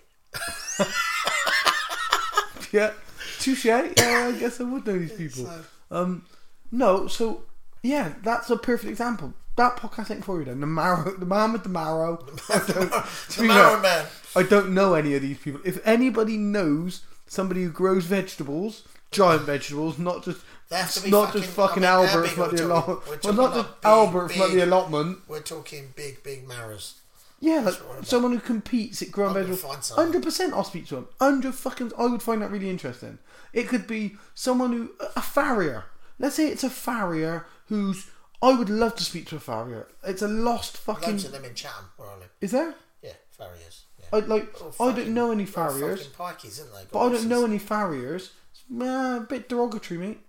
yeah, 2.71 2.91
touche. 3.39 3.65
Yeah, 3.65 3.91
I 3.97 4.31
guess 4.39 4.59
I 4.59 4.63
would 4.63 4.85
know 4.85 4.97
these 4.97 5.13
people. 5.13 5.45
So- 5.45 5.61
Um, 5.91 6.25
no, 6.71 7.07
so 7.07 7.43
yeah, 7.83 8.13
that's 8.23 8.49
a 8.49 8.57
perfect 8.57 8.89
example. 8.89 9.33
That 9.55 9.75
podcast 9.77 10.11
ain't 10.11 10.23
for 10.25 10.37
you 10.39 10.45
then. 10.45 10.59
The 10.59 10.67
marrow, 10.67 11.15
the 11.17 11.25
man 11.25 11.53
with 11.53 11.63
the 11.63 11.69
marrow. 11.69 12.17
The 12.47 13.43
Marrow 13.43 13.79
Man. 13.87 14.05
I 14.35 14.43
don't 14.43 14.73
know 14.73 14.93
any 14.93 15.15
of 15.15 15.21
these 15.23 15.37
people. 15.39 15.61
If 15.65 15.85
anybody 15.87 16.37
knows 16.37 17.01
somebody 17.25 17.63
who 17.63 17.71
grows 17.71 18.05
vegetables, 18.05 18.83
giant 19.11 19.43
vegetables, 19.43 19.97
not 19.97 20.23
just 20.23 20.41
They 20.69 20.75
have 20.77 20.91
to 20.93 21.01
be 21.01 21.09
not 21.09 21.27
fucking- 21.27 21.41
just 21.41 21.53
fucking 21.53 21.85
I 21.85 21.97
mean, 22.05 22.07
Albert 22.09 22.27
from 22.29 22.55
the 22.55 22.65
allotment. 22.65 23.23
Well, 23.23 23.33
not 23.33 23.53
just 23.55 23.67
big, 23.81 23.85
Albert 23.85 24.29
from 24.33 24.55
the 24.55 24.65
allotment. 24.65 25.17
We're 25.27 25.39
talking 25.41 25.93
big, 25.95 26.21
big 26.23 26.47
marrows. 26.47 26.95
Yeah, 27.39 27.55
like 27.57 27.65
That's 27.65 27.77
what 27.83 27.97
I'm 27.97 28.03
someone 28.03 28.31
who 28.33 28.39
competes 28.39 29.01
at 29.01 29.11
Grand 29.11 29.29
I'm 29.29 29.33
gonna 29.35 29.47
vegetables. 29.47 29.73
find 29.73 29.83
someone. 29.83 30.05
Hundred 30.07 30.23
percent, 30.23 30.53
I'll 30.53 30.63
speak 30.63 30.87
to 30.87 30.97
him. 30.97 31.07
Hundred 31.19 31.53
fucking, 31.55 31.91
I 31.97 32.05
would 32.07 32.21
find 32.23 32.41
that 32.41 32.49
really 32.51 32.69
interesting. 32.69 33.19
It 33.53 33.67
could 33.67 33.85
be 33.87 34.15
someone 34.33 34.73
who 34.73 34.91
a 35.15 35.21
farrier. 35.21 35.85
Let's 36.19 36.35
say 36.35 36.47
it's 36.47 36.63
a 36.63 36.69
farrier 36.69 37.45
who's. 37.67 38.09
I 38.41 38.53
would 38.53 38.69
love 38.69 38.95
to 38.95 39.03
speak 39.03 39.27
to 39.27 39.35
a 39.35 39.39
farrier. 39.39 39.87
It's 40.03 40.21
a 40.21 40.27
lost 40.27 40.77
fucking. 40.77 41.09
Loads 41.09 41.25
of 41.25 41.31
them 41.31 41.45
in 41.45 41.53
Chatham, 41.55 41.85
where 41.97 42.09
I 42.09 42.15
live. 42.17 42.29
Is 42.41 42.51
there? 42.51 42.75
Yeah, 43.01 43.13
farriers. 43.31 43.85
Yeah. 43.99 44.05
I 44.13 44.19
like. 44.19 44.53
Little 44.53 44.75
I 44.79 44.91
don't 44.93 45.13
know 45.13 45.31
any 45.31 45.45
farriers, 45.45 46.07
Fucking 46.07 46.51
they? 46.57 46.83
but 46.91 46.99
I 46.99 47.09
don't 47.11 47.27
know 47.27 47.45
any 47.45 47.59
farriers. 47.59 48.31
Nah, 48.69 48.85
uh, 48.85 49.17
a 49.17 49.19
bit 49.21 49.47
derogatory, 49.47 49.99
mate. 49.99 50.19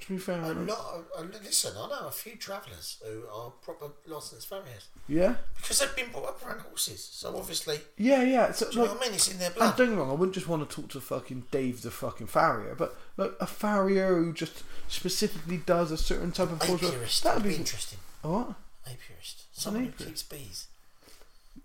To 0.00 0.12
be 0.12 0.18
fair, 0.18 0.40
A 0.40 0.52
lot. 0.52 1.04
Of, 1.18 1.30
listen, 1.42 1.72
I 1.76 1.88
know 1.88 2.06
a 2.06 2.10
few 2.10 2.36
travellers 2.36 2.98
who 3.04 3.24
are 3.32 3.50
proper 3.50 3.86
licensed 4.06 4.48
farriers 4.48 4.88
yeah, 5.08 5.34
because 5.56 5.80
they've 5.80 5.96
been 5.96 6.12
brought 6.12 6.28
up 6.28 6.46
around 6.46 6.60
horses. 6.60 7.02
So 7.02 7.36
obviously, 7.36 7.80
yeah, 7.96 8.22
yeah. 8.22 8.52
So, 8.52 8.66
do 8.66 8.72
you 8.72 8.76
know 8.78 8.82
like, 8.84 8.92
what 8.92 9.02
I 9.02 9.06
mean? 9.06 9.14
It's 9.14 9.32
in 9.32 9.38
their 9.38 9.50
blood. 9.50 9.76
don't 9.76 9.88
get 9.88 9.92
me 9.94 10.00
wrong, 10.00 10.10
I 10.10 10.14
wouldn't 10.14 10.34
just 10.34 10.46
want 10.46 10.68
to 10.68 10.76
talk 10.76 10.90
to 10.90 11.00
fucking 11.00 11.46
Dave 11.50 11.82
the 11.82 11.90
fucking 11.90 12.28
farrier, 12.28 12.76
but 12.76 12.96
like 13.16 13.32
a 13.40 13.46
farrier 13.46 14.14
who 14.16 14.32
just 14.32 14.62
specifically 14.86 15.56
does 15.56 15.90
a 15.90 15.98
certain 15.98 16.30
type 16.30 16.52
of 16.52 16.62
horse. 16.62 16.80
Apiarist 16.80 17.22
That'd 17.22 17.42
be 17.42 17.48
be 17.50 17.56
interesting. 17.56 17.98
what? 18.22 18.54
Apiarist. 18.86 19.42
Someone 19.52 19.86
who 19.86 20.04
keeps 20.04 20.22
bees. 20.22 20.68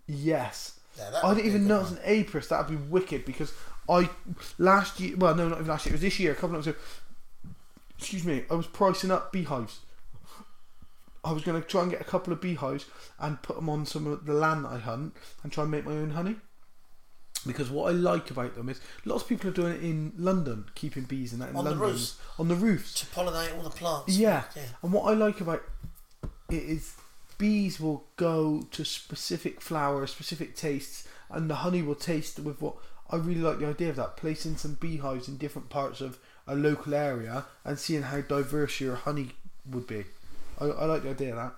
Yes. 0.07 0.79
Yeah, 0.97 1.19
I 1.23 1.33
didn't 1.33 1.47
even 1.47 1.67
know 1.67 1.81
it's 1.81 1.91
an 1.91 1.97
apiarist. 1.97 2.49
That'd 2.49 2.67
be 2.67 2.75
wicked 2.75 3.25
because 3.25 3.53
I 3.89 4.09
last 4.57 4.99
year, 4.99 5.17
well, 5.17 5.35
no, 5.35 5.49
not 5.49 5.55
even 5.59 5.67
last 5.67 5.85
year. 5.85 5.93
It 5.93 5.95
was 5.95 6.01
this 6.01 6.19
year. 6.19 6.31
A 6.31 6.35
couple 6.35 6.55
of 6.55 6.65
months 6.65 6.67
ago. 6.67 6.77
Excuse 7.97 8.25
me. 8.25 8.43
I 8.49 8.55
was 8.55 8.67
pricing 8.67 9.11
up 9.11 9.31
beehives. 9.31 9.79
I 11.23 11.31
was 11.31 11.43
going 11.43 11.61
to 11.61 11.65
try 11.67 11.83
and 11.83 11.91
get 11.91 12.01
a 12.01 12.05
couple 12.05 12.33
of 12.33 12.41
beehives 12.41 12.85
and 13.19 13.41
put 13.41 13.55
them 13.55 13.69
on 13.69 13.85
some 13.85 14.07
of 14.07 14.25
the 14.25 14.33
land 14.33 14.65
that 14.65 14.73
I 14.73 14.77
hunt 14.79 15.15
and 15.41 15.51
try 15.51 15.63
and 15.63 15.71
make 15.71 15.85
my 15.85 15.93
own 15.93 16.11
honey. 16.11 16.35
Because 17.47 17.69
what 17.69 17.89
I 17.89 17.91
like 17.93 18.29
about 18.31 18.55
them 18.55 18.69
is 18.69 18.79
lots 19.05 19.23
of 19.23 19.29
people 19.29 19.49
are 19.49 19.53
doing 19.53 19.73
it 19.73 19.83
in 19.83 20.13
London, 20.17 20.65
keeping 20.75 21.03
bees 21.03 21.33
and 21.33 21.41
that 21.41 21.49
in 21.49 21.55
On 21.55 21.63
the 21.65 21.71
London 21.71 21.89
roofs? 21.89 22.17
on 22.39 22.47
the 22.47 22.55
roofs. 22.55 22.93
to 23.01 23.05
pollinate 23.07 23.55
all 23.57 23.63
the 23.63 23.69
plants. 23.69 24.17
Yeah. 24.17 24.43
yeah. 24.55 24.63
And 24.81 24.91
what 24.93 25.03
I 25.09 25.13
like 25.13 25.39
about 25.41 25.61
it 26.49 26.63
is 26.63 26.95
bees 27.37 27.79
will 27.79 28.05
go 28.15 28.61
to 28.71 28.85
specific 28.85 29.61
flowers, 29.61 30.11
specific 30.11 30.55
tastes, 30.55 31.07
and 31.29 31.49
the 31.49 31.55
honey 31.55 31.81
will 31.81 31.95
taste 31.95 32.39
with 32.39 32.61
what 32.61 32.75
I 33.09 33.17
really 33.17 33.41
like 33.41 33.59
the 33.59 33.67
idea 33.67 33.89
of 33.89 33.95
that. 33.97 34.15
Placing 34.17 34.55
some 34.57 34.75
beehives 34.75 35.27
in 35.27 35.37
different 35.37 35.69
parts 35.69 35.99
of 36.01 36.19
a 36.47 36.55
local 36.55 36.93
area 36.93 37.45
and 37.63 37.79
seeing 37.79 38.03
how 38.03 38.21
diverse 38.21 38.79
your 38.81 38.95
honey 38.95 39.31
would 39.69 39.87
be. 39.87 40.05
I, 40.59 40.65
I 40.65 40.85
like 40.85 41.03
the 41.03 41.11
idea 41.11 41.35
of 41.35 41.37
that. 41.37 41.53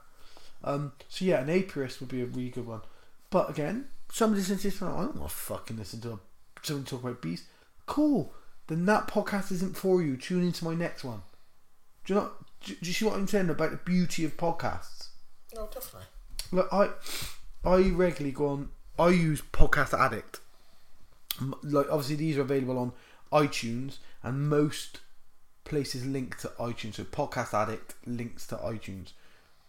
Um, 0.63 0.93
so 1.09 1.25
yeah, 1.25 1.41
an 1.41 1.47
apiarist 1.47 1.99
would 1.99 2.09
be 2.09 2.21
a 2.21 2.25
really 2.25 2.49
good 2.49 2.67
one. 2.67 2.81
But 3.29 3.49
again, 3.49 3.87
somebody 4.11 4.41
listens 4.41 4.61
to 4.61 4.69
this 4.69 4.81
and 4.81 4.91
I 4.91 5.01
don't 5.01 5.15
want 5.17 5.29
to 5.29 5.35
fucking 5.35 5.77
listen 5.77 6.01
to 6.01 6.19
someone 6.61 6.85
talk 6.85 7.03
about 7.03 7.21
bees. 7.21 7.43
Cool. 7.85 8.33
Then 8.67 8.85
that 8.85 9.07
podcast 9.07 9.51
isn't 9.51 9.77
for 9.77 10.01
you. 10.01 10.17
Tune 10.17 10.43
into 10.43 10.65
my 10.65 10.73
next 10.73 11.03
one. 11.03 11.21
Do 12.05 12.13
you 12.13 12.19
know? 12.19 12.31
Do, 12.63 12.73
do 12.73 12.87
you 12.87 12.93
see 12.93 13.05
what 13.05 13.15
I'm 13.15 13.27
saying 13.27 13.49
about 13.49 13.71
the 13.71 13.77
beauty 13.77 14.25
of 14.25 14.37
podcasts? 14.37 15.09
No, 15.53 15.67
definitely. 15.71 16.07
Look, 16.51 16.67
I 16.71 16.89
I 17.63 17.89
regularly 17.89 18.31
go 18.31 18.47
on. 18.47 18.69
I 18.97 19.09
use 19.09 19.41
Podcast 19.41 19.97
Addict. 19.97 20.39
Like 21.63 21.87
obviously 21.91 22.15
these 22.15 22.37
are 22.37 22.41
available 22.41 22.77
on 22.79 22.93
iTunes 23.31 23.97
and 24.23 24.49
most 24.49 24.99
places 25.63 26.05
link 26.05 26.37
to 26.39 26.47
iTunes. 26.59 26.95
So 26.95 27.03
Podcast 27.03 27.53
Addict 27.53 27.95
links 28.05 28.45
to 28.47 28.55
iTunes. 28.57 29.13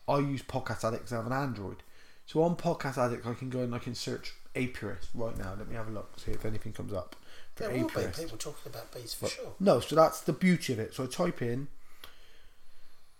I 0.09 0.19
use 0.19 0.43
Podcast 0.43 0.85
Addict 0.85 1.03
because 1.05 1.12
I 1.12 1.16
have 1.16 1.27
an 1.27 1.33
Android. 1.33 1.83
So 2.27 2.43
on 2.43 2.57
Podcast 2.57 2.99
Addict, 2.99 3.27
I 3.27 3.35
can 3.35 3.51
go 3.51 3.61
and 3.61 3.74
I 3.74 3.78
can 3.78 3.95
search 3.95 4.35
apiarist 4.55 5.09
right 5.15 5.37
now. 5.39 5.55
Let 5.59 5.69
me 5.69 5.74
have 5.74 5.89
a 5.89 5.93
look, 5.93 6.19
see 6.19 6.33
if 6.33 6.45
anything 6.45 6.73
comes 6.73 6.93
up 6.93 7.16
for 7.55 7.65
There 7.65 7.73
will 7.73 7.89
be 7.89 8.07
people 8.15 8.37
talking 8.39 8.66
about 8.73 8.93
bees 8.93 9.15
for 9.15 9.24
But- 9.27 9.33
sure. 9.33 9.53
No, 9.61 9.81
so 9.81 9.95
that's 9.97 10.20
the 10.20 10.33
beauty 10.33 10.73
of 10.73 10.78
it. 10.78 10.95
So 10.95 11.05
I 11.05 11.07
type 11.07 11.41
in, 11.43 11.69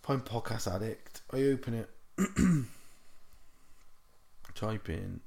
find 0.03 0.25
Podcast 0.25 0.73
Addict. 0.73 1.21
I 1.33 1.43
open 1.45 1.75
it. 1.75 1.91
type 4.55 4.89
in 4.89 5.21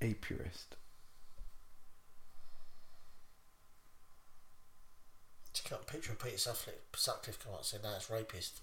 apiarist. 0.00 0.76
Got 5.70 5.82
a 5.82 5.84
picture 5.92 6.12
of 6.12 6.18
Peter 6.18 6.36
Sutcliffe, 6.38 6.74
Sutcliffe 6.96 7.42
come 7.42 7.52
up 7.54 7.60
and 7.60 7.66
said, 7.66 7.82
"No, 7.82 7.94
it's 7.96 8.10
rapist." 8.10 8.60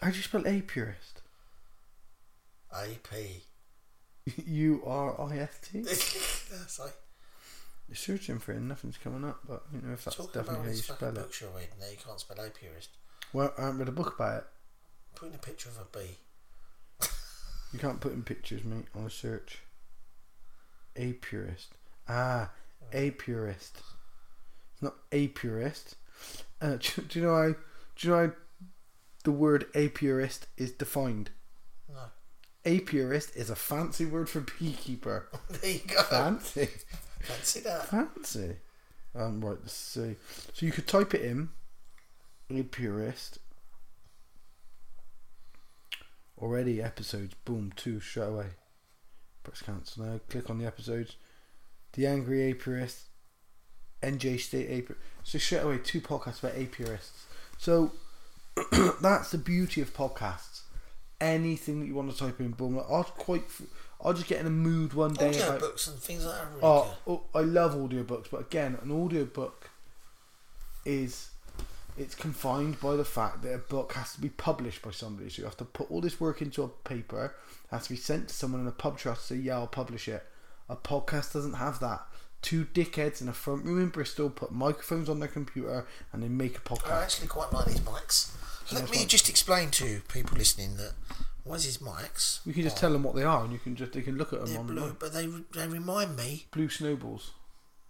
How 0.00 0.10
do 0.10 0.16
you 0.16 0.22
spell 0.22 0.42
apiarist? 0.42 1.22
AP. 2.74 3.12
U 4.46 4.82
R 4.84 5.20
I 5.20 5.38
S 5.38 5.58
T. 5.62 5.80
That's 5.82 6.78
like 6.80 6.94
You're 7.88 7.96
searching 7.96 8.38
for 8.38 8.52
it 8.52 8.56
and 8.56 8.68
nothing's 8.68 8.98
coming 8.98 9.24
up, 9.24 9.40
but 9.46 9.62
you 9.72 9.80
know 9.82 9.92
if 9.92 10.04
that's 10.04 10.16
Talking 10.16 10.32
definitely 10.42 10.66
how 10.66 10.70
you 10.72 10.76
spell 10.82 11.08
it. 11.08 11.14
books 11.14 11.40
you're 11.40 11.50
reading 11.50 11.68
you 11.90 11.96
can't 12.04 12.20
spell 12.20 12.36
apiarist. 12.36 12.88
Well, 13.32 13.52
I 13.58 13.62
haven't 13.62 13.78
read 13.78 13.88
a 13.88 13.92
book 13.92 14.14
about 14.16 14.38
it. 14.38 14.44
Putting 15.14 15.34
a 15.34 15.38
picture 15.38 15.68
of 15.68 15.78
a 15.78 15.98
bee. 15.98 16.16
You 17.74 17.80
can't 17.80 18.00
put 18.00 18.12
in 18.12 18.22
pictures, 18.22 18.62
mate, 18.62 18.86
on 18.94 19.04
a 19.04 19.10
search. 19.10 19.58
A 20.94 21.14
purist. 21.14 21.72
Ah, 22.08 22.50
a 22.92 23.10
purist. 23.10 23.78
It's 24.72 24.80
not 24.82 24.94
a 25.10 25.26
purist. 25.26 25.96
Uh, 26.60 26.76
do, 26.80 27.02
do 27.02 27.18
you 27.18 27.26
know 27.26 27.34
how? 27.34 27.48
Do 27.96 28.08
you 28.08 28.10
know 28.10 28.26
how 28.28 28.32
the 29.24 29.32
word 29.32 29.66
a 29.74 29.88
purist 29.88 30.46
is 30.56 30.70
defined? 30.70 31.30
No. 31.92 31.98
A 32.64 32.78
purist 32.78 33.34
is 33.34 33.50
a 33.50 33.56
fancy 33.56 34.06
word 34.06 34.28
for 34.28 34.46
beekeeper. 34.60 35.28
there 35.50 35.72
you 35.72 35.80
go. 35.88 36.00
Fancy, 36.04 36.68
Fancy 37.22 37.58
that. 37.60 37.88
fancy. 37.88 38.54
Um, 39.16 39.44
right. 39.44 39.58
Let's 39.60 39.72
see. 39.72 40.14
So 40.52 40.64
you 40.64 40.70
could 40.70 40.86
type 40.86 41.12
it 41.12 41.22
in. 41.22 41.48
A 42.50 42.62
purist. 42.62 43.40
Already 46.38 46.82
episodes. 46.82 47.34
Boom. 47.44 47.72
Two 47.76 48.00
straight 48.00 48.28
away. 48.28 48.46
Press 49.42 49.62
cancel 49.62 50.04
now. 50.04 50.20
Click 50.28 50.50
on 50.50 50.58
the 50.58 50.66
episodes. 50.66 51.16
The 51.92 52.06
Angry 52.06 52.52
Apiarist. 52.52 53.02
NJ 54.02 54.38
State 54.40 54.68
Apiarist. 54.70 54.96
So 55.22 55.38
straight 55.38 55.62
away 55.62 55.78
two 55.78 56.00
podcasts 56.00 56.40
about 56.42 56.56
apiarists. 56.56 57.24
So 57.58 57.92
that's 59.00 59.30
the 59.30 59.38
beauty 59.38 59.80
of 59.80 59.94
podcasts. 59.94 60.62
Anything 61.20 61.80
that 61.80 61.86
you 61.86 61.94
want 61.94 62.10
to 62.12 62.18
type 62.18 62.40
in, 62.40 62.50
boom. 62.50 62.76
Like, 62.76 62.86
I'll 62.90 63.04
quite. 63.04 63.44
I'll 64.02 64.12
just 64.12 64.26
get 64.26 64.40
in 64.40 64.46
a 64.46 64.50
mood 64.50 64.92
one 64.92 65.14
day. 65.14 65.28
Audio 65.28 65.46
about- 65.48 65.60
books 65.60 65.86
and 65.86 65.98
things 65.98 66.26
like 66.26 66.34
that 66.34 66.48
really 66.50 66.60
Oh, 66.62 66.94
oh, 67.06 67.22
I 67.34 67.40
love 67.40 67.74
audiobooks, 67.74 68.26
but 68.30 68.40
again, 68.42 68.76
an 68.82 68.90
audiobook 68.90 69.70
is 70.84 71.30
it's 71.96 72.14
confined 72.14 72.80
by 72.80 72.96
the 72.96 73.04
fact 73.04 73.42
that 73.42 73.54
a 73.54 73.58
book 73.58 73.92
has 73.94 74.14
to 74.14 74.20
be 74.20 74.28
published 74.28 74.82
by 74.82 74.90
somebody. 74.90 75.30
So 75.30 75.40
you 75.42 75.44
have 75.44 75.56
to 75.58 75.64
put 75.64 75.90
all 75.90 76.00
this 76.00 76.20
work 76.20 76.42
into 76.42 76.62
a 76.62 76.68
paper, 76.68 77.34
has 77.70 77.84
to 77.84 77.90
be 77.90 77.96
sent 77.96 78.28
to 78.28 78.34
someone 78.34 78.60
in 78.62 78.66
a 78.66 78.72
pub 78.72 78.98
trust 78.98 79.28
to 79.28 79.34
say, 79.34 79.40
Yeah, 79.40 79.56
I'll 79.58 79.66
publish 79.66 80.08
it. 80.08 80.24
A 80.68 80.76
podcast 80.76 81.32
doesn't 81.34 81.54
have 81.54 81.78
that. 81.80 82.02
Two 82.42 82.64
dickheads 82.66 83.20
in 83.22 83.28
a 83.28 83.32
front 83.32 83.64
room 83.64 83.80
in 83.80 83.88
Bristol 83.88 84.28
put 84.28 84.52
microphones 84.52 85.08
on 85.08 85.18
their 85.18 85.28
computer 85.28 85.86
and 86.12 86.22
they 86.22 86.28
make 86.28 86.58
a 86.58 86.60
podcast. 86.60 86.92
I 86.92 87.02
actually 87.02 87.28
quite 87.28 87.52
like 87.52 87.66
these 87.66 87.80
mics. 87.80 88.32
Let 88.72 88.90
me 88.90 89.04
just 89.06 89.28
explain 89.28 89.70
to 89.72 90.00
people 90.08 90.36
listening 90.38 90.76
that 90.76 90.92
what 91.44 91.56
is 91.56 91.64
these 91.64 91.78
mics? 91.78 92.44
We 92.46 92.52
can 92.54 92.62
just 92.62 92.76
Oh, 92.78 92.80
tell 92.80 92.92
them 92.92 93.02
what 93.02 93.14
they 93.14 93.22
are 93.22 93.44
and 93.44 93.52
you 93.52 93.58
can 93.58 93.76
just 93.76 93.92
they 93.92 94.00
can 94.02 94.16
look 94.16 94.32
at 94.32 94.40
them 94.40 94.48
They're 94.48 94.58
on 94.60 94.66
blue, 94.66 94.88
the 94.88 94.94
but 94.94 95.12
they 95.12 95.26
they 95.52 95.68
remind 95.68 96.16
me. 96.16 96.46
blue 96.50 96.68
snowballs. 96.68 97.32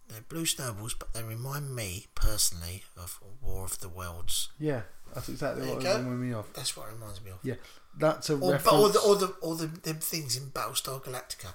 They're 0.09 0.21
blue 0.29 0.47
snowballs, 0.47 0.95
but 0.95 1.13
they 1.15 1.23
remind 1.23 1.75
me 1.75 2.07
personally 2.15 2.83
of 2.97 3.19
War 3.43 3.65
of 3.65 3.81
the 3.81 3.89
Worlds. 3.89 4.51
Yeah, 4.59 4.83
that's 5.15 5.29
exactly 5.29 5.63
There 5.65 5.75
what 5.75 5.83
you 5.83 5.89
it 5.89 5.93
go. 5.93 5.99
reminded 5.99 6.27
me 6.27 6.33
of. 6.35 6.53
That's 6.55 6.77
what 6.77 6.89
it 6.89 6.93
reminds 6.95 7.23
me 7.25 7.31
of. 7.31 7.39
Yeah, 7.43 7.55
that's 7.99 8.29
a 8.31 8.37
Or, 8.37 8.53
reference. 8.53 8.67
or 8.79 8.89
the 8.91 8.99
or 9.01 9.17
the 9.17 9.27
or 9.41 9.57
the 9.57 9.67
them 9.67 9.97
things 9.99 10.37
in 10.37 10.51
Battlestar 10.51 11.03
Galactica. 11.03 11.55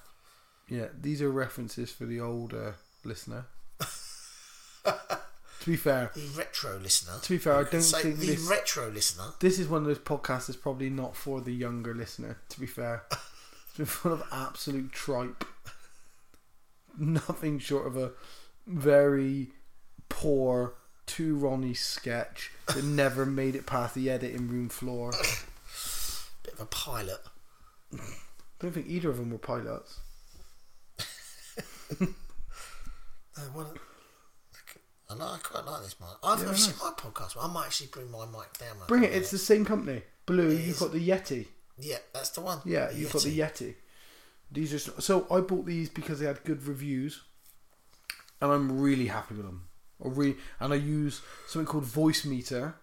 Yeah, 0.68 0.88
these 1.00 1.22
are 1.22 1.32
references 1.32 1.92
for 1.92 2.06
the 2.06 2.20
older 2.20 2.76
listener. 3.04 3.46
to 4.86 5.66
be 5.66 5.76
fair, 5.76 6.12
The 6.16 6.28
retro 6.38 6.78
listener. 6.80 7.20
to 7.22 7.30
be 7.30 7.38
fair, 7.38 7.54
I 7.56 7.64
don't 7.64 7.82
Say 7.82 8.02
think 8.02 8.20
the 8.20 8.26
this 8.28 8.42
retro 8.50 8.90
listener. 8.90 9.26
this 9.40 9.60
is 9.60 9.68
one 9.68 9.82
of 9.82 9.88
those 9.88 10.00
podcasts 10.00 10.48
that's 10.48 10.58
probably 10.58 10.90
not 10.90 11.16
for 11.16 11.42
the 11.42 11.52
younger 11.54 11.94
listener. 11.94 12.38
To 12.50 12.60
be 12.60 12.66
fair, 12.66 13.04
it's 13.12 13.78
been 13.78 13.86
full 13.86 14.14
of 14.14 14.24
absolute 14.32 14.92
tripe. 14.92 15.44
Nothing 16.98 17.60
short 17.60 17.88
of 17.88 17.96
a 17.98 18.12
very 18.70 19.50
poor 20.08 20.76
two 21.06 21.36
Ronnie 21.36 21.74
sketch 21.74 22.52
that 22.68 22.84
never 22.84 23.26
made 23.26 23.56
it 23.56 23.66
past 23.66 23.96
the 23.96 24.10
editing 24.10 24.48
room 24.48 24.70
floor. 24.70 25.12
Bit 26.44 26.54
of 26.54 26.60
a 26.62 26.66
pilot. 26.66 27.20
I 27.94 27.98
don't 28.60 28.72
think 28.72 28.88
either 28.88 29.10
of 29.10 29.18
them 29.18 29.32
were 29.32 29.38
pilots. 29.40 30.00
One, 33.54 33.66
I 35.10 35.16
know 35.16 35.26
I 35.26 35.38
quite 35.42 35.66
like 35.66 35.84
this 35.84 35.96
mic. 36.00 36.10
I've 36.24 36.40
Yeah, 36.40 36.46
never 36.46 36.52
nice. 36.58 36.66
seen 36.66 36.76
my 36.84 36.92
podcast. 36.92 37.36
but 37.36 37.42
I 37.44 37.48
might 37.48 37.66
actually 37.68 37.88
bring 37.88 38.12
my 38.12 38.26
mic 38.26 38.58
down. 38.60 38.76
Bring 38.88 39.04
it. 39.04 39.14
It's 39.14 39.32
the 39.32 39.38
same 39.38 39.66
company. 39.66 40.04
Blue. 40.26 40.50
It 40.50 40.60
You've 40.60 40.70
is. 40.70 40.80
got 40.80 40.92
the 40.92 41.10
Yeti. 41.10 41.48
yeah, 41.80 41.98
that's 42.14 42.30
the 42.32 42.42
one. 42.42 42.60
Yeah, 42.66 42.88
The 42.88 42.96
you've 43.00 43.12
got 43.14 43.24
the 43.24 43.38
Yeti. 43.40 43.68
Yeti. 43.70 43.76
These 44.52 44.74
are 44.74 45.02
so 45.02 45.26
I 45.32 45.40
bought 45.42 45.66
these 45.66 45.90
because 45.90 46.20
they 46.20 46.26
had 46.26 46.44
good 46.44 46.64
reviews, 46.66 47.22
and 48.42 48.52
I'm 48.52 48.80
really 48.80 49.08
happy 49.08 49.36
with 49.36 49.46
them. 49.46 49.70
I 50.04 50.08
re- 50.08 50.36
and 50.60 50.74
I 50.74 50.78
use 50.78 51.22
something 51.48 51.68
called 51.68 51.86
Voicemeeter 51.86 52.74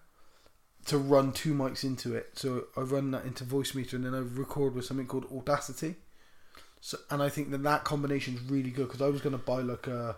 to 0.85 0.97
run 0.97 1.31
two 1.31 1.53
mics 1.53 1.83
into 1.83 2.15
it. 2.15 2.31
So 2.33 2.65
I 2.77 2.81
run 2.81 3.11
that 3.11 3.25
into 3.25 3.43
Voicemeeter, 3.43 3.93
and 3.93 4.05
then 4.05 4.13
I 4.13 4.19
record 4.19 4.75
with 4.75 4.85
something 4.85 5.07
called 5.07 5.25
Audacity. 5.31 5.95
So 6.79 6.97
and 7.09 7.21
I 7.21 7.29
think 7.29 7.51
that 7.51 7.63
that 7.63 7.83
combination 7.83 8.35
is 8.35 8.41
really 8.41 8.69
good 8.69 8.87
because 8.87 9.01
I 9.01 9.07
was 9.07 9.21
going 9.21 9.33
to 9.37 9.43
buy 9.43 9.61
like 9.61 9.87
a 9.87 10.15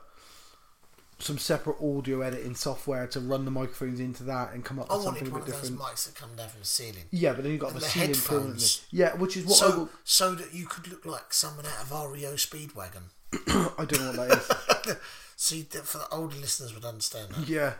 some 1.19 1.37
separate 1.37 1.75
audio 1.81 2.21
editing 2.21 2.55
software 2.55 3.05
to 3.07 3.19
run 3.19 3.43
the 3.43 3.51
microphones 3.51 3.99
into 3.99 4.23
that 4.23 4.53
and 4.53 4.63
come 4.63 4.79
up 4.79 4.89
I 4.89 4.95
with 4.95 5.03
something 5.03 5.27
a 5.27 5.31
bit 5.31 5.45
different. 5.45 5.77
mics 5.77 6.05
that 6.05 6.15
come 6.15 6.35
down 6.35 6.47
from 6.47 6.61
the 6.61 6.65
ceiling. 6.65 7.03
Yeah, 7.11 7.33
but 7.33 7.43
then 7.43 7.51
you 7.51 7.57
got 7.57 7.73
the, 7.73 7.79
the 7.79 7.85
ceiling 7.85 8.13
permanently. 8.13 8.67
Yeah, 8.91 9.15
which 9.15 9.35
is 9.35 9.45
what 9.45 9.55
I 9.55 9.69
so, 9.69 9.77
will. 9.77 9.89
so 10.05 10.35
that 10.35 10.53
you 10.53 10.65
could 10.65 10.87
look 10.87 11.05
like 11.05 11.33
someone 11.33 11.65
out 11.65 11.81
of 11.81 11.91
REO 11.91 12.33
Speedwagon. 12.33 13.03
I 13.77 13.85
don't 13.85 13.99
know 13.99 14.13
what 14.13 14.29
that 14.29 14.87
is. 14.87 14.95
See, 15.41 15.61
that 15.71 15.87
for 15.87 15.99
the 15.99 16.09
older 16.09 16.35
listeners 16.35 16.73
would 16.75 16.83
understand 16.83 17.29
that. 17.29 17.47
Yeah. 17.47 17.75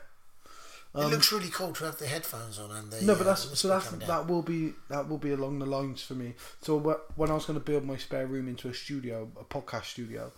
it 0.96 1.08
looks 1.08 1.30
really 1.34 1.50
cool 1.50 1.74
to 1.74 1.84
have 1.84 1.98
the 1.98 2.08
headphones 2.08 2.58
on 2.58 2.72
and 2.72 2.90
the 2.90 3.00
Um, 3.00 3.06
No, 3.06 3.16
but 3.16 3.24
uh, 3.28 3.32
that's 3.32 3.50
the 3.50 3.56
so 3.58 3.68
that's 3.68 3.90
that 3.90 4.28
will 4.30 4.42
be 4.42 4.76
that 4.88 5.10
will 5.10 5.18
be 5.18 5.32
along 5.32 5.60
the 5.60 5.66
lines 5.66 6.02
for 6.02 6.14
me. 6.14 6.36
So 6.62 6.78
when 7.18 7.30
I 7.30 7.34
was 7.34 7.46
going 7.46 7.60
to 7.60 7.66
build 7.66 7.84
my 7.84 7.98
spare 7.98 8.28
room 8.28 8.48
into 8.48 8.70
a 8.70 8.74
studio, 8.74 9.30
a 9.38 9.44
podcast 9.44 9.88
studio, 9.88 10.32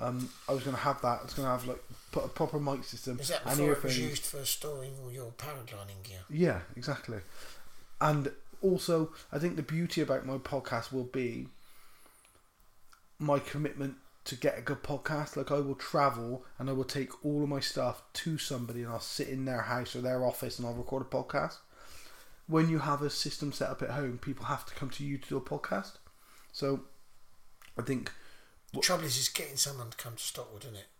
um, 0.00 0.28
I 0.48 0.52
was 0.52 0.64
going 0.64 0.74
to 0.74 0.82
have 0.82 1.00
that. 1.02 1.20
I 1.20 1.22
was 1.22 1.34
going 1.34 1.46
to 1.46 1.52
have 1.52 1.64
like 1.68 1.82
put 2.10 2.24
a 2.24 2.28
proper 2.28 2.58
mic 2.58 2.82
system 2.82 3.20
Is 3.20 3.28
that 3.28 3.42
and 3.46 3.56
before 3.56 3.72
it 3.74 3.82
was 3.84 3.96
used 3.96 4.26
for 4.26 4.44
storing 4.44 4.94
all 5.00 5.12
your 5.12 5.30
paragliding 5.38 6.02
gear? 6.02 6.24
Yeah, 6.28 6.62
exactly. 6.74 7.18
And 8.00 8.32
also, 8.62 9.12
I 9.32 9.38
think 9.38 9.54
the 9.54 9.62
beauty 9.62 10.00
about 10.00 10.26
my 10.26 10.38
podcast 10.38 10.92
will 10.92 11.04
be 11.04 11.46
my 13.20 13.38
commitment 13.38 13.94
to 14.24 14.34
get 14.36 14.58
a 14.58 14.62
good 14.62 14.82
podcast. 14.82 15.36
Like 15.36 15.50
I 15.50 15.58
will 15.60 15.74
travel 15.74 16.44
and 16.58 16.68
I 16.70 16.72
will 16.72 16.84
take 16.84 17.24
all 17.24 17.42
of 17.42 17.48
my 17.48 17.60
stuff 17.60 18.02
to 18.14 18.38
somebody 18.38 18.82
and 18.82 18.90
I'll 18.92 19.00
sit 19.00 19.28
in 19.28 19.44
their 19.44 19.62
house 19.62 19.94
or 19.94 20.00
their 20.00 20.24
office 20.24 20.58
and 20.58 20.66
I'll 20.66 20.74
record 20.74 21.02
a 21.02 21.04
podcast. 21.06 21.56
When 22.46 22.68
you 22.68 22.78
have 22.80 23.00
a 23.02 23.10
system 23.10 23.52
set 23.52 23.70
up 23.70 23.82
at 23.82 23.90
home, 23.90 24.18
people 24.18 24.46
have 24.46 24.66
to 24.66 24.74
come 24.74 24.90
to 24.90 25.04
you 25.04 25.18
to 25.18 25.28
do 25.28 25.36
a 25.36 25.40
podcast. 25.40 25.92
So 26.52 26.82
I 27.78 27.82
think 27.82 28.12
The 28.72 28.80
trouble 28.80 29.04
is, 29.04 29.16
is 29.18 29.28
getting 29.28 29.56
someone 29.56 29.90
to 29.90 29.96
come 29.96 30.14
to 30.16 30.22
Stockwood, 30.22 30.62
isn't 30.64 30.76
it? 30.76 30.86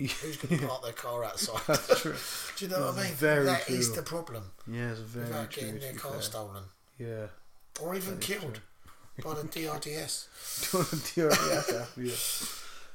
Yeah. 0.00 0.08
Who's 0.22 0.38
going 0.38 0.58
to 0.60 0.66
park 0.66 0.82
their 0.82 0.92
car 0.94 1.24
outside? 1.24 1.60
that's 1.66 2.00
true. 2.00 2.14
Do 2.56 2.64
you 2.64 2.70
know 2.70 2.86
what 2.86 2.98
I 2.98 3.02
mean? 3.04 3.12
very 3.12 3.44
That 3.44 3.68
is 3.68 3.88
true. 3.88 3.96
the 3.96 4.02
problem. 4.02 4.44
Yeah, 4.66 4.92
it's 4.92 5.00
very 5.00 5.26
Without 5.26 5.50
true. 5.50 5.62
getting 5.62 5.78
their 5.80 5.92
car 5.92 6.12
fair. 6.12 6.22
stolen. 6.22 6.64
Yeah. 6.98 7.26
Or 7.82 7.94
even 7.94 8.18
killed 8.18 8.60
by 9.22 9.34
the 9.34 9.42
DRDS. 9.42 10.28
DRDS 11.14 11.96
yeah. 11.98 12.14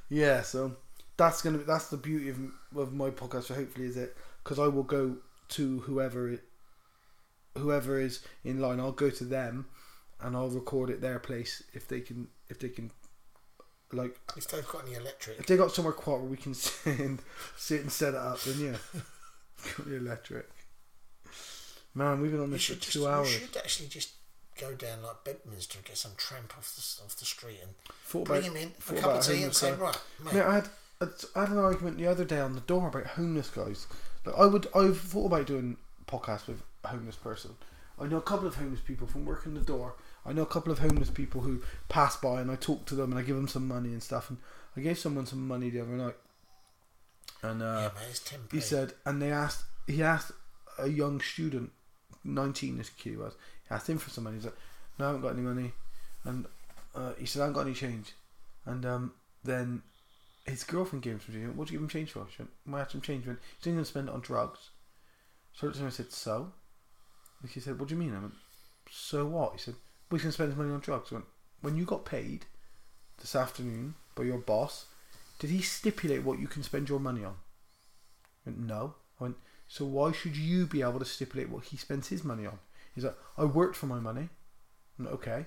Yeah, 0.08 0.42
so 0.42 0.76
that's 1.16 1.42
gonna 1.42 1.58
be, 1.58 1.64
that's 1.64 1.88
the 1.88 1.96
beauty 1.96 2.28
of, 2.28 2.38
of 2.76 2.92
my 2.92 3.10
podcast. 3.10 3.44
So 3.44 3.54
hopefully, 3.54 3.86
is 3.86 3.96
it 3.96 4.16
because 4.42 4.58
I 4.58 4.66
will 4.68 4.82
go 4.82 5.16
to 5.50 5.80
whoever 5.80 6.28
it, 6.30 6.44
whoever 7.58 8.00
is 8.00 8.22
in 8.44 8.60
line. 8.60 8.80
I'll 8.80 8.92
go 8.92 9.10
to 9.10 9.24
them, 9.24 9.66
and 10.20 10.36
I'll 10.36 10.48
record 10.48 10.90
at 10.90 11.00
their 11.00 11.18
place 11.18 11.62
if 11.72 11.88
they 11.88 12.00
can 12.00 12.28
if 12.48 12.58
they 12.58 12.68
can, 12.68 12.90
like 13.92 14.18
If 14.36 14.48
they've 14.48 14.66
got 14.68 14.84
any 14.86 14.94
electric. 14.94 15.38
if 15.40 15.46
they 15.46 15.56
got 15.56 15.72
somewhere 15.72 15.94
quiet 15.94 16.20
where 16.20 16.30
we 16.30 16.36
can 16.36 16.54
sit 16.54 16.98
and 16.98 17.20
sit 17.56 17.80
and 17.82 17.90
set 17.92 18.14
it 18.14 18.20
up. 18.20 18.40
Then 18.42 18.60
yeah, 18.60 19.00
got 19.76 19.86
the 19.88 19.96
electric. 19.96 20.48
Man, 21.94 22.20
we've 22.20 22.30
been 22.30 22.40
on 22.40 22.48
You 22.48 22.52
this 22.52 22.64
for 22.66 22.72
should, 22.74 22.80
just, 22.82 22.92
two 22.92 23.00
you 23.00 23.08
hours. 23.08 23.28
should 23.28 23.56
actually 23.56 23.88
just 23.88 24.10
go 24.60 24.74
down 24.74 25.02
like 25.02 25.24
Bedminster 25.24 25.78
and 25.78 25.86
get 25.86 25.96
some 25.96 26.12
tramp 26.16 26.54
off 26.56 26.74
the, 26.74 27.04
off 27.04 27.16
the 27.16 27.24
street 27.24 27.58
and 27.62 27.72
Thought 28.04 28.24
bring 28.26 28.40
about- 28.46 28.50
him 28.50 28.56
in, 28.56 28.70
for 28.78 28.94
a 28.94 29.00
cup 29.00 29.16
of 29.16 29.24
tea 29.24 29.42
and 29.42 29.54
say, 29.54 29.72
right, 29.72 29.98
mate, 30.24 30.34
Mate, 30.34 30.42
I 30.42 30.54
had 30.54 30.68
I 31.34 31.40
had 31.40 31.50
an 31.50 31.58
argument 31.58 31.98
the 31.98 32.06
other 32.06 32.24
day 32.24 32.40
on 32.40 32.54
the 32.54 32.60
door 32.60 32.88
about 32.88 33.06
homeless 33.06 33.50
guys. 33.50 33.86
Like 34.24 34.36
I 34.38 34.46
would, 34.46 34.66
I've 34.74 34.98
thought 35.00 35.26
about 35.26 35.46
doing 35.46 35.76
podcasts 36.06 36.46
with 36.46 36.62
a 36.84 36.88
homeless 36.88 37.16
person. 37.16 37.50
I 38.00 38.06
know 38.06 38.16
a 38.16 38.22
couple 38.22 38.46
of 38.46 38.56
homeless 38.56 38.80
people 38.80 39.06
from 39.06 39.24
working 39.26 39.54
the 39.54 39.60
door. 39.60 39.94
I 40.24 40.32
know 40.32 40.42
a 40.42 40.46
couple 40.46 40.72
of 40.72 40.78
homeless 40.80 41.10
people 41.10 41.42
who 41.42 41.62
pass 41.88 42.16
by 42.16 42.40
and 42.40 42.50
I 42.50 42.56
talk 42.56 42.86
to 42.86 42.94
them 42.94 43.12
and 43.12 43.18
I 43.20 43.22
give 43.22 43.36
them 43.36 43.48
some 43.48 43.68
money 43.68 43.90
and 43.90 44.02
stuff. 44.02 44.28
And 44.30 44.38
I 44.76 44.80
gave 44.80 44.98
someone 44.98 45.26
some 45.26 45.46
money 45.46 45.70
the 45.70 45.80
other 45.80 45.92
night, 45.92 46.16
and 47.42 47.62
uh, 47.62 47.90
yeah, 47.94 48.00
mate, 48.08 48.38
he 48.52 48.60
said, 48.60 48.92
and 49.04 49.22
they 49.22 49.30
asked, 49.32 49.64
he 49.86 50.02
asked 50.02 50.32
a 50.78 50.88
young 50.88 51.20
student, 51.20 51.70
19 52.24 52.76
this 52.78 52.90
kid 52.90 53.18
was, 53.18 53.34
asked 53.70 53.88
him 53.88 53.98
for 53.98 54.10
some 54.10 54.24
money. 54.24 54.36
He's 54.36 54.44
like, 54.44 54.56
no, 54.98 55.04
I 55.04 55.08
haven't 55.08 55.22
got 55.22 55.32
any 55.32 55.42
money. 55.42 55.72
And 56.24 56.46
uh, 56.94 57.12
he 57.18 57.26
said, 57.26 57.40
I 57.40 57.44
haven't 57.44 57.54
got 57.54 57.66
any 57.66 57.74
change. 57.74 58.12
And 58.64 58.84
um, 58.84 59.12
then 59.44 59.82
his 60.46 60.64
girlfriend 60.64 61.02
gave 61.02 61.14
him 61.14 61.20
some 61.24 61.34
change. 61.34 61.54
What 61.54 61.68
do 61.68 61.74
you 61.74 61.78
give 61.78 61.84
him 61.84 61.88
change 61.88 62.12
for? 62.12 62.26
She 62.30 62.42
went, 62.42 62.50
"Well, 62.66 62.76
I 62.76 62.78
had 62.80 62.90
some 62.90 63.00
change. 63.00 63.24
He 63.24 63.28
went, 63.28 63.40
He's 63.58 63.66
going 63.66 63.78
to 63.78 63.84
spend 63.84 64.08
it 64.08 64.14
on 64.14 64.20
drugs. 64.20 64.70
So 65.54 65.68
I 65.68 65.88
said, 65.90 66.12
So? 66.12 66.52
And 67.42 67.50
she 67.50 67.60
said, 67.60 67.78
What 67.78 67.88
do 67.88 67.94
you 67.94 68.00
mean? 68.00 68.14
I 68.14 68.20
went, 68.20 68.34
So 68.90 69.26
what? 69.26 69.52
He 69.52 69.58
said, 69.58 69.74
he's 70.10 70.20
going 70.22 70.30
to 70.30 70.32
spend 70.32 70.50
his 70.50 70.58
money 70.58 70.72
on 70.72 70.80
drugs. 70.80 71.10
I 71.10 71.16
went, 71.16 71.26
When 71.62 71.76
you 71.76 71.84
got 71.84 72.04
paid 72.04 72.46
this 73.20 73.34
afternoon 73.34 73.94
by 74.14 74.24
your 74.24 74.38
boss, 74.38 74.86
did 75.38 75.50
he 75.50 75.60
stipulate 75.60 76.22
what 76.22 76.38
you 76.38 76.46
can 76.46 76.62
spend 76.62 76.88
your 76.88 77.00
money 77.00 77.24
on? 77.24 77.34
I 78.46 78.50
went, 78.50 78.60
No. 78.60 78.94
I 79.20 79.24
went, 79.24 79.36
So 79.68 79.84
why 79.84 80.12
should 80.12 80.36
you 80.36 80.66
be 80.66 80.82
able 80.82 80.98
to 81.00 81.04
stipulate 81.04 81.50
what 81.50 81.64
he 81.64 81.76
spends 81.76 82.08
his 82.08 82.24
money 82.24 82.46
on? 82.46 82.58
He's 82.96 83.04
like, 83.04 83.16
I 83.38 83.44
worked 83.44 83.76
for 83.76 83.86
my 83.86 84.00
money. 84.00 84.30
Went, 84.98 85.12
okay. 85.12 85.46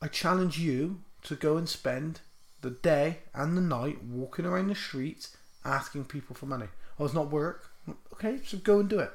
I 0.00 0.06
challenge 0.06 0.58
you 0.58 1.00
to 1.24 1.34
go 1.34 1.56
and 1.56 1.68
spend 1.68 2.20
the 2.60 2.70
day 2.70 3.18
and 3.34 3.56
the 3.56 3.62
night 3.62 4.04
walking 4.04 4.44
around 4.44 4.68
the 4.68 4.74
streets 4.76 5.36
asking 5.64 6.04
people 6.04 6.36
for 6.36 6.46
money. 6.46 6.66
Oh, 6.98 7.06
it's 7.06 7.14
not 7.14 7.30
work. 7.30 7.70
Okay, 8.12 8.38
so 8.46 8.58
go 8.58 8.78
and 8.78 8.88
do 8.88 9.00
it. 9.00 9.10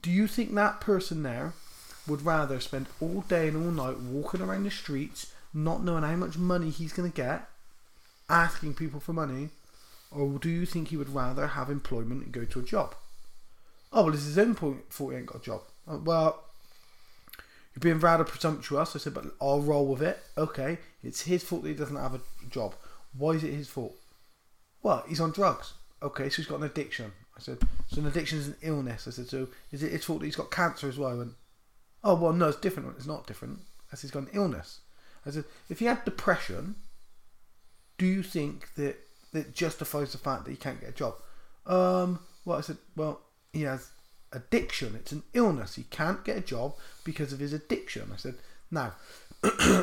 Do 0.00 0.10
you 0.10 0.26
think 0.26 0.54
that 0.54 0.80
person 0.80 1.22
there 1.22 1.52
would 2.06 2.22
rather 2.22 2.60
spend 2.60 2.86
all 3.00 3.22
day 3.22 3.48
and 3.48 3.56
all 3.56 3.72
night 3.72 3.98
walking 4.00 4.40
around 4.40 4.64
the 4.64 4.70
streets, 4.70 5.32
not 5.52 5.82
knowing 5.82 6.04
how 6.04 6.16
much 6.16 6.38
money 6.38 6.70
he's 6.70 6.92
going 6.92 7.10
to 7.10 7.16
get, 7.16 7.48
asking 8.28 8.74
people 8.74 9.00
for 9.00 9.12
money, 9.12 9.50
or 10.10 10.38
do 10.38 10.48
you 10.48 10.66
think 10.66 10.88
he 10.88 10.96
would 10.96 11.14
rather 11.14 11.48
have 11.48 11.68
employment 11.68 12.24
and 12.24 12.32
go 12.32 12.44
to 12.44 12.60
a 12.60 12.62
job? 12.62 12.94
Oh, 13.92 14.04
well, 14.04 14.14
it's 14.14 14.24
his 14.24 14.38
own 14.38 14.54
point 14.54 14.92
fault 14.92 15.12
he 15.12 15.18
ain't 15.18 15.26
got 15.26 15.42
a 15.42 15.44
job. 15.44 15.62
Uh, 15.88 15.98
well, 15.98 16.44
you're 17.74 17.80
being 17.80 18.00
rather 18.00 18.24
presumptuous. 18.24 18.96
I 18.96 18.98
said, 18.98 19.14
but 19.14 19.26
I'll 19.40 19.60
roll 19.60 19.86
with 19.86 20.02
it. 20.02 20.18
Okay, 20.36 20.78
it's 21.02 21.22
his 21.22 21.42
fault 21.42 21.62
that 21.62 21.68
he 21.68 21.74
doesn't 21.74 21.96
have 21.96 22.14
a 22.14 22.20
job. 22.50 22.74
Why 23.16 23.32
is 23.32 23.44
it 23.44 23.52
his 23.52 23.68
fault? 23.68 23.96
Well, 24.82 25.04
he's 25.08 25.20
on 25.20 25.32
drugs. 25.32 25.74
Okay, 26.02 26.28
so 26.28 26.36
he's 26.36 26.46
got 26.46 26.60
an 26.60 26.66
addiction. 26.66 27.12
I 27.36 27.40
said, 27.40 27.58
so 27.88 28.00
an 28.00 28.06
addiction 28.06 28.38
is 28.38 28.48
an 28.48 28.56
illness. 28.62 29.06
I 29.06 29.10
said, 29.10 29.28
so 29.28 29.48
is 29.72 29.82
it 29.82 29.92
his 29.92 30.04
fault 30.04 30.20
that 30.20 30.26
he's 30.26 30.36
got 30.36 30.50
cancer 30.50 30.88
as 30.88 30.98
well? 30.98 31.10
I 31.10 31.14
went, 31.14 31.32
oh, 32.02 32.14
well, 32.14 32.32
no, 32.32 32.48
it's 32.48 32.58
different. 32.58 32.94
It's 32.96 33.06
not 33.06 33.26
different. 33.26 33.60
Said, 33.90 34.00
he's 34.00 34.10
got 34.10 34.24
an 34.24 34.30
illness. 34.32 34.80
I 35.24 35.30
said, 35.30 35.44
if 35.68 35.78
he 35.80 35.86
had 35.86 36.04
depression, 36.04 36.76
do 37.98 38.06
you 38.06 38.22
think 38.22 38.74
that 38.74 38.96
that 39.32 39.54
justifies 39.54 40.12
the 40.12 40.18
fact 40.18 40.44
that 40.44 40.50
he 40.50 40.56
can't 40.56 40.80
get 40.80 40.90
a 40.90 40.92
job? 40.92 41.14
Um, 41.66 42.20
well, 42.44 42.58
I 42.58 42.60
said, 42.60 42.78
well, 42.94 43.20
he 43.52 43.62
has 43.62 43.90
addiction. 44.36 44.94
It's 44.94 45.12
an 45.12 45.22
illness. 45.32 45.74
He 45.74 45.84
can't 45.84 46.24
get 46.24 46.36
a 46.36 46.42
job 46.42 46.74
because 47.04 47.32
of 47.32 47.40
his 47.40 47.52
addiction. 47.52 48.10
I 48.12 48.16
said, 48.16 48.36
now, 48.70 48.94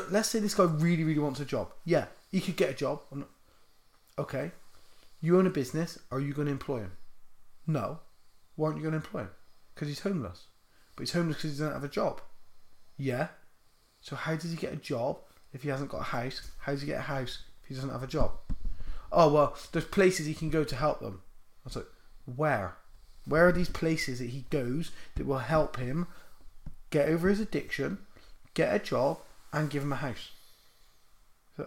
let's 0.09 0.29
say 0.29 0.39
this 0.39 0.53
guy 0.53 0.63
really, 0.63 1.03
really 1.03 1.19
wants 1.19 1.39
a 1.39 1.45
job. 1.45 1.71
Yeah, 1.85 2.05
he 2.31 2.39
could 2.39 2.55
get 2.55 2.69
a 2.69 2.75
job. 2.75 3.01
Okay. 4.17 4.51
You 5.21 5.37
own 5.37 5.47
a 5.47 5.51
business. 5.51 5.99
Are 6.11 6.19
you 6.19 6.33
going 6.33 6.47
to 6.47 6.51
employ 6.51 6.79
him? 6.79 6.91
No. 7.65 7.99
Why 8.55 8.67
aren't 8.67 8.77
you 8.77 8.83
going 8.83 8.99
to 8.99 9.05
employ 9.05 9.21
him? 9.21 9.29
Because 9.73 9.87
he's 9.87 10.01
homeless. 10.01 10.47
But 10.95 11.03
he's 11.03 11.13
homeless 11.13 11.37
because 11.37 11.51
he 11.51 11.59
doesn't 11.59 11.73
have 11.73 11.83
a 11.83 11.87
job. 11.87 12.21
Yeah. 12.97 13.27
So 14.01 14.15
how 14.15 14.35
does 14.35 14.51
he 14.51 14.57
get 14.57 14.73
a 14.73 14.77
job 14.77 15.19
if 15.53 15.63
he 15.63 15.69
hasn't 15.69 15.89
got 15.89 16.01
a 16.01 16.03
house? 16.03 16.51
How 16.59 16.73
does 16.73 16.81
he 16.81 16.87
get 16.87 16.99
a 16.99 17.03
house 17.03 17.43
if 17.63 17.69
he 17.69 17.75
doesn't 17.75 17.89
have 17.89 18.03
a 18.03 18.07
job? 18.07 18.31
Oh 19.11 19.31
well, 19.31 19.55
there's 19.71 19.85
places 19.85 20.25
he 20.25 20.33
can 20.33 20.49
go 20.49 20.63
to 20.63 20.75
help 20.75 20.99
them. 20.99 21.21
I 21.23 21.65
was 21.65 21.75
like, 21.77 21.87
where? 22.25 22.75
Where 23.25 23.47
are 23.47 23.51
these 23.51 23.69
places 23.69 24.19
that 24.19 24.29
he 24.29 24.45
goes 24.49 24.91
that 25.15 25.25
will 25.25 25.39
help 25.39 25.77
him 25.77 26.07
get 26.89 27.07
over 27.07 27.29
his 27.29 27.39
addiction, 27.39 27.99
get 28.53 28.75
a 28.75 28.79
job, 28.79 29.19
and 29.51 29.69
give 29.69 29.83
him 29.83 29.93
a 29.93 29.97
house? 29.97 30.31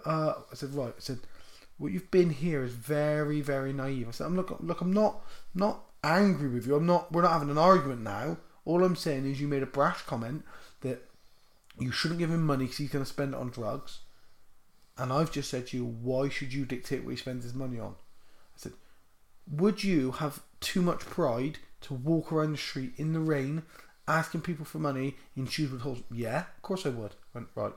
Uh, 0.05 0.35
I 0.51 0.55
said, 0.55 0.75
right. 0.75 0.95
I 0.97 1.01
said, 1.01 1.21
what 1.79 1.93
you've 1.93 2.11
been 2.11 2.31
here 2.31 2.65
is 2.65 2.73
very, 2.73 3.41
very 3.41 3.73
naive. 3.73 4.09
I 4.09 4.11
said, 4.11 4.27
I'm 4.27 4.37
look, 4.37 4.57
look, 4.61 4.81
I'm 4.81 4.93
not, 4.93 5.25
not 5.55 5.81
angry 6.03 6.49
with 6.49 6.67
you. 6.67 6.75
I'm 6.75 6.87
not. 6.87 7.13
We're 7.13 7.23
not 7.23 7.33
having 7.33 7.51
an 7.51 7.59
argument 7.59 8.03
now. 8.03 8.39
All 8.65 8.85
I'm 8.85 8.97
saying 8.97 9.31
is 9.31 9.41
you 9.41 9.49
made 9.49 9.63
a 9.63 9.67
brash 9.67 10.03
comment 10.03 10.45
that 10.81 11.09
you 11.79 11.93
shouldn't 11.93 12.19
give 12.19 12.31
him 12.31 12.45
money 12.45 12.65
because 12.65 12.79
he's 12.79 12.91
going 12.91 13.05
to 13.05 13.11
spend 13.11 13.35
it 13.35 13.41
on 13.41 13.51
drugs. 13.51 14.01
And 14.99 15.13
I've 15.13 15.31
just 15.31 15.51
said 15.51 15.67
to 15.69 15.77
you, 15.77 15.85
why 15.85 16.29
should 16.29 16.53
you 16.53 16.65
dictate 16.65 17.05
what 17.05 17.11
he 17.11 17.17
spends 17.17 17.45
his 17.45 17.55
money 17.55 17.79
on? 17.79 17.93
I 17.93 18.57
said, 18.57 18.73
would 19.51 19.85
you 19.85 20.13
have 20.13 20.41
too 20.67 20.83
much 20.83 20.99
pride 20.99 21.59
to 21.81 21.95
walk 21.95 22.33
around 22.33 22.51
the 22.51 22.59
street 22.59 22.93
in 22.97 23.13
the 23.13 23.21
rain 23.21 23.63
asking 24.09 24.41
people 24.41 24.65
for 24.65 24.79
money 24.79 25.15
in 25.37 25.47
shoes 25.47 25.71
with 25.71 25.83
holes? 25.83 26.03
Yeah, 26.11 26.41
of 26.41 26.63
course 26.63 26.85
I 26.85 26.89
would. 26.89 27.13
I 27.13 27.39
went, 27.39 27.49
right. 27.55 27.73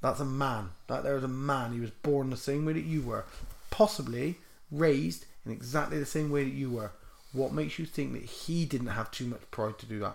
That's 0.00 0.20
a 0.20 0.24
man. 0.24 0.70
That 0.86 1.02
there 1.02 1.16
is 1.16 1.24
a 1.24 1.28
man. 1.28 1.72
He 1.72 1.80
was 1.80 1.90
born 1.90 2.30
the 2.30 2.36
same 2.36 2.64
way 2.64 2.74
that 2.74 2.84
you 2.84 3.02
were. 3.02 3.24
Possibly 3.70 4.36
raised 4.70 5.26
in 5.44 5.50
exactly 5.50 5.98
the 5.98 6.06
same 6.06 6.30
way 6.30 6.44
that 6.44 6.54
you 6.54 6.70
were. 6.70 6.92
What 7.32 7.52
makes 7.52 7.80
you 7.80 7.84
think 7.84 8.12
that 8.12 8.22
he 8.22 8.64
didn't 8.64 8.86
have 8.88 9.10
too 9.10 9.26
much 9.26 9.50
pride 9.50 9.78
to 9.80 9.86
do 9.86 9.98
that? 9.98 10.14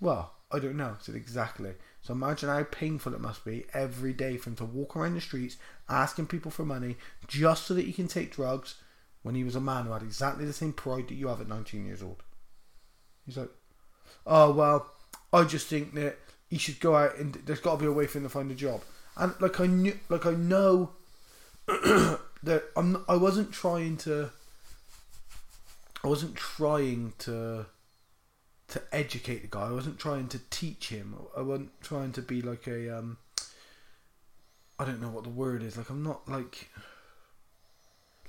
Well, 0.00 0.32
I 0.50 0.58
don't 0.58 0.78
know. 0.78 0.96
I 0.98 1.02
said 1.02 1.16
exactly. 1.16 1.72
So 2.00 2.14
imagine 2.14 2.48
how 2.48 2.64
painful 2.64 3.12
it 3.12 3.20
must 3.20 3.44
be 3.44 3.66
every 3.74 4.14
day 4.14 4.38
for 4.38 4.48
him 4.48 4.56
to 4.56 4.64
walk 4.64 4.96
around 4.96 5.16
the 5.16 5.20
streets 5.20 5.58
asking 5.90 6.28
people 6.28 6.50
for 6.50 6.64
money 6.64 6.96
just 7.28 7.66
so 7.66 7.74
that 7.74 7.84
he 7.84 7.92
can 7.92 8.08
take 8.08 8.32
drugs 8.32 8.76
when 9.22 9.34
he 9.34 9.44
was 9.44 9.56
a 9.56 9.60
man 9.60 9.86
who 9.86 9.92
had 9.92 10.02
exactly 10.02 10.44
the 10.44 10.52
same 10.52 10.72
pride 10.72 11.08
that 11.08 11.14
you 11.14 11.28
have 11.28 11.40
at 11.40 11.48
19 11.48 11.86
years 11.86 12.02
old. 12.02 12.22
He's 13.24 13.36
like, 13.36 13.50
oh, 14.26 14.52
well, 14.52 14.90
I 15.32 15.44
just 15.44 15.68
think 15.68 15.94
that 15.94 16.18
he 16.48 16.58
should 16.58 16.80
go 16.80 16.96
out 16.96 17.16
and 17.16 17.34
there's 17.46 17.60
got 17.60 17.76
to 17.76 17.78
be 17.78 17.86
a 17.86 17.92
way 17.92 18.06
for 18.06 18.18
him 18.18 18.24
to 18.24 18.30
find 18.30 18.50
a 18.50 18.54
job. 18.54 18.82
And 19.16 19.34
like 19.40 19.60
I 19.60 19.66
knew, 19.66 19.98
like 20.08 20.26
I 20.26 20.32
know 20.32 20.90
that 21.66 22.64
I'm, 22.76 23.04
I 23.08 23.16
wasn't 23.16 23.52
trying 23.52 23.96
to, 23.98 24.30
I 26.02 26.08
wasn't 26.08 26.34
trying 26.34 27.12
to, 27.20 27.66
to 28.68 28.82
educate 28.90 29.42
the 29.42 29.48
guy. 29.48 29.68
I 29.68 29.72
wasn't 29.72 29.98
trying 29.98 30.28
to 30.28 30.40
teach 30.50 30.88
him. 30.88 31.14
I 31.36 31.42
wasn't 31.42 31.80
trying 31.80 32.12
to 32.12 32.22
be 32.22 32.42
like 32.42 32.66
a, 32.66 32.98
um, 32.98 33.18
I 34.78 34.84
don't 34.84 35.00
know 35.00 35.10
what 35.10 35.24
the 35.24 35.30
word 35.30 35.62
is. 35.62 35.76
Like 35.76 35.90
I'm 35.90 36.02
not 36.02 36.28
like 36.28 36.68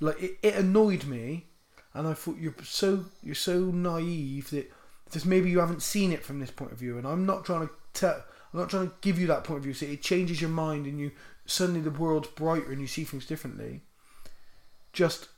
like 0.04 0.22
it, 0.22 0.38
it 0.42 0.54
annoyed 0.54 1.04
me 1.04 1.46
and 1.94 2.06
I 2.06 2.14
thought 2.14 2.38
you're 2.38 2.54
so 2.62 3.04
you're 3.22 3.34
so 3.34 3.60
naive 3.60 4.50
that 4.50 4.70
just 5.10 5.26
maybe 5.26 5.48
you 5.48 5.60
haven't 5.60 5.82
seen 5.82 6.12
it 6.12 6.24
from 6.24 6.40
this 6.40 6.50
point 6.50 6.72
of 6.72 6.78
view. 6.78 6.98
And 6.98 7.06
I'm 7.06 7.24
not 7.24 7.44
trying 7.44 7.68
to 7.68 7.72
tell 7.92 8.24
I'm 8.52 8.60
not 8.60 8.68
trying 8.68 8.88
to 8.88 8.94
give 9.00 9.18
you 9.18 9.26
that 9.28 9.44
point 9.44 9.58
of 9.58 9.64
view. 9.64 9.74
So 9.74 9.86
it 9.86 10.02
changes 10.02 10.40
your 10.40 10.50
mind 10.50 10.86
and 10.86 10.98
you 10.98 11.12
suddenly 11.46 11.80
the 11.80 11.90
world's 11.90 12.28
brighter 12.28 12.72
and 12.72 12.80
you 12.80 12.86
see 12.86 13.04
things 13.04 13.26
differently. 13.26 13.82
Just 14.92 15.28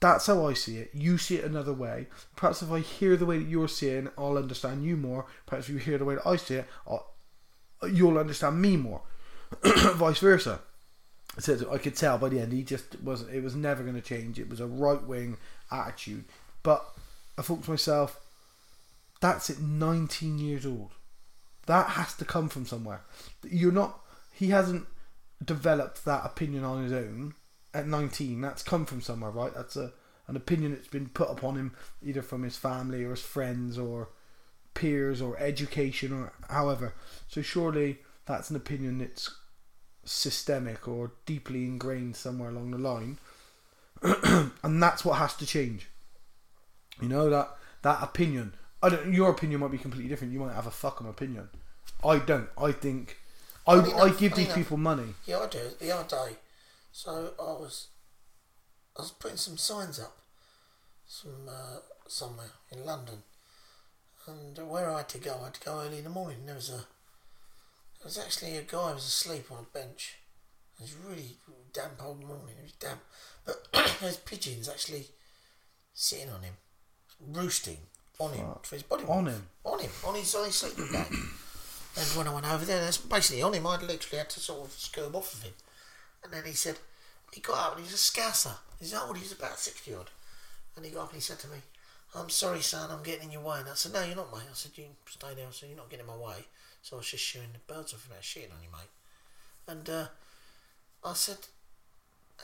that's 0.00 0.26
how 0.26 0.46
I 0.46 0.54
see 0.54 0.78
it. 0.78 0.90
You 0.92 1.18
see 1.18 1.36
it 1.36 1.44
another 1.44 1.72
way. 1.72 2.08
Perhaps 2.34 2.62
if 2.62 2.70
I 2.70 2.80
hear 2.80 3.16
the 3.16 3.26
way 3.26 3.38
that 3.38 3.48
you're 3.48 3.68
seeing 3.68 4.08
I'll 4.16 4.38
understand 4.38 4.84
you 4.84 4.96
more. 4.96 5.26
Perhaps 5.46 5.68
if 5.68 5.74
you 5.74 5.80
hear 5.80 5.98
the 5.98 6.04
way 6.04 6.14
that 6.14 6.26
I 6.26 6.36
see 6.36 6.56
it 6.56 6.66
I'll, 6.86 7.14
you'll 7.92 8.18
understand 8.18 8.60
me 8.60 8.76
more. 8.78 9.02
Vice 9.62 10.18
versa 10.18 10.60
so 11.38 11.70
I 11.72 11.78
could 11.78 11.96
tell 11.96 12.18
by 12.18 12.28
the 12.28 12.40
end 12.40 12.52
he 12.52 12.62
just 12.62 13.00
wasn't. 13.02 13.34
It 13.34 13.42
was 13.42 13.54
never 13.54 13.82
going 13.82 13.94
to 13.94 14.00
change. 14.00 14.38
It 14.38 14.48
was 14.48 14.60
a 14.60 14.66
right 14.66 15.02
wing 15.02 15.36
attitude. 15.70 16.24
But 16.62 16.84
I 17.36 17.42
thought 17.42 17.64
to 17.64 17.70
myself, 17.70 18.20
that's 19.20 19.50
at 19.50 19.60
19 19.60 20.38
years 20.38 20.64
old. 20.66 20.92
That 21.66 21.90
has 21.90 22.14
to 22.16 22.24
come 22.24 22.48
from 22.48 22.66
somewhere. 22.66 23.02
You're 23.42 23.72
not. 23.72 24.00
He 24.32 24.50
hasn't 24.50 24.86
developed 25.44 26.04
that 26.04 26.24
opinion 26.24 26.64
on 26.64 26.84
his 26.84 26.92
own 26.92 27.34
at 27.72 27.86
19. 27.86 28.40
That's 28.40 28.62
come 28.62 28.86
from 28.86 29.00
somewhere, 29.00 29.30
right? 29.30 29.54
That's 29.54 29.76
a 29.76 29.92
an 30.26 30.36
opinion 30.36 30.72
that's 30.72 30.88
been 30.88 31.08
put 31.08 31.30
upon 31.30 31.56
him 31.56 31.72
either 32.02 32.22
from 32.22 32.42
his 32.42 32.56
family 32.56 33.04
or 33.04 33.10
his 33.10 33.20
friends 33.20 33.78
or 33.78 34.08
peers 34.72 35.20
or 35.20 35.38
education 35.38 36.12
or 36.12 36.32
however. 36.48 36.94
So 37.28 37.42
surely 37.42 37.98
that's 38.26 38.50
an 38.50 38.56
opinion 38.56 38.98
that's 38.98 39.34
systemic 40.04 40.86
or 40.88 41.12
deeply 41.26 41.64
ingrained 41.64 42.16
somewhere 42.16 42.50
along 42.50 42.70
the 42.72 42.78
line. 42.78 43.18
And 44.62 44.82
that's 44.82 45.04
what 45.04 45.18
has 45.18 45.34
to 45.36 45.46
change. 45.46 45.88
You 47.00 47.08
know 47.08 47.28
that 47.30 47.56
that 47.82 48.02
opinion. 48.02 48.54
I 48.82 48.88
don't 48.90 49.12
your 49.12 49.30
opinion 49.30 49.60
might 49.60 49.70
be 49.70 49.78
completely 49.78 50.08
different. 50.08 50.32
You 50.32 50.40
might 50.40 50.54
have 50.54 50.66
a 50.66 50.70
fucking 50.70 51.08
opinion. 51.08 51.48
I 52.04 52.18
don't. 52.18 52.48
I 52.56 52.72
think 52.72 53.18
I, 53.66 53.74
I 53.74 53.78
enough- 53.78 54.18
give 54.18 54.32
funny 54.32 54.44
these 54.44 54.46
enough. 54.54 54.56
people 54.56 54.76
money. 54.76 55.14
Yeah, 55.26 55.40
I 55.40 55.46
do. 55.48 55.58
The 55.80 55.90
other 55.92 56.08
day, 56.08 56.36
so 56.92 57.32
I 57.38 57.42
was, 57.62 57.88
I 58.96 59.02
was 59.02 59.10
putting 59.10 59.38
some 59.38 59.56
signs 59.56 59.98
up, 59.98 60.16
some 61.06 61.48
uh, 61.48 61.78
somewhere 62.06 62.50
in 62.70 62.84
London, 62.84 63.22
and 64.26 64.58
where 64.68 64.90
I 64.90 64.98
had 64.98 65.08
to 65.10 65.18
go, 65.18 65.38
I 65.40 65.44
had 65.44 65.54
to 65.54 65.60
go 65.64 65.80
early 65.80 65.98
in 65.98 66.04
the 66.04 66.10
morning. 66.10 66.44
There 66.46 66.54
was 66.54 66.70
a, 66.70 66.84
there 68.04 68.10
was 68.10 68.18
actually 68.18 68.58
a 68.58 68.62
guy 68.62 68.88
who 68.88 68.94
was 68.96 69.06
asleep 69.06 69.46
on 69.50 69.60
a 69.60 69.78
bench. 69.78 70.16
It 70.78 70.82
was 70.82 70.94
really 71.08 71.38
damp 71.72 72.04
old 72.04 72.20
morning. 72.22 72.54
It 72.58 72.64
was 72.64 72.72
damp, 72.72 73.00
but 73.46 73.66
there's 74.00 74.18
pigeons 74.18 74.68
actually 74.68 75.06
sitting 75.94 76.28
on 76.28 76.42
him, 76.42 76.52
roosting 77.32 77.78
on 78.18 78.34
him 78.34 78.46
for 78.62 78.76
his 78.76 78.82
body. 78.82 79.04
On 79.08 79.26
him? 79.26 79.46
on 79.64 79.78
him, 79.78 79.90
on 80.06 80.16
his 80.16 80.34
on 80.34 80.44
his 80.44 80.54
sleeping 80.54 80.92
bag. 80.92 81.06
And 81.96 82.06
when 82.16 82.26
I 82.26 82.34
went 82.34 82.52
over 82.52 82.64
there, 82.64 82.80
that's 82.80 82.98
basically 82.98 83.40
on 83.42 83.54
him. 83.54 83.68
I 83.68 83.76
literally 83.76 84.18
had 84.18 84.28
to 84.30 84.40
sort 84.40 84.66
of 84.66 84.72
scurb 84.72 85.14
off 85.14 85.32
of 85.32 85.44
him. 85.44 85.52
And 86.24 86.32
then 86.32 86.44
he 86.44 86.52
said, 86.52 86.76
he 87.32 87.40
got 87.40 87.56
up 87.56 87.76
and 87.76 87.86
he 87.86 87.92
was 87.92 87.94
a 87.94 87.96
scouser. 87.96 88.56
He's 88.80 88.92
old, 88.92 89.16
He's 89.16 89.30
about 89.30 89.60
60 89.60 89.94
odd. 89.94 90.10
And 90.74 90.84
he 90.84 90.90
got 90.90 91.04
up 91.04 91.10
and 91.10 91.18
he 91.18 91.20
said 91.20 91.38
to 91.38 91.46
me, 91.46 91.58
I'm 92.12 92.30
sorry, 92.30 92.62
son, 92.62 92.90
I'm 92.90 93.04
getting 93.04 93.26
in 93.26 93.30
your 93.30 93.42
way. 93.42 93.60
And 93.60 93.68
I 93.68 93.74
said, 93.74 93.92
No, 93.92 94.02
you're 94.02 94.16
not, 94.16 94.32
mate. 94.32 94.42
I 94.50 94.54
said, 94.54 94.72
You 94.74 94.86
stay 95.08 95.34
there. 95.36 95.46
I 95.46 95.52
said, 95.52 95.68
You're 95.68 95.78
not 95.78 95.88
getting 95.88 96.04
in 96.04 96.10
my 96.10 96.16
way. 96.16 96.44
So 96.84 96.96
I 96.96 96.98
was 96.98 97.10
just 97.10 97.24
shooing 97.24 97.48
the 97.54 97.72
birds 97.72 97.94
off 97.94 98.04
about 98.04 98.20
shitting 98.20 98.52
on 98.52 98.62
you, 98.62 98.68
mate. 98.70 98.90
And 99.66 99.88
uh, 99.88 100.06
I 101.02 101.14
said, 101.14 101.38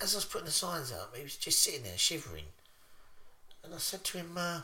as 0.01 0.15
I 0.15 0.17
was 0.17 0.25
putting 0.25 0.47
the 0.47 0.51
signs 0.51 0.91
up, 0.91 1.15
he 1.15 1.23
was 1.23 1.37
just 1.37 1.62
sitting 1.62 1.83
there 1.83 1.99
shivering. 1.99 2.47
And 3.62 3.75
I 3.75 3.77
said 3.77 4.03
to 4.03 4.17
him, 4.17 4.31
uh, 4.39 4.62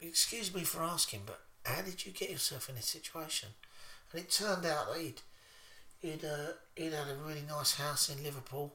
Excuse 0.00 0.54
me 0.54 0.62
for 0.62 0.82
asking, 0.82 1.22
but 1.26 1.40
how 1.66 1.82
did 1.82 2.06
you 2.06 2.12
get 2.12 2.30
yourself 2.30 2.70
in 2.70 2.76
this 2.76 2.86
situation? 2.86 3.50
And 4.10 4.22
it 4.22 4.30
turned 4.30 4.64
out 4.64 4.94
that 4.94 4.98
he'd, 4.98 5.20
he'd, 6.00 6.24
uh, 6.24 6.52
he'd 6.74 6.94
had 6.94 7.08
a 7.08 7.22
really 7.22 7.44
nice 7.46 7.74
house 7.74 8.08
in 8.08 8.24
Liverpool, 8.24 8.72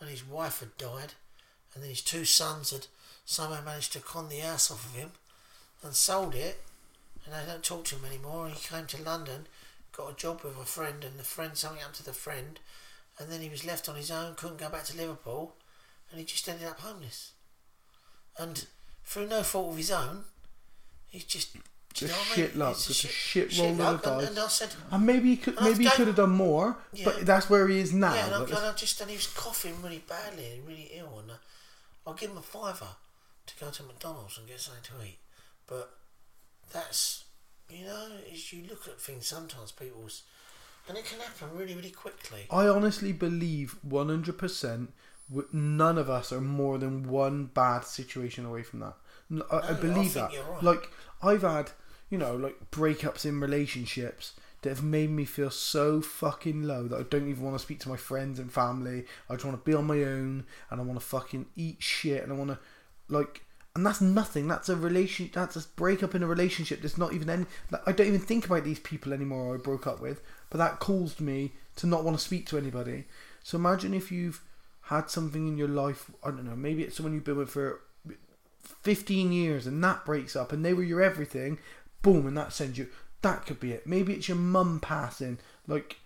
and 0.00 0.10
his 0.10 0.26
wife 0.26 0.58
had 0.58 0.76
died, 0.76 1.14
and 1.74 1.82
then 1.82 1.90
his 1.90 2.02
two 2.02 2.24
sons 2.24 2.72
had 2.72 2.88
somehow 3.24 3.64
managed 3.64 3.92
to 3.92 4.00
con 4.00 4.28
the 4.28 4.38
house 4.38 4.68
off 4.68 4.84
of 4.84 4.96
him 4.96 5.12
and 5.84 5.94
sold 5.94 6.34
it, 6.34 6.60
and 7.30 7.34
I 7.34 7.44
don't 7.44 7.62
talk 7.62 7.84
to 7.86 7.96
him 7.96 8.04
anymore. 8.06 8.48
He 8.48 8.54
came 8.68 8.86
to 8.86 9.02
London, 9.02 9.46
got 9.92 10.12
a 10.12 10.16
job 10.16 10.42
with 10.42 10.56
a 10.56 10.64
friend, 10.64 11.04
and 11.04 11.18
the 11.18 11.24
friend 11.24 11.56
something 11.56 11.78
happened 11.80 11.96
to 11.96 12.04
the 12.04 12.12
friend, 12.14 12.58
and 13.18 13.30
then 13.30 13.40
he 13.42 13.48
was 13.50 13.66
left 13.66 13.88
on 13.88 13.96
his 13.96 14.10
own, 14.10 14.34
couldn't 14.34 14.58
go 14.58 14.68
back 14.70 14.84
to 14.84 14.96
Liverpool, 14.96 15.54
and 16.10 16.18
he 16.18 16.24
just 16.24 16.48
ended 16.48 16.66
up 16.66 16.80
homeless. 16.80 17.32
And 18.38 18.64
through 19.04 19.26
no 19.28 19.42
fault 19.42 19.72
of 19.72 19.76
his 19.76 19.90
own, 19.90 20.24
he's 21.08 21.24
just. 21.24 21.52
do 21.52 21.58
you 21.58 21.62
Just 22.08 22.12
know 22.12 22.18
what 22.18 22.30
I 22.30 22.34
shit 22.36 22.50
mean? 22.54 22.58
luck, 22.60 22.72
It's 22.76 22.86
just 22.86 23.04
a 23.04 23.08
shit 23.08 23.58
roll 23.58 23.70
of 23.72 23.78
luck, 23.78 24.02
the 24.02 24.10
and, 24.12 24.20
dice. 24.20 24.28
and 24.30 24.38
I 24.38 24.48
said, 24.48 24.68
And 24.90 25.06
maybe 25.06 25.28
he 25.30 25.36
could, 25.36 25.60
maybe 25.60 25.84
he 25.84 25.90
could 25.90 26.06
have 26.06 26.16
done 26.16 26.30
more, 26.30 26.76
Yeah. 26.92 27.04
but 27.06 27.26
that's 27.26 27.50
where 27.50 27.66
he 27.68 27.78
is 27.80 27.92
now. 27.92 28.14
yeah, 28.14 28.26
and 28.26 28.34
I, 28.34 28.42
and 28.44 28.54
I 28.54 28.72
just 28.72 29.00
and 29.00 29.10
he 29.10 29.16
was 29.16 29.26
coughing 29.26 29.82
really 29.82 30.04
badly 30.08 30.52
and 30.52 30.66
really 30.66 30.90
ill, 30.94 31.18
and 31.18 31.30
uh, 31.32 31.34
I'll 32.06 32.14
give 32.14 32.30
him 32.30 32.38
a 32.38 32.42
fiver 32.42 32.88
to 33.46 33.54
go 33.58 33.70
to 33.70 33.82
McDonald's 33.82 34.38
and 34.38 34.46
get 34.46 34.60
something 34.60 34.82
to 34.84 35.04
eat. 35.06 35.18
But 35.66 35.90
that's 36.72 37.24
you 37.70 37.84
know, 37.84 38.08
as 38.32 38.52
you 38.52 38.64
look 38.68 38.88
at 38.88 39.00
things, 39.00 39.26
sometimes 39.26 39.72
people's 39.72 40.22
and 40.88 40.96
it 40.96 41.04
can 41.04 41.20
happen 41.20 41.48
really, 41.54 41.74
really 41.74 41.90
quickly. 41.90 42.46
I 42.50 42.66
honestly 42.66 43.12
believe 43.12 43.76
100% 43.86 44.88
none 45.52 45.98
of 45.98 46.08
us 46.08 46.32
are 46.32 46.40
more 46.40 46.78
than 46.78 47.08
one 47.08 47.46
bad 47.46 47.84
situation 47.84 48.46
away 48.46 48.62
from 48.62 48.80
that. 48.80 48.94
I, 49.30 49.34
I 49.34 49.38
No, 49.38 49.44
I 49.62 49.72
believe 49.74 50.12
think 50.12 50.14
that. 50.14 50.32
you're 50.32 50.44
right. 50.44 50.62
Like, 50.62 50.90
I've 51.22 51.42
had, 51.42 51.72
you 52.08 52.16
know, 52.16 52.34
like 52.34 52.70
breakups 52.70 53.26
in 53.26 53.38
relationships 53.40 54.32
that 54.62 54.70
have 54.70 54.82
made 54.82 55.10
me 55.10 55.24
feel 55.26 55.50
so 55.50 56.00
fucking 56.00 56.62
low 56.62 56.88
that 56.88 56.98
I 56.98 57.02
don't 57.02 57.28
even 57.28 57.44
want 57.44 57.56
to 57.56 57.62
speak 57.62 57.80
to 57.80 57.88
my 57.90 57.96
friends 57.96 58.38
and 58.38 58.50
family. 58.50 59.04
I 59.28 59.34
just 59.34 59.44
want 59.44 59.62
to 59.62 59.70
be 59.70 59.76
on 59.76 59.86
my 59.86 60.02
own 60.02 60.46
and 60.70 60.80
I 60.80 60.84
want 60.84 60.98
to 60.98 61.04
fucking 61.04 61.46
eat 61.54 61.76
shit 61.80 62.22
and 62.22 62.32
I 62.32 62.36
want 62.36 62.50
to, 62.50 62.58
like, 63.08 63.42
and 63.78 63.86
that's 63.86 64.00
nothing. 64.00 64.48
That's 64.48 64.68
a 64.68 64.74
relation. 64.74 65.30
That's 65.32 65.54
a 65.54 65.62
breakup 65.76 66.12
in 66.16 66.24
a 66.24 66.26
relationship. 66.26 66.80
There's 66.80 66.98
not 66.98 67.12
even 67.12 67.30
any. 67.30 67.46
I 67.86 67.92
don't 67.92 68.08
even 68.08 68.18
think 68.18 68.44
about 68.44 68.64
these 68.64 68.80
people 68.80 69.12
anymore. 69.12 69.54
I 69.54 69.58
broke 69.58 69.86
up 69.86 70.00
with, 70.00 70.20
but 70.50 70.58
that 70.58 70.80
caused 70.80 71.20
me 71.20 71.52
to 71.76 71.86
not 71.86 72.02
want 72.02 72.18
to 72.18 72.24
speak 72.24 72.44
to 72.46 72.58
anybody. 72.58 73.04
So 73.44 73.56
imagine 73.56 73.94
if 73.94 74.10
you've 74.10 74.42
had 74.82 75.10
something 75.10 75.46
in 75.46 75.56
your 75.56 75.68
life. 75.68 76.10
I 76.24 76.30
don't 76.30 76.44
know. 76.44 76.56
Maybe 76.56 76.82
it's 76.82 76.96
someone 76.96 77.14
you've 77.14 77.22
been 77.22 77.36
with 77.36 77.50
for 77.50 77.80
15 78.82 79.30
years 79.30 79.64
and 79.66 79.82
that 79.84 80.04
breaks 80.04 80.34
up 80.34 80.52
and 80.52 80.64
they 80.64 80.74
were 80.74 80.82
your 80.82 81.00
everything. 81.00 81.60
Boom, 82.02 82.26
and 82.26 82.36
that 82.36 82.52
sends 82.52 82.78
you. 82.78 82.88
That 83.22 83.46
could 83.46 83.60
be 83.60 83.70
it. 83.70 83.86
Maybe 83.86 84.12
it's 84.12 84.28
your 84.28 84.38
mum 84.38 84.80
passing. 84.80 85.38
Like 85.68 85.98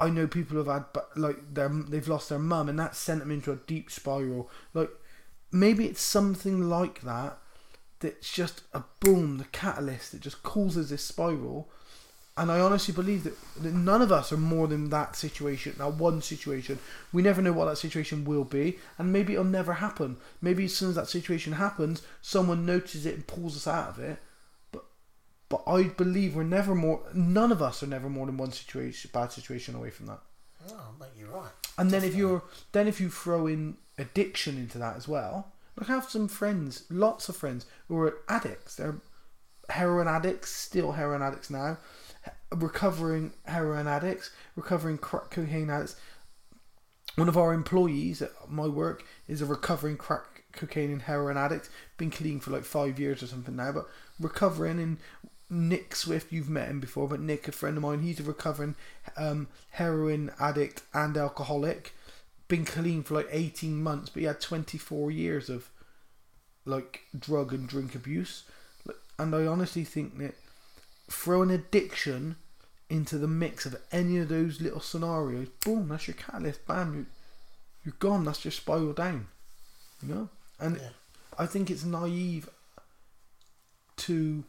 I 0.00 0.08
know 0.08 0.26
people 0.26 0.56
have 0.56 0.66
had, 0.66 0.86
but 0.94 1.10
like 1.14 1.36
they've 1.52 2.08
lost 2.08 2.30
their 2.30 2.38
mum, 2.38 2.70
and 2.70 2.78
that 2.78 2.96
sent 2.96 3.20
them 3.20 3.30
into 3.30 3.52
a 3.52 3.56
deep 3.56 3.90
spiral. 3.90 4.48
Like 4.72 4.90
maybe 5.52 5.86
it's 5.86 6.00
something 6.00 6.68
like 6.68 7.02
that. 7.02 7.38
That's 8.00 8.30
just 8.30 8.62
a 8.74 8.84
boom, 9.00 9.38
the 9.38 9.44
catalyst 9.44 10.12
that 10.12 10.20
just 10.20 10.42
causes 10.42 10.90
this 10.90 11.04
spiral. 11.04 11.68
And 12.38 12.52
I 12.52 12.60
honestly 12.60 12.92
believe 12.92 13.24
that, 13.24 13.34
that 13.62 13.72
none 13.72 14.02
of 14.02 14.12
us 14.12 14.30
are 14.30 14.36
more 14.36 14.68
than 14.68 14.90
that 14.90 15.16
situation, 15.16 15.74
that 15.78 15.94
one 15.94 16.20
situation. 16.20 16.78
We 17.10 17.22
never 17.22 17.40
know 17.40 17.52
what 17.52 17.64
that 17.64 17.78
situation 17.78 18.26
will 18.26 18.44
be, 18.44 18.78
and 18.98 19.10
maybe 19.10 19.32
it'll 19.32 19.44
never 19.44 19.74
happen. 19.74 20.18
Maybe 20.42 20.66
as 20.66 20.74
soon 20.74 20.90
as 20.90 20.96
that 20.96 21.08
situation 21.08 21.54
happens, 21.54 22.02
someone 22.20 22.66
notices 22.66 23.06
it 23.06 23.14
and 23.14 23.26
pulls 23.26 23.56
us 23.56 23.66
out 23.66 23.88
of 23.88 23.98
it. 23.98 24.18
But 24.70 24.84
but 25.48 25.62
I 25.66 25.84
believe 25.84 26.36
we're 26.36 26.42
never 26.42 26.74
more. 26.74 27.00
None 27.14 27.52
of 27.52 27.62
us 27.62 27.82
are 27.82 27.86
never 27.86 28.10
more 28.10 28.26
than 28.26 28.36
one 28.36 28.52
situation, 28.52 29.10
bad 29.14 29.32
situation 29.32 29.74
away 29.74 29.88
from 29.88 30.06
that. 30.06 30.20
Mate, 31.00 31.08
you're 31.18 31.30
right. 31.30 31.50
And 31.78 31.90
then 31.90 32.04
if 32.04 32.14
you're 32.14 32.42
then 32.72 32.88
if 32.88 33.00
you 33.00 33.10
throw 33.10 33.46
in 33.46 33.76
addiction 33.98 34.56
into 34.56 34.78
that 34.78 34.96
as 34.96 35.06
well, 35.06 35.52
like 35.76 35.90
I 35.90 35.94
have 35.94 36.08
some 36.08 36.28
friends, 36.28 36.84
lots 36.90 37.28
of 37.28 37.36
friends 37.36 37.66
who 37.88 37.98
are 37.98 38.18
addicts. 38.28 38.76
They're 38.76 38.96
heroin 39.68 40.08
addicts, 40.08 40.50
still 40.50 40.92
heroin 40.92 41.22
addicts 41.22 41.50
now, 41.50 41.78
recovering 42.54 43.32
heroin 43.44 43.86
addicts, 43.86 44.30
recovering 44.54 44.98
crack 44.98 45.30
cocaine 45.30 45.70
addicts. 45.70 45.96
One 47.16 47.28
of 47.28 47.36
our 47.36 47.54
employees 47.54 48.20
at 48.20 48.30
my 48.48 48.66
work 48.66 49.04
is 49.26 49.40
a 49.40 49.46
recovering 49.46 49.96
crack 49.96 50.44
cocaine 50.52 50.90
and 50.90 51.02
heroin 51.02 51.36
addict. 51.36 51.70
Been 51.96 52.10
clean 52.10 52.40
for 52.40 52.50
like 52.50 52.64
five 52.64 52.98
years 52.98 53.22
or 53.22 53.26
something 53.26 53.56
now, 53.56 53.72
but 53.72 53.86
recovering. 54.20 54.78
And 54.78 54.98
Nick 55.48 55.94
Swift, 55.94 56.32
you've 56.32 56.48
met 56.48 56.68
him 56.68 56.80
before, 56.80 57.06
but 57.08 57.20
Nick, 57.20 57.46
a 57.46 57.52
friend 57.52 57.76
of 57.76 57.82
mine, 57.82 58.02
he's 58.02 58.18
a 58.20 58.24
recovering 58.24 58.74
um, 59.16 59.46
heroin 59.70 60.32
addict 60.40 60.82
and 60.92 61.16
alcoholic. 61.16 61.94
Been 62.48 62.64
clean 62.64 63.02
for 63.02 63.14
like 63.14 63.28
eighteen 63.30 63.82
months, 63.82 64.08
but 64.08 64.20
he 64.20 64.26
had 64.26 64.40
twenty 64.40 64.78
four 64.78 65.10
years 65.10 65.48
of 65.48 65.68
like 66.64 67.02
drug 67.16 67.52
and 67.52 67.68
drink 67.68 67.94
abuse. 67.94 68.44
And 69.18 69.34
I 69.34 69.46
honestly 69.46 69.84
think 69.84 70.18
that 70.18 70.34
throw 71.10 71.42
an 71.42 71.50
addiction 71.50 72.36
into 72.90 73.18
the 73.18 73.26
mix 73.28 73.66
of 73.66 73.76
any 73.90 74.18
of 74.18 74.28
those 74.28 74.60
little 74.60 74.80
scenarios, 74.80 75.48
boom, 75.64 75.88
that's 75.88 76.06
your 76.06 76.14
catalyst. 76.16 76.66
Bam, 76.66 76.94
you, 76.94 77.06
you're 77.84 77.94
gone. 77.98 78.24
That's 78.24 78.44
your 78.44 78.52
spiral 78.52 78.92
down. 78.92 79.28
You 80.02 80.14
know, 80.14 80.28
and 80.60 80.76
Yeah. 80.76 80.88
I 81.38 81.46
think 81.46 81.70
it's 81.70 81.84
naive 81.84 82.48
to. 83.98 84.44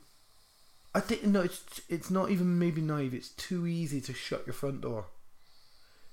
I 0.94 1.00
think 1.00 1.24
no, 1.24 1.42
it's 1.42 1.82
it's 1.90 2.10
not 2.10 2.32
even 2.32 2.60
maybe 2.60 2.82
naive. 2.82 3.14
It's 3.14 3.30
too 3.30 3.68
easy 3.68 4.02
to 4.02 4.14
shut 4.14 4.46
your 4.46 4.54
front 4.54 4.82
door. 4.82 5.06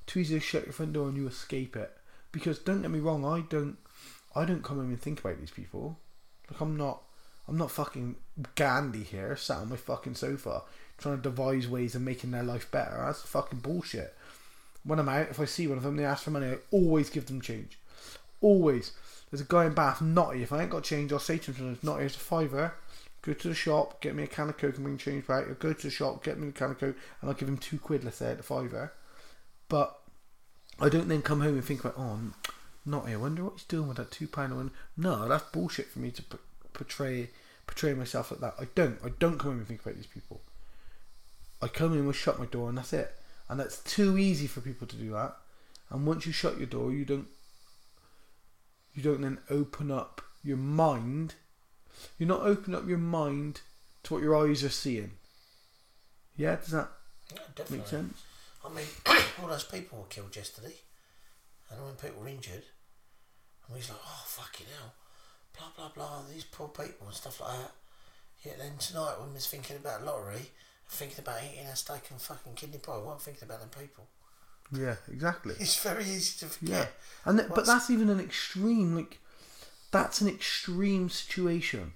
Too 0.07 0.21
easy 0.21 0.35
to 0.35 0.41
shut 0.41 0.65
your 0.65 0.73
front 0.73 0.93
door 0.93 1.09
and 1.09 1.17
you 1.17 1.27
escape 1.27 1.77
it. 1.77 1.91
Because 2.33 2.59
don't 2.59 2.83
get 2.83 2.91
me 2.91 2.99
wrong, 2.99 3.25
I 3.25 3.41
don't, 3.49 3.77
I 4.35 4.45
don't 4.45 4.65
come 4.65 4.79
home 4.79 4.89
and 4.89 5.01
think 5.01 5.21
about 5.21 5.39
these 5.39 5.51
people. 5.51 5.99
Like 6.51 6.61
I'm 6.61 6.77
not, 6.77 7.03
I'm 7.49 7.57
not 7.57 7.71
fucking 7.71 8.17
Gandhi 8.57 9.05
here, 9.05 9.37
sat 9.37 9.59
on 9.59 9.71
my 9.71 9.77
fucking 9.77 10.17
sofa 10.17 10.63
trying 10.99 11.17
to 11.17 11.23
devise 11.23 11.69
ways 11.69 11.95
of 11.95 12.03
making 12.03 12.31
their 12.31 12.43
life 12.43 12.71
better. 12.71 13.03
That's 13.05 13.23
fucking 13.23 13.61
bullshit. 13.61 14.15
When 14.85 14.99
I'm 14.99 15.09
out, 15.09 15.31
if 15.31 15.41
I 15.41 15.45
see 15.45 15.67
one 15.67 15.79
of 15.79 15.85
them, 15.85 15.97
they 15.97 16.05
ask 16.05 16.25
for 16.25 16.31
money, 16.31 16.47
I 16.47 16.59
always 16.71 17.11
give 17.11 17.27
them 17.27 17.41
change. 17.41 17.79
Always. 18.41 18.93
There's 19.31 19.41
a 19.41 19.45
guy 19.45 19.65
in 19.65 19.75
Bath, 19.75 20.03
Naughty. 20.03 20.43
If 20.43 20.53
I 20.53 20.63
ain't 20.63 20.71
got 20.71 20.85
change, 20.85 21.13
I'll 21.13 21.19
say 21.19 21.39
to 21.39 21.53
him, 21.53 21.79
Naughty, 21.83 22.01
here's 22.01 22.17
a 22.17 22.19
fiver. 22.19 22.75
Go 23.25 23.33
to 23.33 23.49
the 23.49 23.55
shop, 23.55 24.03
get 24.03 24.15
me 24.15 24.25
a 24.25 24.27
can 24.27 24.51
of 24.51 24.59
Coke 24.59 24.75
and 24.75 24.85
bring 24.85 24.99
change 24.99 25.27
back. 25.27 25.47
Go 25.59 25.73
to 25.73 25.83
the 25.83 25.91
shop, 25.91 26.23
get 26.23 26.39
me 26.39 26.49
a 26.49 26.53
can 26.53 26.73
of 26.73 26.79
Coke, 26.79 26.97
and 27.21 27.31
I'll 27.31 27.37
give 27.37 27.49
him 27.49 27.57
two 27.57 27.79
quid, 27.79 28.05
let's 28.05 28.19
say, 28.19 28.33
at 28.33 28.37
the 28.37 28.43
fiver. 28.43 28.93
But 29.69 29.99
I 30.79 30.91
don't 30.91 31.09
then 31.09 31.23
come 31.23 31.41
home 31.41 31.55
and 31.55 31.65
think 31.65 31.81
about, 31.85 31.99
oh, 31.99 32.19
Naughty, 32.85 33.15
I 33.15 33.17
wonder 33.17 33.45
what 33.45 33.55
he's 33.55 33.65
doing 33.65 33.89
with 33.89 33.97
that 33.97 34.11
two 34.11 34.29
pound. 34.29 34.55
Wonder- 34.55 34.73
No, 34.95 35.27
that's 35.27 35.51
bullshit 35.51 35.89
for 35.89 36.01
me 36.01 36.11
to 36.11 36.23
p- 36.23 36.37
portray 36.75 37.31
portray 37.67 37.95
myself 37.95 38.31
like 38.31 38.41
that. 38.41 38.55
I 38.61 38.69
don't. 38.75 38.99
I 39.03 39.09
don't 39.19 39.39
come 39.39 39.53
home 39.53 39.59
and 39.61 39.67
think 39.67 39.81
about 39.81 39.97
these 39.97 40.07
people. 40.07 40.43
I 41.63 41.69
come 41.69 41.95
in 41.95 42.01
and 42.01 42.15
shut 42.15 42.39
my 42.39 42.45
door, 42.45 42.69
and 42.69 42.77
that's 42.77 42.93
it. 42.93 43.11
And 43.49 43.59
that's 43.59 43.79
too 43.79 44.19
easy 44.19 44.47
for 44.47 44.61
people 44.61 44.87
to 44.87 44.97
do 44.97 45.13
that. 45.13 45.37
And 45.89 46.07
once 46.07 46.27
you 46.27 46.33
shut 46.33 46.59
your 46.59 46.67
door, 46.67 46.93
you 46.93 47.07
don't. 47.07 47.29
You 48.93 49.03
don't 49.03 49.23
then 49.23 49.39
open 49.49 49.91
up 49.91 50.21
your 50.43 50.59
mind. 50.59 51.37
You're 52.19 52.29
not 52.29 52.43
opening 52.43 52.77
up 52.77 52.87
your 52.89 52.99
mind 52.99 53.61
to 54.05 54.15
what 54.15 54.23
your 54.23 54.37
eyes 54.37 54.63
are 54.65 54.69
seeing. 54.71 55.13
Yeah, 56.37 56.57
does 56.57 56.69
that 56.71 56.91
Yeah, 57.33 57.39
definitely. 57.55 57.79
make 57.79 57.87
sense? 57.87 58.23
I 58.65 58.69
mean, 58.71 58.87
all 59.43 59.49
those 59.49 59.65
people 59.65 59.99
were 59.99 60.05
killed 60.07 60.35
yesterday, 60.35 60.75
and 61.71 61.85
when 61.85 61.95
people 61.95 62.23
were 62.23 62.29
injured, 62.29 62.65
and 63.67 63.73
we 63.73 63.79
was 63.79 63.89
like, 63.91 63.99
oh 64.05 64.23
fucking 64.27 64.67
hell, 64.79 64.93
blah 65.57 65.69
blah 65.77 65.89
blah, 65.95 66.23
these 66.33 66.45
poor 66.45 66.69
people 66.69 67.07
and 67.07 67.15
stuff 67.17 67.41
like 67.41 67.59
that. 67.59 67.73
Yet 68.45 68.59
then 68.59 68.77
tonight, 68.79 69.15
when 69.19 69.29
we 69.29 69.35
was 69.35 69.47
thinking 69.47 69.77
about 69.77 70.05
lottery, 70.05 70.51
thinking 70.89 71.21
about 71.21 71.41
eating 71.45 71.67
a 71.67 71.77
steak 71.77 72.11
and 72.11 72.21
fucking 72.21 72.55
kidney 72.55 72.79
pie, 72.79 72.99
we 72.99 73.05
weren't 73.07 73.23
thinking 73.23 73.45
about 73.45 73.61
them 73.61 73.71
people. 73.71 74.07
Yeah, 74.73 74.97
exactly. 75.11 75.55
It's 75.61 75.83
very 75.83 76.05
easy 76.05 76.39
to 76.41 76.47
forget. 76.53 76.75
Yeah, 76.75 76.87
and 77.31 77.39
th- 77.39 77.51
but 77.55 77.67
that's 77.67 77.91
even 77.91 78.09
an 78.11 78.21
extreme. 78.21 78.95
Like, 78.97 79.19
that's 79.95 80.21
an 80.21 80.27
extreme 80.27 81.09
situation. 81.09 81.93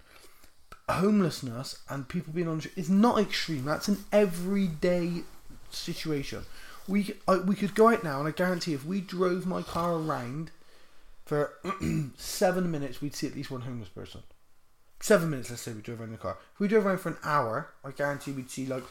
Homelessness 0.88 1.80
and 1.88 2.08
people 2.08 2.32
being 2.32 2.46
on 2.46 2.62
is 2.76 2.88
not 2.88 3.18
extreme. 3.18 3.64
That's 3.64 3.88
an 3.88 4.04
everyday 4.12 5.24
situation. 5.70 6.44
We 6.86 7.14
I, 7.26 7.38
we 7.38 7.56
could 7.56 7.74
go 7.74 7.88
out 7.88 8.04
now, 8.04 8.20
and 8.20 8.28
I 8.28 8.30
guarantee 8.30 8.72
if 8.72 8.86
we 8.86 9.00
drove 9.00 9.46
my 9.46 9.62
car 9.62 9.94
around 9.94 10.52
for 11.26 11.54
seven 12.16 12.70
minutes, 12.70 13.02
we'd 13.02 13.16
see 13.16 13.26
at 13.26 13.34
least 13.34 13.50
one 13.50 13.62
homeless 13.62 13.88
person. 13.88 14.22
Seven 15.00 15.30
minutes, 15.30 15.50
let's 15.50 15.62
say 15.62 15.72
we 15.72 15.82
drove 15.82 16.00
around 16.00 16.12
the 16.12 16.18
car. 16.18 16.38
If 16.54 16.60
we 16.60 16.68
drove 16.68 16.86
around 16.86 16.98
for 17.00 17.08
an 17.10 17.18
hour, 17.24 17.70
I 17.84 17.90
guarantee 17.90 18.30
we'd 18.30 18.50
see 18.50 18.64
like 18.64 18.84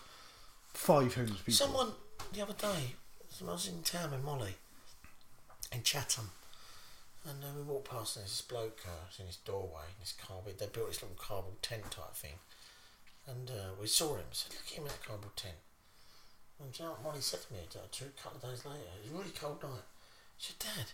five 0.74 1.16
homeless 1.16 1.40
people. 1.40 1.54
Someone 1.54 1.92
the 2.34 2.42
other 2.42 2.54
day, 2.54 2.96
I 3.42 3.44
was 3.46 3.68
in 3.70 3.84
town 3.84 4.12
with 4.12 4.24
Molly 4.24 4.56
in 5.74 5.82
Chatham, 5.84 6.32
and 7.30 7.44
uh, 7.44 7.48
we 7.56 7.64
walked 7.64 7.90
past 7.90 8.16
and 8.16 8.24
there's 8.24 8.32
this 8.32 8.42
bloke 8.42 8.80
uh, 8.86 9.06
was 9.08 9.20
in 9.20 9.28
his 9.28 9.38
doorway 9.38 9.88
in 9.96 10.02
his 10.02 10.14
cardboard. 10.14 10.58
They 10.60 10.68
built 10.68 10.88
this 10.88 11.02
little 11.02 11.18
cardboard 11.18 11.62
tent 11.62 11.92
type 11.92 12.16
thing, 12.16 12.40
and 13.28 13.50
uh, 13.50 13.76
we 13.80 13.88
saw 13.88 14.16
him. 14.16 14.26
Said, 14.32 14.54
"Look 14.54 14.66
at 14.68 14.78
him 14.78 14.84
in 14.84 14.90
that 14.90 15.04
cardboard 15.06 15.36
tent." 15.36 15.60
And 16.60 16.72
do 16.72 16.82
you 16.84 16.90
know 16.90 16.96
what 16.96 17.04
Molly 17.04 17.22
said 17.22 17.42
to 17.46 17.54
me 17.54 17.60
uh, 17.76 17.86
two 17.92 18.06
a 18.06 18.22
couple 18.22 18.38
of 18.38 18.50
days 18.50 18.66
later? 18.66 18.90
It 18.98 19.04
was 19.04 19.14
a 19.14 19.18
really 19.18 19.36
cold 19.40 19.62
night. 19.62 19.86
She 20.38 20.54
said, 20.54 20.60
"Dad, 20.60 20.88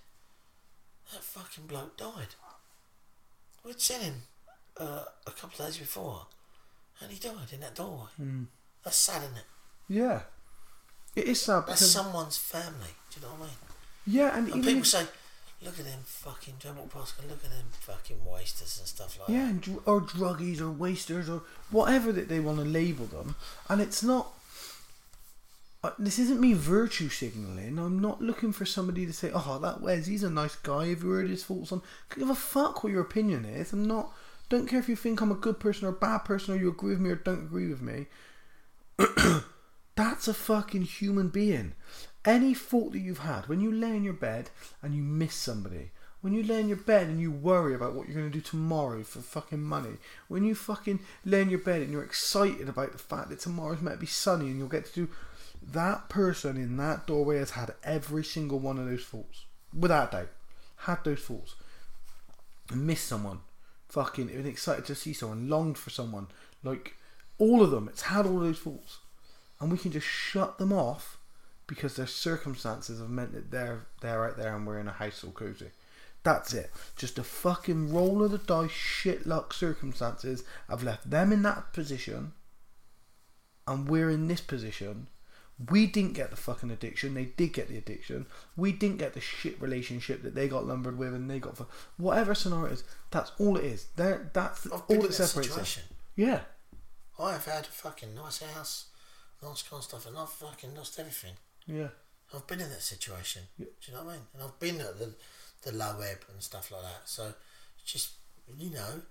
that 1.13 1.23
fucking 1.23 1.67
bloke 1.67 1.97
died. 1.97 2.35
We'd 3.63 3.79
seen 3.79 4.01
him 4.01 4.15
uh, 4.77 5.05
a 5.25 5.31
couple 5.31 5.59
of 5.59 5.67
days 5.67 5.77
before, 5.77 6.27
and 6.99 7.11
he 7.11 7.19
died 7.19 7.53
in 7.53 7.61
that 7.61 7.75
doorway. 7.75 8.09
That's 8.83 8.97
sad, 8.97 9.23
isn't 9.23 9.37
it? 9.37 9.45
Yeah, 9.87 10.21
it 11.15 11.25
is 11.25 11.41
sad 11.41 11.63
That's 11.67 11.85
someone's 11.85 12.37
family. 12.37 12.95
Do 13.11 13.19
you 13.19 13.25
know 13.25 13.33
what 13.33 13.41
I 13.41 13.45
mean? 13.47 13.57
yeah, 14.05 14.37
and, 14.37 14.49
And 14.49 14.63
people 14.63 14.83
say, 14.83 15.05
look 15.63 15.79
at 15.79 15.85
them 15.85 15.99
fucking, 16.05 16.55
don't 16.63 16.77
walk 16.77 16.91
past, 16.93 17.13
and 17.19 17.29
look 17.29 17.43
at 17.43 17.49
them 17.51 17.65
fucking 17.79 18.23
wasters 18.25 18.77
and 18.79 18.87
stuff 18.87 19.17
like 19.19 19.29
Yeah, 19.29 19.47
that. 19.47 19.61
dr- 19.61 19.81
or 19.85 20.01
druggies 20.01 20.59
or 20.61 20.69
wasters 20.71 21.29
or 21.29 21.43
whatever 21.71 22.11
that 22.11 22.27
they 22.29 22.39
want 22.39 22.59
to 22.59 22.65
label 22.65 23.05
them. 23.05 23.35
And 23.69 23.81
it's 23.81 24.03
not. 24.03 24.33
Uh, 25.85 25.91
this 25.99 26.17
isn't 26.17 26.39
me 26.39 26.53
virtue 26.53 27.09
signaling. 27.09 27.77
I'm 27.77 27.99
not 27.99 28.21
looking 28.21 28.53
for 28.53 28.65
somebody 28.65 29.05
to 29.05 29.11
say, 29.11 29.31
"Oh, 29.33 29.59
that 29.59 29.81
Wes, 29.81 30.05
he's 30.05 30.23
a 30.23 30.29
nice 30.29 30.55
guy." 30.55 30.87
Have 30.87 31.03
you 31.03 31.09
heard 31.09 31.29
his 31.29 31.43
thoughts 31.43 31.73
on? 31.73 31.81
Give 32.15 32.29
a 32.29 32.35
fuck 32.35 32.83
what 32.83 32.93
your 32.93 33.01
opinion 33.01 33.43
is. 33.43 33.73
I'm 33.73 33.85
not. 33.85 34.13
Don't 34.49 34.67
care 34.67 34.79
if 34.79 34.87
you 34.87 34.95
think 34.95 35.19
I'm 35.19 35.31
a 35.31 35.35
good 35.35 35.59
person 35.59 35.85
or 35.85 35.89
a 35.91 35.93
bad 35.93 36.19
person, 36.19 36.53
or 36.53 36.57
you 36.57 36.69
agree 36.69 36.91
with 36.91 36.99
me 37.01 37.09
or 37.09 37.15
don't 37.15 37.43
agree 37.45 37.67
with 37.67 37.81
me. 37.81 38.05
That's 39.95 40.27
a 40.27 40.33
fucking 40.33 40.83
human 40.83 41.29
being. 41.29 41.73
Any 42.25 42.53
thought 42.53 42.93
that 42.93 42.99
you've 42.99 43.19
had, 43.19 43.47
when 43.47 43.59
you 43.59 43.71
lay 43.71 43.95
in 43.97 44.03
your 44.03 44.13
bed 44.13 44.49
and 44.81 44.95
you 44.95 45.01
miss 45.01 45.35
somebody, 45.35 45.91
when 46.21 46.31
you 46.31 46.41
lay 46.41 46.61
in 46.61 46.69
your 46.69 46.77
bed 46.77 47.07
and 47.07 47.19
you 47.19 47.29
worry 47.31 47.75
about 47.75 47.95
what 47.95 48.07
you're 48.07 48.17
going 48.17 48.31
to 48.31 48.37
do 48.37 48.41
tomorrow 48.41 49.03
for 49.03 49.19
fucking 49.19 49.61
money, 49.61 49.97
when 50.29 50.45
you 50.45 50.55
fucking 50.55 50.99
lay 51.25 51.41
in 51.41 51.49
your 51.49 51.59
bed 51.59 51.81
and 51.81 51.91
you're 51.91 52.03
excited 52.03 52.69
about 52.69 52.93
the 52.93 52.97
fact 52.97 53.29
that 53.29 53.41
tomorrow's 53.41 53.79
to 53.79 53.97
be 53.97 54.05
sunny 54.05 54.45
and 54.45 54.57
you'll 54.57 54.69
get 54.69 54.85
to 54.85 54.93
do. 54.93 55.09
That 55.61 56.07
person 56.07 56.55
in 56.55 56.77
that 56.77 57.07
doorway 57.07 57.39
has 57.39 57.51
had 57.51 57.73
every 57.83 58.23
single 58.23 58.59
one 58.59 58.77
of 58.77 58.85
those 58.85 59.03
thoughts 59.03 59.45
Without 59.77 60.11
doubt. 60.11 60.29
Had 60.77 61.03
those 61.03 61.19
thoughts 61.19 61.55
Missed 62.73 63.07
someone. 63.07 63.39
Fucking 63.89 64.27
been 64.27 64.45
excited 64.45 64.85
to 64.85 64.95
see 64.95 65.13
someone. 65.13 65.49
Longed 65.49 65.77
for 65.77 65.89
someone. 65.89 66.27
Like, 66.63 66.95
all 67.37 67.61
of 67.61 67.71
them. 67.71 67.89
It's 67.89 68.03
had 68.03 68.25
all 68.25 68.39
those 68.39 68.59
thoughts 68.59 68.99
and 69.59 69.71
we 69.71 69.77
can 69.77 69.91
just 69.91 70.07
shut 70.07 70.57
them 70.57 70.71
off 70.73 71.17
because 71.67 71.95
their 71.95 72.07
circumstances 72.07 72.99
have 72.99 73.09
meant 73.09 73.33
that 73.33 73.51
they're 73.51 73.85
they're 74.01 74.25
out 74.29 74.37
there 74.37 74.55
and 74.55 74.67
we're 74.67 74.79
in 74.79 74.87
a 74.87 74.91
house 74.91 75.23
all 75.23 75.31
cozy. 75.31 75.71
That's 76.23 76.53
it. 76.53 76.71
Just 76.95 77.19
a 77.19 77.23
fucking 77.23 77.93
roll 77.93 78.23
of 78.23 78.31
the 78.31 78.37
dice, 78.37 78.71
shit 78.71 79.27
luck 79.27 79.53
circumstances 79.53 80.43
have 80.69 80.83
left 80.83 81.09
them 81.09 81.33
in 81.33 81.41
that 81.43 81.73
position, 81.73 82.31
and 83.67 83.89
we're 83.89 84.09
in 84.09 84.27
this 84.27 84.41
position. 84.41 85.07
We 85.69 85.85
didn't 85.85 86.13
get 86.13 86.31
the 86.31 86.35
fucking 86.35 86.71
addiction. 86.71 87.13
They 87.13 87.25
did 87.25 87.53
get 87.53 87.67
the 87.67 87.77
addiction. 87.77 88.25
We 88.55 88.71
didn't 88.71 88.97
get 88.97 89.13
the 89.13 89.21
shit 89.21 89.61
relationship 89.61 90.23
that 90.23 90.33
they 90.33 90.47
got 90.47 90.65
lumbered 90.65 90.97
with, 90.97 91.13
and 91.13 91.29
they 91.29 91.39
got 91.39 91.57
for 91.57 91.67
whatever 91.97 92.33
scenario 92.33 92.67
it 92.67 92.73
is. 92.73 92.83
That's 93.11 93.31
all 93.37 93.57
it 93.57 93.65
is. 93.65 93.87
There, 93.95 94.31
that's 94.33 94.65
I've 94.65 94.81
all 94.87 95.01
that 95.01 95.13
separates 95.13 95.57
us. 95.57 95.79
Yeah, 96.15 96.41
I 97.19 97.33
have 97.33 97.45
had 97.45 97.65
a 97.65 97.67
fucking 97.67 98.15
nice 98.15 98.41
house, 98.41 98.87
nice 99.41 99.61
kind 99.61 99.79
of 99.79 99.83
stuff, 99.83 100.07
and 100.07 100.17
I've 100.17 100.29
fucking 100.29 100.75
lost 100.75 100.99
everything. 100.99 101.33
Yeah, 101.67 101.87
I've 102.33 102.47
been 102.47 102.61
in 102.61 102.69
that 102.69 102.81
situation. 102.81 103.43
Yeah. 103.57 103.65
Do 103.81 103.91
you 103.91 103.97
know 103.97 104.03
what 104.03 104.11
I 104.11 104.13
mean? 104.15 104.23
And 104.33 104.43
I've 104.43 104.59
been 104.59 104.81
at 104.81 104.99
the, 104.99 105.13
the 105.63 105.71
low 105.77 105.99
ebb 106.01 106.25
and 106.31 106.41
stuff 106.41 106.71
like 106.71 106.81
that. 106.83 107.01
So, 107.05 107.33
just, 107.85 108.11
you 108.57 108.71
know, 108.71 109.01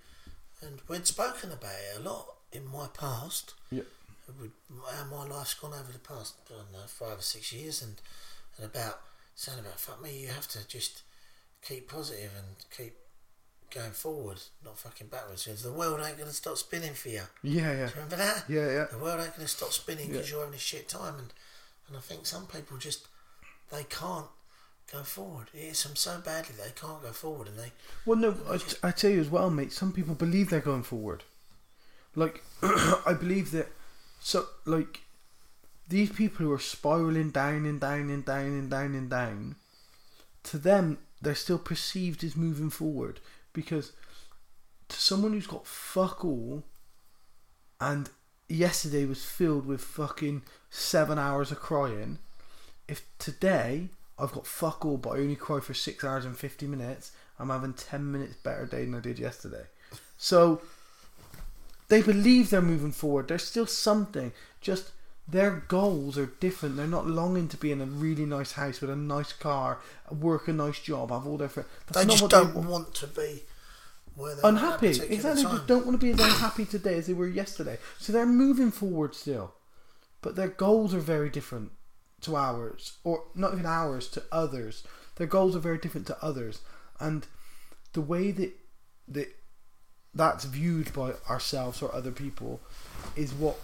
and 0.60 0.80
we'd 0.88 1.06
spoken 1.06 1.52
about 1.52 1.72
it 1.72 1.98
a 1.98 2.02
lot 2.02 2.26
in 2.52 2.66
my 2.66 2.86
past. 2.98 3.54
yeah. 3.70 3.82
with 4.40 4.50
how 4.94 5.04
my 5.04 5.26
life's 5.26 5.54
gone 5.54 5.72
over 5.72 5.92
the 5.92 5.98
past 5.98 6.34
I 6.50 6.54
don't 6.54 6.72
know, 6.72 6.86
five 6.86 7.18
or 7.18 7.22
six 7.22 7.52
years 7.52 7.82
and, 7.82 7.94
and 8.56 8.66
about 8.66 9.00
saying 9.34 9.58
about 9.58 9.80
fuck 9.80 10.02
me, 10.02 10.20
you 10.22 10.28
have 10.28 10.48
to 10.48 10.66
just 10.68 11.02
keep 11.66 11.88
positive 11.88 12.30
and 12.36 12.56
keep 12.76 12.94
going 13.74 13.92
forward, 13.92 14.38
not 14.64 14.78
fucking 14.78 15.06
backwards. 15.06 15.44
Because 15.44 15.62
the 15.62 15.72
world 15.72 16.00
ain't 16.06 16.18
gonna 16.18 16.30
stop 16.32 16.58
spinning 16.58 16.92
for 16.92 17.08
you. 17.08 17.22
Yeah, 17.42 17.72
yeah, 17.72 17.72
Do 17.72 17.78
you 17.80 17.88
remember 17.94 18.16
that? 18.16 18.44
yeah, 18.48 18.66
yeah. 18.70 18.84
The 18.90 18.98
world 18.98 19.20
ain't 19.20 19.34
gonna 19.36 19.48
stop 19.48 19.72
spinning 19.72 20.08
because 20.10 20.28
Yeah. 20.28 20.36
you're 20.36 20.44
having 20.44 20.56
a 20.56 20.60
shit 20.60 20.88
time 20.88 21.14
and 21.18 21.32
and 21.92 21.98
I 21.98 22.00
think 22.00 22.24
some 22.24 22.46
people 22.46 22.78
just 22.78 23.06
they 23.70 23.84
can't 23.84 24.26
go 24.90 25.02
forward. 25.02 25.48
It 25.52 25.60
hits 25.60 25.84
them 25.84 25.94
so 25.94 26.20
badly 26.24 26.54
they 26.56 26.70
can't 26.74 27.02
go 27.02 27.12
forward 27.12 27.48
and 27.48 27.58
they 27.58 27.72
Well, 28.06 28.18
no, 28.18 28.34
I, 28.48 28.88
I 28.88 28.90
tell 28.92 29.10
you 29.10 29.20
as 29.20 29.28
well, 29.28 29.50
mate. 29.50 29.72
Some 29.72 29.92
people 29.92 30.14
believe 30.14 30.48
they're 30.48 30.60
going 30.60 30.84
forward. 30.84 31.24
Like, 32.14 32.42
I 32.62 33.14
believe 33.18 33.50
that. 33.50 33.68
So, 34.20 34.46
like, 34.64 35.00
these 35.86 36.10
people 36.10 36.46
who 36.46 36.52
are 36.52 36.58
spiraling 36.58 37.30
down 37.30 37.66
and 37.66 37.78
down 37.78 38.08
and 38.08 38.24
down 38.24 38.46
and 38.46 38.70
down 38.70 38.94
and 38.94 39.10
down, 39.10 39.56
to 40.44 40.58
them, 40.58 40.98
they're 41.20 41.34
still 41.34 41.58
perceived 41.58 42.24
as 42.24 42.36
moving 42.36 42.70
forward 42.70 43.20
because 43.52 43.92
to 44.88 44.96
someone 44.96 45.32
who's 45.32 45.46
got 45.46 45.66
fuck 45.66 46.24
all, 46.24 46.64
and 47.80 48.08
yesterday 48.52 49.04
was 49.04 49.24
filled 49.24 49.66
with 49.66 49.80
fucking 49.80 50.42
seven 50.70 51.18
hours 51.18 51.50
of 51.50 51.60
crying. 51.60 52.18
If 52.86 53.02
today 53.18 53.88
I've 54.18 54.32
got 54.32 54.46
fuck 54.46 54.84
all, 54.84 54.98
but 54.98 55.10
I 55.10 55.18
only 55.18 55.36
cry 55.36 55.60
for 55.60 55.74
six 55.74 56.04
hours 56.04 56.24
and 56.24 56.36
fifty 56.36 56.66
minutes, 56.66 57.12
I'm 57.38 57.48
having 57.48 57.72
ten 57.72 58.12
minutes 58.12 58.34
better 58.36 58.66
day 58.66 58.84
than 58.84 58.94
I 58.94 59.00
did 59.00 59.18
yesterday. 59.18 59.64
So 60.18 60.60
they 61.88 62.02
believe 62.02 62.50
they're 62.50 62.62
moving 62.62 62.92
forward. 62.92 63.28
There's 63.28 63.44
still 63.44 63.66
something. 63.66 64.32
Just 64.60 64.92
their 65.26 65.64
goals 65.68 66.18
are 66.18 66.26
different. 66.26 66.76
They're 66.76 66.86
not 66.86 67.06
longing 67.06 67.48
to 67.48 67.56
be 67.56 67.72
in 67.72 67.80
a 67.80 67.86
really 67.86 68.26
nice 68.26 68.52
house 68.52 68.80
with 68.80 68.90
a 68.90 68.96
nice 68.96 69.32
car, 69.32 69.78
work 70.10 70.48
a 70.48 70.52
nice 70.52 70.78
job, 70.78 71.10
have 71.10 71.26
all 71.26 71.38
their 71.38 71.48
friends. 71.48 71.68
they 71.92 72.04
just 72.04 72.28
don't 72.28 72.54
want 72.54 72.94
to 72.96 73.06
be 73.06 73.16
where 73.16 73.30
they're 73.30 73.40
at 73.40 73.51
unhappy. 74.42 74.88
Exactly. 74.88 75.16
They 75.16 75.22
time. 75.22 75.36
just 75.36 75.66
don't 75.66 75.86
want 75.86 76.00
to 76.00 76.04
be 76.06 76.12
as 76.12 76.20
unhappy 76.20 76.64
today 76.64 76.94
as 76.94 77.06
they 77.06 77.12
were 77.12 77.28
yesterday. 77.28 77.78
So 77.98 78.12
they're 78.12 78.26
moving 78.26 78.70
forward 78.70 79.14
still, 79.14 79.54
but 80.20 80.36
their 80.36 80.48
goals 80.48 80.94
are 80.94 81.00
very 81.00 81.30
different 81.30 81.72
to 82.22 82.36
ours, 82.36 82.98
or 83.04 83.24
not 83.34 83.52
even 83.52 83.66
ours 83.66 84.08
to 84.08 84.22
others. 84.30 84.84
Their 85.16 85.26
goals 85.26 85.56
are 85.56 85.60
very 85.60 85.78
different 85.78 86.06
to 86.08 86.24
others, 86.24 86.60
and 87.00 87.26
the 87.92 88.00
way 88.00 88.30
that 88.30 88.52
that 89.08 89.34
that's 90.14 90.44
viewed 90.44 90.92
by 90.92 91.12
ourselves 91.28 91.82
or 91.82 91.94
other 91.94 92.12
people 92.12 92.60
is 93.16 93.32
what 93.32 93.56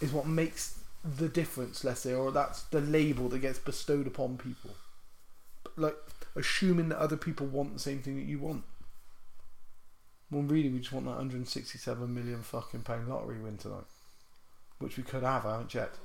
is 0.00 0.12
what 0.12 0.26
makes 0.26 0.78
the 1.04 1.28
difference. 1.28 1.84
Let's 1.84 2.00
say, 2.00 2.12
or 2.12 2.32
that's 2.32 2.62
the 2.64 2.80
label 2.80 3.28
that 3.30 3.38
gets 3.38 3.58
bestowed 3.58 4.06
upon 4.06 4.38
people. 4.38 4.70
Like 5.76 5.96
assuming 6.34 6.90
that 6.90 6.98
other 6.98 7.16
people 7.16 7.46
want 7.46 7.72
the 7.72 7.80
same 7.80 8.00
thing 8.00 8.16
that 8.16 8.26
you 8.26 8.38
want. 8.38 8.64
Well, 10.36 10.44
really, 10.44 10.68
we 10.68 10.80
just 10.80 10.92
want 10.92 11.06
that 11.06 11.12
167 11.12 12.14
million 12.14 12.42
fucking 12.42 12.82
pound 12.82 13.08
lottery 13.08 13.40
win 13.40 13.56
tonight, 13.56 13.84
which 14.80 14.98
we 14.98 15.02
could 15.02 15.22
have. 15.22 15.46
I 15.46 15.52
haven't 15.52 15.70
checked. 15.70 15.96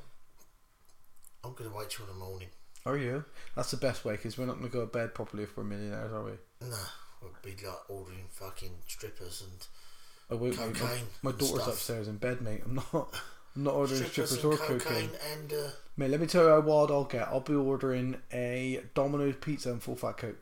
I'm 1.43 1.53
gonna 1.53 1.76
wait 1.76 1.90
till 1.90 2.06
the 2.06 2.14
morning. 2.14 2.48
Are 2.85 2.95
you? 2.98 3.26
That's 3.58 3.72
the 3.72 3.77
best 3.77 4.06
way 4.06 4.14
because 4.14 4.38
we're 4.38 4.45
not 4.45 4.58
going 4.60 4.72
to 4.72 4.74
go 4.74 4.80
to 4.82 4.88
bed 4.88 5.14
properly 5.14 5.43
if 5.43 5.56
we're 5.58 5.66
millionaires, 5.66 6.14
are 6.14 6.24
we? 6.24 6.32
No, 6.61 6.77
we'll 7.22 7.32
be 7.43 7.51
like 7.51 7.90
ordering 7.90 8.24
fucking 8.30 8.72
strippers 8.88 9.43
and 9.43 9.68
I 10.32 10.42
won't. 10.42 10.58
My, 10.58 10.64
Cocaine 10.68 11.03
my 11.22 11.30
and 11.32 11.40
daughter's 11.40 11.61
stuff. 11.64 11.74
upstairs 11.74 12.08
in 12.08 12.16
bed, 12.18 12.42
mate. 12.42 12.61
I'm 12.66 12.76
not. 12.76 12.93
I'm 13.56 13.64
not 13.66 13.74
ordering 13.74 14.03
strippers, 14.06 14.38
strippers, 14.40 14.60
or 14.61 14.64
cocaine, 14.66 14.80
cocaine. 14.80 15.10
and 15.34 15.51
uh, 15.53 15.69
Mate, 15.98 16.10
let 16.10 16.22
me 16.22 16.26
tell 16.27 16.45
you 16.45 16.50
how 16.51 16.61
wild 16.61 16.90
I'll 16.90 17.03
get. 17.03 17.27
I'll 17.27 17.42
be 17.42 17.53
ordering 17.53 18.16
a 18.32 18.82
Domino's 18.95 19.35
pizza 19.42 19.72
and 19.72 19.84
full 19.84 19.98
fat 19.98 20.18
coke. 20.18 20.38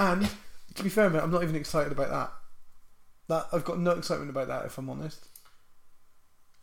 And 0.00 0.28
to 0.74 0.82
be 0.82 0.88
fair, 0.88 1.10
mate, 1.10 1.22
I'm 1.22 1.30
not 1.30 1.42
even 1.42 1.56
excited 1.56 1.92
about 1.92 2.10
that. 2.10 2.32
That 3.28 3.46
I've 3.52 3.64
got 3.64 3.78
no 3.78 3.92
excitement 3.92 4.30
about 4.30 4.48
that, 4.48 4.64
if 4.64 4.78
I'm 4.78 4.88
honest. 4.88 5.28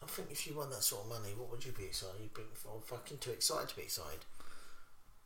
I 0.03 0.07
think 0.07 0.31
if 0.31 0.47
you 0.47 0.55
won 0.55 0.69
that 0.71 0.83
sort 0.83 1.03
of 1.03 1.09
money, 1.09 1.33
what 1.37 1.51
would 1.51 1.65
you 1.65 1.71
be 1.71 1.85
excited? 1.85 2.15
You'd 2.21 2.33
be 2.33 2.41
oh, 2.67 2.79
fucking 2.79 3.19
too 3.19 3.31
excited 3.31 3.69
to 3.69 3.75
be 3.75 3.83
excited. 3.83 4.19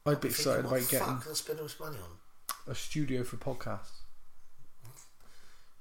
I'd 0.05 0.19
be 0.19 0.29
excited 0.29 0.65
what 0.65 0.71
about 0.71 0.81
the 0.81 0.91
getting 0.91 1.07
fuck 1.07 1.23
can 1.23 1.31
I 1.31 1.35
spend 1.35 1.59
all 1.59 1.65
this 1.65 1.79
money 1.79 1.97
on? 1.97 2.17
a 2.67 2.75
studio 2.75 3.23
for 3.23 3.37
podcasts. 3.37 4.01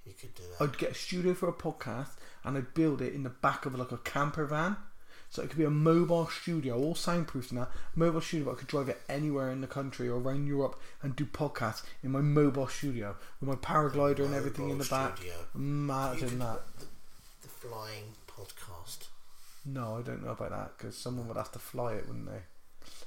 You 0.06 0.12
could 0.18 0.34
do 0.34 0.42
that. 0.58 0.64
I'd 0.64 0.78
get 0.78 0.92
a 0.92 0.94
studio 0.94 1.34
for 1.34 1.48
a 1.48 1.52
podcast 1.52 2.16
and 2.44 2.56
I'd 2.56 2.74
build 2.74 3.02
it 3.02 3.14
in 3.14 3.22
the 3.22 3.30
back 3.30 3.66
of 3.66 3.78
like 3.78 3.92
a 3.92 3.98
camper 3.98 4.46
van. 4.46 4.76
So 5.32 5.42
it 5.42 5.48
could 5.48 5.58
be 5.58 5.64
a 5.64 5.70
mobile 5.70 6.26
studio, 6.28 6.76
all 6.76 6.96
soundproofed 6.96 7.50
and 7.52 7.60
that. 7.60 7.70
Mobile 7.94 8.20
studio, 8.20 8.46
but 8.46 8.52
I 8.52 8.58
could 8.58 8.66
drive 8.66 8.88
it 8.88 9.00
anywhere 9.08 9.50
in 9.52 9.60
the 9.60 9.68
country 9.68 10.08
or 10.08 10.18
around 10.18 10.48
Europe 10.48 10.78
and 11.02 11.14
do 11.14 11.24
podcasts 11.24 11.82
in 12.02 12.10
my 12.10 12.20
mobile 12.20 12.66
studio 12.66 13.14
with 13.40 13.48
my 13.48 13.54
paraglider 13.54 14.24
and 14.24 14.34
everything 14.34 14.70
in 14.70 14.78
the 14.78 14.84
back. 14.86 15.16
studio. 15.18 15.34
Imagine 15.54 16.40
that. 16.40 16.60
The, 16.80 16.86
the 17.42 17.48
flying 17.48 18.14
podcast. 18.26 19.06
No, 19.64 19.98
I 19.98 20.02
don't 20.02 20.24
know 20.24 20.32
about 20.32 20.50
that 20.50 20.72
because 20.76 20.96
someone 20.96 21.28
would 21.28 21.36
have 21.36 21.52
to 21.52 21.60
fly 21.60 21.92
it, 21.94 22.08
wouldn't 22.08 22.26
they? 22.26 22.40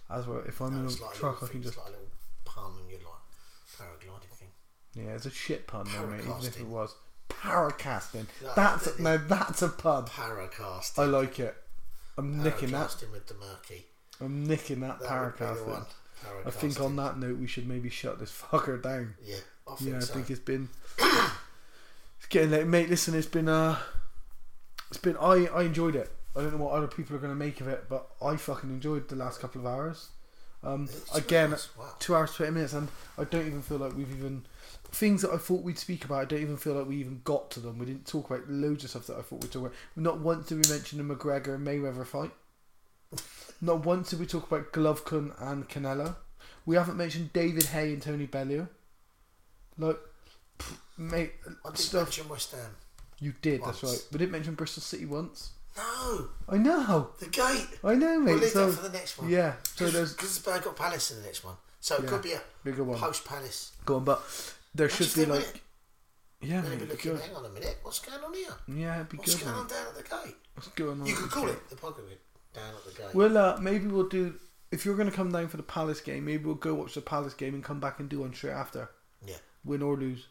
As 0.10 0.26
well, 0.26 0.44
if 0.48 0.62
I'm 0.62 0.74
in 0.80 0.86
a 0.86 0.90
like 0.90 1.14
truck, 1.16 1.38
I 1.38 1.40
can 1.40 1.48
thing, 1.48 1.62
just. 1.64 1.76
it's 1.76 1.78
like 1.86 1.88
a 1.88 1.92
little 1.92 2.08
pun 2.46 2.72
and 2.80 2.90
you're 2.90 3.00
like 3.00 3.78
paragliding 3.78 4.30
thing. 4.38 4.48
Yeah, 4.96 5.16
it's 5.16 5.26
a 5.26 5.32
shit 5.32 5.68
pun, 5.68 5.88
though, 5.94 6.08
mate. 6.08 6.22
Even 6.22 6.38
if 6.46 6.58
it 6.60 6.68
was 6.68 6.96
paracasting. 7.28 8.28
No, 8.42 8.50
That's 8.56 8.86
that- 8.86 9.00
no, 9.00 9.18
that's 9.18 9.62
a 9.62 9.70
pun. 9.70 10.06
Paracasting. 10.06 11.00
I 11.00 11.06
like 11.06 11.40
it. 11.40 11.56
I'm 12.18 12.44
nicking 12.44 12.72
that. 12.72 12.96
With 13.12 13.28
the 13.28 13.34
murky. 13.36 13.86
I'm 14.22 14.46
nicking 14.46 14.80
that 14.82 15.00
That 15.00 15.22
would 15.22 15.34
be 15.34 15.40
the 15.40 15.46
paracasting. 15.52 15.68
one. 15.68 15.86
I 16.46 16.50
think 16.52 16.80
on 16.80 16.96
that 16.98 17.18
note, 17.18 17.38
we 17.38 17.48
should 17.48 17.68
maybe 17.68 17.90
shut 17.90 18.20
this 18.20 18.32
fucker 18.52 18.82
down. 18.82 19.16
Yeah, 19.24 19.36
I 19.68 19.76
think 19.76 19.90
Yeah, 19.92 19.98
I 19.98 20.02
think 20.02 20.30
it's 20.30 20.40
been. 20.40 20.70
it's 21.00 22.28
getting 22.30 22.52
late, 22.52 22.68
mate. 22.68 22.90
Listen, 22.90 23.14
it's 23.16 23.28
been. 23.28 23.50
Uh, 23.50 23.78
it's 24.90 25.00
been. 25.00 25.18
I 25.18 25.48
I 25.48 25.64
enjoyed 25.64 25.96
it. 25.96 26.12
I 26.36 26.42
don't 26.42 26.58
know 26.58 26.64
what 26.66 26.74
other 26.74 26.88
people 26.88 27.16
are 27.16 27.20
going 27.20 27.32
to 27.32 27.36
make 27.38 27.62
of 27.62 27.68
it, 27.68 27.86
but 27.90 28.08
I 28.22 28.36
fucking 28.38 28.70
enjoyed 28.70 29.08
the 29.10 29.16
last 29.16 29.40
couple 29.40 29.62
of 29.62 29.68
hours. 29.68 30.10
Um, 30.64 30.86
It's 30.92 31.14
again, 31.16 31.52
wow. 31.78 31.94
two 32.00 32.16
hours 32.16 32.34
twenty 32.34 32.52
minutes, 32.54 32.74
and 32.74 32.88
I 33.18 33.24
don't 33.26 33.46
even 33.46 33.62
feel 33.62 33.78
like 33.78 33.96
we've 33.96 34.10
even 34.12 34.46
things 34.94 35.22
that 35.24 35.32
I 35.32 35.38
thought 35.38 35.64
we'd 35.64 35.78
speak 35.80 36.06
about. 36.06 36.22
I 36.22 36.26
don't 36.26 36.42
even 36.42 36.58
feel 36.58 36.74
like 36.76 36.88
we 36.88 36.98
even 36.98 37.22
got 37.24 37.52
to 37.52 37.60
them. 37.60 37.78
We 37.80 37.86
didn't 37.86 38.06
talk 38.08 38.30
about 38.30 38.48
loads 38.50 38.84
of 38.84 38.92
stuff 38.92 39.08
that 39.08 39.18
I 39.18 39.22
thought 39.22 39.42
we'd 39.42 39.52
talk 39.52 39.64
about. 39.64 39.74
Not 39.96 40.20
once 40.20 40.48
did 40.48 40.64
we 40.66 40.72
mention 40.72 41.06
the 41.06 41.16
McGregor 41.16 41.56
and 41.56 41.66
Mayweather 41.68 42.06
fight. 42.06 42.32
Not 43.62 43.86
once 43.86 44.10
did 44.12 44.20
we 44.20 44.26
talk 44.26 44.48
about 44.52 44.72
Golovkin 44.72 45.34
and 45.42 45.68
Canelo. 45.68 46.16
We 46.66 46.76
haven't 46.76 46.98
mentioned 46.98 47.34
David 47.34 47.64
Haye 47.66 47.94
and 47.94 48.02
Tony 48.02 48.26
Bellew. 48.26 48.68
Like, 49.78 49.98
pff, 50.60 50.78
mate, 50.98 51.34
I 51.66 51.70
did 51.70 51.78
stuff 51.80 52.04
mention 52.08 52.30
West 52.30 52.52
Ham. 52.52 52.76
you 53.20 53.34
did. 53.42 53.64
That's 53.64 53.84
right. 53.84 54.04
We 54.12 54.20
didn't 54.20 54.32
mention 54.32 54.54
Bristol 54.56 54.82
City 54.84 55.06
once. 55.06 55.52
No, 55.76 56.28
I 56.48 56.58
know. 56.58 57.10
the 57.20 57.26
gate. 57.28 57.68
I 57.84 57.96
know, 57.96 58.20
mate. 58.20 58.34
We'll 58.34 58.42
leave 58.42 58.50
so 58.52 58.70
that 58.70 58.78
for 58.78 58.88
the 58.90 58.96
next 58.98 59.18
one. 59.18 59.30
yeah. 59.30 59.54
So 59.76 59.90
there's 59.90 60.14
because 60.14 60.38
Bird 60.40 60.64
got 60.64 60.76
Palace 60.76 61.10
in 61.12 61.18
the 61.18 61.24
next 61.24 61.44
one, 61.44 61.56
so 61.80 61.96
it 61.96 62.04
Yeah. 62.04 62.10
could 62.10 62.22
be 62.22 62.34
a 62.34 62.42
bigger 62.64 62.84
one. 62.84 63.00
post 63.00 63.26
Palace. 63.26 63.72
Go 63.86 63.96
on, 63.96 64.04
but 64.04 64.22
there 64.76 64.90
should 64.90 65.14
be 65.14 65.26
like, 65.26 65.40
minute. 65.42 65.62
yeah, 66.42 66.62
mate, 66.62 66.80
be 66.80 66.86
looking. 66.86 67.18
Hang 67.18 67.36
on 67.36 67.46
a 67.46 67.50
minute, 67.50 67.78
what's 67.84 68.00
going 68.00 68.24
on 68.24 68.34
here? 68.34 68.54
Yeah, 68.68 68.96
it'd 68.96 69.10
be 69.10 69.18
What's 69.18 69.36
good. 69.36 69.46
going 69.46 69.56
on 69.58 69.68
down 69.68 69.88
at 69.88 69.96
the 69.96 70.04
gate? 70.04 70.36
What's 70.56 70.68
going 70.70 71.02
on? 71.02 71.06
You 71.08 71.16
could 71.16 71.32
call 71.32 71.46
gate? 71.46 71.54
it 71.56 71.70
the 71.70 71.76
podcast 71.76 72.18
down 72.54 72.74
at 72.76 72.86
the 72.86 73.02
gate. 73.02 73.16
Well, 73.16 73.38
uh, 73.38 73.58
maybe 73.60 73.88
we'll 73.88 74.10
do. 74.10 74.36
If 74.72 74.86
you're 74.86 74.96
going 74.96 75.10
to 75.10 75.16
come 75.16 75.32
down 75.32 75.48
for 75.50 75.58
the 75.58 75.64
Palace 75.64 76.02
game, 76.02 76.26
maybe 76.26 76.46
we'll 76.46 76.56
go 76.56 76.74
watch 76.74 76.96
the 76.96 77.02
Palace 77.02 77.34
game 77.36 77.54
and 77.54 77.64
come 77.64 77.80
back 77.80 78.00
and 78.00 78.10
do 78.10 78.22
one 78.22 78.34
straight 78.34 78.54
after, 78.54 78.90
yeah, 79.26 79.36
win 79.64 79.82
or 79.84 79.96
lose. 79.96 80.28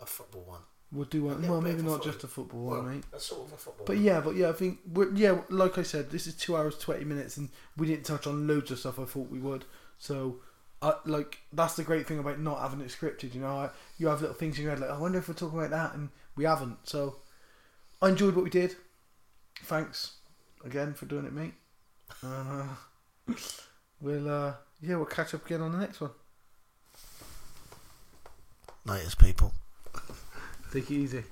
a 0.00 0.06
football 0.06 0.42
one. 0.42 0.60
We'll 0.92 1.04
do 1.06 1.24
one. 1.24 1.46
Well, 1.48 1.60
maybe 1.60 1.82
not 1.82 2.04
just 2.04 2.22
a 2.22 2.28
football 2.28 2.64
Well, 2.66 2.82
one, 2.82 2.94
mate. 2.96 3.04
that's 3.10 3.24
sort 3.26 3.46
of 3.48 3.52
a 3.52 3.56
football. 3.56 3.84
But 3.86 3.96
one. 3.96 4.04
yeah, 4.04 4.20
but 4.20 4.36
yeah, 4.36 4.48
I 4.48 4.52
think 4.52 4.78
we're, 4.92 5.12
yeah, 5.14 5.40
like 5.50 5.76
I 5.76 5.82
said, 5.82 6.10
this 6.10 6.26
is 6.28 6.34
two 6.34 6.56
hours 6.56 6.78
twenty 6.78 7.04
minutes, 7.04 7.36
and 7.36 7.48
we 7.76 7.86
didn't 7.88 8.04
touch 8.04 8.26
on 8.28 8.46
loads 8.46 8.70
of 8.70 8.78
stuff 8.78 8.98
I 9.00 9.04
thought 9.04 9.28
we 9.28 9.40
would. 9.40 9.64
So, 9.98 10.36
uh, 10.84 10.98
like 11.06 11.38
that's 11.52 11.76
the 11.76 11.82
great 11.82 12.06
thing 12.06 12.18
about 12.18 12.38
not 12.38 12.60
having 12.60 12.80
it 12.80 12.88
scripted. 12.88 13.34
You 13.34 13.40
know, 13.40 13.56
I, 13.56 13.70
you 13.96 14.08
have 14.08 14.20
little 14.20 14.36
things 14.36 14.58
in 14.58 14.64
your 14.64 14.72
head 14.72 14.80
like, 14.80 14.90
I 14.90 14.98
wonder 14.98 15.18
if 15.18 15.28
we're 15.28 15.34
talking 15.34 15.58
about 15.58 15.70
that, 15.70 15.94
and 15.94 16.10
we 16.36 16.44
haven't. 16.44 16.76
So, 16.86 17.16
I 18.02 18.10
enjoyed 18.10 18.34
what 18.34 18.44
we 18.44 18.50
did. 18.50 18.76
Thanks 19.62 20.16
again 20.62 20.92
for 20.92 21.06
doing 21.06 21.24
it, 21.24 21.32
mate. 21.32 21.54
Uh, 22.22 22.66
we'll 24.00 24.28
uh, 24.28 24.54
yeah, 24.82 24.96
we'll 24.96 25.06
catch 25.06 25.32
up 25.32 25.46
again 25.46 25.62
on 25.62 25.72
the 25.72 25.78
next 25.78 26.02
one. 26.02 26.10
Latest 28.84 29.18
people. 29.18 29.54
Take 30.70 30.90
it 30.90 30.94
easy. 30.94 31.24